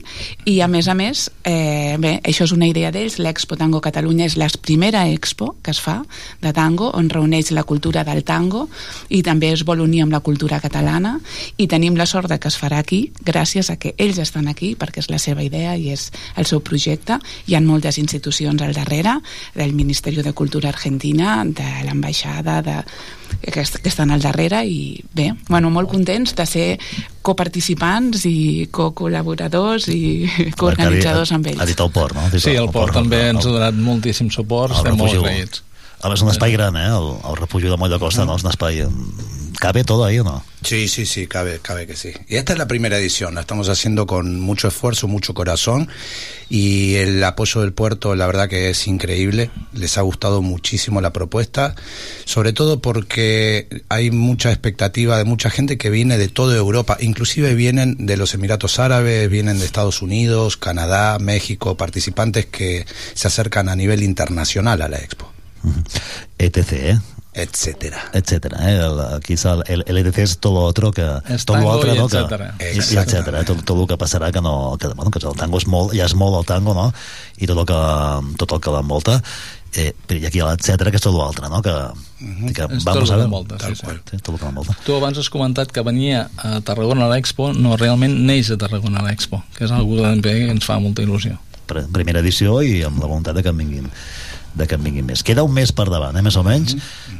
i 0.46 0.60
a 0.62 0.68
més 0.70 0.88
a 0.88 0.94
més, 0.94 1.26
eh, 1.44 1.96
bé, 1.98 2.18
això 2.22 2.46
és 2.46 2.54
una 2.54 2.67
idea 2.68 2.90
d'ells, 2.94 3.18
l'Expo 3.18 3.56
Tango 3.58 3.80
Catalunya 3.84 4.26
és 4.28 4.36
la 4.38 4.48
primera 4.62 5.06
expo 5.08 5.54
que 5.62 5.72
es 5.74 5.80
fa 5.80 6.02
de 6.42 6.52
tango 6.52 6.90
on 6.96 7.08
reuneix 7.10 7.50
la 7.56 7.64
cultura 7.64 8.04
del 8.04 8.22
tango 8.24 8.66
i 9.08 9.22
també 9.26 9.52
es 9.54 9.64
vol 9.66 9.82
unir 9.84 10.02
amb 10.04 10.14
la 10.14 10.20
cultura 10.20 10.60
catalana. 10.60 11.16
I 11.56 11.68
tenim 11.68 11.96
la 11.96 12.06
sort 12.06 12.28
de 12.30 12.38
que 12.38 12.48
es 12.48 12.58
farà 12.60 12.78
aquí 12.82 13.12
gràcies 13.24 13.70
a 13.70 13.76
que 13.76 13.94
ells 13.98 14.20
estan 14.22 14.48
aquí 14.48 14.74
perquè 14.78 15.02
és 15.02 15.10
la 15.10 15.18
seva 15.18 15.42
idea 15.42 15.76
i 15.76 15.90
és 15.92 16.10
el 16.36 16.46
seu 16.46 16.60
projecte. 16.60 17.18
Hi 17.46 17.56
ha 17.56 17.62
moltes 17.64 17.98
institucions 17.98 18.62
al 18.62 18.76
darrere 18.76 19.18
del 19.54 19.74
Ministeri 19.74 20.22
de 20.22 20.32
Cultura 20.32 20.68
Argentina 20.68 21.42
de 21.44 21.68
l'ambaixada 21.84 22.60
de, 22.62 22.78
que, 23.40 23.62
que 23.62 23.88
estan 23.88 24.10
al 24.10 24.22
darrere 24.24 24.64
i 24.66 25.02
bé, 25.14 25.32
bueno, 25.48 25.70
molt 25.70 25.90
contents 25.90 26.34
de 26.38 26.46
ser 26.48 26.66
coparticipants 27.22 28.24
i 28.28 28.68
co-col·laboradors 28.72 29.88
i 29.92 30.28
coorganitzadors 30.60 31.32
amb 31.36 31.50
ells. 31.52 31.62
Ha 31.62 31.68
dit 31.68 31.80
el 31.84 31.92
port, 31.94 32.16
no? 32.16 32.28
Sí, 32.34 32.56
el 32.56 32.70
port 32.74 32.96
també 32.96 33.28
ens 33.30 33.44
ha 33.44 33.54
donat 33.54 33.78
moltíssim 33.78 34.32
suport, 34.34 34.72
el 34.72 34.82
estem 34.82 35.00
molt 35.00 35.18
agraïts. 35.20 35.64
A 36.00 36.08
més, 36.08 36.20
és 36.20 36.22
un 36.22 36.30
espai 36.30 36.52
gran, 36.54 36.76
eh? 36.78 36.86
El, 36.94 37.08
el 37.26 37.40
refugi 37.40 37.66
de 37.66 37.76
Moll 37.76 37.90
de 37.90 37.98
Costa, 37.98 38.24
no? 38.24 38.38
És 38.38 38.44
un 38.46 38.52
espai... 38.52 38.84
mm, 38.86 39.38
¿Cabe 39.58 39.82
todo 39.82 40.04
ahí 40.04 40.20
o 40.20 40.24
no? 40.24 40.44
Sí, 40.62 40.86
sí, 40.86 41.04
sí, 41.04 41.26
cabe, 41.26 41.58
cabe 41.58 41.84
que 41.86 41.96
sí. 41.96 42.12
Y 42.28 42.36
esta 42.36 42.52
es 42.52 42.58
la 42.60 42.68
primera 42.68 42.96
edición, 42.96 43.34
la 43.34 43.40
estamos 43.40 43.68
haciendo 43.68 44.06
con 44.06 44.38
mucho 44.40 44.68
esfuerzo, 44.68 45.08
mucho 45.08 45.34
corazón 45.34 45.88
y 46.48 46.94
el 46.94 47.22
apoyo 47.24 47.62
del 47.62 47.72
puerto, 47.72 48.14
la 48.14 48.26
verdad 48.26 48.48
que 48.48 48.70
es 48.70 48.86
increíble, 48.86 49.50
les 49.72 49.98
ha 49.98 50.02
gustado 50.02 50.42
muchísimo 50.42 51.00
la 51.00 51.12
propuesta, 51.12 51.74
sobre 52.24 52.52
todo 52.52 52.80
porque 52.80 53.82
hay 53.88 54.12
mucha 54.12 54.52
expectativa 54.52 55.18
de 55.18 55.24
mucha 55.24 55.50
gente 55.50 55.76
que 55.76 55.90
viene 55.90 56.18
de 56.18 56.28
toda 56.28 56.56
Europa, 56.56 56.96
inclusive 57.00 57.54
vienen 57.54 58.06
de 58.06 58.16
los 58.16 58.34
Emiratos 58.34 58.78
Árabes, 58.78 59.28
vienen 59.28 59.58
de 59.58 59.64
Estados 59.64 60.02
Unidos, 60.02 60.56
Canadá, 60.56 61.18
México, 61.18 61.76
participantes 61.76 62.46
que 62.46 62.86
se 63.14 63.26
acercan 63.26 63.68
a 63.68 63.74
nivel 63.74 64.04
internacional 64.04 64.82
a 64.82 64.88
la 64.88 64.98
expo. 64.98 65.32
ETC, 66.38 66.72
¿eh? 66.72 66.98
Etcétera. 67.34 67.98
etcétera, 68.14 68.58
¿eh? 68.68 68.76
El, 68.82 69.00
aquí 69.14 69.34
el, 69.34 69.62
el, 69.68 69.84
el 69.86 70.06
ETC 70.06 70.18
es 70.18 70.38
todo 70.38 70.54
lo 70.54 70.62
otro 70.66 70.90
que... 70.90 71.04
És 71.28 71.44
tot 71.46 71.54
tango 71.54 71.70
l'altre, 71.70 71.94
i 71.94 71.98
no? 71.98 72.08
Que, 72.10 72.18
etcètera. 72.18 72.48
i, 72.58 72.80
etcètera, 72.80 73.42
eh? 73.42 73.46
tot, 73.46 73.60
tot 73.62 73.78
el 73.78 73.86
que 73.86 73.98
passarà 74.00 74.32
que 74.34 74.42
no... 74.42 74.76
Que, 74.80 74.88
bueno, 74.88 75.12
que 75.14 75.22
el 75.22 75.36
tango 75.38 75.60
és 75.60 75.68
molt, 75.70 75.94
ja 75.94 76.08
és 76.08 76.16
molt 76.18 76.40
el 76.40 76.48
tango, 76.48 76.74
no? 76.74 76.88
I 77.38 77.46
tot 77.46 77.60
el 77.62 77.68
que, 77.68 77.78
tot 78.42 78.56
el 78.56 78.62
que 78.64 78.74
l'envolta. 78.74 79.20
Eh, 79.76 79.92
però 80.08 80.18
i 80.18 80.26
aquí 80.26 80.40
l'etcètera, 80.42 80.90
que 80.90 80.98
és 80.98 81.04
tot 81.04 81.14
l'altre, 81.14 81.46
no? 81.52 81.60
Que, 81.62 81.74
que 82.56 82.66
És 82.80 82.86
vamos 82.88 82.88
tot 82.88 82.96
a 82.96 83.02
el 83.04 83.06
que 83.06 83.16
ver. 83.20 83.26
envolta, 83.28 83.58
sí, 83.62 83.74
sí. 83.76 83.86
sí, 84.10 84.18
tot 84.18 84.32
el 84.34 84.40
que 84.40 84.46
l'envolta. 84.48 84.78
Tu 84.86 84.96
abans 84.96 85.20
has 85.22 85.30
comentat 85.30 85.70
que 85.70 85.84
venia 85.86 86.24
a 86.42 86.58
Tarragona 86.64 87.06
a 87.06 87.12
l'Expo, 87.12 87.52
no, 87.54 87.76
realment 87.78 88.16
neix 88.26 88.50
a 88.50 88.58
Tarragona 88.58 89.04
a 89.04 89.06
l'Expo, 89.06 89.44
que 89.54 89.68
és 89.68 89.70
una 89.70 89.84
cosa 89.86 90.08
també 90.16 90.34
que 90.40 90.56
ens 90.56 90.66
fa 90.66 90.80
molta 90.82 91.06
il·lusió. 91.06 91.36
Primera 91.68 92.24
edició 92.24 92.62
i 92.64 92.80
amb 92.88 92.98
la 92.98 93.06
voluntat 93.06 93.36
de 93.36 93.44
que 93.44 93.52
en 93.52 93.60
vinguin 93.60 93.90
de 94.54 94.66
que 94.66 94.74
en 94.74 94.82
vinguin 94.82 95.06
més. 95.06 95.22
Queda 95.22 95.42
un 95.42 95.52
mes 95.52 95.72
per 95.72 95.88
davant, 95.90 96.16
eh, 96.16 96.22
més 96.22 96.36
o 96.36 96.42
menys. 96.42 96.76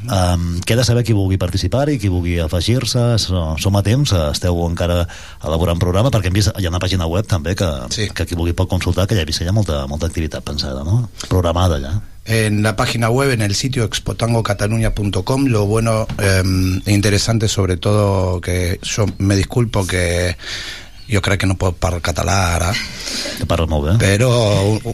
um, 0.08 0.60
queda 0.64 0.84
saber 0.84 1.04
qui 1.04 1.12
vulgui 1.12 1.36
participar 1.38 1.88
i 1.90 1.98
qui 1.98 2.08
vulgui 2.08 2.38
afegir-se. 2.40 3.18
So- 3.18 3.56
Som 3.58 3.76
a 3.76 3.82
temps, 3.82 4.12
eh, 4.12 4.30
esteu 4.32 4.66
encara 4.66 5.06
elaborant 5.44 5.78
programa, 5.78 6.10
perquè 6.10 6.26
hem 6.26 6.32
vist, 6.34 6.50
hi 6.58 6.66
ha 6.66 6.70
una 6.70 6.78
pàgina 6.78 7.06
web 7.06 7.26
també 7.26 7.54
que, 7.54 7.68
sí. 7.90 8.08
que 8.14 8.24
qui 8.26 8.34
vulgui 8.34 8.52
pot 8.54 8.68
consultar, 8.68 9.06
que 9.06 9.14
ja 9.14 9.22
he 9.22 9.24
vist 9.24 9.38
que 9.38 9.44
hi 9.44 9.48
ha 9.48 9.52
molta, 9.52 9.86
molta 9.86 10.06
activitat 10.06 10.42
pensada, 10.44 10.84
no? 10.84 11.10
Programada 11.28 11.80
ja. 11.80 12.00
En 12.24 12.62
la 12.62 12.76
página 12.76 13.08
web, 13.08 13.30
en 13.30 13.40
el 13.40 13.54
sitio 13.54 13.84
expotangocataluña.com, 13.84 15.46
lo 15.46 15.66
bueno 15.66 16.06
eh, 16.18 16.42
e 16.84 16.92
interesante 16.92 17.48
sobre 17.48 17.76
todo 17.76 18.40
que 18.40 18.78
yo 18.82 19.06
me 19.18 19.34
disculpo 19.36 19.86
que 19.86 20.36
jo 21.08 21.20
crec 21.24 21.40
que 21.40 21.46
no 21.46 21.56
puc 21.56 21.76
parlar 21.80 22.02
català 22.04 22.34
ara 22.56 22.72
que 23.38 23.46
parla 23.46 23.66
molt 23.66 23.86
bé 23.88 23.94
però 23.98 24.28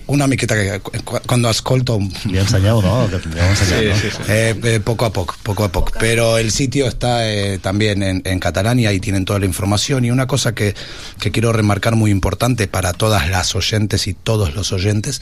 una 0.06 0.26
miqueta 0.26 0.54
que 0.54 1.00
cuando 1.26 1.48
ascolto 1.48 1.98
li 2.30 2.38
ensenyeu 2.38 2.80
no? 2.82 3.08
Que 3.10 3.18
li 3.28 3.40
ensenyat, 3.40 3.80
Sí, 3.80 3.88
no? 3.88 3.96
sí, 3.96 4.10
sí. 4.10 4.22
Eh, 4.28 4.54
eh, 4.62 4.80
poco 4.80 5.06
a 5.06 5.12
poco 5.12 5.34
poco 5.42 5.64
a 5.64 5.72
poco 5.72 5.92
pero 5.98 6.38
el 6.38 6.50
sitio 6.52 6.86
está 6.86 7.26
eh, 7.28 7.58
también 7.58 8.02
en, 8.02 8.22
en 8.24 8.38
catalán 8.38 8.78
y 8.78 8.86
ahí 8.86 9.00
tienen 9.00 9.24
toda 9.24 9.38
la 9.40 9.46
información 9.46 10.04
y 10.04 10.10
una 10.10 10.26
cosa 10.26 10.54
que, 10.54 10.74
que 11.20 11.30
quiero 11.32 11.52
remarcar 11.52 11.96
muy 11.96 12.10
importante 12.10 12.68
para 12.68 12.92
todas 12.92 13.28
las 13.30 13.54
oyentes 13.54 14.06
y 14.06 14.14
todos 14.14 14.54
los 14.54 14.72
oyentes 14.72 15.20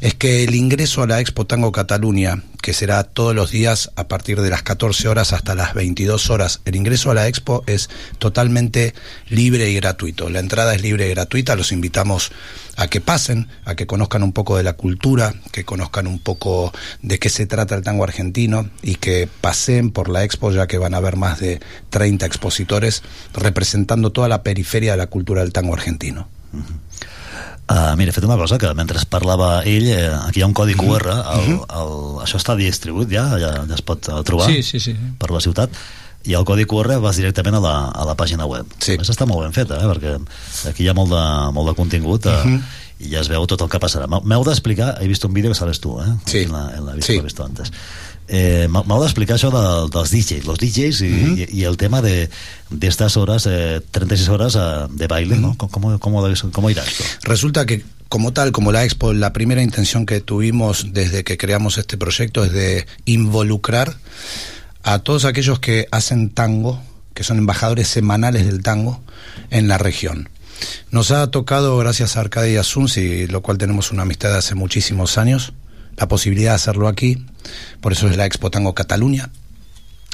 es 0.00 0.14
que 0.14 0.44
el 0.44 0.54
ingreso 0.54 1.02
a 1.02 1.06
la 1.06 1.20
Expo 1.20 1.46
Tango 1.46 1.72
Cataluña, 1.72 2.42
que 2.60 2.74
será 2.74 3.04
todos 3.04 3.34
los 3.34 3.50
días 3.50 3.90
a 3.96 4.08
partir 4.08 4.40
de 4.40 4.50
las 4.50 4.62
14 4.62 5.08
horas 5.08 5.32
hasta 5.32 5.54
las 5.54 5.74
22 5.74 6.30
horas, 6.30 6.60
el 6.64 6.76
ingreso 6.76 7.10
a 7.10 7.14
la 7.14 7.28
Expo 7.28 7.64
es 7.66 7.88
totalmente 8.18 8.94
libre 9.28 9.70
y 9.70 9.74
gratuito. 9.74 10.28
La 10.28 10.40
entrada 10.40 10.74
es 10.74 10.82
libre 10.82 11.06
y 11.06 11.10
gratuita, 11.10 11.56
los 11.56 11.72
invitamos 11.72 12.32
a 12.76 12.88
que 12.88 13.00
pasen, 13.00 13.48
a 13.64 13.74
que 13.74 13.86
conozcan 13.86 14.22
un 14.22 14.32
poco 14.32 14.56
de 14.56 14.62
la 14.62 14.74
cultura, 14.74 15.34
que 15.52 15.64
conozcan 15.64 16.06
un 16.06 16.18
poco 16.18 16.72
de 17.00 17.18
qué 17.18 17.30
se 17.30 17.46
trata 17.46 17.74
el 17.74 17.82
tango 17.82 18.04
argentino 18.04 18.68
y 18.82 18.96
que 18.96 19.28
paseen 19.40 19.90
por 19.90 20.08
la 20.08 20.24
Expo 20.24 20.50
ya 20.52 20.66
que 20.66 20.78
van 20.78 20.94
a 20.94 20.98
haber 20.98 21.16
más 21.16 21.40
de 21.40 21.60
30 21.90 22.26
expositores 22.26 23.02
representando 23.32 24.12
toda 24.12 24.28
la 24.28 24.42
periferia 24.42 24.92
de 24.92 24.98
la 24.98 25.06
cultura 25.06 25.42
del 25.42 25.52
tango 25.52 25.74
argentino. 25.74 26.28
Mira, 27.96 28.10
he 28.10 28.14
fet 28.14 28.24
una 28.24 28.36
cosa 28.38 28.58
que 28.62 28.72
mentre 28.78 29.00
parlava 29.10 29.62
ell, 29.66 29.88
eh, 29.90 30.10
aquí 30.28 30.38
hi 30.40 30.42
ha 30.44 30.46
un 30.46 30.54
codi 30.54 30.74
QR, 30.78 31.08
el, 31.34 31.56
el, 31.58 31.92
això 32.22 32.38
està 32.38 32.54
distribuït 32.58 33.10
ja, 33.10 33.24
ja, 33.42 33.52
ja 33.66 33.74
es 33.74 33.82
pot 33.82 34.06
eh, 34.08 34.20
trobar 34.28 34.46
Sí, 34.52 34.62
sí, 34.62 34.78
sí. 34.80 34.94
per 35.18 35.32
la 35.34 35.40
ciutat, 35.42 35.70
i 36.26 36.34
el 36.34 36.44
codi 36.46 36.64
QR 36.66 37.00
vas 37.02 37.18
directament 37.18 37.56
a 37.58 37.60
la, 37.62 37.74
a 37.90 38.04
la 38.06 38.14
pàgina 38.18 38.46
web. 38.46 38.66
Sí. 38.82 38.94
A 38.94 39.02
més, 39.02 39.10
està 39.10 39.26
molt 39.26 39.42
ben 39.46 39.52
feta, 39.54 39.78
eh, 39.82 39.86
perquè 39.90 40.16
aquí 40.70 40.86
hi 40.86 40.88
ha 40.90 40.94
molt 40.94 41.10
de, 41.10 41.24
molt 41.54 41.70
de 41.72 41.74
contingut 41.78 42.26
eh, 42.26 42.38
Mhm. 42.44 42.62
i 42.98 43.10
ja 43.12 43.20
es 43.20 43.28
veu 43.28 43.44
tot 43.46 43.60
el 43.60 43.68
que 43.68 43.78
passarà. 43.82 44.06
M'heu- 44.08 44.44
d'explicar, 44.46 44.96
he 45.02 45.06
vist 45.06 45.24
un 45.26 45.34
vídeo 45.34 45.50
que 45.50 45.58
sales 45.58 45.80
tu, 45.80 45.98
eh? 46.00 46.06
Sí. 46.24 46.44
En 46.46 46.52
la, 46.52 46.70
en 46.78 46.86
la 46.86 46.92
vist, 46.94 47.06
Sí. 47.10 47.16
l'he 47.18 47.22
visto 47.26 47.44
antes. 47.44 47.70
Eh, 48.28 48.66
m'heu 48.68 49.00
d'explicar 49.02 49.36
això 49.36 49.50
de, 49.54 49.88
dels 49.94 50.10
DJs, 50.10 50.46
los 50.46 50.58
DJs 50.58 51.00
y, 51.02 51.08
Mhm. 51.08 51.36
y, 51.52 51.60
y 51.60 51.64
el 51.64 51.76
tema 51.76 52.02
de, 52.02 52.28
de 52.70 52.86
estas 52.88 53.16
horas, 53.16 53.46
eh, 53.48 53.80
36 53.92 54.28
horas 54.28 54.56
eh, 54.58 54.86
de 54.90 55.06
baile, 55.06 55.36
¿no? 55.36 55.56
¿Cómo, 55.56 55.98
cómo, 56.00 56.28
cómo 56.52 56.70
irá 56.70 56.82
esto? 56.84 57.04
Resulta 57.22 57.66
que 57.66 57.84
como 58.08 58.32
tal, 58.32 58.52
como 58.52 58.72
la 58.72 58.84
Expo, 58.84 59.12
la 59.12 59.32
primera 59.32 59.62
intención 59.62 60.06
que 60.06 60.20
tuvimos 60.20 60.88
desde 60.92 61.24
que 61.24 61.36
creamos 61.36 61.78
este 61.78 61.96
proyecto 61.96 62.44
es 62.44 62.52
de 62.52 62.86
involucrar 63.04 63.96
a 64.82 65.00
todos 65.00 65.24
aquellos 65.24 65.58
que 65.58 65.86
hacen 65.90 66.30
tango, 66.30 66.80
que 67.14 67.24
son 67.24 67.38
embajadores 67.38 67.88
semanales 67.88 68.46
del 68.46 68.62
tango 68.62 69.00
en 69.50 69.66
la 69.68 69.78
región. 69.78 70.28
Nos 70.90 71.10
ha 71.10 71.26
tocado, 71.30 71.76
gracias 71.78 72.16
a 72.16 72.20
Arcadia 72.20 72.60
Asunci, 72.60 73.26
lo 73.26 73.42
cual 73.42 73.58
tenemos 73.58 73.90
una 73.90 74.02
amistad 74.02 74.30
de 74.30 74.38
hace 74.38 74.54
muchísimos 74.54 75.18
años, 75.18 75.52
la 75.96 76.08
posibilidad 76.08 76.52
de 76.52 76.56
hacerlo 76.56 76.88
aquí, 76.88 77.24
por 77.80 77.92
eso 77.92 78.08
es 78.08 78.16
la 78.16 78.26
Expo 78.26 78.50
Tango 78.50 78.74
Cataluña, 78.74 79.30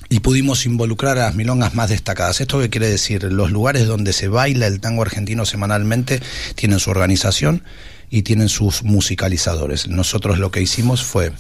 y 0.09 0.21
pudimos 0.21 0.67
involucrar 0.67 1.19
a 1.19 1.23
las 1.25 1.35
milongas 1.35 1.75
más 1.75 1.89
destacadas. 1.89 2.41
¿Esto 2.41 2.61
qué 2.61 2.69
quiere 2.69 2.89
decir? 2.89 3.25
Los 3.25 3.51
lugares 3.51 3.87
donde 3.87 4.13
se 4.13 4.29
baila 4.29 4.67
el 4.67 4.79
tango 4.79 5.01
argentino 5.01 5.47
semanalmente 5.47 6.21
tienen 6.55 6.81
su 6.81 6.91
organización 6.91 7.65
y 8.11 8.21
tienen 8.21 8.51
sus 8.51 8.83
musicalizadores. 8.83 9.89
Nosotros 9.89 10.39
lo 10.39 10.51
que 10.51 10.61
hicimos 10.61 11.03
fue 11.03 11.33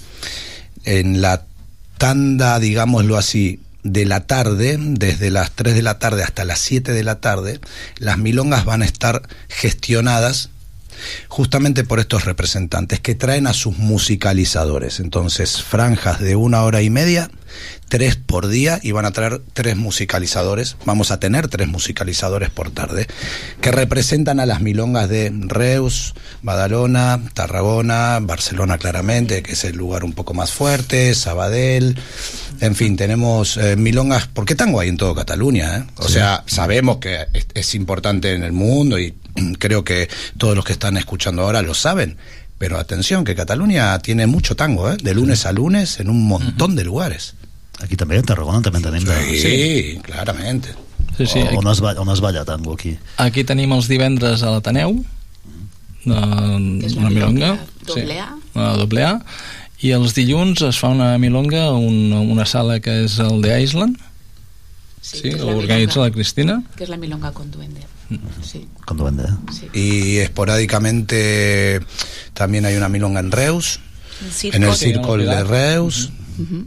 en 0.84 1.20
la 1.20 1.44
tanda, 1.98 2.58
digámoslo 2.58 3.18
así, 3.18 3.60
de 3.82 4.06
la 4.06 4.26
tarde, 4.26 4.78
desde 4.80 5.30
las 5.30 5.50
3 5.50 5.74
de 5.74 5.82
la 5.82 5.98
tarde 5.98 6.22
hasta 6.22 6.44
las 6.44 6.60
7 6.60 6.92
de 6.92 7.04
la 7.04 7.20
tarde, 7.20 7.60
las 7.98 8.16
milongas 8.16 8.64
van 8.64 8.80
a 8.80 8.86
estar 8.86 9.22
gestionadas 9.48 10.48
justamente 11.28 11.84
por 11.84 12.00
estos 12.00 12.24
representantes 12.24 13.00
que 13.00 13.14
traen 13.14 13.46
a 13.46 13.52
sus 13.52 13.78
musicalizadores. 13.78 15.00
Entonces, 15.00 15.62
franjas 15.62 16.20
de 16.20 16.36
una 16.36 16.62
hora 16.62 16.82
y 16.82 16.90
media, 16.90 17.30
tres 17.88 18.16
por 18.16 18.48
día, 18.48 18.80
y 18.82 18.92
van 18.92 19.04
a 19.04 19.10
traer 19.10 19.40
tres 19.52 19.76
musicalizadores. 19.76 20.76
Vamos 20.84 21.10
a 21.10 21.20
tener 21.20 21.48
tres 21.48 21.68
musicalizadores 21.68 22.50
por 22.50 22.70
tarde, 22.70 23.06
que 23.60 23.70
representan 23.70 24.40
a 24.40 24.46
las 24.46 24.60
milongas 24.60 25.08
de 25.08 25.30
Reus, 25.32 26.14
Badalona, 26.42 27.20
Tarragona, 27.34 28.18
Barcelona 28.20 28.78
claramente, 28.78 29.42
que 29.42 29.52
es 29.52 29.64
el 29.64 29.76
lugar 29.76 30.04
un 30.04 30.12
poco 30.12 30.34
más 30.34 30.52
fuerte, 30.52 31.14
Sabadell. 31.14 31.98
En 32.62 32.76
fin, 32.76 32.96
tenemos 32.96 33.56
eh, 33.56 33.74
milongas, 33.76 34.28
porque 34.32 34.54
tango 34.54 34.78
hay 34.78 34.88
en 34.88 34.96
todo 34.96 35.14
Cataluña, 35.16 35.78
¿eh? 35.78 35.84
O 35.96 36.06
Sí. 36.06 36.14
sea, 36.14 36.44
sabemos 36.46 36.98
que 36.98 37.26
es, 37.34 37.46
es 37.54 37.74
importante 37.74 38.32
en 38.34 38.44
el 38.44 38.52
mundo 38.52 38.98
y 39.00 39.14
creo 39.58 39.82
que 39.82 40.08
todos 40.38 40.54
los 40.54 40.64
que 40.64 40.72
están 40.72 40.96
escuchando 40.96 41.42
ahora 41.42 41.60
lo 41.62 41.74
saben. 41.74 42.16
Pero 42.58 42.78
atención, 42.78 43.24
que 43.24 43.34
Cataluña 43.34 43.98
tiene 43.98 44.28
mucho 44.28 44.54
tango, 44.54 44.88
¿eh? 44.92 44.96
de 45.02 45.12
lunes 45.14 45.44
a 45.46 45.50
lunes 45.52 45.98
en 45.98 46.08
un 46.08 46.22
montón 46.28 46.76
de 46.76 46.84
lugares. 46.84 47.34
Aquí 47.82 47.96
també, 47.98 48.20
a 48.20 48.22
Tarragona 48.22 48.62
també 48.62 48.78
en 48.78 48.84
tenim. 48.84 49.02
de- 49.02 49.40
Sí, 49.42 49.98
claramente. 50.06 50.68
Sí, 51.18 51.26
sí, 51.26 51.40
O, 51.40 51.58
on, 51.58 51.66
es 51.72 51.80
va, 51.82 51.92
on 51.98 52.08
es 52.14 52.20
balla 52.22 52.44
tango 52.44 52.74
aquí? 52.74 52.96
Aquí 53.18 53.42
tenim 53.42 53.72
els 53.74 53.88
divendres 53.90 54.44
a 54.46 54.52
l'Ateneu, 54.54 54.94
de, 56.04 56.14
la 56.14 56.20
una 57.00 57.10
milonga, 57.10 57.58
doble 57.86 58.20
A. 58.20 58.28
una 58.54 58.76
doble 58.78 59.02
A, 59.04 59.12
i 59.82 59.90
els 59.90 60.14
dilluns 60.14 60.62
es 60.62 60.78
fa 60.78 60.92
una 60.94 61.16
milonga 61.18 61.64
a 61.66 61.74
una, 61.74 62.20
una 62.20 62.46
sala 62.46 62.78
que 62.80 63.02
és 63.04 63.18
el 63.22 63.42
de 63.42 63.56
Island, 63.62 63.98
sí, 65.00 65.32
la 65.32 65.50
l'organitza 65.50 65.98
milonga. 65.98 66.08
la 66.08 66.14
Cristina, 66.14 66.62
que 66.76 66.86
és 66.86 66.92
la 66.92 67.00
milonga 67.02 67.32
con 67.34 67.50
duende. 67.50 67.82
Sí. 68.44 68.66
Con 68.84 68.98
duende. 68.98 69.24
Y 69.72 70.18
esporádicamente 70.18 71.80
también 72.34 72.66
hay 72.66 72.76
una 72.76 72.88
milonga 72.88 73.20
en 73.20 73.32
Reus, 73.32 73.80
en 74.42 74.62
el 74.62 74.74
Círculo 74.74 75.24
de 75.24 75.44
Reus. 75.44 76.10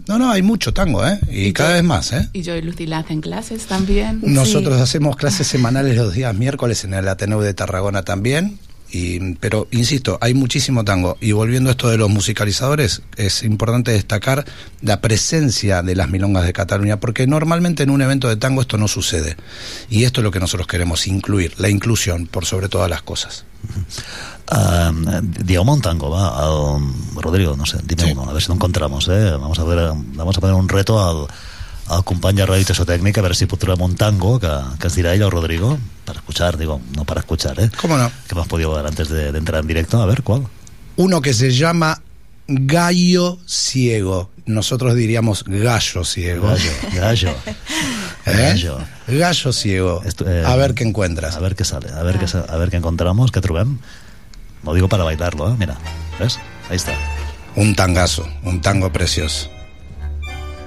No, 0.08 0.20
no, 0.20 0.32
hay 0.32 0.42
mucho 0.42 0.74
tango, 0.74 1.06
¿eh? 1.06 1.20
Y 1.30 1.52
cada 1.52 1.74
vez 1.74 1.84
más, 1.84 2.14
¿eh? 2.14 2.30
Y 2.34 2.44
yo 2.44 2.56
y 2.56 2.62
Lucila 2.62 3.00
hacen 3.00 3.22
clases 3.22 3.66
también. 3.66 4.22
Nosotros 4.24 4.80
hacemos 4.80 5.16
clases 5.16 5.48
semanales 5.56 5.96
los 5.96 6.14
días 6.14 6.36
miércoles 6.36 6.84
en 6.84 6.94
el 6.94 7.08
Ateneo 7.08 7.42
de 7.42 7.54
Tarragona 7.54 8.04
también. 8.04 8.60
Y, 8.92 9.34
pero 9.36 9.68
insisto, 9.72 10.18
hay 10.22 10.34
muchísimo 10.34 10.86
tango. 10.86 11.18
Y 11.20 11.32
volviendo 11.34 11.70
a 11.70 11.72
esto 11.72 11.90
de 11.90 11.98
los 11.98 12.10
musicalizadores, 12.10 13.02
es 13.18 13.44
importante 13.44 13.92
destacar 13.92 14.46
la 14.82 15.02
presencia 15.02 15.82
de 15.82 15.96
las 15.96 16.10
milongas 16.10 16.46
de 16.46 16.54
Cataluña, 16.54 17.00
porque 17.00 17.28
normalmente 17.28 17.84
en 17.84 17.90
un 17.90 18.02
evento 18.02 18.30
de 18.30 18.38
tango 18.38 18.62
esto 18.62 18.78
no 18.78 18.88
sucede. 18.88 19.36
Y 19.90 20.04
esto 20.06 20.22
es 20.22 20.24
lo 20.24 20.32
que 20.32 20.40
nosotros 20.40 20.68
queremos 20.68 21.08
incluir, 21.08 21.54
la 21.58 21.70
inclusión 21.70 22.28
por 22.28 22.46
sobre 22.46 22.70
todas 22.70 22.90
las 22.90 23.02
cosas. 23.02 23.44
Uh, 24.52 25.22
Diego 25.44 25.66
Montango, 25.66 26.12
va, 26.12 26.38
al- 26.38 26.82
Rodrigo, 27.16 27.58
no 27.58 27.66
sé, 27.66 27.80
dime 27.84 28.14
uno, 28.14 28.30
a 28.30 28.34
ver 28.34 28.42
si 28.42 28.50
lo 28.50 28.54
encontramos, 28.54 29.08
¿eh? 29.08 29.32
Vamos 29.32 29.58
a, 29.58 29.64
ver, 29.64 29.92
vamos 30.14 30.38
a 30.38 30.40
poner 30.42 30.56
un 30.56 30.70
reto 30.70 31.02
al, 31.04 31.28
al 31.88 32.04
company 32.04 32.38
de 32.42 32.46
Ràdio 32.48 32.86
Tècnica, 32.86 33.22
a 33.22 33.24
ver 33.24 33.36
si 33.36 33.46
trobem 33.46 33.82
un 33.82 33.96
tango 33.96 34.40
que, 34.40 34.50
que 34.80 34.88
ens 34.88 34.96
dirà 34.96 35.14
ell 35.14 35.30
Rodrigo, 35.30 35.78
para 36.06 36.20
escuchar, 36.20 36.58
digo, 36.58 36.82
no 36.96 37.06
para 37.06 37.20
escuchar, 37.22 37.60
¿eh? 37.60 37.70
¿Cómo 37.80 37.98
no? 37.98 38.10
Que 38.28 38.34
hemos 38.34 38.48
podido 38.48 38.74
ver 38.74 38.86
antes 38.86 39.10
de, 39.10 39.32
de 39.32 39.38
entrar 39.38 39.62
en 39.62 39.68
directo, 39.68 40.02
a 40.02 40.06
ver, 40.06 40.24
¿cuál? 40.24 40.48
Uno 40.98 41.22
que 41.22 41.34
se 41.34 41.52
llama 41.52 42.02
Gallo 42.48 43.40
Ciego. 43.48 44.30
Nosotros 44.46 44.94
diríamos 44.96 45.44
gallo 45.44 46.04
ciego. 46.04 46.48
Gallo, 46.48 46.72
gallo. 46.94 47.30
¿Eh? 48.28 48.54
Gallo. 48.54 48.78
Gallo 49.08 49.52
ciego. 49.52 50.02
eh, 50.26 50.44
a 50.46 50.56
ver 50.56 50.76
qué 50.76 50.84
encuentras. 50.84 51.36
A 51.36 51.40
ver 51.40 51.56
qué 51.56 51.66
sale, 51.66 51.90
a 51.92 52.04
ver, 52.04 52.20
qué, 52.20 52.26
a 52.38 52.56
ver 52.58 52.70
qué 52.70 52.78
encontramos, 52.78 53.32
qué 53.32 53.42
trobem. 53.42 53.80
Lo 54.64 54.74
digo 54.74 54.88
para 54.88 55.04
bailarlo, 55.04 55.50
¿eh? 55.52 55.56
Mira, 55.58 55.78
¿ves? 56.20 56.40
Ahí 56.70 56.76
está. 56.78 56.94
Un 57.56 57.76
tangazo, 57.76 58.28
un 58.44 58.62
tango 58.62 58.92
precioso. 58.92 59.50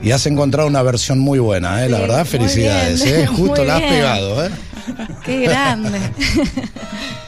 Y 0.00 0.12
has 0.12 0.26
encontrado 0.26 0.68
una 0.68 0.82
versión 0.82 1.18
muy 1.18 1.38
buena, 1.38 1.84
¿eh? 1.84 1.88
La 1.88 1.98
verdad, 2.00 2.24
felicidades, 2.24 3.04
bien, 3.04 3.20
¿eh? 3.20 3.26
Justo 3.36 3.64
la 3.64 3.74
has 3.74 3.80
bien. 3.80 3.94
pegado, 3.94 4.46
¿eh? 4.46 4.50
Qué 5.24 5.40
grande. 5.40 5.98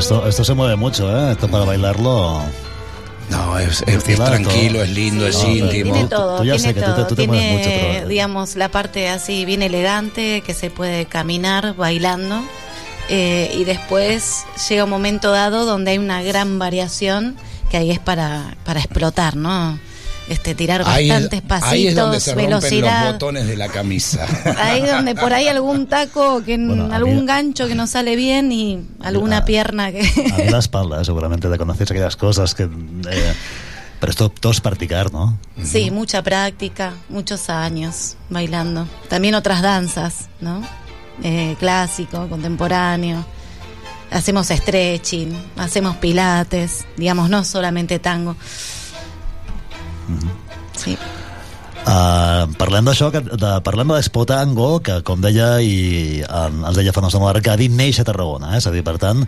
esto, 0.00 0.26
esto 0.28 0.44
se 0.44 0.54
mueve 0.54 0.76
mucho, 0.76 1.08
¿eh? 1.16 1.32
Esto 1.32 1.48
para 1.48 1.64
bailarlo... 1.64 2.42
No, 3.30 3.56
es, 3.60 3.82
es- 3.86 4.08
es 4.08 4.16
Claro, 4.16 4.32
tranquilo, 4.32 4.74
todo. 4.74 4.82
es 4.82 4.90
lindo, 4.90 5.26
es 5.28 5.36
No, 5.36 5.48
íntimo. 5.50 5.92
Tiene 5.94 6.08
todo, 6.08 6.38
Tú 6.38 6.44
ya 6.44 6.56
tiene 6.56 6.68
sé 6.68 6.74
que 6.74 6.80
tú 6.80 6.86
te- 6.86 6.92
todo. 6.96 7.06
tú 7.06 7.14
te 7.14 7.26
mueves 7.28 7.52
mucho, 7.52 7.64
tiene, 7.68 7.88
pero- 7.94 8.08
digamos, 8.08 8.56
la 8.56 8.68
parte 8.70 9.08
así 9.08 9.44
bien 9.44 9.62
elegante 9.62 10.42
que 10.44 10.52
se 10.52 10.68
puede 10.70 11.06
caminar 11.06 11.76
bailando. 11.76 12.42
eh, 13.12 13.52
y 13.56 13.64
después 13.64 14.44
llega 14.68 14.84
un 14.84 14.90
momento 14.90 15.30
dado 15.32 15.64
donde 15.64 15.90
hay 15.92 15.98
una 15.98 16.22
gran 16.22 16.58
variación 16.60 17.36
que 17.70 17.76
ahí 17.76 17.90
es 17.90 17.98
para, 17.98 18.56
para 18.64 18.78
explotar, 18.80 19.34
¿no? 19.36 19.78
Este, 20.30 20.54
tirar 20.54 20.84
Ahí, 20.86 21.08
bastantes 21.08 21.42
pasitos, 21.42 21.72
ahí 21.72 21.86
es 21.88 21.96
donde 21.96 22.20
se 22.20 22.30
rompen 22.30 22.50
los 22.50 22.62
velocidad. 22.62 23.12
botones 23.14 23.48
de 23.48 23.56
la 23.56 23.66
camisa. 23.68 24.26
Ahí 24.58 24.80
donde 24.86 25.16
por 25.16 25.32
ahí 25.32 25.48
algún 25.48 25.88
taco, 25.88 26.44
que 26.44 26.54
algún 26.54 27.26
gancho 27.26 27.66
que 27.66 27.74
no 27.74 27.88
sale 27.88 28.14
bien 28.14 28.52
y 28.52 28.80
alguna 29.00 29.44
pierna 29.44 29.90
que... 29.90 30.00
A 30.32 30.36
mí 30.36 30.44
la 30.50 30.58
espalda, 30.60 31.02
¿eh? 31.02 31.04
seguramente 31.04 31.48
te 31.48 31.58
conoces 31.58 31.90
aquellas 31.90 32.14
cosas 32.14 32.54
que... 32.54 32.62
eh, 32.62 33.34
pero 33.98 34.10
esto 34.10 34.28
todo 34.28 34.52
es 34.52 34.60
practicar, 34.60 35.12
¿no? 35.12 35.36
Sí, 35.64 35.90
mucha 35.90 36.22
práctica, 36.22 36.94
muchos 37.08 37.50
años 37.50 38.16
bailando. 38.28 38.86
También 39.08 39.34
otras 39.34 39.62
danzas, 39.62 40.28
¿no? 40.40 40.62
Eh, 41.24 41.56
clásico, 41.58 42.28
contemporáneo. 42.28 43.26
Hacemos 44.12 44.46
stretching, 44.46 45.36
hacemos 45.56 45.96
pilates, 45.96 46.86
digamos, 46.96 47.28
no 47.28 47.44
solamente 47.44 47.98
tango. 47.98 48.36
Sí. 50.78 50.96
Uh, 51.80 52.44
parlem 52.60 52.84
d'això, 52.84 53.08
de, 53.10 53.52
parlem 53.64 53.88
de 53.88 53.96
l'Expo 53.96 54.26
Tango, 54.28 54.82
que 54.84 54.98
com 55.06 55.22
deia 55.24 55.54
i 55.64 56.20
um, 56.26 56.60
ens 56.68 56.76
deia 56.76 56.92
fa 56.92 57.00
una 57.00 57.08
estona 57.08 57.30
l'Arcadi, 57.30 57.70
neix 57.72 58.02
a 58.02 58.04
Tarragona, 58.04 58.52
eh? 58.52 58.60
és 58.60 58.68
a 58.68 58.72
dir, 58.74 58.82
per 58.84 58.98
tant, 59.00 59.24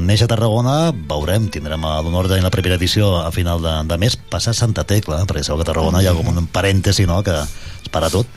neix 0.00 0.22
a 0.24 0.28
Tarragona, 0.30 0.94
veurem, 1.10 1.50
tindrem 1.52 1.84
l'honor 1.84 2.30
de 2.30 2.40
la 2.40 2.52
primera 2.54 2.78
edició 2.80 3.12
a 3.20 3.28
final 3.34 3.60
de, 3.60 3.74
de 3.90 3.98
mes, 4.00 4.16
passar 4.32 4.56
Santa 4.56 4.86
Tecla, 4.88 5.20
perquè 5.28 5.44
sabeu 5.44 5.60
que 5.60 5.68
a 5.68 5.70
Tarragona 5.72 6.00
hi 6.00 6.08
ha 6.08 6.16
com 6.16 6.32
un 6.32 6.48
parèntesi, 6.48 7.04
no?, 7.10 7.20
que 7.26 7.36
es 7.36 7.92
para 7.92 8.08
tot, 8.12 8.28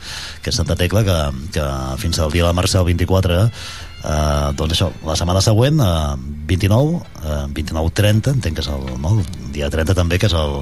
que 0.44 0.52
és 0.52 0.60
Santa 0.60 0.76
Tecla, 0.76 1.04
que, 1.08 1.18
que 1.56 1.66
fins 2.02 2.20
al 2.20 2.34
dia 2.34 2.44
de 2.44 2.50
la 2.50 2.58
Mercè, 2.58 2.78
el 2.82 2.88
24, 2.90 3.40
eh, 4.04 4.50
doncs 4.58 4.76
això, 4.76 4.90
la 5.08 5.16
setmana 5.16 5.42
següent, 5.44 5.80
eh, 5.80 6.34
29, 6.52 7.00
eh, 7.22 7.44
29-30, 7.56 8.36
entenc 8.36 8.60
que 8.60 8.66
és 8.66 8.70
el, 8.74 8.90
no, 9.00 9.16
el 9.18 9.54
dia 9.56 9.72
30 9.72 9.96
també, 9.96 10.20
que 10.20 10.28
és 10.28 10.36
el, 10.36 10.60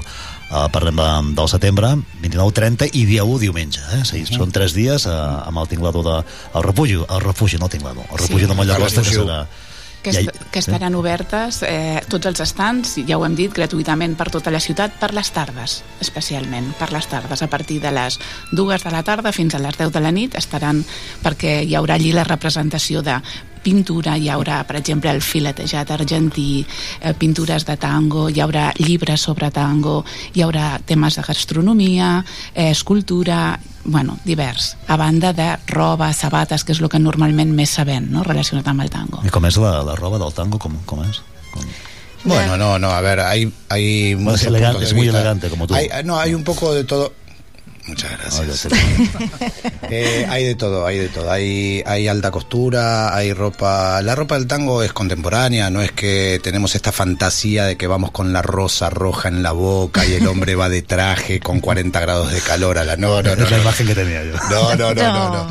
eh, 0.51 0.67
parlem 0.71 0.95
de, 0.99 1.09
del 1.39 1.49
setembre, 1.51 1.93
29-30 2.21 2.89
i 2.93 3.05
dia 3.09 3.23
1 3.25 3.39
diumenge, 3.43 3.81
eh? 3.97 4.03
Sí, 4.07 4.23
són 4.29 4.51
tres 4.51 4.73
dies 4.77 5.05
eh, 5.09 5.11
amb 5.13 5.63
el 5.63 5.67
tinglador 5.71 6.05
de... 6.07 6.15
El 6.53 6.63
refugi, 6.63 6.99
el 7.03 7.21
refugi, 7.23 7.59
no 7.61 7.69
el 7.69 7.75
tinglador, 7.77 8.05
el 8.09 8.17
refugi 8.25 8.43
Sí. 8.45 8.49
de 8.51 8.57
Mollacosta, 8.57 9.01
que 9.03 9.15
serà... 9.19 9.45
que, 10.03 10.09
est 10.09 10.41
que 10.51 10.59
estaran 10.59 10.95
obertes 10.99 11.61
eh, 11.63 12.01
tots 12.11 12.27
els 12.27 12.41
estants, 12.43 12.97
ja 13.07 13.15
ho 13.15 13.23
hem 13.23 13.37
dit, 13.39 13.47
gratuïtament 13.55 14.17
per 14.19 14.27
tota 14.33 14.51
la 14.51 14.59
ciutat, 14.59 14.97
per 14.99 15.13
les 15.15 15.29
tardes, 15.31 15.77
especialment, 16.03 16.73
per 16.75 16.89
les 16.91 17.07
tardes. 17.07 17.39
A 17.41 17.47
partir 17.47 17.79
de 17.79 17.91
les 17.95 18.19
dues 18.51 18.83
de 18.83 18.91
la 18.91 19.03
tarda 19.07 19.31
fins 19.31 19.55
a 19.55 19.61
les 19.63 19.77
10 19.79 19.93
de 19.95 20.01
la 20.03 20.11
nit 20.11 20.35
estaran, 20.35 20.83
perquè 21.23 21.61
hi 21.63 21.77
haurà 21.79 21.95
allí 21.95 22.11
la 22.11 22.27
representació 22.27 23.01
de 23.01 23.15
pintura, 23.63 24.17
hi 24.19 24.27
haurà, 24.29 24.61
per 24.67 24.75
exemple, 24.81 25.09
el 25.11 25.21
filetejat 25.23 25.91
argentí, 25.95 26.65
eh, 27.01 27.13
pintures 27.17 27.65
de 27.65 27.77
tango, 27.77 28.27
hi 28.29 28.41
haurà 28.43 28.71
llibres 28.77 29.21
sobre 29.21 29.49
tango, 29.51 30.03
hi 30.33 30.43
haurà 30.43 30.79
temes 30.85 31.15
de 31.15 31.23
gastronomia, 31.23 32.23
eh, 32.53 32.69
escultura, 32.71 33.59
bueno, 33.85 34.17
divers, 34.25 34.75
a 34.87 34.95
banda 34.97 35.33
de 35.33 35.57
roba, 35.67 36.11
sabates, 36.13 36.63
que 36.63 36.71
és 36.75 36.79
el 36.81 36.89
que 36.89 36.99
normalment 36.99 37.51
més 37.55 37.69
sabem, 37.79 38.11
no?, 38.11 38.23
relacionat 38.23 38.67
amb 38.67 38.81
el 38.85 38.89
tango. 38.93 39.23
I 39.25 39.29
com 39.33 39.45
és 39.49 39.57
la, 39.57 39.79
la 39.83 39.95
roba 39.95 40.19
del 40.19 40.33
tango? 40.33 40.59
Com, 40.59 40.77
com 40.85 41.03
és? 41.07 41.21
Bueno, 42.25 42.55
no, 42.55 42.79
no, 42.79 42.89
a 42.91 43.01
ver, 43.01 43.19
hay, 43.19 43.51
hay 43.67 44.13
es 44.33 44.43
elegante, 44.43 44.85
es 44.85 44.93
muy 44.93 45.07
elegante, 45.09 45.49
como 45.49 45.67
tú. 45.67 45.75
Hay- 45.75 45.89
no, 46.05 46.17
hay 46.17 46.33
un 46.33 46.43
poco 46.45 46.73
de 46.73 46.85
todo. 46.85 47.11
Muchas 47.85 48.11
gracias. 48.11 48.67
Eh, 49.89 50.25
hay 50.29 50.45
de 50.45 50.55
todo, 50.55 50.87
hay 50.87 50.97
de 50.97 51.09
todo. 51.09 51.29
Hay, 51.29 51.83
hay 51.85 52.07
alta 52.07 52.31
costura, 52.31 53.15
hay 53.15 53.33
ropa. 53.33 54.01
La 54.01 54.15
ropa 54.15 54.35
del 54.35 54.47
tango 54.47 54.81
es 54.81 54.91
contemporánea, 54.91 55.69
no 55.69 55.81
es 55.81 55.91
que 55.91 56.39
tenemos 56.41 56.73
esta 56.73 56.91
fantasía 56.91 57.65
de 57.65 57.75
que 57.75 57.85
vamos 57.85 58.11
con 58.11 58.33
la 58.33 58.41
rosa 58.41 58.89
roja 58.89 59.27
en 59.27 59.43
la 59.43 59.51
boca 59.51 60.05
y 60.05 60.13
el 60.13 60.25
hombre 60.27 60.55
va 60.55 60.69
de 60.69 60.81
traje 60.81 61.39
con 61.39 61.59
40 61.59 61.99
grados 61.99 62.31
de 62.31 62.39
calor 62.39 62.79
a 62.79 62.85
la 62.85 62.95
no, 62.97 63.21
no, 63.21 63.35
no, 63.35 63.43
es 63.43 63.51
la 63.51 63.57
no. 63.57 63.63
imagen 63.63 63.87
que 63.87 63.95
tenía 63.95 64.23
yo. 64.23 64.33
No, 64.49 64.75
no, 64.75 64.93
no, 64.95 65.03
no, 65.03 65.29
no. 65.29 65.47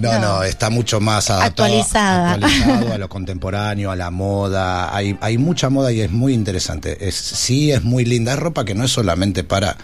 No, 0.00 0.18
no, 0.18 0.42
está 0.42 0.70
mucho 0.70 0.98
más 1.00 1.28
adaptado, 1.30 1.66
Actualizada. 1.66 2.32
actualizado 2.32 2.92
a 2.94 2.98
lo 2.98 3.08
contemporáneo, 3.10 3.90
a 3.90 3.96
la 3.96 4.10
moda. 4.10 4.94
Hay, 4.94 5.16
hay 5.20 5.36
mucha 5.36 5.68
moda 5.68 5.92
y 5.92 6.00
es 6.00 6.10
muy 6.10 6.32
interesante. 6.32 7.06
Es, 7.06 7.14
sí, 7.16 7.70
es 7.70 7.82
muy 7.84 8.04
linda. 8.04 8.32
Es 8.32 8.38
ropa 8.38 8.64
que 8.64 8.74
no 8.74 8.84
es 8.84 8.90
solamente 8.90 9.44
para, 9.44 9.76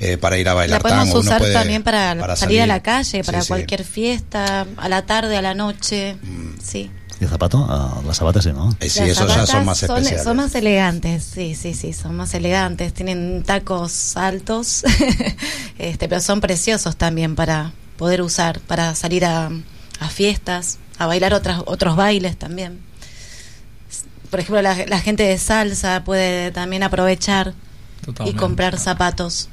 eh, 0.00 0.18
para 0.18 0.36
ir 0.38 0.48
a 0.48 0.54
bailar 0.54 0.82
La 0.82 0.88
podemos 0.88 1.08
tango. 1.08 1.17
Usar 1.20 1.38
puede- 1.40 1.52
también 1.52 1.82
para, 1.82 2.36
salir, 2.36 2.60
a 2.62 2.66
la 2.66 2.80
calle, 2.82 3.22
Sí, 3.22 3.22
para 3.22 3.42
sí. 3.42 3.48
cualquier 3.48 3.84
fiesta, 3.84 4.66
a 4.76 4.88
la 4.88 5.02
tarde, 5.06 5.36
a 5.36 5.42
la 5.42 5.54
noche. 5.54 6.16
Sí. 6.62 6.90
I 7.20 7.24
el 7.24 7.30
zapato? 7.30 7.66
Ah, 7.68 8.00
la 8.06 8.14
sabata 8.14 8.40
sí, 8.40 8.52
no? 8.52 8.70
Eh, 8.80 8.88
Las 8.96 9.16
zapatas 9.16 9.48
son, 9.50 10.04
son 10.22 10.36
más 10.36 10.54
elegantes, 10.54 11.24
sí, 11.24 11.56
sí, 11.56 11.74
sí, 11.74 11.92
son 11.92 12.16
más 12.16 12.32
elegantes. 12.34 12.94
Tienen 12.94 13.42
tacos 13.44 14.16
altos, 14.16 14.84
este, 15.78 16.08
pero 16.08 16.20
son 16.20 16.40
preciosos 16.40 16.96
también 16.96 17.34
para 17.34 17.72
poder 17.96 18.22
usar, 18.22 18.60
para 18.60 18.94
salir 18.94 19.24
a, 19.24 19.50
a 19.98 20.08
fiestas, 20.08 20.78
a 20.98 21.06
bailar 21.06 21.34
otras, 21.34 21.62
otros 21.66 21.96
bailes 21.96 22.36
también. 22.36 22.80
Por 24.30 24.40
ejemplo, 24.40 24.62
la, 24.62 24.76
la 24.86 25.00
gente 25.00 25.22
de 25.24 25.38
salsa 25.38 26.04
puede 26.04 26.50
también 26.52 26.82
aprovechar 26.84 27.52
y 27.52 27.54
Totalment. 28.04 28.36
Ah. 28.36 28.40
comprar 28.40 28.78
zapatos. 28.78 29.48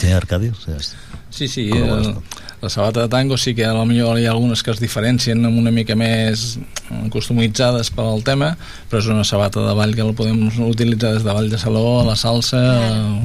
Sí, 0.00 0.10
Arcadi? 0.12 0.50
Sí, 0.64 0.72
és- 0.76 0.94
Sí, 1.30 1.46
sí, 1.46 1.70
tu? 1.70 2.22
la 2.60 2.68
sabata 2.68 3.02
de 3.02 3.08
tango 3.08 3.38
sí 3.38 3.54
que 3.54 3.64
a 3.64 3.72
lo 3.72 3.86
millor 3.86 4.18
hi 4.18 4.26
ha 4.26 4.32
algunes 4.32 4.62
que 4.64 4.72
es 4.72 4.80
diferencien 4.80 5.44
amb 5.46 5.56
una 5.58 5.70
mica 5.70 5.94
més 5.96 6.58
customitzades 7.08 7.90
per 7.94 8.04
al 8.04 8.24
tema, 8.26 8.56
però 8.90 8.98
és 9.00 9.06
una 9.06 9.22
sabata 9.24 9.62
de 9.64 9.74
ball 9.78 9.94
que 9.94 10.02
la 10.04 10.12
podem 10.12 10.42
utilitzar 10.66 11.12
des 11.14 11.22
de 11.24 11.32
ball 11.32 11.48
de 11.48 11.56
saló, 11.58 12.00
a 12.00 12.04
la 12.04 12.16
salsa, 12.16 12.58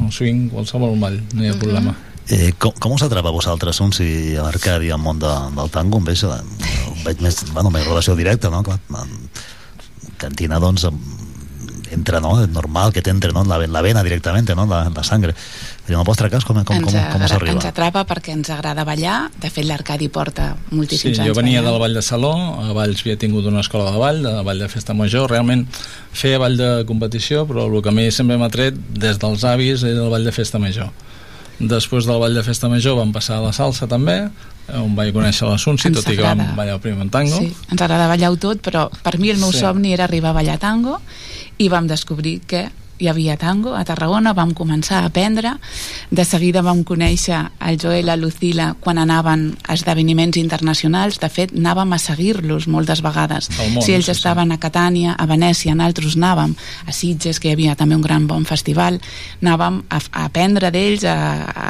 al 0.05 0.11
swing, 0.13 0.49
qualsevol 0.53 0.95
ball, 1.01 1.17
no 1.33 1.43
hi 1.43 1.49
ha 1.49 1.57
problema. 1.59 1.95
Eh, 2.29 2.53
com, 2.57 2.71
com 2.79 2.93
us 2.95 3.03
atrapa 3.05 3.29
a 3.29 3.35
vosaltres 3.35 3.81
un 3.81 3.91
si 3.93 4.35
a 4.37 4.43
l'Arcadi 4.45 4.89
al 4.93 5.01
món 5.01 5.19
de, 5.19 5.33
del 5.57 5.69
tango 5.73 5.97
em 5.99 6.05
veig, 6.07 6.23
eh, 6.23 6.85
ho 6.87 6.95
veig 7.05 7.19
més, 7.25 7.41
bueno, 7.53 7.69
més 7.73 7.85
relació 7.85 8.15
directa 8.15 8.49
no? 8.53 8.63
Clar, 8.63 8.79
en 9.01 10.15
cantina 10.17 10.59
doncs 10.61 10.85
em- 10.89 11.01
entra, 11.95 12.19
no? 12.21 12.35
És 12.43 12.49
normal 12.53 12.91
que 12.93 13.01
t'entre 13.01 13.31
no? 13.33 13.41
en 13.41 13.49
la, 13.49 13.57
en 13.63 13.73
la 13.73 13.81
vena 13.81 14.03
directament, 14.05 14.49
no? 14.55 14.65
la, 14.69 14.83
la 14.93 15.03
sangre 15.07 15.33
i 15.87 15.93
en 15.93 15.99
el 15.99 16.05
vostre 16.05 16.29
cas 16.33 16.45
com, 16.45 16.57
com, 16.65 16.81
com, 16.81 16.91
com, 16.91 17.23
s'arriba? 17.29 17.53
ens 17.55 17.65
atrapa 17.69 18.05
perquè 18.09 18.33
ens 18.33 18.49
agrada 18.53 18.83
ballar. 18.87 19.29
De 19.41 19.49
fet, 19.53 19.65
l'Arcadi 19.69 20.07
porta 20.09 20.51
Sí, 20.55 20.75
moltíssims 20.75 21.19
anys 21.19 21.29
jo 21.29 21.35
venia 21.37 21.61
ballant. 21.61 21.71
del 21.73 21.81
Ball 21.85 21.97
de 21.99 22.01
Saló, 22.05 22.33
a 22.61 22.73
Valls 22.73 23.01
havia 23.05 23.17
tingut 23.21 23.45
una 23.49 23.61
escola 23.65 23.91
de 23.91 23.97
ball, 24.01 24.21
de 24.25 24.35
ball 24.47 24.59
de 24.65 24.69
festa 24.69 24.93
major, 24.97 25.29
realment 25.29 25.67
feia 26.13 26.39
ball 26.41 26.57
de 26.57 26.71
competició, 26.89 27.45
però 27.49 27.67
el 27.69 27.81
que 27.85 27.89
a 27.93 27.95
mi 27.95 28.09
sempre 28.11 28.37
m'ha 28.41 28.49
tret 28.53 28.77
des 28.97 29.19
dels 29.21 29.43
avis 29.45 29.83
era 29.83 30.03
el 30.05 30.09
ball 30.13 30.25
de 30.25 30.33
festa 30.35 30.59
major. 30.59 30.89
Després 31.59 32.03
del 32.09 32.19
ball 32.19 32.33
de 32.35 32.43
festa 32.43 32.67
major 32.67 32.97
vam 32.97 33.13
passar 33.15 33.37
a 33.39 33.45
la 33.45 33.53
salsa 33.55 33.87
també, 33.87 34.25
on 34.75 34.95
vaig 34.97 35.13
conèixer 35.13 35.45
la 35.47 35.59
Sunsi, 35.61 35.87
Ens 35.87 35.99
tot 36.01 36.09
i 36.11 36.17
que 36.17 36.25
vam 36.25 36.41
ballar 36.57 36.79
primer 36.83 37.05
en 37.05 37.11
tango. 37.13 37.37
Sí, 37.37 37.53
ens 37.71 37.81
agrada 37.85 38.09
ballar-ho 38.09 38.35
tot, 38.41 38.59
però 38.65 38.87
per 39.05 39.19
mi 39.21 39.29
el 39.31 39.37
meu 39.39 39.53
Sí. 39.53 39.59
somni 39.61 39.93
era 39.93 40.03
arribar 40.09 40.31
a 40.33 40.39
ballar 40.41 40.57
tango 40.59 40.97
i 41.57 41.69
vam 41.69 41.87
descobrir 41.87 42.39
que 42.47 42.67
hi 42.97 43.09
havia 43.11 43.35
tango 43.37 43.75
a 43.75 43.83
Tarragona, 43.85 44.33
vam 44.33 44.53
començar 44.55 45.01
a 45.01 45.09
aprendre 45.09 45.55
de 46.11 46.25
seguida 46.25 46.63
vam 46.63 46.83
conèixer 46.87 47.41
el 47.67 47.79
Joel, 47.81 48.05
la 48.07 48.15
Lucila 48.15 48.69
quan 48.79 48.99
anaven 49.01 49.49
a 49.67 49.75
esdeveniments 49.75 50.39
internacionals 50.39 51.19
de 51.19 51.29
fet 51.29 51.53
anàvem 51.55 51.93
a 51.93 51.99
seguir-los 51.99 52.69
moltes 52.71 53.03
vegades 53.03 53.49
món, 53.73 53.83
si 53.83 53.95
ells 53.95 54.07
sí, 54.07 54.13
sí. 54.13 54.15
estaven 54.15 54.53
a 54.55 54.59
Catània, 54.61 55.15
a 55.17 55.27
Venècia, 55.27 55.75
nosaltres 55.75 56.15
anàvem 56.15 56.55
a 56.85 56.95
Sitges, 56.95 57.39
que 57.39 57.51
hi 57.51 57.55
havia 57.57 57.75
també 57.75 57.99
un 57.99 58.05
gran 58.05 58.27
bon 58.31 58.47
festival 58.47 59.01
anàvem 59.41 59.81
a, 59.89 59.99
a 59.99 60.25
aprendre 60.29 60.71
d'ells 60.71 61.05
a, 61.09 61.17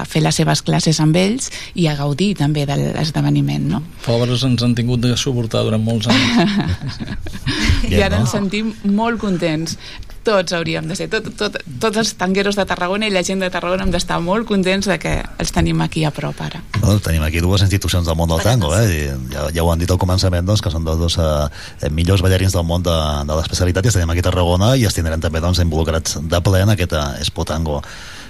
a 0.02 0.06
fer 0.06 0.22
les 0.26 0.38
seves 0.38 0.62
classes 0.66 1.02
amb 1.02 1.18
ells 1.18 1.50
i 1.74 1.90
a 1.90 1.98
gaudir 1.98 2.34
també 2.38 2.68
de 2.70 2.78
l'esdeveniment 2.78 3.70
no? 3.76 3.82
Pobres 4.06 4.46
ens 4.46 4.62
han 4.64 4.76
tingut 4.78 5.02
de 5.02 5.16
suportar 5.18 5.66
durant 5.66 5.82
molts 5.82 6.10
anys. 6.12 7.00
i 7.92 8.02
ara 8.02 8.22
ens 8.22 8.34
sentim 8.36 8.74
molt 8.86 9.22
contents 9.22 9.80
tots 10.26 10.54
hauríem 10.58 10.88
de 10.90 10.96
ser, 10.98 11.06
tot, 11.14 11.28
tot, 11.38 11.56
tots 11.80 11.98
els 12.02 12.12
tangueros 12.18 12.58
de 12.58 12.66
Tarragona 12.66 13.06
i 13.08 13.14
la 13.14 13.22
gent 13.24 13.40
de 13.44 13.50
Tarragona 13.54 13.86
hem 13.86 13.92
d'estar 13.94 14.18
molt 14.26 14.48
contents 14.50 14.88
de 14.90 14.98
que 15.00 15.14
els 15.40 15.52
tenim 15.54 15.80
aquí 15.86 16.04
a 16.04 16.12
prop 16.12 16.42
ara. 16.42 16.64
Bueno, 16.80 16.98
tenim 17.06 17.24
aquí 17.24 17.40
dues 17.46 17.62
institucions 17.62 18.08
del 18.10 18.18
món 18.18 18.30
del 18.34 18.42
tango, 18.42 18.74
eh? 18.76 18.86
I 18.90 19.34
ja, 19.34 19.46
ja 19.54 19.64
ho 19.64 19.72
han 19.72 19.80
dit 19.80 19.92
al 19.94 20.00
començament, 20.02 20.46
doncs, 20.50 20.64
que 20.66 20.74
són 20.74 20.84
dos, 20.88 20.98
dos 21.00 21.18
eh, 21.22 21.90
millors 21.94 22.24
ballarins 22.26 22.58
del 22.58 22.66
món 22.66 22.84
de, 22.84 22.96
de 23.30 23.38
l'especialitat 23.40 23.86
i 23.86 23.92
els 23.94 24.00
tenim 24.02 24.10
aquí 24.16 24.26
a 24.26 24.28
Tarragona 24.32 24.74
i 24.76 24.84
els 24.90 24.98
tindrem 24.98 25.22
també 25.22 25.40
doncs, 25.46 25.62
involucrats 25.64 26.18
de 26.26 26.42
ple 26.42 26.66
en 26.66 26.74
aquest 26.76 26.94
eh, 26.98 27.06
Expo 27.22 27.46
Tango 27.46 27.82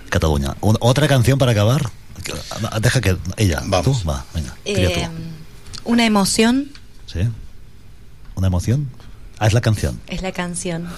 Catalunya. 0.10 0.54
Un, 0.62 0.78
otra 0.82 1.08
canción 1.08 1.40
para 1.40 1.52
acabar? 1.56 1.82
Que- 2.24 2.34
Deja 2.82 3.02
que 3.02 3.18
ella, 3.38 3.62
tú, 3.84 3.96
va, 4.08 4.24
venga, 4.34 4.54
tria 4.64 4.90
Eh, 4.90 5.10
tú. 5.10 5.92
una 5.92 6.06
emoción 6.06 6.68
¿Sí? 7.06 7.20
¿Una 8.36 8.48
emoción? 8.48 8.90
Ah, 9.40 9.48
es 9.48 9.54
la 9.54 9.62
canción. 9.62 10.00
es 10.08 10.22
la 10.22 10.32
canción. 10.32 10.88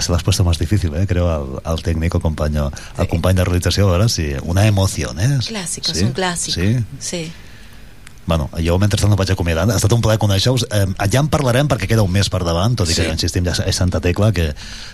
Se 0.00 0.12
l'has 0.12 0.22
puesto 0.22 0.44
más 0.44 0.58
difícil, 0.58 0.94
eh? 0.96 1.06
creo, 1.06 1.30
al, 1.64 1.72
al 1.72 1.82
técnico, 1.82 2.20
compañero, 2.20 2.70
al 2.98 3.08
compañero 3.08 3.44
de 3.44 3.44
realització, 3.46 3.88
a 3.88 3.92
veure 3.92 4.08
si... 4.10 4.34
Una 4.42 4.66
emoción, 4.66 5.18
eh? 5.18 5.38
clásico, 5.46 5.86
Sí? 5.92 5.98
es 6.00 6.02
un 6.04 6.12
clásico. 6.12 6.60
Sí? 6.60 6.76
Sí. 6.98 7.32
Bueno, 8.28 8.50
jo 8.60 8.74
mentrestant 8.76 9.08
no 9.08 9.16
vaig 9.16 9.30
acomiadant. 9.32 9.70
Ha 9.72 9.78
estat 9.80 9.92
un 9.96 10.02
plaer 10.04 10.18
conèixer-vos. 10.20 10.66
Eh, 10.68 10.84
ja 11.08 11.22
en 11.22 11.30
parlarem 11.32 11.68
perquè 11.70 11.86
queda 11.88 12.02
un 12.04 12.12
mes 12.12 12.28
per 12.28 12.42
davant, 12.44 12.74
tot 12.76 12.90
i 12.90 12.92
que, 12.92 13.06
Sí. 13.06 13.08
insistim, 13.16 13.46
ja 13.48 13.54
és 13.64 13.76
Santa 13.76 14.02
Tecla, 14.04 14.28
que, 14.36 14.50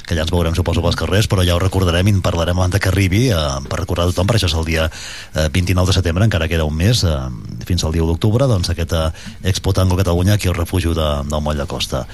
que 0.07 0.15
ja 0.15 0.23
ens 0.23 0.31
veurem, 0.31 0.55
suposo, 0.55 0.81
pels 0.85 0.95
carrers, 0.95 1.27
però 1.27 1.43
ja 1.43 1.57
ho 1.57 1.59
recordarem 1.59 2.07
i 2.07 2.15
en 2.15 2.23
parlarem 2.23 2.57
abans 2.57 2.79
que 2.79 2.89
arribi 2.93 3.25
eh, 3.35 3.41
per 3.69 3.81
recordar 3.81 4.07
a 4.07 4.13
tothom, 4.13 4.29
per 4.31 4.37
això 4.39 4.47
és 4.47 4.55
el 4.55 4.65
dia 4.65 4.87
eh, 4.87 5.49
29 5.51 5.91
de 5.91 5.99
setembre, 5.99 6.25
encara 6.31 6.47
queda 6.47 6.65
un 6.65 6.79
mes, 6.79 7.03
eh, 7.03 7.19
fins 7.67 7.83
al 7.83 7.93
dia 7.93 8.05
1 8.07 8.13
d'octubre, 8.15 8.47
doncs 8.47 8.71
aquest 8.71 8.93
eh, 8.95 9.11
Expo 9.51 9.75
Tango 9.75 9.99
Catalunya 9.99 10.35
aquí 10.39 10.47
al 10.47 10.55
refugi 10.55 10.95
de, 10.95 11.11
del 11.27 11.43
Moll 11.43 11.59
de 11.59 11.67
Costa. 11.67 12.07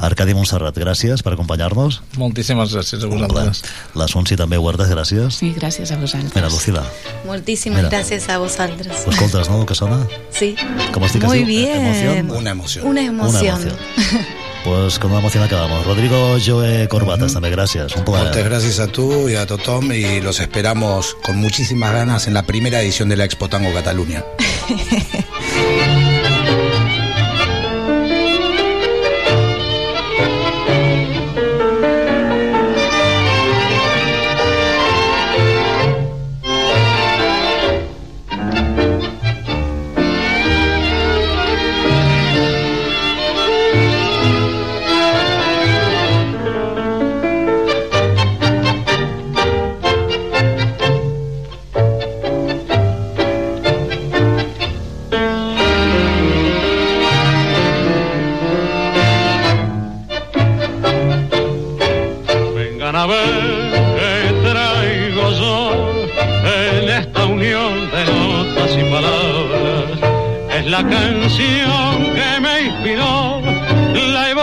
Arcadi 0.00 0.32
Montserrat, 0.34 0.76
gràcies 0.80 1.22
per 1.22 1.34
acompanyar-nos. 1.34 2.00
Moltíssimes 2.16 2.72
gràcies 2.74 3.04
a 3.04 3.06
vosaltres. 3.10 3.62
La 3.94 4.08
Sonsi 4.08 4.36
també, 4.40 4.56
Huertas, 4.58 4.88
gràcies. 4.88 5.36
Sí, 5.36 5.52
gràcies 5.56 5.92
a 5.92 5.98
vosaltres. 6.00 6.34
Mira, 6.34 6.48
Lucila, 6.48 6.84
Muchísimas 7.26 7.82
Mira. 7.84 7.90
gracias 7.90 8.28
a 8.28 8.38
vosotros. 8.38 8.88
ho 9.06 9.10
escoltes, 9.10 9.48
no, 9.50 9.60
el 9.60 9.66
que 9.66 9.74
sona? 9.74 10.06
Sí. 10.30 10.54
Com 10.94 11.04
es 11.04 11.12
diu 11.12 11.20
que 11.20 11.26
es 11.26 11.32
Muy 11.32 11.44
bien. 11.44 11.84
Emoción? 11.86 12.30
Una 12.30 12.50
emoción. 12.50 12.86
Una 12.86 13.02
emoción. 13.02 13.60
Una 13.62 13.72
Pues 14.64 14.98
con 14.98 15.10
una 15.10 15.20
emoción 15.20 15.42
acabamos. 15.42 15.86
Rodrigo 15.86 16.36
Joe 16.44 16.86
Corbatas, 16.88 17.32
también 17.32 17.54
gracias. 17.54 17.96
Un 17.96 18.04
plaer. 18.04 18.28
Muchas 18.28 18.44
gracias 18.44 18.78
a 18.78 18.88
tú 18.88 19.28
y 19.28 19.34
a 19.34 19.46
Totom 19.46 19.90
y 19.92 20.20
los 20.20 20.38
esperamos 20.38 21.16
con 21.24 21.36
muchísimas 21.36 21.92
ganas 21.92 22.26
en 22.26 22.34
la 22.34 22.42
primera 22.42 22.82
edición 22.82 23.08
de 23.08 23.16
la 23.16 23.24
Expo 23.24 23.48
Tango 23.48 23.72
Cataluña. 23.72 24.22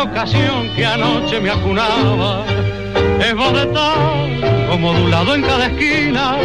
evocación 0.01 0.69
que 0.75 0.85
anoche 0.85 1.39
me 1.39 1.49
acunaba. 1.49 2.45
Es 3.19 3.35
voz 3.35 3.53
de 3.53 3.65
tal, 3.67 4.79
modulado 4.79 5.33
en 5.33 5.41
cada 5.41 5.67
esquina, 5.67 6.37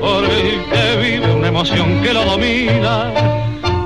por 0.00 0.24
el 0.24 0.64
que 0.64 0.96
vive 1.00 1.32
una 1.32 1.48
emoción 1.48 2.02
que 2.02 2.12
lo 2.12 2.24
domina. 2.24 3.12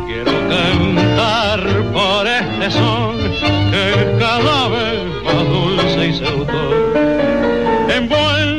Quiero 0.07 0.33
cantar 0.49 1.61
por 1.93 2.27
este 2.27 2.71
son 2.71 3.17
que 3.71 4.17
cada 4.19 4.69
vez 4.69 5.03
más 5.25 5.49
dulce 5.49 6.07
y 6.07 6.15
seductor. 6.15 6.95
Envuelto 7.95 8.37
en 8.43 8.56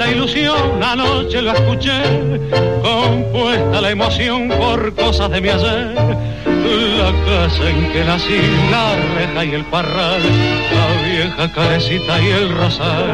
la 0.00 0.10
ilusión, 0.10 0.82
anoche 0.82 1.42
lo 1.42 1.52
escuché, 1.52 2.00
compuesta 2.82 3.82
la 3.82 3.90
emoción 3.90 4.48
por 4.48 4.94
cosas 4.94 5.30
de 5.30 5.42
mi 5.42 5.50
ayer. 5.50 5.94
La 5.94 7.12
casa 7.26 7.68
en 7.68 7.92
que 7.92 8.02
nací, 8.04 8.40
la 8.70 8.96
reja 9.14 9.44
y 9.44 9.54
el 9.56 9.64
parral, 9.66 10.22
la 10.72 11.06
vieja 11.06 11.52
carecita 11.52 12.18
y 12.18 12.28
el 12.28 12.56
rosal. 12.56 13.10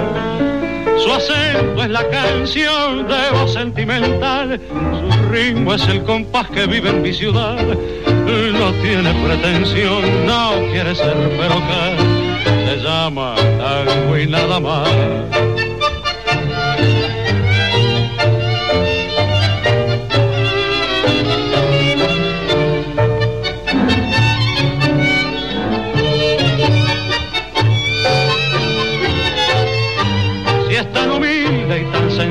Su 1.03 1.13
acento 1.13 1.83
es 1.83 1.91
la 1.91 2.09
canción 2.09 3.09
de 3.09 3.31
voz 3.33 3.53
sentimental, 3.53 4.61
su 4.69 5.33
ritmo 5.33 5.75
es 5.75 5.89
el 5.89 6.05
compás 6.05 6.49
que 6.51 6.67
vive 6.69 6.91
en 6.91 7.03
mi 7.03 7.13
ciudad. 7.13 7.67
No 8.61 8.73
tiene 8.81 9.13
pretensión, 9.25 10.03
no 10.25 10.53
quiere 10.71 10.95
ser 10.95 11.17
perrocal, 11.37 11.97
se 12.65 12.77
llama 12.81 13.35
tango 13.59 14.19
y 14.19 14.27
nada 14.29 14.61
más. 14.61 15.66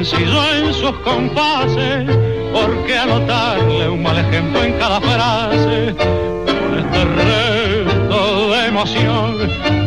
Sencillo 0.06 0.54
en 0.54 0.74
sus 0.74 0.92
compases, 0.98 2.06
¿por 2.54 2.86
qué 2.86 2.98
anotarle 2.98 3.90
un 3.90 4.04
mal 4.04 4.18
ejemplo 4.20 4.64
en 4.64 4.74
cada 4.74 5.02
frase? 5.02 5.96
Con 5.98 6.80
este 6.80 7.06
reto 7.06 8.52
de 8.52 8.68
emoción, 8.68 9.36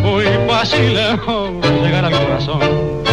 muy 0.03 0.25
fácil 0.49 0.99
es 0.99 1.83
llegar 1.83 2.05
al 2.05 2.13
corazón. 2.13 3.08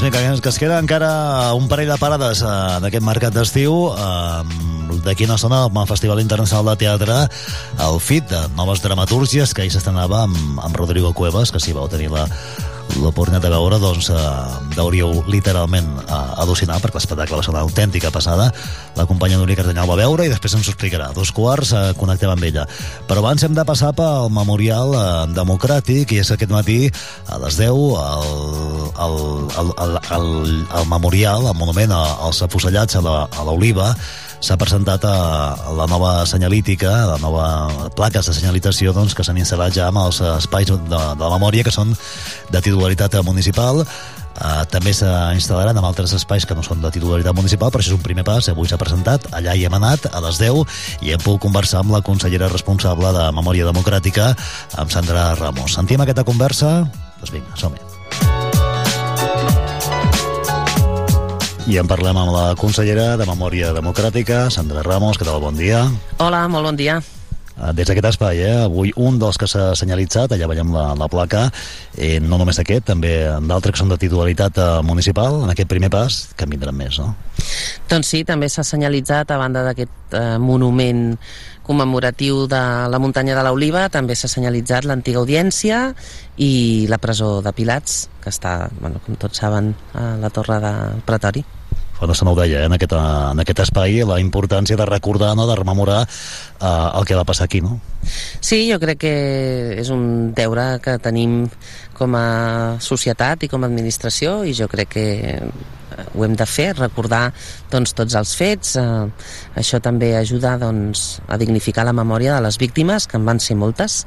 Doncs 0.00 0.16
vinga, 0.16 0.40
que 0.40 0.48
es 0.48 0.56
queda 0.56 0.78
encara 0.80 1.52
un 1.52 1.66
parell 1.68 1.90
de 1.92 1.96
parades 2.00 2.40
eh, 2.40 2.52
d'aquest 2.80 3.04
mercat 3.04 3.34
d'estiu. 3.36 3.74
Eh, 3.92 4.68
D'aquí 5.04 5.26
una 5.26 5.36
estona, 5.36 5.58
el 5.68 5.86
Festival 5.88 6.22
Internacional 6.22 6.64
de 6.70 6.74
Teatre, 6.80 7.18
el 7.84 8.00
FIT, 8.00 8.32
de 8.32 8.40
noves 8.56 8.80
dramatúrgies, 8.80 9.52
que 9.52 9.62
ahir 9.62 9.74
s'estrenava 9.74 10.22
amb, 10.24 10.56
amb 10.64 10.76
Rodrigo 10.80 11.12
Cuevas, 11.12 11.52
que 11.52 11.60
si 11.60 11.76
vau 11.76 11.88
tenir 11.88 12.08
la, 12.12 12.24
l'oportunitat 12.98 13.44
de 13.46 13.50
veure, 13.54 13.78
doncs 13.82 14.08
eh, 14.10 14.80
hauríeu 14.80 15.22
literalment 15.30 15.88
eh, 16.02 16.20
al·lucinar, 16.42 16.80
perquè 16.82 16.98
l'espectacle 16.98 17.36
va 17.38 17.44
ser 17.46 17.52
una 17.54 17.62
autèntica 17.66 18.10
passada. 18.10 18.50
La 18.96 19.06
companya 19.06 19.38
Núria 19.38 19.56
Cardanyal 19.58 19.88
va 19.90 19.98
veure 20.00 20.26
i 20.26 20.32
després 20.32 20.54
ens 20.58 20.66
ho 20.68 20.74
explicarà. 20.74 21.10
A 21.10 21.16
dos 21.16 21.30
quarts 21.36 21.72
eh, 21.76 21.82
connectem 22.00 22.32
amb 22.32 22.44
ella. 22.48 22.66
Però 23.08 23.22
abans 23.22 23.44
hem 23.46 23.54
de 23.56 23.64
passar 23.68 23.92
pel 23.98 24.30
Memorial 24.34 24.94
eh, 24.94 25.04
Democràtic, 25.36 26.12
i 26.16 26.20
és 26.24 26.32
aquest 26.34 26.50
matí 26.52 26.80
a 27.30 27.38
les 27.44 27.60
10 27.60 27.70
el, 27.70 27.84
el, 29.06 29.16
el, 29.60 29.70
el, 29.84 29.98
el, 30.16 30.28
el 30.80 30.88
Memorial, 30.90 31.46
el 31.50 31.56
monument 31.58 31.92
als 31.94 32.42
afusellats 32.46 32.96
a 32.98 33.04
la- 33.04 33.28
a 33.30 33.44
l'Oliva, 33.46 33.92
s'ha 34.40 34.56
presentat 34.60 35.04
a, 35.04 35.16
a 35.68 35.74
la 35.76 35.86
nova 35.90 36.24
senyalítica, 36.26 36.90
la 37.12 37.18
nova 37.20 37.90
plaques 37.96 38.26
de 38.26 38.34
senyalització 38.36 38.94
doncs, 38.96 39.14
que 39.14 39.24
s'han 39.26 39.40
instal·lat 39.40 39.76
ja 39.76 39.90
amb 39.90 40.00
els 40.02 40.22
espais 40.36 40.70
de, 40.70 40.78
de 40.80 41.20
la 41.20 41.36
memòria 41.36 41.66
que 41.66 41.74
són 41.74 41.92
de 42.50 42.64
titularitat 42.64 43.20
municipal. 43.26 43.84
Uh, 44.40 44.62
també 44.72 44.94
s'instal·laran 44.96 45.76
en 45.76 45.84
altres 45.84 46.14
espais 46.16 46.46
que 46.48 46.56
no 46.56 46.64
són 46.64 46.80
de 46.80 46.92
titularitat 46.94 47.36
municipal, 47.36 47.68
però 47.68 47.82
això 47.82 47.92
és 47.92 47.98
un 47.98 48.04
primer 48.04 48.24
pas. 48.24 48.48
Avui 48.48 48.70
s'ha 48.70 48.80
presentat, 48.80 49.28
allà 49.36 49.52
hi 49.52 49.66
hem 49.68 49.76
anat, 49.76 50.08
a 50.08 50.24
les 50.24 50.40
10, 50.40 50.64
i 51.04 51.12
hem 51.12 51.20
pogut 51.20 51.44
conversar 51.44 51.84
amb 51.84 51.92
la 51.92 52.00
consellera 52.06 52.48
responsable 52.48 53.12
de 53.16 53.28
Memòria 53.36 53.68
Democràtica, 53.68 54.32
amb 54.80 54.92
Sandra 54.94 55.34
Ramos. 55.36 55.76
Sentim 55.76 56.00
aquesta 56.00 56.24
conversa? 56.24 56.78
Doncs 57.20 57.36
vinga, 57.36 57.58
som-hi. 57.60 57.99
I 61.68 61.76
en 61.76 61.88
parlem 61.88 62.16
amb 62.16 62.32
la 62.32 62.44
consellera 62.56 63.16
de 63.20 63.26
Memòria 63.28 63.74
Democràtica, 63.76 64.46
Sandra 64.50 64.80
Ramos. 64.86 65.18
Què 65.20 65.26
tal? 65.28 65.40
Bon 65.42 65.56
dia. 65.56 65.82
Hola, 66.18 66.46
molt 66.48 66.70
bon 66.70 66.78
dia. 66.78 67.00
Eh, 67.60 67.72
Des 67.76 67.88
d'aquest 67.88 68.08
espai, 68.14 68.40
eh? 68.40 68.54
avui 68.64 68.92
un 68.96 69.18
dels 69.20 69.36
que 69.36 69.48
s'ha 69.50 69.74
senyalitzat, 69.76 70.32
allà 70.32 70.48
veiem 70.48 70.72
la, 70.72 70.86
la 70.96 71.08
placa, 71.12 71.44
eh, 71.98 72.16
no 72.24 72.38
només 72.40 72.58
aquest, 72.62 72.86
també 72.88 73.12
d'altres 73.44 73.76
que 73.76 73.82
són 73.82 73.92
de 73.92 74.00
titularitat 74.00 74.56
eh, 74.56 74.70
municipal, 74.86 75.42
en 75.44 75.52
aquest 75.52 75.68
primer 75.68 75.92
pas, 75.92 76.22
que 76.36 76.48
en 76.48 76.56
vindran 76.56 76.78
més, 76.78 76.96
no? 77.02 77.12
Doncs 77.90 78.14
sí, 78.14 78.24
també 78.24 78.48
s'ha 78.48 78.64
senyalitzat, 78.64 79.30
a 79.30 79.40
banda 79.40 79.66
d'aquest 79.68 80.16
eh, 80.16 80.38
monument 80.40 81.10
commemoratiu 81.66 82.46
de 82.50 82.62
la 82.90 82.98
muntanya 82.98 83.36
de 83.38 83.44
l'Oliva, 83.46 83.88
també 83.92 84.16
s'ha 84.16 84.30
senyalitzat 84.30 84.88
l'antiga 84.88 85.20
audiència 85.22 85.90
i 86.40 86.86
la 86.90 86.98
presó 86.98 87.38
de 87.44 87.52
Pilats, 87.54 88.08
que 88.22 88.32
està, 88.32 88.70
bueno, 88.80 89.02
com 89.06 89.18
tots 89.20 89.42
saben, 89.42 89.74
a 89.94 90.14
la 90.20 90.30
torre 90.34 90.60
del 90.62 91.02
Pretori. 91.06 91.44
Fa 92.00 92.06
una 92.08 92.14
estona 92.16 92.32
ho 92.32 92.36
deia, 92.38 92.62
eh? 92.62 92.64
en, 92.64 92.72
aquest, 92.72 92.94
en 92.96 93.42
aquest 93.42 93.58
espai, 93.66 93.98
la 94.08 94.16
importància 94.22 94.76
de 94.80 94.86
recordar, 94.88 95.34
no? 95.36 95.44
de 95.46 95.56
rememorar 95.58 96.00
eh, 96.08 96.88
el 96.96 97.04
que 97.04 97.18
va 97.18 97.26
passar 97.28 97.44
aquí, 97.44 97.60
no? 97.60 97.76
Sí, 98.40 98.64
jo 98.70 98.78
crec 98.80 99.02
que 99.04 99.16
és 99.82 99.90
un 99.92 100.32
deure 100.32 100.78
que 100.80 100.96
tenim 101.04 101.42
com 101.92 102.16
a 102.16 102.80
societat 102.80 103.44
i 103.44 103.50
com 103.52 103.66
a 103.66 103.68
administració 103.68 104.40
i 104.48 104.56
jo 104.56 104.70
crec 104.72 104.94
que 104.96 105.06
ho 106.14 106.24
hem 106.24 106.34
de 106.38 106.46
fer, 106.46 106.70
recordar 106.78 107.30
doncs, 107.72 107.94
tots 107.96 108.16
els 108.18 108.34
fets. 108.36 108.76
Eh, 108.80 109.30
això 109.60 109.80
també 109.82 110.14
ajuda 110.16 110.56
doncs, 110.60 111.20
a 111.28 111.38
dignificar 111.40 111.86
la 111.88 111.96
memòria 111.96 112.36
de 112.36 112.46
les 112.46 112.58
víctimes, 112.60 113.06
que 113.06 113.18
en 113.20 113.28
van 113.28 113.40
ser 113.40 113.56
moltes, 113.56 114.04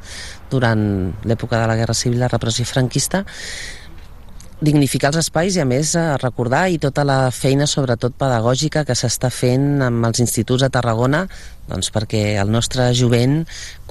durant 0.51 0.83
l'època 1.25 1.61
de 1.61 1.69
la 1.69 1.77
Guerra 1.79 1.97
Civil 1.97 2.21
la 2.21 2.31
repressió 2.31 2.65
franquista, 2.65 3.23
dignificar 4.63 5.11
els 5.11 5.19
espais 5.19 5.57
i 5.57 5.61
a 5.61 5.65
més 5.67 5.93
eh, 5.99 6.03
recordar 6.21 6.67
i 6.71 6.79
tota 6.81 7.03
la 7.07 7.17
feina 7.35 7.67
sobretot 7.67 8.15
pedagògica 8.19 8.85
que 8.87 8.95
s'està 8.95 9.29
fent 9.33 9.83
amb 9.83 10.07
els 10.07 10.21
instituts 10.23 10.63
a 10.63 10.71
Tarragona 10.73 11.25
doncs 11.67 11.91
perquè 11.95 12.37
el 12.41 12.51
nostre 12.51 12.89
jovent 12.95 13.41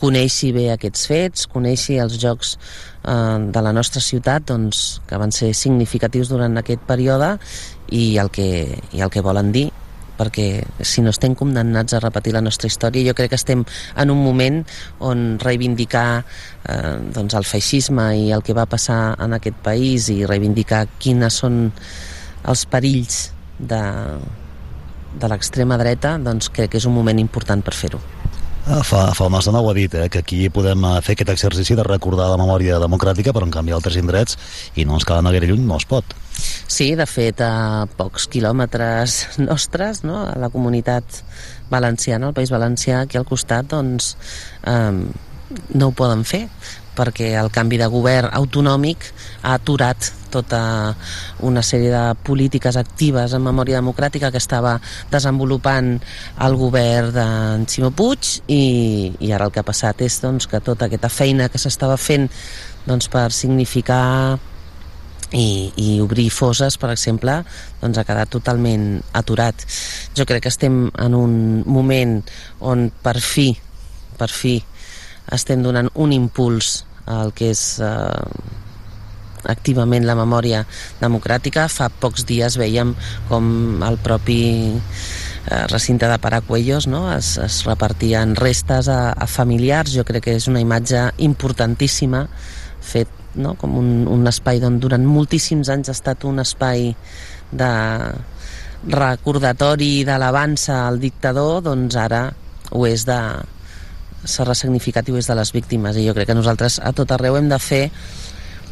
coneixi 0.00 0.52
bé 0.56 0.70
aquests 0.72 1.04
fets, 1.10 1.46
coneixi 1.52 1.98
els 2.02 2.16
jocs 2.20 2.56
eh, 2.56 3.38
de 3.52 3.64
la 3.64 3.74
nostra 3.76 4.00
ciutat 4.04 4.48
doncs, 4.48 5.02
que 5.08 5.20
van 5.20 5.34
ser 5.34 5.52
significatius 5.56 6.32
durant 6.32 6.56
aquest 6.60 6.84
període 6.88 7.36
i 7.92 8.16
el 8.22 8.32
que, 8.32 8.50
i 8.96 9.04
el 9.04 9.12
que 9.12 9.24
volen 9.24 9.52
dir 9.52 9.68
perquè 10.22 10.46
si 10.86 11.02
no 11.02 11.10
estem 11.10 11.34
condemnats 11.38 11.96
a 11.98 12.00
repetir 12.02 12.36
la 12.36 12.44
nostra 12.44 12.70
història 12.70 13.10
jo 13.10 13.16
crec 13.18 13.34
que 13.34 13.40
estem 13.40 13.64
en 13.66 14.14
un 14.14 14.22
moment 14.22 14.62
on 15.10 15.26
reivindicar 15.42 16.22
eh, 16.22 16.96
doncs 17.12 17.34
el 17.38 17.48
feixisme 17.48 18.06
i 18.22 18.30
el 18.32 18.46
que 18.46 18.56
va 18.56 18.68
passar 18.70 19.16
en 19.18 19.34
aquest 19.38 19.58
país 19.66 20.08
i 20.14 20.22
reivindicar 20.26 20.86
quines 21.02 21.42
són 21.42 21.66
els 22.48 22.64
perills 22.70 23.28
de, 23.58 23.84
de 25.18 25.30
l'extrema 25.30 25.78
dreta 25.78 26.16
doncs 26.22 26.50
crec 26.54 26.74
que 26.74 26.82
és 26.82 26.88
un 26.88 26.96
moment 26.96 27.18
important 27.22 27.62
per 27.62 27.76
fer-ho 27.76 28.02
Eh, 28.62 28.82
Fa, 28.86 29.08
fa 29.10 29.26
una 29.26 29.40
estona 29.42 29.58
ho 29.58 29.68
ha 29.70 29.74
dit, 29.74 29.94
eh, 29.98 30.08
que 30.08 30.20
aquí 30.22 30.48
podem 30.54 30.84
eh, 30.86 30.98
fer 31.02 31.16
aquest 31.16 31.32
exercici 31.34 31.74
de 31.74 31.82
recordar 31.82 32.28
la 32.30 32.38
memòria 32.38 32.78
democràtica, 32.78 33.34
però 33.34 33.48
en 33.48 33.54
canvi 33.54 33.74
altres 33.74 33.96
indrets, 33.98 34.38
i 34.78 34.84
no 34.86 34.94
ens 35.00 35.06
cal 35.08 35.18
anar 35.18 35.32
gaire 35.34 35.48
lluny, 35.50 35.64
no 35.66 35.80
es 35.82 35.86
pot. 35.90 36.14
Sí, 36.72 36.94
de 36.96 37.06
fet, 37.06 37.42
a 37.44 37.86
pocs 37.98 38.28
quilòmetres 38.32 39.38
nostres, 39.42 40.02
no? 40.08 40.22
a 40.24 40.38
la 40.40 40.48
comunitat 40.52 41.22
valenciana, 41.72 42.30
al 42.30 42.36
País 42.36 42.52
Valencià, 42.52 43.02
aquí 43.02 43.20
al 43.20 43.28
costat, 43.28 43.68
doncs 43.72 44.14
eh, 44.64 44.92
no 45.76 45.90
ho 45.90 45.92
poden 45.96 46.24
fer 46.24 46.46
perquè 46.96 47.32
el 47.40 47.48
canvi 47.52 47.78
de 47.80 47.88
govern 47.88 48.28
autonòmic 48.36 49.06
ha 49.42 49.54
aturat 49.56 50.10
tota 50.32 50.60
una 51.44 51.62
sèrie 51.64 51.90
de 51.92 52.02
polítiques 52.24 52.76
actives 52.80 53.32
en 53.32 53.44
memòria 53.44 53.80
democràtica 53.80 54.30
que 54.32 54.40
estava 54.40 54.78
desenvolupant 55.12 55.94
el 56.46 56.56
govern 56.60 57.12
d'en 57.16 57.66
Ximo 57.68 57.92
Puig 57.96 58.38
i, 58.46 59.12
i 59.20 59.32
ara 59.32 59.48
el 59.48 59.52
que 59.52 59.60
ha 59.60 59.68
passat 59.68 60.04
és 60.04 60.20
doncs, 60.24 60.48
que 60.48 60.60
tota 60.64 60.88
aquesta 60.88 61.12
feina 61.12 61.48
que 61.52 61.60
s'estava 61.60 61.98
fent 62.00 62.28
doncs, 62.86 63.08
per 63.12 63.30
significar 63.32 64.38
i, 65.32 65.72
i 65.76 66.00
obrir 66.04 66.28
foses, 66.30 66.76
per 66.78 66.92
exemple, 66.92 67.40
doncs 67.80 67.98
ha 67.98 68.06
quedat 68.08 68.30
totalment 68.32 69.02
aturat. 69.16 69.66
Jo 70.16 70.26
crec 70.28 70.46
que 70.46 70.52
estem 70.52 70.86
en 70.92 71.18
un 71.18 71.34
moment 71.66 72.20
on 72.60 72.90
per 73.02 73.18
fi, 73.20 73.50
per 74.18 74.30
fi, 74.32 74.58
estem 75.32 75.62
donant 75.64 75.90
un 75.94 76.12
impuls 76.12 76.82
al 77.06 77.32
que 77.34 77.50
és 77.50 77.62
eh, 77.82 78.26
activament 79.48 80.06
la 80.06 80.16
memòria 80.18 80.62
democràtica. 81.00 81.66
Fa 81.72 81.88
pocs 81.88 82.26
dies 82.28 82.58
veiem 82.60 82.94
com 83.30 83.82
el 83.82 83.98
propi 84.02 84.42
eh, 85.50 85.64
recinte 85.72 86.08
de 86.08 86.18
Paracuellos 86.22 86.86
no? 86.86 87.08
es, 87.14 87.36
es 87.38 87.62
repartien 87.66 88.36
restes 88.36 88.88
a, 88.92 89.12
a 89.12 89.26
familiars. 89.26 89.94
Jo 89.96 90.06
crec 90.08 90.28
que 90.28 90.36
és 90.38 90.48
una 90.50 90.62
imatge 90.62 91.08
importantíssima 91.24 92.26
fet 92.82 93.21
no? 93.34 93.54
com 93.60 93.78
un, 93.78 93.90
un 94.10 94.26
espai 94.30 94.62
on 94.66 94.78
durant 94.82 95.04
moltíssims 95.06 95.70
anys 95.72 95.90
ha 95.90 95.96
estat 95.96 96.24
un 96.28 96.42
espai 96.42 96.90
de 97.52 97.72
recordatori 98.92 100.02
d'alabança 100.04 100.86
al 100.88 100.98
dictador, 101.00 101.62
doncs 101.62 101.96
ara 101.96 102.26
ho 102.72 102.86
és 102.88 103.06
de 103.06 103.18
s'ha 104.22 104.46
ressignificat 104.46 105.08
i 105.08 105.14
ho 105.14 105.18
és 105.18 105.28
de 105.28 105.36
les 105.38 105.50
víctimes 105.54 105.96
i 105.98 106.06
jo 106.06 106.14
crec 106.14 106.30
que 106.30 106.38
nosaltres 106.38 106.78
a 106.82 106.92
tot 106.94 107.10
arreu 107.10 107.36
hem 107.38 107.48
de 107.50 107.58
fer 107.58 107.88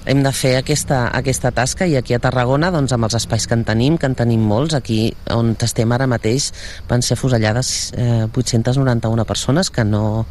hem 0.08 0.22
de 0.24 0.30
fer 0.32 0.54
aquesta, 0.56 1.02
aquesta 1.12 1.50
tasca 1.52 1.84
i 1.86 1.96
aquí 1.98 2.14
a 2.16 2.20
Tarragona 2.22 2.70
doncs, 2.72 2.94
amb 2.96 3.04
els 3.04 3.16
espais 3.18 3.44
que 3.46 3.56
en 3.58 3.66
tenim, 3.68 3.98
que 4.00 4.08
en 4.08 4.16
tenim 4.16 4.40
molts 4.48 4.74
aquí 4.74 5.10
on 5.34 5.52
estem 5.60 5.92
ara 5.92 6.06
mateix 6.08 6.50
van 6.88 7.04
ser 7.04 7.18
afusellades 7.18 7.92
eh, 7.92 8.24
891 8.32 9.26
persones 9.28 9.70
que 9.70 9.84
no 9.84 10.24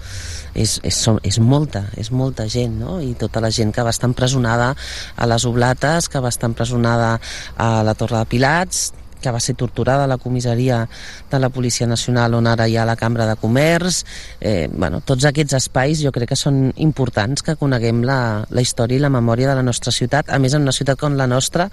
és, 0.53 0.79
és, 0.83 1.01
és 1.23 1.39
molta, 1.39 1.85
és 1.97 2.11
molta 2.11 2.47
gent 2.49 2.79
no? 2.79 2.99
i 3.01 3.13
tota 3.19 3.41
la 3.43 3.51
gent 3.51 3.73
que 3.75 3.85
va 3.85 3.93
estar 3.93 4.09
empresonada 4.09 4.73
a 5.15 5.27
les 5.29 5.45
Oblates, 5.45 6.09
que 6.09 6.21
va 6.23 6.31
estar 6.33 6.49
empresonada 6.49 7.17
a 7.57 7.69
la 7.83 7.95
Torre 7.95 8.21
de 8.21 8.29
Pilats 8.29 8.89
que 9.19 9.31
va 9.31 9.39
ser 9.43 9.55
torturada 9.55 10.05
a 10.05 10.07
la 10.07 10.17
comissaria 10.17 10.87
de 11.29 11.39
la 11.39 11.49
Policia 11.49 11.87
Nacional 11.87 12.33
on 12.37 12.47
ara 12.47 12.67
hi 12.67 12.77
ha 12.79 12.87
la 12.87 12.95
Cambra 12.95 13.27
de 13.27 13.35
Comerç 13.35 14.03
eh, 14.39 14.69
bueno, 14.71 15.01
tots 15.01 15.27
aquests 15.27 15.57
espais 15.59 15.99
jo 16.03 16.13
crec 16.15 16.31
que 16.31 16.39
són 16.39 16.69
importants 16.77 17.43
que 17.43 17.57
coneguem 17.59 18.03
la, 18.07 18.45
la 18.49 18.63
història 18.63 18.95
i 18.95 19.03
la 19.03 19.13
memòria 19.13 19.51
de 19.51 19.59
la 19.59 19.65
nostra 19.65 19.91
ciutat 19.91 20.31
a 20.31 20.39
més 20.39 20.55
en 20.55 20.63
una 20.63 20.75
ciutat 20.75 20.99
com 20.99 21.19
la 21.19 21.27
nostra 21.27 21.69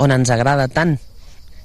on 0.00 0.16
ens 0.16 0.32
agrada 0.32 0.68
tant 0.72 0.96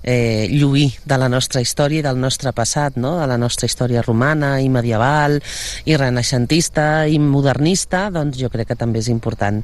eh, 0.07 0.47
lluir 0.49 0.93
de 1.03 1.17
la 1.19 1.27
nostra 1.27 1.59
història 1.59 1.99
i 1.99 2.05
del 2.05 2.19
nostre 2.19 2.53
passat, 2.55 2.95
no? 2.95 3.17
de 3.19 3.27
la 3.27 3.37
nostra 3.37 3.67
història 3.67 4.01
romana 4.05 4.55
i 4.63 4.69
medieval 4.71 5.35
i 5.83 5.97
renaixentista 5.99 7.05
i 7.11 7.19
modernista, 7.19 8.07
doncs 8.15 8.39
jo 8.39 8.47
crec 8.53 8.71
que 8.71 8.79
també 8.79 9.03
és 9.03 9.11
important 9.11 9.59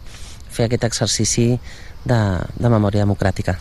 fer 0.54 0.68
aquest 0.68 0.84
exercici 0.92 1.48
de, 2.04 2.20
de 2.60 2.70
memòria 2.76 3.08
democràtica 3.08 3.56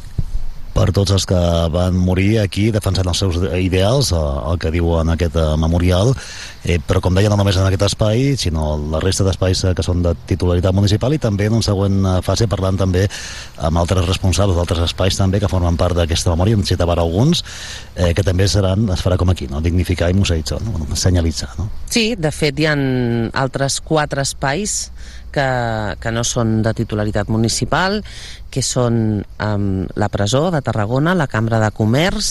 per 0.73 0.89
tots 0.97 1.12
els 1.15 1.27
que 1.28 1.39
van 1.73 1.97
morir 1.97 2.40
aquí 2.43 2.70
defensant 2.73 3.09
els 3.11 3.20
seus 3.23 3.39
ideals, 3.59 4.12
eh, 4.12 4.20
el 4.51 4.59
que 4.59 4.73
diu 4.74 4.89
en 5.01 5.12
aquest 5.15 5.36
eh, 5.36 5.47
memorial, 5.61 6.12
eh, 6.65 6.78
però 6.86 7.03
com 7.05 7.15
deia, 7.15 7.31
no 7.32 7.36
només 7.40 7.59
en 7.61 7.66
aquest 7.69 7.86
espai, 7.90 8.32
sinó 8.40 8.74
la 8.93 9.01
resta 9.03 9.27
d'espais 9.27 9.65
eh, 9.69 9.74
que 9.77 9.85
són 9.85 10.03
de 10.05 10.15
titularitat 10.28 10.74
municipal 10.74 11.12
i 11.12 11.20
també 11.23 11.51
en 11.51 11.59
una 11.59 11.66
següent 11.66 12.01
fase 12.24 12.49
parlant 12.51 12.81
també 12.81 13.05
amb 13.59 13.78
altres 13.82 14.09
responsables 14.09 14.57
d'altres 14.57 14.82
espais 14.89 15.19
també 15.19 15.40
que 15.43 15.51
formen 15.53 15.77
part 15.81 15.97
d'aquesta 15.99 16.32
memòria, 16.32 16.57
en 16.59 16.66
citava 16.66 16.97
alguns, 16.97 17.44
eh, 17.97 18.12
que 18.16 18.24
també 18.24 18.49
seran, 18.49 18.89
es 18.93 19.05
farà 19.05 19.19
com 19.20 19.31
aquí, 19.32 19.49
no? 19.51 19.61
dignificar 19.61 20.11
i 20.11 20.16
museïtzar, 20.16 20.61
no? 20.65 20.86
senyalitzar. 20.97 21.53
No? 21.59 21.69
Sí, 21.93 22.12
de 22.16 22.32
fet 22.32 22.61
hi 22.61 22.69
ha 22.70 22.77
altres 23.43 23.81
quatre 23.85 24.24
espais 24.24 24.90
que, 25.33 25.49
que 26.03 26.13
no 26.15 26.23
són 26.29 26.61
de 26.63 26.75
titularitat 26.77 27.33
municipal, 27.33 28.01
que 28.53 28.63
són 28.63 29.23
um, 29.25 29.67
la 29.97 30.11
presó 30.13 30.51
de 30.53 30.61
Tarragona, 30.65 31.17
la 31.19 31.29
Cambra 31.33 31.61
de 31.63 31.73
Comerç, 31.75 32.31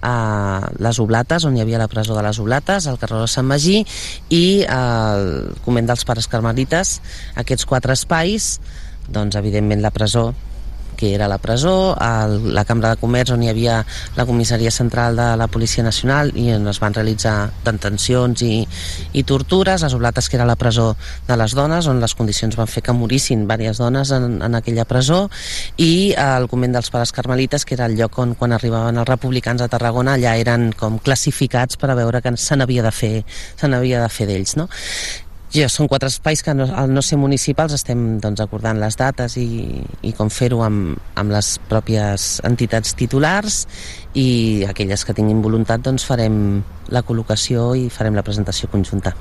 uh, 0.00 0.62
les 0.78 1.00
Oblates, 1.02 1.44
on 1.44 1.58
hi 1.58 1.64
havia 1.64 1.82
la 1.82 1.90
presó 1.92 2.16
de 2.16 2.24
les 2.24 2.40
Oblates, 2.42 2.86
el 2.86 3.00
carrer 3.02 3.24
de 3.24 3.30
Sant 3.30 3.48
Magí 3.50 3.82
i 4.30 4.44
uh, 4.64 4.76
el 4.76 5.56
Coment 5.66 5.90
dels 5.90 6.06
Pares 6.08 6.30
Carmelites. 6.30 7.00
Aquests 7.36 7.66
quatre 7.68 7.96
espais, 7.98 8.56
doncs 9.10 9.38
evidentment 9.38 9.82
la 9.84 9.94
presó 9.94 10.30
que 10.96 11.14
era 11.14 11.28
la 11.28 11.38
presó, 11.38 11.96
el, 12.00 12.54
la 12.54 12.64
Cambra 12.64 12.94
de 12.94 13.00
Comerç 13.00 13.34
on 13.34 13.42
hi 13.44 13.50
havia 13.52 13.78
la 14.16 14.26
comissaria 14.26 14.70
central 14.70 15.16
de 15.16 15.28
la 15.36 15.48
Policia 15.52 15.84
Nacional 15.84 16.32
i 16.34 16.48
on 16.54 16.66
es 16.72 16.80
van 16.82 16.96
realitzar 16.96 17.50
detencions 17.64 18.42
i, 18.42 18.64
i 19.12 19.24
tortures, 19.28 19.84
les 19.84 19.94
Oblates 19.96 20.28
que 20.28 20.38
era 20.40 20.48
la 20.48 20.56
presó 20.56 20.94
de 21.28 21.36
les 21.36 21.54
dones 21.54 21.86
on 21.86 22.00
les 22.00 22.16
condicions 22.18 22.56
van 22.56 22.70
fer 22.70 22.82
que 22.82 22.96
morissin 22.96 23.44
diverses 23.46 23.78
dones 23.78 24.10
en, 24.10 24.40
en 24.42 24.58
aquella 24.58 24.86
presó 24.88 25.26
i 25.76 26.14
el 26.16 26.48
convent 26.50 26.76
dels 26.76 26.90
Pares 26.90 27.12
Carmelites 27.12 27.64
que 27.64 27.76
era 27.76 27.86
el 27.86 27.96
lloc 27.98 28.18
on 28.22 28.34
quan 28.34 28.56
arribaven 28.56 28.98
els 28.98 29.08
republicans 29.08 29.62
a 29.62 29.70
Tarragona 29.72 30.16
allà 30.16 30.36
eren 30.40 30.70
com 30.76 30.98
classificats 30.98 31.76
per 31.80 31.92
a 31.92 31.98
veure 31.98 32.22
que 32.24 32.36
se 32.40 32.56
n'havia 32.56 32.84
de 32.86 32.92
fer 32.92 33.14
se 33.28 33.68
n'havia 33.68 34.02
de 34.02 34.10
fer 34.12 34.28
d'ells 34.30 34.56
no? 34.56 34.68
Ja, 35.56 35.70
són 35.72 35.88
quatre 35.88 36.10
espais 36.12 36.42
que 36.44 36.52
no, 36.52 36.66
al 36.68 36.90
no 36.92 37.00
ser 37.00 37.16
municipals 37.16 37.72
estem 37.72 38.18
doncs, 38.20 38.42
acordant 38.44 38.76
les 38.76 38.98
dates 39.00 39.38
i, 39.40 39.46
i 40.04 40.10
com 40.18 40.28
fer-ho 40.28 40.58
amb, 40.66 40.98
amb 41.16 41.32
les 41.32 41.54
pròpies 41.70 42.26
entitats 42.44 42.92
titulars 42.98 43.62
i 44.12 44.66
aquelles 44.68 45.06
que 45.06 45.16
tinguin 45.16 45.40
voluntat 45.46 45.80
doncs 45.86 46.04
farem 46.04 46.36
la 46.92 47.00
col·locació 47.08 47.70
i 47.72 47.88
farem 47.88 48.18
la 48.18 48.26
presentació 48.26 48.68
conjunta. 48.68 49.14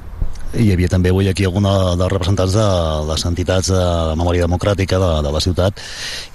Hi 0.55 0.69
havia 0.71 0.87
també 0.87 1.11
avui 1.11 1.27
aquí 1.27 1.43
alguna 1.47 1.71
dels 1.99 2.11
representants 2.13 2.53
de 2.55 2.65
les 3.09 3.23
entitats 3.27 3.71
de 3.73 3.81
memòria 4.15 4.45
democràtica 4.45 4.99
de, 5.01 5.09
de 5.25 5.33
la 5.35 5.41
ciutat, 5.43 5.81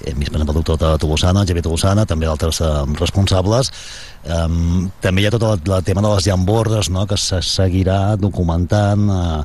hem 0.05 0.19
vist 0.21 0.33
per 0.33 0.41
exemple 0.41 0.55
el 0.55 0.59
doctor 0.61 0.99
Togossana, 1.01 1.45
Javier 1.49 1.65
Togossana, 1.65 2.05
també 2.09 2.29
altres 2.29 2.61
eh, 2.61 2.71
responsables. 3.01 3.73
Um, 4.21 4.91
també 5.01 5.23
hi 5.23 5.31
ha 5.31 5.33
tot 5.33 5.47
el, 5.49 5.63
el 5.73 5.87
tema 5.87 6.05
de 6.05 6.11
les 6.13 6.27
llambordes 6.29 6.91
no? 6.93 7.07
que 7.09 7.17
se 7.17 7.41
seguirà 7.41 8.19
documentant 8.21 9.07
uh, 9.09 9.39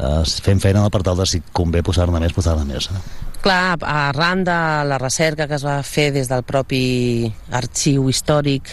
uh, 0.00 0.22
fent 0.46 0.64
feina 0.64 0.86
per 0.88 1.02
tal 1.04 1.20
de 1.20 1.28
si 1.28 1.42
convé 1.52 1.84
posar-ne 1.84 2.24
més, 2.24 2.32
posar-ne 2.32 2.64
més 2.64 2.88
eh? 2.88 3.02
Clar, 3.42 3.76
arran 3.82 4.44
de 4.44 4.54
la 4.86 4.98
recerca 5.02 5.48
que 5.50 5.56
es 5.58 5.64
va 5.66 5.80
fer 5.82 6.12
des 6.14 6.28
del 6.30 6.44
propi 6.46 7.26
arxiu 7.50 8.04
històric, 8.06 8.68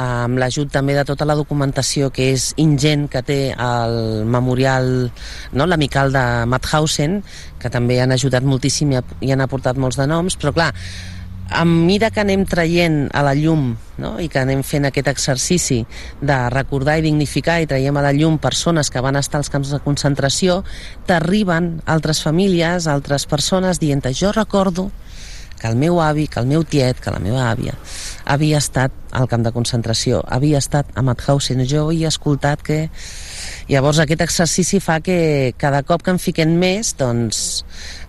amb 0.00 0.40
l'ajut 0.40 0.70
també 0.72 0.94
de 0.96 1.04
tota 1.04 1.26
la 1.28 1.36
documentació 1.36 2.08
que 2.08 2.30
és 2.32 2.46
ingent 2.56 3.10
que 3.12 3.20
té 3.20 3.36
el 3.52 4.24
memorial, 4.24 4.88
no, 5.52 5.66
l'amical 5.68 6.16
de 6.16 6.24
Mauthausen, 6.48 7.18
que 7.60 7.68
també 7.68 8.00
han 8.00 8.16
ajudat 8.16 8.48
moltíssim 8.48 8.96
i, 8.96 9.02
han 9.34 9.44
aportat 9.44 9.76
molts 9.76 10.00
de 10.00 10.08
noms, 10.08 10.40
però 10.40 10.54
clar, 10.56 10.70
a 11.50 11.64
mesura 11.64 12.10
que 12.10 12.20
anem 12.20 12.44
traient 12.48 13.06
a 13.14 13.22
la 13.22 13.34
llum 13.38 13.76
no? 14.02 14.16
i 14.20 14.26
que 14.28 14.40
anem 14.42 14.62
fent 14.66 14.88
aquest 14.88 15.08
exercici 15.12 15.78
de 16.20 16.38
recordar 16.52 16.98
i 16.98 17.04
dignificar 17.06 17.60
i 17.62 17.68
traiem 17.70 17.96
a 17.96 18.04
la 18.04 18.12
llum 18.12 18.38
persones 18.42 18.90
que 18.90 19.02
van 19.04 19.16
estar 19.16 19.38
als 19.38 19.50
camps 19.52 19.70
de 19.70 19.80
concentració, 19.84 20.62
t'arriben 21.06 21.80
altres 21.86 22.22
famílies, 22.26 22.90
altres 22.90 23.26
persones 23.30 23.78
dient 23.78 24.04
jo 24.12 24.32
recordo 24.32 24.90
que 25.56 25.68
el 25.68 25.76
meu 25.76 26.02
avi, 26.02 26.26
que 26.28 26.40
el 26.40 26.46
meu 26.46 26.64
tiet, 26.64 27.00
que 27.00 27.10
la 27.10 27.22
meva 27.22 27.48
àvia 27.50 27.74
havia 28.26 28.58
estat 28.58 28.92
al 29.12 29.28
camp 29.28 29.46
de 29.46 29.52
concentració, 29.54 30.20
havia 30.28 30.58
estat 30.58 30.90
a 30.94 31.02
Mauthausen, 31.02 31.64
jo 31.66 31.90
he 31.92 32.04
escoltat 32.06 32.62
que... 32.62 32.88
Llavors 33.66 33.98
aquest 33.98 34.22
exercici 34.22 34.78
fa 34.78 35.00
que 35.02 35.52
cada 35.58 35.82
cop 35.82 36.04
que 36.06 36.12
en 36.14 36.20
fiquem 36.22 36.52
més, 36.60 36.92
doncs 36.98 37.40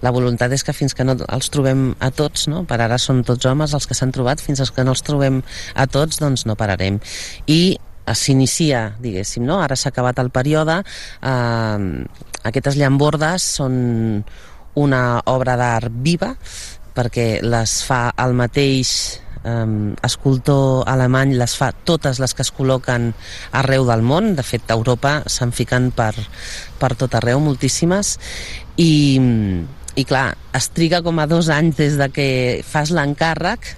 la 0.05 0.11
voluntat 0.13 0.53
és 0.53 0.61
que 0.61 0.75
fins 0.75 0.93
que 0.93 1.05
no 1.07 1.15
els 1.17 1.49
trobem 1.49 1.89
a 1.97 2.11
tots, 2.13 2.45
no? 2.51 2.61
per 2.69 2.77
ara 2.83 2.99
són 3.01 3.23
tots 3.25 3.49
homes 3.49 3.73
els 3.73 3.89
que 3.89 3.97
s'han 3.97 4.13
trobat, 4.13 4.43
fins 4.43 4.61
que 4.61 4.85
no 4.85 4.93
els 4.93 5.01
trobem 5.01 5.41
a 5.73 5.87
tots, 5.89 6.21
doncs 6.21 6.45
no 6.45 6.57
pararem. 6.59 7.01
I 7.49 7.77
s'inicia, 8.13 8.93
diguéssim, 9.01 9.43
no? 9.49 9.57
ara 9.63 9.75
s'ha 9.75 9.89
acabat 9.89 10.21
el 10.21 10.29
període, 10.29 10.77
eh, 11.25 12.05
aquestes 12.47 12.77
llambordes 12.77 13.49
són 13.57 13.77
una 14.77 15.03
obra 15.25 15.57
d'art 15.57 15.89
viva 16.05 16.35
perquè 16.97 17.39
les 17.41 17.79
fa 17.85 18.11
el 18.21 18.37
mateix 18.37 18.91
um, 19.47 19.95
escultor 20.03 20.83
alemany 20.89 21.33
les 21.39 21.55
fa 21.57 21.71
totes 21.87 22.19
les 22.23 22.35
que 22.35 22.43
es 22.45 22.51
col·loquen 22.53 23.11
arreu 23.55 23.87
del 23.87 24.03
món, 24.03 24.35
de 24.35 24.45
fet 24.45 24.67
a 24.69 24.77
Europa 24.77 25.21
se'n 25.31 25.55
fiquen 25.55 25.91
per, 25.95 26.13
per 26.79 26.93
tot 26.99 27.15
arreu 27.17 27.41
moltíssimes 27.43 28.17
i, 28.77 28.91
i 29.95 30.05
clar, 30.05 30.29
es 30.57 30.71
triga 30.75 31.01
com 31.05 31.19
a 31.19 31.27
dos 31.29 31.51
anys 31.53 31.79
des 31.79 31.99
de 31.99 32.11
que 32.13 32.29
fas 32.67 32.93
l'encàrrec 32.93 33.75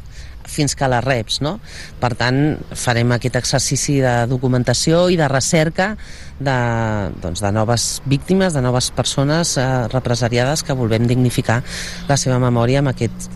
fins 0.49 0.73
que 0.75 0.87
la 0.89 0.99
reps, 1.05 1.39
no? 1.45 1.59
Per 2.01 2.11
tant, 2.17 2.57
farem 2.73 3.13
aquest 3.13 3.37
exercici 3.39 3.99
de 4.01 4.13
documentació 4.31 5.05
i 5.13 5.17
de 5.19 5.27
recerca 5.29 5.91
de, 6.39 6.57
doncs, 7.21 7.43
de 7.45 7.51
noves 7.53 7.89
víctimes, 8.09 8.55
de 8.57 8.63
noves 8.65 8.89
persones 8.95 9.55
eh, 9.61 9.67
represaliades 9.93 10.65
que 10.65 10.77
volem 10.77 11.05
dignificar 11.07 11.61
la 12.09 12.17
seva 12.17 12.41
memòria 12.41 12.81
amb 12.81 12.95
aquest 12.95 13.29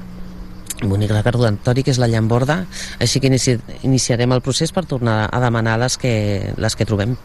bonic 0.90 1.14
recordatori 1.14 1.84
que 1.84 1.94
és 1.94 2.02
la 2.02 2.10
llamborda, 2.12 2.64
així 3.04 3.22
que 3.22 3.32
inici, 3.32 3.58
iniciarem 3.84 4.36
el 4.36 4.44
procés 4.46 4.74
per 4.76 4.86
tornar 4.90 5.28
a 5.32 5.42
demanar 5.44 5.78
les 5.82 5.98
que, 5.98 6.16
les 6.58 6.76
que 6.76 6.88
trobem. 6.90 7.18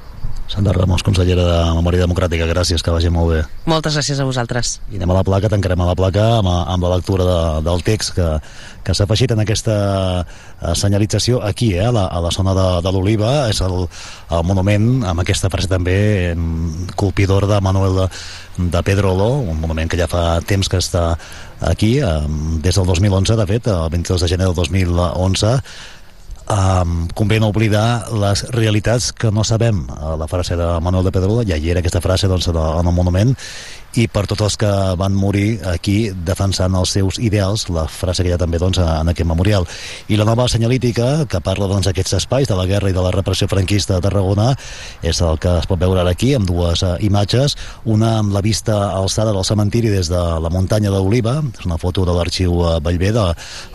Sandra 0.48 0.72
Ramos, 0.72 1.02
consellera 1.04 1.44
de 1.44 1.56
Memòria 1.76 2.00
Democràtica, 2.06 2.46
gràcies, 2.48 2.80
que 2.80 2.92
vagi 2.92 3.10
molt 3.12 3.28
bé. 3.34 3.40
Moltes 3.68 3.98
gràcies 3.98 4.16
a 4.16 4.24
vosaltres. 4.24 4.78
I 4.88 4.96
anem 4.96 5.12
a 5.12 5.18
la 5.18 5.24
placa, 5.26 5.50
tancarem 5.52 5.82
a 5.84 5.88
la 5.90 5.96
placa 5.98 6.24
amb, 6.38 6.48
amb 6.48 6.86
la 6.86 6.94
lectura 6.96 7.26
de, 7.28 7.40
del 7.66 7.84
text 7.84 8.14
que, 8.16 8.28
que 8.86 8.96
s'ha 8.96 9.04
afegit 9.04 9.34
en 9.36 9.44
aquesta 9.44 9.76
eh, 10.24 10.72
senyalització 10.72 11.42
aquí, 11.44 11.74
eh, 11.76 11.84
a, 11.84 11.92
la, 11.92 12.06
a 12.08 12.22
la 12.24 12.32
zona 12.32 12.56
de, 12.56 12.66
de 12.86 12.92
l'Oliva. 12.96 13.34
És 13.52 13.60
el, 13.66 13.84
el 13.84 14.46
monument 14.48 15.04
amb 15.12 15.20
aquesta 15.20 15.52
frase 15.52 15.68
també 15.68 15.98
colpidor 16.96 17.44
de 17.52 17.60
Manuel 17.60 18.00
de, 18.00 18.08
de 18.72 18.82
Pedro 18.88 19.12
Oló, 19.12 19.28
un 19.44 19.60
monument 19.60 19.92
que 19.92 20.00
ja 20.00 20.08
fa 20.08 20.40
temps 20.48 20.72
que 20.72 20.80
està 20.80 21.10
aquí, 21.60 21.98
eh, 22.00 22.16
des 22.64 22.80
del 22.80 22.88
2011, 22.88 23.36
de 23.36 23.48
fet, 23.52 23.68
el 23.68 23.92
22 23.92 24.24
de 24.24 24.32
gener 24.32 24.48
del 24.48 24.56
2011, 24.56 25.58
um, 26.48 27.06
convé 27.14 27.38
no 27.40 27.50
oblidar 27.52 28.08
les 28.12 28.44
realitats 28.54 29.12
que 29.12 29.30
no 29.32 29.44
sabem. 29.44 29.84
La 30.18 30.28
frase 30.30 30.56
de 30.56 30.68
Manuel 30.84 31.06
de 31.08 31.12
Pedrola, 31.14 31.46
ja 31.48 31.58
hi 31.58 31.70
era 31.72 31.82
aquesta 31.84 32.02
frase 32.04 32.28
doncs, 32.30 32.48
en 32.50 32.86
el 32.86 32.94
monument, 32.94 33.34
i 33.98 34.06
per 34.06 34.24
tots 34.30 34.44
els 34.46 34.56
que 34.60 34.70
van 34.98 35.14
morir 35.16 35.58
aquí 35.66 36.10
defensant 36.26 36.74
els 36.78 36.92
seus 36.94 37.18
ideals, 37.18 37.66
la 37.74 37.86
frase 37.90 38.22
que 38.22 38.30
hi 38.30 38.34
ha 38.36 38.38
també 38.38 38.60
doncs, 38.62 38.78
en 38.78 39.10
aquest 39.10 39.26
memorial. 39.26 39.66
I 40.06 40.18
la 40.20 40.26
nova 40.28 40.46
senyalítica, 40.50 41.26
que 41.26 41.40
parla 41.42 41.66
doncs, 41.70 41.88
espais 41.88 42.48
de 42.48 42.54
la 42.54 42.66
guerra 42.66 42.90
i 42.90 42.94
de 42.94 43.02
la 43.02 43.10
repressió 43.14 43.48
franquista 43.50 43.96
de 43.96 44.04
Tarragona, 44.04 44.52
és 45.02 45.20
el 45.24 45.38
que 45.42 45.56
es 45.58 45.66
pot 45.66 45.80
veure 45.80 46.02
ara 46.02 46.12
aquí, 46.14 46.30
amb 46.36 46.46
dues 46.46 46.82
uh, 46.86 46.94
imatges, 47.02 47.56
una 47.84 48.18
amb 48.20 48.32
la 48.34 48.42
vista 48.44 48.76
alçada 48.94 49.32
del 49.34 49.46
cementiri 49.46 49.90
des 49.90 50.10
de 50.12 50.20
la 50.42 50.52
muntanya 50.52 50.92
d'Oliva, 50.94 51.38
és 51.58 51.66
una 51.66 51.78
foto 51.78 52.06
de 52.06 52.14
l'arxiu 52.14 52.54
Vallvé, 52.84 53.10
de, 53.14 53.26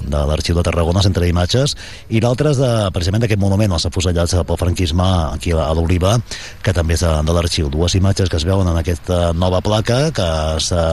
de 0.07 0.23
l'arxiu 0.29 0.55
de 0.55 0.63
Tarragona, 0.63 1.03
centre 1.03 1.25
d'imatges, 1.25 1.75
i 2.09 2.23
l'altra 2.23 2.53
és 2.53 2.61
de, 2.61 2.71
precisament 2.95 3.25
d'aquest 3.25 3.41
monument, 3.41 3.75
els 3.75 3.87
afusellats 3.89 4.37
pel 4.47 4.61
franquisme 4.61 5.09
aquí 5.33 5.51
a 5.51 5.71
l'Oliva, 5.75 6.15
que 6.63 6.75
també 6.75 6.95
és 6.95 7.03
de, 7.03 7.11
de 7.27 7.35
l'arxiu. 7.35 7.71
Dues 7.73 7.99
imatges 7.99 8.31
que 8.31 8.39
es 8.39 8.47
veuen 8.47 8.71
en 8.71 8.79
aquesta 8.79 9.21
nova 9.35 9.59
placa 9.65 10.12
que 10.15 10.27
s'ha 10.63 10.83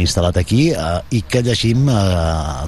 instal·lat 0.00 0.38
aquí 0.40 0.70
eh, 0.72 0.98
i 1.18 1.22
que 1.28 1.42
llegim 1.44 1.88
eh, 1.90 1.96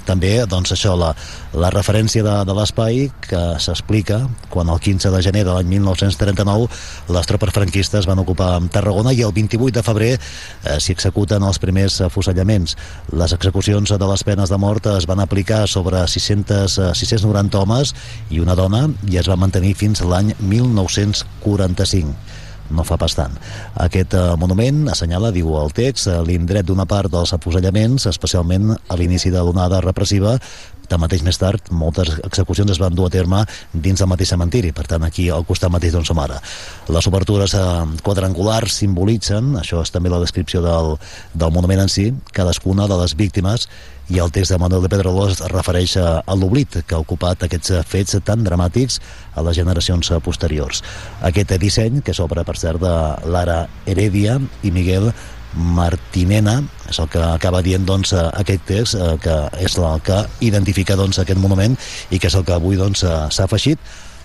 també 0.06 0.34
doncs 0.50 0.74
això, 0.74 0.94
la, 0.98 1.12
la 1.56 1.70
referència 1.74 2.24
de, 2.26 2.34
de 2.48 2.56
l'espai 2.56 3.06
que 3.24 3.42
s'explica 3.62 4.20
quan 4.52 4.70
el 4.72 4.80
15 4.82 5.12
de 5.14 5.22
gener 5.24 5.44
de 5.46 5.54
l'any 5.54 5.70
1939 5.76 6.68
les 7.16 7.30
tropes 7.30 7.54
franquistes 7.54 8.08
van 8.10 8.22
ocupar 8.22 8.52
Tarragona 8.74 9.14
i 9.14 9.22
el 9.26 9.34
28 9.36 9.78
de 9.78 9.84
febrer 9.86 10.12
eh, 10.16 10.78
s'hi 10.78 10.94
executen 10.94 11.44
els 11.44 11.60
primers 11.62 12.00
afusellaments. 12.04 12.76
Les 13.14 13.34
execucions 13.36 13.94
de 13.94 14.10
les 14.10 14.26
penes 14.26 14.52
de 14.52 14.60
mort 14.60 14.88
es 14.94 15.08
van 15.10 15.22
aplicar 15.22 15.64
sobre 15.70 16.04
600, 16.08 16.78
690 16.92 17.60
homes 17.60 17.94
i 18.30 18.42
una 18.42 18.58
dona 18.58 18.86
i 19.10 19.20
es 19.20 19.30
va 19.30 19.40
mantenir 19.40 19.74
fins 19.78 20.04
l'any 20.04 20.34
1945 20.40 22.33
no 22.70 22.84
fa 22.86 22.96
pas 23.00 23.14
tant. 23.16 23.34
Aquest 23.84 24.14
eh, 24.16 24.22
monument 24.40 24.84
assenyala, 24.92 25.32
diu 25.34 25.54
el 25.60 25.74
text, 25.76 26.08
eh, 26.08 26.20
l'indret 26.26 26.66
d'una 26.68 26.86
part 26.88 27.12
dels 27.12 27.34
afusellaments, 27.36 28.08
especialment 28.10 28.72
a 28.74 28.98
l'inici 29.00 29.32
de 29.34 29.42
l'onada 29.42 29.82
repressiva, 29.84 30.38
Tanmateix, 30.84 31.22
més 31.24 31.38
tard, 31.40 31.70
moltes 31.72 32.10
execucions 32.26 32.68
es 32.74 32.80
van 32.80 32.94
dur 32.96 33.06
a 33.08 33.12
terme 33.12 33.40
dins 33.72 34.00
del 34.00 34.10
mateix 34.10 34.34
cementiri, 34.34 34.72
per 34.76 34.84
tant, 34.90 35.04
aquí 35.06 35.30
al 35.32 35.46
costat 35.48 35.72
mateix 35.72 35.94
d'on 35.94 36.04
som 36.04 36.20
ara. 36.20 36.36
Les 36.92 37.08
obertures 37.08 37.54
eh, 37.56 37.64
quadrangulars 38.04 38.80
simbolitzen, 38.82 39.54
això 39.62 39.80
és 39.84 39.94
també 39.94 40.12
la 40.12 40.20
descripció 40.20 40.60
del, 40.64 40.94
del 41.32 41.54
monument 41.56 41.86
en 41.86 41.92
si, 41.92 42.10
cadascuna 42.36 42.88
de 42.90 43.00
les 43.00 43.16
víctimes 43.16 43.68
i 44.12 44.18
el 44.20 44.32
text 44.32 44.52
de 44.52 44.58
Manuel 44.58 44.82
de 44.84 44.90
Pedroló 44.92 45.28
es 45.30 45.40
refereix 45.52 45.96
a, 45.96 46.20
a 46.20 46.34
l'oblit 46.36 46.80
que 46.84 46.96
ha 46.96 47.00
ocupat 47.00 47.46
aquests 47.46 47.72
fets 47.88 48.18
tan 48.24 48.44
dramàtics 48.44 49.00
a 49.34 49.44
les 49.46 49.56
generacions 49.56 50.10
posteriors. 50.24 50.82
Aquest 51.24 51.54
disseny, 51.60 52.02
que 52.04 52.14
s'obre 52.16 52.44
per 52.44 52.58
cert 52.60 52.82
de 52.82 52.94
Lara 53.30 53.64
Heredia 53.86 54.38
i 54.62 54.72
Miguel 54.74 55.10
Martinena, 55.54 56.58
és 56.90 56.98
el 56.98 57.08
que 57.08 57.22
acaba 57.22 57.62
dient 57.62 57.86
doncs, 57.86 58.12
aquest 58.12 58.66
text, 58.68 58.98
eh, 58.98 59.14
que 59.22 59.36
és 59.62 59.78
el 59.78 60.02
que 60.04 60.24
identifica 60.44 60.98
doncs, 60.98 61.20
aquest 61.22 61.40
monument 61.40 61.78
i 62.10 62.18
que 62.18 62.28
és 62.28 62.34
el 62.34 62.44
que 62.44 62.56
avui 62.56 62.76
doncs, 62.76 63.04
s'ha 63.06 63.14
doncs, 63.22 63.40
afegit 63.46 63.78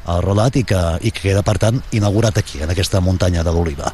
al 0.09 0.23
relat 0.25 0.57
i 0.57 0.65
que, 0.65 0.81
i 1.05 1.13
que 1.13 1.27
queda, 1.29 1.45
per 1.45 1.57
tant, 1.61 1.79
inaugurat 1.93 2.37
aquí, 2.41 2.63
en 2.65 2.73
aquesta 2.73 3.01
muntanya 3.03 3.43
de 3.45 3.53
l'Oliva. 3.53 3.93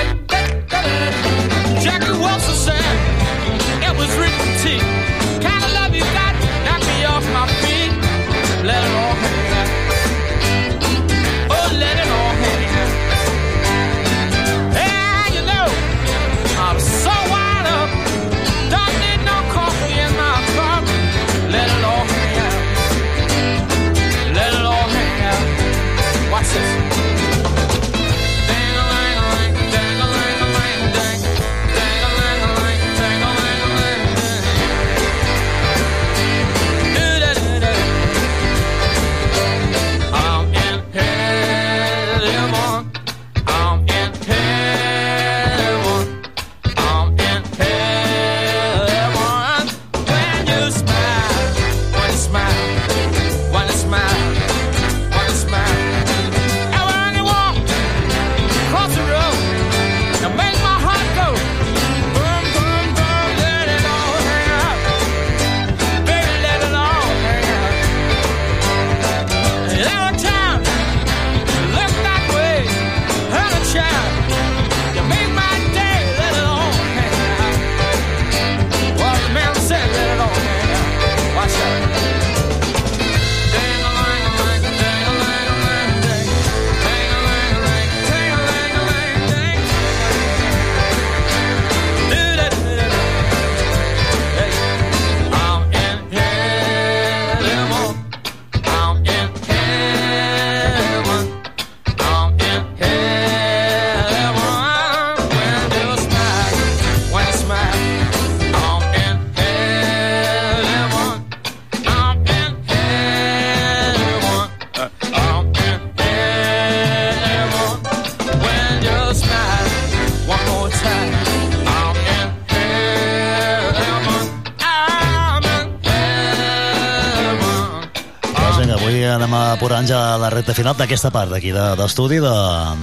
la 130.21 130.29
recta 130.29 130.53
final 130.53 130.77
d'aquesta 130.77 131.09
part 131.13 131.33
d'aquí 131.33 131.51
de, 131.55 131.63
d'estudi 131.79 132.21
de, 132.21 132.35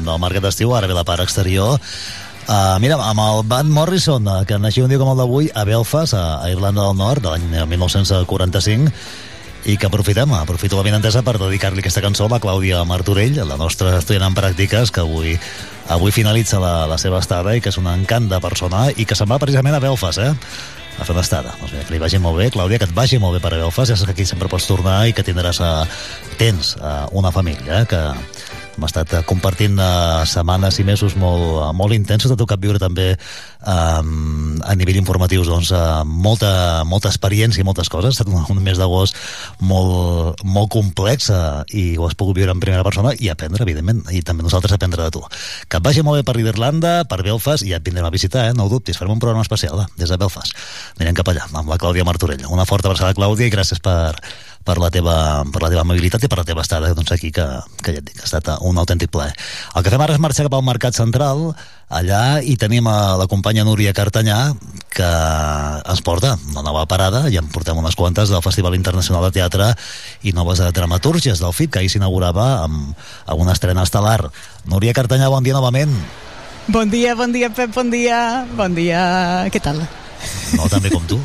del 0.02 0.18
Mercat 0.22 0.48
d'Estiu, 0.48 0.74
ara 0.74 0.90
ve 0.90 0.96
la 0.96 1.06
part 1.06 1.22
exterior. 1.22 1.78
Uh, 2.48 2.76
mira, 2.80 2.96
amb 3.04 3.20
el 3.20 3.42
Van 3.46 3.70
Morrison, 3.70 4.24
uh, 4.26 4.42
que 4.48 4.58
naixia 4.58 4.86
un 4.86 4.92
dia 4.92 4.98
com 5.00 5.12
el 5.12 5.18
d'avui 5.20 5.50
a 5.54 5.66
Belfast, 5.68 6.16
a, 6.16 6.40
a 6.42 6.50
Irlanda 6.50 6.86
del 6.86 6.96
Nord, 6.96 7.22
de 7.22 7.34
l'any 7.34 7.68
1945, 7.74 8.92
i 9.68 9.76
que 9.76 9.88
aprofitem, 9.88 10.32
aprofito 10.32 10.78
la 10.78 10.86
vinentesa 10.86 11.20
per 11.26 11.36
dedicar-li 11.36 11.82
aquesta 11.82 12.00
cançó 12.00 12.24
a 12.24 12.32
la 12.32 12.40
Clàudia 12.40 12.80
Martorell, 12.88 13.42
la 13.44 13.58
nostra 13.60 13.98
estudiant 13.98 14.30
en 14.30 14.38
pràctiques, 14.38 14.94
que 14.94 15.04
avui 15.04 15.36
avui 15.88 16.12
finalitza 16.12 16.60
la, 16.60 16.86
la 16.88 16.98
seva 17.00 17.20
estada 17.20 17.54
i 17.56 17.62
que 17.64 17.72
és 17.72 17.78
un 17.80 17.88
encant 17.88 18.28
de 18.28 18.40
persona 18.44 18.88
i 18.96 19.06
que 19.08 19.16
se'n 19.16 19.28
va 19.30 19.40
precisament 19.40 19.76
a 19.76 19.82
Belfast, 19.82 20.20
eh? 20.20 20.32
A 20.98 21.06
fer 21.06 21.16
l'estada. 21.16 21.54
Doncs 21.60 21.74
mira, 21.74 21.86
que 21.86 21.94
li 21.94 22.02
vagi 22.02 22.20
molt 22.22 22.38
bé, 22.40 22.50
Clàudia, 22.54 22.80
que 22.80 22.88
et 22.88 22.94
vagi 22.94 23.20
molt 23.22 23.38
bé 23.38 23.42
per 23.44 23.54
a 23.54 23.60
Belfast, 23.62 23.92
ja 23.92 23.96
saps 23.96 24.10
que 24.10 24.16
aquí 24.16 24.26
sempre 24.28 24.50
pots 24.50 24.66
tornar 24.68 25.00
i 25.08 25.14
que 25.16 25.24
tindràs, 25.26 25.62
a, 25.62 25.72
tens 26.40 26.74
a, 26.80 27.06
una 27.18 27.32
família, 27.34 27.82
eh, 27.82 27.88
que 27.88 28.02
hem 28.78 28.86
estat 28.86 29.12
eh, 29.16 29.22
compartint 29.26 29.74
uh, 29.82 30.22
setmanes 30.28 30.78
i 30.78 30.84
mesos 30.86 31.16
molt, 31.18 31.42
uh, 31.58 31.70
molt 31.74 31.94
intensos, 31.96 32.30
t'ha 32.30 32.38
tocat 32.38 32.60
viure 32.62 32.78
també 32.78 33.10
um, 33.66 34.54
a 34.62 34.76
nivell 34.78 35.00
informatiu 35.00 35.42
doncs, 35.46 35.72
uh, 35.74 36.04
molta, 36.06 36.84
molta 36.86 37.10
experiència 37.10 37.64
i 37.64 37.66
moltes 37.66 37.90
coses, 37.90 38.14
ha 38.14 38.22
estat 38.22 38.30
un, 38.30 38.62
mes 38.62 38.78
d'agost 38.78 39.18
molt, 39.66 40.44
molt 40.46 40.70
complex 40.72 41.32
uh, 41.34 41.64
i 41.74 41.98
ho 41.98 42.06
has 42.06 42.16
pogut 42.18 42.38
viure 42.38 42.54
en 42.54 42.62
primera 42.62 42.86
persona 42.86 43.14
i 43.18 43.32
aprendre, 43.32 43.66
evidentment, 43.66 44.04
i 44.14 44.22
també 44.22 44.46
nosaltres 44.46 44.76
aprendre 44.76 45.08
de 45.08 45.16
tu. 45.18 45.24
Que 45.68 45.82
et 45.82 45.84
vagi 45.84 46.06
molt 46.06 46.20
bé 46.20 46.26
per 46.28 46.38
Irlanda, 46.38 47.00
per 47.10 47.22
Belfast, 47.26 47.66
i 47.66 47.74
ja 47.74 47.82
et 47.82 47.86
vindrem 47.86 48.06
a 48.06 48.14
visitar, 48.14 48.46
eh? 48.46 48.54
no 48.54 48.68
ho 48.68 48.72
dubtis, 48.72 48.98
farem 49.00 49.16
un 49.16 49.22
programa 49.22 49.46
especial 49.46 49.82
eh? 49.82 49.88
des 49.98 50.12
de 50.12 50.20
Belfast. 50.20 50.54
Anirem 51.00 51.18
cap 51.18 51.32
allà, 51.32 51.48
amb 51.50 51.66
la 51.66 51.80
Clàudia 51.80 52.06
Martorell. 52.06 52.46
Una 52.52 52.68
forta 52.68 52.92
abraçada, 52.92 53.16
Clàudia, 53.18 53.50
i 53.50 53.54
gràcies 53.54 53.82
per, 53.82 54.14
per 54.64 54.76
la 54.82 54.90
teva, 54.92 55.44
per 55.52 55.62
la 55.62 55.70
teva 55.72 55.82
amabilitat 55.84 56.24
i 56.24 56.30
per 56.30 56.40
la 56.40 56.46
teva 56.48 56.62
estada 56.64 56.90
doncs, 56.94 57.12
aquí, 57.14 57.30
que, 57.34 57.44
que 57.82 57.94
ja 57.94 58.02
et 58.02 58.06
dic, 58.06 58.20
ha 58.20 58.28
estat 58.28 58.50
un 58.66 58.78
autèntic 58.80 59.12
plaer. 59.14 59.32
El 59.76 59.84
que 59.84 59.92
fem 59.92 60.04
ara 60.04 60.16
és 60.16 60.22
marxar 60.22 60.46
cap 60.46 60.58
al 60.58 60.66
Mercat 60.66 60.98
Central, 60.98 61.52
allà 61.88 62.40
hi 62.44 62.56
tenim 62.60 62.88
a 62.90 63.16
la 63.20 63.28
companya 63.30 63.64
Núria 63.64 63.94
Cartanyà, 63.96 64.38
que 64.92 65.08
ens 65.08 66.02
porta 66.04 66.34
una 66.52 66.64
nova 66.66 66.84
parada, 66.90 67.26
i 67.32 67.38
en 67.40 67.48
portem 67.52 67.78
unes 67.80 67.96
quantes 67.96 68.32
del 68.32 68.44
Festival 68.44 68.76
Internacional 68.76 69.24
de 69.28 69.34
Teatre 69.38 69.72
i 70.28 70.34
noves 70.36 70.60
dramatúrgies 70.76 71.40
del 71.40 71.54
FIP, 71.56 71.72
que 71.72 71.82
ahir 71.82 71.92
s'inaugurava 71.92 72.48
amb, 72.66 72.92
amb 73.26 73.44
una 73.44 73.56
estrena 73.56 73.86
estel·lar. 73.88 74.32
Núria 74.68 74.96
Cartanyà, 74.96 75.30
bon 75.32 75.46
dia 75.46 75.56
novament. 75.56 75.94
Bon 76.68 76.90
dia, 76.92 77.14
bon 77.16 77.32
dia, 77.32 77.48
Pep, 77.48 77.72
bon 77.72 77.88
dia. 77.88 78.44
Bon 78.52 78.74
dia, 78.76 79.00
què 79.48 79.62
tal? 79.64 79.80
No 80.58 80.68
tan 80.70 80.82
bé 80.84 80.92
com 80.94 81.04
tu. 81.08 81.18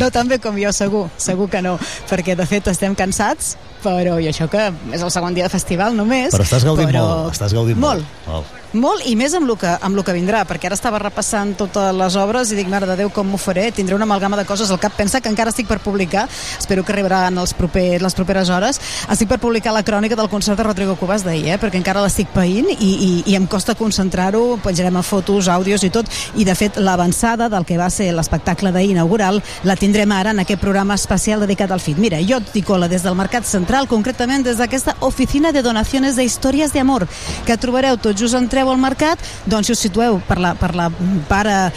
No 0.00 0.10
tan 0.14 0.30
bé 0.30 0.38
com 0.42 0.56
jo, 0.60 0.72
segur, 0.76 1.08
segur 1.20 1.48
que 1.52 1.62
no, 1.64 1.76
perquè 2.10 2.36
de 2.38 2.46
fet 2.48 2.70
estem 2.72 2.94
cansats, 2.98 3.56
però 3.84 4.18
i 4.20 4.30
això 4.30 4.48
que 4.50 4.70
és 4.94 5.02
el 5.02 5.12
segon 5.12 5.36
dia 5.36 5.48
de 5.48 5.52
festival 5.52 5.98
només. 5.98 6.32
Però 6.34 6.46
estàs 6.46 6.66
gaudint 6.68 6.90
però... 6.92 7.04
molt, 7.06 7.36
estàs 7.36 7.56
gaudint 7.56 7.80
molt. 7.80 8.06
molt. 8.26 8.32
molt. 8.32 8.59
Molt, 8.70 9.02
i 9.10 9.16
més 9.18 9.32
amb 9.34 9.48
el, 9.50 9.56
que, 9.58 9.66
amb 9.82 9.98
el 9.98 10.04
que 10.06 10.12
vindrà, 10.14 10.44
perquè 10.46 10.68
ara 10.68 10.76
estava 10.76 11.00
repassant 11.02 11.56
totes 11.58 11.88
les 11.90 12.14
obres 12.20 12.52
i 12.52 12.56
dic, 12.58 12.68
mare 12.70 12.86
de 12.86 12.94
Déu, 13.00 13.08
com 13.10 13.26
m'ho 13.26 13.38
faré? 13.40 13.64
Tindré 13.74 13.96
una 13.96 14.06
amalgama 14.06 14.36
de 14.38 14.44
coses 14.46 14.70
al 14.70 14.78
cap. 14.78 14.94
Pensa 14.94 15.18
que 15.20 15.26
encara 15.26 15.50
estic 15.50 15.66
per 15.66 15.80
publicar, 15.82 16.28
espero 16.54 16.84
que 16.86 16.92
arribaran 16.94 17.40
els 17.42 17.50
proper, 17.58 17.98
les 17.98 18.14
properes 18.14 18.46
hores, 18.54 18.78
estic 19.10 19.26
per 19.32 19.40
publicar 19.42 19.72
la 19.74 19.82
crònica 19.82 20.14
del 20.14 20.28
concert 20.30 20.60
de 20.60 20.68
Rodrigo 20.68 20.94
Cubas 21.00 21.24
d'ahir, 21.26 21.56
eh? 21.56 21.56
perquè 21.58 21.80
encara 21.80 22.04
l'estic 22.04 22.30
païnt 22.30 22.68
i, 22.70 22.92
i, 22.92 23.08
i 23.32 23.34
em 23.34 23.48
costa 23.50 23.74
concentrar-ho, 23.74 24.60
penjarem 24.62 25.00
a 25.00 25.02
fotos, 25.02 25.50
àudios 25.50 25.82
i 25.82 25.90
tot, 25.90 26.06
i 26.38 26.46
de 26.46 26.54
fet 26.54 26.78
l'avançada 26.78 27.50
del 27.50 27.66
que 27.66 27.80
va 27.80 27.90
ser 27.90 28.12
l'espectacle 28.14 28.70
d'ahir 28.70 28.94
inaugural 28.94 29.42
la 29.66 29.74
tindrem 29.74 30.14
ara 30.14 30.30
en 30.30 30.44
aquest 30.44 30.62
programa 30.62 30.94
especial 30.94 31.42
dedicat 31.42 31.74
al 31.74 31.82
FIT. 31.82 31.98
Mira, 31.98 32.22
jo 32.22 32.38
et 32.38 32.54
dic 32.54 32.70
hola 32.70 32.86
des 32.86 33.02
del 33.02 33.18
Mercat 33.18 33.50
Central, 33.50 33.90
concretament 33.90 34.46
des 34.46 34.62
d'aquesta 34.62 34.94
oficina 35.10 35.50
de 35.50 35.66
donacions 35.66 36.14
de 36.14 36.22
històries 36.22 36.70
d'amor, 36.70 37.08
que 37.50 37.58
trobareu 37.58 37.98
tot 37.98 38.14
just 38.14 38.38
entreu 38.60 38.70
al 38.74 38.78
mercat, 38.80 39.18
doncs 39.48 39.66
si 39.70 39.72
us 39.72 39.80
situeu 39.80 40.20
per 40.28 40.38
la, 40.40 40.54
per 40.60 40.74
la, 40.76 40.90
para, 41.28 41.72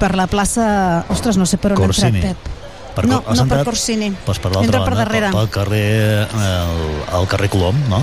per 0.00 0.14
la 0.16 0.26
plaça... 0.26 1.04
Ostres, 1.12 1.36
no 1.36 1.46
sé 1.46 1.58
per 1.60 1.74
on 1.76 1.84
Corsini. 1.84 2.18
he 2.22 2.32
entrat, 2.32 2.36
Pep. 2.42 2.58
Per, 2.96 3.06
no, 3.08 3.20
no 3.20 3.24
per 3.24 3.38
entrat? 3.44 3.64
Corsini. 3.68 4.10
Pues 4.26 4.38
per 4.40 4.50
l'altra 4.52 4.66
Entra 4.68 4.82
per 4.84 4.94
banda, 4.96 5.04
darrere. 5.04 5.30
pel 5.32 5.48
carrer, 5.48 5.86
el, 6.28 6.82
el 7.20 7.28
carrer 7.28 7.48
Colom, 7.52 7.78
no? 7.88 8.02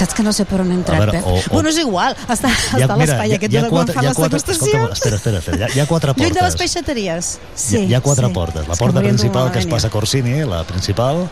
Saps 0.00 0.14
que 0.16 0.22
no 0.24 0.32
sé 0.32 0.46
per 0.48 0.60
on 0.62 0.70
he 0.70 0.74
entrat, 0.78 1.00
veure, 1.02 1.18
Pep? 1.18 1.26
o- 1.26 1.34
o- 1.36 1.52
Bueno, 1.52 1.68
és 1.68 1.76
igual, 1.82 2.14
està, 2.30 2.48
està 2.48 2.94
a 2.94 2.96
l'espai 2.96 3.34
aquest 3.36 3.52
de 3.52 3.64
quan 3.68 3.88
fan 3.90 4.04
les 4.06 4.16
degustacions. 4.16 4.92
espera, 4.94 5.16
espera, 5.18 5.38
espera, 5.42 5.58
hi 5.58 5.62
ha, 5.66 5.68
hi 5.74 5.80
ha 5.82 5.86
quatre 5.90 6.14
Lluny 6.16 6.30
de 6.30 6.40
les 6.40 6.54
portes. 6.54 6.60
peixateries. 6.62 7.32
Hi, 7.42 7.58
Sí, 7.66 7.78
hi 7.90 7.94
ha 7.94 8.00
quatre 8.00 8.26
sí. 8.28 8.32
portes. 8.32 8.68
La 8.68 8.76
porta 8.76 9.00
principal 9.02 9.50
que 9.52 9.58
es 9.58 9.66
passa 9.66 9.88
a 9.88 9.90
Corsini, 9.90 10.44
la 10.48 10.62
principal, 10.64 11.28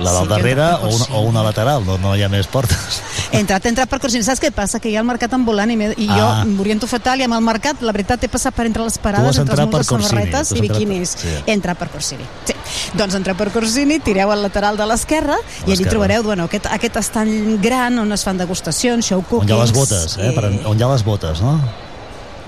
la 0.00 0.10
Sí, 0.10 0.16
del 0.16 0.24
que 0.26 0.34
darrere 0.34 0.66
per 0.80 0.88
o 0.88 0.94
una, 0.96 1.04
o 1.16 1.20
una 1.22 1.42
lateral, 1.42 1.84
no, 1.86 1.98
no 1.98 2.14
hi 2.16 2.22
ha 2.22 2.28
més 2.28 2.46
portes. 2.50 3.00
He 3.32 3.38
entrat, 3.40 3.64
he 3.64 3.68
entrat 3.70 3.88
per 3.90 3.98
Corsini. 4.02 4.22
Saps 4.26 4.40
què 4.42 4.50
passa? 4.54 4.78
Que 4.80 4.90
hi 4.90 4.96
ha 4.96 5.00
el 5.00 5.06
mercat 5.06 5.32
ambulant 5.34 5.70
i, 5.70 5.76
me- 5.76 5.92
i 5.96 6.06
jo 6.06 6.24
Ah. 6.24 6.44
m'oriento 6.46 6.86
fatal 6.86 7.20
i 7.20 7.24
amb 7.24 7.34
el 7.34 7.40
mercat, 7.42 7.80
la 7.82 7.92
veritat, 7.92 8.22
he 8.24 8.28
passat 8.28 8.54
per 8.54 8.66
entre 8.66 8.82
les 8.84 8.98
parades, 8.98 9.38
entre 9.38 9.54
els 9.62 9.70
per 9.70 9.84
Corsini, 9.84 10.08
samarretes 10.08 10.52
i 10.52 10.60
biquinis. 10.60 11.14
sí. 11.18 11.28
He 11.46 11.52
entrat 11.52 11.78
per 11.78 11.88
Corsini. 11.90 12.24
Sí. 12.44 12.54
Doncs 12.94 13.14
entreu 13.14 13.36
per 13.36 13.50
Corsini, 13.52 13.98
tireu 14.00 14.30
al 14.30 14.42
lateral 14.42 14.76
de 14.76 14.86
l'esquerra 14.86 15.36
i 15.66 15.72
allí 15.72 15.84
trobareu 15.84 16.22
bueno, 16.22 16.44
aquest, 16.44 16.66
aquest 16.66 16.96
estany 16.96 17.58
gran 17.62 17.98
on 17.98 18.12
es 18.12 18.24
fan 18.24 18.38
degustacions, 18.38 19.04
show 19.06 19.18
On 19.18 19.24
cookings... 19.24 19.50
hi 19.50 19.54
ha 19.54 19.62
les 19.62 19.72
botes, 19.72 20.16
eh? 20.18 20.32
Per, 20.34 20.44
on 20.66 20.78
hi 20.78 20.82
ha 20.82 20.88
les 20.92 21.04
botes, 21.04 21.40
no? 21.42 21.58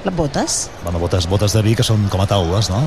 Les 0.07 0.15
botes? 0.15 0.71
Bueno, 0.85 1.01
botes, 1.03 1.27
botes 1.27 1.55
de 1.57 1.63
vi 1.67 1.75
que 1.75 1.83
són 1.87 2.05
com 2.13 2.21
a 2.23 2.29
taules, 2.31 2.69
no? 2.71 2.79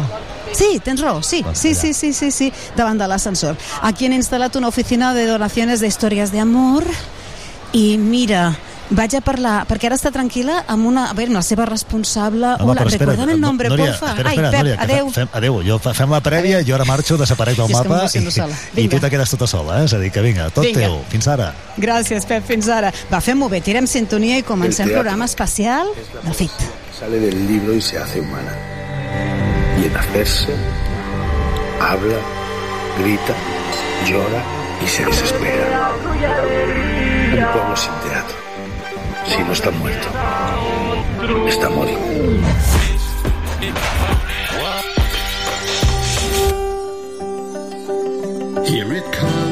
Sí, 0.56 0.80
tens 0.84 1.02
raó, 1.04 1.20
sí, 1.22 1.42
Doncs 1.44 1.60
sí, 1.60 1.74
sí, 1.76 1.92
sí, 1.94 2.14
sí, 2.16 2.32
sí, 2.32 2.48
davant 2.78 2.98
de 2.98 3.10
l'ascensor. 3.12 3.58
Aquí 3.84 4.08
han 4.08 4.16
instal·lat 4.16 4.56
una 4.58 4.72
oficina 4.72 5.12
de 5.14 5.28
donacions 5.28 5.84
d'històries 5.84 6.32
d'amor 6.32 6.88
i 7.76 7.98
mira, 8.02 8.54
vaig 8.90 9.14
a 9.16 9.22
parlar, 9.22 9.68
perquè 9.70 9.86
ara 9.90 9.96
està 10.00 10.10
tranquil·la 10.12 10.64
amb 10.68 10.88
una, 10.90 11.04
a 11.12 11.14
veure, 11.14 11.30
amb 11.30 11.38
la 11.38 11.44
seva 11.46 11.66
responsable, 11.70 12.56
Home, 12.60 12.72
una, 12.74 12.82
però 12.82 12.90
espera, 12.90 13.12
recorda'm 13.12 13.30
el 13.36 13.40
nombre, 13.42 13.70
Núria, 13.70 13.92
porfa. 13.92 14.12
Espera, 14.16 14.30
Ai, 14.30 14.36
espera, 14.36 14.50
Pep, 14.52 14.60
Núria, 14.60 14.78
adeu. 14.82 15.12
Fem, 15.14 15.30
adeu, 15.40 15.60
jo, 15.68 15.78
fa- 15.84 15.94
fem 15.94 16.10
la 16.10 16.22
prèvia, 16.26 16.64
jo 16.66 16.76
ara 16.76 16.86
marxo, 16.90 17.18
desaparec 17.18 17.58
del 17.60 17.70
mapa 17.74 18.02
i, 18.10 18.84
i 18.84 18.88
tu 18.90 19.00
te 19.00 19.10
quedes 19.14 19.30
tota 19.36 19.48
sola, 19.48 19.82
eh? 19.82 19.86
És 19.86 19.94
a 19.94 20.00
dir, 20.02 20.10
que 20.12 20.22
vinga, 20.26 20.50
tot 20.50 20.66
Vinga. 20.66 20.88
teu, 20.88 21.00
fins 21.14 21.28
ara. 21.28 21.52
Gràcies, 21.78 22.26
Pep, 22.26 22.44
fins 22.50 22.68
ara. 22.70 22.92
Va, 23.12 23.22
fem-ho 23.22 23.50
bé, 23.50 23.62
tirem 23.62 23.86
sintonia 23.88 24.38
i 24.42 24.44
comencem 24.44 24.88
El 24.90 24.94
programa 24.98 25.26
especial 25.26 25.88
del 26.24 26.34
FIT. 26.34 26.52
Sale 27.00 27.20
del 27.20 27.48
libro 27.48 27.74
y 27.74 27.82
se 27.82 27.98
hace 28.00 28.20
humana. 28.20 28.54
Y 29.82 29.86
en 29.86 29.96
hacerse, 29.96 30.54
habla, 31.80 32.20
grita, 33.00 33.34
llora 34.10 34.44
y 34.84 34.88
se 34.88 35.06
desespera. 35.06 35.92
Un 37.32 37.54
pueblo 37.54 37.76
sin 37.78 37.92
teatro. 38.10 38.49
Si 39.30 39.44
no 39.44 39.54
está 39.54 39.70
muerto, 39.72 40.08
está 41.48 41.70
morido. 41.70 42.00
Here 48.66 48.92
it 48.94 49.04
comes 49.12 49.49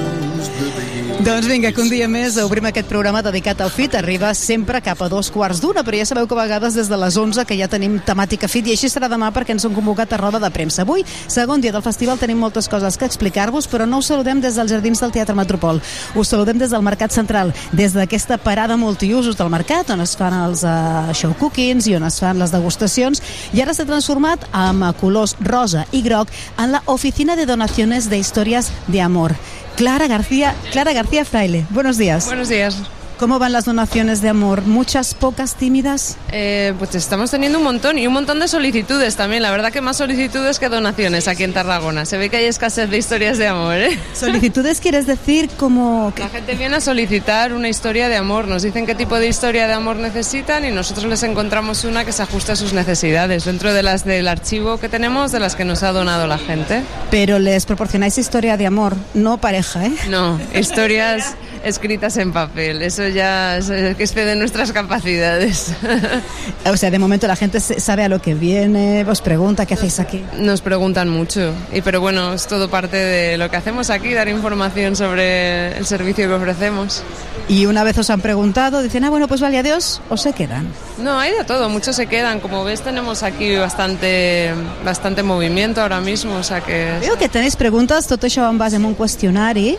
Doncs 1.28 1.44
vinga, 1.44 1.74
que 1.76 1.82
un 1.84 1.90
dia 1.92 2.06
més 2.08 2.38
obrim 2.40 2.64
aquest 2.70 2.88
programa 2.88 3.20
dedicat 3.20 3.60
al 3.60 3.68
FIT. 3.68 3.98
Arriba 4.00 4.30
sempre 4.32 4.80
cap 4.80 5.02
a 5.04 5.10
dos 5.12 5.28
quarts 5.28 5.60
d'una, 5.60 5.82
però 5.84 5.98
ja 6.00 6.06
sabeu 6.08 6.24
que 6.24 6.36
a 6.38 6.46
vegades 6.46 6.78
des 6.80 6.88
de 6.88 6.96
les 6.96 7.18
11 7.20 7.44
que 7.44 7.58
ja 7.60 7.68
tenim 7.68 7.98
temàtica 8.00 8.48
FIT 8.48 8.70
i 8.70 8.76
així 8.78 8.88
serà 8.88 9.10
demà 9.12 9.28
perquè 9.36 9.52
ens 9.52 9.66
han 9.68 9.76
convocat 9.76 10.16
a 10.16 10.22
roda 10.22 10.40
de 10.40 10.50
premsa. 10.56 10.86
Avui, 10.86 11.04
segon 11.28 11.60
dia 11.60 11.74
del 11.76 11.84
festival, 11.84 12.16
tenim 12.16 12.40
moltes 12.40 12.72
coses 12.72 12.96
que 12.96 13.04
explicar-vos, 13.12 13.68
però 13.68 13.84
no 13.84 14.00
us 14.00 14.08
saludem 14.08 14.40
des 14.40 14.56
dels 14.56 14.72
jardins 14.72 15.04
del 15.04 15.12
Teatre 15.12 15.36
Metropol. 15.36 15.84
Us 16.16 16.32
saludem 16.32 16.64
des 16.64 16.72
del 16.72 16.88
Mercat 16.88 17.12
Central, 17.12 17.52
des 17.76 17.92
d'aquesta 17.92 18.40
parada 18.40 18.80
multiusos 18.80 19.36
del 19.36 19.52
mercat, 19.52 19.92
on 19.92 20.08
es 20.08 20.16
fan 20.16 20.32
els 20.46 20.64
uh, 20.64 21.12
show 21.12 21.36
cookings 21.36 21.92
i 21.92 22.00
on 22.00 22.08
es 22.08 22.24
fan 22.24 22.40
les 22.40 22.56
degustacions, 22.56 23.20
i 23.52 23.66
ara 23.68 23.76
s'ha 23.76 23.84
transformat 23.84 24.48
amb 24.56 24.88
eh, 24.88 24.96
colors 25.04 25.36
rosa 25.44 25.84
i 25.92 26.06
groc 26.08 26.32
en 26.56 26.72
la 26.72 26.86
Oficina 26.88 27.36
de 27.36 27.52
Donaciones 27.52 28.08
de 28.08 28.24
Historias 28.24 28.72
de 28.88 29.04
Amor. 29.04 29.36
Clara 29.78 30.08
García, 30.08 30.56
Clara 30.72 30.92
García 30.92 31.17
Fraile, 31.26 31.66
buenos 31.70 31.98
días. 31.98 32.26
Buenos 32.26 32.50
días. 32.50 32.84
¿Cómo 33.18 33.40
van 33.40 33.52
las 33.52 33.66
donaciones 33.66 34.22
de 34.22 34.30
amor? 34.30 34.62
¿Muchas, 34.62 35.16
pocas, 35.16 35.56
tímidas? 35.56 36.18
Eh, 36.32 36.76
pues 36.78 36.94
estamos 36.94 37.32
teniendo 37.32 37.58
un 37.58 37.64
montón 37.64 37.98
y 37.98 38.06
un 38.06 38.14
montón 38.14 38.40
de 38.40 38.48
solicitudes 38.48 39.16
también. 39.16 39.42
La 39.42 39.50
verdad 39.50 39.72
que 39.72 39.82
más 39.82 39.98
solicitudes 39.98 40.60
que 40.60 40.70
donaciones 40.70 41.28
aquí 41.28 41.44
en 41.44 41.52
Tarragona. 41.52 42.06
Se 42.06 42.18
ve 42.18 42.30
que 42.30 42.38
hay 42.38 42.46
escasez 42.46 42.92
de 42.92 42.98
historias 43.00 43.40
de 43.40 43.48
amor. 43.48 43.78
¿eh? 43.78 44.00
¿Solicitudes 44.14 44.80
quieres 44.80 45.08
decir 45.08 45.50
como... 45.58 46.14
La 46.16 46.30
gente 46.30 46.54
viene 46.54 46.76
a 46.76 46.82
solicitar 46.82 47.54
una 47.54 47.70
historia 47.70 48.08
de 48.08 48.18
amor. 48.18 48.48
Nos 48.48 48.62
dicen 48.62 48.86
qué 48.86 48.94
tipo 48.94 49.18
de 49.18 49.28
historia 49.28 49.66
de 49.66 49.74
amor 49.74 49.96
necesitan 49.96 50.64
y 50.66 50.70
nosotros 50.70 51.06
les 51.06 51.24
encontramos 51.24 51.86
una 51.86 52.06
que 52.06 52.12
se 52.12 52.22
ajusta 52.22 52.54
a 52.54 52.56
sus 52.56 52.74
necesidades 52.74 53.46
dentro 53.46 53.74
de 53.74 53.82
las 53.82 54.06
del 54.06 54.28
archivo 54.28 54.78
que 54.78 54.90
tenemos, 54.90 55.32
de 55.32 55.40
las 55.40 55.56
que 55.56 55.66
nos 55.66 55.82
ha 55.82 55.92
donado 55.92 56.28
la 56.28 56.38
gente. 56.38 56.84
Pero 57.10 57.40
les 57.40 57.66
proporcionáis 57.66 58.20
historia 58.20 58.58
de 58.58 58.68
amor, 58.68 58.96
no 59.16 59.40
pareja, 59.40 59.88
¿eh? 59.88 59.94
No, 60.08 60.40
historias, 60.54 61.36
escritas 61.64 62.18
en 62.18 62.34
papel. 62.34 62.82
Eso 62.82 63.08
ya 63.08 63.58
es, 63.58 63.68
que 63.68 64.04
excede 64.04 64.36
nuestras 64.36 64.72
capacidades. 64.72 65.74
O 66.66 66.76
sea, 66.76 66.92
de 66.92 67.00
momento 67.00 67.28
la 67.28 67.36
gente 67.36 67.60
sabe 67.62 68.04
a 68.04 68.10
lo 68.10 68.22
que 68.22 68.34
viene, 68.34 69.06
os 69.08 69.22
pregunta 69.22 69.66
qué 69.66 69.76
hacéis 69.76 70.00
aquí. 70.00 70.24
Nos 70.38 70.62
preguntan 70.62 71.08
mucho, 71.08 71.54
y 71.72 71.82
pero 71.82 72.02
bueno, 72.02 72.34
es 72.34 72.46
todo 72.46 72.70
parte 72.70 72.98
de 72.98 73.38
lo 73.38 73.50
que 73.50 73.56
hacemos 73.56 73.90
aquí, 73.90 74.14
dar 74.14 74.28
información 74.28 74.96
sobre 74.96 75.78
el 75.78 75.86
servicio 75.86 76.28
que 76.28 76.34
ofrecemos. 76.34 77.04
Y 77.48 77.66
una 77.68 77.86
vez 77.86 77.98
os 77.98 78.10
han 78.10 78.20
preguntado, 78.20 78.82
dicen, 78.82 79.06
ah, 79.06 79.10
bueno, 79.10 79.30
pues 79.30 79.40
vale, 79.40 79.58
adiós, 79.58 80.02
o 80.10 80.18
se 80.18 80.34
quedan. 80.34 80.68
No, 80.98 81.18
hay 81.18 81.32
de 81.32 81.46
todo, 81.46 81.70
muchos 81.70 81.96
se 81.96 82.08
quedan. 82.08 82.42
Como 82.42 82.66
ves, 82.66 82.82
tenemos 82.82 83.24
aquí 83.24 83.56
bastante, 83.56 84.52
bastante 84.84 85.24
movimiento 85.24 85.82
ahora 85.82 86.02
mismo, 86.02 86.36
o 86.36 86.44
sea 86.44 86.60
que... 86.60 86.98
Veo 87.00 87.18
que 87.18 87.30
tenéis 87.30 87.56
preguntas, 87.56 88.08
tot 88.08 88.24
això 88.28 88.50
en 88.50 88.58
base 88.60 88.76
a 88.76 88.84
un 88.84 88.96
cuestionari 88.96 89.78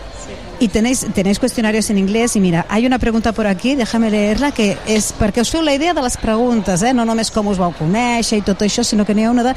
y 0.61 0.69
tenéis, 0.69 1.07
tenéis 1.15 1.39
cuestionarios 1.39 1.89
en 1.91 1.99
inglés 1.99 2.37
y 2.37 2.41
mira, 2.41 2.67
hay 2.69 2.87
una 2.87 2.99
pregunta 2.99 3.33
por 3.33 3.47
aquí, 3.47 3.75
déjame 3.75 4.11
leerla, 4.11 4.51
que 4.53 4.77
és 4.87 5.13
perquè 5.15 5.43
us 5.45 5.53
feu 5.53 5.63
la 5.63 5.75
idea 5.75 5.95
de 5.95 6.03
les 6.03 6.17
preguntes, 6.19 6.83
eh? 6.83 6.93
no 6.95 7.05
només 7.07 7.31
com 7.31 7.47
us 7.47 7.61
vau 7.61 7.73
conèixer 7.79 8.41
i 8.41 8.47
tot 8.47 8.63
això, 8.67 8.83
sinó 8.83 9.07
que 9.07 9.15
n'hi 9.15 9.29
ha 9.29 9.31
una 9.31 9.47
de 9.47 9.55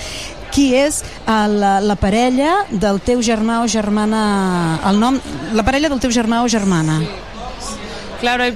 qui 0.53 0.71
és 0.77 1.01
eh, 1.01 1.47
la, 1.49 1.79
la 1.81 1.97
parella 1.97 2.67
del 2.69 3.01
teu 3.01 3.23
germà 3.25 3.61
o 3.63 3.67
germana, 3.71 4.79
el 4.89 5.01
nom, 5.01 5.19
la 5.53 5.65
parella 5.65 5.89
del 5.89 6.01
teu 6.03 6.13
germà 6.13 6.43
o 6.45 6.49
germana. 6.51 7.01
Claro, 8.21 8.43
hay, 8.43 8.55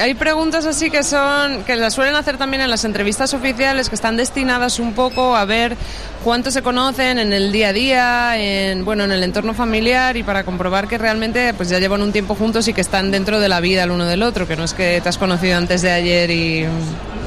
hay 0.00 0.14
preguntas 0.14 0.64
así 0.64 0.90
que 0.90 1.02
son 1.02 1.64
que 1.64 1.76
las 1.76 1.92
suelen 1.92 2.14
hacer 2.14 2.38
también 2.38 2.62
en 2.62 2.70
las 2.70 2.86
entrevistas 2.86 3.34
oficiales 3.34 3.90
que 3.90 3.94
están 3.94 4.16
destinadas 4.16 4.78
un 4.78 4.94
poco 4.94 5.36
a 5.36 5.44
ver 5.44 5.76
cuánto 6.24 6.50
se 6.50 6.62
conocen 6.62 7.18
en 7.18 7.34
el 7.34 7.52
día 7.52 7.68
a 7.68 7.72
día, 7.74 8.38
en 8.38 8.86
bueno, 8.86 9.04
en 9.04 9.12
el 9.12 9.22
entorno 9.22 9.52
familiar 9.52 10.16
y 10.16 10.22
para 10.22 10.44
comprobar 10.44 10.88
que 10.88 10.96
realmente 10.96 11.52
pues 11.52 11.68
ya 11.68 11.78
llevan 11.78 12.00
un 12.00 12.10
tiempo 12.10 12.34
juntos 12.34 12.68
y 12.68 12.72
que 12.72 12.80
están 12.80 13.10
dentro 13.10 13.38
de 13.38 13.50
la 13.50 13.60
vida 13.60 13.84
el 13.84 13.90
uno 13.90 14.06
del 14.06 14.22
otro, 14.22 14.48
que 14.48 14.56
no 14.56 14.64
es 14.64 14.72
que 14.72 15.00
te 15.02 15.08
has 15.10 15.18
conocido 15.18 15.58
antes 15.58 15.82
de 15.82 15.92
ayer 15.92 16.30
y, 16.30 16.66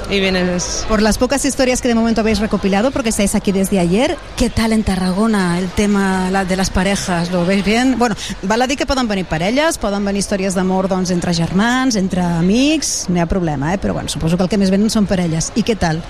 y 0.10 0.20
vienes 0.20 0.86
Por 0.88 1.02
las 1.02 1.18
pocas 1.18 1.44
historias 1.46 1.82
que 1.82 1.88
de 1.88 1.96
momento 1.96 2.22
habéis 2.22 2.40
recopilado, 2.40 2.92
porque 2.92 3.10
estáis 3.10 3.36
aquí 3.36 3.52
desde 3.52 3.80
ayer, 3.80 4.18
¿qué 4.38 4.50
tal 4.50 4.74
en 4.74 4.84
Tarragona 4.84 5.58
el 5.60 5.70
tema 5.70 6.30
de 6.46 6.56
las 6.56 6.70
parejas? 6.70 7.32
¿Lo 7.32 7.46
veis 7.46 7.64
bien? 7.64 7.98
Bueno, 7.98 8.16
val 8.42 8.62
a 8.62 8.68
dir 8.68 8.78
que 8.78 8.86
poden 8.86 9.08
venir 9.08 9.26
parelles, 9.26 9.78
poden 9.78 10.06
venir 10.06 10.20
històries 10.20 10.56
d'amor 10.56 10.88
doncs, 10.88 11.12
entre 11.12 11.34
germans, 11.34 11.96
entre 11.96 12.22
amics, 12.22 13.06
no 13.10 13.20
hi 13.20 13.24
ha 13.24 13.26
problema, 13.26 13.74
eh? 13.74 13.78
però 13.78 13.94
bueno, 13.94 14.10
suposo 14.10 14.38
que 14.38 14.44
el 14.44 14.50
que 14.50 14.58
més 14.58 14.72
venen 14.72 14.90
són 14.90 15.08
parelles. 15.10 15.52
I 15.56 15.64
què 15.64 15.76
tal? 15.80 16.02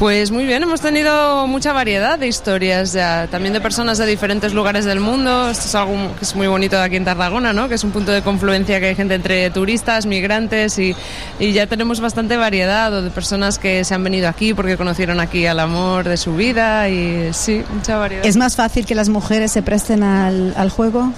Pues 0.00 0.30
muy 0.30 0.46
bien, 0.46 0.62
hemos 0.62 0.80
tenido 0.80 1.46
mucha 1.46 1.74
variedad 1.74 2.18
de 2.18 2.26
historias 2.26 2.94
ya, 2.94 3.28
también 3.30 3.52
de 3.52 3.60
personas 3.60 3.98
de 3.98 4.06
diferentes 4.06 4.54
lugares 4.54 4.86
del 4.86 4.98
mundo. 4.98 5.50
Esto 5.50 5.66
es 5.66 5.74
algo 5.74 6.16
que 6.18 6.24
es 6.24 6.34
muy 6.34 6.46
bonito 6.46 6.80
aquí 6.80 6.96
en 6.96 7.04
Tarragona, 7.04 7.52
¿no? 7.52 7.68
Que 7.68 7.74
es 7.74 7.84
un 7.84 7.90
punto 7.90 8.10
de 8.10 8.22
confluencia 8.22 8.80
que 8.80 8.86
hay 8.86 8.94
gente 8.94 9.14
entre 9.14 9.50
turistas, 9.50 10.06
migrantes 10.06 10.78
y, 10.78 10.96
ya 11.38 11.66
tenemos 11.66 12.00
bastante 12.00 12.38
variedad 12.38 12.90
o 12.94 13.02
de 13.02 13.10
personas 13.10 13.58
que 13.58 13.84
se 13.84 13.92
han 13.92 14.02
venido 14.02 14.26
aquí 14.30 14.54
porque 14.54 14.78
conocieron 14.78 15.20
aquí 15.20 15.44
al 15.44 15.60
amor 15.60 16.08
de 16.08 16.16
su 16.16 16.34
vida 16.34 16.88
y 16.88 17.34
sí, 17.34 17.62
mucha 17.70 17.98
variedad. 17.98 18.24
¿Es 18.24 18.38
más 18.38 18.56
fácil 18.56 18.86
que 18.86 18.94
las 18.94 19.10
mujeres 19.10 19.52
se 19.52 19.60
presten 19.60 20.02
al 20.02 20.70
juego? 20.70 21.12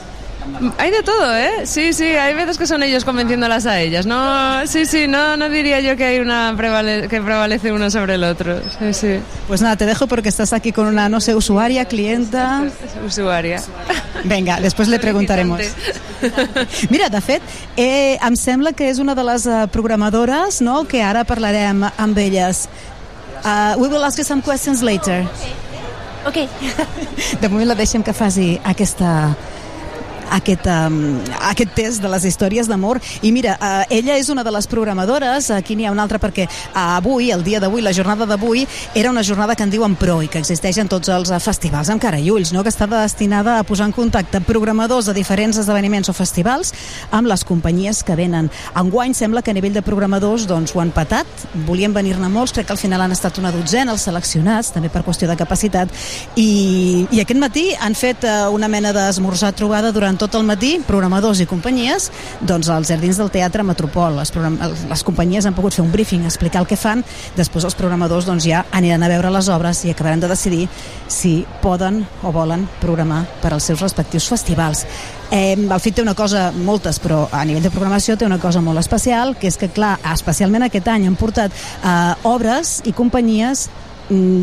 Hay 0.78 0.90
de 0.90 1.02
todo, 1.02 1.36
¿eh? 1.36 1.66
Sí, 1.66 1.92
sí, 1.92 2.04
hay 2.04 2.34
veces 2.34 2.58
que 2.58 2.66
son 2.66 2.82
ellos 2.82 3.04
convenciéndolas 3.04 3.66
a 3.66 3.80
ellas. 3.80 4.06
No, 4.06 4.66
sí, 4.66 4.86
sí, 4.86 5.06
no, 5.08 5.36
no 5.36 5.48
diría 5.48 5.80
yo 5.80 5.96
que 5.96 6.04
hay 6.04 6.18
una 6.18 6.52
prevale- 6.56 7.08
que 7.08 7.20
prevalece 7.20 7.72
uno 7.72 7.90
sobre 7.90 8.14
el 8.14 8.24
otro. 8.24 8.60
Sí, 8.78 8.92
sí. 8.92 9.20
Pues 9.48 9.62
nada, 9.62 9.76
te 9.76 9.86
dejo 9.86 10.06
porque 10.06 10.28
estás 10.28 10.52
aquí 10.52 10.72
con 10.72 10.86
una, 10.86 11.08
no 11.08 11.20
sé, 11.20 11.34
usuaria, 11.34 11.84
clienta... 11.84 12.62
Usuaria. 13.06 13.62
Venga, 14.24 14.60
després 14.60 14.88
le 14.88 14.98
preguntaremos. 15.00 15.60
Mira, 16.90 17.08
de 17.10 17.20
fet, 17.20 17.42
eh, 17.76 18.18
em 18.22 18.36
sembla 18.36 18.72
que 18.72 18.88
és 18.90 18.98
una 19.02 19.14
de 19.18 19.24
les 19.26 19.46
eh, 19.46 19.66
programadores 19.72 20.60
no? 20.62 20.84
que 20.86 21.02
ara 21.02 21.24
parlarem 21.24 21.82
amb 21.96 22.18
elles. 22.18 22.68
Uh, 23.42 23.74
we 23.80 23.88
will 23.88 24.04
ask 24.04 24.18
you 24.18 24.24
some 24.24 24.40
questions 24.42 24.82
later. 24.82 25.24
Ok. 26.26 26.46
De 27.42 27.48
moment 27.48 27.66
la 27.66 27.74
deixem 27.74 28.02
que 28.06 28.12
faci 28.14 28.60
aquesta 28.62 29.32
aquest, 30.32 30.66
um, 30.66 31.18
aquest 31.50 31.74
test 31.76 32.02
de 32.02 32.10
les 32.12 32.24
històries 32.28 32.68
d'amor. 32.70 33.00
I 33.22 33.32
mira, 33.34 33.56
uh, 33.60 33.84
ella 33.92 34.16
és 34.18 34.30
una 34.32 34.44
de 34.44 34.52
les 34.54 34.66
programadores. 34.66 35.50
Aquí 35.52 35.76
n'hi 35.76 35.86
ha 35.86 35.92
una 35.92 36.06
altra 36.06 36.20
perquè 36.22 36.48
uh, 36.48 36.96
avui, 36.98 37.30
el 37.34 37.44
dia 37.44 37.60
d'avui, 37.60 37.82
la 37.84 37.92
jornada 37.92 38.26
d'avui 38.26 38.66
era 38.94 39.10
una 39.10 39.22
jornada 39.22 39.56
que 39.56 39.66
en 39.66 39.72
diuen 39.72 39.96
PRO 39.96 40.20
i 40.22 40.30
que 40.32 40.40
existeix 40.40 40.78
en 40.82 40.90
tots 40.92 41.12
els 41.12 41.30
uh, 41.30 41.40
festivals. 41.42 41.90
Amb 41.92 42.02
cara 42.02 42.20
i 42.20 42.30
ulls, 42.32 42.52
no? 42.54 42.64
que 42.64 42.72
està 42.72 42.88
destinada 42.90 43.58
a 43.58 43.66
posar 43.68 43.90
en 43.90 43.96
contacte 43.96 44.40
programadors 44.46 45.10
de 45.10 45.16
diferents 45.16 45.58
esdeveniments 45.60 46.08
o 46.08 46.16
festivals 46.16 46.72
amb 47.10 47.28
les 47.28 47.44
companyies 47.44 48.02
que 48.06 48.16
venen. 48.16 48.50
Enguany 48.78 49.14
sembla 49.14 49.42
que 49.42 49.52
a 49.52 49.56
nivell 49.56 49.76
de 49.76 49.84
programadors 49.84 50.46
doncs, 50.48 50.74
ho 50.74 50.80
han 50.80 50.92
patat, 50.94 51.28
volien 51.66 51.92
venir-ne 51.92 52.30
molts, 52.32 52.54
crec 52.56 52.70
que 52.70 52.76
al 52.76 52.80
final 52.80 53.04
han 53.04 53.12
estat 53.12 53.38
una 53.42 53.52
dotzena 53.52 53.92
els 53.92 54.06
seleccionats, 54.08 54.72
també 54.72 54.88
per 54.92 55.04
qüestió 55.04 55.28
de 55.28 55.36
capacitat. 55.36 55.92
I, 56.36 57.06
i 57.12 57.20
aquest 57.22 57.40
matí 57.40 57.68
han 57.78 57.96
fet 57.98 58.24
uh, 58.24 58.48
una 58.54 58.70
mena 58.72 58.94
d'esmorzar 58.96 59.52
trobada 59.58 59.92
durant 59.92 60.18
tot 60.22 60.36
el 60.38 60.44
matí, 60.46 60.76
programadors 60.86 61.40
i 61.42 61.48
companyies, 61.50 62.08
doncs 62.46 62.68
als 62.70 62.92
jardins 62.92 63.18
del 63.18 63.30
Teatre 63.34 63.64
Metropol. 63.66 64.20
Les, 64.20 64.30
les 64.90 65.02
companyies 65.06 65.48
han 65.48 65.56
pogut 65.56 65.74
fer 65.74 65.82
un 65.82 65.90
briefing, 65.90 66.22
explicar 66.28 66.62
el 66.62 66.68
que 66.70 66.78
fan, 66.78 67.02
després 67.34 67.66
els 67.66 67.78
programadors 67.78 68.28
doncs, 68.28 68.46
ja 68.46 68.62
aniran 68.70 69.02
a 69.02 69.10
veure 69.10 69.32
les 69.34 69.50
obres 69.50 69.82
i 69.82 69.90
acabaran 69.90 70.22
de 70.22 70.30
decidir 70.30 70.68
si 71.10 71.40
poden 71.62 72.04
o 72.22 72.30
volen 72.34 72.68
programar 72.80 73.24
per 73.42 73.54
als 73.56 73.66
seus 73.66 73.82
respectius 73.82 74.30
festivals. 74.30 74.86
Eh, 75.32 75.56
el 75.56 75.78
FIT 75.80 75.98
té 75.98 76.06
una 76.06 76.14
cosa, 76.14 76.50
moltes, 76.52 77.00
però 77.02 77.24
a 77.32 77.42
nivell 77.48 77.64
de 77.64 77.72
programació 77.74 78.18
té 78.20 78.28
una 78.28 78.38
cosa 78.38 78.62
molt 78.62 78.78
especial, 78.78 79.34
que 79.40 79.50
és 79.50 79.58
que, 79.58 79.72
clar, 79.74 79.96
especialment 80.12 80.68
aquest 80.68 80.90
any 80.92 81.08
han 81.08 81.18
portat 81.18 81.50
eh, 81.50 82.28
obres 82.28 82.80
i 82.86 82.94
companyies 82.94 83.70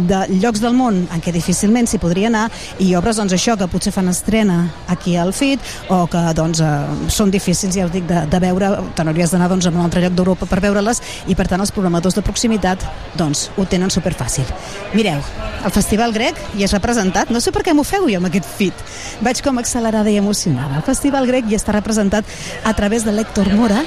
de 0.10 0.20
llocs 0.42 0.62
del 0.64 0.76
món 0.78 1.02
en 1.14 1.22
què 1.24 1.34
difícilment 1.36 1.88
s'hi 1.90 2.00
podria 2.02 2.30
anar 2.30 2.48
i 2.82 2.92
obres 2.98 3.20
doncs 3.20 3.36
això 3.36 3.56
que 3.60 3.68
potser 3.72 3.94
fan 3.96 4.10
estrena 4.12 4.60
aquí 4.92 5.16
al 5.18 5.34
FIT 5.36 5.92
o 5.94 6.02
que 6.12 6.22
doncs 6.38 6.62
eh, 6.64 6.72
són 7.14 7.32
difícils 7.34 7.76
ja 7.76 7.88
us 7.88 7.94
dic 7.94 8.08
de, 8.10 8.24
de 8.30 8.42
veure, 8.42 8.72
te 8.96 9.06
n'hauries 9.06 9.34
d'anar 9.34 9.50
doncs, 9.52 9.68
a 9.70 9.74
un 9.74 9.84
altre 9.84 10.04
lloc 10.04 10.16
d'Europa 10.18 10.50
per 10.50 10.62
veure-les 10.66 11.02
i 11.28 11.38
per 11.38 11.48
tant 11.52 11.62
els 11.62 11.74
programadors 11.76 12.18
de 12.18 12.26
proximitat 12.26 12.86
doncs 13.20 13.50
ho 13.58 13.66
tenen 13.70 13.92
superfàcil. 13.94 14.48
Mireu, 14.94 15.22
el 15.66 15.76
Festival 15.76 16.14
Grec 16.16 16.40
hi 16.58 16.66
és 16.66 16.74
representat, 16.76 17.34
no 17.34 17.42
sé 17.44 17.54
per 17.56 17.64
què 17.68 17.76
m'ho 17.76 17.86
feu 17.88 18.10
jo 18.10 18.22
amb 18.22 18.30
aquest 18.30 18.48
FIT, 18.58 18.86
vaig 19.26 19.44
com 19.46 19.62
accelerada 19.62 20.12
i 20.12 20.18
emocionada. 20.22 20.80
El 20.80 20.88
Festival 20.88 21.30
Grec 21.30 21.50
hi 21.50 21.60
està 21.60 21.76
representat 21.76 22.26
a 22.64 22.74
través 22.78 23.06
de 23.06 23.16
l'Héctor 23.16 23.52
Mora, 23.60 23.84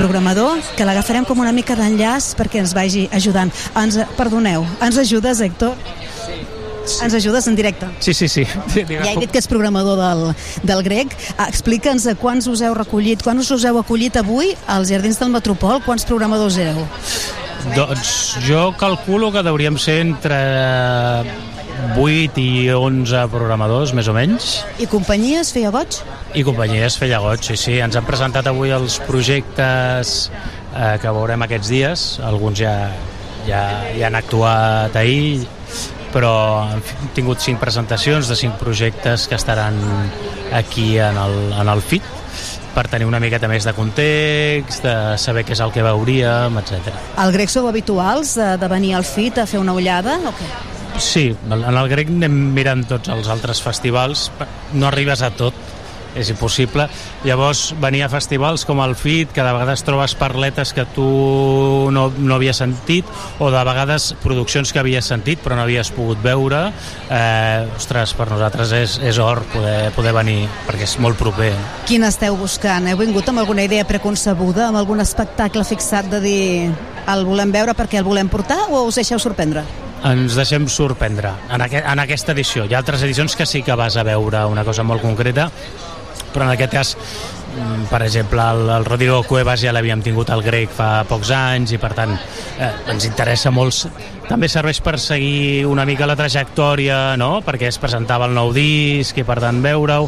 programador, 0.00 0.58
que 0.76 0.86
l'agafarem 0.88 1.26
com 1.28 1.40
una 1.42 1.52
mica 1.52 1.76
d'enllaç 1.76 2.32
perquè 2.38 2.62
ens 2.62 2.72
vagi 2.76 3.06
ajudant. 3.12 3.52
Ens, 3.76 3.98
perdoneu, 4.16 4.64
ens 4.82 4.98
ajudes, 5.02 5.42
Héctor? 5.44 5.76
Ens 7.04 7.14
ajudes 7.14 7.46
en 7.46 7.54
directe? 7.54 7.86
Sí, 8.02 8.14
sí, 8.16 8.26
sí. 8.28 8.46
Ja 8.74 9.12
he 9.12 9.18
dit 9.20 9.30
que 9.30 9.38
és 9.38 9.46
programador 9.50 10.00
del, 10.00 10.22
del 10.66 10.80
grec. 10.86 11.12
Ah, 11.36 11.46
Explica'ns 11.50 12.08
a 12.10 12.16
quants 12.18 12.48
us 12.50 12.64
heu 12.64 12.74
recollit, 12.74 13.22
quants 13.22 13.52
us 13.54 13.66
heu 13.68 13.78
acollit 13.78 14.16
avui 14.18 14.54
als 14.66 14.90
Jardins 14.90 15.20
del 15.20 15.30
Metropol, 15.36 15.82
quants 15.84 16.08
programadors 16.08 16.56
éreu? 16.58 16.80
Doncs 17.76 18.38
jo 18.46 18.70
calculo 18.80 19.28
que 19.30 19.44
hauríem 19.44 19.76
ser 19.78 20.00
entre 20.06 20.40
8 21.96 22.40
i 22.40 22.70
11 22.74 23.26
programadors, 23.32 23.94
més 23.96 24.08
o 24.10 24.14
menys, 24.16 24.60
I 24.78 24.88
companyies, 24.90 25.52
feia 25.54 25.72
goig? 25.74 26.00
i 26.34 26.44
companyies 26.46 26.96
feia 27.00 27.18
goig, 27.22 27.42
sí, 27.42 27.56
sí. 27.58 27.78
Ens 27.82 27.96
han 27.98 28.06
presentat 28.06 28.46
avui 28.50 28.70
els 28.74 29.00
projectes 29.06 30.30
eh, 30.30 30.96
que 31.02 31.14
veurem 31.14 31.46
aquests 31.46 31.72
dies. 31.72 32.04
Alguns 32.26 32.60
ja, 32.62 32.74
ja, 33.48 33.64
ja 33.96 34.06
han 34.10 34.18
actuat 34.18 34.94
ahir, 35.00 35.46
però 36.14 36.34
hem 36.70 37.10
tingut 37.16 37.42
cinc 37.42 37.60
presentacions 37.62 38.30
de 38.30 38.38
cinc 38.38 38.58
projectes 38.62 39.26
que 39.30 39.38
estaran 39.38 39.78
aquí 40.52 40.96
en 40.98 41.18
el, 41.18 41.36
en 41.60 41.68
el 41.70 41.82
FIT 41.82 42.16
per 42.74 42.86
tenir 42.86 43.06
una 43.08 43.18
miqueta 43.18 43.48
més 43.50 43.66
de 43.66 43.72
context, 43.74 44.84
de 44.86 44.94
saber 45.18 45.42
què 45.46 45.56
és 45.56 45.62
el 45.64 45.72
que 45.74 45.82
veuríem, 45.82 46.58
etc. 46.62 46.94
Al 47.18 47.34
grec 47.34 47.50
sou 47.50 47.66
habituals 47.66 48.36
de, 48.38 48.52
de 48.62 48.68
venir 48.70 48.94
al 48.94 49.06
FIT 49.06 49.42
a 49.42 49.46
fer 49.50 49.58
una 49.62 49.74
ullada? 49.74 50.20
O 50.30 50.34
què? 50.38 50.50
Sí, 51.00 51.30
en 51.50 51.64
el 51.64 51.88
grec 51.88 52.10
anem 52.12 52.34
mirant 52.54 52.84
tots 52.88 53.08
els 53.08 53.28
altres 53.32 53.62
festivals, 53.64 54.28
no 54.76 54.86
arribes 54.90 55.22
a 55.24 55.30
tot, 55.32 55.56
és 56.14 56.30
impossible. 56.30 56.86
Llavors, 57.24 57.70
venir 57.80 58.02
a 58.04 58.08
festivals 58.10 58.64
com 58.66 58.80
el 58.82 58.96
FIT, 58.98 59.32
que 59.34 59.44
de 59.44 59.52
vegades 59.54 59.84
trobes 59.86 60.14
parletes 60.18 60.72
que 60.74 60.84
tu 60.94 61.06
no, 61.94 62.08
no 62.18 62.36
havies 62.36 62.60
sentit, 62.62 63.08
o 63.38 63.50
de 63.52 63.62
vegades 63.66 64.10
produccions 64.22 64.72
que 64.72 64.82
havies 64.82 65.10
sentit 65.10 65.40
però 65.40 65.56
no 65.56 65.64
havies 65.64 65.92
pogut 65.94 66.20
veure, 66.24 66.66
eh, 67.08 67.66
ostres, 67.76 68.14
per 68.18 68.28
nosaltres 68.30 68.74
és, 68.76 68.98
és 69.06 69.20
or 69.22 69.42
poder, 69.54 69.90
poder 69.96 70.14
venir, 70.16 70.42
perquè 70.66 70.88
és 70.88 70.96
molt 71.02 71.18
proper. 71.20 71.52
Quin 71.88 72.04
esteu 72.08 72.36
buscant? 72.40 72.90
Heu 72.90 73.00
vingut 73.00 73.28
amb 73.30 73.44
alguna 73.44 73.64
idea 73.66 73.86
preconcebuda, 73.88 74.68
amb 74.68 74.82
algun 74.82 75.02
espectacle 75.04 75.64
fixat 75.68 76.10
de 76.10 76.22
dir 76.24 76.44
el 77.08 77.24
volem 77.28 77.52
veure 77.52 77.76
perquè 77.76 78.00
el 78.00 78.06
volem 78.06 78.28
portar 78.28 78.58
o 78.70 78.84
us 78.88 79.00
deixeu 79.00 79.18
sorprendre? 79.18 79.64
ens 80.00 80.32
deixem 80.32 80.64
sorprendre 80.72 81.34
en, 81.52 81.60
aqu 81.60 81.80
en 81.80 82.00
aquesta 82.00 82.32
edició. 82.32 82.64
Hi 82.64 82.74
ha 82.74 82.80
altres 82.80 83.02
edicions 83.04 83.36
que 83.36 83.46
sí 83.46 83.60
que 83.62 83.76
vas 83.76 83.98
a 84.00 84.04
veure 84.06 84.46
una 84.48 84.64
cosa 84.64 84.84
molt 84.86 85.04
concreta, 85.04 85.50
però 86.32 86.46
en 86.46 86.54
aquest 86.54 86.72
cas 86.72 86.94
mm, 86.96 87.90
per 87.90 88.02
exemple, 88.06 88.40
el, 88.40 88.64
el 88.78 88.86
Rodrigo 88.88 89.22
Cuevas 89.28 89.60
ja 89.60 89.74
l'havíem 89.76 90.02
tingut 90.04 90.30
al 90.30 90.44
grec 90.46 90.72
fa 90.72 91.04
pocs 91.08 91.34
anys 91.36 91.74
i 91.76 91.80
per 91.82 91.92
tant 91.98 92.14
eh, 92.14 92.72
ens 92.94 93.08
interessa 93.08 93.52
molt 93.52 93.90
també 94.30 94.48
serveix 94.48 94.80
per 94.84 94.96
seguir 95.02 95.66
una 95.66 95.84
mica 95.84 96.06
la 96.06 96.16
trajectòria, 96.16 97.16
no? 97.18 97.40
perquè 97.42 97.68
es 97.68 97.80
presentava 97.82 98.28
el 98.30 98.36
nou 98.36 98.54
disc 98.54 99.18
i 99.18 99.26
per 99.26 99.40
tant 99.42 99.58
veure-ho 99.64 100.06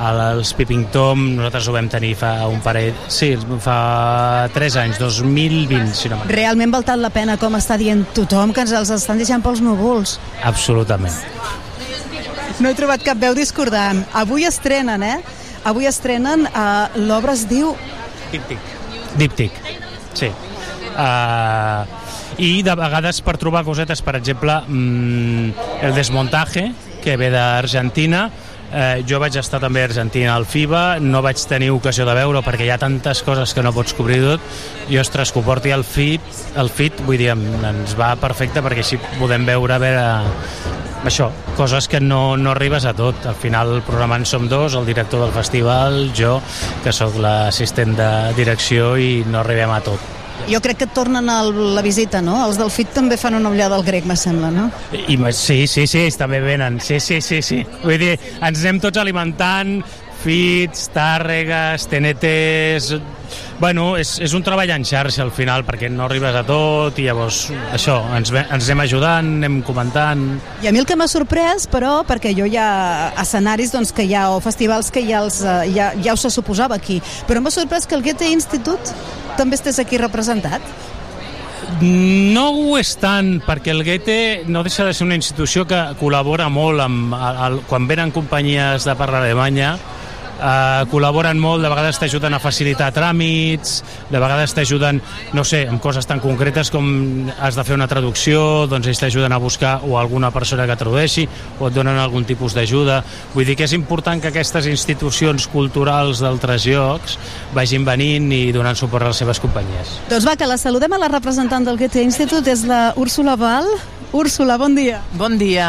els 0.00 0.52
Peeping 0.56 0.86
Tom, 0.92 1.24
nosaltres 1.36 1.68
ho 1.68 1.74
vam 1.74 1.88
tenir 1.92 2.14
fa 2.18 2.48
un 2.50 2.60
parell, 2.64 2.94
sí, 3.12 3.32
fa 3.62 4.48
3 4.54 4.78
anys, 4.82 4.98
2020, 5.02 5.92
si 5.96 6.10
no. 6.12 6.18
Realment 6.30 6.72
val 6.72 6.86
tant 6.86 7.02
la 7.02 7.12
pena, 7.14 7.36
com 7.40 7.54
està 7.58 7.76
dient 7.80 8.04
tothom, 8.16 8.54
que 8.54 8.64
ens 8.64 8.72
els 8.76 8.90
estan 8.94 9.20
deixant 9.20 9.44
pels 9.44 9.62
núvols. 9.64 10.18
Absolutament. 10.48 11.14
No 12.60 12.70
he 12.70 12.76
trobat 12.78 13.02
cap 13.04 13.18
veu 13.18 13.34
discordant. 13.34 14.04
Avui 14.14 14.46
estrenen, 14.48 15.02
eh? 15.02 15.18
Avui 15.68 15.86
estrenen, 15.86 16.46
uh, 16.50 16.88
l'obra 16.98 17.36
es 17.36 17.46
diu... 17.50 17.74
Díptic, 19.18 19.58
sí. 20.16 20.30
Uh, 20.92 21.84
I 22.40 22.62
de 22.64 22.74
vegades 22.76 23.20
per 23.24 23.36
trobar 23.40 23.62
cosetes, 23.64 24.00
per 24.02 24.16
exemple, 24.18 24.56
mm, 24.66 25.68
el 25.84 25.94
desmontaje, 25.94 26.70
que 27.02 27.16
ve 27.18 27.28
d'Argentina, 27.34 28.28
Eh, 28.72 29.02
jo 29.04 29.18
vaig 29.20 29.36
estar 29.36 29.60
també 29.60 29.82
a 29.82 29.88
Argentina 29.90 30.32
al 30.32 30.46
FIBA, 30.48 30.98
no 31.04 31.20
vaig 31.24 31.40
tenir 31.48 31.68
ocasió 31.74 32.06
de 32.08 32.14
veure 32.16 32.40
perquè 32.44 32.64
hi 32.64 32.70
ha 32.72 32.78
tantes 32.80 33.20
coses 33.26 33.52
que 33.52 33.64
no 33.64 33.72
pots 33.76 33.92
cobrir 33.92 34.22
tot 34.24 34.62
i 34.88 34.96
ostres, 34.96 35.32
que 35.32 35.42
ho 35.42 35.44
porti 35.44 35.74
al 35.74 35.84
FIT, 35.84 36.30
el 36.56 36.72
FIT 36.72 37.02
vull 37.04 37.20
dir, 37.20 37.28
ens 37.34 37.96
va 37.98 38.14
perfecte 38.16 38.64
perquè 38.64 38.80
així 38.80 39.00
podem 39.18 39.44
veure, 39.44 39.76
a 39.76 39.82
veure 39.82 40.06
això, 41.04 41.28
coses 41.58 41.88
que 41.90 42.00
no, 42.00 42.38
no 42.38 42.54
arribes 42.54 42.86
a 42.86 42.94
tot. 42.96 43.26
Al 43.26 43.36
final 43.36 43.76
el 43.76 43.84
programa 43.84 44.16
en 44.16 44.24
som 44.24 44.48
dos, 44.48 44.78
el 44.78 44.88
director 44.88 45.20
del 45.24 45.36
festival, 45.36 46.00
jo, 46.16 46.38
que 46.84 46.96
sóc 46.96 47.20
l'assistent 47.20 47.96
de 47.98 48.10
direcció 48.38 48.94
i 48.96 49.14
no 49.28 49.42
arribem 49.42 49.74
a 49.74 49.80
tot. 49.84 50.21
Jo 50.50 50.60
crec 50.60 50.82
que 50.82 50.88
tornen 50.90 51.30
a 51.30 51.42
la 51.44 51.82
visita, 51.84 52.20
no? 52.24 52.36
Els 52.46 52.58
del 52.58 52.70
FIT 52.72 52.94
també 52.96 53.16
fan 53.20 53.36
una 53.38 53.50
ullada 53.52 53.76
al 53.78 53.84
grec, 53.86 54.06
me 54.08 54.16
sembla, 54.18 54.50
no? 54.50 54.68
I 54.92 55.18
sí, 55.32 55.66
sí, 55.66 55.86
sí, 55.86 56.06
també 56.18 56.40
venen. 56.40 56.80
Sí, 56.80 56.98
sí, 57.00 57.20
sí, 57.20 57.40
sí. 57.42 57.62
Vull 57.84 57.98
dir, 57.98 58.16
ens 58.40 58.64
anem 58.64 58.80
tots 58.82 58.98
alimentant, 58.98 59.78
fits, 60.22 60.88
tàrregues, 60.94 61.88
TNTs... 61.90 63.02
Bueno, 63.62 63.92
és, 63.94 64.16
és 64.18 64.32
un 64.34 64.42
treball 64.42 64.72
en 64.74 64.82
xarxa 64.82 65.22
al 65.22 65.30
final, 65.30 65.62
perquè 65.62 65.86
no 65.92 66.08
arribes 66.08 66.34
a 66.34 66.42
tot 66.42 66.96
i 66.98 67.04
llavors 67.06 67.44
això, 67.70 68.00
ens, 68.16 68.32
ens 68.42 68.66
anem 68.66 68.82
ajudant, 68.82 69.28
anem 69.38 69.60
comentant... 69.62 70.24
I 70.64 70.68
a 70.68 70.72
mi 70.74 70.82
el 70.82 70.88
que 70.88 70.96
m'ha 70.98 71.06
sorprès, 71.06 71.68
però, 71.70 72.00
perquè 72.08 72.32
jo 72.34 72.48
hi 72.48 72.58
ha 72.58 73.12
escenaris 73.22 73.70
doncs, 73.70 73.94
que 73.94 74.08
hi 74.08 74.16
ha, 74.18 74.26
o 74.34 74.40
festivals 74.42 74.90
que 74.90 75.04
ja, 75.06 75.22
els, 75.22 75.38
eh, 75.46 75.70
ja, 75.76 75.92
ja 76.02 76.16
us 76.18 76.26
se 76.26 76.32
suposava 76.34 76.74
aquí, 76.80 76.98
però 77.28 77.44
m'ha 77.44 77.54
sorprès 77.54 77.86
que 77.86 77.94
el 77.94 78.02
Goethe 78.02 78.32
Institut 78.34 78.90
també 79.38 79.60
estés 79.60 79.78
aquí 79.78 80.00
representat. 80.00 80.66
No 81.82 82.48
ho 82.50 82.76
és 82.78 82.92
tant, 83.00 83.36
perquè 83.46 83.72
el 83.72 83.86
Goethe 83.86 84.44
no 84.50 84.66
deixa 84.66 84.84
de 84.86 84.92
ser 84.94 85.06
una 85.06 85.16
institució 85.16 85.64
que 85.70 85.80
col·labora 85.98 86.50
molt 86.52 86.82
amb, 86.82 87.14
el, 87.14 87.40
el, 87.46 87.62
quan 87.70 87.88
venen 87.90 88.12
companyies 88.14 88.86
de 88.86 88.94
parla 88.98 89.22
alemanya, 89.22 89.76
eh, 90.42 90.84
col·laboren 90.90 91.38
molt, 91.40 91.62
de 91.62 91.70
vegades 91.70 92.00
t'ajuden 92.02 92.34
a 92.34 92.40
facilitar 92.42 92.90
tràmits, 92.94 93.78
de 94.10 94.20
vegades 94.20 94.54
t'ajuden, 94.56 95.00
no 95.36 95.44
sé, 95.46 95.64
amb 95.70 95.82
coses 95.82 96.08
tan 96.08 96.20
concretes 96.22 96.72
com 96.74 97.30
has 97.38 97.58
de 97.58 97.64
fer 97.66 97.76
una 97.78 97.88
traducció, 97.90 98.66
doncs 98.70 98.90
ells 98.90 99.02
t'ajuden 99.02 99.32
a 99.32 99.40
buscar 99.42 99.78
o 99.86 99.96
alguna 100.00 100.32
persona 100.34 100.66
que 100.68 100.76
tradueixi, 100.78 101.26
o 101.60 101.68
et 101.68 101.76
donen 101.76 101.98
algun 101.98 102.26
tipus 102.28 102.56
d'ajuda. 102.58 103.02
Vull 103.34 103.48
dir 103.48 103.56
que 103.58 103.68
és 103.68 103.76
important 103.76 104.20
que 104.22 104.32
aquestes 104.32 104.68
institucions 104.70 105.48
culturals 105.52 106.22
d'altres 106.22 106.66
llocs 106.68 107.18
vagin 107.54 107.86
venint 107.88 108.30
i 108.32 108.44
donant 108.54 108.78
suport 108.78 109.06
a 109.06 109.12
les 109.12 109.22
seves 109.22 109.40
companyies. 109.42 109.98
Doncs 110.10 110.28
va, 110.28 110.36
que 110.36 110.48
la 110.48 110.60
saludem 110.60 110.92
a 110.92 111.02
la 111.02 111.12
representant 111.12 111.66
del 111.66 111.80
Goethe 111.80 112.04
Institut, 112.04 112.46
és 112.48 112.66
la 112.68 112.92
Úrsula 112.96 113.36
Val. 113.36 113.68
Úrsula, 114.12 114.58
bon 114.60 114.74
dia. 114.76 115.00
Bon 115.16 115.38
dia. 115.40 115.68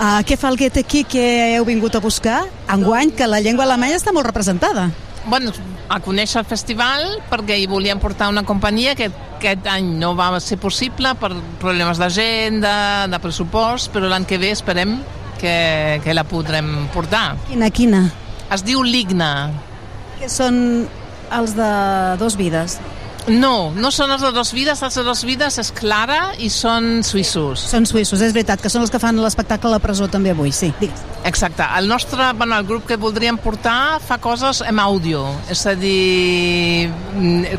Uh, 0.00 0.22
què 0.24 0.38
fa 0.40 0.48
el 0.48 0.56
Goethe 0.56 0.80
aquí 0.80 1.02
que 1.04 1.22
heu 1.58 1.66
vingut 1.68 1.92
a 1.92 2.00
buscar? 2.00 2.46
Enguany, 2.72 3.10
que 3.12 3.26
la 3.28 3.42
llengua 3.44 3.66
alemanya 3.66 3.98
està 3.98 4.14
molt 4.16 4.24
representada. 4.24 4.86
Bueno, 5.26 5.52
a 5.92 5.98
conèixer 6.00 6.38
el 6.40 6.46
festival 6.48 7.18
perquè 7.28 7.58
hi 7.60 7.66
volíem 7.68 8.00
portar 8.00 8.30
una 8.32 8.40
companyia 8.48 8.94
que 8.96 9.10
aquest 9.10 9.68
any 9.68 9.90
no 10.00 10.14
va 10.16 10.30
ser 10.40 10.56
possible 10.62 11.12
per 11.20 11.34
problemes 11.60 12.00
d'agenda, 12.00 12.72
de 13.12 13.20
pressupost, 13.20 13.92
però 13.92 14.08
l'any 14.08 14.24
que 14.24 14.40
ve 14.40 14.54
esperem 14.56 14.96
que, 15.36 16.00
que 16.00 16.16
la 16.16 16.24
podrem 16.24 16.88
portar. 16.94 17.34
Quina, 17.50 17.68
quina? 17.68 18.06
Es 18.48 18.64
diu 18.64 18.80
Ligna. 18.80 19.50
Que 20.16 20.32
són 20.32 20.88
els 21.36 21.52
de 21.60 21.70
dos 22.24 22.40
vides. 22.40 22.78
No, 23.30 23.70
no 23.78 23.92
són 23.94 24.10
els 24.10 24.24
de 24.24 24.32
dos 24.34 24.50
vides, 24.50 24.80
els 24.82 24.96
de 24.98 25.04
dos 25.06 25.20
vides 25.22 25.58
és 25.62 25.68
Clara 25.76 26.32
i 26.42 26.48
són 26.50 27.04
suïssos. 27.06 27.62
Són 27.70 27.86
suïssos, 27.86 28.24
és 28.26 28.34
veritat, 28.34 28.58
que 28.58 28.72
són 28.72 28.82
els 28.82 28.90
que 28.90 28.98
fan 28.98 29.20
l'espectacle 29.22 29.70
a 29.70 29.76
la 29.76 29.78
presó 29.82 30.08
també 30.10 30.32
avui, 30.34 30.50
sí. 30.50 30.72
Digues. 30.80 31.04
Exacte. 31.28 31.62
El 31.78 31.86
nostre, 31.86 32.32
bueno, 32.34 32.58
el 32.58 32.66
grup 32.66 32.88
que 32.88 32.98
voldríem 32.98 33.38
portar 33.38 34.00
fa 34.02 34.18
coses 34.18 34.64
amb 34.66 34.82
àudio, 34.82 35.22
és 35.52 35.62
a 35.68 35.76
dir, 35.78 36.90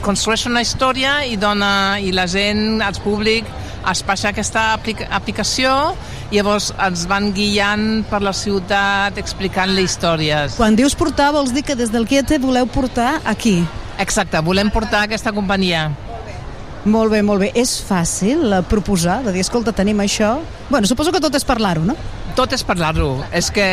construeix 0.04 0.48
una 0.50 0.64
història 0.66 1.22
i 1.30 1.38
dona, 1.40 2.02
i 2.04 2.12
la 2.12 2.28
gent, 2.28 2.82
el 2.84 3.00
públic, 3.06 3.48
es 3.90 4.04
baixa 4.06 4.30
aquesta 4.30 4.72
aplica 4.76 5.08
aplicació 5.16 5.72
i 6.30 6.38
llavors 6.38 6.70
ens 6.86 7.08
van 7.10 7.32
guiant 7.34 8.04
per 8.12 8.22
la 8.22 8.34
ciutat 8.36 9.18
explicant-li 9.18 9.88
històries. 9.88 10.60
Quan 10.60 10.76
dius 10.76 10.98
portar, 11.00 11.32
vols 11.34 11.56
dir 11.56 11.64
que 11.66 11.80
des 11.80 11.94
del 11.96 12.06
Goethe 12.10 12.42
voleu 12.44 12.68
portar 12.68 13.22
aquí. 13.26 13.62
Exacte, 14.02 14.40
volem 14.42 14.72
portar 14.74 15.06
aquesta 15.06 15.34
companyia. 15.36 15.92
Molt 16.90 17.12
bé, 17.14 17.20
molt 17.22 17.44
bé. 17.44 17.52
És 17.54 17.76
fàcil 17.86 18.48
eh, 18.50 18.64
proposar, 18.66 19.20
de 19.28 19.36
dir, 19.36 19.44
escolta, 19.46 19.74
tenim 19.76 20.00
això... 20.02 20.40
Bueno, 20.72 20.90
suposo 20.90 21.14
que 21.14 21.22
tot 21.22 21.36
és 21.38 21.46
parlar-ho, 21.46 21.84
no? 21.86 21.94
Tot 22.34 22.56
és 22.56 22.64
parlar-ho. 22.66 23.20
És 23.38 23.52
que 23.54 23.66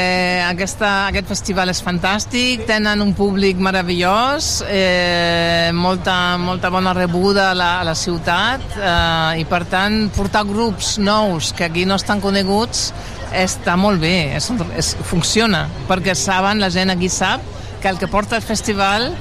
aquesta, 0.44 0.90
aquest 1.08 1.30
festival 1.30 1.72
és 1.72 1.80
fantàstic, 1.84 2.66
tenen 2.68 3.00
un 3.00 3.14
públic 3.16 3.60
meravellós, 3.64 4.58
eh, 4.68 5.70
molta, 5.72 6.36
molta 6.42 6.68
bona 6.74 6.92
rebuda 6.92 7.52
a 7.52 7.56
la, 7.56 7.70
a 7.80 7.86
la 7.88 7.96
ciutat 7.96 8.76
eh, 8.76 9.40
i 9.40 9.48
per 9.48 9.62
tant 9.70 10.10
portar 10.12 10.44
grups 10.48 10.96
nous 11.00 11.54
que 11.56 11.70
aquí 11.70 11.86
no 11.88 11.96
estan 11.96 12.20
coneguts 12.20 12.90
està 13.32 13.78
molt 13.80 14.02
bé, 14.02 14.34
és, 14.36 14.50
és, 14.76 14.94
funciona, 15.08 15.64
perquè 15.88 16.16
saben, 16.18 16.60
la 16.60 16.72
gent 16.74 16.92
aquí 16.92 17.08
sap 17.12 17.44
que 17.80 17.88
el 17.88 18.00
que 18.00 18.10
porta 18.10 18.36
el 18.36 18.42
festival 18.44 19.12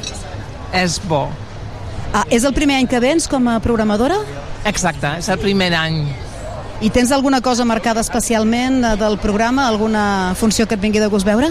és 0.73 0.99
bo. 1.07 1.27
Ah, 2.13 2.23
és 2.31 2.45
el 2.47 2.53
primer 2.55 2.79
any 2.81 2.87
que 2.87 2.99
vens 3.03 3.27
com 3.29 3.47
a 3.51 3.59
programadora? 3.63 4.17
Exacte, 4.67 5.17
és 5.19 5.27
el 5.29 5.39
primer 5.41 5.71
any. 5.77 6.01
I 6.81 6.91
tens 6.93 7.11
alguna 7.11 7.41
cosa 7.41 7.65
marcada 7.65 8.03
especialment 8.05 8.83
eh, 8.83 8.95
del 8.99 9.17
programa? 9.17 9.67
Alguna 9.67 10.35
funció 10.37 10.67
que 10.67 10.77
et 10.77 10.81
vingui 10.81 11.01
de 11.01 11.09
gust 11.09 11.25
veure? 11.25 11.49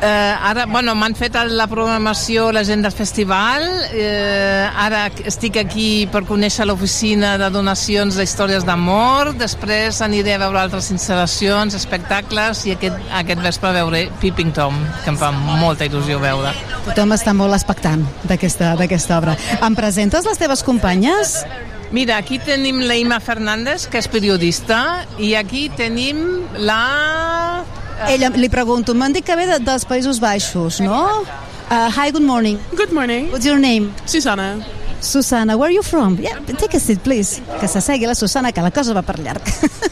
Eh, 0.00 0.06
ara, 0.06 0.66
bueno, 0.70 0.94
m'han 0.94 1.16
fet 1.18 1.34
la 1.50 1.66
programació 1.66 2.52
la 2.54 2.62
gent 2.62 2.84
del 2.86 2.94
festival. 2.94 3.64
Eh, 3.90 4.68
ara 4.70 5.08
estic 5.26 5.58
aquí 5.58 6.06
per 6.12 6.22
conèixer 6.28 6.68
l'oficina 6.68 7.32
de 7.40 7.48
donacions 7.50 8.14
d'històries 8.18 8.66
d'amor. 8.68 9.32
Després 9.40 9.98
aniré 10.06 10.36
a 10.36 10.42
veure 10.44 10.60
altres 10.62 10.92
instal·lacions, 10.94 11.74
espectacles 11.74 12.62
i 12.68 12.76
aquest, 12.76 13.00
aquest 13.22 13.42
vespre 13.42 13.72
veuré 13.74 14.04
Peeping 14.22 14.54
Tom, 14.54 14.78
que 15.02 15.10
em 15.10 15.18
fa 15.18 15.32
molta 15.32 15.88
il·lusió 15.88 16.20
veure. 16.22 16.54
Tothom 16.86 17.16
està 17.18 17.34
molt 17.34 17.58
expectant 17.58 18.06
d'aquesta 18.30 19.18
obra. 19.18 19.34
Em 19.58 19.74
presentes 19.74 20.28
les 20.28 20.38
teves 20.38 20.62
companyes? 20.62 21.40
Mira, 21.90 22.18
aquí 22.20 22.38
tenim 22.38 22.82
l'Eima 22.84 23.18
Fernández, 23.18 23.88
que 23.88 23.98
és 23.98 24.06
periodista, 24.12 25.06
i 25.18 25.34
aquí 25.34 25.70
tenim 25.74 26.44
la... 26.54 27.64
Ella, 28.06 28.30
li 28.30 28.48
pregunto, 28.48 28.94
m'han 28.94 29.12
dit 29.12 29.26
que 29.26 29.34
ve 29.36 29.46
de, 29.48 29.58
dels 29.64 29.84
Països 29.88 30.20
Baixos, 30.22 30.78
no? 30.84 31.24
Uh, 31.68 31.90
hi, 31.90 32.10
good 32.12 32.22
morning. 32.22 32.58
Good 32.76 32.92
morning. 32.92 33.30
What's 33.32 33.44
your 33.44 33.58
name? 33.58 33.92
Susanna. 34.06 34.64
Susana, 35.00 35.56
where 35.56 35.68
are 35.68 35.72
you 35.72 35.82
from? 35.82 36.16
Yeah, 36.18 36.38
take 36.58 36.74
a 36.74 36.80
seat, 36.80 37.02
please. 37.04 37.40
Que 37.60 37.68
s'assegui 37.68 38.06
la 38.06 38.14
Susana, 38.14 38.52
que 38.52 38.62
la 38.62 38.70
cosa 38.70 38.94
va 38.94 39.02
per 39.02 39.18
llarg. 39.22 39.42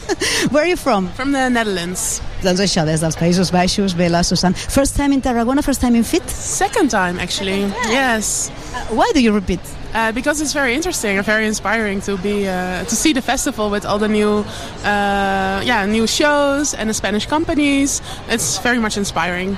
where 0.51 0.63
are 0.63 0.69
you 0.69 0.75
from? 0.75 1.09
From 1.15 1.31
the 1.31 1.49
Netherlands. 1.49 2.21
Doncs 2.43 2.63
això, 2.63 2.83
des 2.87 3.03
dels 3.03 3.15
Països 3.19 3.51
Baixos 3.51 3.95
ve 3.95 4.09
la 4.11 4.23
Susana. 4.23 4.55
First 4.55 4.97
time 4.97 5.13
in 5.15 5.21
Tarragona, 5.21 5.63
first 5.63 5.81
time 5.81 5.95
in 5.95 6.03
FIT? 6.03 6.27
Second 6.29 6.91
time, 6.91 7.19
actually. 7.19 7.61
Yes. 7.91 8.49
why 8.89 9.09
do 9.13 9.21
you 9.21 9.33
repeat? 9.33 9.59
Uh, 9.93 10.11
because 10.11 10.41
it's 10.41 10.53
very 10.53 10.75
interesting 10.75 11.17
and 11.17 11.25
very 11.25 11.47
inspiring 11.47 12.01
to 12.01 12.17
be 12.17 12.47
uh, 12.47 12.83
to 12.83 12.95
see 12.95 13.13
the 13.13 13.21
festival 13.21 13.69
with 13.69 13.85
all 13.85 13.97
the 13.97 14.07
new, 14.07 14.45
uh, 14.83 15.61
yeah, 15.63 15.85
new 15.85 16.05
shows 16.05 16.73
and 16.73 16.89
the 16.89 16.93
Spanish 16.93 17.25
companies. 17.25 18.01
It's 18.27 18.59
very 18.59 18.79
much 18.79 18.97
inspiring. 18.97 19.57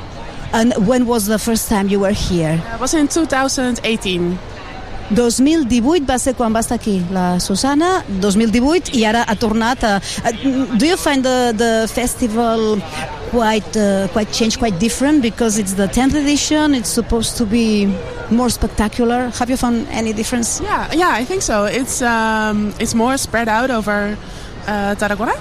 And 0.53 0.73
when 0.88 1.06
was 1.06 1.26
the 1.26 1.39
first 1.39 1.69
time 1.69 1.89
you 1.89 1.99
were 1.99 2.11
here? 2.11 2.61
It 2.73 2.80
was 2.80 2.93
in 2.93 3.07
2018. 3.07 4.38
2018 5.15 6.06
va 6.06 6.19
ser 6.19 6.35
quan 6.38 6.53
va 6.53 6.61
estar 6.61 6.77
aquí 6.77 6.99
la 7.11 7.39
Susana, 7.39 8.03
2018 8.22 8.93
i 8.93 9.06
ara 9.10 9.23
ha 9.26 9.35
tornat 9.35 9.84
a... 9.84 9.95
a 10.23 10.31
do 10.77 10.85
you 10.85 10.97
find 10.97 11.26
the, 11.26 11.53
the 11.57 11.88
festival 11.89 12.77
quite 13.30 13.76
uh, 13.77 14.07
quite 14.10 14.31
changed, 14.31 14.60
quite 14.60 14.80
different 14.80 15.22
because 15.22 15.57
it's 15.57 15.73
the 15.73 15.88
10th 15.88 16.15
edition. 16.15 16.73
It's 16.73 16.89
supposed 16.89 17.38
to 17.38 17.45
be 17.45 17.85
more 18.31 18.49
spectacular. 18.49 19.30
Have 19.39 19.49
you 19.49 19.57
found 19.57 19.88
any 19.89 20.14
difference? 20.14 20.60
Yeah, 20.61 20.91
yeah, 20.93 21.11
I 21.11 21.26
think 21.26 21.41
so. 21.41 21.65
It's 21.65 22.01
um, 22.01 22.73
it's 22.80 22.93
more 22.93 23.18
spread 23.18 23.47
out 23.47 23.69
over 23.72 24.18
uh, 24.68 24.95
Tarragona. 24.95 25.35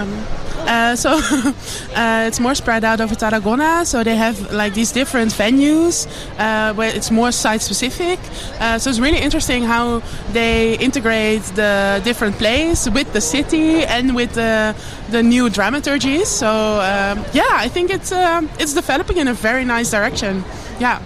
Um, 0.00 0.26
uh, 0.66 0.94
so 0.96 1.10
uh, 1.94 2.24
it's 2.26 2.38
more 2.40 2.54
spread 2.54 2.84
out 2.84 3.00
over 3.00 3.14
Tarragona. 3.14 3.84
So 3.84 4.04
they 4.04 4.16
have 4.16 4.52
like 4.52 4.74
these 4.74 4.92
different 4.92 5.32
venues 5.32 6.06
uh, 6.38 6.74
where 6.74 6.94
it's 6.94 7.10
more 7.10 7.32
site 7.32 7.62
specific. 7.62 8.18
Uh, 8.60 8.78
so 8.78 8.90
it's 8.90 9.00
really 9.00 9.18
interesting 9.18 9.64
how 9.64 10.02
they 10.32 10.78
integrate 10.78 11.42
the 11.54 12.00
different 12.04 12.36
plays 12.36 12.88
with 12.90 13.12
the 13.12 13.20
city 13.20 13.84
and 13.84 14.14
with 14.14 14.34
the 14.34 14.74
the 15.10 15.22
new 15.22 15.48
dramaturgies. 15.48 16.26
So 16.26 16.48
um, 16.48 17.24
yeah, 17.32 17.48
I 17.50 17.68
think 17.68 17.90
it's 17.90 18.12
um 18.12 18.48
it's 18.58 18.74
developing 18.74 19.16
in 19.16 19.28
a 19.28 19.34
very 19.34 19.64
nice 19.64 19.90
direction. 19.90 20.44
Yeah. 20.78 21.00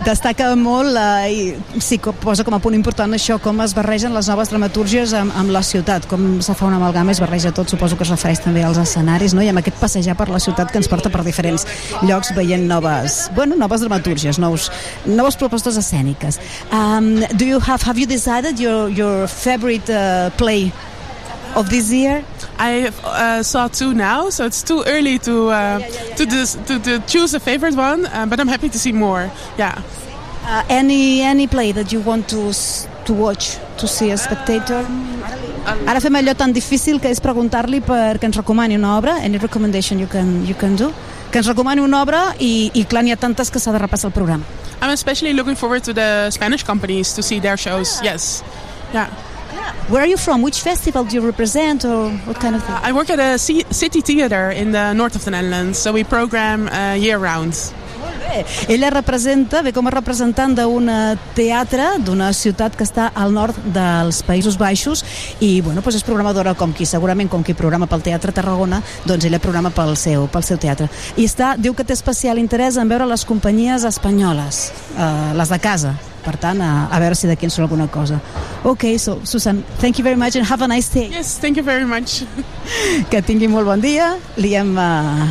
Destaca 0.00 0.46
molt 0.56 0.96
eh, 0.96 1.28
i 1.28 1.80
sí, 1.84 1.98
posa 2.22 2.44
com 2.46 2.54
a 2.56 2.60
punt 2.62 2.72
important 2.76 3.12
això, 3.12 3.36
com 3.42 3.58
es 3.60 3.74
barregen 3.76 4.14
les 4.16 4.30
noves 4.32 4.48
dramatúrgies 4.48 5.12
amb, 5.16 5.34
amb 5.36 5.52
la 5.52 5.60
ciutat, 5.66 6.06
com 6.08 6.38
se 6.40 6.54
fa 6.56 6.68
una 6.70 6.78
amalgama 6.80 7.12
es 7.12 7.20
barreja 7.20 7.52
tot, 7.52 7.68
suposo 7.68 7.98
que 7.98 8.06
es 8.06 8.12
refereix 8.12 8.40
també 8.40 8.64
als 8.64 8.80
escenaris, 8.80 9.34
no? 9.36 9.44
i 9.44 9.50
amb 9.52 9.60
aquest 9.60 9.76
passejar 9.82 10.16
per 10.16 10.30
la 10.32 10.40
ciutat 10.40 10.72
que 10.72 10.80
ens 10.80 10.88
porta 10.88 11.12
per 11.12 11.20
diferents 11.26 11.66
llocs 12.08 12.32
veient 12.36 12.64
noves, 12.70 13.26
bueno, 13.36 13.58
noves 13.60 13.84
dramatúrgies, 13.84 14.40
nous, 14.40 14.70
noves 15.04 15.36
propostes 15.36 15.76
escèniques. 15.76 16.40
Um, 16.72 17.20
do 17.36 17.44
you 17.44 17.60
have, 17.60 17.84
have 17.84 18.00
you 18.00 18.08
decided 18.08 18.58
your, 18.58 18.88
your 18.88 19.28
favorite 19.28 19.92
uh, 19.92 20.30
play 20.40 20.72
of 21.56 21.68
this 21.70 21.90
year? 21.92 22.24
I 22.58 22.92
uh, 23.04 23.42
saw 23.42 23.68
two 23.68 23.94
now, 23.94 24.30
so 24.30 24.44
it's 24.46 24.62
too 24.62 24.82
early 24.86 25.18
to 25.20 25.48
uh, 25.48 25.78
to, 26.16 26.26
dis- 26.26 26.58
to 26.66 26.78
to 26.78 26.98
choose 27.06 27.34
a 27.34 27.40
favorite 27.40 27.74
one. 27.76 28.06
Uh, 28.06 28.26
but 28.26 28.38
I'm 28.40 28.48
happy 28.48 28.68
to 28.68 28.78
see 28.78 28.92
more. 28.92 29.30
Yeah. 29.58 29.80
Uh, 30.44 30.64
any, 30.68 31.20
any 31.22 31.46
play 31.46 31.70
that 31.72 31.92
you 31.92 32.00
want 32.00 32.28
to, 32.30 32.48
s- 32.48 32.88
to 33.04 33.12
watch, 33.12 33.56
to 33.78 33.86
see 33.86 34.10
a 34.10 34.16
spectator? 34.16 34.84
Ara 35.86 36.00
fem 36.00 36.16
allò 36.16 36.34
tan 36.34 36.52
difícil 36.52 36.98
que 37.00 37.10
és 37.12 37.20
preguntar-li 37.20 37.80
perquè 37.84 38.24
ens 38.26 38.36
recomani 38.40 38.74
una 38.76 38.96
obra, 38.96 39.18
any 39.22 39.38
recommendation 39.38 40.00
you 40.00 40.08
can, 40.08 40.44
you 40.48 40.54
can 40.56 40.74
do, 40.76 40.88
que 41.30 41.38
ens 41.38 41.46
recomani 41.46 41.80
una 41.84 42.00
obra 42.02 42.34
i, 42.40 42.70
i 42.74 42.84
clar, 42.88 43.04
n'hi 43.04 43.12
ha 43.12 43.18
tantes 43.20 43.50
que 43.52 43.60
s'ha 43.60 43.70
de 43.76 43.78
repassar 43.78 44.08
el 44.08 44.14
programa. 44.16 44.44
I'm 44.80 44.90
especially 44.90 45.34
looking 45.34 45.54
forward 45.56 45.84
to 45.84 45.92
the 45.92 46.30
Spanish 46.30 46.64
companies 46.64 47.12
to 47.14 47.22
see 47.22 47.38
their 47.38 47.58
shows. 47.60 48.00
Yes. 48.02 48.42
Yeah. 48.94 49.12
Where 49.88 50.02
are 50.02 50.06
you 50.06 50.16
from? 50.16 50.42
Which 50.42 50.60
festival 50.60 51.04
do 51.04 51.16
you 51.16 51.22
represent 51.26 51.84
or 51.84 52.10
what 52.24 52.38
kind 52.38 52.54
of 52.54 52.62
thing? 52.62 52.76
I 52.82 52.92
work 52.92 53.10
at 53.10 53.18
a 53.18 53.38
ci- 53.38 53.66
city 53.70 54.02
theater 54.02 54.50
in 54.50 54.70
the 54.70 54.92
north 54.94 55.16
of 55.16 55.24
the 55.24 55.32
Netherlands, 55.32 55.78
so 55.78 55.92
we 55.92 56.04
program 56.04 56.68
uh, 56.68 56.94
year 56.94 57.18
round. 57.18 57.54
Bé, 58.20 58.44
ella 58.68 58.90
representa, 58.90 59.62
ve 59.62 59.72
com 59.72 59.88
a 59.88 59.90
representant 59.90 60.54
d'un 60.54 60.88
eh, 60.88 61.16
teatre 61.34 61.96
d'una 62.04 62.28
ciutat 62.36 62.76
que 62.78 62.84
està 62.86 63.08
al 63.18 63.32
nord 63.34 63.56
dels 63.74 64.20
Països 64.22 64.58
Baixos 64.60 65.02
i 65.42 65.60
bueno, 65.64 65.82
doncs 65.82 65.98
és 65.98 66.06
programadora 66.06 66.54
com 66.54 66.70
qui 66.76 66.86
segurament 66.86 67.30
com 67.32 67.42
qui 67.42 67.56
programa 67.58 67.88
pel 67.90 68.04
Teatre 68.06 68.34
Tarragona 68.36 68.82
doncs 69.08 69.26
ella 69.26 69.40
programa 69.42 69.72
pel 69.74 69.96
seu, 69.98 70.28
pel 70.30 70.46
seu 70.46 70.60
teatre 70.62 70.86
i 71.16 71.26
està, 71.26 71.56
diu 71.58 71.74
que 71.74 71.84
té 71.84 71.96
especial 71.96 72.38
interès 72.38 72.78
en 72.78 72.88
veure 72.92 73.08
les 73.10 73.26
companyies 73.26 73.88
espanyoles 73.88 74.62
eh, 74.94 75.10
les 75.34 75.50
de 75.50 75.58
casa 75.58 75.96
per 76.24 76.36
tant, 76.40 76.60
a, 76.62 76.86
a 76.92 77.00
veure 77.02 77.16
si 77.18 77.28
d'aquí 77.30 77.48
en 77.48 77.52
surt 77.52 77.66
alguna 77.66 77.88
cosa. 77.92 78.20
Ok, 78.64 78.86
so, 78.98 79.18
Susan, 79.24 79.62
thank 79.80 79.98
you 79.98 80.04
very 80.04 80.16
much 80.16 80.36
and 80.36 80.46
have 80.46 80.64
a 80.64 80.68
nice 80.68 80.88
day. 80.92 81.08
Yes, 81.10 81.38
thank 81.38 81.56
you 81.56 81.64
very 81.64 81.86
much. 81.86 82.22
Que 83.10 83.22
tingui 83.22 83.48
molt 83.48 83.66
bon 83.66 83.80
dia. 83.80 84.12
Li 84.36 84.54
hem, 84.58 84.74
uh, 84.76 85.30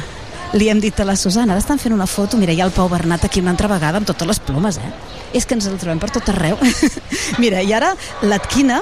li 0.54 0.70
hem 0.70 0.82
dit 0.82 1.00
a 1.00 1.06
la 1.06 1.16
Susana, 1.16 1.54
ara 1.54 1.64
estan 1.64 1.80
fent 1.82 1.94
una 1.94 2.08
foto, 2.10 2.38
mira, 2.38 2.54
hi 2.54 2.62
ha 2.62 2.68
el 2.70 2.74
Pau 2.76 2.90
Bernat 2.90 3.26
aquí 3.26 3.44
una 3.44 3.54
altra 3.54 3.70
vegada 3.72 4.02
amb 4.02 4.10
totes 4.10 4.28
les 4.28 4.40
plomes, 4.42 4.80
eh? 4.82 4.94
És 5.38 5.46
que 5.46 5.54
ens 5.58 5.68
el 5.70 5.78
trobem 5.78 6.02
per 6.02 6.10
tot 6.16 6.32
arreu. 6.34 6.58
mira, 7.44 7.62
i 7.62 7.74
ara 7.74 7.94
l'Atquina. 8.26 8.82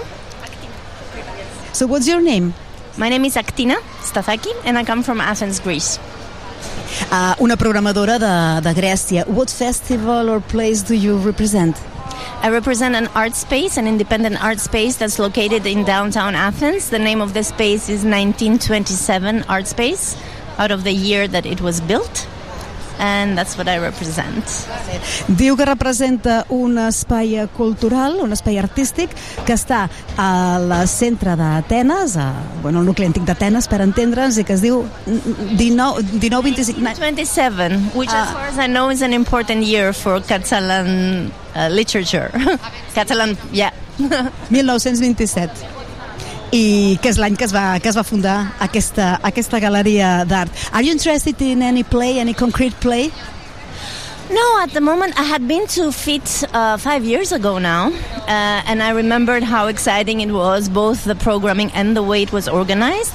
So 1.73 1.85
what's 1.85 2.07
your 2.07 2.21
name? 2.21 2.53
My 2.97 3.09
name 3.09 3.25
is 3.25 3.35
Actina 3.35 3.75
Stafaki 4.01 4.49
and 4.65 4.77
I 4.79 4.83
come 4.83 5.03
from 5.03 5.21
Athens, 5.21 5.59
Greece. 5.59 5.99
Uh, 7.11 7.35
una 7.39 7.55
programadora 7.55 8.17
de, 8.17 8.61
de 8.61 8.73
Grècia. 8.73 9.27
What 9.27 9.51
festival 9.51 10.29
or 10.29 10.41
place 10.41 10.81
do 10.81 10.95
you 10.95 11.19
represent? 11.19 11.75
I 12.41 12.49
represent 12.49 12.95
an 12.95 13.07
art 13.15 13.33
space, 13.33 13.77
an 13.77 13.87
independent 13.87 14.41
art 14.43 14.59
space 14.59 14.95
that's 14.97 15.19
located 15.19 15.65
in 15.65 15.83
downtown 15.83 16.35
Athens. 16.35 16.89
The 16.89 16.99
name 16.99 17.21
of 17.21 17.33
the 17.33 17.43
space 17.43 17.89
is 17.89 18.03
1927 18.05 19.43
Art 19.43 19.67
Space, 19.67 20.15
out 20.57 20.71
of 20.71 20.83
the 20.83 20.93
year 20.93 21.27
that 21.27 21.45
it 21.45 21.61
was 21.61 21.81
built. 21.81 22.27
And 22.99 23.37
that's 23.37 23.57
what 23.57 23.67
I 23.69 23.77
represent. 23.77 24.43
Diu 25.27 25.55
que 25.57 25.65
representa 25.65 26.45
un 26.49 26.77
espai 26.81 27.47
cultural, 27.55 28.17
un 28.23 28.33
espai 28.33 28.57
artístic, 28.57 29.13
que 29.45 29.53
està 29.53 29.85
al 30.17 30.73
centre 30.89 31.35
d'Atenes, 31.37 32.17
a, 32.17 32.31
bueno, 32.63 32.81
el 32.81 32.89
nucli 32.89 33.05
antic 33.05 33.27
d'Atenes, 33.27 33.69
per 33.69 33.83
entendre'ns, 33.85 34.41
i 34.41 34.45
que 34.47 34.57
es 34.57 34.65
diu 34.65 34.83
19, 35.05 36.03
1925... 36.17 36.97
27, 36.97 37.79
which 37.93 38.09
as 38.09 38.33
far 38.33 38.47
as 38.47 38.57
I 38.57 38.67
know 38.67 38.89
is 38.89 39.01
an 39.01 39.13
important 39.13 39.63
year 39.63 39.93
for 39.93 40.19
Catalan 40.21 41.31
uh, 41.55 41.69
literature. 41.69 42.31
Catalan, 42.97 43.37
yeah. 43.51 43.71
1927 44.49 45.76
i 46.51 46.97
que 47.01 47.09
és 47.09 47.17
l'any 47.19 47.35
que 47.35 47.45
es 47.45 47.53
va, 47.53 47.79
que 47.79 47.89
es 47.89 47.97
va 47.97 48.03
fundar 48.07 48.53
aquesta, 48.63 49.17
aquesta 49.23 49.59
galeria 49.59 50.23
d'art. 50.25 50.51
Are 50.71 50.83
you 50.83 50.91
interested 50.91 51.41
in 51.41 51.61
any 51.61 51.83
play, 51.83 52.19
any 52.19 52.33
concrete 52.33 52.79
play? 52.79 53.11
No, 54.29 54.59
at 54.61 54.71
the 54.71 54.81
moment 54.81 55.17
I 55.17 55.23
had 55.23 55.47
been 55.47 55.67
to 55.67 55.91
FIT 55.91 56.43
uh, 56.53 56.77
five 56.77 57.05
years 57.05 57.31
ago 57.31 57.59
now, 57.59 57.87
uh, 58.27 58.61
and 58.67 58.83
I 58.83 58.91
remembered 58.91 59.43
how 59.43 59.67
exciting 59.67 60.19
it 60.19 60.31
was, 60.31 60.67
both 60.67 61.05
the 61.05 61.15
programming 61.15 61.71
and 61.71 61.95
the 61.95 62.03
way 62.03 62.23
it 62.23 62.33
was 62.33 62.47
organized. 62.47 63.13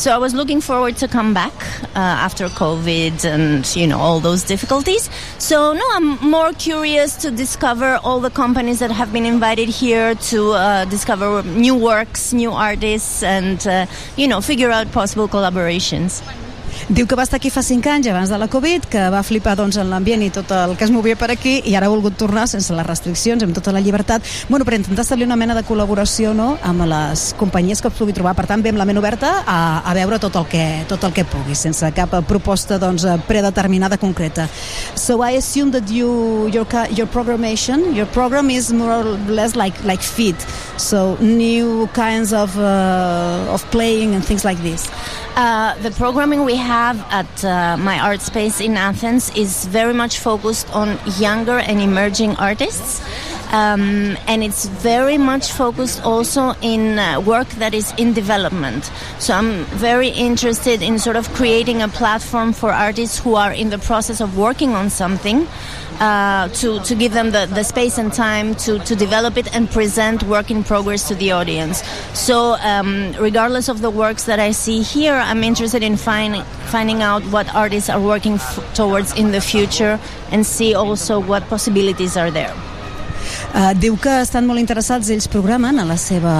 So 0.00 0.10
I 0.10 0.16
was 0.16 0.32
looking 0.32 0.62
forward 0.62 0.96
to 0.96 1.08
come 1.08 1.34
back 1.34 1.52
uh, 1.94 1.98
after 1.98 2.48
COVID 2.48 3.22
and 3.26 3.76
you 3.76 3.86
know 3.86 3.98
all 3.98 4.18
those 4.18 4.42
difficulties. 4.44 5.10
So 5.38 5.74
no, 5.74 5.86
I'm 5.92 6.16
more 6.26 6.54
curious 6.54 7.16
to 7.16 7.30
discover 7.30 8.00
all 8.02 8.18
the 8.18 8.30
companies 8.30 8.78
that 8.78 8.90
have 8.90 9.12
been 9.12 9.26
invited 9.26 9.68
here 9.68 10.14
to 10.32 10.52
uh, 10.52 10.84
discover 10.86 11.42
new 11.42 11.74
works, 11.74 12.32
new 12.32 12.50
artists, 12.50 13.22
and 13.22 13.66
uh, 13.66 13.84
you 14.16 14.26
know 14.26 14.40
figure 14.40 14.70
out 14.70 14.90
possible 14.90 15.28
collaborations. 15.28 16.22
Diu 16.90 17.06
que 17.06 17.14
va 17.14 17.22
estar 17.22 17.38
aquí 17.38 17.52
fa 17.54 17.62
5 17.62 17.86
anys 17.86 18.08
abans 18.10 18.30
de 18.32 18.38
la 18.40 18.48
Covid, 18.50 18.88
que 18.90 19.02
va 19.14 19.20
flipar 19.22 19.52
doncs, 19.54 19.76
en 19.78 19.92
l'ambient 19.92 20.24
i 20.26 20.30
tot 20.34 20.50
el 20.50 20.72
que 20.74 20.82
es 20.82 20.90
movia 20.90 21.14
per 21.14 21.28
aquí 21.30 21.52
i 21.70 21.76
ara 21.78 21.86
ha 21.86 21.92
volgut 21.92 22.16
tornar 22.18 22.48
sense 22.50 22.74
les 22.74 22.86
restriccions, 22.88 23.44
amb 23.46 23.54
tota 23.54 23.70
la 23.70 23.78
llibertat, 23.78 24.26
bueno, 24.48 24.66
per 24.66 24.74
intentar 24.74 25.04
establir 25.04 25.28
una 25.28 25.36
mena 25.38 25.54
de 25.54 25.62
col·laboració 25.62 26.32
no? 26.34 26.56
amb 26.66 26.82
les 26.90 27.28
companyies 27.38 27.78
que 27.78 27.86
es 27.86 27.94
pugui 27.94 28.16
trobar. 28.16 28.32
Per 28.34 28.48
tant, 28.50 28.64
ve 28.64 28.72
amb 28.74 28.82
la 28.82 28.88
ment 28.90 28.98
oberta 28.98 29.44
a, 29.46 29.60
a 29.86 29.94
veure 29.94 30.18
tot 30.18 30.34
el, 30.40 30.48
que, 30.50 30.64
tot 30.90 31.06
el 31.06 31.14
que 31.14 31.22
pugui, 31.30 31.54
sense 31.54 31.92
cap 31.94 32.16
eh, 32.18 32.24
proposta 32.26 32.80
doncs, 32.82 33.06
eh, 33.06 33.14
predeterminada 33.28 33.94
concreta. 33.94 34.48
So 34.98 35.22
I 35.22 35.38
assume 35.38 35.70
that 35.78 35.94
you, 35.94 36.50
your, 36.50 36.66
your 36.90 37.06
programmation, 37.06 37.94
your 37.94 38.10
program 38.10 38.50
is 38.50 38.72
more 38.72 38.90
or 38.90 39.14
less 39.30 39.54
like, 39.54 39.78
like 39.84 40.02
fit, 40.02 40.34
so 40.76 41.14
new 41.22 41.86
kinds 41.94 42.32
of, 42.32 42.58
uh, 42.58 43.54
of 43.54 43.62
playing 43.70 44.16
and 44.16 44.26
things 44.26 44.44
like 44.44 44.58
this. 44.66 44.90
Uh, 45.36 45.78
the 45.86 45.92
programming 45.92 46.42
we 46.44 46.56
have 46.56 46.79
at 46.80 47.44
uh, 47.44 47.76
my 47.76 47.98
art 48.00 48.20
space 48.20 48.60
in 48.60 48.76
Athens 48.76 49.30
is 49.36 49.66
very 49.66 49.92
much 49.92 50.18
focused 50.18 50.68
on 50.74 50.98
younger 51.18 51.58
and 51.58 51.80
emerging 51.80 52.36
artists. 52.36 53.00
Um, 53.52 54.16
and 54.28 54.44
it's 54.44 54.66
very 54.66 55.18
much 55.18 55.50
focused 55.52 56.02
also 56.04 56.54
in 56.62 56.98
uh, 56.98 57.20
work 57.20 57.48
that 57.58 57.74
is 57.74 57.92
in 57.98 58.12
development. 58.12 58.90
So 59.18 59.34
I'm 59.34 59.64
very 59.78 60.08
interested 60.08 60.82
in 60.82 60.98
sort 60.98 61.16
of 61.16 61.28
creating 61.34 61.82
a 61.82 61.88
platform 61.88 62.52
for 62.52 62.70
artists 62.72 63.18
who 63.18 63.34
are 63.34 63.52
in 63.52 63.70
the 63.70 63.78
process 63.78 64.20
of 64.20 64.38
working 64.38 64.70
on 64.70 64.88
something 64.88 65.48
uh, 66.00 66.48
to, 66.48 66.80
to 66.80 66.94
give 66.94 67.12
them 67.12 67.30
the, 67.30 67.46
the 67.46 67.62
space 67.62 67.98
and 67.98 68.12
time 68.12 68.54
to, 68.54 68.78
to 68.80 68.96
develop 68.96 69.36
it 69.36 69.54
and 69.54 69.70
present 69.70 70.22
work 70.24 70.50
in 70.50 70.64
progress 70.64 71.06
to 71.08 71.14
the 71.14 71.30
audience. 71.30 71.82
So, 72.14 72.56
um, 72.60 73.14
regardless 73.20 73.68
of 73.68 73.82
the 73.82 73.90
works 73.90 74.24
that 74.24 74.40
I 74.40 74.50
see 74.52 74.82
here, 74.82 75.14
I'm 75.14 75.44
interested 75.44 75.82
in 75.82 75.96
find, 75.96 76.44
finding 76.72 77.02
out 77.02 77.22
what 77.24 77.54
artists 77.54 77.90
are 77.90 78.00
working 78.00 78.34
f- 78.34 78.74
towards 78.74 79.14
in 79.16 79.30
the 79.30 79.40
future 79.40 80.00
and 80.30 80.44
see 80.46 80.74
also 80.74 81.20
what 81.20 81.42
possibilities 81.48 82.16
are 82.16 82.30
there. 82.30 82.54
Uh, 83.50 83.72
diu 83.74 83.96
que 83.98 84.12
estan 84.22 84.46
molt 84.46 84.60
interessats, 84.62 85.08
ells 85.10 85.26
programen 85.30 85.80
a 85.82 85.84
la 85.88 85.96
seva, 85.98 86.30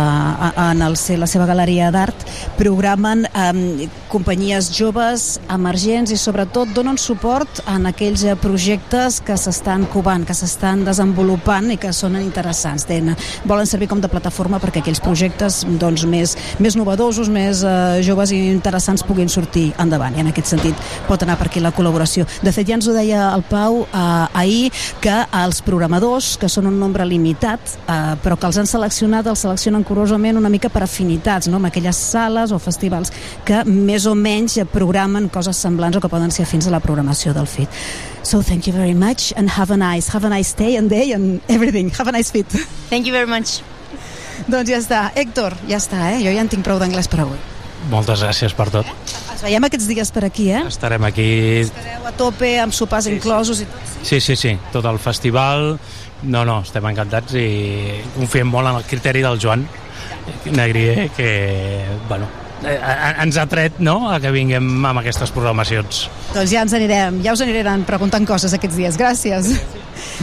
a, 0.46 0.50
en 0.70 0.82
el, 0.86 0.94
la 1.18 1.26
seva 1.26 1.46
galeria 1.48 1.88
d'art, 1.90 2.22
programen 2.54 3.24
um, 3.34 3.64
companyies 4.10 4.68
joves, 4.74 5.40
emergents 5.50 6.12
i 6.14 6.18
sobretot 6.18 6.70
donen 6.74 6.98
suport 6.98 7.60
en 7.70 7.88
aquells 7.90 8.22
eh, 8.26 8.36
projectes 8.38 9.20
que 9.26 9.36
s'estan 9.38 9.86
covant, 9.90 10.24
que 10.26 10.34
s'estan 10.34 10.84
desenvolupant 10.86 11.70
i 11.74 11.78
que 11.80 11.92
són 11.94 12.18
interessants. 12.20 12.86
Den, 12.90 13.12
volen 13.46 13.66
servir 13.70 13.90
com 13.90 14.02
de 14.02 14.10
plataforma 14.10 14.58
perquè 14.62 14.82
aquells 14.82 15.02
projectes 15.02 15.62
doncs, 15.82 16.06
més, 16.10 16.36
més 16.62 16.78
novedosos, 16.78 17.30
més 17.30 17.64
eh, 17.66 18.00
joves 18.06 18.34
i 18.34 18.40
interessants 18.50 19.06
puguin 19.06 19.30
sortir 19.30 19.70
endavant 19.82 20.14
i 20.14 20.24
en 20.24 20.30
aquest 20.30 20.54
sentit 20.54 20.86
pot 21.08 21.22
anar 21.22 21.38
per 21.40 21.48
aquí 21.50 21.62
la 21.62 21.74
col·laboració. 21.74 22.26
De 22.42 22.54
fet, 22.54 22.70
ja 22.70 22.78
ens 22.78 22.86
ho 22.90 22.94
deia 22.96 23.28
el 23.34 23.46
Pau 23.50 23.82
eh, 23.84 24.40
ahir 24.42 24.70
que 25.02 25.20
els 25.42 25.62
programadors, 25.66 26.36
que 26.40 26.50
són 26.50 26.70
un 26.70 26.78
nombre 26.82 26.99
limitat, 27.04 27.60
eh, 27.86 27.98
però 28.22 28.36
que 28.38 28.48
els 28.48 28.58
han 28.60 28.68
seleccionat, 28.70 29.26
els 29.26 29.44
seleccionen 29.46 29.84
curosament 29.84 30.38
una 30.38 30.50
mica 30.52 30.68
per 30.68 30.82
afinitats, 30.84 31.48
no? 31.48 31.56
amb 31.60 31.70
aquelles 31.70 31.96
sales 31.96 32.52
o 32.52 32.58
festivals 32.58 33.12
que 33.44 33.64
més 33.64 34.06
o 34.06 34.14
menys 34.14 34.58
programen 34.72 35.28
coses 35.28 35.56
semblants 35.56 35.96
o 35.96 36.00
que 36.00 36.12
poden 36.12 36.30
ser 36.30 36.46
fins 36.46 36.66
a 36.66 36.74
la 36.74 36.80
programació 36.80 37.34
del 37.34 37.46
FIT. 37.46 37.68
So 38.22 38.42
thank 38.42 38.66
you 38.66 38.72
very 38.72 38.94
much 38.94 39.32
and 39.36 39.50
have 39.58 39.72
a 39.72 39.76
nice, 39.76 40.12
have 40.14 40.26
a 40.26 40.30
nice 40.30 40.54
day 40.56 40.76
and 40.76 40.90
day 40.90 41.12
and 41.12 41.40
everything. 41.48 41.90
Have 41.98 42.08
a 42.08 42.12
nice 42.12 42.30
fit. 42.30 42.46
Thank 42.90 43.06
you 43.06 43.12
very 43.12 43.26
much. 43.26 43.62
doncs 44.48 44.70
ja 44.70 44.78
està. 44.80 45.00
Héctor, 45.16 45.56
ja 45.68 45.80
està, 45.80 46.10
eh? 46.14 46.20
Jo 46.24 46.34
ja 46.34 46.44
en 46.44 46.50
tinc 46.50 46.64
prou 46.66 46.80
d'anglès 46.80 47.08
per 47.10 47.24
avui. 47.24 47.40
Moltes 47.90 48.20
gràcies 48.22 48.52
per 48.56 48.68
tot. 48.72 48.88
Ens 49.32 49.42
veiem 49.42 49.64
aquests 49.66 49.88
dies 49.88 50.10
per 50.12 50.26
aquí, 50.26 50.50
eh? 50.52 50.62
Estarem 50.68 51.04
aquí... 51.08 51.30
Estareu 51.64 52.06
a 52.10 52.12
tope, 52.16 52.52
amb 52.60 52.76
sopars 52.76 53.08
inclosos 53.08 53.62
i 53.64 53.68
tot. 53.70 53.94
Sí, 54.04 54.20
sí, 54.20 54.36
sí, 54.36 54.56
tot 54.74 54.88
el 54.90 55.00
festival... 55.00 55.74
No, 56.22 56.44
no, 56.44 56.60
estem 56.66 56.84
encantats 56.90 57.36
i 57.38 57.46
confiem 58.16 58.50
molt 58.50 58.68
en 58.68 58.80
el 58.80 58.86
criteri 58.88 59.22
del 59.24 59.40
Joan 59.40 59.64
Negrier, 60.52 61.08
que, 61.16 61.30
bueno, 62.08 62.28
eh, 62.64 62.76
eh, 62.76 63.12
ens 63.24 63.38
ha 63.40 63.46
tret 63.48 63.80
no, 63.80 64.10
a 64.12 64.18
que 64.20 64.32
vinguem 64.34 64.68
amb 64.84 65.00
aquestes 65.00 65.32
programacions. 65.34 66.06
Doncs 66.34 66.52
ja 66.52 66.64
ens 66.66 66.76
anirem, 66.76 67.22
ja 67.24 67.34
us 67.36 67.44
aniran 67.44 67.86
preguntant 67.88 68.28
coses 68.28 68.54
aquests 68.56 68.76
dies. 68.76 69.00
Gràcies. 69.00 69.54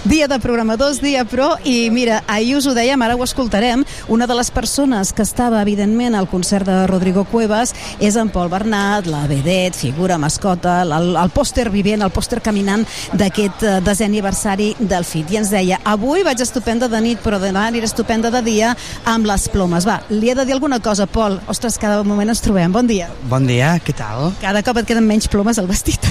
Dia 0.05 0.27
de 0.27 0.39
programadors, 0.39 1.01
dia 1.01 1.25
pro, 1.25 1.49
i 1.65 1.89
mira, 1.91 2.21
ahir 2.27 2.57
us 2.57 2.67
ho 2.67 2.73
dèiem, 2.77 3.01
ara 3.01 3.15
ho 3.17 3.23
escoltarem, 3.25 3.83
una 4.07 4.27
de 4.27 4.35
les 4.37 4.51
persones 4.51 5.13
que 5.13 5.25
estava, 5.25 5.61
evidentment, 5.61 6.15
al 6.15 6.29
concert 6.29 6.67
de 6.67 6.85
Rodrigo 6.87 7.25
Cuevas 7.27 7.73
és 7.99 8.15
en 8.15 8.29
Pol 8.33 8.49
Bernat, 8.51 9.07
la 9.09 9.25
vedet, 9.29 9.75
figura, 9.75 10.17
mascota, 10.21 10.79
el, 10.85 11.15
el 11.17 11.33
pòster 11.33 11.67
vivent, 11.73 12.03
el 12.05 12.13
pòster 12.13 12.41
caminant 12.45 12.85
d'aquest 13.17 13.65
eh, 13.65 13.75
desè 13.85 14.07
aniversari 14.07 14.73
del 14.79 15.05
FIT. 15.07 15.33
I 15.33 15.41
ens 15.41 15.51
deia, 15.53 15.81
avui 15.87 16.25
vaig 16.27 16.41
estupenda 16.43 16.89
de 16.91 17.01
nit, 17.03 17.21
però 17.23 17.41
demà 17.41 17.67
aniré 17.67 17.89
estupenda 17.89 18.31
de 18.33 18.43
dia 18.45 18.73
amb 19.05 19.27
les 19.29 19.47
plomes. 19.53 19.87
Va, 19.87 19.99
li 20.13 20.31
he 20.31 20.37
de 20.37 20.45
dir 20.47 20.55
alguna 20.57 20.79
cosa, 20.83 21.07
Pol. 21.07 21.39
Ostres, 21.51 21.79
cada 21.81 22.03
moment 22.07 22.33
ens 22.33 22.43
trobem. 22.45 22.71
Bon 22.73 22.87
dia. 22.87 23.09
Bon 23.31 23.47
dia, 23.47 23.75
què 23.83 23.95
tal? 23.97 24.31
Cada 24.43 24.63
cop 24.65 24.81
et 24.81 24.89
queden 24.89 25.07
menys 25.07 25.29
plomes 25.31 25.59
al 25.59 25.69
vestit. 25.69 26.05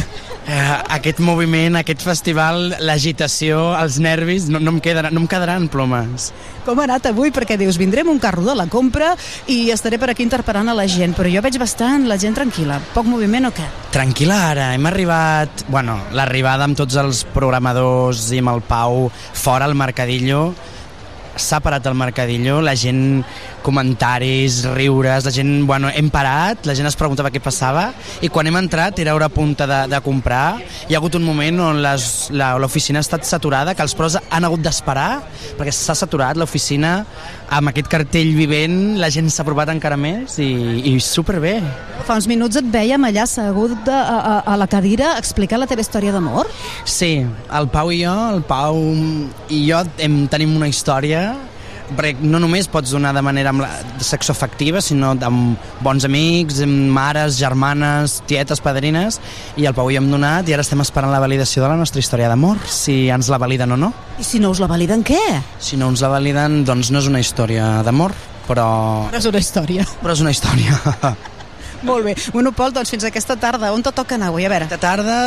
Eh, 0.46 0.74
aquest 0.94 1.18
moviment, 1.18 1.74
aquest 1.80 2.04
festival, 2.06 2.76
l'agitació, 2.86 3.45
els 3.54 3.98
nervis, 4.02 4.48
no, 4.52 4.60
no, 4.62 4.74
em 4.74 4.80
quedaran, 4.82 5.14
no 5.14 5.22
em 5.22 5.28
quedaran 5.30 5.68
plomes. 5.72 6.30
Com 6.66 6.80
ha 6.80 6.86
anat 6.88 7.10
avui? 7.10 7.32
Perquè 7.34 7.58
dius, 7.60 7.78
vindré 7.80 8.02
amb 8.04 8.14
un 8.14 8.20
carro 8.22 8.44
de 8.46 8.56
la 8.58 8.66
compra 8.72 9.12
i 9.52 9.70
estaré 9.74 10.00
per 10.02 10.10
aquí 10.12 10.26
interpretant 10.26 10.72
a 10.72 10.76
la 10.76 10.86
gent, 10.90 11.14
però 11.16 11.30
jo 11.32 11.42
veig 11.44 11.58
bastant 11.62 12.08
la 12.10 12.18
gent 12.20 12.36
tranquil·la. 12.38 12.80
Poc 12.94 13.08
moviment 13.10 13.50
o 13.50 13.54
què? 13.54 13.66
Tranquil·la 13.94 14.40
ara, 14.52 14.70
hem 14.76 14.88
arribat... 14.90 15.66
Bueno, 15.72 15.98
l'arribada 16.16 16.66
amb 16.66 16.78
tots 16.78 16.98
els 17.00 17.24
programadors 17.34 18.30
i 18.34 18.42
amb 18.42 18.54
el 18.56 18.64
Pau 18.66 19.06
fora 19.14 19.68
al 19.68 19.76
Mercadillo 19.78 20.50
s'ha 21.36 21.60
parat 21.60 21.86
el 21.86 21.94
Mercadillo, 21.94 22.60
la 22.64 22.74
gent 22.76 23.22
comentaris, 23.66 24.60
riures, 24.76 25.26
la 25.26 25.32
gent, 25.34 25.50
bueno, 25.66 25.90
hem 25.90 26.06
parat, 26.14 26.66
la 26.68 26.74
gent 26.78 26.86
es 26.86 26.96
preguntava 26.98 27.32
què 27.34 27.42
passava 27.42 27.88
i 28.22 28.30
quan 28.30 28.46
hem 28.46 28.60
entrat 28.60 29.00
era 29.02 29.16
hora 29.16 29.28
punta 29.32 29.66
de, 29.66 29.80
de 29.90 30.00
comprar, 30.04 30.60
hi 30.86 30.94
ha 30.94 31.00
hagut 31.00 31.18
un 31.18 31.26
moment 31.26 31.58
on 31.72 31.82
l'oficina 32.62 33.02
ha 33.02 33.06
estat 33.06 33.26
saturada, 33.26 33.74
que 33.74 33.82
els 33.82 33.96
pros 33.98 34.18
han 34.20 34.46
hagut 34.46 34.62
d'esperar 34.62 35.08
perquè 35.58 35.74
s'ha 35.74 35.96
saturat 35.98 36.38
l'oficina 36.38 37.00
amb 37.50 37.72
aquest 37.72 37.90
cartell 37.90 38.32
vivent, 38.38 38.96
la 39.02 39.10
gent 39.10 39.30
s'ha 39.32 39.46
provat 39.46 39.70
encara 39.74 39.98
més 39.98 40.38
i, 40.42 40.50
i 40.92 40.94
superbé. 41.02 41.56
Fa 42.06 42.20
uns 42.20 42.30
minuts 42.30 42.60
et 42.60 42.70
veiem 42.70 43.02
allà 43.08 43.26
assegut 43.26 43.90
a, 43.90 43.98
a, 43.98 44.38
a 44.46 44.56
la 44.60 44.70
cadira 44.70 45.16
explicant 45.18 45.62
la 45.62 45.70
teva 45.70 45.82
història 45.82 46.14
d'amor. 46.14 46.50
Sí, 46.86 47.18
el 47.58 47.70
Pau 47.74 47.90
i 47.90 48.02
jo, 48.04 48.14
el 48.36 48.42
Pau 48.46 48.80
i 49.50 49.62
jo 49.66 49.82
hem, 50.02 50.24
tenim 50.30 50.54
una 50.58 50.70
història 50.70 51.28
perquè 51.94 52.24
no 52.24 52.40
només 52.42 52.68
pots 52.70 52.90
donar 52.94 53.12
de 53.14 53.22
manera 53.24 53.52
amb 53.52 53.62
la, 53.62 53.70
sexoafectiva, 54.02 54.82
sinó 54.82 55.12
amb 55.26 55.68
bons 55.84 56.06
amics, 56.08 56.60
amb 56.64 56.90
mares, 56.96 57.38
germanes, 57.38 58.20
tietes, 58.26 58.62
padrines, 58.64 59.20
i 59.56 59.68
el 59.68 59.76
Pau 59.76 59.90
i 59.90 59.96
jo 59.96 60.02
hem 60.02 60.10
donat 60.10 60.48
i 60.48 60.56
ara 60.56 60.64
estem 60.66 60.82
esperant 60.82 61.12
la 61.12 61.22
validació 61.22 61.62
de 61.64 61.70
la 61.70 61.78
nostra 61.78 62.02
història 62.02 62.30
d'amor, 62.32 62.60
si 62.66 63.06
ens 63.12 63.30
la 63.32 63.38
validen 63.42 63.76
o 63.76 63.80
no. 63.80 63.92
I 64.18 64.26
si 64.26 64.40
no 64.42 64.50
us 64.54 64.62
la 64.62 64.70
validen, 64.70 65.04
què? 65.06 65.22
Si 65.62 65.78
no 65.78 65.90
ens 65.92 66.02
la 66.04 66.10
validen, 66.12 66.64
doncs 66.66 66.90
no 66.90 67.02
és 67.02 67.10
una 67.10 67.22
història 67.22 67.76
d'amor, 67.86 68.16
però... 68.48 68.68
Però 69.10 69.22
és 69.22 69.30
una 69.30 69.42
història. 69.42 69.86
Però 70.02 70.16
és 70.16 70.24
una 70.24 70.34
història. 70.34 70.80
Molt 71.86 72.06
bé. 72.06 72.14
Bueno, 72.32 72.52
Pol, 72.56 72.72
doncs 72.74 72.90
fins 72.90 73.04
aquesta 73.06 73.36
tarda. 73.38 73.70
On 73.74 73.82
te 73.84 73.92
toca 73.94 74.16
anar 74.16 74.30
avui? 74.32 74.46
A 74.46 74.50
veure. 74.50 74.66
Aquesta 74.66 74.80
tarda 74.82 75.18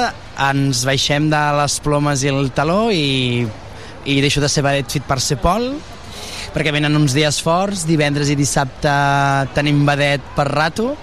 ens 0.50 0.82
baixem 0.88 1.30
de 1.32 1.42
les 1.60 1.78
plomes 1.86 2.26
i 2.26 2.32
el 2.34 2.50
taló 2.56 2.90
i, 2.92 3.46
i 4.10 4.20
deixo 4.24 4.42
de 4.42 4.50
ser 4.52 4.66
vedet 4.66 4.98
fit 4.98 5.06
per 5.08 5.20
ser 5.24 5.38
Pol 5.44 5.72
perquè 6.54 6.74
venen 6.76 6.98
uns 7.00 7.16
dies 7.18 7.42
forts, 7.44 7.86
divendres 7.90 8.32
i 8.32 8.38
dissabte 8.40 8.94
tenim 9.56 9.86
vedet 9.88 10.24
per 10.36 10.48
rato, 10.50 10.94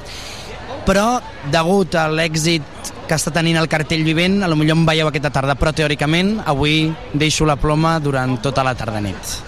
però 0.87 1.21
degut 1.51 1.97
a 1.99 2.07
l'èxit 2.11 2.93
que 3.07 3.15
està 3.15 3.33
tenint 3.35 3.59
el 3.59 3.71
cartell 3.71 4.05
vivent, 4.07 4.41
a 4.43 4.51
lo 4.51 4.59
millor 4.59 4.79
em 4.79 4.87
veieu 4.87 5.11
aquesta 5.11 5.33
tarda, 5.35 5.57
però 5.59 5.73
teòricament 5.75 6.41
avui 6.47 6.91
deixo 7.15 7.47
la 7.47 7.59
ploma 7.59 7.97
durant 8.03 8.39
tota 8.43 8.67
la 8.67 8.75
tarda-nit. 8.79 9.41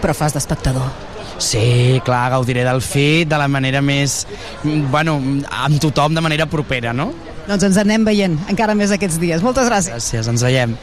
Però 0.00 0.14
fas 0.16 0.34
d'espectador. 0.34 1.13
Sí, 1.38 2.00
clar, 2.04 2.30
gaudiré 2.30 2.64
del 2.64 2.82
fit 2.82 3.28
de 3.28 3.38
la 3.38 3.48
manera 3.48 3.82
més... 3.82 4.24
Bueno, 4.64 5.18
amb 5.50 5.80
tothom 5.82 6.14
de 6.14 6.22
manera 6.24 6.46
propera, 6.46 6.92
no? 6.94 7.10
Doncs 7.44 7.66
ens 7.66 7.78
anem 7.80 8.04
veient 8.06 8.36
encara 8.48 8.76
més 8.78 8.92
aquests 8.94 9.18
dies. 9.20 9.42
Moltes 9.44 9.68
gràcies. 9.68 9.92
Gràcies, 9.92 10.30
ens 10.30 10.44
veiem. 10.46 10.76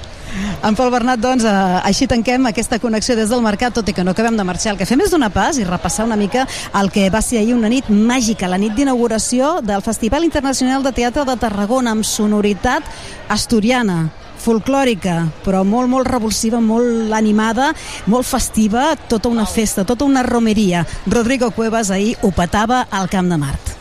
En 0.64 0.78
Pol 0.78 0.91
Bernat, 0.94 1.19
doncs, 1.19 1.44
eh, 1.44 1.80
així 1.84 2.06
tanquem 2.07 2.45
aquesta 2.48 2.80
connexió 2.80 3.18
des 3.18 3.32
del 3.34 3.41
mercat, 3.44 3.73
tot 3.73 3.90
i 3.90 3.94
que 3.94 4.03
no 4.03 4.14
acabem 4.14 4.38
de 4.38 4.45
marxar. 4.48 4.73
El 4.73 4.80
que 4.80 4.88
fem 4.88 5.02
és 5.02 5.11
donar 5.11 5.32
pas 5.34 5.57
i 5.57 5.65
repassar 5.68 6.06
una 6.06 6.15
mica 6.15 6.45
el 6.80 6.91
que 6.91 7.10
va 7.10 7.22
ser 7.22 7.40
ahir 7.40 7.56
una 7.56 7.69
nit 7.69 7.90
màgica, 7.90 8.48
la 8.48 8.61
nit 8.61 8.76
d'inauguració 8.78 9.60
del 9.61 9.82
Festival 9.82 10.23
Internacional 10.23 10.84
de 10.84 10.94
Teatre 10.95 11.26
de 11.26 11.36
Tarragona, 11.36 11.91
amb 11.91 12.06
sonoritat 12.07 12.84
asturiana 13.30 14.11
folclòrica, 14.41 15.18
però 15.45 15.63
molt, 15.68 15.89
molt 15.91 16.09
revulsiva, 16.09 16.61
molt 16.61 17.13
animada, 17.15 17.72
molt 18.11 18.27
festiva, 18.27 18.91
tota 19.09 19.30
una 19.31 19.45
festa, 19.45 19.85
tota 19.85 20.07
una 20.07 20.26
romeria. 20.27 20.85
Rodrigo 21.07 21.51
Cuevas 21.51 21.91
ahir 21.91 22.15
ho 22.22 22.34
petava 22.35 22.88
al 22.89 23.09
Camp 23.11 23.30
de 23.31 23.39
Mart. 23.41 23.80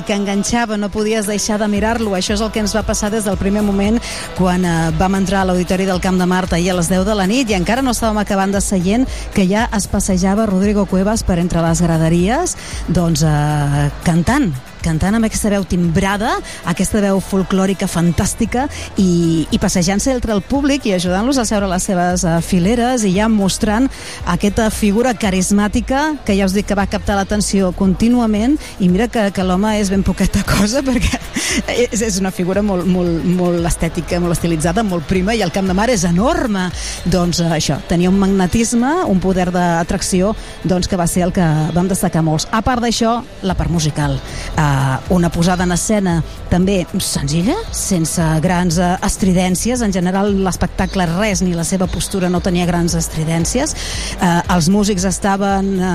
Magnètic, 0.00 0.10
enganxava, 0.10 0.76
no 0.76 0.88
podies 0.88 1.26
deixar 1.26 1.58
de 1.58 1.68
mirar-lo. 1.68 2.14
Això 2.14 2.34
és 2.34 2.40
el 2.40 2.50
que 2.50 2.60
ens 2.60 2.74
va 2.74 2.82
passar 2.82 3.10
des 3.10 3.24
del 3.24 3.36
primer 3.36 3.62
moment 3.62 3.98
quan 4.36 4.64
eh, 4.64 4.90
vam 4.98 5.14
entrar 5.14 5.42
a 5.42 5.44
l'Auditori 5.44 5.86
del 5.86 6.00
Camp 6.00 6.18
de 6.18 6.26
Marta 6.26 6.56
ahir 6.56 6.70
a 6.72 6.76
les 6.76 6.88
10 6.88 7.04
de 7.04 7.14
la 7.14 7.26
nit 7.26 7.50
i 7.50 7.54
encara 7.54 7.82
no 7.82 7.92
estàvem 7.92 8.18
acabant 8.18 8.52
de 8.52 8.60
seient 8.60 9.06
que 9.34 9.46
ja 9.46 9.68
es 9.76 9.86
passejava 9.88 10.46
Rodrigo 10.46 10.86
Cuevas 10.86 11.22
per 11.22 11.38
entre 11.38 11.62
les 11.62 11.80
graderies 11.82 12.56
doncs 12.88 13.22
eh, 13.22 13.90
cantant 14.04 14.52
cantant 14.84 15.16
amb 15.16 15.28
aquesta 15.28 15.50
veu 15.52 15.64
timbrada, 15.68 16.36
aquesta 16.70 17.02
veu 17.04 17.20
folclòrica 17.24 17.88
fantàstica 17.90 18.66
i, 18.96 19.46
i 19.50 19.60
passejant-se 19.62 20.14
entre 20.14 20.34
el 20.36 20.42
públic 20.42 20.86
i 20.88 20.94
ajudant-los 20.96 21.40
a 21.40 21.46
seure 21.48 21.68
a 21.68 21.74
les 21.74 21.88
seves 21.90 22.24
uh, 22.26 22.38
fileres 22.44 23.04
i 23.04 23.14
ja 23.16 23.28
mostrant 23.30 23.88
aquesta 24.30 24.70
figura 24.74 25.14
carismàtica 25.14 26.16
que 26.26 26.36
ja 26.38 26.48
us 26.48 26.56
dic 26.56 26.70
que 26.70 26.78
va 26.78 26.88
captar 26.90 27.18
l'atenció 27.18 27.72
contínuament. 27.76 28.58
I 28.80 28.88
mira 28.92 29.08
que, 29.08 29.30
que 29.34 29.46
l'home 29.46 29.76
és 29.80 29.90
ben 29.92 30.04
poqueta 30.06 30.44
cosa 30.46 30.84
perquè 30.88 31.18
és, 31.84 32.02
és 32.02 32.18
una 32.20 32.32
figura 32.34 32.62
molt, 32.64 32.86
molt, 32.88 33.24
molt 33.24 33.66
estètica, 33.66 34.20
molt 34.22 34.36
estilitzada, 34.36 34.84
molt 34.86 35.06
prima 35.08 35.34
i 35.36 35.42
el 35.44 35.52
Camp 35.54 35.68
de 35.68 35.76
Mar 35.76 35.88
és 35.92 36.04
enorme. 36.08 36.68
Doncs 37.10 37.42
uh, 37.44 37.54
això, 37.56 37.80
tenia 37.90 38.10
un 38.10 38.18
magnetisme, 38.20 38.92
un 39.10 39.20
poder 39.22 39.48
d'atracció 39.54 40.34
doncs, 40.64 40.88
que 40.90 40.98
va 41.00 41.08
ser 41.10 41.24
el 41.26 41.34
que 41.36 41.46
vam 41.74 41.88
destacar 41.90 42.22
molts. 42.26 42.48
A 42.52 42.62
part 42.66 42.82
d'això, 42.84 43.18
la 43.46 43.56
part 43.58 43.72
musical. 43.72 44.18
Uh, 44.54 44.98
una 45.16 45.30
posada 45.32 45.66
en 45.66 45.74
escena 45.76 46.18
també 46.50 46.82
senzilla, 46.98 47.56
sense 47.76 48.24
grans 48.44 48.80
uh, 48.80 48.94
estridències. 49.06 49.84
En 49.84 49.94
general, 49.94 50.32
l'espectacle 50.44 51.06
res, 51.16 51.44
ni 51.44 51.54
la 51.56 51.66
seva 51.68 51.88
postura 51.90 52.30
no 52.32 52.42
tenia 52.44 52.68
grans 52.68 52.96
estridències. 52.98 53.74
Uh, 54.18 54.40
els 54.56 54.70
músics 54.72 55.06
estaven 55.08 55.72
uh, 55.78 55.94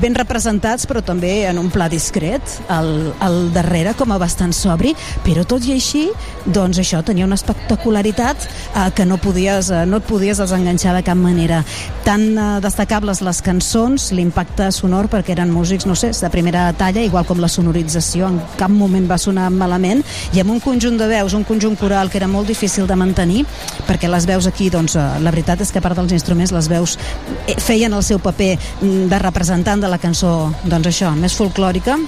ben 0.00 0.16
representats, 0.18 0.88
però 0.90 1.02
també 1.04 1.44
en 1.48 1.60
un 1.60 1.70
pla 1.74 1.88
discret, 1.92 2.58
al, 2.72 3.12
al 3.24 3.40
darrere, 3.54 3.94
com 3.98 4.12
a 4.14 4.20
bastant 4.20 4.54
sobri, 4.64 4.94
però 5.24 5.44
tot 5.48 5.64
i 5.68 5.74
així, 5.76 6.06
doncs 6.44 6.80
això, 6.82 7.02
tenia 7.04 7.28
una 7.28 7.38
espectacularitat 7.38 8.48
uh, 8.48 8.88
que 8.94 9.06
no, 9.08 9.18
podies, 9.22 9.70
uh, 9.72 9.84
no 9.88 10.00
et 10.00 10.08
podies 10.08 10.40
desenganxar 10.42 10.96
de 10.96 11.04
cap 11.06 11.18
manera. 11.20 11.62
Tan 12.04 12.26
uh, 12.34 12.48
destacables 12.64 13.22
les 13.24 13.42
cançons, 13.44 14.10
l'impacte 14.16 14.70
sonor, 14.74 15.08
perquè 15.12 15.36
eren 15.36 15.52
músics, 15.52 15.88
no 15.88 15.96
sé, 15.98 16.12
de 16.14 16.30
primera 16.32 16.66
talla, 16.78 17.04
igual 17.04 17.26
com 17.28 17.40
la 17.42 17.50
sonorització, 17.52 18.28
en 18.28 18.40
cap 18.58 18.72
moment 18.72 19.08
va 19.10 19.18
sonar 19.20 19.50
malament, 19.52 20.02
i 20.32 20.42
amb 20.42 20.54
un 20.54 20.60
conjunt 20.64 20.98
de 21.00 21.08
veus, 21.10 21.34
un 21.36 21.44
conjunt 21.44 21.76
coral 21.80 22.10
que 22.10 22.20
era 22.20 22.28
molt 22.30 22.48
difícil 22.48 22.88
de 22.88 22.96
mantenir, 22.98 23.44
perquè 23.88 24.10
les 24.10 24.26
veus 24.28 24.48
aquí, 24.50 24.70
doncs, 24.72 24.96
eh, 24.96 25.06
la 25.24 25.32
veritat 25.34 25.64
és 25.64 25.72
que 25.72 25.80
a 25.80 25.84
part 25.84 25.98
dels 25.98 26.14
instruments, 26.16 26.52
les 26.54 26.68
veus 26.70 26.98
eh, 27.46 27.58
feien 27.60 27.92
el 27.92 28.04
seu 28.06 28.20
paper 28.22 28.54
mm, 28.56 29.08
de 29.12 29.22
representant 29.22 29.82
de 29.82 29.90
la 29.90 30.00
cançó, 30.02 30.52
doncs 30.64 30.92
això, 30.92 31.14
més 31.18 31.36
folclòrica, 31.36 31.98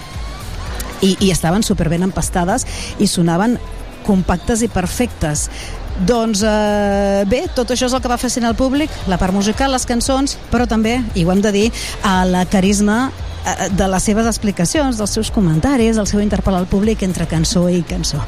i, 1.03 1.17
i 1.21 1.33
estaven 1.33 1.65
superben 1.67 2.07
empastades 2.07 2.67
i 2.99 3.09
sonaven 3.11 3.59
compactes 4.07 4.63
i 4.63 4.71
perfectes. 4.71 5.49
Doncs 6.07 6.43
eh, 6.45 7.25
bé, 7.29 7.47
tot 7.57 7.73
això 7.73 7.89
és 7.89 7.95
el 7.97 8.03
que 8.05 8.11
va 8.13 8.21
fascinar 8.21 8.53
el 8.53 8.59
públic, 8.59 8.93
la 9.09 9.17
part 9.19 9.35
musical, 9.35 9.73
les 9.73 9.87
cançons, 9.89 10.37
però 10.53 10.69
també, 10.69 10.99
i 11.17 11.25
ho 11.25 11.33
hem 11.33 11.41
de 11.45 11.55
dir, 11.55 11.71
a 12.05 12.21
la 12.29 12.45
carisma 12.51 13.07
de 13.77 13.89
les 13.89 14.03
seves 14.03 14.27
explicacions, 14.27 14.99
dels 14.99 15.13
seus 15.15 15.31
comentaris, 15.31 15.99
el 16.01 16.09
seu 16.11 16.21
interpel·lar 16.23 16.63
al 16.63 16.69
públic 16.71 17.03
entre 17.07 17.27
cançó 17.31 17.67
i 17.71 17.83
cançó. 17.87 18.19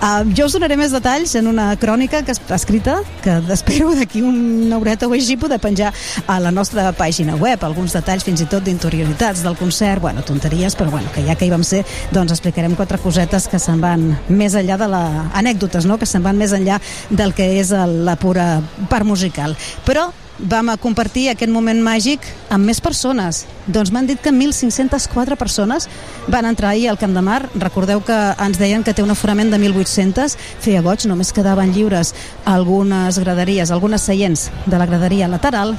Uh, 0.00 0.22
jo 0.36 0.46
us 0.48 0.56
donaré 0.56 0.78
més 0.80 0.94
detalls 0.94 1.34
en 1.38 1.48
una 1.50 1.70
crònica 1.80 2.22
que 2.24 2.32
està 2.34 2.56
escrita, 2.56 2.98
que 3.24 3.36
espero 3.52 3.92
d'aquí 3.96 4.22
una 4.24 4.78
horeta 4.78 5.08
o 5.08 5.16
així 5.16 5.36
poder 5.36 5.60
penjar 5.62 5.92
a 6.26 6.38
la 6.40 6.52
nostra 6.54 6.90
pàgina 6.96 7.36
web, 7.36 7.64
alguns 7.64 7.96
detalls 7.96 8.24
fins 8.24 8.44
i 8.44 8.48
tot 8.50 8.64
d'interioritats 8.64 9.44
del 9.44 9.58
concert, 9.60 10.02
bueno, 10.02 10.24
tonteries, 10.26 10.76
però 10.78 10.90
bueno, 10.90 11.12
que 11.14 11.26
ja 11.26 11.36
que 11.36 11.46
hi 11.46 11.52
vam 11.52 11.64
ser, 11.66 11.84
doncs 12.14 12.32
explicarem 12.36 12.76
quatre 12.78 13.00
cosetes 13.02 13.48
que 13.52 13.60
se'n 13.62 13.82
van 13.82 14.08
més 14.28 14.56
enllà 14.58 14.78
de 14.80 14.88
la... 14.88 15.04
anècdotes, 15.38 15.86
no?, 15.88 15.98
que 16.00 16.08
se'n 16.08 16.24
van 16.24 16.40
més 16.40 16.56
enllà 16.56 16.80
del 17.10 17.36
que 17.36 17.52
és 17.60 17.72
la 17.72 18.16
pura 18.16 18.56
part 18.88 19.06
musical. 19.08 19.56
Però 19.86 20.10
vam 20.42 20.70
compartir 20.80 21.28
aquest 21.30 21.52
moment 21.52 21.78
màgic 21.82 22.24
amb 22.50 22.66
més 22.66 22.80
persones. 22.82 23.44
Doncs 23.66 23.92
m'han 23.94 24.08
dit 24.10 24.20
que 24.20 24.32
1.504 24.34 25.36
persones 25.38 25.88
van 26.28 26.46
entrar 26.48 26.72
ahir 26.72 26.88
al 26.90 26.98
Camp 26.98 27.14
de 27.14 27.22
Mar. 27.22 27.40
Recordeu 27.54 28.02
que 28.02 28.18
ens 28.42 28.58
deien 28.58 28.82
que 28.82 28.94
té 28.94 29.02
un 29.02 29.14
aforament 29.14 29.52
de 29.52 29.60
1.800. 29.60 30.36
Feia 30.60 30.82
goig, 30.82 31.06
només 31.06 31.32
quedaven 31.32 31.72
lliures 31.72 32.14
algunes 32.44 33.18
graderies, 33.22 33.70
algunes 33.70 34.02
seients 34.02 34.50
de 34.66 34.78
la 34.78 34.86
graderia 34.86 35.30
lateral 35.30 35.76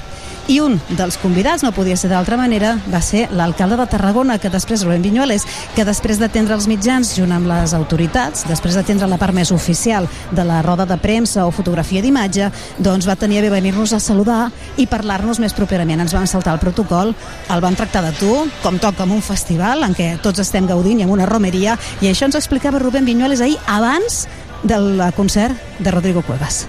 i 0.48 0.60
un 0.60 0.76
dels 0.98 1.16
convidats, 1.22 1.64
no 1.64 1.72
podia 1.72 1.96
ser 2.00 2.10
d'altra 2.12 2.38
manera, 2.38 2.74
va 2.92 3.00
ser 3.02 3.28
l'alcalde 3.32 3.78
de 3.80 3.86
Tarragona, 3.88 4.38
que 4.42 4.52
després, 4.52 4.84
Rubén 4.84 5.04
Viñuales, 5.04 5.46
que 5.76 5.86
després 5.88 6.20
d'atendre 6.20 6.58
els 6.58 6.68
mitjans 6.68 7.14
junt 7.16 7.32
amb 7.32 7.48
les 7.48 7.74
autoritats, 7.78 8.44
després 8.50 8.76
d'atendre 8.76 9.08
la 9.08 9.20
part 9.22 9.36
més 9.36 9.54
oficial 9.56 10.08
de 10.32 10.44
la 10.48 10.62
roda 10.66 10.86
de 10.90 10.98
premsa 11.00 11.48
o 11.48 11.56
fotografia 11.56 12.04
d'imatge, 12.04 12.52
doncs 12.78 13.08
va 13.08 13.16
tenir 13.16 13.40
a 13.40 13.46
bé 13.46 13.54
venir-nos 13.54 13.96
a 13.96 14.02
saludar 14.04 14.52
i 14.78 14.88
parlar-nos 14.88 15.40
més 15.40 15.56
properament. 15.56 16.04
Ens 16.04 16.16
van 16.16 16.28
saltar 16.28 16.58
el 16.58 16.64
protocol, 16.64 17.16
el 17.50 17.64
van 17.64 17.80
tractar 17.80 18.04
de 18.04 18.14
tu, 18.20 18.36
com 18.64 18.80
toca 18.84 19.08
en 19.08 19.16
un 19.16 19.24
festival 19.24 19.88
en 19.88 19.96
què 19.96 20.14
tots 20.24 20.44
estem 20.44 20.68
gaudint 20.68 21.00
i 21.00 21.08
en 21.08 21.14
una 21.14 21.30
romeria, 21.30 21.78
i 22.02 22.12
això 22.12 22.28
ens 22.28 22.40
explicava 22.40 22.84
Rubén 22.84 23.08
Viñuales 23.08 23.42
ahir 23.42 23.60
abans 23.68 24.26
del 24.64 25.00
concert 25.16 25.56
de 25.80 25.92
Rodrigo 25.92 26.22
Cuevas 26.22 26.66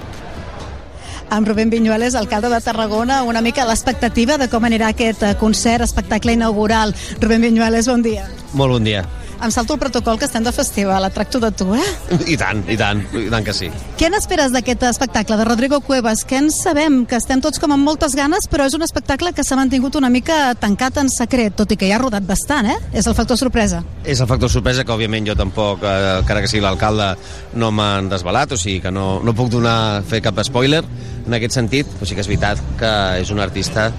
amb 1.31 1.49
Rubén 1.49 1.71
Viñuales, 1.71 2.15
alcalde 2.15 2.49
de 2.49 2.61
Tarragona, 2.61 3.23
una 3.23 3.41
mica 3.41 3.67
l'expectativa 3.69 4.39
de 4.39 4.49
com 4.53 4.65
anirà 4.65 4.93
aquest 4.93 5.23
eh, 5.23 5.35
concert, 5.41 5.85
espectacle 5.85 6.33
inaugural. 6.33 6.95
Rubén 7.21 7.43
Viñuales, 7.43 7.89
bon 7.89 8.03
dia. 8.03 8.29
Molt 8.53 8.77
bon 8.77 8.85
dia. 8.85 9.05
Em 9.43 9.51
salto 9.51 9.75
el 9.75 9.81
protocol 9.81 10.19
que 10.19 10.27
estem 10.29 10.45
de 10.45 10.53
festival, 10.55 11.05
et 11.05 11.15
tracto 11.15 11.41
de 11.43 11.51
tu, 11.53 11.67
eh? 11.77 11.83
I 12.31 12.37
tant, 12.41 12.63
i 12.71 12.77
tant, 12.81 13.03
i 13.19 13.27
tant 13.33 13.45
que 13.45 13.55
sí. 13.57 13.71
Què 14.01 14.09
n'esperes 14.13 14.55
d'aquest 14.55 14.87
espectacle 14.89 15.37
de 15.41 15.47
Rodrigo 15.49 15.81
Cuevas? 15.85 16.25
Que 16.29 16.39
ens 16.41 16.61
sabem 16.65 17.03
que 17.09 17.19
estem 17.21 17.43
tots 17.45 17.61
com 17.63 17.75
amb 17.75 17.85
moltes 17.85 18.17
ganes, 18.17 18.49
però 18.51 18.69
és 18.69 18.77
un 18.79 18.87
espectacle 18.87 19.35
que 19.37 19.45
s'ha 19.45 19.59
mantingut 19.59 19.99
una 20.01 20.11
mica 20.13 20.55
tancat 20.61 21.03
en 21.03 21.11
secret, 21.13 21.57
tot 21.59 21.75
i 21.75 21.79
que 21.81 21.91
ja 21.91 21.99
ha 21.99 22.03
rodat 22.03 22.27
bastant, 22.27 22.71
eh? 22.71 22.79
És 22.93 23.09
el 23.11 23.17
factor 23.19 23.41
sorpresa. 23.41 23.83
És 24.05 24.21
el 24.21 24.31
factor 24.31 24.53
sorpresa 24.53 24.85
que, 24.85 24.95
òbviament, 24.95 25.29
jo 25.29 25.37
tampoc, 25.39 25.85
eh, 25.85 26.19
encara 26.23 26.45
que 26.45 26.51
sigui 26.51 26.65
l'alcalde, 26.65 27.15
no 27.61 27.71
m'han 27.75 28.09
desvelat, 28.13 28.55
o 28.55 28.61
sigui 28.61 28.81
que 28.85 28.93
no, 28.95 29.21
no 29.25 29.37
puc 29.37 29.51
donar, 29.53 30.03
fer 30.09 30.23
cap 30.25 30.41
spoiler 30.45 30.85
en 31.27 31.37
aquest 31.37 31.57
sentit, 31.57 31.89
però 31.99 32.09
sí 32.09 32.17
que 32.17 32.25
és 32.25 32.31
veritat 32.31 32.61
que 32.81 32.93
és 33.21 33.31
un 33.35 33.41
artista 33.41 33.91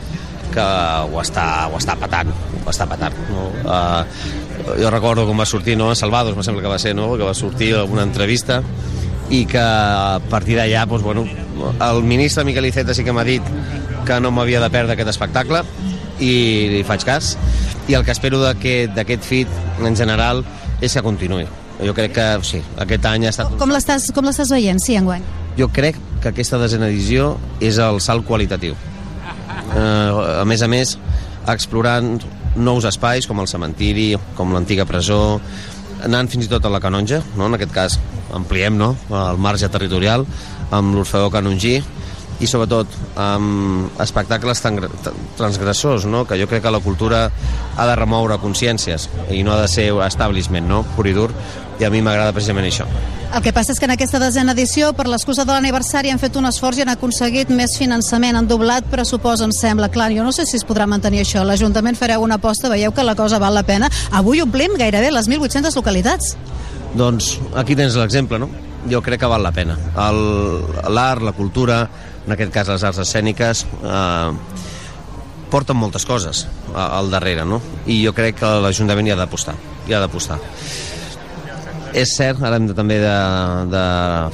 que 0.54 0.66
ho 1.12 1.20
està, 1.22 1.46
ho 1.68 1.80
està 1.80 1.96
patant, 2.00 2.32
ho 2.64 2.72
està 2.72 2.88
patant. 2.88 3.16
No? 3.32 3.48
Uh, 3.66 4.55
jo 4.80 4.90
recordo 4.92 5.26
com 5.28 5.38
va 5.40 5.46
sortir, 5.46 5.78
no? 5.78 5.92
a 5.92 5.96
Salvados, 5.96 6.36
me 6.36 6.44
sembla 6.44 6.62
que 6.62 6.72
va 6.72 6.80
ser, 6.80 6.96
no? 6.96 7.14
que 7.18 7.24
va 7.24 7.34
sortir 7.34 7.74
a 7.76 7.84
una 7.84 8.04
entrevista 8.04 8.62
i 9.30 9.46
que 9.50 9.62
a 9.62 10.20
partir 10.30 10.58
d'allà, 10.58 10.86
doncs, 10.86 11.04
bueno, 11.04 11.26
el 11.82 12.04
ministre 12.04 12.44
Miquel 12.46 12.68
Iceta 12.70 12.94
sí 12.94 13.04
que 13.04 13.14
m'ha 13.14 13.26
dit 13.26 13.46
que 14.06 14.20
no 14.22 14.32
m'havia 14.32 14.62
de 14.62 14.70
perdre 14.70 14.94
aquest 14.94 15.10
espectacle 15.16 15.64
i 16.22 16.34
li 16.72 16.84
faig 16.88 17.04
cas 17.06 17.34
i 17.90 17.96
el 17.98 18.06
que 18.06 18.14
espero 18.14 18.42
d'aquest 18.42 19.26
fit 19.26 19.50
en 19.84 19.98
general 19.98 20.44
és 20.82 20.94
que 20.94 21.04
continuï 21.06 21.48
jo 21.82 21.94
crec 21.94 22.14
que 22.16 22.28
sí, 22.48 22.62
aquest 22.80 23.06
any 23.10 23.26
ha 23.26 23.34
estat 23.34 23.50
Com 23.52 23.60
com 23.66 23.74
l'estàs 23.76 24.52
veient, 24.52 24.80
sí, 24.80 24.96
enguany? 24.96 25.26
jo 25.58 25.68
crec 25.74 25.98
que 26.22 26.32
aquesta 26.32 26.60
desena 26.62 26.88
edició 26.92 27.36
és 27.64 27.80
el 27.80 28.00
salt 28.04 28.26
qualitatiu 28.28 28.76
eh, 29.76 30.40
a 30.42 30.46
més 30.48 30.62
a 30.62 30.70
més 30.72 30.98
explorant 31.52 32.16
nous 32.56 32.86
espais 32.88 33.28
com 33.28 33.40
el 33.42 33.50
cementiri, 33.52 34.14
com 34.36 34.54
l'antiga 34.56 34.88
presó 34.88 35.40
anant 36.06 36.30
fins 36.32 36.48
i 36.48 36.52
tot 36.52 36.66
a 36.66 36.72
la 36.72 36.82
Canonja, 36.84 37.22
no? 37.36 37.48
en 37.48 37.58
aquest 37.58 37.74
cas 37.76 38.00
ampliem 38.36 38.78
no? 38.78 38.94
el 39.10 39.40
marge 39.42 39.70
territorial 39.72 40.26
amb 40.76 40.96
l'Orfeó 40.96 41.30
Canongí 41.34 41.78
i 42.44 42.48
sobretot 42.52 42.92
amb 43.20 44.00
espectacles 44.04 44.60
tan 44.60 44.80
transgressors, 45.38 46.08
no? 46.10 46.26
que 46.28 46.40
jo 46.40 46.50
crec 46.52 46.66
que 46.66 46.74
la 46.74 46.84
cultura 46.84 47.30
ha 47.76 47.86
de 47.88 47.96
remoure 47.96 48.42
consciències 48.44 49.08
i 49.32 49.44
no 49.44 49.56
ha 49.56 49.62
de 49.62 49.70
ser 49.72 49.88
establishment, 50.08 50.68
no? 50.68 50.84
pur 50.96 51.08
i 51.08 51.16
dur, 51.16 51.30
i 51.80 51.84
a 51.84 51.90
mi 51.90 52.02
m'agrada 52.02 52.32
precisament 52.34 52.66
això. 52.68 52.86
El 53.36 53.42
que 53.44 53.52
passa 53.52 53.74
és 53.74 53.80
que 53.80 53.86
en 53.86 53.92
aquesta 53.92 54.20
desena 54.20 54.54
edició, 54.54 54.94
per 54.94 55.08
l'excusa 55.12 55.44
de 55.44 55.52
l'aniversari, 55.52 56.10
han 56.10 56.20
fet 56.22 56.36
un 56.40 56.46
esforç 56.48 56.78
i 56.78 56.82
han 56.86 56.90
aconseguit 56.94 57.50
més 57.52 57.74
finançament, 57.78 58.36
han 58.40 58.48
doblat 58.48 58.86
pressupost, 58.92 59.44
em 59.44 59.52
sembla. 59.52 59.90
Clar, 59.92 60.12
jo 60.16 60.24
no 60.24 60.32
sé 60.32 60.46
si 60.46 60.56
es 60.56 60.64
podrà 60.66 60.88
mantenir 60.88 61.20
això. 61.26 61.44
L'Ajuntament 61.44 61.98
fareu 62.00 62.22
una 62.24 62.36
aposta, 62.40 62.70
veieu 62.70 62.94
que 62.96 63.04
la 63.04 63.16
cosa 63.16 63.40
val 63.40 63.54
la 63.54 63.64
pena. 63.64 63.90
Avui 64.12 64.40
omplim 64.42 64.78
gairebé 64.80 65.12
les 65.12 65.28
1.800 65.28 65.76
localitats. 65.76 66.38
Doncs 66.96 67.40
aquí 67.56 67.76
tens 67.76 67.96
l'exemple, 68.00 68.40
no? 68.40 68.48
Jo 68.90 69.02
crec 69.02 69.20
que 69.20 69.26
val 69.28 69.44
la 69.44 69.52
pena. 69.52 69.76
L'art, 70.88 71.22
la 71.22 71.34
cultura, 71.34 71.90
en 72.26 72.32
aquest 72.32 72.54
cas 72.54 72.68
les 72.70 72.84
arts 72.84 73.00
escèniques, 73.04 73.66
eh, 73.84 74.32
porten 75.52 75.76
moltes 75.76 76.06
coses 76.06 76.48
a- 76.74 76.98
al 77.00 77.10
darrere, 77.12 77.44
no? 77.46 77.62
I 77.88 78.04
jo 78.06 78.14
crec 78.14 78.36
que 78.40 78.46
l'Ajuntament 78.62 79.08
hi 79.08 79.12
ha 79.12 79.16
d'apostar, 79.16 79.56
hi 79.88 79.94
ha 79.94 80.00
d'apostar. 80.00 80.40
És 81.96 82.12
cert, 82.12 82.42
ara 82.44 82.58
hem 82.60 82.66
de, 82.68 82.74
també 82.76 82.98
de, 83.00 83.18
de 83.72 83.84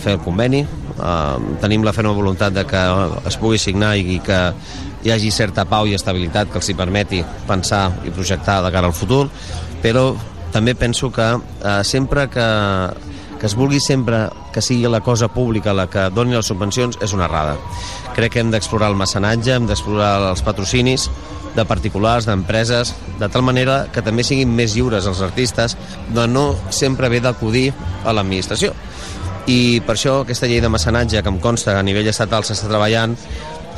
fer 0.02 0.16
el 0.16 0.22
conveni, 0.26 0.64
eh, 0.66 1.36
tenim 1.62 1.86
la 1.86 1.94
ferma 1.94 2.16
voluntat 2.18 2.56
de 2.56 2.64
que 2.66 2.82
es 3.30 3.38
pugui 3.38 3.62
signar 3.62 3.94
i 4.02 4.18
que 4.26 4.40
hi 5.06 5.14
hagi 5.14 5.30
certa 5.34 5.68
pau 5.70 5.86
i 5.86 5.94
estabilitat 5.94 6.50
que 6.50 6.58
els 6.58 6.72
hi 6.72 6.78
permeti 6.78 7.22
pensar 7.50 7.84
i 8.06 8.14
projectar 8.14 8.60
de 8.66 8.72
cara 8.74 8.90
al 8.90 8.98
futur, 8.98 9.28
però 9.84 10.10
també 10.52 10.74
penso 10.74 11.12
que 11.14 11.28
eh, 11.38 11.84
sempre 11.86 12.28
que, 12.34 12.48
que 13.38 13.46
es 13.46 13.56
vulgui 13.58 13.80
sempre 13.80 14.24
que 14.54 14.62
sigui 14.66 14.90
la 14.90 15.04
cosa 15.06 15.30
pública 15.30 15.74
la 15.74 15.86
que 15.90 16.10
doni 16.10 16.34
les 16.34 16.50
subvencions 16.50 16.98
és 17.02 17.14
una 17.14 17.30
errada. 17.30 17.60
Crec 18.18 18.34
que 18.34 18.42
hem 18.42 18.50
d'explorar 18.52 18.90
el 18.90 18.98
mecenatge, 18.98 19.54
hem 19.54 19.70
d'explorar 19.70 20.16
els 20.32 20.42
patrocinis 20.46 21.12
de 21.56 21.66
particulars, 21.68 22.26
d'empreses, 22.26 22.94
de 23.20 23.30
tal 23.30 23.44
manera 23.44 23.86
que 23.94 24.04
també 24.06 24.24
siguin 24.24 24.54
més 24.56 24.76
lliures 24.76 25.08
els 25.08 25.22
artistes 25.22 25.78
de 26.14 26.28
no 26.28 26.56
sempre 26.70 27.08
haver 27.08 27.22
d'acudir 27.26 27.72
a 28.06 28.14
l'administració. 28.16 28.74
I 29.50 29.82
per 29.86 29.96
això 29.98 30.22
aquesta 30.22 30.48
llei 30.48 30.62
de 30.62 30.70
mecenatge 30.70 31.24
que 31.24 31.34
em 31.34 31.40
consta 31.42 31.80
a 31.80 31.84
nivell 31.84 32.08
estatal 32.12 32.46
s'està 32.46 32.70
treballant 32.70 33.18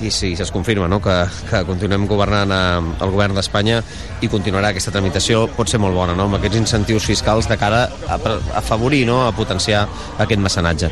i 0.01 0.09
si 0.11 0.33
es 0.33 0.51
confirma 0.51 0.87
no, 0.89 0.99
que, 1.01 1.15
que 1.49 1.63
continuem 1.67 2.07
governant 2.09 2.51
el 2.51 3.13
govern 3.13 3.37
d'Espanya 3.37 3.79
i 4.25 4.29
continuarà 4.31 4.73
aquesta 4.73 4.91
tramitació 4.91 5.45
pot 5.55 5.69
ser 5.69 5.79
molt 5.79 5.95
bona, 5.95 6.17
no? 6.17 6.27
amb 6.27 6.39
aquests 6.39 6.59
incentius 6.59 7.07
fiscals 7.07 7.47
de 7.49 7.57
cara 7.61 7.85
a, 8.07 8.17
a 8.17 8.37
afavorir, 8.59 9.05
no? 9.07 9.23
a 9.27 9.33
potenciar 9.35 9.85
aquest 10.17 10.41
mecenatge. 10.41 10.91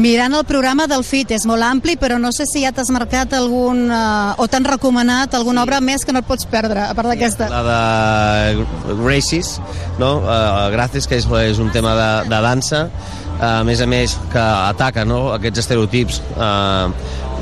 Mirant 0.00 0.32
el 0.32 0.46
programa 0.48 0.86
del 0.88 1.02
FIT, 1.04 1.34
és 1.36 1.42
molt 1.44 1.60
ampli, 1.66 1.98
però 2.00 2.16
no 2.16 2.30
sé 2.32 2.46
si 2.48 2.62
ja 2.64 2.70
t'has 2.72 2.88
marcat 2.94 3.34
algun... 3.36 3.84
Eh, 3.92 4.40
o 4.40 4.46
t'han 4.48 4.64
recomanat 4.64 5.34
alguna 5.36 5.66
obra 5.66 5.82
més 5.84 6.06
que 6.08 6.14
no 6.16 6.22
et 6.22 6.28
pots 6.28 6.48
perdre, 6.48 6.80
a 6.86 6.94
part 6.96 7.10
d'aquesta. 7.12 7.50
La 7.52 7.60
de 7.66 8.94
Gracies, 9.02 9.58
no? 10.00 10.14
Uh, 10.22 10.70
Gràcies, 10.72 11.04
que 11.08 11.18
és, 11.20 11.26
és 11.44 11.60
un 11.60 11.68
tema 11.74 11.92
de, 11.98 12.08
de 12.30 12.38
dansa, 12.46 12.86
uh, 12.88 13.44
a 13.50 13.66
més 13.68 13.82
a 13.84 13.88
més 13.90 14.16
que 14.32 14.46
ataca 14.72 15.04
no? 15.04 15.26
aquests 15.36 15.60
estereotips 15.66 16.22
uh, 16.38 16.88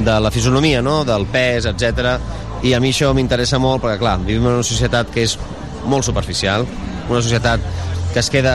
de 0.02 0.18
la 0.26 0.34
fisonomia, 0.34 0.82
no? 0.82 1.04
del 1.06 1.28
pes, 1.30 1.70
etc. 1.70 2.16
I 2.66 2.74
a 2.74 2.82
mi 2.82 2.90
això 2.90 3.12
m'interessa 3.14 3.62
molt 3.62 3.84
perquè, 3.86 4.00
clar, 4.02 4.18
vivim 4.26 4.50
en 4.50 4.58
una 4.58 4.66
societat 4.66 5.14
que 5.14 5.22
és 5.28 5.38
molt 5.86 6.02
superficial, 6.08 6.66
una 7.06 7.22
societat 7.22 7.62
que 8.10 8.18
es 8.18 8.34
queda 8.34 8.54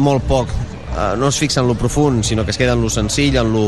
molt 0.00 0.24
poc 0.24 0.48
eh, 0.96 1.14
no 1.18 1.28
es 1.28 1.38
fixa 1.38 1.60
en 1.60 1.68
lo 1.68 1.74
profund, 1.74 2.24
sinó 2.24 2.44
que 2.44 2.52
es 2.52 2.58
queda 2.58 2.72
en 2.72 2.82
lo 2.82 2.90
senzill, 2.90 3.36
en 3.36 3.52
lo, 3.52 3.66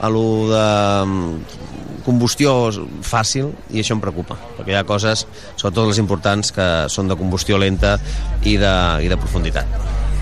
en 0.00 0.12
lo 0.12 0.26
de 0.50 1.06
mm, 1.06 2.02
combustió 2.04 2.70
fàcil 3.04 3.52
i 3.70 3.82
això 3.82 3.96
em 3.96 4.02
preocupa, 4.02 4.38
perquè 4.58 4.74
hi 4.74 4.78
ha 4.80 4.84
coses, 4.88 5.26
sobretot 5.56 5.90
les 5.90 6.00
importants, 6.02 6.52
que 6.56 6.68
són 6.88 7.10
de 7.10 7.18
combustió 7.18 7.58
lenta 7.60 7.98
i 8.42 8.56
de, 8.60 8.74
i 9.04 9.10
de 9.10 9.18
profunditat. 9.20 9.80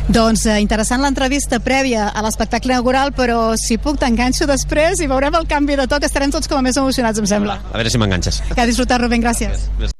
Doncs 0.09 0.47
eh, 0.49 0.57
interessant 0.65 1.03
l'entrevista 1.05 1.59
prèvia 1.61 2.07
a 2.09 2.23
l'espectacle 2.25 2.73
inaugural, 2.73 3.13
però 3.13 3.59
si 3.61 3.77
puc 3.77 4.01
t'enganxo 4.01 4.49
després 4.49 5.05
i 5.05 5.11
veurem 5.11 5.37
el 5.37 5.45
canvi 5.51 5.77
de 5.77 5.85
to, 5.91 6.01
que 6.01 6.09
estarem 6.09 6.33
tots 6.33 6.49
com 6.49 6.63
a 6.63 6.65
més 6.65 6.81
emocionats, 6.81 7.21
em 7.21 7.29
sembla. 7.29 7.61
A 7.69 7.77
veure 7.77 7.93
si 7.93 8.01
m'enganxes. 8.01 8.41
Que 8.55 8.65
ha 8.65 8.69
disfrutat, 8.69 9.03
Rubén, 9.05 9.21
gràcies. 9.21 9.69
Quiero 9.77 9.98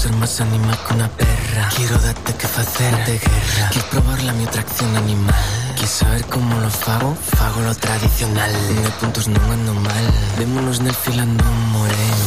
ser 0.00 0.12
más 0.16 0.40
animal 0.40 0.78
que 0.86 0.94
una 0.94 1.08
perra. 1.08 1.68
Quiero 1.76 1.98
darte 1.98 2.32
que 2.32 2.48
facerte 2.48 3.18
guerra. 3.18 3.68
Quiero 3.70 3.88
probar 3.90 4.22
la 4.22 4.32
mi 4.32 4.44
atracción 4.44 4.96
animal. 4.96 5.34
Quieres 5.74 5.90
saber 5.90 6.24
cómo 6.24 6.58
lo 6.58 6.70
fago? 6.70 7.14
Fago 7.36 7.60
lo 7.60 7.74
tradicional. 7.74 8.50
De 8.82 8.90
puntos 8.98 9.28
no 9.28 9.40
ando 9.52 9.74
mal 9.74 10.06
Vémonos 10.38 10.80
nel 10.80 10.94
filando 10.94 11.44
un 11.44 11.72
moreno. 11.72 12.26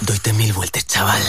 Doite 0.00 0.32
mil 0.32 0.54
vueltas, 0.54 0.86
chaval 0.86 1.20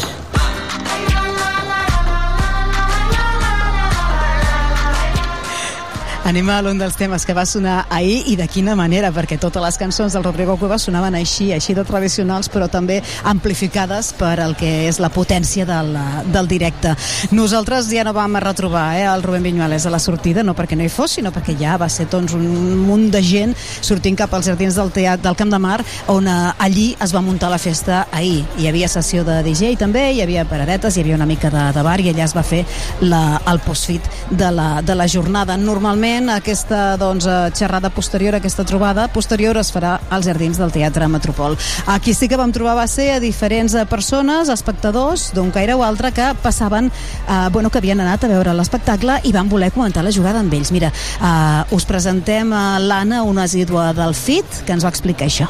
Animal, 6.24 6.68
un 6.70 6.78
dels 6.78 6.94
temes 6.94 7.24
que 7.26 7.34
va 7.34 7.48
sonar 7.50 7.88
ahir 7.90 8.20
i 8.30 8.36
de 8.38 8.46
quina 8.46 8.76
manera, 8.78 9.10
perquè 9.10 9.40
totes 9.42 9.64
les 9.64 9.78
cançons 9.82 10.14
del 10.14 10.22
Rodrigo 10.22 10.54
Cuevas 10.62 10.84
sonaven 10.86 11.16
així, 11.18 11.48
així 11.52 11.74
de 11.74 11.82
tradicionals, 11.82 12.46
però 12.54 12.68
també 12.70 13.00
amplificades 13.26 14.12
per 14.20 14.36
el 14.44 14.54
que 14.56 14.70
és 14.86 15.00
la 15.02 15.10
potència 15.10 15.66
del, 15.66 15.98
del 16.30 16.48
directe. 16.48 16.94
Nosaltres 17.34 17.90
ja 17.90 18.06
no 18.06 18.14
vam 18.14 18.38
retrobar 18.38 19.00
eh, 19.00 19.08
el 19.10 19.26
Rubén 19.26 19.48
Viñuales 19.50 19.88
a 19.90 19.94
la 19.96 20.00
sortida, 20.00 20.44
no 20.46 20.54
perquè 20.54 20.78
no 20.78 20.86
hi 20.86 20.92
fos, 20.94 21.18
sinó 21.18 21.32
perquè 21.34 21.56
ja 21.58 21.80
va 21.82 21.90
ser 21.90 22.06
doncs, 22.12 22.38
un 22.38 22.78
munt 22.86 23.10
de 23.10 23.24
gent 23.26 23.58
sortint 23.82 24.22
cap 24.22 24.38
als 24.38 24.52
jardins 24.52 24.78
del 24.78 24.94
teatre 24.94 25.26
del 25.26 25.40
Camp 25.42 25.50
de 25.50 25.62
Mar, 25.66 25.80
on 26.14 26.30
eh, 26.30 26.38
allí 26.62 26.92
es 27.02 27.16
va 27.18 27.26
muntar 27.26 27.50
la 27.50 27.60
festa 27.60 28.06
ahir. 28.12 28.46
Hi 28.62 28.70
havia 28.70 28.92
sessió 28.94 29.26
de 29.26 29.42
DJ 29.50 29.74
també, 29.82 30.12
hi 30.14 30.22
havia 30.22 30.46
paradetes, 30.46 30.96
hi 30.96 31.02
havia 31.02 31.18
una 31.18 31.26
mica 31.26 31.50
de, 31.50 31.66
de 31.74 31.88
bar 31.90 31.98
i 31.98 32.14
allà 32.14 32.30
es 32.30 32.38
va 32.38 32.46
fer 32.46 32.62
la, 33.02 33.42
el 33.50 33.66
post-fit 33.66 34.06
de, 34.30 34.54
la, 34.54 34.70
de 34.86 35.02
la 35.02 35.10
jornada. 35.10 35.58
Normalment 35.58 36.11
aquesta 36.30 36.98
doncs, 36.98 37.26
eh, 37.26 37.52
xerrada 37.56 37.90
posterior, 37.90 38.36
aquesta 38.36 38.66
trobada 38.66 39.08
posterior 39.08 39.58
es 39.58 39.72
farà 39.74 40.00
als 40.10 40.26
jardins 40.26 40.58
del 40.58 40.72
Teatre 40.72 41.08
Metropol. 41.08 41.58
Aquí 41.88 42.14
sí 42.14 42.28
que 42.28 42.38
vam 42.38 42.52
trobar 42.52 42.76
va 42.76 42.88
ser 42.88 43.12
a 43.14 43.20
diferents 43.20 43.74
eh, 43.74 43.86
persones, 43.86 44.50
espectadors 44.50 45.32
d'un 45.34 45.52
caire 45.52 45.74
o 45.74 45.84
altre 45.84 46.12
que 46.12 46.34
passaven, 46.42 46.92
eh, 47.28 47.50
bueno, 47.52 47.70
que 47.70 47.80
havien 47.80 48.00
anat 48.00 48.24
a 48.24 48.28
veure 48.28 48.54
l'espectacle 48.54 49.20
i 49.24 49.32
van 49.32 49.50
voler 49.50 49.72
comentar 49.72 50.04
la 50.04 50.12
jugada 50.12 50.40
amb 50.40 50.54
ells. 50.54 50.72
Mira, 50.72 50.92
eh, 50.92 51.76
us 51.76 51.86
presentem 51.86 52.52
a 52.54 52.80
l'Anna, 52.80 53.24
una 53.24 53.44
assídua 53.44 53.94
del 53.94 54.14
FIT, 54.14 54.66
que 54.66 54.74
ens 54.74 54.86
va 54.86 54.90
explicar 54.90 55.28
això. 55.28 55.48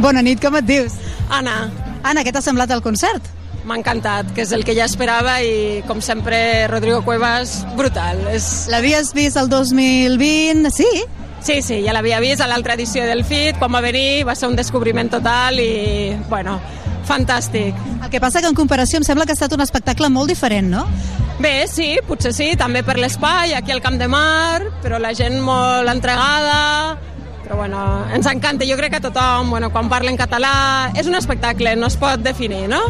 Bona 0.00 0.22
nit, 0.22 0.40
com 0.40 0.56
et 0.56 0.66
dius? 0.66 0.98
Anna. 1.28 1.70
Anna, 2.02 2.22
què 2.24 2.32
t'ha 2.32 2.42
semblat 2.42 2.70
el 2.70 2.82
concert? 2.82 3.43
M'ha 3.64 3.78
encantat, 3.80 4.28
que 4.36 4.44
és 4.44 4.52
el 4.52 4.64
que 4.64 4.74
ja 4.76 4.84
esperava 4.84 5.38
i, 5.40 5.82
com 5.88 6.02
sempre, 6.04 6.36
Rodrigo 6.68 7.00
Cuevas, 7.06 7.62
brutal. 7.78 8.20
És... 8.34 8.66
L'havies 8.72 9.14
vist 9.16 9.40
el 9.40 9.48
2020, 9.48 10.68
sí? 10.74 10.88
Sí, 11.44 11.60
sí, 11.60 11.82
ja 11.84 11.92
l'havia 11.92 12.20
vist 12.24 12.40
a 12.40 12.48
l'altra 12.48 12.76
edició 12.76 13.04
del 13.08 13.24
FIT, 13.24 13.58
quan 13.60 13.72
va 13.72 13.82
venir 13.84 14.24
va 14.24 14.36
ser 14.36 14.48
un 14.48 14.56
descobriment 14.56 15.10
total 15.12 15.60
i, 15.60 16.14
bueno, 16.30 16.58
fantàstic. 17.04 17.76
El 18.02 18.08
que 18.12 18.20
passa 18.20 18.40
que 18.40 18.48
en 18.48 18.56
comparació 18.56 19.00
em 19.00 19.04
sembla 19.04 19.26
que 19.28 19.32
ha 19.32 19.38
estat 19.38 19.52
un 19.56 19.64
espectacle 19.64 20.08
molt 20.12 20.32
diferent, 20.32 20.70
no? 20.72 20.86
Bé, 21.40 21.66
sí, 21.68 21.98
potser 22.06 22.32
sí, 22.32 22.52
també 22.56 22.84
per 22.86 22.94
l'espai, 23.00 23.52
aquí 23.56 23.72
al 23.74 23.82
Camp 23.84 23.98
de 24.00 24.08
Mar, 24.08 24.62
però 24.84 25.00
la 25.02 25.12
gent 25.16 25.40
molt 25.42 25.90
entregada, 25.90 26.96
però 27.44 27.60
bueno, 27.60 27.78
ens 28.14 28.26
encanta, 28.30 28.64
jo 28.66 28.78
crec 28.80 28.96
que 28.96 29.04
tothom, 29.04 29.50
bueno, 29.52 29.70
quan 29.70 29.90
parla 29.92 30.10
en 30.10 30.18
català, 30.18 30.90
és 30.96 31.06
un 31.06 31.14
espectacle, 31.14 31.76
no 31.76 31.92
es 31.92 31.98
pot 32.00 32.24
definir, 32.24 32.66
no? 32.72 32.80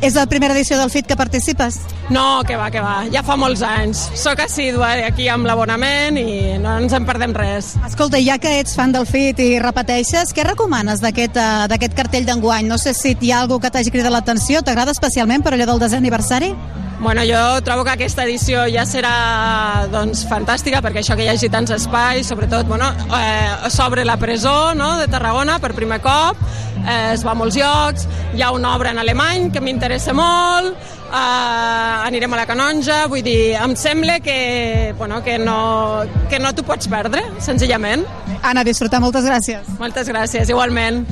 És 0.00 0.14
la 0.16 0.24
primera 0.24 0.54
edició 0.56 0.78
del 0.80 0.88
FIT 0.88 1.10
que 1.10 1.16
participes? 1.16 1.76
No, 2.08 2.40
que 2.48 2.56
va, 2.56 2.70
que 2.72 2.80
va, 2.80 3.04
ja 3.12 3.20
fa 3.22 3.36
molts 3.36 3.60
anys. 3.60 4.00
Soc 4.16 4.40
assídua 4.40 4.94
aquí 5.04 5.28
amb 5.28 5.44
l'abonament 5.44 6.16
i 6.16 6.56
no 6.62 6.78
ens 6.80 6.94
en 6.96 7.04
perdem 7.04 7.34
res. 7.36 7.74
Escolta, 7.84 8.16
ja 8.24 8.38
que 8.40 8.54
ets 8.62 8.72
fan 8.78 8.96
del 8.96 9.04
FIT 9.04 9.44
i 9.44 9.50
repeteixes, 9.60 10.32
què 10.32 10.46
recomanes 10.48 11.04
d'aquest 11.04 11.36
d'aquest 11.70 11.96
cartell 11.98 12.24
d'enguany? 12.24 12.70
No 12.70 12.80
sé 12.80 12.94
si 12.96 13.12
hi 13.20 13.34
ha 13.34 13.42
algú 13.44 13.60
que 13.60 13.68
t'hagi 13.70 13.92
cridat 13.92 14.16
l'atenció, 14.16 14.64
t'agrada 14.64 14.96
especialment 14.96 15.44
per 15.44 15.52
allò 15.52 15.68
del 15.74 15.84
desè 15.84 16.00
aniversari? 16.00 16.54
Bueno, 17.00 17.22
jo 17.24 17.62
trobo 17.64 17.82
que 17.82 17.94
aquesta 17.94 18.26
edició 18.26 18.66
ja 18.68 18.82
serà 18.84 19.86
doncs, 19.88 20.26
fantàstica 20.28 20.82
perquè 20.84 21.00
això 21.00 21.16
que 21.16 21.24
hi 21.24 21.30
hagi 21.32 21.48
tants 21.48 21.72
espais, 21.72 22.28
sobretot 22.28 22.68
bueno, 22.68 22.90
eh, 23.16 23.70
s'obre 23.72 24.04
la 24.04 24.18
presó 24.20 24.74
no, 24.76 24.98
de 25.00 25.08
Tarragona 25.08 25.56
per 25.64 25.72
primer 25.72 26.02
cop, 26.04 26.36
eh, 26.84 27.14
es 27.14 27.24
va 27.24 27.32
a 27.32 27.38
molts 27.40 27.56
llocs, 27.56 28.04
hi 28.36 28.44
ha 28.44 28.52
una 28.52 28.74
obra 28.76 28.92
en 28.92 29.00
alemany 29.00 29.48
que 29.50 29.64
m'interessa 29.64 30.12
molt, 30.12 30.76
eh, 31.08 31.96
anirem 32.04 32.36
a 32.36 32.42
la 32.42 32.46
Canonja, 32.52 33.00
vull 33.08 33.24
dir, 33.24 33.56
em 33.56 33.74
sembla 33.80 34.20
que, 34.20 34.92
bueno, 34.98 35.24
que 35.24 35.38
no, 35.40 36.04
que 36.28 36.38
no 36.38 36.52
t'ho 36.52 36.68
pots 36.68 36.92
perdre, 36.92 37.24
senzillament. 37.40 38.04
Anna, 38.42 38.60
disfrutar, 38.62 39.00
moltes 39.00 39.24
gràcies. 39.24 39.72
Moltes 39.80 40.12
gràcies, 40.12 40.52
igualment. 40.52 41.06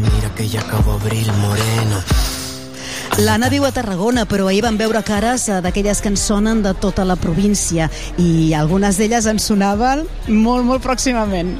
Mira 0.00 0.32
que 0.34 0.48
ya 0.48 0.64
acabó 0.64 0.96
abril 0.96 1.28
moreno. 1.44 2.00
L'Anna 3.18 3.48
viu 3.50 3.64
a 3.66 3.72
Tarragona, 3.74 4.22
però 4.24 4.46
ahir 4.48 4.62
van 4.62 4.78
veure 4.78 5.02
cares 5.02 5.48
eh, 5.48 5.58
d'aquelles 5.64 6.00
que 6.00 6.08
ens 6.12 6.22
sonen 6.22 6.62
de 6.62 6.72
tota 6.78 7.04
la 7.04 7.16
província 7.18 7.90
i 8.22 8.54
algunes 8.54 9.00
d'elles 9.00 9.26
ens 9.26 9.48
sonaven 9.50 10.06
molt, 10.28 10.64
molt 10.64 10.84
pròximament. 10.84 11.56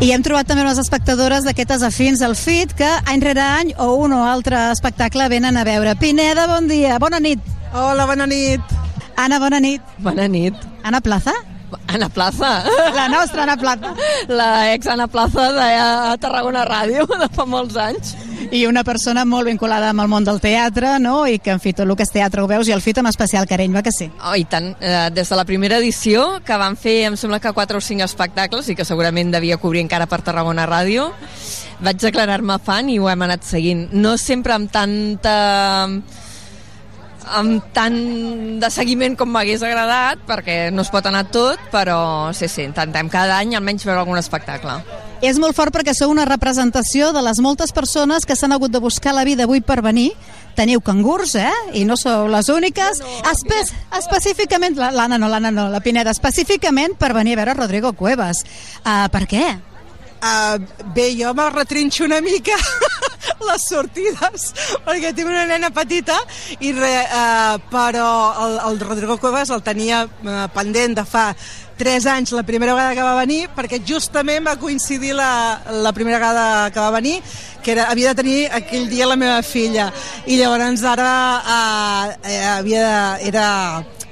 I 0.00 0.12
hem 0.14 0.22
trobat 0.24 0.48
també 0.48 0.62
unes 0.64 0.78
espectadores 0.80 1.44
d'aquestes 1.44 1.82
afins 1.84 2.22
al 2.24 2.36
FIT 2.36 2.72
que 2.78 2.88
any 3.12 3.20
rere 3.20 3.42
any 3.44 3.72
o 3.76 3.90
un 4.00 4.14
o 4.16 4.22
altre 4.24 4.70
espectacle 4.70 5.26
venen 5.28 5.58
a 5.60 5.64
veure. 5.68 5.92
Pineda, 6.00 6.46
bon 6.48 6.68
dia, 6.70 6.96
bona 6.98 7.20
nit. 7.20 7.40
Hola, 7.76 8.06
bona 8.08 8.24
nit. 8.26 8.76
Anna, 9.20 9.38
bona 9.38 9.60
nit. 9.60 9.84
Bona 10.00 10.28
nit. 10.28 10.56
Anna 10.82 11.02
Plaza? 11.04 11.34
Ana 11.86 12.08
Plaza. 12.08 12.64
La 12.94 13.08
nostra 13.08 13.44
Ana 13.44 13.56
Plaza. 13.56 13.94
La 14.28 14.72
ex 14.74 14.86
Ana 14.86 15.06
Plaza 15.06 15.50
de 15.52 15.68
Tarragona 16.20 16.64
Ràdio 16.68 17.06
de 17.06 17.28
fa 17.32 17.46
molts 17.46 17.76
anys. 17.80 18.16
I 18.50 18.64
una 18.66 18.82
persona 18.82 19.24
molt 19.28 19.46
vinculada 19.46 19.90
amb 19.92 20.02
el 20.02 20.08
món 20.10 20.24
del 20.26 20.40
teatre, 20.42 20.96
no? 20.98 21.26
I 21.28 21.38
que, 21.38 21.52
en 21.52 21.60
fi, 21.62 21.74
tot 21.76 21.84
el 21.86 21.94
que 21.94 22.06
és 22.06 22.10
teatre 22.10 22.42
ho 22.42 22.48
veus, 22.50 22.66
i 22.66 22.74
el 22.74 22.82
FIT 22.82 22.98
amb 23.02 23.10
especial 23.10 23.46
carinyo, 23.46 23.76
va 23.78 23.84
que 23.86 23.92
sí? 23.94 24.08
Oh, 24.26 24.34
i 24.34 24.46
tant. 24.48 24.72
Eh, 24.80 25.10
des 25.14 25.28
de 25.28 25.38
la 25.38 25.44
primera 25.46 25.78
edició, 25.78 26.40
que 26.46 26.56
van 26.58 26.74
fer, 26.80 27.04
em 27.10 27.18
sembla 27.20 27.38
que 27.38 27.52
4 27.54 27.78
o 27.78 27.84
5 27.84 28.06
espectacles, 28.08 28.70
i 28.72 28.76
que 28.78 28.88
segurament 28.88 29.30
devia 29.30 29.60
cobrir 29.60 29.84
encara 29.84 30.08
per 30.10 30.22
Tarragona 30.26 30.66
Ràdio, 30.66 31.10
vaig 31.84 32.00
declarar-me 32.02 32.58
fan 32.64 32.90
i 32.90 32.98
ho 32.98 33.10
hem 33.12 33.28
anat 33.28 33.46
seguint. 33.46 33.86
No 33.92 34.16
sempre 34.18 34.56
amb 34.56 34.72
tanta 34.72 35.36
amb 37.36 37.70
tant 37.74 37.96
de 38.60 38.70
seguiment 38.72 39.16
com 39.18 39.30
m'hagués 39.30 39.62
agradat, 39.66 40.24
perquè 40.28 40.58
no 40.74 40.82
es 40.82 40.90
pot 40.92 41.06
anar 41.06 41.26
tot, 41.32 41.60
però 41.72 42.32
sí, 42.36 42.48
sí, 42.48 42.64
intentem 42.66 43.10
cada 43.12 43.38
any 43.38 43.54
almenys 43.56 43.86
veure 43.86 44.02
algun 44.02 44.20
espectacle. 44.20 44.80
És 45.20 45.36
molt 45.36 45.52
fort 45.56 45.74
perquè 45.74 45.92
sou 45.92 46.10
una 46.10 46.24
representació 46.24 47.10
de 47.12 47.20
les 47.22 47.42
moltes 47.44 47.74
persones 47.76 48.24
que 48.24 48.36
s'han 48.36 48.56
hagut 48.56 48.72
de 48.72 48.80
buscar 48.80 49.12
la 49.12 49.24
vida 49.28 49.44
avui 49.44 49.60
per 49.60 49.82
venir. 49.84 50.10
Teniu 50.56 50.80
cangurs, 50.80 51.36
eh? 51.38 51.52
I 51.76 51.84
no 51.84 51.96
sou 52.00 52.26
les 52.32 52.48
úniques. 52.50 53.00
No, 53.04 53.08
no, 53.20 53.32
Espe 53.32 53.60
específicament, 54.00 54.80
l'Anna 54.80 55.20
no, 55.20 55.28
l'Anna 55.28 55.52
no, 55.54 55.68
la 55.70 55.84
Pineda, 55.84 56.10
específicament 56.10 56.96
per 56.98 57.12
venir 57.14 57.36
a 57.36 57.44
veure 57.44 57.58
Rodrigo 57.60 57.92
Cuevas. 57.92 58.44
Uh, 58.80 59.06
per 59.12 59.26
què? 59.28 59.44
Uh, 60.20 60.60
bé, 60.94 61.14
jo 61.16 61.32
me 61.32 61.48
retrinxo 61.48 62.04
una 62.04 62.20
mica 62.20 62.56
les 63.48 63.62
sortides 63.64 64.50
perquè 64.84 65.14
tinc 65.16 65.30
una 65.30 65.46
nena 65.48 65.70
petita 65.72 66.18
i 66.60 66.74
re, 66.76 66.90
uh, 67.06 67.56
però 67.72 68.10
el, 68.44 68.58
el 68.68 68.80
Rodrigo 68.84 69.16
Cuevas 69.16 69.48
el 69.54 69.64
tenia 69.64 70.02
uh, 70.04 70.44
pendent 70.52 70.98
de 70.98 71.06
fa 71.08 71.30
3 71.80 72.08
anys 72.12 72.34
la 72.36 72.44
primera 72.44 72.74
vegada 72.76 72.98
que 72.98 73.06
va 73.06 73.14
venir 73.16 73.46
perquè 73.56 73.80
justament 73.80 74.44
va 74.44 74.58
coincidir 74.60 75.14
la, 75.16 75.30
la 75.72 75.94
primera 75.96 76.18
vegada 76.20 76.68
que 76.68 76.84
va 76.84 76.90
venir 76.98 77.16
que 77.64 77.72
era, 77.72 77.86
havia 77.88 78.12
de 78.12 78.20
tenir 78.20 78.38
aquell 78.52 78.88
dia 78.88 79.08
la 79.08 79.16
meva 79.20 79.40
filla. 79.44 79.90
I 80.26 80.36
llavors 80.40 80.84
ara 80.84 81.10
uh, 81.40 82.28
havia 82.56 82.84
de, 82.84 83.28
era 83.32 83.46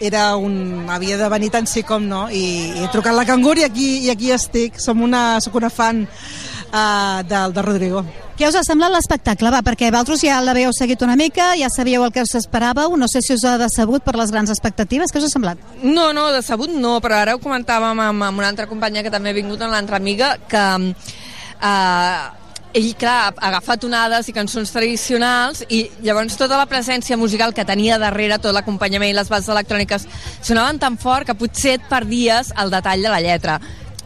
era 0.00 0.36
un, 0.36 0.86
havia 0.90 1.18
de 1.18 1.28
venir 1.28 1.50
tant 1.54 1.66
sí 1.66 1.82
com 1.82 2.06
no 2.08 2.28
i, 2.30 2.44
i 2.78 2.84
he 2.84 2.92
trucat 2.92 3.16
la 3.16 3.26
cangur 3.28 3.56
i 3.58 3.66
aquí, 3.66 3.88
i 4.06 4.12
aquí 4.14 4.32
estic 4.34 4.78
som 4.82 5.02
una, 5.02 5.40
soc 5.44 5.58
una 5.58 5.70
fan 5.70 6.04
uh, 6.06 7.20
del, 7.26 7.54
de 7.54 7.66
Rodrigo 7.66 8.04
què 8.38 8.46
us 8.46 8.54
ha 8.54 8.62
semblat 8.62 8.92
l'espectacle? 8.94 9.50
Va, 9.50 9.64
perquè 9.66 9.88
vosaltres 9.90 10.20
ja 10.22 10.36
l'havíeu 10.38 10.70
seguit 10.70 11.00
una 11.02 11.16
mica, 11.18 11.48
ja 11.58 11.66
sabíeu 11.74 12.04
el 12.06 12.12
que 12.14 12.22
us 12.22 12.36
esperàveu, 12.38 12.94
no 12.94 13.08
sé 13.10 13.18
si 13.18 13.34
us 13.34 13.42
ha 13.42 13.56
decebut 13.58 14.04
per 14.06 14.14
les 14.14 14.30
grans 14.30 14.52
expectatives, 14.54 15.10
què 15.10 15.18
us 15.18 15.26
ha 15.26 15.32
semblat? 15.32 15.64
No, 15.82 16.12
no, 16.14 16.28
decebut 16.30 16.70
no, 16.70 17.00
però 17.02 17.18
ara 17.18 17.34
ho 17.34 17.42
comentàvem 17.42 17.98
amb, 17.98 18.28
amb 18.28 18.38
una 18.38 18.52
altra 18.52 18.68
companya 18.70 19.02
que 19.02 19.10
també 19.10 19.34
ha 19.34 19.38
vingut, 19.40 19.58
amb 19.58 19.74
l'altra 19.74 19.98
amiga, 19.98 20.36
que 20.46 20.62
eh, 20.78 22.37
ell, 22.78 22.92
clar, 22.98 23.32
ha 23.32 23.48
agafat 23.50 23.84
onades 23.88 24.28
i 24.30 24.34
cançons 24.36 24.70
tradicionals 24.74 25.64
i 25.68 25.82
llavors 26.04 26.38
tota 26.38 26.58
la 26.60 26.68
presència 26.70 27.18
musical 27.18 27.54
que 27.54 27.66
tenia 27.68 27.98
darrere, 28.00 28.38
tot 28.38 28.54
l'acompanyament 28.54 29.12
i 29.12 29.18
les 29.18 29.30
bases 29.32 29.50
electròniques 29.54 30.06
sonaven 30.40 30.78
tan 30.78 30.98
fort 31.00 31.26
que 31.28 31.36
potser 31.38 31.78
et 31.78 31.90
perdies 31.90 32.52
el 32.56 32.72
detall 32.74 33.04
de 33.04 33.12
la 33.12 33.20
lletra. 33.24 33.58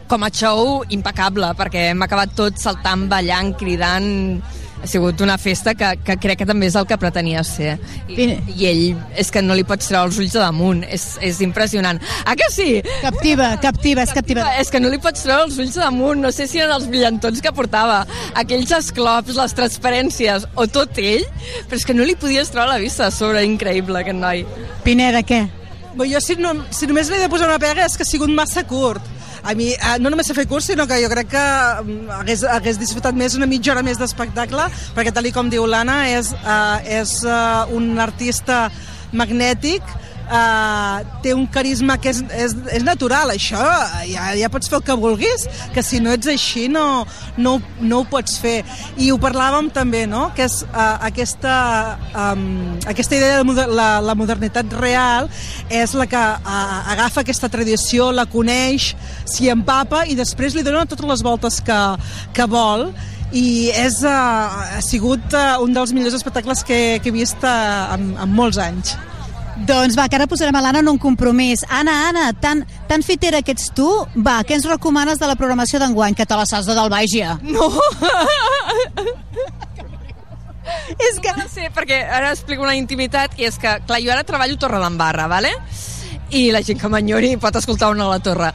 Com 0.09 0.25
a 0.25 0.29
show, 0.33 0.83
impecable, 0.93 1.53
perquè 1.57 1.87
hem 1.91 2.03
acabat 2.05 2.35
tots 2.37 2.65
saltant, 2.65 3.07
ballant, 3.09 3.53
cridant 3.57 4.41
ha 4.83 4.87
sigut 4.87 5.21
una 5.21 5.37
festa 5.37 5.73
que, 5.79 5.93
que 6.03 6.17
crec 6.19 6.41
que 6.41 6.47
també 6.47 6.67
és 6.67 6.75
el 6.75 6.85
que 6.89 6.97
pretenia 6.99 7.43
ser. 7.47 7.77
I, 8.11 8.25
i 8.51 8.67
ell, 8.67 8.81
és 9.19 9.31
que 9.31 9.41
no 9.41 9.55
li 9.55 9.63
pots 9.67 9.87
treure 9.87 10.09
els 10.09 10.19
ulls 10.19 10.35
de 10.35 10.41
damunt, 10.41 10.83
és, 10.83 11.05
és 11.23 11.39
impressionant. 11.45 12.01
Ah 12.27 12.35
que 12.39 12.49
sí? 12.51 12.67
Captiva, 12.99 13.53
captiva, 13.63 14.03
és 14.03 14.11
captiva. 14.15 14.49
És 14.59 14.73
que 14.73 14.83
no 14.83 14.91
li 14.91 14.99
pots 15.03 15.23
treure 15.23 15.47
els 15.47 15.55
ulls 15.63 15.77
de 15.77 15.85
damunt, 15.85 16.19
no 16.25 16.33
sé 16.35 16.49
si 16.51 16.59
eren 16.59 16.75
els 16.75 16.89
brillantons 16.91 17.39
que 17.39 17.55
portava, 17.55 18.01
aquells 18.43 18.75
esclops, 18.75 19.39
les 19.39 19.55
transparències, 19.55 20.49
o 20.59 20.67
tot 20.67 20.99
ell, 20.99 21.23
però 21.69 21.79
és 21.79 21.87
que 21.87 21.95
no 21.95 22.03
li 22.03 22.19
podies 22.19 22.51
treure 22.51 22.75
la 22.75 22.83
vista 22.83 23.07
a 23.07 23.15
sobre, 23.15 23.47
increïble 23.47 24.03
aquest 24.03 24.19
noi. 24.19 24.43
Pineda, 24.83 25.23
què? 25.23 25.45
Bé, 25.93 26.09
jo 26.11 26.19
si, 26.25 26.35
no, 26.41 26.57
si 26.75 26.89
només 26.89 27.07
li 27.07 27.21
he 27.21 27.23
de 27.23 27.31
posar 27.31 27.47
una 27.47 27.61
pega 27.61 27.85
és 27.85 27.95
que 27.95 28.03
ha 28.03 28.09
sigut 28.09 28.31
massa 28.33 28.65
curt 28.67 29.12
a 29.43 29.53
mi 29.55 29.73
eh, 29.73 29.97
no 29.99 30.09
només 30.09 30.29
he 30.29 30.35
fet 30.37 30.49
curs, 30.49 30.69
sinó 30.71 30.87
que 30.87 31.01
jo 31.03 31.09
crec 31.11 31.29
que 31.33 31.43
mm, 31.83 32.09
hagués, 32.21 32.45
hagués 32.47 32.79
disfrutat 32.79 33.17
més 33.19 33.35
una 33.35 33.49
mitja 33.49 33.73
hora 33.73 33.83
més 33.85 33.99
d'espectacle, 33.99 34.69
perquè 34.95 35.13
tal 35.13 35.27
com 35.35 35.51
diu 35.51 35.67
l'Anna, 35.67 36.03
és, 36.15 36.31
uh, 36.43 36.79
és 36.87 37.19
uh, 37.27 37.67
un 37.75 37.99
artista 37.99 38.65
magnètic, 39.11 39.83
uh, 40.27 41.03
té 41.23 41.33
un 41.35 41.45
carisma 41.49 41.97
que 42.01 42.11
és, 42.13 42.21
és, 42.35 42.55
és 42.77 42.85
natural, 42.85 43.33
això 43.33 43.61
ja, 44.09 44.31
ja 44.39 44.49
pots 44.53 44.69
fer 44.71 44.79
el 44.79 44.85
que 44.87 44.97
vulguis, 44.99 45.47
que 45.73 45.83
si 45.85 46.01
no 46.03 46.13
ets 46.15 46.29
així 46.31 46.67
no, 46.71 47.05
no, 47.37 47.57
no 47.81 48.01
ho 48.01 48.07
pots 48.09 48.37
fer. 48.41 48.61
I 48.97 49.11
ho 49.13 49.19
parlàvem 49.21 49.69
també, 49.73 50.05
no?, 50.09 50.27
que 50.35 50.45
és 50.47 50.61
uh, 50.67 50.97
aquesta, 51.09 51.55
um, 52.11 52.45
aquesta 52.89 53.17
idea 53.17 53.39
de 53.39 53.47
moder 53.47 53.67
la, 53.71 53.97
la 54.03 54.17
modernitat 54.17 54.73
real 54.79 55.29
és 55.71 55.95
la 55.97 56.07
que 56.09 56.19
uh, 56.19 56.77
agafa 56.93 57.23
aquesta 57.23 57.49
tradició, 57.51 58.11
la 58.11 58.27
coneix, 58.29 58.93
s'hi 59.29 59.49
empapa 59.53 60.03
i 60.09 60.17
després 60.19 60.55
li 60.55 60.65
dona 60.65 60.87
totes 60.89 61.09
les 61.09 61.25
voltes 61.25 61.59
que, 61.65 61.81
que 62.35 62.47
vol 62.49 62.89
i 63.33 63.71
és, 63.73 64.03
uh, 64.05 64.67
ha 64.77 64.81
sigut 64.85 65.33
uh, 65.33 65.57
un 65.63 65.73
dels 65.73 65.93
millors 65.95 66.13
espectacles 66.19 66.61
que, 66.67 66.99
que 67.01 67.09
he 67.09 67.15
vist 67.15 67.41
uh, 67.41 67.95
en, 67.95 68.13
en 68.21 68.37
molts 68.37 68.61
anys. 68.61 68.93
Doncs 69.53 69.93
va, 69.97 70.07
que 70.09 70.17
ara 70.17 70.25
posarem 70.29 70.55
a 70.57 70.61
l'Anna 70.65 70.81
en 70.81 70.89
un 70.89 70.97
compromís. 70.97 71.61
Anna, 71.69 72.09
Anna, 72.09 72.33
tan, 72.33 72.65
tan 72.89 73.03
fitera 73.05 73.43
que 73.45 73.53
ets 73.53 73.69
tu, 73.77 73.87
va, 74.15 74.39
què 74.47 74.57
ens 74.57 74.65
recomanes 74.65 75.21
de 75.21 75.29
la 75.29 75.37
programació 75.37 75.79
d'enguany? 75.81 76.17
Que 76.17 76.25
te 76.25 76.37
la 76.39 76.47
saps 76.49 76.65
de 76.69 76.77
del 76.77 76.89
baix 76.89 77.13
ja. 77.13 77.37
No! 77.45 77.69
és 81.07 81.19
que... 81.21 81.33
No 81.37 81.45
sé, 81.51 81.69
perquè 81.75 82.01
ara 82.03 82.31
explico 82.33 82.65
una 82.65 82.75
intimitat, 82.79 83.35
que 83.37 83.45
és 83.49 83.59
que, 83.61 83.77
clar, 83.85 84.01
jo 84.01 84.13
ara 84.15 84.25
treballo 84.25 84.57
a 84.57 84.63
Torredembarra, 84.65 85.29
vale? 85.29 85.53
I 86.33 86.47
la 86.53 86.63
gent 86.65 86.79
que 86.81 86.89
m'enyori 86.89 87.35
pot 87.41 87.55
escoltar 87.59 87.91
una 87.93 88.07
a 88.07 88.13
la 88.15 88.19
torre. 88.23 88.51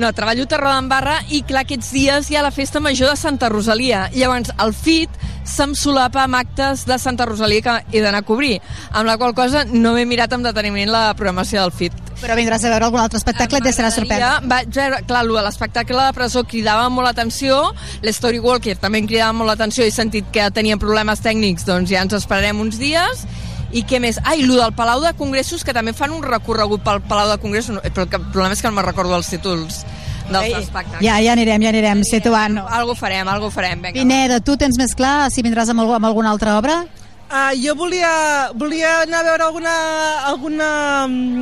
no, 0.00 0.12
treballo 0.14 0.44
a 0.46 0.50
Torredembarra 0.50 1.16
i 1.34 1.42
clar, 1.46 1.64
aquests 1.66 1.90
dies 1.94 2.30
hi 2.30 2.38
ha 2.38 2.44
la 2.44 2.54
festa 2.54 2.80
major 2.80 3.10
de 3.10 3.16
Santa 3.18 3.50
Rosalia. 3.50 4.06
Llavors, 4.14 4.52
el 4.62 4.74
FIT 4.74 5.10
se'm 5.48 5.74
solapa 5.78 6.22
amb 6.24 6.36
actes 6.38 6.84
de 6.86 6.98
Santa 7.00 7.26
Rosalia 7.26 7.64
que 7.64 7.74
he 7.96 8.02
d'anar 8.04 8.20
a 8.22 8.26
cobrir, 8.28 8.58
amb 8.92 9.08
la 9.08 9.16
qual 9.18 9.34
cosa 9.34 9.64
no 9.64 9.94
m'he 9.96 10.04
mirat 10.06 10.32
amb 10.36 10.46
deteniment 10.46 10.92
la 10.92 11.08
programació 11.16 11.62
del 11.64 11.72
FIT. 11.72 11.96
Però 12.18 12.34
vindràs 12.34 12.64
a 12.66 12.72
veure 12.72 12.88
algun 12.88 13.00
altre 13.00 13.18
espectacle 13.20 13.60
i 13.62 13.68
et 13.70 13.76
serà 13.76 13.90
sorpresa. 13.94 14.30
Vaig 14.44 14.70
veure, 14.74 15.02
clar, 15.08 15.24
l'espectacle 15.24 15.96
de 15.96 16.02
la 16.02 16.14
presó 16.14 16.44
cridava 16.44 16.88
molt 16.92 17.08
l'atenció, 17.08 17.60
l'Story 18.02 18.42
Walker 18.44 18.76
també 18.78 19.02
em 19.02 19.10
cridava 19.10 19.34
molt 19.38 19.54
l'atenció, 19.54 19.86
he 19.86 19.94
sentit 19.94 20.30
que 20.34 20.50
tenien 20.54 20.82
problemes 20.82 21.22
tècnics, 21.24 21.66
doncs 21.68 21.90
ja 21.94 22.02
ens 22.04 22.18
esperarem 22.18 22.60
uns 22.60 22.78
dies, 22.78 23.24
i 23.72 23.84
què 23.84 24.00
més? 24.00 24.18
Ah, 24.24 24.34
i 24.36 24.44
el 24.46 24.54
del 24.56 24.74
Palau 24.76 25.02
de 25.04 25.12
Congressos, 25.18 25.64
que 25.64 25.74
també 25.76 25.92
fan 25.96 26.14
un 26.14 26.22
recorregut 26.24 26.84
pel 26.84 27.02
Palau 27.08 27.28
de 27.32 27.38
Congressos, 27.42 27.80
però 27.92 28.06
el 28.06 28.28
problema 28.32 28.54
és 28.56 28.62
que 28.62 28.70
no 28.70 28.78
me'n 28.78 28.88
recordo 28.88 29.16
els 29.18 29.28
títols 29.28 29.82
dels 30.28 30.54
espectacles. 30.62 31.02
Ja, 31.04 31.18
ja 31.24 31.34
anirem, 31.34 31.64
ja 31.64 31.72
anirem, 31.72 32.04
situant. 32.06 32.60
Algo 32.64 32.96
farem, 32.98 33.28
algo 33.28 33.50
farem, 33.52 33.82
vinga. 33.82 33.98
Pineda, 34.00 34.40
tu 34.44 34.56
tens 34.60 34.78
més 34.80 34.94
clar 34.96 35.30
si 35.34 35.44
vindràs 35.44 35.72
amb, 35.72 35.84
amb 35.84 36.08
alguna 36.08 36.32
altra 36.32 36.58
obra? 36.60 36.82
Uh, 37.28 37.52
jo 37.60 37.74
volia, 37.76 38.08
volia 38.56 39.02
anar 39.02 39.18
a 39.20 39.24
veure 39.26 39.44
alguna, 39.44 39.72
alguna, 40.30 40.68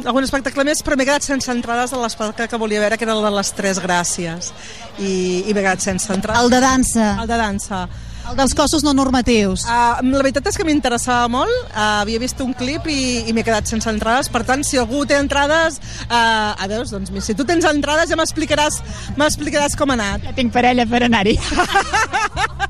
algun 0.03 0.24
espectacle 0.27 0.65
més, 0.66 0.82
però 0.82 0.98
m'he 0.98 1.07
quedat 1.07 1.23
sense 1.23 1.47
entrades 1.53 1.94
a 1.94 2.01
l'espectacle 2.01 2.48
que 2.51 2.59
volia 2.59 2.82
veure, 2.82 2.98
que 2.98 3.07
era 3.07 3.15
el 3.15 3.23
de 3.23 3.31
les 3.36 3.53
Tres 3.55 3.78
Gràcies. 3.78 4.51
I, 4.98 5.12
i 5.47 5.55
m'he 5.55 5.62
quedat 5.62 5.86
sense 5.86 6.11
entrades. 6.11 6.43
El 6.43 6.51
de 6.51 6.61
dansa. 6.65 7.12
El 7.23 7.31
de 7.31 7.39
dansa. 7.39 7.85
El 8.27 8.36
dels 8.39 8.55
cossos 8.59 8.82
no 8.82 8.93
normatius. 8.97 9.65
Uh, 9.66 10.03
la 10.03 10.23
veritat 10.23 10.48
és 10.51 10.59
que 10.59 10.66
m'interessava 10.66 11.28
molt, 11.31 11.53
uh, 11.69 12.03
havia 12.03 12.19
vist 12.23 12.40
un 12.43 12.53
clip 12.59 12.89
i, 12.90 13.28
i 13.28 13.35
m'he 13.36 13.44
quedat 13.47 13.69
sense 13.70 13.89
entrades, 13.90 14.31
per 14.32 14.43
tant, 14.48 14.65
si 14.66 14.81
algú 14.81 15.05
té 15.07 15.19
entrades, 15.20 15.78
uh, 16.09 16.57
a 16.57 16.66
veure, 16.66 16.89
doncs, 16.90 17.12
si 17.27 17.36
tu 17.39 17.47
tens 17.47 17.66
entrades 17.70 18.11
ja 18.11 18.19
m'explicaràs 18.19 18.81
m'explicaràs 19.16 19.78
com 19.78 19.93
ha 19.93 19.98
anat. 19.98 20.27
Ja 20.27 20.35
tinc 20.36 20.53
parella 20.55 20.86
per 20.90 21.05
anar-hi. 21.07 21.39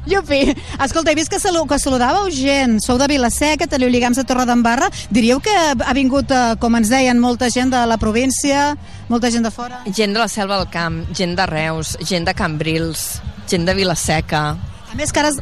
Yupi! 0.06 0.54
Escolta, 0.84 1.10
he 1.10 1.18
vist 1.18 1.32
que, 1.32 1.40
salu 1.42 1.64
que 1.66 1.80
saludàveu 1.82 2.28
gent. 2.30 2.78
Sou 2.84 3.00
de 3.00 3.08
Vilaseca, 3.10 3.66
teniu 3.66 3.90
lligams 3.90 4.20
de 4.20 4.24
Torredembarra. 4.28 4.86
Diríeu 5.10 5.40
que 5.42 5.50
ha 5.50 5.96
vingut, 5.98 6.30
eh, 6.30 6.54
com 6.62 6.78
ens 6.78 6.92
deien, 6.92 7.18
molta 7.18 7.50
gent 7.50 7.74
de 7.74 7.82
la 7.90 7.98
província, 7.98 8.76
molta 9.08 9.32
gent 9.34 9.48
de 9.48 9.50
fora? 9.50 9.82
Gent 9.90 10.14
de 10.14 10.22
la 10.22 10.28
Selva 10.30 10.60
del 10.60 10.70
Camp, 10.70 11.02
gent 11.10 11.34
de 11.34 11.50
Reus, 11.50 11.96
gent 12.06 12.28
de 12.28 12.36
Cambrils, 12.38 13.20
gent 13.50 13.66
de 13.66 13.74
Vilaseca. 13.74 14.75
Més, 14.96 15.12
cares, 15.12 15.36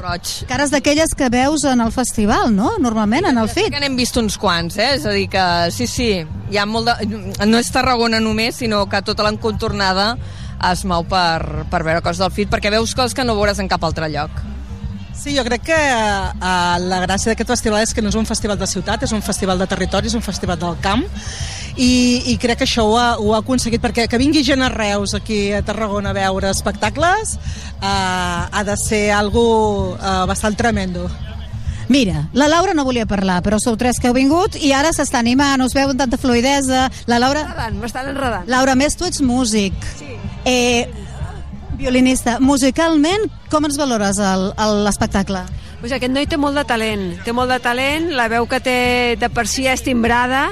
cares 0.51 0.73
d'aquelles 0.73 1.13
que 1.15 1.29
veus 1.31 1.63
en 1.71 1.81
el 1.85 1.93
festival, 1.95 2.51
no? 2.55 2.73
Normalment, 2.83 3.29
en 3.31 3.39
el 3.39 3.49
Sí 3.53 3.63
FIT. 3.63 3.73
que 3.75 3.81
n'hem 3.83 3.97
vist 3.97 4.17
uns 4.19 4.37
quants, 4.41 4.77
eh? 4.83 4.95
És 4.97 5.07
a 5.07 5.13
dir 5.15 5.29
que 5.31 5.45
sí, 5.75 5.87
sí, 5.87 6.09
hi 6.51 6.59
ha 6.59 6.67
molt 6.67 6.91
de... 6.91 7.23
No 7.47 7.61
és 7.63 7.71
Tarragona 7.71 8.19
només, 8.21 8.59
sinó 8.59 8.85
que 8.91 9.03
tota 9.07 9.23
l'encontornada 9.27 10.17
es 10.71 10.85
mou 10.89 11.05
per, 11.07 11.67
per 11.71 11.83
veure 11.87 12.03
coses 12.03 12.23
del 12.23 12.33
FIT, 12.35 12.51
perquè 12.51 12.73
veus 12.75 12.95
coses 12.99 13.15
que 13.15 13.25
no 13.27 13.37
veuràs 13.39 13.63
en 13.63 13.71
cap 13.71 13.85
altre 13.87 14.11
lloc. 14.11 14.43
Sí, 15.17 15.33
jo 15.37 15.45
crec 15.47 15.63
que 15.71 15.77
uh, 15.79 16.77
la 16.85 17.01
gràcia 17.05 17.31
d'aquest 17.33 17.49
festival 17.55 17.85
és 17.85 17.95
que 17.97 18.03
no 18.05 18.11
és 18.13 18.17
un 18.19 18.27
festival 18.29 18.59
de 18.61 18.67
ciutat, 18.69 19.07
és 19.07 19.13
un 19.17 19.23
festival 19.25 19.61
de 19.63 19.69
territori, 19.71 20.11
és 20.11 20.17
un 20.19 20.25
festival 20.25 20.59
del 20.61 20.77
camp, 20.85 21.05
i, 21.77 22.23
i 22.33 22.37
crec 22.39 22.61
que 22.61 22.69
això 22.69 22.85
ho 22.91 22.97
ha, 23.01 23.07
ho 23.19 23.33
ha 23.33 23.41
aconseguit, 23.41 23.81
perquè 23.83 24.09
que 24.11 24.21
vingui 24.21 24.45
gent 24.45 24.63
a 24.63 24.69
Reus, 24.73 25.15
aquí 25.17 25.53
a 25.55 25.63
Tarragona, 25.65 26.13
a 26.13 26.19
veure 26.19 26.51
espectacles, 26.53 27.39
uh, 27.81 28.51
ha 28.51 28.65
de 28.67 28.77
ser 28.77 29.07
algo 29.17 29.45
uh, 29.95 30.25
bastant 30.29 30.59
tremendo. 30.61 31.09
Mira, 31.89 32.29
la 32.33 32.49
Laura 32.49 32.73
no 32.75 32.85
volia 32.85 33.05
parlar, 33.07 33.43
però 33.45 33.59
sou 33.61 33.77
tres 33.77 33.99
que 34.01 34.09
heu 34.09 34.17
vingut 34.17 34.57
i 34.57 34.73
ara 34.73 34.93
s'està 34.97 35.21
animant, 35.21 35.61
us 35.65 35.75
veu 35.77 35.91
amb 35.93 36.01
tanta 36.01 36.17
fluidesa. 36.21 36.89
La 37.11 37.21
Laura... 37.21 37.45
M'estan 37.77 38.09
enredant. 38.15 38.49
Laura, 38.49 38.73
a 38.73 38.79
més 38.79 38.97
tu 38.97 39.05
ets 39.05 39.21
músic. 39.21 39.77
Sí. 39.99 40.17
Eh, 40.49 41.04
violinista. 41.85 42.39
Musicalment, 42.41 43.29
com 43.53 43.69
ens 43.69 43.77
valores 43.77 44.19
l'espectacle? 44.19 45.45
Pues 45.85 45.93
aquest 45.93 46.15
noi 46.15 46.25
té 46.25 46.39
molt 46.41 46.57
de 46.57 46.63
talent, 46.65 47.03
té 47.27 47.33
molt 47.37 47.51
de 47.53 47.59
talent, 47.61 48.07
la 48.17 48.25
veu 48.33 48.47
que 48.49 48.57
té 48.65 48.79
de 49.21 49.29
per 49.29 49.45
si 49.51 49.67
és 49.69 49.83
timbrada, 49.85 50.47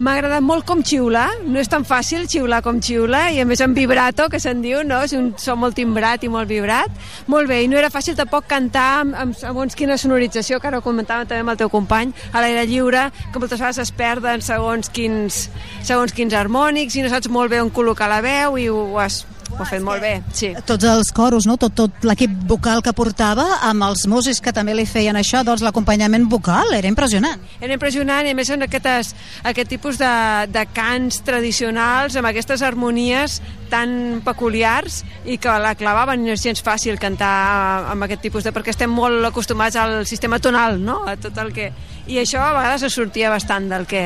m'ha 0.00 0.14
agradat 0.16 0.40
molt 0.40 0.64
com 0.64 0.80
xiula, 0.80 1.26
no 1.44 1.60
és 1.60 1.68
tan 1.68 1.84
fàcil 1.84 2.24
xiular 2.30 2.62
com 2.64 2.78
xiula, 2.80 3.26
i 3.34 3.42
a 3.42 3.44
més 3.44 3.60
en 3.60 3.74
vibrato, 3.76 4.30
que 4.32 4.40
se'n 4.40 4.62
diu, 4.64 4.80
no? 4.88 5.02
és 5.04 5.12
un 5.18 5.34
so 5.36 5.58
molt 5.60 5.76
timbrat 5.76 6.24
i 6.24 6.30
molt 6.32 6.48
vibrat, 6.48 6.88
molt 7.28 7.50
bé, 7.50 7.60
i 7.66 7.68
no 7.68 7.76
era 7.76 7.92
fàcil 7.92 8.16
tampoc 8.16 8.48
cantar 8.48 8.88
amb, 9.02 9.16
amb 9.26 9.36
segons 9.36 9.76
quina 9.76 9.98
sonorització, 10.00 10.56
que 10.56 10.70
ara 10.70 10.80
ho 10.80 10.86
comentàvem 10.86 11.28
també 11.28 11.44
amb 11.44 11.52
el 11.52 11.60
teu 11.60 11.72
company, 11.74 12.16
a 12.32 12.40
l'aire 12.40 12.64
lliure, 12.70 13.10
que 13.28 13.42
moltes 13.42 13.60
vegades 13.60 13.84
es 13.84 13.92
perden 13.92 14.40
segons 14.40 14.88
quins, 14.88 15.48
segons 15.82 16.16
quins 16.16 16.32
harmònics, 16.32 16.96
i 16.96 17.04
no 17.04 17.12
saps 17.12 17.28
molt 17.28 17.52
bé 17.52 17.60
on 17.60 17.68
col·locar 17.68 18.08
la 18.08 18.22
veu, 18.24 18.56
i 18.56 18.70
ho 18.72 18.86
has, 19.02 19.26
ho 19.48 19.62
has 19.62 19.70
fet 19.72 19.82
molt 19.82 20.02
bé, 20.04 20.12
sí. 20.36 20.50
Tots 20.68 20.86
els 20.86 21.10
coros, 21.14 21.46
no? 21.48 21.56
tot, 21.60 21.74
tot 21.76 22.04
l'equip 22.06 22.32
vocal 22.50 22.82
que 22.84 22.92
portava, 22.96 23.46
amb 23.66 23.86
els 23.88 24.04
músics 24.10 24.42
que 24.44 24.52
també 24.54 24.74
li 24.76 24.84
feien 24.86 25.16
això, 25.18 25.40
doncs 25.46 25.64
l'acompanyament 25.64 26.28
vocal 26.30 26.74
era 26.76 26.90
impressionant. 26.90 27.40
Era 27.60 27.74
impressionant 27.74 28.28
i 28.28 28.34
a 28.34 28.38
més 28.38 28.50
en 28.54 28.66
aquestes, 28.66 29.14
aquest 29.48 29.72
tipus 29.72 29.98
de, 30.00 30.12
de 30.52 30.64
cants 30.76 31.22
tradicionals 31.26 32.18
amb 32.18 32.30
aquestes 32.30 32.62
harmonies 32.62 33.40
tan 33.72 34.20
peculiars 34.24 35.02
i 35.28 35.38
que 35.40 35.56
la 35.60 35.74
clavaven 35.78 36.24
no 36.24 36.34
és 36.34 36.44
gens 36.44 36.62
fàcil 36.64 37.00
cantar 37.00 37.88
amb 37.92 38.06
aquest 38.06 38.24
tipus 38.28 38.46
de... 38.46 38.52
perquè 38.54 38.72
estem 38.74 38.92
molt 38.92 39.28
acostumats 39.28 39.76
al 39.76 40.04
sistema 40.08 40.40
tonal, 40.40 40.80
no? 40.80 41.02
A 41.08 41.16
tot 41.20 41.36
el 41.42 41.52
que... 41.56 41.72
I 42.08 42.22
això 42.22 42.40
a 42.40 42.54
vegades 42.56 42.86
es 42.88 42.94
sortia 42.96 43.32
bastant 43.32 43.68
del 43.72 43.88
que... 43.88 44.04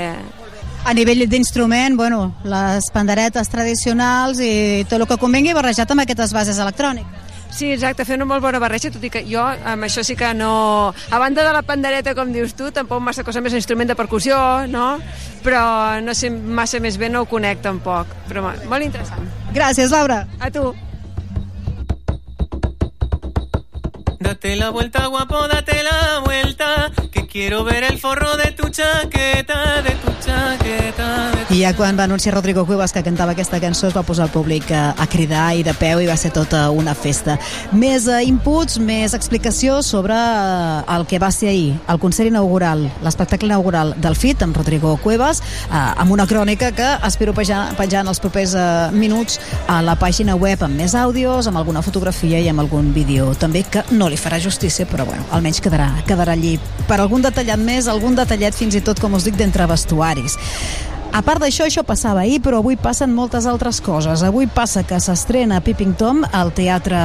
A 0.84 0.92
nivell 0.94 1.28
d'instrument, 1.30 1.94
bueno, 1.96 2.34
les 2.44 2.88
panderetes 2.92 3.48
tradicionals 3.48 4.40
i 4.42 4.82
tot 4.90 4.98
el 5.00 5.06
que 5.06 5.16
convengui 5.20 5.54
barrejat 5.54 5.90
amb 5.94 6.02
aquestes 6.02 6.32
bases 6.34 6.59
electròniques. 6.59 7.20
Sí, 7.52 7.68
exacte, 7.70 8.06
fer 8.09 8.16
una 8.16 8.24
molt 8.24 8.40
bona 8.42 8.59
barreja, 8.59 8.88
tot 8.90 9.02
i 9.04 9.10
que 9.12 9.22
jo 9.28 9.42
amb 9.44 9.84
això 9.86 10.02
sí 10.02 10.16
que 10.16 10.30
no... 10.34 10.92
A 11.12 11.18
banda 11.20 11.44
de 11.44 11.52
la 11.52 11.60
pandereta, 11.62 12.14
com 12.16 12.32
dius 12.32 12.54
tu, 12.56 12.70
tampoc 12.72 13.02
massa 13.04 13.22
cosa 13.24 13.42
més 13.44 13.52
instrument 13.54 13.90
de 13.92 13.94
percussió, 13.94 14.38
no? 14.72 14.96
Però 15.44 16.00
no 16.02 16.14
sé 16.16 16.30
massa 16.32 16.80
més 16.80 16.96
bé, 16.98 17.10
no 17.12 17.22
ho 17.22 17.28
conec 17.30 17.60
tampoc. 17.62 18.09
Però 18.30 18.42
mo- 18.48 18.56
molt 18.72 18.88
interessant. 18.88 19.28
Gràcies, 19.52 19.92
Laura. 19.92 20.24
A 20.40 20.48
tu. 20.50 20.72
Date 24.22 24.56
la 24.56 24.70
vuelta, 24.70 25.06
guapo, 25.12 25.46
date 25.50 25.82
la 25.82 26.20
vuelta, 26.24 26.31
quiero 27.32 27.64
ver 27.64 27.82
el 27.84 27.98
forro 27.98 28.36
de 28.36 28.52
tu 28.52 28.68
chaqueta, 28.68 29.80
de 29.80 29.92
tu 29.92 30.12
chaqueta. 30.20 31.31
I 31.53 31.59
ja 31.61 31.74
quan 31.77 31.99
va 31.99 32.05
anunciar 32.05 32.33
Rodrigo 32.33 32.62
Cuevas 32.65 32.95
que 32.97 33.03
cantava 33.05 33.35
aquesta 33.35 33.59
cançó 33.61 33.91
es 33.91 33.93
va 33.93 34.01
posar 34.09 34.24
el 34.24 34.31
públic 34.33 34.70
a, 34.73 34.95
a 34.97 35.05
cridar 35.05 35.51
i 35.53 35.61
de 35.66 35.74
peu 35.77 36.01
i 36.01 36.07
va 36.09 36.15
ser 36.16 36.31
tota 36.33 36.62
una 36.73 36.95
festa. 36.97 37.35
Més 37.77 38.07
uh, 38.09 38.23
inputs, 38.24 38.79
més 38.81 39.12
explicació 39.12 39.83
sobre 39.85 40.16
uh, 40.16 40.79
el 40.95 41.05
que 41.11 41.19
va 41.20 41.29
ser 41.29 41.51
ahir, 41.51 41.74
el 41.93 41.99
concert 42.01 42.31
inaugural, 42.31 42.87
l'espectacle 43.05 43.51
inaugural 43.51 43.93
del 44.01 44.16
FIT 44.16 44.47
amb 44.47 44.57
Rodrigo 44.57 44.95
Cuevas, 45.03 45.43
amb 45.69 46.15
una 46.16 46.24
crònica 46.31 46.70
que 46.73 46.87
espero 47.05 47.35
penjar, 47.37 47.74
penjar 47.77 48.01
en 48.07 48.09
els 48.15 48.23
propers 48.24 48.57
minuts 48.97 49.37
a 49.69 49.83
la 49.85 49.99
pàgina 50.01 50.39
web 50.41 50.65
amb 50.65 50.81
més 50.81 50.97
àudios, 50.97 51.51
amb 51.51 51.61
alguna 51.61 51.85
fotografia 51.85 52.41
i 52.41 52.49
amb 52.49 52.65
algun 52.65 52.95
vídeo 52.97 53.35
també 53.37 53.66
que 53.69 53.85
no 53.93 54.09
li 54.09 54.16
farà 54.16 54.41
justícia, 54.41 54.89
però 54.89 55.05
bueno, 55.05 55.29
almenys 55.29 55.61
quedarà, 55.61 55.91
quedarà 56.09 56.33
allí. 56.33 56.57
Per 56.89 56.97
algun 56.97 57.29
detallat 57.29 57.61
més, 57.61 57.93
algun 57.93 58.16
detallet 58.16 58.57
fins 58.57 58.81
i 58.81 58.81
tot, 58.81 59.05
com 59.05 59.20
us 59.20 59.29
dic, 59.29 59.37
d'entre 59.37 59.69
vestuaris. 59.69 60.41
A 61.12 61.20
part 61.20 61.43
d'això, 61.43 61.66
això 61.68 61.82
passava 61.84 62.22
ahir, 62.22 62.39
però 62.40 62.62
avui 62.62 62.78
passen 62.80 63.10
moltes 63.12 63.44
altres 63.44 63.82
coses. 63.84 64.22
Avui 64.24 64.47
passa 64.48 64.80
que 64.89 64.97
s'estrena 64.97 65.59
Peeping 65.60 65.93
Tom 66.01 66.22
al 66.24 66.55
teatre... 66.56 66.97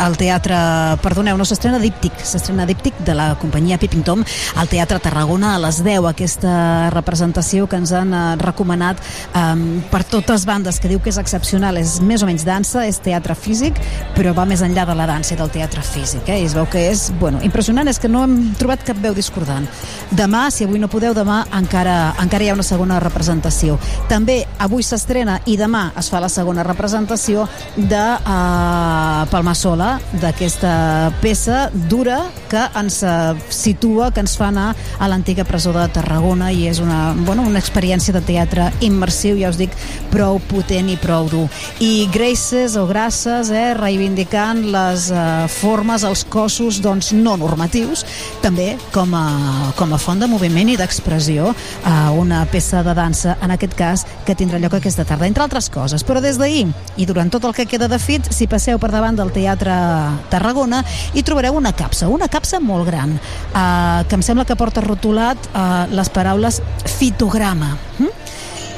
al 0.00 0.14
teatre... 0.16 0.56
Perdoneu, 1.04 1.36
no 1.36 1.44
s'estrena 1.44 1.76
Díptic, 1.82 2.16
s'estrena 2.24 2.64
Díptic 2.64 2.96
de 3.04 3.12
la 3.12 3.26
companyia 3.42 3.76
Peeping 3.76 4.06
Tom 4.06 4.22
al 4.56 4.70
Teatre 4.72 5.02
Tarragona 5.04 5.50
a 5.54 5.58
les 5.60 5.82
10, 5.84 6.06
aquesta 6.08 6.54
representació 6.94 7.66
que 7.68 7.76
ens 7.76 7.92
han 7.92 8.14
eh, 8.16 8.22
recomanat 8.40 9.02
um, 9.36 9.82
per 9.92 10.00
totes 10.08 10.46
bandes, 10.48 10.80
que 10.80 10.88
diu 10.88 11.02
que 11.04 11.12
és 11.12 11.20
excepcional, 11.20 11.76
és 11.76 11.98
més 12.00 12.24
o 12.24 12.30
menys 12.30 12.46
dansa, 12.48 12.86
és 12.88 13.02
teatre 13.04 13.36
físic, 13.36 13.76
però 14.16 14.32
va 14.32 14.48
més 14.48 14.64
enllà 14.64 14.86
de 14.88 14.96
la 14.96 15.10
dansa 15.12 15.36
i 15.36 15.40
del 15.42 15.52
teatre 15.52 15.84
físic, 15.84 16.24
eh? 16.32 16.40
I 16.40 16.48
es 16.48 16.56
veu 16.56 16.64
que 16.72 16.88
és, 16.88 17.10
bueno, 17.20 17.44
impressionant, 17.44 17.92
és 17.92 18.00
que 18.00 18.08
no 18.08 18.24
hem 18.24 18.38
trobat 18.56 18.88
cap 18.88 19.04
veu 19.04 19.12
discordant. 19.18 19.68
Demà, 20.08 20.48
si 20.54 20.64
avui 20.64 20.80
no 20.80 20.88
podeu, 20.88 21.12
demà 21.12 21.42
encara, 21.60 21.98
encara 22.24 22.48
hi 22.48 22.52
ha 22.54 22.56
una 22.56 22.64
segona 22.64 22.77
representació. 22.86 23.78
També 24.08 24.44
avui 24.58 24.84
s'estrena 24.86 25.40
i 25.46 25.56
demà 25.58 25.88
es 25.98 26.10
fa 26.10 26.20
la 26.20 26.28
segona 26.28 26.62
representació 26.62 27.46
de 27.76 28.04
uh, 28.18 29.26
Palmassola, 29.32 29.98
d'aquesta 30.20 31.12
peça 31.22 31.68
dura 31.72 32.20
que 32.48 32.62
ens 32.78 33.00
uh, 33.02 33.34
situa, 33.50 34.10
que 34.12 34.22
ens 34.24 34.36
fa 34.38 34.48
anar 34.52 34.68
a 34.98 35.08
l'antiga 35.10 35.44
presó 35.48 35.72
de 35.74 35.86
Tarragona 35.92 36.52
i 36.52 36.66
és 36.68 36.80
una, 36.82 37.14
bueno, 37.24 37.44
una 37.48 37.58
experiència 37.58 38.14
de 38.14 38.22
teatre 38.24 38.68
immersiu, 38.84 39.38
ja 39.40 39.50
us 39.52 39.58
dic, 39.60 39.74
prou 40.12 40.38
potent 40.50 40.90
i 40.92 40.98
prou 41.00 41.28
dur. 41.30 41.46
I 41.84 42.08
Graces 42.12 42.76
o 42.76 42.86
Grasses, 42.88 43.50
eh, 43.50 43.72
reivindicant 43.78 44.62
les 44.72 45.08
uh, 45.12 45.48
formes, 45.58 46.04
els 46.04 46.24
cossos 46.28 46.82
doncs, 46.84 47.12
no 47.16 47.36
normatius, 47.40 48.04
també 48.44 48.74
com 48.92 49.14
a, 49.16 49.26
com 49.78 49.92
a 49.94 50.00
font 50.00 50.20
de 50.20 50.28
moviment 50.30 50.68
i 50.68 50.76
d'expressió, 50.78 51.52
uh, 51.52 51.92
una 52.18 52.44
peça 52.52 52.67
de 52.70 52.94
dansa, 52.94 53.36
en 53.42 53.52
aquest 53.54 53.74
cas, 53.78 54.04
que 54.26 54.36
tindrà 54.38 54.60
lloc 54.60 54.76
aquesta 54.78 55.06
tarda, 55.08 55.26
entre 55.26 55.44
altres 55.44 55.70
coses. 55.72 56.04
Però 56.04 56.20
des 56.20 56.38
d'ahir 56.38 56.66
i 56.96 57.06
durant 57.08 57.30
tot 57.32 57.44
el 57.48 57.54
que 57.56 57.66
queda 57.66 57.88
de 57.88 57.98
FIT, 57.98 58.30
si 58.34 58.48
passeu 58.50 58.78
per 58.78 58.90
davant 58.92 59.16
del 59.16 59.32
Teatre 59.32 59.74
Tarragona, 60.30 60.82
hi 61.14 61.24
trobareu 61.26 61.56
una 61.56 61.72
capsa, 61.72 62.08
una 62.12 62.28
capsa 62.28 62.60
molt 62.60 62.86
gran, 62.88 63.16
eh, 63.16 64.04
que 64.08 64.18
em 64.18 64.22
sembla 64.22 64.44
que 64.44 64.58
porta 64.58 64.84
rotulat 64.84 65.50
eh, 65.52 65.86
les 65.94 66.12
paraules 66.12 66.62
fitograma. 66.98 67.76
Hm? 67.98 68.12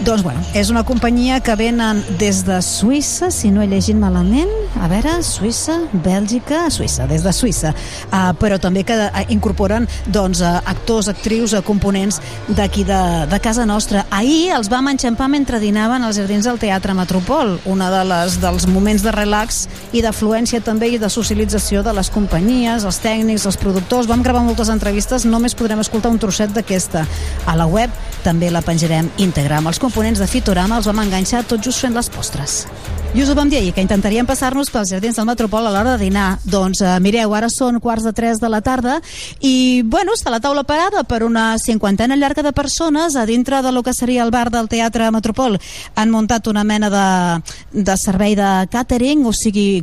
Doncs 0.01 0.23
bueno, 0.25 0.41
és 0.57 0.70
una 0.73 0.81
companyia 0.89 1.43
que 1.45 1.53
venen 1.61 1.99
des 2.17 2.39
de 2.47 2.57
Suïssa, 2.65 3.29
si 3.29 3.51
no 3.53 3.61
he 3.61 3.67
llegit 3.69 3.99
malament, 4.01 4.49
a 4.81 4.87
veure, 4.89 5.19
Suïssa, 5.20 5.75
Bèlgica, 5.93 6.62
Suïssa, 6.73 7.05
des 7.11 7.20
de 7.20 7.33
Suïssa, 7.37 7.75
uh, 8.09 8.31
però 8.41 8.57
també 8.57 8.81
que 8.89 8.97
uh, 8.97 9.20
incorporen 9.29 9.85
doncs, 10.09 10.41
uh, 10.41 10.55
actors, 10.65 11.11
actrius, 11.12 11.53
components 11.67 12.17
d'aquí 12.49 12.87
de, 12.89 13.01
de 13.29 13.41
casa 13.45 13.67
nostra. 13.69 14.07
Ahir 14.09 14.55
els 14.57 14.70
vam 14.73 14.89
enxampar 14.89 15.29
mentre 15.29 15.61
dinaven 15.61 16.07
als 16.07 16.17
jardins 16.17 16.49
del 16.49 16.62
Teatre 16.62 16.97
Metropol, 16.97 17.59
una 17.69 17.91
de 17.93 18.01
les, 18.09 18.39
dels 18.41 18.65
moments 18.73 19.05
de 19.05 19.12
relax 19.12 19.67
i 19.93 20.01
d'afluència 20.01 20.62
també 20.65 20.95
i 20.95 21.03
de 21.03 21.12
socialització 21.12 21.85
de 21.85 21.93
les 21.93 22.09
companyies, 22.09 22.89
els 22.89 23.03
tècnics, 23.05 23.45
els 23.45 23.61
productors. 23.61 24.09
Vam 24.09 24.25
gravar 24.25 24.47
moltes 24.49 24.73
entrevistes, 24.73 25.29
només 25.29 25.59
podrem 25.59 25.85
escoltar 25.85 26.09
un 26.09 26.23
trosset 26.25 26.57
d'aquesta. 26.57 27.05
A 27.45 27.59
la 27.61 27.69
web 27.69 27.93
també 28.25 28.49
la 28.49 28.65
penjarem 28.65 29.12
íntegra. 29.20 29.61
Amb 29.61 29.69
els 29.69 29.81
components 29.91 30.20
de 30.23 30.28
Fitorama 30.31 30.78
els 30.78 30.86
vam 30.86 31.02
enganxar 31.02 31.43
tot 31.51 31.67
just 31.67 31.83
fent 31.83 31.97
les 31.99 32.10
postres. 32.15 32.62
I 33.10 33.25
us 33.25 33.31
ho 33.33 33.35
vam 33.35 33.49
dir 33.51 33.59
ahir, 33.59 33.73
que 33.75 33.83
intentaríem 33.83 34.23
passar-nos 34.23 34.69
pels 34.70 34.93
jardins 34.93 35.17
del 35.19 35.27
Metropol 35.27 35.65
a 35.67 35.70
l'hora 35.75 35.97
de 35.97 36.05
dinar. 36.05 36.39
Doncs 36.47 36.78
eh, 36.78 36.93
mireu, 37.02 37.33
ara 37.35 37.49
són 37.51 37.81
quarts 37.83 38.05
de 38.07 38.12
tres 38.15 38.39
de 38.39 38.47
la 38.47 38.60
tarda 38.62 39.01
i, 39.43 39.83
bueno, 39.83 40.15
està 40.15 40.31
la 40.31 40.39
taula 40.39 40.62
parada 40.62 41.02
per 41.02 41.25
una 41.27 41.57
cinquantena 41.59 42.15
llarga 42.15 42.44
de 42.47 42.52
persones 42.55 43.17
a 43.19 43.25
dintre 43.27 43.65
de 43.67 43.73
lo 43.75 43.83
que 43.83 43.94
seria 43.99 44.23
el 44.23 44.31
bar 44.31 44.52
del 44.55 44.69
Teatre 44.70 45.09
Metropol. 45.10 45.59
Han 45.99 46.12
muntat 46.15 46.47
una 46.47 46.62
mena 46.62 46.86
de, 46.93 47.81
de 47.83 47.97
servei 47.99 48.36
de 48.39 48.52
catering, 48.70 49.27
o 49.27 49.35
sigui, 49.35 49.83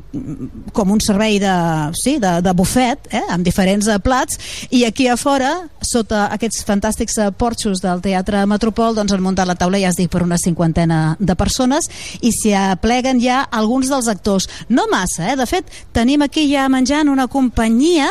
com 0.72 0.95
un 0.95 1.03
servei 1.03 1.36
de, 1.44 1.58
sí, 2.00 2.16
de, 2.24 2.38
de 2.40 2.56
bufet, 2.56 3.11
eh, 3.11 3.26
amb 3.27 3.44
diferents 3.44 3.92
eh, 3.92 4.00
plats, 4.00 4.40
i 4.72 4.86
aquí 4.88 5.10
a 5.11 5.19
fora, 5.19 5.52
sota 5.84 6.30
aquests 6.32 6.64
fantàstics 6.64 7.19
eh, 7.19 7.27
porxos 7.36 7.84
del 7.84 8.00
Teatre 8.08 8.45
Metropol, 8.48 8.95
doncs 8.95 9.11
han 9.11 9.27
muntat 9.27 9.52
la 9.52 9.60
taula, 9.60 9.84
ja 9.84 9.92
es 9.92 9.97
dic, 9.98 10.11
per 10.14 10.24
una 10.24 10.40
cinquantena 10.42 11.17
de 11.19 11.35
persones, 11.35 11.90
i 12.22 12.32
s'hi 12.32 12.53
apleguen 12.58 13.22
ja 13.24 13.43
alguns 13.43 13.92
dels 13.92 14.08
actors. 14.11 14.50
No 14.69 14.88
massa, 14.92 15.32
eh? 15.34 15.38
De 15.40 15.45
fet, 15.50 15.69
tenim 15.93 16.24
aquí 16.26 16.48
ja 16.51 16.69
menjant 16.72 17.09
una 17.09 17.27
companyia 17.27 18.09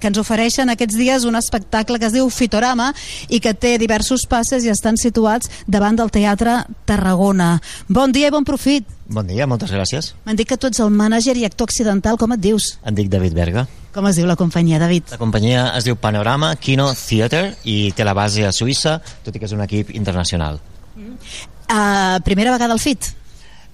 que 0.00 0.10
ens 0.10 0.18
ofereixen 0.20 0.70
aquests 0.70 0.96
dies 0.98 1.24
un 1.24 1.38
espectacle 1.38 1.98
que 1.98 2.08
es 2.08 2.14
diu 2.14 2.28
Fitorama 2.30 2.90
i 3.28 3.40
que 3.40 3.54
té 3.54 3.76
diversos 3.80 4.26
passes 4.28 4.64
i 4.64 4.72
estan 4.72 4.98
situats 5.00 5.50
davant 5.66 5.96
del 5.96 6.12
Teatre 6.12 6.58
Tarragona. 6.88 7.56
Bon 7.88 8.12
dia 8.12 8.28
i 8.28 8.34
bon 8.34 8.44
profit. 8.44 8.86
Bon 9.08 9.26
dia, 9.26 9.46
moltes 9.46 9.72
gràcies. 9.72 10.12
M'han 10.26 10.38
dit 10.38 10.48
que 10.48 10.58
tu 10.58 10.68
ets 10.68 10.82
el 10.82 10.92
mànager 10.92 11.36
i 11.38 11.46
actor 11.46 11.70
accidental, 11.70 12.18
com 12.18 12.34
et 12.34 12.42
dius? 12.42 12.76
Em 12.84 12.94
dic 12.94 13.10
David 13.10 13.36
Berga. 13.38 13.66
Com 13.94 14.06
es 14.10 14.18
diu 14.18 14.26
la 14.28 14.36
companyia, 14.36 14.80
David? 14.82 15.14
La 15.14 15.20
companyia 15.20 15.70
es 15.78 15.86
diu 15.86 15.96
Panorama 15.96 16.52
Kino 16.60 16.90
Theater 16.92 17.54
i 17.64 17.92
té 17.96 18.04
la 18.04 18.12
base 18.18 18.44
a 18.44 18.52
Suïssa, 18.52 18.98
tot 19.24 19.34
i 19.34 19.40
que 19.40 19.48
és 19.48 19.56
un 19.56 19.64
equip 19.64 19.94
internacional. 19.96 20.60
Uh, 20.96 22.18
primera 22.24 22.52
vegada 22.52 22.72
al 22.72 22.80
FIT? 22.80 23.12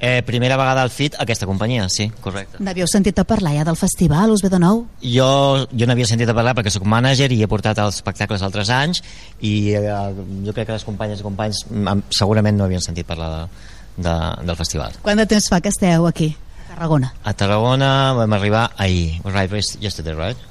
Eh, 0.05 0.21
primera 0.27 0.57
vegada 0.57 0.83
al 0.83 0.91
FIT, 0.91 1.15
aquesta 1.23 1.47
companyia, 1.47 1.85
sí, 1.89 2.09
correcte. 2.21 2.59
N'havíeu 2.59 2.89
sentit 2.91 3.21
a 3.23 3.25
parlar 3.25 3.53
ja 3.55 3.63
del 3.69 3.77
festival, 3.79 4.33
us 4.35 4.43
ve 4.43 4.49
de 4.51 4.59
nou? 4.59 4.81
Jo, 4.99 5.29
jo 5.71 5.87
n'havia 5.87 6.09
sentit 6.11 6.27
a 6.27 6.35
parlar 6.35 6.57
perquè 6.59 6.73
sóc 6.75 6.83
mànager 6.91 7.29
i 7.31 7.39
he 7.45 7.47
portat 7.47 7.79
els 7.79 8.01
espectacles 8.01 8.43
altres 8.43 8.73
anys 8.75 8.99
i 9.39 9.77
eh, 9.79 9.85
jo 10.43 10.57
crec 10.57 10.67
que 10.67 10.75
les 10.75 10.87
companyes 10.89 11.23
i 11.23 11.27
companys 11.29 11.63
mm, 11.71 12.11
segurament 12.19 12.59
no 12.59 12.67
havien 12.67 12.83
sentit 12.83 13.07
parlar 13.07 13.31
de, 13.31 13.69
de, 14.09 14.17
del 14.43 14.59
festival. 14.59 14.99
Quant 15.07 15.23
de 15.23 15.29
temps 15.31 15.47
fa 15.55 15.63
que 15.63 15.71
esteu 15.71 16.11
aquí, 16.11 16.33
a 16.65 16.73
Tarragona? 16.73 17.15
A 17.23 17.39
Tarragona 17.39 17.93
vam 18.19 18.35
arribar 18.41 18.73
ahir. 18.83 19.21
We 19.23 19.31
arrived 19.31 19.79
yesterday, 19.79 20.19
right? 20.19 20.49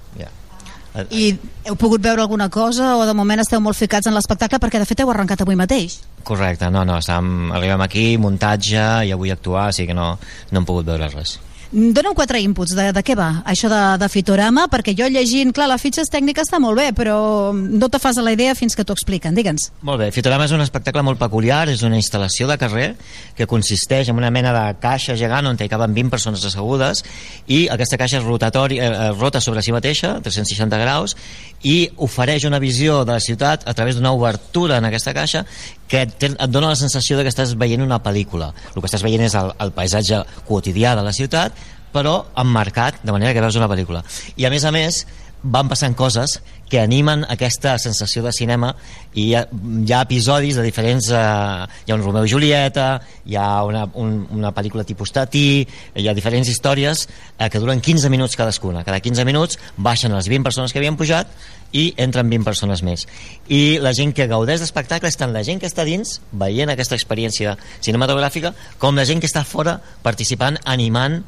I 0.92 1.28
heu 1.70 1.76
pogut 1.80 2.04
veure 2.04 2.24
alguna 2.26 2.50
cosa 2.52 2.96
o 3.00 3.06
de 3.08 3.14
moment 3.16 3.40
esteu 3.40 3.62
molt 3.64 3.80
ficats 3.80 4.10
en 4.10 4.16
l'espectacle 4.18 4.60
perquè 4.60 4.82
de 4.82 4.88
fet 4.90 5.04
heu 5.04 5.12
arrencat 5.14 5.44
avui 5.46 5.56
mateix? 5.56 6.02
Correcte, 6.28 6.68
no, 6.74 6.84
no, 6.88 6.98
estàvem, 7.00 7.52
arribem 7.56 7.86
aquí, 7.86 8.06
muntatge 8.20 8.84
i 9.08 9.14
avui 9.16 9.32
actuar, 9.32 9.70
així 9.70 9.88
que 9.88 9.96
no, 9.96 10.18
no 10.52 10.62
hem 10.62 10.68
pogut 10.68 10.90
veure 10.92 11.08
res. 11.14 11.38
Dóna'm 11.72 12.12
quatre 12.12 12.36
inputs, 12.44 12.74
de, 12.76 12.90
de 12.92 13.00
què 13.00 13.14
va 13.16 13.46
això 13.48 13.70
de, 13.72 13.80
de 14.02 14.08
Fitorama? 14.12 14.66
Perquè 14.68 14.92
jo 14.92 15.06
llegint, 15.08 15.54
clar, 15.56 15.70
la 15.72 15.78
fitxa 15.80 16.04
tècnica 16.04 16.44
està 16.44 16.60
molt 16.60 16.76
bé, 16.76 16.90
però 16.92 17.54
no 17.56 17.88
te 17.88 18.00
fas 18.04 18.18
a 18.20 18.26
la 18.26 18.34
idea 18.36 18.58
fins 18.60 18.76
que 18.76 18.84
t'ho 18.84 18.92
expliquen, 18.92 19.38
digue'ns. 19.38 19.70
Molt 19.88 20.02
bé, 20.04 20.10
Fitorama 20.12 20.50
és 20.50 20.52
un 20.52 20.60
espectacle 20.60 21.00
molt 21.08 21.22
peculiar, 21.22 21.62
és 21.72 21.86
una 21.88 21.96
instal·lació 21.96 22.50
de 22.52 22.58
carrer 22.60 22.90
que 23.38 23.48
consisteix 23.48 24.12
en 24.12 24.20
una 24.20 24.34
mena 24.36 24.52
de 24.52 24.66
caixa 24.84 25.16
gegant 25.16 25.48
on 25.48 25.56
hi 25.56 25.70
caben 25.72 25.96
20 25.96 26.12
persones 26.12 26.44
assegudes 26.50 27.06
i 27.48 27.62
aquesta 27.72 28.02
caixa 28.02 28.20
és 28.20 28.28
rotatori, 28.28 28.82
eh, 28.84 28.92
rota 29.16 29.40
sobre 29.40 29.64
si 29.64 29.72
mateixa, 29.72 30.18
360 30.20 30.82
graus, 30.84 31.16
i 31.64 31.88
ofereix 32.04 32.50
una 32.52 32.60
visió 32.60 33.06
de 33.06 33.16
la 33.16 33.24
ciutat 33.24 33.64
a 33.64 33.74
través 33.78 33.96
d'una 33.96 34.12
obertura 34.12 34.82
en 34.82 34.92
aquesta 34.92 35.16
caixa 35.16 35.46
que 35.92 36.06
et, 36.08 36.24
et 36.32 36.52
dona 36.52 36.72
la 36.72 36.80
sensació 36.80 37.18
de 37.20 37.26
que 37.28 37.34
estàs 37.34 37.58
veient 37.60 37.84
una 37.84 38.00
pel·lícula. 38.04 38.54
El 38.72 38.80
que 38.80 38.88
estàs 38.88 39.04
veient 39.04 39.26
és 39.28 39.36
el, 39.36 39.52
el 39.60 39.74
paisatge 39.76 40.24
quotidià 40.48 40.96
de 40.96 41.04
la 41.04 41.12
ciutat, 41.16 41.58
però 41.92 42.22
emmarcat 42.40 43.02
de 43.04 43.12
manera 43.12 43.36
que 43.36 43.44
veus 43.44 43.60
una 43.60 43.68
pel·lícula. 43.68 44.06
I 44.40 44.48
a 44.48 44.54
més 44.54 44.64
a 44.64 44.72
més, 44.72 45.04
van 45.44 45.70
passant 45.70 45.96
coses 45.98 46.38
que 46.70 46.80
animen 46.80 47.26
aquesta 47.28 47.74
sensació 47.82 48.22
de 48.24 48.32
cinema 48.32 48.70
i 49.12 49.24
hi 49.24 49.32
ha, 49.36 49.42
hi 49.50 49.92
ha 49.92 50.02
episodis 50.06 50.56
de 50.56 50.64
diferents 50.64 51.10
eh, 51.12 51.18
hi 51.18 51.92
ha 51.92 51.98
un 51.98 52.04
Romeu 52.06 52.28
i 52.28 52.32
Julieta 52.32 53.02
hi 53.26 53.36
ha 53.36 53.48
una, 53.68 53.88
un, 54.00 54.22
una 54.38 54.54
pel·lícula 54.56 54.86
tipus 54.88 55.12
Tati 55.12 55.66
hi 55.66 56.08
ha 56.08 56.14
diferents 56.16 56.48
històries 56.48 57.08
eh, 57.08 57.50
que 57.50 57.60
duren 57.60 57.82
15 57.82 58.14
minuts 58.14 58.38
cadascuna 58.38 58.86
cada 58.88 59.02
15 59.02 59.26
minuts 59.28 59.60
baixen 59.78 60.14
les 60.16 60.30
20 60.30 60.48
persones 60.48 60.72
que 60.72 60.80
havien 60.80 61.00
pujat 61.00 61.34
i 61.72 61.92
entren 62.02 62.30
20 62.32 62.48
persones 62.48 62.84
més 62.84 63.06
i 63.48 63.80
la 63.84 63.94
gent 63.98 64.14
que 64.16 64.28
gaudeix 64.32 64.64
d'espectacle 64.64 65.10
és 65.12 65.20
tant 65.20 65.32
la 65.36 65.44
gent 65.48 65.62
que 65.62 65.70
està 65.70 65.86
dins 65.88 66.20
veient 66.32 66.72
aquesta 66.74 66.98
experiència 67.00 67.56
cinematogràfica 67.80 68.54
com 68.82 68.98
la 69.00 69.08
gent 69.08 69.24
que 69.24 69.30
està 69.30 69.46
fora 69.48 69.80
participant, 70.04 70.60
animant 70.66 71.22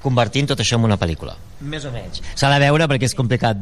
convertint 0.00 0.48
tot 0.48 0.60
això 0.62 0.78
en 0.78 0.86
una 0.88 0.96
pel·lícula. 1.00 1.34
Més 1.60 1.84
o 1.84 1.90
menys. 1.92 2.22
S'ha 2.38 2.48
de 2.54 2.58
veure 2.62 2.86
perquè 2.88 3.08
és 3.10 3.14
complicat 3.16 3.58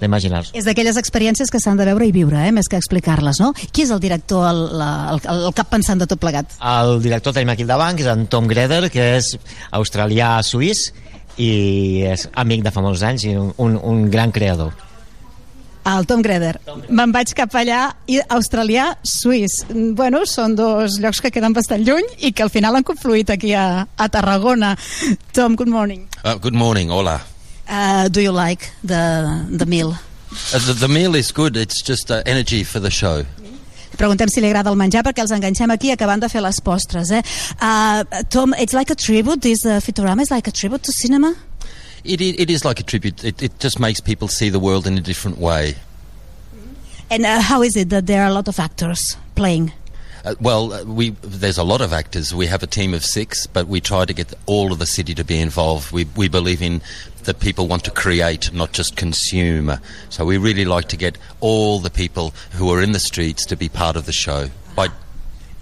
d'imaginar-se. 0.00 0.54
És 0.58 0.66
d'aquelles 0.66 0.98
experiències 0.98 1.52
que 1.52 1.60
s'han 1.62 1.78
de 1.78 1.86
veure 1.86 2.08
i 2.08 2.14
viure, 2.14 2.40
eh? 2.42 2.52
més 2.54 2.66
que 2.70 2.78
explicar-les, 2.80 3.38
no? 3.42 3.52
Qui 3.54 3.86
és 3.86 3.92
el 3.94 4.02
director, 4.02 4.48
el, 4.50 4.64
el, 4.74 5.20
el, 5.22 5.44
el 5.50 5.54
cap 5.56 5.70
pensant 5.70 6.02
de 6.02 6.08
tot 6.10 6.20
plegat? 6.22 6.58
El 6.58 6.98
director 7.04 7.36
tenim 7.36 7.54
aquí 7.54 7.66
al 7.66 7.70
davant, 7.70 7.98
que 7.98 8.06
és 8.06 8.10
en 8.10 8.26
Tom 8.32 8.50
Greder, 8.50 8.82
que 8.90 9.12
és 9.20 9.36
australià-suís 9.78 10.88
i 11.38 11.52
és 12.08 12.26
amic 12.34 12.66
de 12.66 12.74
fa 12.74 12.82
molts 12.82 13.06
anys 13.06 13.28
i 13.28 13.36
un, 13.38 13.54
un, 13.62 13.78
un 13.78 14.10
gran 14.10 14.34
creador. 14.34 14.74
El 15.86 16.06
Tom 16.06 16.22
Greder. 16.22 16.56
Me'n 16.90 17.12
vaig 17.14 17.30
cap 17.38 17.54
allà, 17.54 17.92
i 18.10 18.18
australià, 18.34 18.88
suís. 19.06 19.60
Bueno, 19.70 20.24
són 20.26 20.56
dos 20.58 20.98
llocs 21.02 21.22
que 21.22 21.30
queden 21.30 21.54
bastant 21.54 21.84
lluny 21.86 22.08
i 22.26 22.32
que 22.34 22.42
al 22.42 22.50
final 22.50 22.74
han 22.74 22.86
confluït 22.86 23.30
aquí 23.30 23.54
a, 23.54 23.86
a 23.86 24.08
Tarragona. 24.10 24.74
Tom, 25.32 25.54
good 25.54 25.70
morning. 25.70 26.08
Uh, 26.24 26.34
good 26.42 26.58
morning, 26.58 26.90
hola. 26.90 27.20
Uh, 27.68 28.08
do 28.08 28.20
you 28.20 28.32
like 28.32 28.70
the, 28.82 29.46
the 29.50 29.66
meal? 29.66 29.94
Uh, 30.52 30.58
the, 30.66 30.74
the 30.74 30.88
meal 30.88 31.14
is 31.14 31.30
good, 31.30 31.56
it's 31.56 31.82
just 31.82 32.10
uh, 32.10 32.22
energy 32.26 32.64
for 32.64 32.80
the 32.80 32.90
show. 32.90 33.24
Preguntem 33.96 34.28
si 34.28 34.42
li 34.42 34.50
agrada 34.50 34.68
el 34.68 34.76
menjar 34.76 35.00
perquè 35.06 35.22
els 35.24 35.32
enganxem 35.32 35.70
aquí 35.72 35.92
acabant 35.94 36.20
de 36.20 36.28
fer 36.28 36.42
les 36.44 36.58
postres. 36.60 37.14
Eh? 37.14 37.22
Uh, 37.56 38.02
Tom, 38.28 38.52
it's 38.58 38.74
like 38.74 38.90
a 38.90 38.98
tribute, 38.98 39.40
this 39.40 39.64
uh, 39.64 39.80
Fitorama 39.80 40.22
is 40.22 40.30
like 40.30 40.46
a 40.50 40.52
tribute 40.52 40.82
to 40.82 40.92
cinema? 40.92 41.32
It, 42.06 42.20
it, 42.20 42.40
it 42.40 42.50
is 42.50 42.64
like 42.64 42.80
a 42.80 42.82
tribute. 42.82 43.24
It, 43.24 43.42
it 43.42 43.58
just 43.58 43.78
makes 43.78 44.00
people 44.00 44.28
see 44.28 44.48
the 44.48 44.60
world 44.60 44.86
in 44.86 44.96
a 44.96 45.00
different 45.00 45.38
way. 45.38 45.74
And 47.10 47.24
uh, 47.24 47.40
how 47.40 47.62
is 47.62 47.76
it 47.76 47.90
that 47.90 48.06
there 48.06 48.22
are 48.22 48.28
a 48.28 48.32
lot 48.32 48.48
of 48.48 48.58
actors 48.58 49.16
playing? 49.34 49.72
Uh, 50.24 50.34
well, 50.40 50.72
uh, 50.72 50.82
we 50.84 51.10
there's 51.22 51.58
a 51.58 51.62
lot 51.62 51.80
of 51.80 51.92
actors. 51.92 52.34
We 52.34 52.46
have 52.46 52.62
a 52.64 52.66
team 52.66 52.94
of 52.94 53.04
six, 53.04 53.46
but 53.46 53.68
we 53.68 53.80
try 53.80 54.04
to 54.04 54.12
get 54.12 54.34
all 54.46 54.72
of 54.72 54.80
the 54.80 54.86
city 54.86 55.14
to 55.14 55.22
be 55.22 55.38
involved. 55.38 55.92
We 55.92 56.06
we 56.16 56.28
believe 56.28 56.62
in 56.62 56.82
that 57.24 57.38
people 57.38 57.68
want 57.68 57.84
to 57.84 57.92
create, 57.92 58.52
not 58.52 58.72
just 58.72 58.96
consume. 58.96 59.72
So 60.08 60.24
we 60.24 60.36
really 60.36 60.64
like 60.64 60.88
to 60.88 60.96
get 60.96 61.16
all 61.40 61.78
the 61.78 61.90
people 61.90 62.34
who 62.52 62.72
are 62.72 62.82
in 62.82 62.90
the 62.90 62.98
streets 62.98 63.46
to 63.46 63.56
be 63.56 63.68
part 63.68 63.94
of 63.94 64.06
the 64.06 64.12
show 64.12 64.48
by 64.74 64.88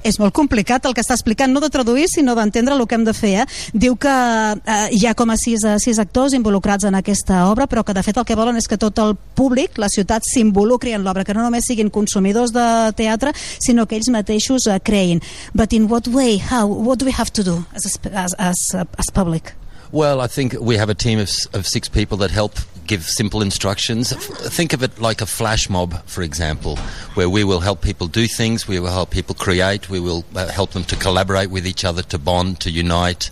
és 0.04 0.18
molt 0.20 0.34
complicat 0.36 0.84
el 0.84 0.94
que 0.94 1.02
està 1.02 1.16
explicant, 1.16 1.50
no 1.52 1.62
de 1.64 1.70
traduir, 1.72 2.06
sinó 2.12 2.36
d'entendre 2.36 2.76
el 2.76 2.86
que 2.86 2.98
hem 2.98 3.06
de 3.06 3.14
fer. 3.16 3.32
Eh? 3.42 3.46
Diu 3.72 3.96
que 4.00 4.12
eh, 4.12 4.76
hi 4.92 5.06
ha 5.08 5.14
com 5.16 5.32
a 5.32 5.38
sis, 5.40 5.64
uh, 5.64 5.78
sis 5.82 5.98
actors 6.02 6.36
involucrats 6.36 6.84
en 6.84 6.98
aquesta 6.98 7.46
obra, 7.48 7.66
però 7.70 7.82
que 7.84 7.96
de 7.96 8.04
fet 8.04 8.20
el 8.20 8.28
que 8.28 8.36
volen 8.38 8.60
és 8.60 8.68
que 8.68 8.78
tot 8.80 9.00
el 9.02 9.16
públic, 9.34 9.80
la 9.80 9.88
ciutat, 9.88 10.26
s'involucri 10.28 10.94
en 10.94 11.04
l'obra, 11.06 11.24
que 11.24 11.34
no 11.34 11.42
només 11.42 11.66
siguin 11.66 11.90
consumidors 11.90 12.52
de 12.54 12.68
teatre, 12.96 13.32
sinó 13.58 13.88
que 13.88 13.96
ells 13.98 14.12
mateixos 14.12 14.68
uh, 14.68 14.78
creïn. 14.84 15.24
But 15.54 15.72
in 15.72 15.88
what 15.88 16.08
way? 16.12 16.38
How? 16.38 16.68
What 16.68 17.00
do 17.00 17.08
we 17.08 17.16
have 17.16 17.32
to 17.32 17.42
do 17.42 17.64
as, 17.74 17.88
as, 18.12 18.36
as, 18.38 18.60
as 18.76 19.10
public? 19.12 19.54
Well, 19.90 20.20
I 20.20 20.26
think 20.26 20.56
we 20.60 20.76
have 20.76 20.90
a 20.90 20.94
team 20.94 21.18
of, 21.18 21.30
of 21.54 21.66
six 21.66 21.88
people 21.88 22.18
that 22.18 22.30
help 22.30 22.58
give 22.86 23.04
simple 23.04 23.42
instructions. 23.42 24.12
Think 24.12 24.72
of 24.72 24.82
it 24.82 24.98
like 25.00 25.20
a 25.20 25.26
flash 25.26 25.68
mob, 25.68 26.04
for 26.06 26.22
example, 26.22 26.76
where 27.14 27.28
we 27.28 27.44
will 27.44 27.60
help 27.60 27.82
people 27.82 28.06
do 28.06 28.26
things, 28.26 28.68
we 28.68 28.78
will 28.80 28.92
help 28.92 29.10
people 29.10 29.34
create, 29.34 29.88
we 29.88 30.00
will 30.00 30.24
uh, 30.34 30.48
help 30.48 30.70
them 30.70 30.84
to 30.84 30.96
collaborate 30.96 31.50
with 31.50 31.66
each 31.66 31.84
other, 31.84 32.02
to 32.02 32.18
bond, 32.18 32.60
to 32.60 32.70
unite, 32.70 33.30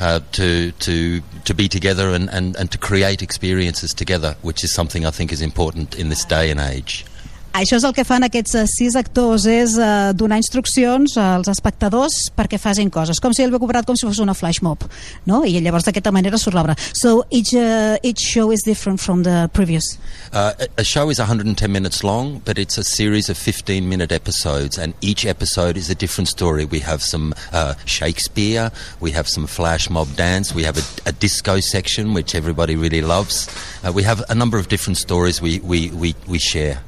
uh, 0.00 0.20
to, 0.32 0.72
to, 0.72 1.20
to 1.44 1.54
be 1.54 1.68
together 1.68 2.10
and, 2.10 2.30
and, 2.30 2.56
and 2.56 2.70
to 2.72 2.78
create 2.78 3.22
experiences 3.22 3.92
together, 3.92 4.36
which 4.42 4.64
is 4.64 4.72
something 4.72 5.04
I 5.04 5.10
think 5.10 5.32
is 5.32 5.42
important 5.42 5.98
in 5.98 6.08
this 6.08 6.24
day 6.24 6.50
and 6.50 6.60
age. 6.60 7.04
Això 7.50 7.74
és 7.80 7.84
el 7.84 7.92
que 7.96 8.04
fan 8.06 8.22
aquests 8.22 8.54
eh, 8.54 8.62
sis 8.70 8.94
actors, 8.94 9.42
és 9.50 9.72
uh, 9.74 10.12
donar 10.14 10.36
instruccions 10.38 11.16
als 11.18 11.48
espectadors 11.50 12.28
perquè 12.36 12.60
facin 12.62 12.90
coses, 12.94 13.18
com 13.18 13.34
si 13.34 13.42
ho 13.42 13.58
cobrat 13.58 13.84
com 13.88 13.96
si 13.98 14.06
fos 14.06 14.20
una 14.22 14.36
flash 14.38 14.60
mob, 14.62 14.84
no? 15.26 15.40
I 15.42 15.58
llavors 15.58 15.82
d'aquesta 15.88 16.12
manera 16.14 16.38
surt 16.38 16.54
l'obra. 16.54 16.76
So 16.94 17.24
each, 17.28 17.50
uh, 17.58 17.98
each 18.06 18.22
show 18.22 18.52
is 18.54 18.62
different 18.62 19.00
from 19.02 19.24
the 19.24 19.48
previous. 19.52 19.98
Uh, 20.32 20.52
a- 20.78 20.84
show 20.84 21.10
is 21.10 21.18
110 21.18 21.72
minutes 21.72 22.04
long, 22.04 22.40
but 22.44 22.56
it's 22.56 22.78
a 22.78 22.84
series 22.84 23.28
of 23.28 23.36
15 23.36 23.88
minute 23.88 24.12
episodes, 24.12 24.78
and 24.78 24.94
each 25.00 25.26
episode 25.26 25.76
is 25.76 25.90
a 25.90 25.96
different 25.96 26.28
story. 26.28 26.64
We 26.64 26.78
have 26.80 27.02
some 27.02 27.34
uh, 27.52 27.74
Shakespeare, 27.84 28.70
we 29.00 29.10
have 29.10 29.26
some 29.28 29.48
flash 29.48 29.90
mob 29.90 30.14
dance, 30.14 30.54
we 30.54 30.62
have 30.62 30.78
a, 30.78 31.10
a 31.10 31.12
disco 31.12 31.58
section, 31.58 32.14
which 32.14 32.36
everybody 32.36 32.76
really 32.76 33.02
loves. 33.02 33.48
Uh, 33.82 33.90
we 33.92 34.04
have 34.04 34.22
a 34.30 34.36
number 34.36 34.56
of 34.56 34.68
different 34.68 34.98
stories 34.98 35.42
we, 35.42 35.58
we, 35.60 35.90
we, 35.90 36.14
we 36.28 36.38
share. 36.38 36.78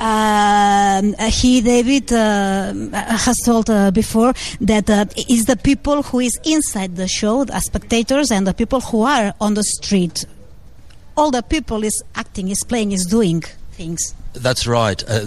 Um, 0.00 1.14
he, 1.28 1.60
David, 1.60 2.12
uh, 2.12 2.72
has 2.92 3.38
told 3.44 3.70
uh, 3.70 3.90
before 3.90 4.34
that 4.60 4.90
uh, 4.90 5.06
is 5.28 5.46
the 5.46 5.56
people 5.56 6.02
who 6.02 6.20
is 6.20 6.38
inside 6.44 6.96
the 6.96 7.08
show, 7.08 7.44
the 7.44 7.58
spectators, 7.60 8.30
and 8.30 8.46
the 8.46 8.54
people 8.54 8.80
who 8.80 9.02
are 9.02 9.34
on 9.40 9.54
the 9.54 9.62
street. 9.62 10.24
All 11.16 11.30
the 11.30 11.42
people 11.42 11.84
is 11.84 12.02
acting, 12.16 12.48
is 12.48 12.64
playing, 12.64 12.90
is 12.90 13.06
doing 13.06 13.42
things. 13.72 14.14
That's 14.32 14.66
right. 14.66 15.00
Uh, 15.08 15.26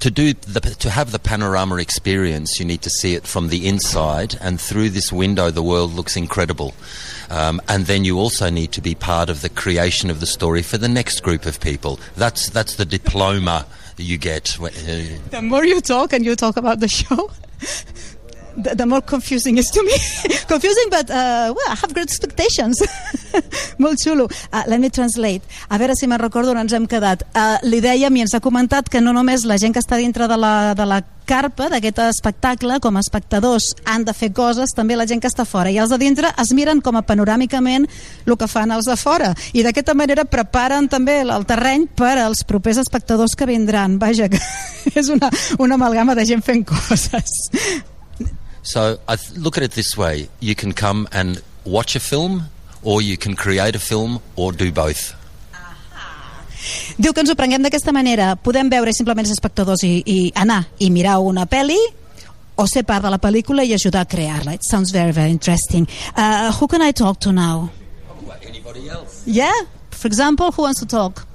to 0.00 0.10
do 0.10 0.34
the, 0.34 0.60
to 0.60 0.90
have 0.90 1.10
the 1.10 1.18
panorama 1.18 1.76
experience, 1.76 2.60
you 2.60 2.66
need 2.66 2.82
to 2.82 2.90
see 2.90 3.14
it 3.14 3.26
from 3.26 3.48
the 3.48 3.66
inside, 3.66 4.36
and 4.42 4.60
through 4.60 4.90
this 4.90 5.10
window, 5.10 5.50
the 5.50 5.62
world 5.62 5.94
looks 5.94 6.16
incredible. 6.18 6.74
Um, 7.30 7.62
and 7.66 7.86
then 7.86 8.04
you 8.04 8.18
also 8.18 8.50
need 8.50 8.72
to 8.72 8.82
be 8.82 8.94
part 8.94 9.30
of 9.30 9.40
the 9.40 9.48
creation 9.48 10.10
of 10.10 10.20
the 10.20 10.26
story 10.26 10.62
for 10.62 10.76
the 10.76 10.88
next 10.88 11.20
group 11.20 11.46
of 11.46 11.60
people. 11.60 11.98
That's 12.14 12.50
that's 12.50 12.76
the 12.76 12.84
diploma 12.84 13.66
you 13.96 14.18
get. 14.18 14.58
Uh, 14.60 14.68
The 15.30 15.40
more 15.42 15.64
you 15.64 15.80
talk 15.80 16.12
and 16.12 16.24
you 16.24 16.36
talk 16.36 16.56
about 16.56 16.80
the 16.80 16.88
show, 16.88 17.30
the, 18.56 18.74
the 18.74 18.86
more 18.86 19.00
confusing 19.00 19.58
is 19.58 19.70
to 19.70 19.82
me. 19.82 19.96
confusing, 20.48 20.88
but 20.90 21.10
uh, 21.10 21.52
well, 21.54 21.70
I 21.70 21.74
have 21.74 21.92
great 21.94 22.08
expectations. 22.08 22.82
Molt 23.78 24.00
xulo. 24.00 24.30
Uh, 24.52 24.62
let 24.66 24.80
me 24.80 24.90
translate. 24.90 25.42
A 25.70 25.78
veure 25.78 25.96
si 25.96 26.06
me'n 26.06 26.20
recordo 26.20 26.54
on 26.54 26.62
ens 26.64 26.72
hem 26.72 26.86
quedat. 26.86 27.26
Uh, 27.34 27.58
li 27.68 27.80
dèiem 27.84 28.16
i 28.16 28.24
ens 28.24 28.34
ha 28.34 28.40
comentat 28.40 28.88
que 28.88 29.00
no 29.00 29.12
només 29.16 29.44
la 29.44 29.58
gent 29.60 29.76
que 29.76 29.82
està 29.82 30.00
dintre 30.00 30.28
de 30.28 30.38
la, 30.40 30.74
de 30.74 30.86
la 30.88 31.02
carpa 31.26 31.66
d'aquest 31.68 31.98
espectacle, 32.06 32.78
com 32.80 32.96
a 32.96 33.02
espectadors, 33.02 33.72
han 33.84 34.06
de 34.06 34.14
fer 34.14 34.30
coses, 34.32 34.72
també 34.76 34.96
la 34.96 35.08
gent 35.10 35.20
que 35.20 35.28
està 35.28 35.44
fora. 35.44 35.72
I 35.74 35.80
els 35.82 35.90
de 35.90 35.98
dintre 36.00 36.30
es 36.38 36.52
miren 36.54 36.80
com 36.80 36.96
a 36.96 37.02
panoràmicament 37.06 37.88
el 38.26 38.38
que 38.38 38.48
fan 38.48 38.72
els 38.72 38.86
de 38.88 38.96
fora. 38.96 39.32
I 39.52 39.66
d'aquesta 39.66 39.96
manera 39.98 40.24
preparen 40.24 40.88
també 40.88 41.18
el 41.24 41.48
terreny 41.48 41.88
per 41.98 42.14
als 42.22 42.46
propers 42.46 42.80
espectadors 42.86 43.34
que 43.36 43.50
vindran. 43.50 43.98
Vaja, 43.98 44.30
que 44.30 44.40
és 44.94 45.10
una, 45.12 45.30
una 45.58 45.74
amalgama 45.74 46.14
de 46.14 46.24
gent 46.30 46.46
fent 46.46 46.64
coses. 46.68 47.36
So 48.66 48.98
I 49.08 49.16
th- 49.16 49.38
look 49.38 49.56
at 49.56 49.64
it 49.64 49.72
this 49.72 49.96
way: 49.96 50.28
you 50.40 50.54
can 50.54 50.72
come 50.74 51.06
and 51.12 51.40
watch 51.64 51.96
a 51.96 52.00
film, 52.00 52.42
or 52.82 53.00
you 53.00 53.16
can 53.16 53.34
create 53.34 53.76
a 53.76 53.82
film, 53.82 54.20
or 54.34 54.52
do 54.52 54.70
both. 54.72 55.14
Diu 56.98 57.12
que 57.14 57.22
ens 57.22 57.30
ho 57.30 57.36
prenguem 57.38 57.62
d'aquesta 57.62 57.92
manera. 57.94 58.34
Podem 58.42 58.68
veure 58.72 58.92
simplement 58.96 59.26
els 59.26 59.36
espectadors 59.36 59.84
i, 59.86 60.00
i 60.02 60.18
anar 60.34 60.64
i 60.82 60.90
mirar 60.90 61.20
una 61.22 61.46
pel·li 61.46 61.78
o 62.56 62.66
ser 62.66 62.82
part 62.88 63.04
de 63.04 63.12
la 63.12 63.20
pel·lícula 63.22 63.62
i 63.62 63.74
ajudar 63.76 64.02
a 64.02 64.08
crear-la. 64.08 64.56
It 64.56 64.64
sounds 64.64 64.90
very, 64.90 65.12
very 65.12 65.30
interesting. 65.30 65.86
Uh, 66.16 66.50
who 66.58 66.66
can 66.66 66.82
I 66.82 66.92
talk 66.92 67.20
to 67.20 67.32
now? 67.32 67.70
Anybody 68.42 68.88
else? 68.88 69.22
Yeah? 69.26 69.52
For 69.90 70.08
example, 70.08 70.50
who 70.50 70.62
wants 70.62 70.80
to 70.80 70.86
talk? 70.86 71.26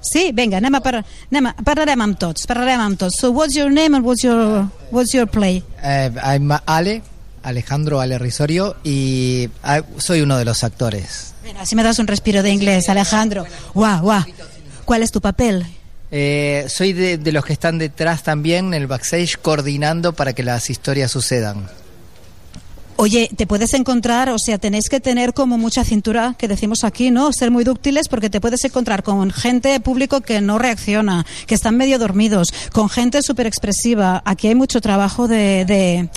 Sí, 0.00 0.30
vinga, 0.32 0.58
anem 0.58 0.74
a, 0.78 0.80
par 0.80 1.00
anem 1.02 1.48
a 1.50 1.54
parlarem 1.66 2.00
amb 2.04 2.18
tots, 2.18 2.46
parlarem 2.46 2.80
amb 2.80 2.98
tots. 2.98 3.18
So 3.18 3.30
what's 3.30 3.56
your 3.56 3.70
name 3.70 3.96
and 3.96 4.06
what's 4.06 4.22
your, 4.22 4.68
what's 4.90 5.14
your 5.14 5.26
play? 5.26 5.62
Eh, 5.82 6.10
I'm 6.22 6.52
Ale, 6.66 7.02
Alejandro 7.42 8.00
Ale 8.00 8.18
Risorio, 8.18 8.76
y 8.84 9.48
ah, 9.62 9.82
soy 9.98 10.20
uno 10.20 10.38
de 10.38 10.44
los 10.44 10.62
actores. 10.64 11.34
Mira, 11.44 11.66
si 11.66 11.74
me 11.74 11.82
das 11.82 11.98
un 11.98 12.06
respiro 12.06 12.42
de 12.42 12.50
inglés, 12.50 12.88
Alejandro. 12.88 13.44
Guau, 13.74 14.02
guau. 14.02 14.24
¿Cuál 14.84 15.02
es 15.02 15.10
tu 15.10 15.20
papel? 15.20 15.66
Eh, 16.10 16.66
soy 16.68 16.92
de, 16.92 17.18
de 17.18 17.32
los 17.32 17.44
que 17.44 17.52
están 17.52 17.78
detrás 17.78 18.22
también, 18.22 18.68
en 18.68 18.74
el 18.74 18.86
backstage, 18.86 19.36
coordinando 19.38 20.14
para 20.14 20.32
que 20.32 20.42
las 20.42 20.70
historias 20.70 21.10
sucedan. 21.10 21.68
Oye, 23.00 23.30
te 23.36 23.46
puedes 23.46 23.74
encontrar, 23.74 24.28
o 24.30 24.40
sea, 24.40 24.58
tenéis 24.58 24.88
que 24.88 24.98
tener 24.98 25.32
como 25.32 25.56
mucha 25.56 25.84
cintura, 25.84 26.34
que 26.36 26.48
decimos 26.48 26.82
aquí, 26.82 27.12
¿no? 27.12 27.32
Ser 27.32 27.52
muy 27.52 27.62
dúctiles 27.62 28.08
porque 28.08 28.28
te 28.28 28.40
puedes 28.40 28.64
encontrar 28.64 29.04
con 29.04 29.30
gente, 29.30 29.78
público 29.78 30.20
que 30.20 30.40
no 30.40 30.58
reacciona, 30.58 31.24
que 31.46 31.54
están 31.54 31.76
medio 31.76 32.00
dormidos, 32.00 32.52
con 32.72 32.88
gente 32.88 33.22
súper 33.22 33.46
expresiva. 33.46 34.20
Aquí 34.24 34.48
hay 34.48 34.56
mucho 34.56 34.80
trabajo 34.80 35.28
de, 35.28 35.64
de, 35.64 36.08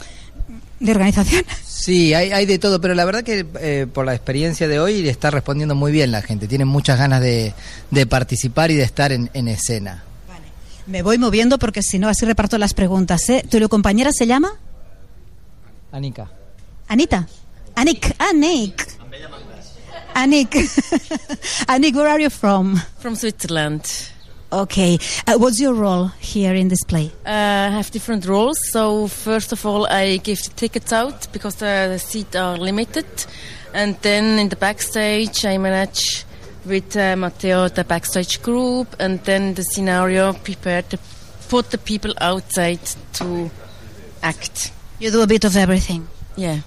de 0.80 0.92
organización. 0.92 1.46
Sí, 1.64 2.16
hay, 2.16 2.32
hay 2.32 2.48
de 2.48 2.58
todo, 2.58 2.82
pero 2.82 2.96
la 2.96 3.06
verdad 3.06 3.22
que 3.24 3.46
eh, 3.60 3.86
por 3.86 4.08
la 4.08 4.16
experiencia 4.16 4.68
de 4.68 4.80
hoy 4.80 5.08
está 5.08 5.30
respondiendo 5.30 5.76
muy 5.76 5.92
bien 5.92 6.12
la 6.12 6.24
gente. 6.24 6.48
Tienen 6.48 6.68
muchas 6.68 6.98
ganas 6.98 7.22
de, 7.22 7.54
de 7.92 8.08
participar 8.08 8.72
y 8.72 8.76
de 8.76 8.84
estar 8.86 9.12
en, 9.12 9.30
en 9.36 9.50
escena. 9.50 10.04
Me 10.88 11.04
voy 11.04 11.20
moviendo 11.20 11.60
porque 11.60 11.84
si 11.84 12.00
no, 12.00 12.10
así 12.10 12.26
reparto 12.26 12.58
las 12.58 12.74
preguntas. 12.74 13.30
¿eh? 13.30 13.46
¿Tu 13.48 13.70
compañera 13.70 14.12
se 14.12 14.26
llama? 14.26 14.50
Anika. 15.92 16.41
Anita. 16.92 17.26
Anik. 17.78 18.18
Anik. 18.20 18.98
Anik. 20.14 20.52
Anik, 21.70 21.96
where 21.96 22.10
are 22.10 22.20
you 22.20 22.30
from? 22.30 22.82
From 23.00 23.16
Switzerland. 23.16 24.12
Okay. 24.52 25.00
Uh, 25.26 25.38
what's 25.38 25.62
your 25.62 25.74
role 25.74 26.08
here 26.20 26.54
in 26.54 26.68
this 26.68 26.84
play? 26.84 27.10
Uh, 27.26 27.30
I 27.30 27.70
have 27.70 27.92
different 27.92 28.26
roles. 28.26 28.60
So 28.74 29.08
first 29.08 29.54
of 29.54 29.66
all, 29.66 29.86
I 29.86 30.18
give 30.18 30.44
the 30.44 30.50
tickets 30.50 30.92
out 30.92 31.32
because 31.32 31.56
the, 31.56 31.88
the 31.94 31.98
seats 31.98 32.36
are 32.36 32.58
limited, 32.58 33.08
and 33.74 33.96
then 34.02 34.38
in 34.38 34.50
the 34.50 34.58
backstage, 34.58 35.46
I 35.46 35.58
manage 35.58 36.26
with 36.66 36.98
uh, 36.98 37.16
Matteo 37.16 37.70
the 37.70 37.86
backstage 37.86 38.42
group, 38.42 38.98
and 39.00 39.24
then 39.24 39.54
the 39.54 39.64
scenario 39.64 40.34
prepared 40.34 40.90
to 40.90 41.00
put 41.48 41.72
the 41.72 41.78
people 41.78 42.14
outside 42.20 42.84
to 43.14 43.50
act. 44.22 44.74
You 45.00 45.10
do 45.10 45.22
a 45.22 45.28
bit 45.28 45.46
of 45.46 45.56
everything. 45.56 46.10
Yeah. 46.36 46.60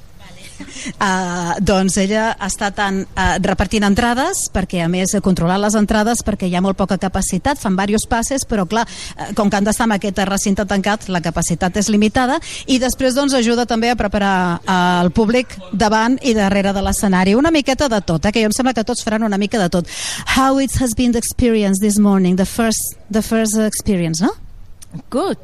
Uh, 0.94 1.56
doncs 1.64 1.96
ella 2.02 2.28
està 2.44 2.70
tant 2.74 3.00
uh, 3.02 3.22
repartint 3.42 3.86
entrades 3.86 4.44
perquè 4.52 4.82
a 4.84 4.88
més 4.90 5.14
controlant 5.24 5.62
les 5.62 5.74
entrades 5.78 6.22
perquè 6.24 6.48
hi 6.48 6.54
ha 6.56 6.62
molt 6.64 6.78
poca 6.78 6.98
capacitat, 7.00 7.58
fan 7.60 7.76
diversos 7.76 8.08
passes 8.10 8.44
però 8.48 8.66
clar, 8.68 8.84
uh, 8.86 9.32
com 9.34 9.50
que 9.50 9.58
han 9.58 9.66
d'estar 9.66 9.88
en 9.88 9.96
aquest 9.96 10.20
recinte 10.28 10.66
tancat 10.68 11.08
la 11.08 11.22
capacitat 11.24 11.76
és 11.80 11.90
limitada 11.92 12.38
i 12.66 12.78
després 12.82 13.16
doncs 13.16 13.34
ajuda 13.34 13.66
també 13.66 13.90
a 13.90 13.98
preparar 13.98 14.34
uh, 14.60 15.02
el 15.02 15.10
públic 15.14 15.56
davant 15.72 16.18
i 16.22 16.34
darrere 16.36 16.74
de 16.76 16.82
l'escenari 16.84 17.34
una 17.34 17.50
miqueta 17.50 17.88
de 17.88 18.00
tot, 18.00 18.24
eh, 18.24 18.32
que 18.32 18.42
jo 18.42 18.50
em 18.50 18.56
sembla 18.56 18.74
que 18.74 18.84
tots 18.84 19.04
faran 19.04 19.22
una 19.22 19.38
mica 19.38 19.58
de 19.58 19.68
tot. 19.68 19.88
How 20.36 20.58
it 20.60 20.76
has 20.80 20.94
been 20.94 21.12
the 21.12 21.18
experience 21.18 21.80
this 21.80 21.98
morning, 21.98 22.36
the 22.36 22.46
first, 22.46 22.96
the 23.10 23.22
first 23.22 23.56
experience, 23.58 24.20
no? 24.20 24.32
Good. 25.10 25.38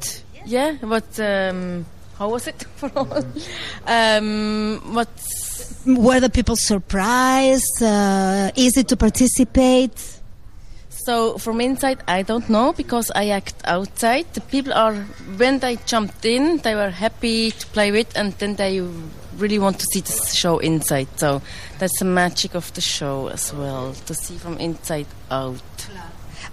Yeah. 0.45 0.77
What? 0.81 1.19
Um, 1.19 1.85
how 2.21 2.29
was 2.29 2.45
it 2.45 2.63
for 2.75 2.91
all? 2.95 3.25
Um, 3.87 4.79
what? 4.93 5.09
Were 5.87 6.19
the 6.19 6.29
people 6.29 6.55
surprised? 6.55 7.81
Uh, 7.81 8.51
easy 8.55 8.83
to 8.83 8.95
participate? 8.95 9.97
So 10.89 11.39
from 11.39 11.59
inside, 11.61 11.97
I 12.07 12.21
don't 12.21 12.47
know 12.47 12.73
because 12.73 13.09
I 13.15 13.29
act 13.29 13.55
outside. 13.65 14.27
The 14.33 14.41
people 14.41 14.71
are 14.71 14.93
when 15.41 15.57
they 15.57 15.77
jumped 15.87 16.23
in, 16.23 16.59
they 16.59 16.75
were 16.75 16.91
happy 16.91 17.49
to 17.49 17.65
play 17.67 17.91
with, 17.91 18.15
and 18.15 18.33
then 18.33 18.55
they 18.55 18.81
really 19.37 19.57
want 19.57 19.79
to 19.79 19.85
see 19.91 20.01
the 20.01 20.11
show 20.11 20.59
inside. 20.59 21.07
So 21.15 21.41
that's 21.79 21.97
the 21.97 22.05
magic 22.05 22.53
of 22.53 22.71
the 22.75 22.81
show 22.81 23.29
as 23.29 23.51
well 23.51 23.95
to 24.05 24.13
see 24.13 24.37
from 24.37 24.59
inside 24.59 25.07
out. 25.31 25.87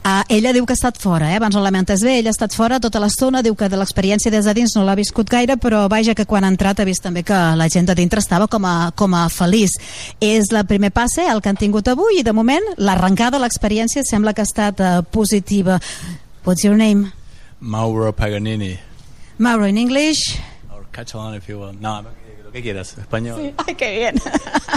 Uh, 0.08 0.22
ella 0.32 0.54
diu 0.56 0.64
que 0.64 0.72
ha 0.72 0.78
estat 0.78 0.96
fora, 0.96 1.26
eh? 1.34 1.36
abans 1.36 1.56
ho 1.58 1.60
lamentes 1.60 2.00
bé, 2.00 2.14
ella 2.20 2.30
ha 2.30 2.36
estat 2.36 2.54
fora 2.56 2.78
tota 2.80 3.00
l'estona, 3.02 3.42
diu 3.44 3.52
que 3.58 3.66
de 3.68 3.76
l'experiència 3.76 4.30
des 4.32 4.46
de 4.46 4.54
dins 4.56 4.72
no 4.76 4.84
l'ha 4.86 4.94
viscut 4.96 5.28
gaire, 5.28 5.58
però 5.60 5.82
vaja 5.92 6.14
que 6.16 6.24
quan 6.24 6.46
ha 6.46 6.52
entrat 6.52 6.80
ha 6.80 6.86
vist 6.88 7.02
també 7.04 7.20
que 7.28 7.36
la 7.58 7.66
gent 7.68 7.90
de 7.90 7.96
dintre 7.98 8.22
estava 8.24 8.46
com 8.48 8.64
a, 8.64 8.92
com 8.96 9.12
a 9.12 9.26
feliç. 9.28 9.74
És 10.24 10.48
el 10.48 10.62
primer 10.70 10.94
passe, 10.96 11.26
el 11.28 11.42
que 11.44 11.52
han 11.52 11.60
tingut 11.60 11.90
avui, 11.92 12.22
i 12.22 12.24
de 12.24 12.32
moment 12.32 12.64
l'arrencada, 12.78 13.42
l'experiència 13.42 14.06
sembla 14.06 14.32
que 14.32 14.46
ha 14.46 14.48
estat 14.48 14.80
uh, 14.80 15.02
positiva. 15.12 15.76
What's 16.46 16.64
your 16.64 16.78
name? 16.78 17.12
Mauro 17.60 18.12
Paganini. 18.12 18.78
Mauro, 19.36 19.66
in 19.66 19.76
English? 19.76 20.38
Or 20.72 20.86
Catalan 20.92 21.34
if 21.34 21.50
you 21.50 21.58
want. 21.58 21.82
No, 21.82 22.00
lo 22.00 22.27
que 22.58 22.62
quieras. 22.62 22.96
Español. 22.98 23.40
Sí. 23.40 23.54
Ay, 23.66 23.74
qué 23.74 23.98
bien. 23.98 24.22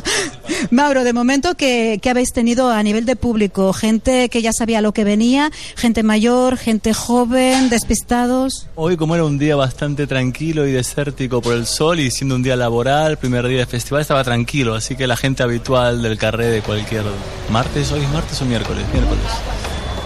Mauro, 0.72 1.04
de 1.04 1.14
momento, 1.14 1.56
¿qué, 1.56 2.00
¿qué 2.02 2.10
habéis 2.10 2.32
tenido 2.32 2.70
a 2.70 2.82
nivel 2.84 3.06
de 3.06 3.16
público? 3.16 3.74
¿Gente 3.74 4.30
que 4.30 4.42
ya 4.42 4.54
sabía 4.54 4.82
lo 4.82 4.94
que 4.94 5.04
venía? 5.04 5.52
¿Gente 5.76 6.04
mayor? 6.04 6.58
¿Gente 6.58 6.94
joven? 6.94 7.70
¿Despistados? 7.70 8.68
Hoy, 8.76 8.98
como 8.98 9.16
era 9.16 9.26
un 9.26 9.38
día 9.38 9.56
bastante 9.56 10.08
tranquilo 10.08 10.68
y 10.68 10.72
desértico 10.72 11.42
por 11.42 11.56
el 11.56 11.66
sol 11.66 12.00
y 12.00 12.12
siendo 12.12 12.36
un 12.36 12.44
día 12.44 12.56
laboral, 12.56 13.18
primer 13.18 13.48
día 13.48 13.60
de 13.60 13.66
festival, 13.66 14.02
estaba 14.02 14.24
tranquilo. 14.24 14.76
Así 14.76 14.96
que 14.96 15.08
la 15.08 15.18
gente 15.18 15.44
habitual 15.44 16.02
del 16.02 16.18
carré 16.18 16.48
de 16.48 16.62
cualquier 16.62 17.04
martes, 17.50 17.92
hoy 17.92 18.02
es 18.02 18.10
martes 18.10 18.42
o 18.42 18.46
miércoles, 18.46 18.86
miércoles. 18.94 19.26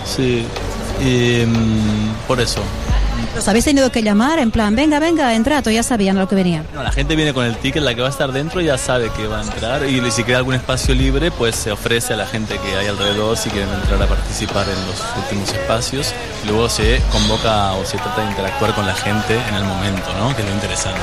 Sí. 0.05 0.45
y 1.03 1.45
mm, 1.45 2.27
por 2.27 2.39
eso. 2.39 2.61
¿Los 3.35 3.47
habéis 3.49 3.65
tenido 3.65 3.91
que 3.91 4.01
llamar 4.01 4.39
en 4.39 4.49
plan, 4.49 4.75
venga, 4.77 4.97
venga, 4.99 5.33
entrad 5.35 5.67
o 5.67 5.69
ya 5.69 5.83
sabían 5.83 6.17
lo 6.17 6.25
que 6.27 6.35
venía? 6.35 6.63
No, 6.73 6.81
la 6.81 6.91
gente 6.91 7.17
viene 7.17 7.33
con 7.33 7.45
el 7.45 7.57
ticket, 7.57 7.83
la 7.83 7.93
que 7.93 7.99
va 7.99 8.07
a 8.07 8.11
estar 8.11 8.31
dentro 8.31 8.61
ya 8.61 8.77
sabe 8.77 9.09
que 9.09 9.27
va 9.27 9.41
a 9.41 9.43
entrar 9.43 9.85
y 9.85 10.09
si 10.09 10.23
queda 10.23 10.37
algún 10.37 10.55
espacio 10.55 10.95
libre, 10.95 11.31
pues 11.31 11.55
se 11.57 11.71
ofrece 11.71 12.13
a 12.13 12.17
la 12.17 12.25
gente 12.25 12.57
que 12.57 12.77
hay 12.77 12.87
alrededor 12.87 13.35
si 13.35 13.49
quieren 13.49 13.69
entrar 13.69 14.01
a 14.01 14.07
participar 14.07 14.65
en 14.69 14.87
los 14.87 15.03
últimos 15.17 15.51
espacios. 15.51 16.13
Luego 16.45 16.69
se 16.69 17.01
convoca 17.11 17.73
o 17.73 17.85
se 17.85 17.97
trata 17.97 18.21
de 18.21 18.29
interactuar 18.29 18.73
con 18.73 18.85
la 18.85 18.95
gente 18.95 19.37
en 19.49 19.55
el 19.55 19.65
momento, 19.65 20.13
¿no? 20.17 20.33
Que 20.33 20.41
es 20.41 20.47
lo 20.47 20.53
interesante. 20.53 21.01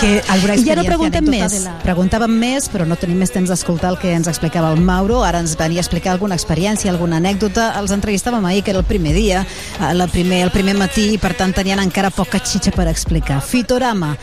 Que 0.00 0.22
alguna 0.32 0.54
I 0.56 0.70
ara 0.70 0.80
experiència, 0.80 0.88
preguntem 0.88 1.26
més. 1.28 1.52
de 1.52 1.60
la- 1.60 1.74
Preguntàvem 1.82 2.32
més, 2.32 2.70
però 2.72 2.86
no 2.88 2.96
tenim 2.96 3.18
més 3.20 3.30
temps 3.30 3.50
d'escoltar 3.50 3.90
el 3.90 3.98
que 3.98 4.14
ens 4.14 4.28
explicava 4.28 4.70
el 4.72 4.80
Mauro. 4.80 5.22
Ara 5.22 5.40
ens 5.40 5.56
venia 5.58 5.80
a 5.80 5.84
explicar 5.84 6.12
alguna 6.12 6.34
experiència, 6.36 6.90
alguna 6.90 7.18
anècdota. 7.18 7.74
Els 7.78 7.90
entrevistàvem 7.92 8.42
ahir, 8.46 8.62
que 8.64 8.70
era 8.70 8.78
el 8.80 8.86
primer 8.86 9.12
dia, 9.12 9.42
eh, 9.78 9.92
la 9.94 10.06
primer, 10.06 10.42
el 10.44 10.50
primer 10.50 10.74
matí, 10.78 11.12
i 11.14 11.18
per 11.18 11.34
tant 11.36 11.52
tenien 11.54 11.78
encara 11.80 12.08
poca 12.10 12.38
xitxa 12.40 12.70
per 12.72 12.88
explicar. 12.88 13.42
Fitorama, 13.42 14.16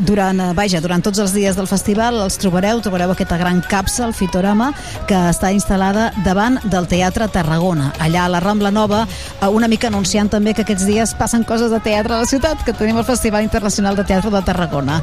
durant, 0.00 0.40
eh, 0.40 0.52
vaja, 0.54 0.80
durant 0.80 1.02
tots 1.02 1.18
els 1.22 1.32
dies 1.32 1.56
del 1.56 1.68
festival 1.70 2.20
els 2.22 2.38
trobareu, 2.38 2.80
trobareu 2.84 3.12
aquesta 3.12 3.38
gran 3.38 3.62
capsa, 3.62 4.04
el 4.06 4.14
Fitorama, 4.14 4.72
que 5.06 5.16
està 5.30 5.52
instal·lada 5.54 6.10
davant 6.24 6.58
del 6.64 6.88
Teatre 6.90 7.28
Tarragona, 7.28 7.92
allà 7.98 8.26
a 8.26 8.32
la 8.32 8.40
Rambla 8.40 8.70
Nova, 8.70 9.06
eh, 9.06 9.46
una 9.46 9.68
mica 9.68 9.88
anunciant 9.88 10.30
també 10.30 10.54
que 10.54 10.62
aquests 10.62 10.86
dies 10.86 11.14
passen 11.14 11.44
coses 11.44 11.70
de 11.70 11.80
teatre 11.80 12.14
a 12.14 12.24
la 12.24 12.26
ciutat, 12.26 12.64
que 12.64 12.72
tenim 12.72 12.98
el 12.98 13.04
Festival 13.04 13.42
Internacional 13.42 13.96
de 13.96 14.04
Teatre 14.04 14.30
de 14.30 14.42
Tarragona. 14.42 15.02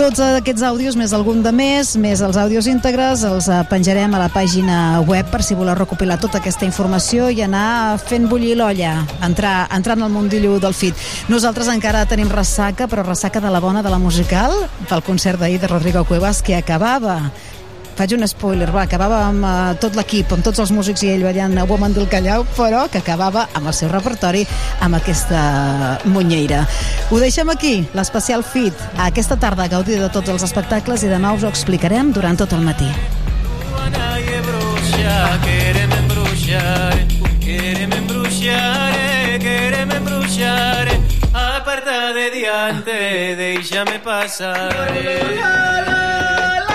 Tots 0.00 0.16
aquests 0.24 0.62
àudios, 0.64 0.94
més 0.96 1.12
algun 1.12 1.42
de 1.44 1.50
més, 1.52 1.90
més 2.00 2.22
els 2.24 2.38
àudios 2.40 2.64
íntegres, 2.70 3.20
els 3.28 3.50
eh, 3.52 3.58
penjarem 3.68 4.14
a 4.16 4.22
la 4.22 4.30
pàgina 4.32 4.78
web 5.04 5.28
per 5.28 5.42
si 5.44 5.52
voleu 5.58 5.76
recopilar 5.76 6.16
tota 6.22 6.40
aquesta 6.40 6.64
informació 6.64 7.26
i 7.28 7.42
anar 7.44 7.98
fent 8.00 8.24
bullir 8.30 8.54
l'olla, 8.56 8.94
entrar, 9.20 9.68
entrar 9.76 9.98
en 9.98 10.06
el 10.06 10.14
mundillo 10.14 10.56
del 10.56 10.72
fit. 10.72 10.96
Nosaltres 11.28 11.68
encara 11.68 12.06
tenim 12.08 12.32
ressaca, 12.32 12.88
però 12.88 13.04
ressaca 13.04 13.44
de 13.44 13.52
la 13.52 13.60
bona 13.60 13.84
de 13.84 13.92
la 13.92 14.00
musical, 14.00 14.56
pel 14.88 15.04
concert 15.04 15.36
d'ahir 15.36 15.60
de 15.60 15.68
Rodrigo 15.68 16.06
Cuevas, 16.08 16.40
que 16.40 16.56
acabava 16.56 17.20
faig 18.00 18.14
un 18.16 18.24
spoiler, 18.24 18.70
va, 18.72 18.86
acabava 18.86 19.18
amb 19.26 19.44
uh, 19.44 19.54
tot 19.76 19.92
l'equip, 19.98 20.30
amb 20.32 20.44
tots 20.44 20.62
els 20.62 20.70
músics 20.72 21.02
i 21.04 21.10
ell 21.12 21.24
ballant 21.26 21.58
a 21.60 21.66
Woman 21.68 21.92
del 21.92 22.06
Callau, 22.08 22.46
però 22.56 22.86
que 22.88 23.02
acabava 23.02 23.42
amb 23.52 23.68
el 23.68 23.74
seu 23.76 23.90
repertori 23.92 24.46
amb 24.80 24.96
aquesta 24.96 25.40
munyeira. 26.08 26.62
Ho 27.10 27.20
deixem 27.20 27.52
aquí, 27.52 27.74
l'especial 27.92 28.40
FIT. 28.40 28.80
Aquesta 29.04 29.36
tarda 29.36 29.68
gaudir 29.68 30.00
de 30.00 30.08
tots 30.08 30.32
els 30.32 30.46
espectacles 30.48 31.04
i 31.04 31.12
demà 31.12 31.34
us 31.36 31.44
ho 31.44 31.52
explicarem 31.52 32.14
durant 32.16 32.40
tot 32.40 32.56
el 32.56 32.64
matí. 32.64 32.88
quereme 37.44 37.96
embruxar, 37.96 38.94
eh, 38.96 39.38
quereme 39.38 39.96
embruxar, 39.96 40.88
eh. 40.88 41.00
aparta 41.34 42.14
de 42.14 42.30
diante, 42.30 43.36
déjame 43.36 43.98
pasar. 43.98 44.88
eh. 44.96 46.69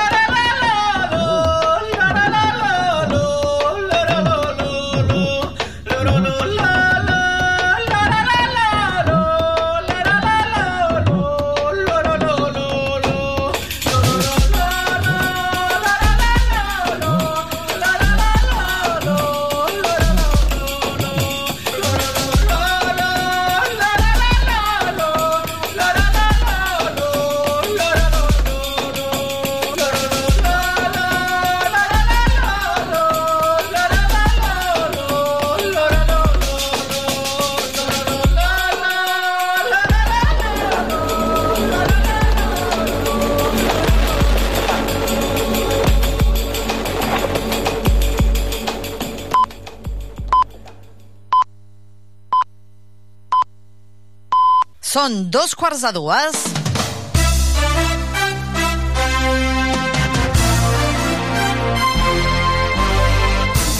Són 54.95 55.25
dos 55.27 55.51
quarts 55.59 55.81
de 55.83 55.89
dues. 55.91 56.35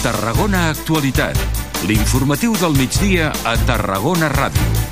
Tarragona 0.04 0.66
Actualitat. 0.74 1.40
L'informatiu 1.88 2.58
del 2.60 2.76
migdia 2.76 3.32
a 3.48 3.56
Tarragona 3.64 4.28
Ràdio. 4.36 4.85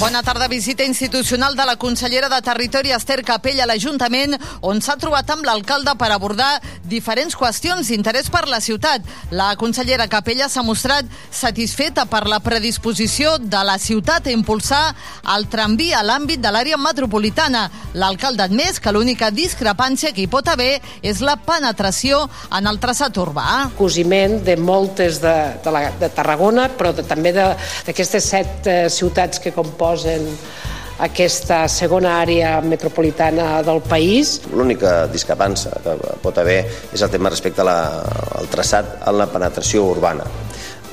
Bona 0.00 0.24
tarda. 0.24 0.48
Visita 0.48 0.82
institucional 0.82 1.54
de 1.54 1.64
la 1.64 1.76
consellera 1.76 2.28
de 2.28 2.40
Territori 2.42 2.90
Esther 2.90 3.22
Capella 3.22 3.62
a 3.62 3.66
l'Ajuntament, 3.70 4.34
on 4.66 4.80
s'ha 4.82 4.96
trobat 4.98 5.28
amb 5.30 5.46
l'alcalde 5.46 5.94
per 5.94 6.08
abordar 6.10 6.58
diferents 6.90 7.36
qüestions 7.38 7.86
d'interès 7.88 8.26
per 8.30 8.42
la 8.50 8.58
ciutat. 8.60 9.06
La 9.30 9.52
consellera 9.56 10.08
Capella 10.10 10.48
s'ha 10.50 10.64
mostrat 10.66 11.06
satisfeta 11.30 12.04
per 12.10 12.24
la 12.26 12.40
predisposició 12.42 13.36
de 13.38 13.60
la 13.64 13.76
ciutat 13.78 14.26
a 14.26 14.34
impulsar 14.34 14.82
el 15.36 15.46
tramví 15.48 15.92
a 15.94 16.02
l'àmbit 16.02 16.42
de 16.42 16.50
l'àrea 16.50 16.76
metropolitana. 16.76 17.68
L'alcalde 17.94 18.42
ha 18.42 18.50
admès 18.50 18.82
que 18.82 18.92
l'única 18.92 19.30
discrepància 19.30 20.10
que 20.12 20.26
hi 20.26 20.30
pot 20.30 20.50
haver 20.50 20.80
és 21.02 21.22
la 21.22 21.36
penetració 21.38 22.24
en 22.50 22.66
el 22.66 22.82
traçat 22.82 23.14
urbà. 23.16 23.70
cosiment 23.78 24.42
de 24.42 24.56
moltes 24.56 25.22
de, 25.22 25.36
de, 25.62 25.70
la, 25.70 25.86
de 26.02 26.10
Tarragona, 26.10 26.68
però 26.74 26.92
de, 26.92 27.06
també 27.06 27.30
d'aquestes 27.32 28.30
set 28.34 28.66
eh, 28.66 28.90
ciutats 28.90 29.38
que 29.38 29.54
composen 29.84 30.24
aquesta 31.04 31.66
segona 31.68 32.14
àrea 32.22 32.60
metropolitana 32.64 33.60
del 33.66 33.82
país. 33.84 34.38
L'única 34.54 35.04
discrepància 35.12 35.74
que 35.84 35.96
pot 36.22 36.38
haver 36.40 36.62
és 36.94 37.02
el 37.02 37.10
tema 37.12 37.32
respecte 37.32 37.60
a 37.60 37.68
la, 37.68 37.78
al 38.38 38.48
traçat 38.48 38.96
en 39.04 39.18
la 39.18 39.28
penetració 39.28 39.84
urbana 39.90 40.24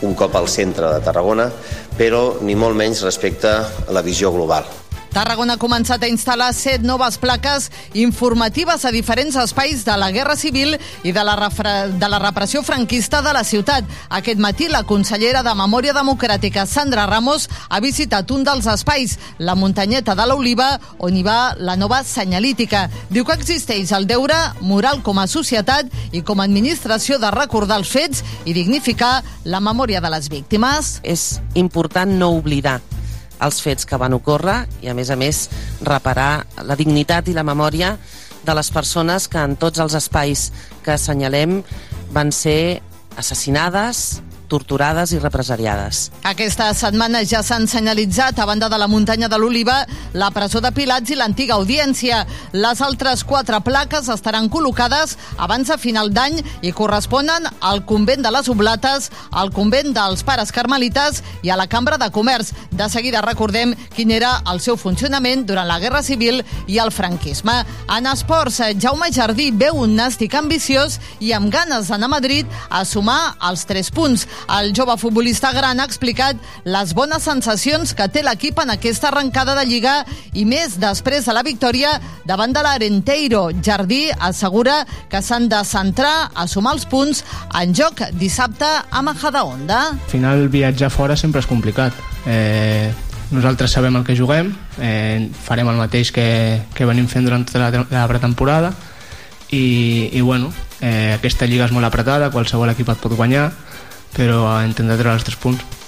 un 0.02 0.16
cop 0.18 0.36
al 0.36 0.50
centre 0.50 0.90
de 0.90 1.02
Tarragona, 1.06 1.46
però 1.94 2.42
ni 2.42 2.56
molt 2.58 2.76
menys 2.76 3.06
respecte 3.06 3.52
a 3.54 3.94
la 3.94 4.02
visió 4.02 4.34
global. 4.34 4.81
Tarragona 5.12 5.58
ha 5.58 5.60
començat 5.60 6.06
a 6.06 6.08
instal·lar 6.08 6.54
set 6.56 6.86
noves 6.88 7.18
plaques 7.20 7.66
informatives 8.00 8.86
a 8.88 8.92
diferents 8.96 9.36
espais 9.42 9.84
de 9.84 9.96
la 10.00 10.08
Guerra 10.16 10.38
Civil 10.40 10.78
i 11.04 11.12
de 11.12 11.24
la, 11.28 11.36
de 11.92 12.10
la 12.10 12.20
repressió 12.24 12.62
franquista 12.64 13.20
de 13.22 13.34
la 13.36 13.44
ciutat. 13.44 13.84
Aquest 14.10 14.40
matí, 14.40 14.70
la 14.72 14.86
consellera 14.88 15.44
de 15.44 15.54
Memòria 15.60 15.92
Democràtica, 15.98 16.64
Sandra 16.66 17.06
Ramos, 17.12 17.50
ha 17.68 17.82
visitat 17.84 18.32
un 18.32 18.46
dels 18.48 18.70
espais, 18.72 19.18
la 19.38 19.58
muntanyeta 19.60 20.16
de 20.16 20.30
l'Oliva, 20.32 20.70
on 21.00 21.20
hi 21.20 21.26
va 21.28 21.58
la 21.60 21.76
nova 21.76 22.06
senyalítica. 22.08 22.86
Diu 23.12 23.28
que 23.28 23.36
existeix 23.36 23.92
el 23.92 24.08
deure 24.08 24.40
moral 24.62 25.04
com 25.04 25.20
a 25.20 25.28
societat 25.28 25.92
i 26.16 26.24
com 26.24 26.40
a 26.40 26.48
administració 26.48 27.20
de 27.20 27.36
recordar 27.36 27.82
els 27.84 27.92
fets 27.92 28.24
i 28.46 28.56
dignificar 28.56 29.18
la 29.44 29.60
memòria 29.60 30.00
de 30.00 30.16
les 30.16 30.32
víctimes. 30.32 31.00
és 31.04 31.42
important 31.56 32.12
no 32.18 32.32
oblidar 32.38 32.80
els 33.42 33.62
fets 33.64 33.88
que 33.88 34.00
van 34.00 34.16
ocórrer 34.18 34.66
i, 34.82 34.90
a 34.92 34.96
més 34.98 35.10
a 35.10 35.18
més, 35.20 35.48
reparar 35.86 36.46
la 36.68 36.78
dignitat 36.80 37.28
i 37.28 37.38
la 37.38 37.46
memòria 37.48 37.96
de 38.46 38.56
les 38.58 38.72
persones 38.74 39.28
que 39.30 39.42
en 39.42 39.58
tots 39.62 39.82
els 39.82 39.96
espais 39.98 40.50
que 40.86 40.96
assenyalem 40.96 41.62
van 42.14 42.32
ser 42.34 42.82
assassinades, 43.18 44.22
torturades 44.52 45.14
i 45.16 45.20
represaliades. 45.24 46.10
Aquesta 46.28 46.68
setmana 46.76 47.24
ja 47.24 47.40
s'han 47.46 47.70
senyalitzat 47.72 48.40
a 48.40 48.48
banda 48.50 48.68
de 48.70 48.80
la 48.82 48.90
muntanya 48.92 49.30
de 49.32 49.40
l'Oliva 49.40 49.78
la 50.14 50.32
presó 50.36 50.60
de 50.60 50.74
Pilats 50.76 51.12
i 51.14 51.16
l'antiga 51.16 51.56
audiència. 51.56 52.26
Les 52.52 52.82
altres 52.84 53.24
quatre 53.24 53.62
plaques 53.64 54.10
estaran 54.12 54.50
col·locades 54.52 55.16
abans 55.38 55.72
de 55.72 55.78
final 55.80 56.12
d'any 56.12 56.42
i 56.68 56.74
corresponen 56.76 57.48
al 57.62 57.86
convent 57.88 58.26
de 58.26 58.32
les 58.34 58.50
Oblates, 58.52 59.10
al 59.32 59.54
convent 59.56 59.94
dels 59.96 60.26
Pares 60.28 60.52
Carmelites 60.52 61.22
i 61.46 61.52
a 61.52 61.58
la 61.60 61.70
Cambra 61.72 61.98
de 62.02 62.12
Comerç. 62.12 62.52
De 62.72 62.90
seguida 62.92 63.24
recordem 63.24 63.74
quin 63.96 64.12
era 64.12 64.34
el 64.52 64.60
seu 64.60 64.76
funcionament 64.78 65.46
durant 65.48 65.70
la 65.70 65.80
Guerra 65.80 66.04
Civil 66.04 66.42
i 66.68 66.80
el 66.84 66.92
franquisme. 66.92 67.62
En 67.92 68.10
esports, 68.12 68.60
Jaume 68.82 69.12
Jardí 69.16 69.52
veu 69.56 69.80
un 69.86 69.96
nàstic 69.96 70.36
ambiciós 70.36 71.00
i 71.20 71.32
amb 71.38 71.52
ganes 71.54 71.88
d'anar 71.92 72.10
a 72.10 72.16
Madrid 72.18 72.48
a 72.70 72.84
sumar 72.86 73.38
els 73.50 73.64
3 73.70 73.92
punts. 73.96 74.28
El 74.50 74.74
jove 74.76 74.98
futbolista 74.98 75.52
gran 75.54 75.80
ha 75.80 75.86
explicat 75.86 76.40
les 76.66 76.94
bones 76.98 77.24
sensacions 77.24 77.94
que 77.98 78.08
té 78.12 78.24
l'equip 78.24 78.60
en 78.64 78.74
aquesta 78.74 79.10
arrencada 79.12 79.56
de 79.58 79.66
Lliga 79.68 79.94
i 80.34 80.46
més 80.46 80.78
després 80.82 81.28
de 81.28 81.36
la 81.36 81.44
victòria 81.46 81.94
davant 82.28 82.54
de 82.54 82.64
l'Arenteiro. 82.66 83.50
Jardí 83.64 84.04
assegura 84.20 84.82
que 85.10 85.22
s'han 85.22 85.48
de 85.52 85.62
centrar 85.68 86.32
a 86.34 86.48
sumar 86.48 86.76
els 86.78 86.86
punts 86.86 87.24
en 87.60 87.76
joc 87.78 88.04
dissabte 88.20 88.68
a 88.68 89.02
Majadahonda. 89.02 89.82
Al 89.94 90.12
final 90.12 90.48
viatjar 90.50 90.92
fora 90.92 91.18
sempre 91.18 91.42
és 91.44 91.50
complicat. 91.50 91.96
Eh, 92.26 92.92
nosaltres 93.32 93.72
sabem 93.72 93.96
el 93.96 94.06
que 94.06 94.18
juguem, 94.18 94.52
eh, 94.80 95.30
farem 95.44 95.70
el 95.72 95.80
mateix 95.80 96.12
que, 96.12 96.62
que 96.76 96.86
venim 96.86 97.08
fent 97.08 97.26
durant 97.26 97.46
tota 97.48 97.64
la, 97.64 97.86
la 97.90 98.08
pretemporada 98.12 98.74
i, 99.52 100.10
i 100.12 100.22
bueno, 100.22 100.52
eh, 100.82 101.16
aquesta 101.16 101.48
lliga 101.48 101.68
és 101.68 101.74
molt 101.76 101.88
apretada, 101.88 102.32
qualsevol 102.32 102.72
equip 102.72 102.92
et 102.92 103.02
pot 103.04 103.16
guanyar, 103.16 103.50
però 104.16 104.44
intentar 104.66 105.00
treure 105.00 105.20
els 105.20 105.30
tres 105.30 105.40
punts. 105.42 105.82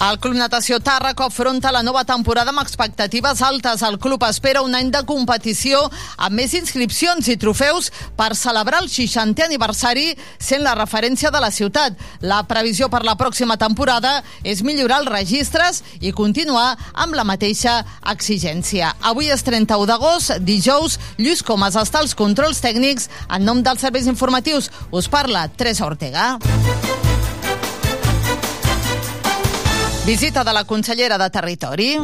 El 0.00 0.16
Club 0.16 0.32
Natació 0.40 0.78
Tàrraco 0.80 1.26
afronta 1.26 1.68
la 1.74 1.82
nova 1.84 2.06
temporada 2.08 2.54
amb 2.54 2.62
expectatives 2.62 3.42
altes. 3.44 3.82
El 3.84 3.98
club 4.00 4.22
espera 4.24 4.62
un 4.64 4.72
any 4.74 4.88
de 4.88 5.02
competició 5.04 5.82
amb 6.16 6.38
més 6.40 6.54
inscripcions 6.56 7.28
i 7.28 7.36
trofeus 7.36 7.90
per 8.16 8.30
celebrar 8.32 8.80
el 8.80 8.88
60è 8.88 9.44
aniversari 9.44 10.14
sent 10.40 10.64
la 10.64 10.72
referència 10.78 11.28
de 11.28 11.44
la 11.44 11.52
ciutat. 11.52 12.00
La 12.24 12.40
previsió 12.48 12.88
per 12.88 13.02
la 13.04 13.18
pròxima 13.20 13.58
temporada 13.60 14.22
és 14.42 14.64
millorar 14.64 15.02
els 15.02 15.12
registres 15.12 15.82
i 16.00 16.14
continuar 16.16 16.78
amb 16.94 17.12
la 17.12 17.28
mateixa 17.28 17.82
exigència. 18.08 18.94
Avui 19.04 19.28
és 19.28 19.44
31 19.44 19.84
d'agost, 19.84 20.38
dijous, 20.40 20.96
Lluís 21.20 21.44
Comas 21.44 21.76
està 21.76 22.00
als 22.00 22.16
controls 22.16 22.64
tècnics 22.64 23.10
en 23.28 23.44
nom 23.44 23.60
dels 23.60 23.84
serveis 23.84 24.08
informatius. 24.08 24.72
Us 24.96 25.12
parla 25.12 25.50
Teresa 25.52 25.84
Ortega. 25.84 26.38
Visita 30.10 30.42
de 30.42 30.52
la 30.52 30.64
consellera 30.64 31.16
de 31.18 31.30
Territori. 31.30 31.96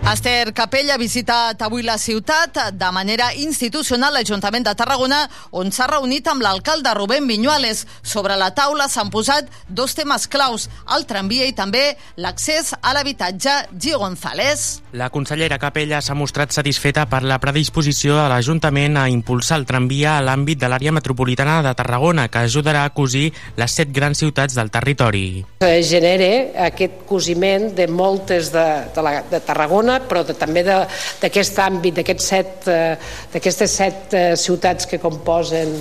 Esther 0.00 0.52
Capella 0.56 0.94
ha 0.96 0.98
visitat 0.98 1.60
avui 1.62 1.84
la 1.84 1.98
ciutat 2.00 2.56
de 2.74 2.88
manera 2.90 3.28
institucional 3.36 4.14
l'Ajuntament 4.16 4.64
de 4.66 4.72
Tarragona, 4.74 5.20
on 5.52 5.68
s'ha 5.70 5.86
reunit 5.86 6.26
amb 6.26 6.42
l'alcalde 6.42 6.90
Rubén 6.96 7.28
Viñuales. 7.28 7.84
Sobre 8.02 8.34
la 8.40 8.48
taula 8.56 8.88
s'han 8.88 9.12
posat 9.12 9.46
dos 9.68 9.94
temes 9.94 10.26
claus, 10.26 10.66
el 10.96 11.04
tramvia 11.06 11.46
i 11.46 11.54
també 11.54 11.98
l'accés 12.16 12.72
a 12.80 12.94
l'habitatge 12.96 13.52
Gio 13.76 14.00
González. 14.00 14.80
La 14.96 15.10
consellera 15.14 15.60
Capella 15.62 16.00
s'ha 16.02 16.16
mostrat 16.18 16.50
satisfeta 16.50 17.04
per 17.06 17.22
la 17.22 17.38
predisposició 17.38 18.16
de 18.18 18.26
l'Ajuntament 18.32 18.98
a 18.98 19.06
impulsar 19.12 19.60
el 19.60 19.68
tramvia 19.68 20.16
a 20.16 20.24
l'àmbit 20.24 20.58
de 20.58 20.72
l'àrea 20.72 20.96
metropolitana 20.96 21.60
de 21.62 21.74
Tarragona, 21.78 22.26
que 22.32 22.42
ajudarà 22.48 22.86
a 22.88 22.94
cosir 22.96 23.28
les 23.60 23.78
set 23.78 23.92
grans 23.94 24.18
ciutats 24.18 24.56
del 24.58 24.72
territori. 24.74 25.44
Genere 25.60 26.50
aquest 26.66 27.04
cosiment 27.06 27.70
de 27.76 27.86
moltes 27.86 28.50
de, 28.50 28.66
de, 28.94 29.06
la, 29.06 29.14
de 29.30 29.40
Tarragona, 29.44 29.89
però 30.08 30.22
de, 30.26 30.36
també 30.38 30.62
d'aquest 30.64 31.58
àmbit, 31.64 31.98
d'aquests 31.98 32.30
set, 32.32 32.68
eh, 32.70 32.96
d'aquestes 33.32 33.76
set 33.82 34.14
eh, 34.14 34.24
ciutats 34.36 34.86
que 34.86 35.00
composen 35.02 35.74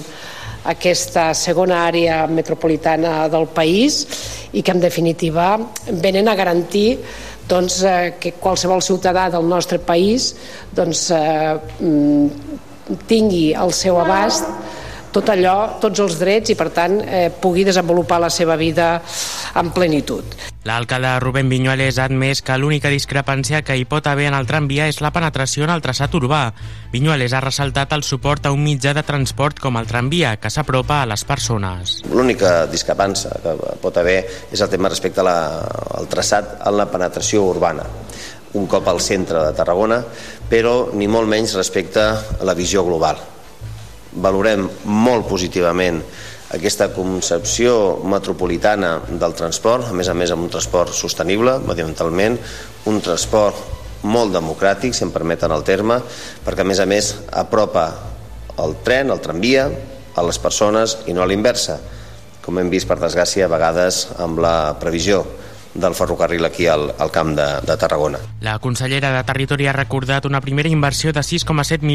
aquesta 0.70 1.30
segona 1.38 1.86
àrea 1.88 2.26
metropolitana 2.28 3.28
del 3.32 3.48
país 3.56 4.02
i 4.52 4.64
que 4.64 4.74
en 4.76 4.82
definitiva 4.84 5.54
venen 5.88 6.28
a 6.28 6.36
garantir 6.36 7.00
doncs, 7.50 7.82
eh, 7.84 8.16
que 8.20 8.36
qualsevol 8.38 8.82
ciutadà 8.86 9.30
del 9.34 9.48
nostre 9.50 9.80
país 9.80 10.36
doncs, 10.76 11.10
eh, 11.12 11.58
mm, 11.80 12.28
tingui 13.08 13.54
al 13.54 13.74
seu 13.74 14.00
abast 14.02 14.46
tot 15.14 15.30
allò, 15.34 15.80
tots 15.82 16.00
els 16.04 16.20
drets 16.20 16.54
i 16.54 16.56
per 16.60 16.70
tant 16.76 17.00
eh, 17.02 17.28
pugui 17.30 17.66
desenvolupar 17.68 18.20
la 18.22 18.30
seva 18.34 18.56
vida 18.60 18.98
en 19.60 19.72
plenitud. 19.76 20.38
L'alcalde 20.68 21.14
Rubén 21.24 21.50
Viñuales 21.50 21.98
ha 21.98 22.06
admès 22.10 22.42
que 22.46 22.58
l'única 22.60 22.92
discrepància 22.92 23.62
que 23.64 23.78
hi 23.80 23.86
pot 23.90 24.06
haver 24.12 24.28
en 24.30 24.36
el 24.38 24.46
tramvia 24.50 24.90
és 24.92 25.00
la 25.02 25.14
penetració 25.16 25.64
en 25.66 25.74
el 25.74 25.82
traçat 25.82 26.14
urbà. 26.20 26.42
Viñuales 26.92 27.34
ha 27.34 27.42
ressaltat 27.46 27.96
el 27.96 28.04
suport 28.04 28.46
a 28.46 28.52
un 28.54 28.62
mitjà 28.66 28.94
de 28.94 29.06
transport 29.08 29.62
com 29.64 29.80
el 29.80 29.88
tramvia, 29.88 30.36
que 30.38 30.52
s'apropa 30.52 31.02
a 31.02 31.08
les 31.10 31.24
persones. 31.26 32.00
L'única 32.12 32.68
discrepància 32.70 33.34
que 33.42 33.56
pot 33.82 33.98
haver 33.98 34.20
és 34.52 34.62
el 34.62 34.70
tema 34.70 34.92
respecte 34.92 35.24
a 35.24 35.28
la, 35.30 35.40
al 35.98 36.12
traçat 36.12 36.60
en 36.60 36.78
la 36.78 36.90
penetració 36.92 37.48
urbana 37.50 37.88
un 38.54 38.66
cop 38.66 38.88
al 38.90 39.00
centre 39.00 39.44
de 39.46 39.54
Tarragona, 39.54 40.00
però 40.50 40.90
ni 40.98 41.08
molt 41.08 41.30
menys 41.30 41.54
respecte 41.58 42.02
a 42.02 42.46
la 42.46 42.56
visió 42.58 42.82
global. 42.86 43.20
Valorem 44.14 44.68
molt 44.90 45.28
positivament 45.30 46.02
aquesta 46.56 46.88
concepció 46.96 48.00
metropolitana 48.10 48.96
del 49.10 49.36
transport, 49.38 49.92
a 49.92 49.94
més 49.94 50.10
a 50.10 50.16
més 50.18 50.32
amb 50.34 50.48
un 50.48 50.54
transport 50.54 50.96
sostenible, 50.98 51.60
mediambientalment, 51.68 52.40
un 52.90 53.02
transport 53.06 53.78
molt 54.10 54.34
democràtic, 54.34 54.96
si 54.96 55.04
em 55.06 55.14
permeten 55.14 55.54
el 55.54 55.66
terme, 55.68 56.00
perquè 56.46 56.66
a 56.66 56.70
més 56.70 56.80
a 56.80 56.88
més 56.90 57.12
apropa 57.30 57.86
el 58.60 58.80
tren, 58.84 59.12
el 59.14 59.22
tramvia, 59.22 59.70
a 60.16 60.26
les 60.26 60.40
persones 60.42 60.98
i 61.08 61.14
no 61.14 61.24
a 61.24 61.30
l'inversa, 61.30 61.78
com 62.44 62.58
hem 62.58 62.72
vist 62.72 62.90
per 62.90 62.98
desgràcia 63.00 63.46
a 63.46 63.52
vegades 63.52 64.08
amb 64.18 64.42
la 64.42 64.74
previsió 64.82 65.22
del 65.74 65.94
ferrocarril 65.94 66.46
aquí 66.46 66.66
al, 66.68 66.94
al 66.98 67.12
camp 67.12 67.36
de, 67.38 67.46
de 67.66 67.78
Tarragona. 67.78 68.20
La 68.42 68.58
consellera 68.60 69.12
de 69.14 69.24
Territori 69.24 69.68
ha 69.68 69.74
recordat 69.74 70.26
una 70.26 70.42
primera 70.42 70.70
inversió 70.70 71.14
de 71.14 71.22
6,7 71.22 71.86
milions 71.86 71.88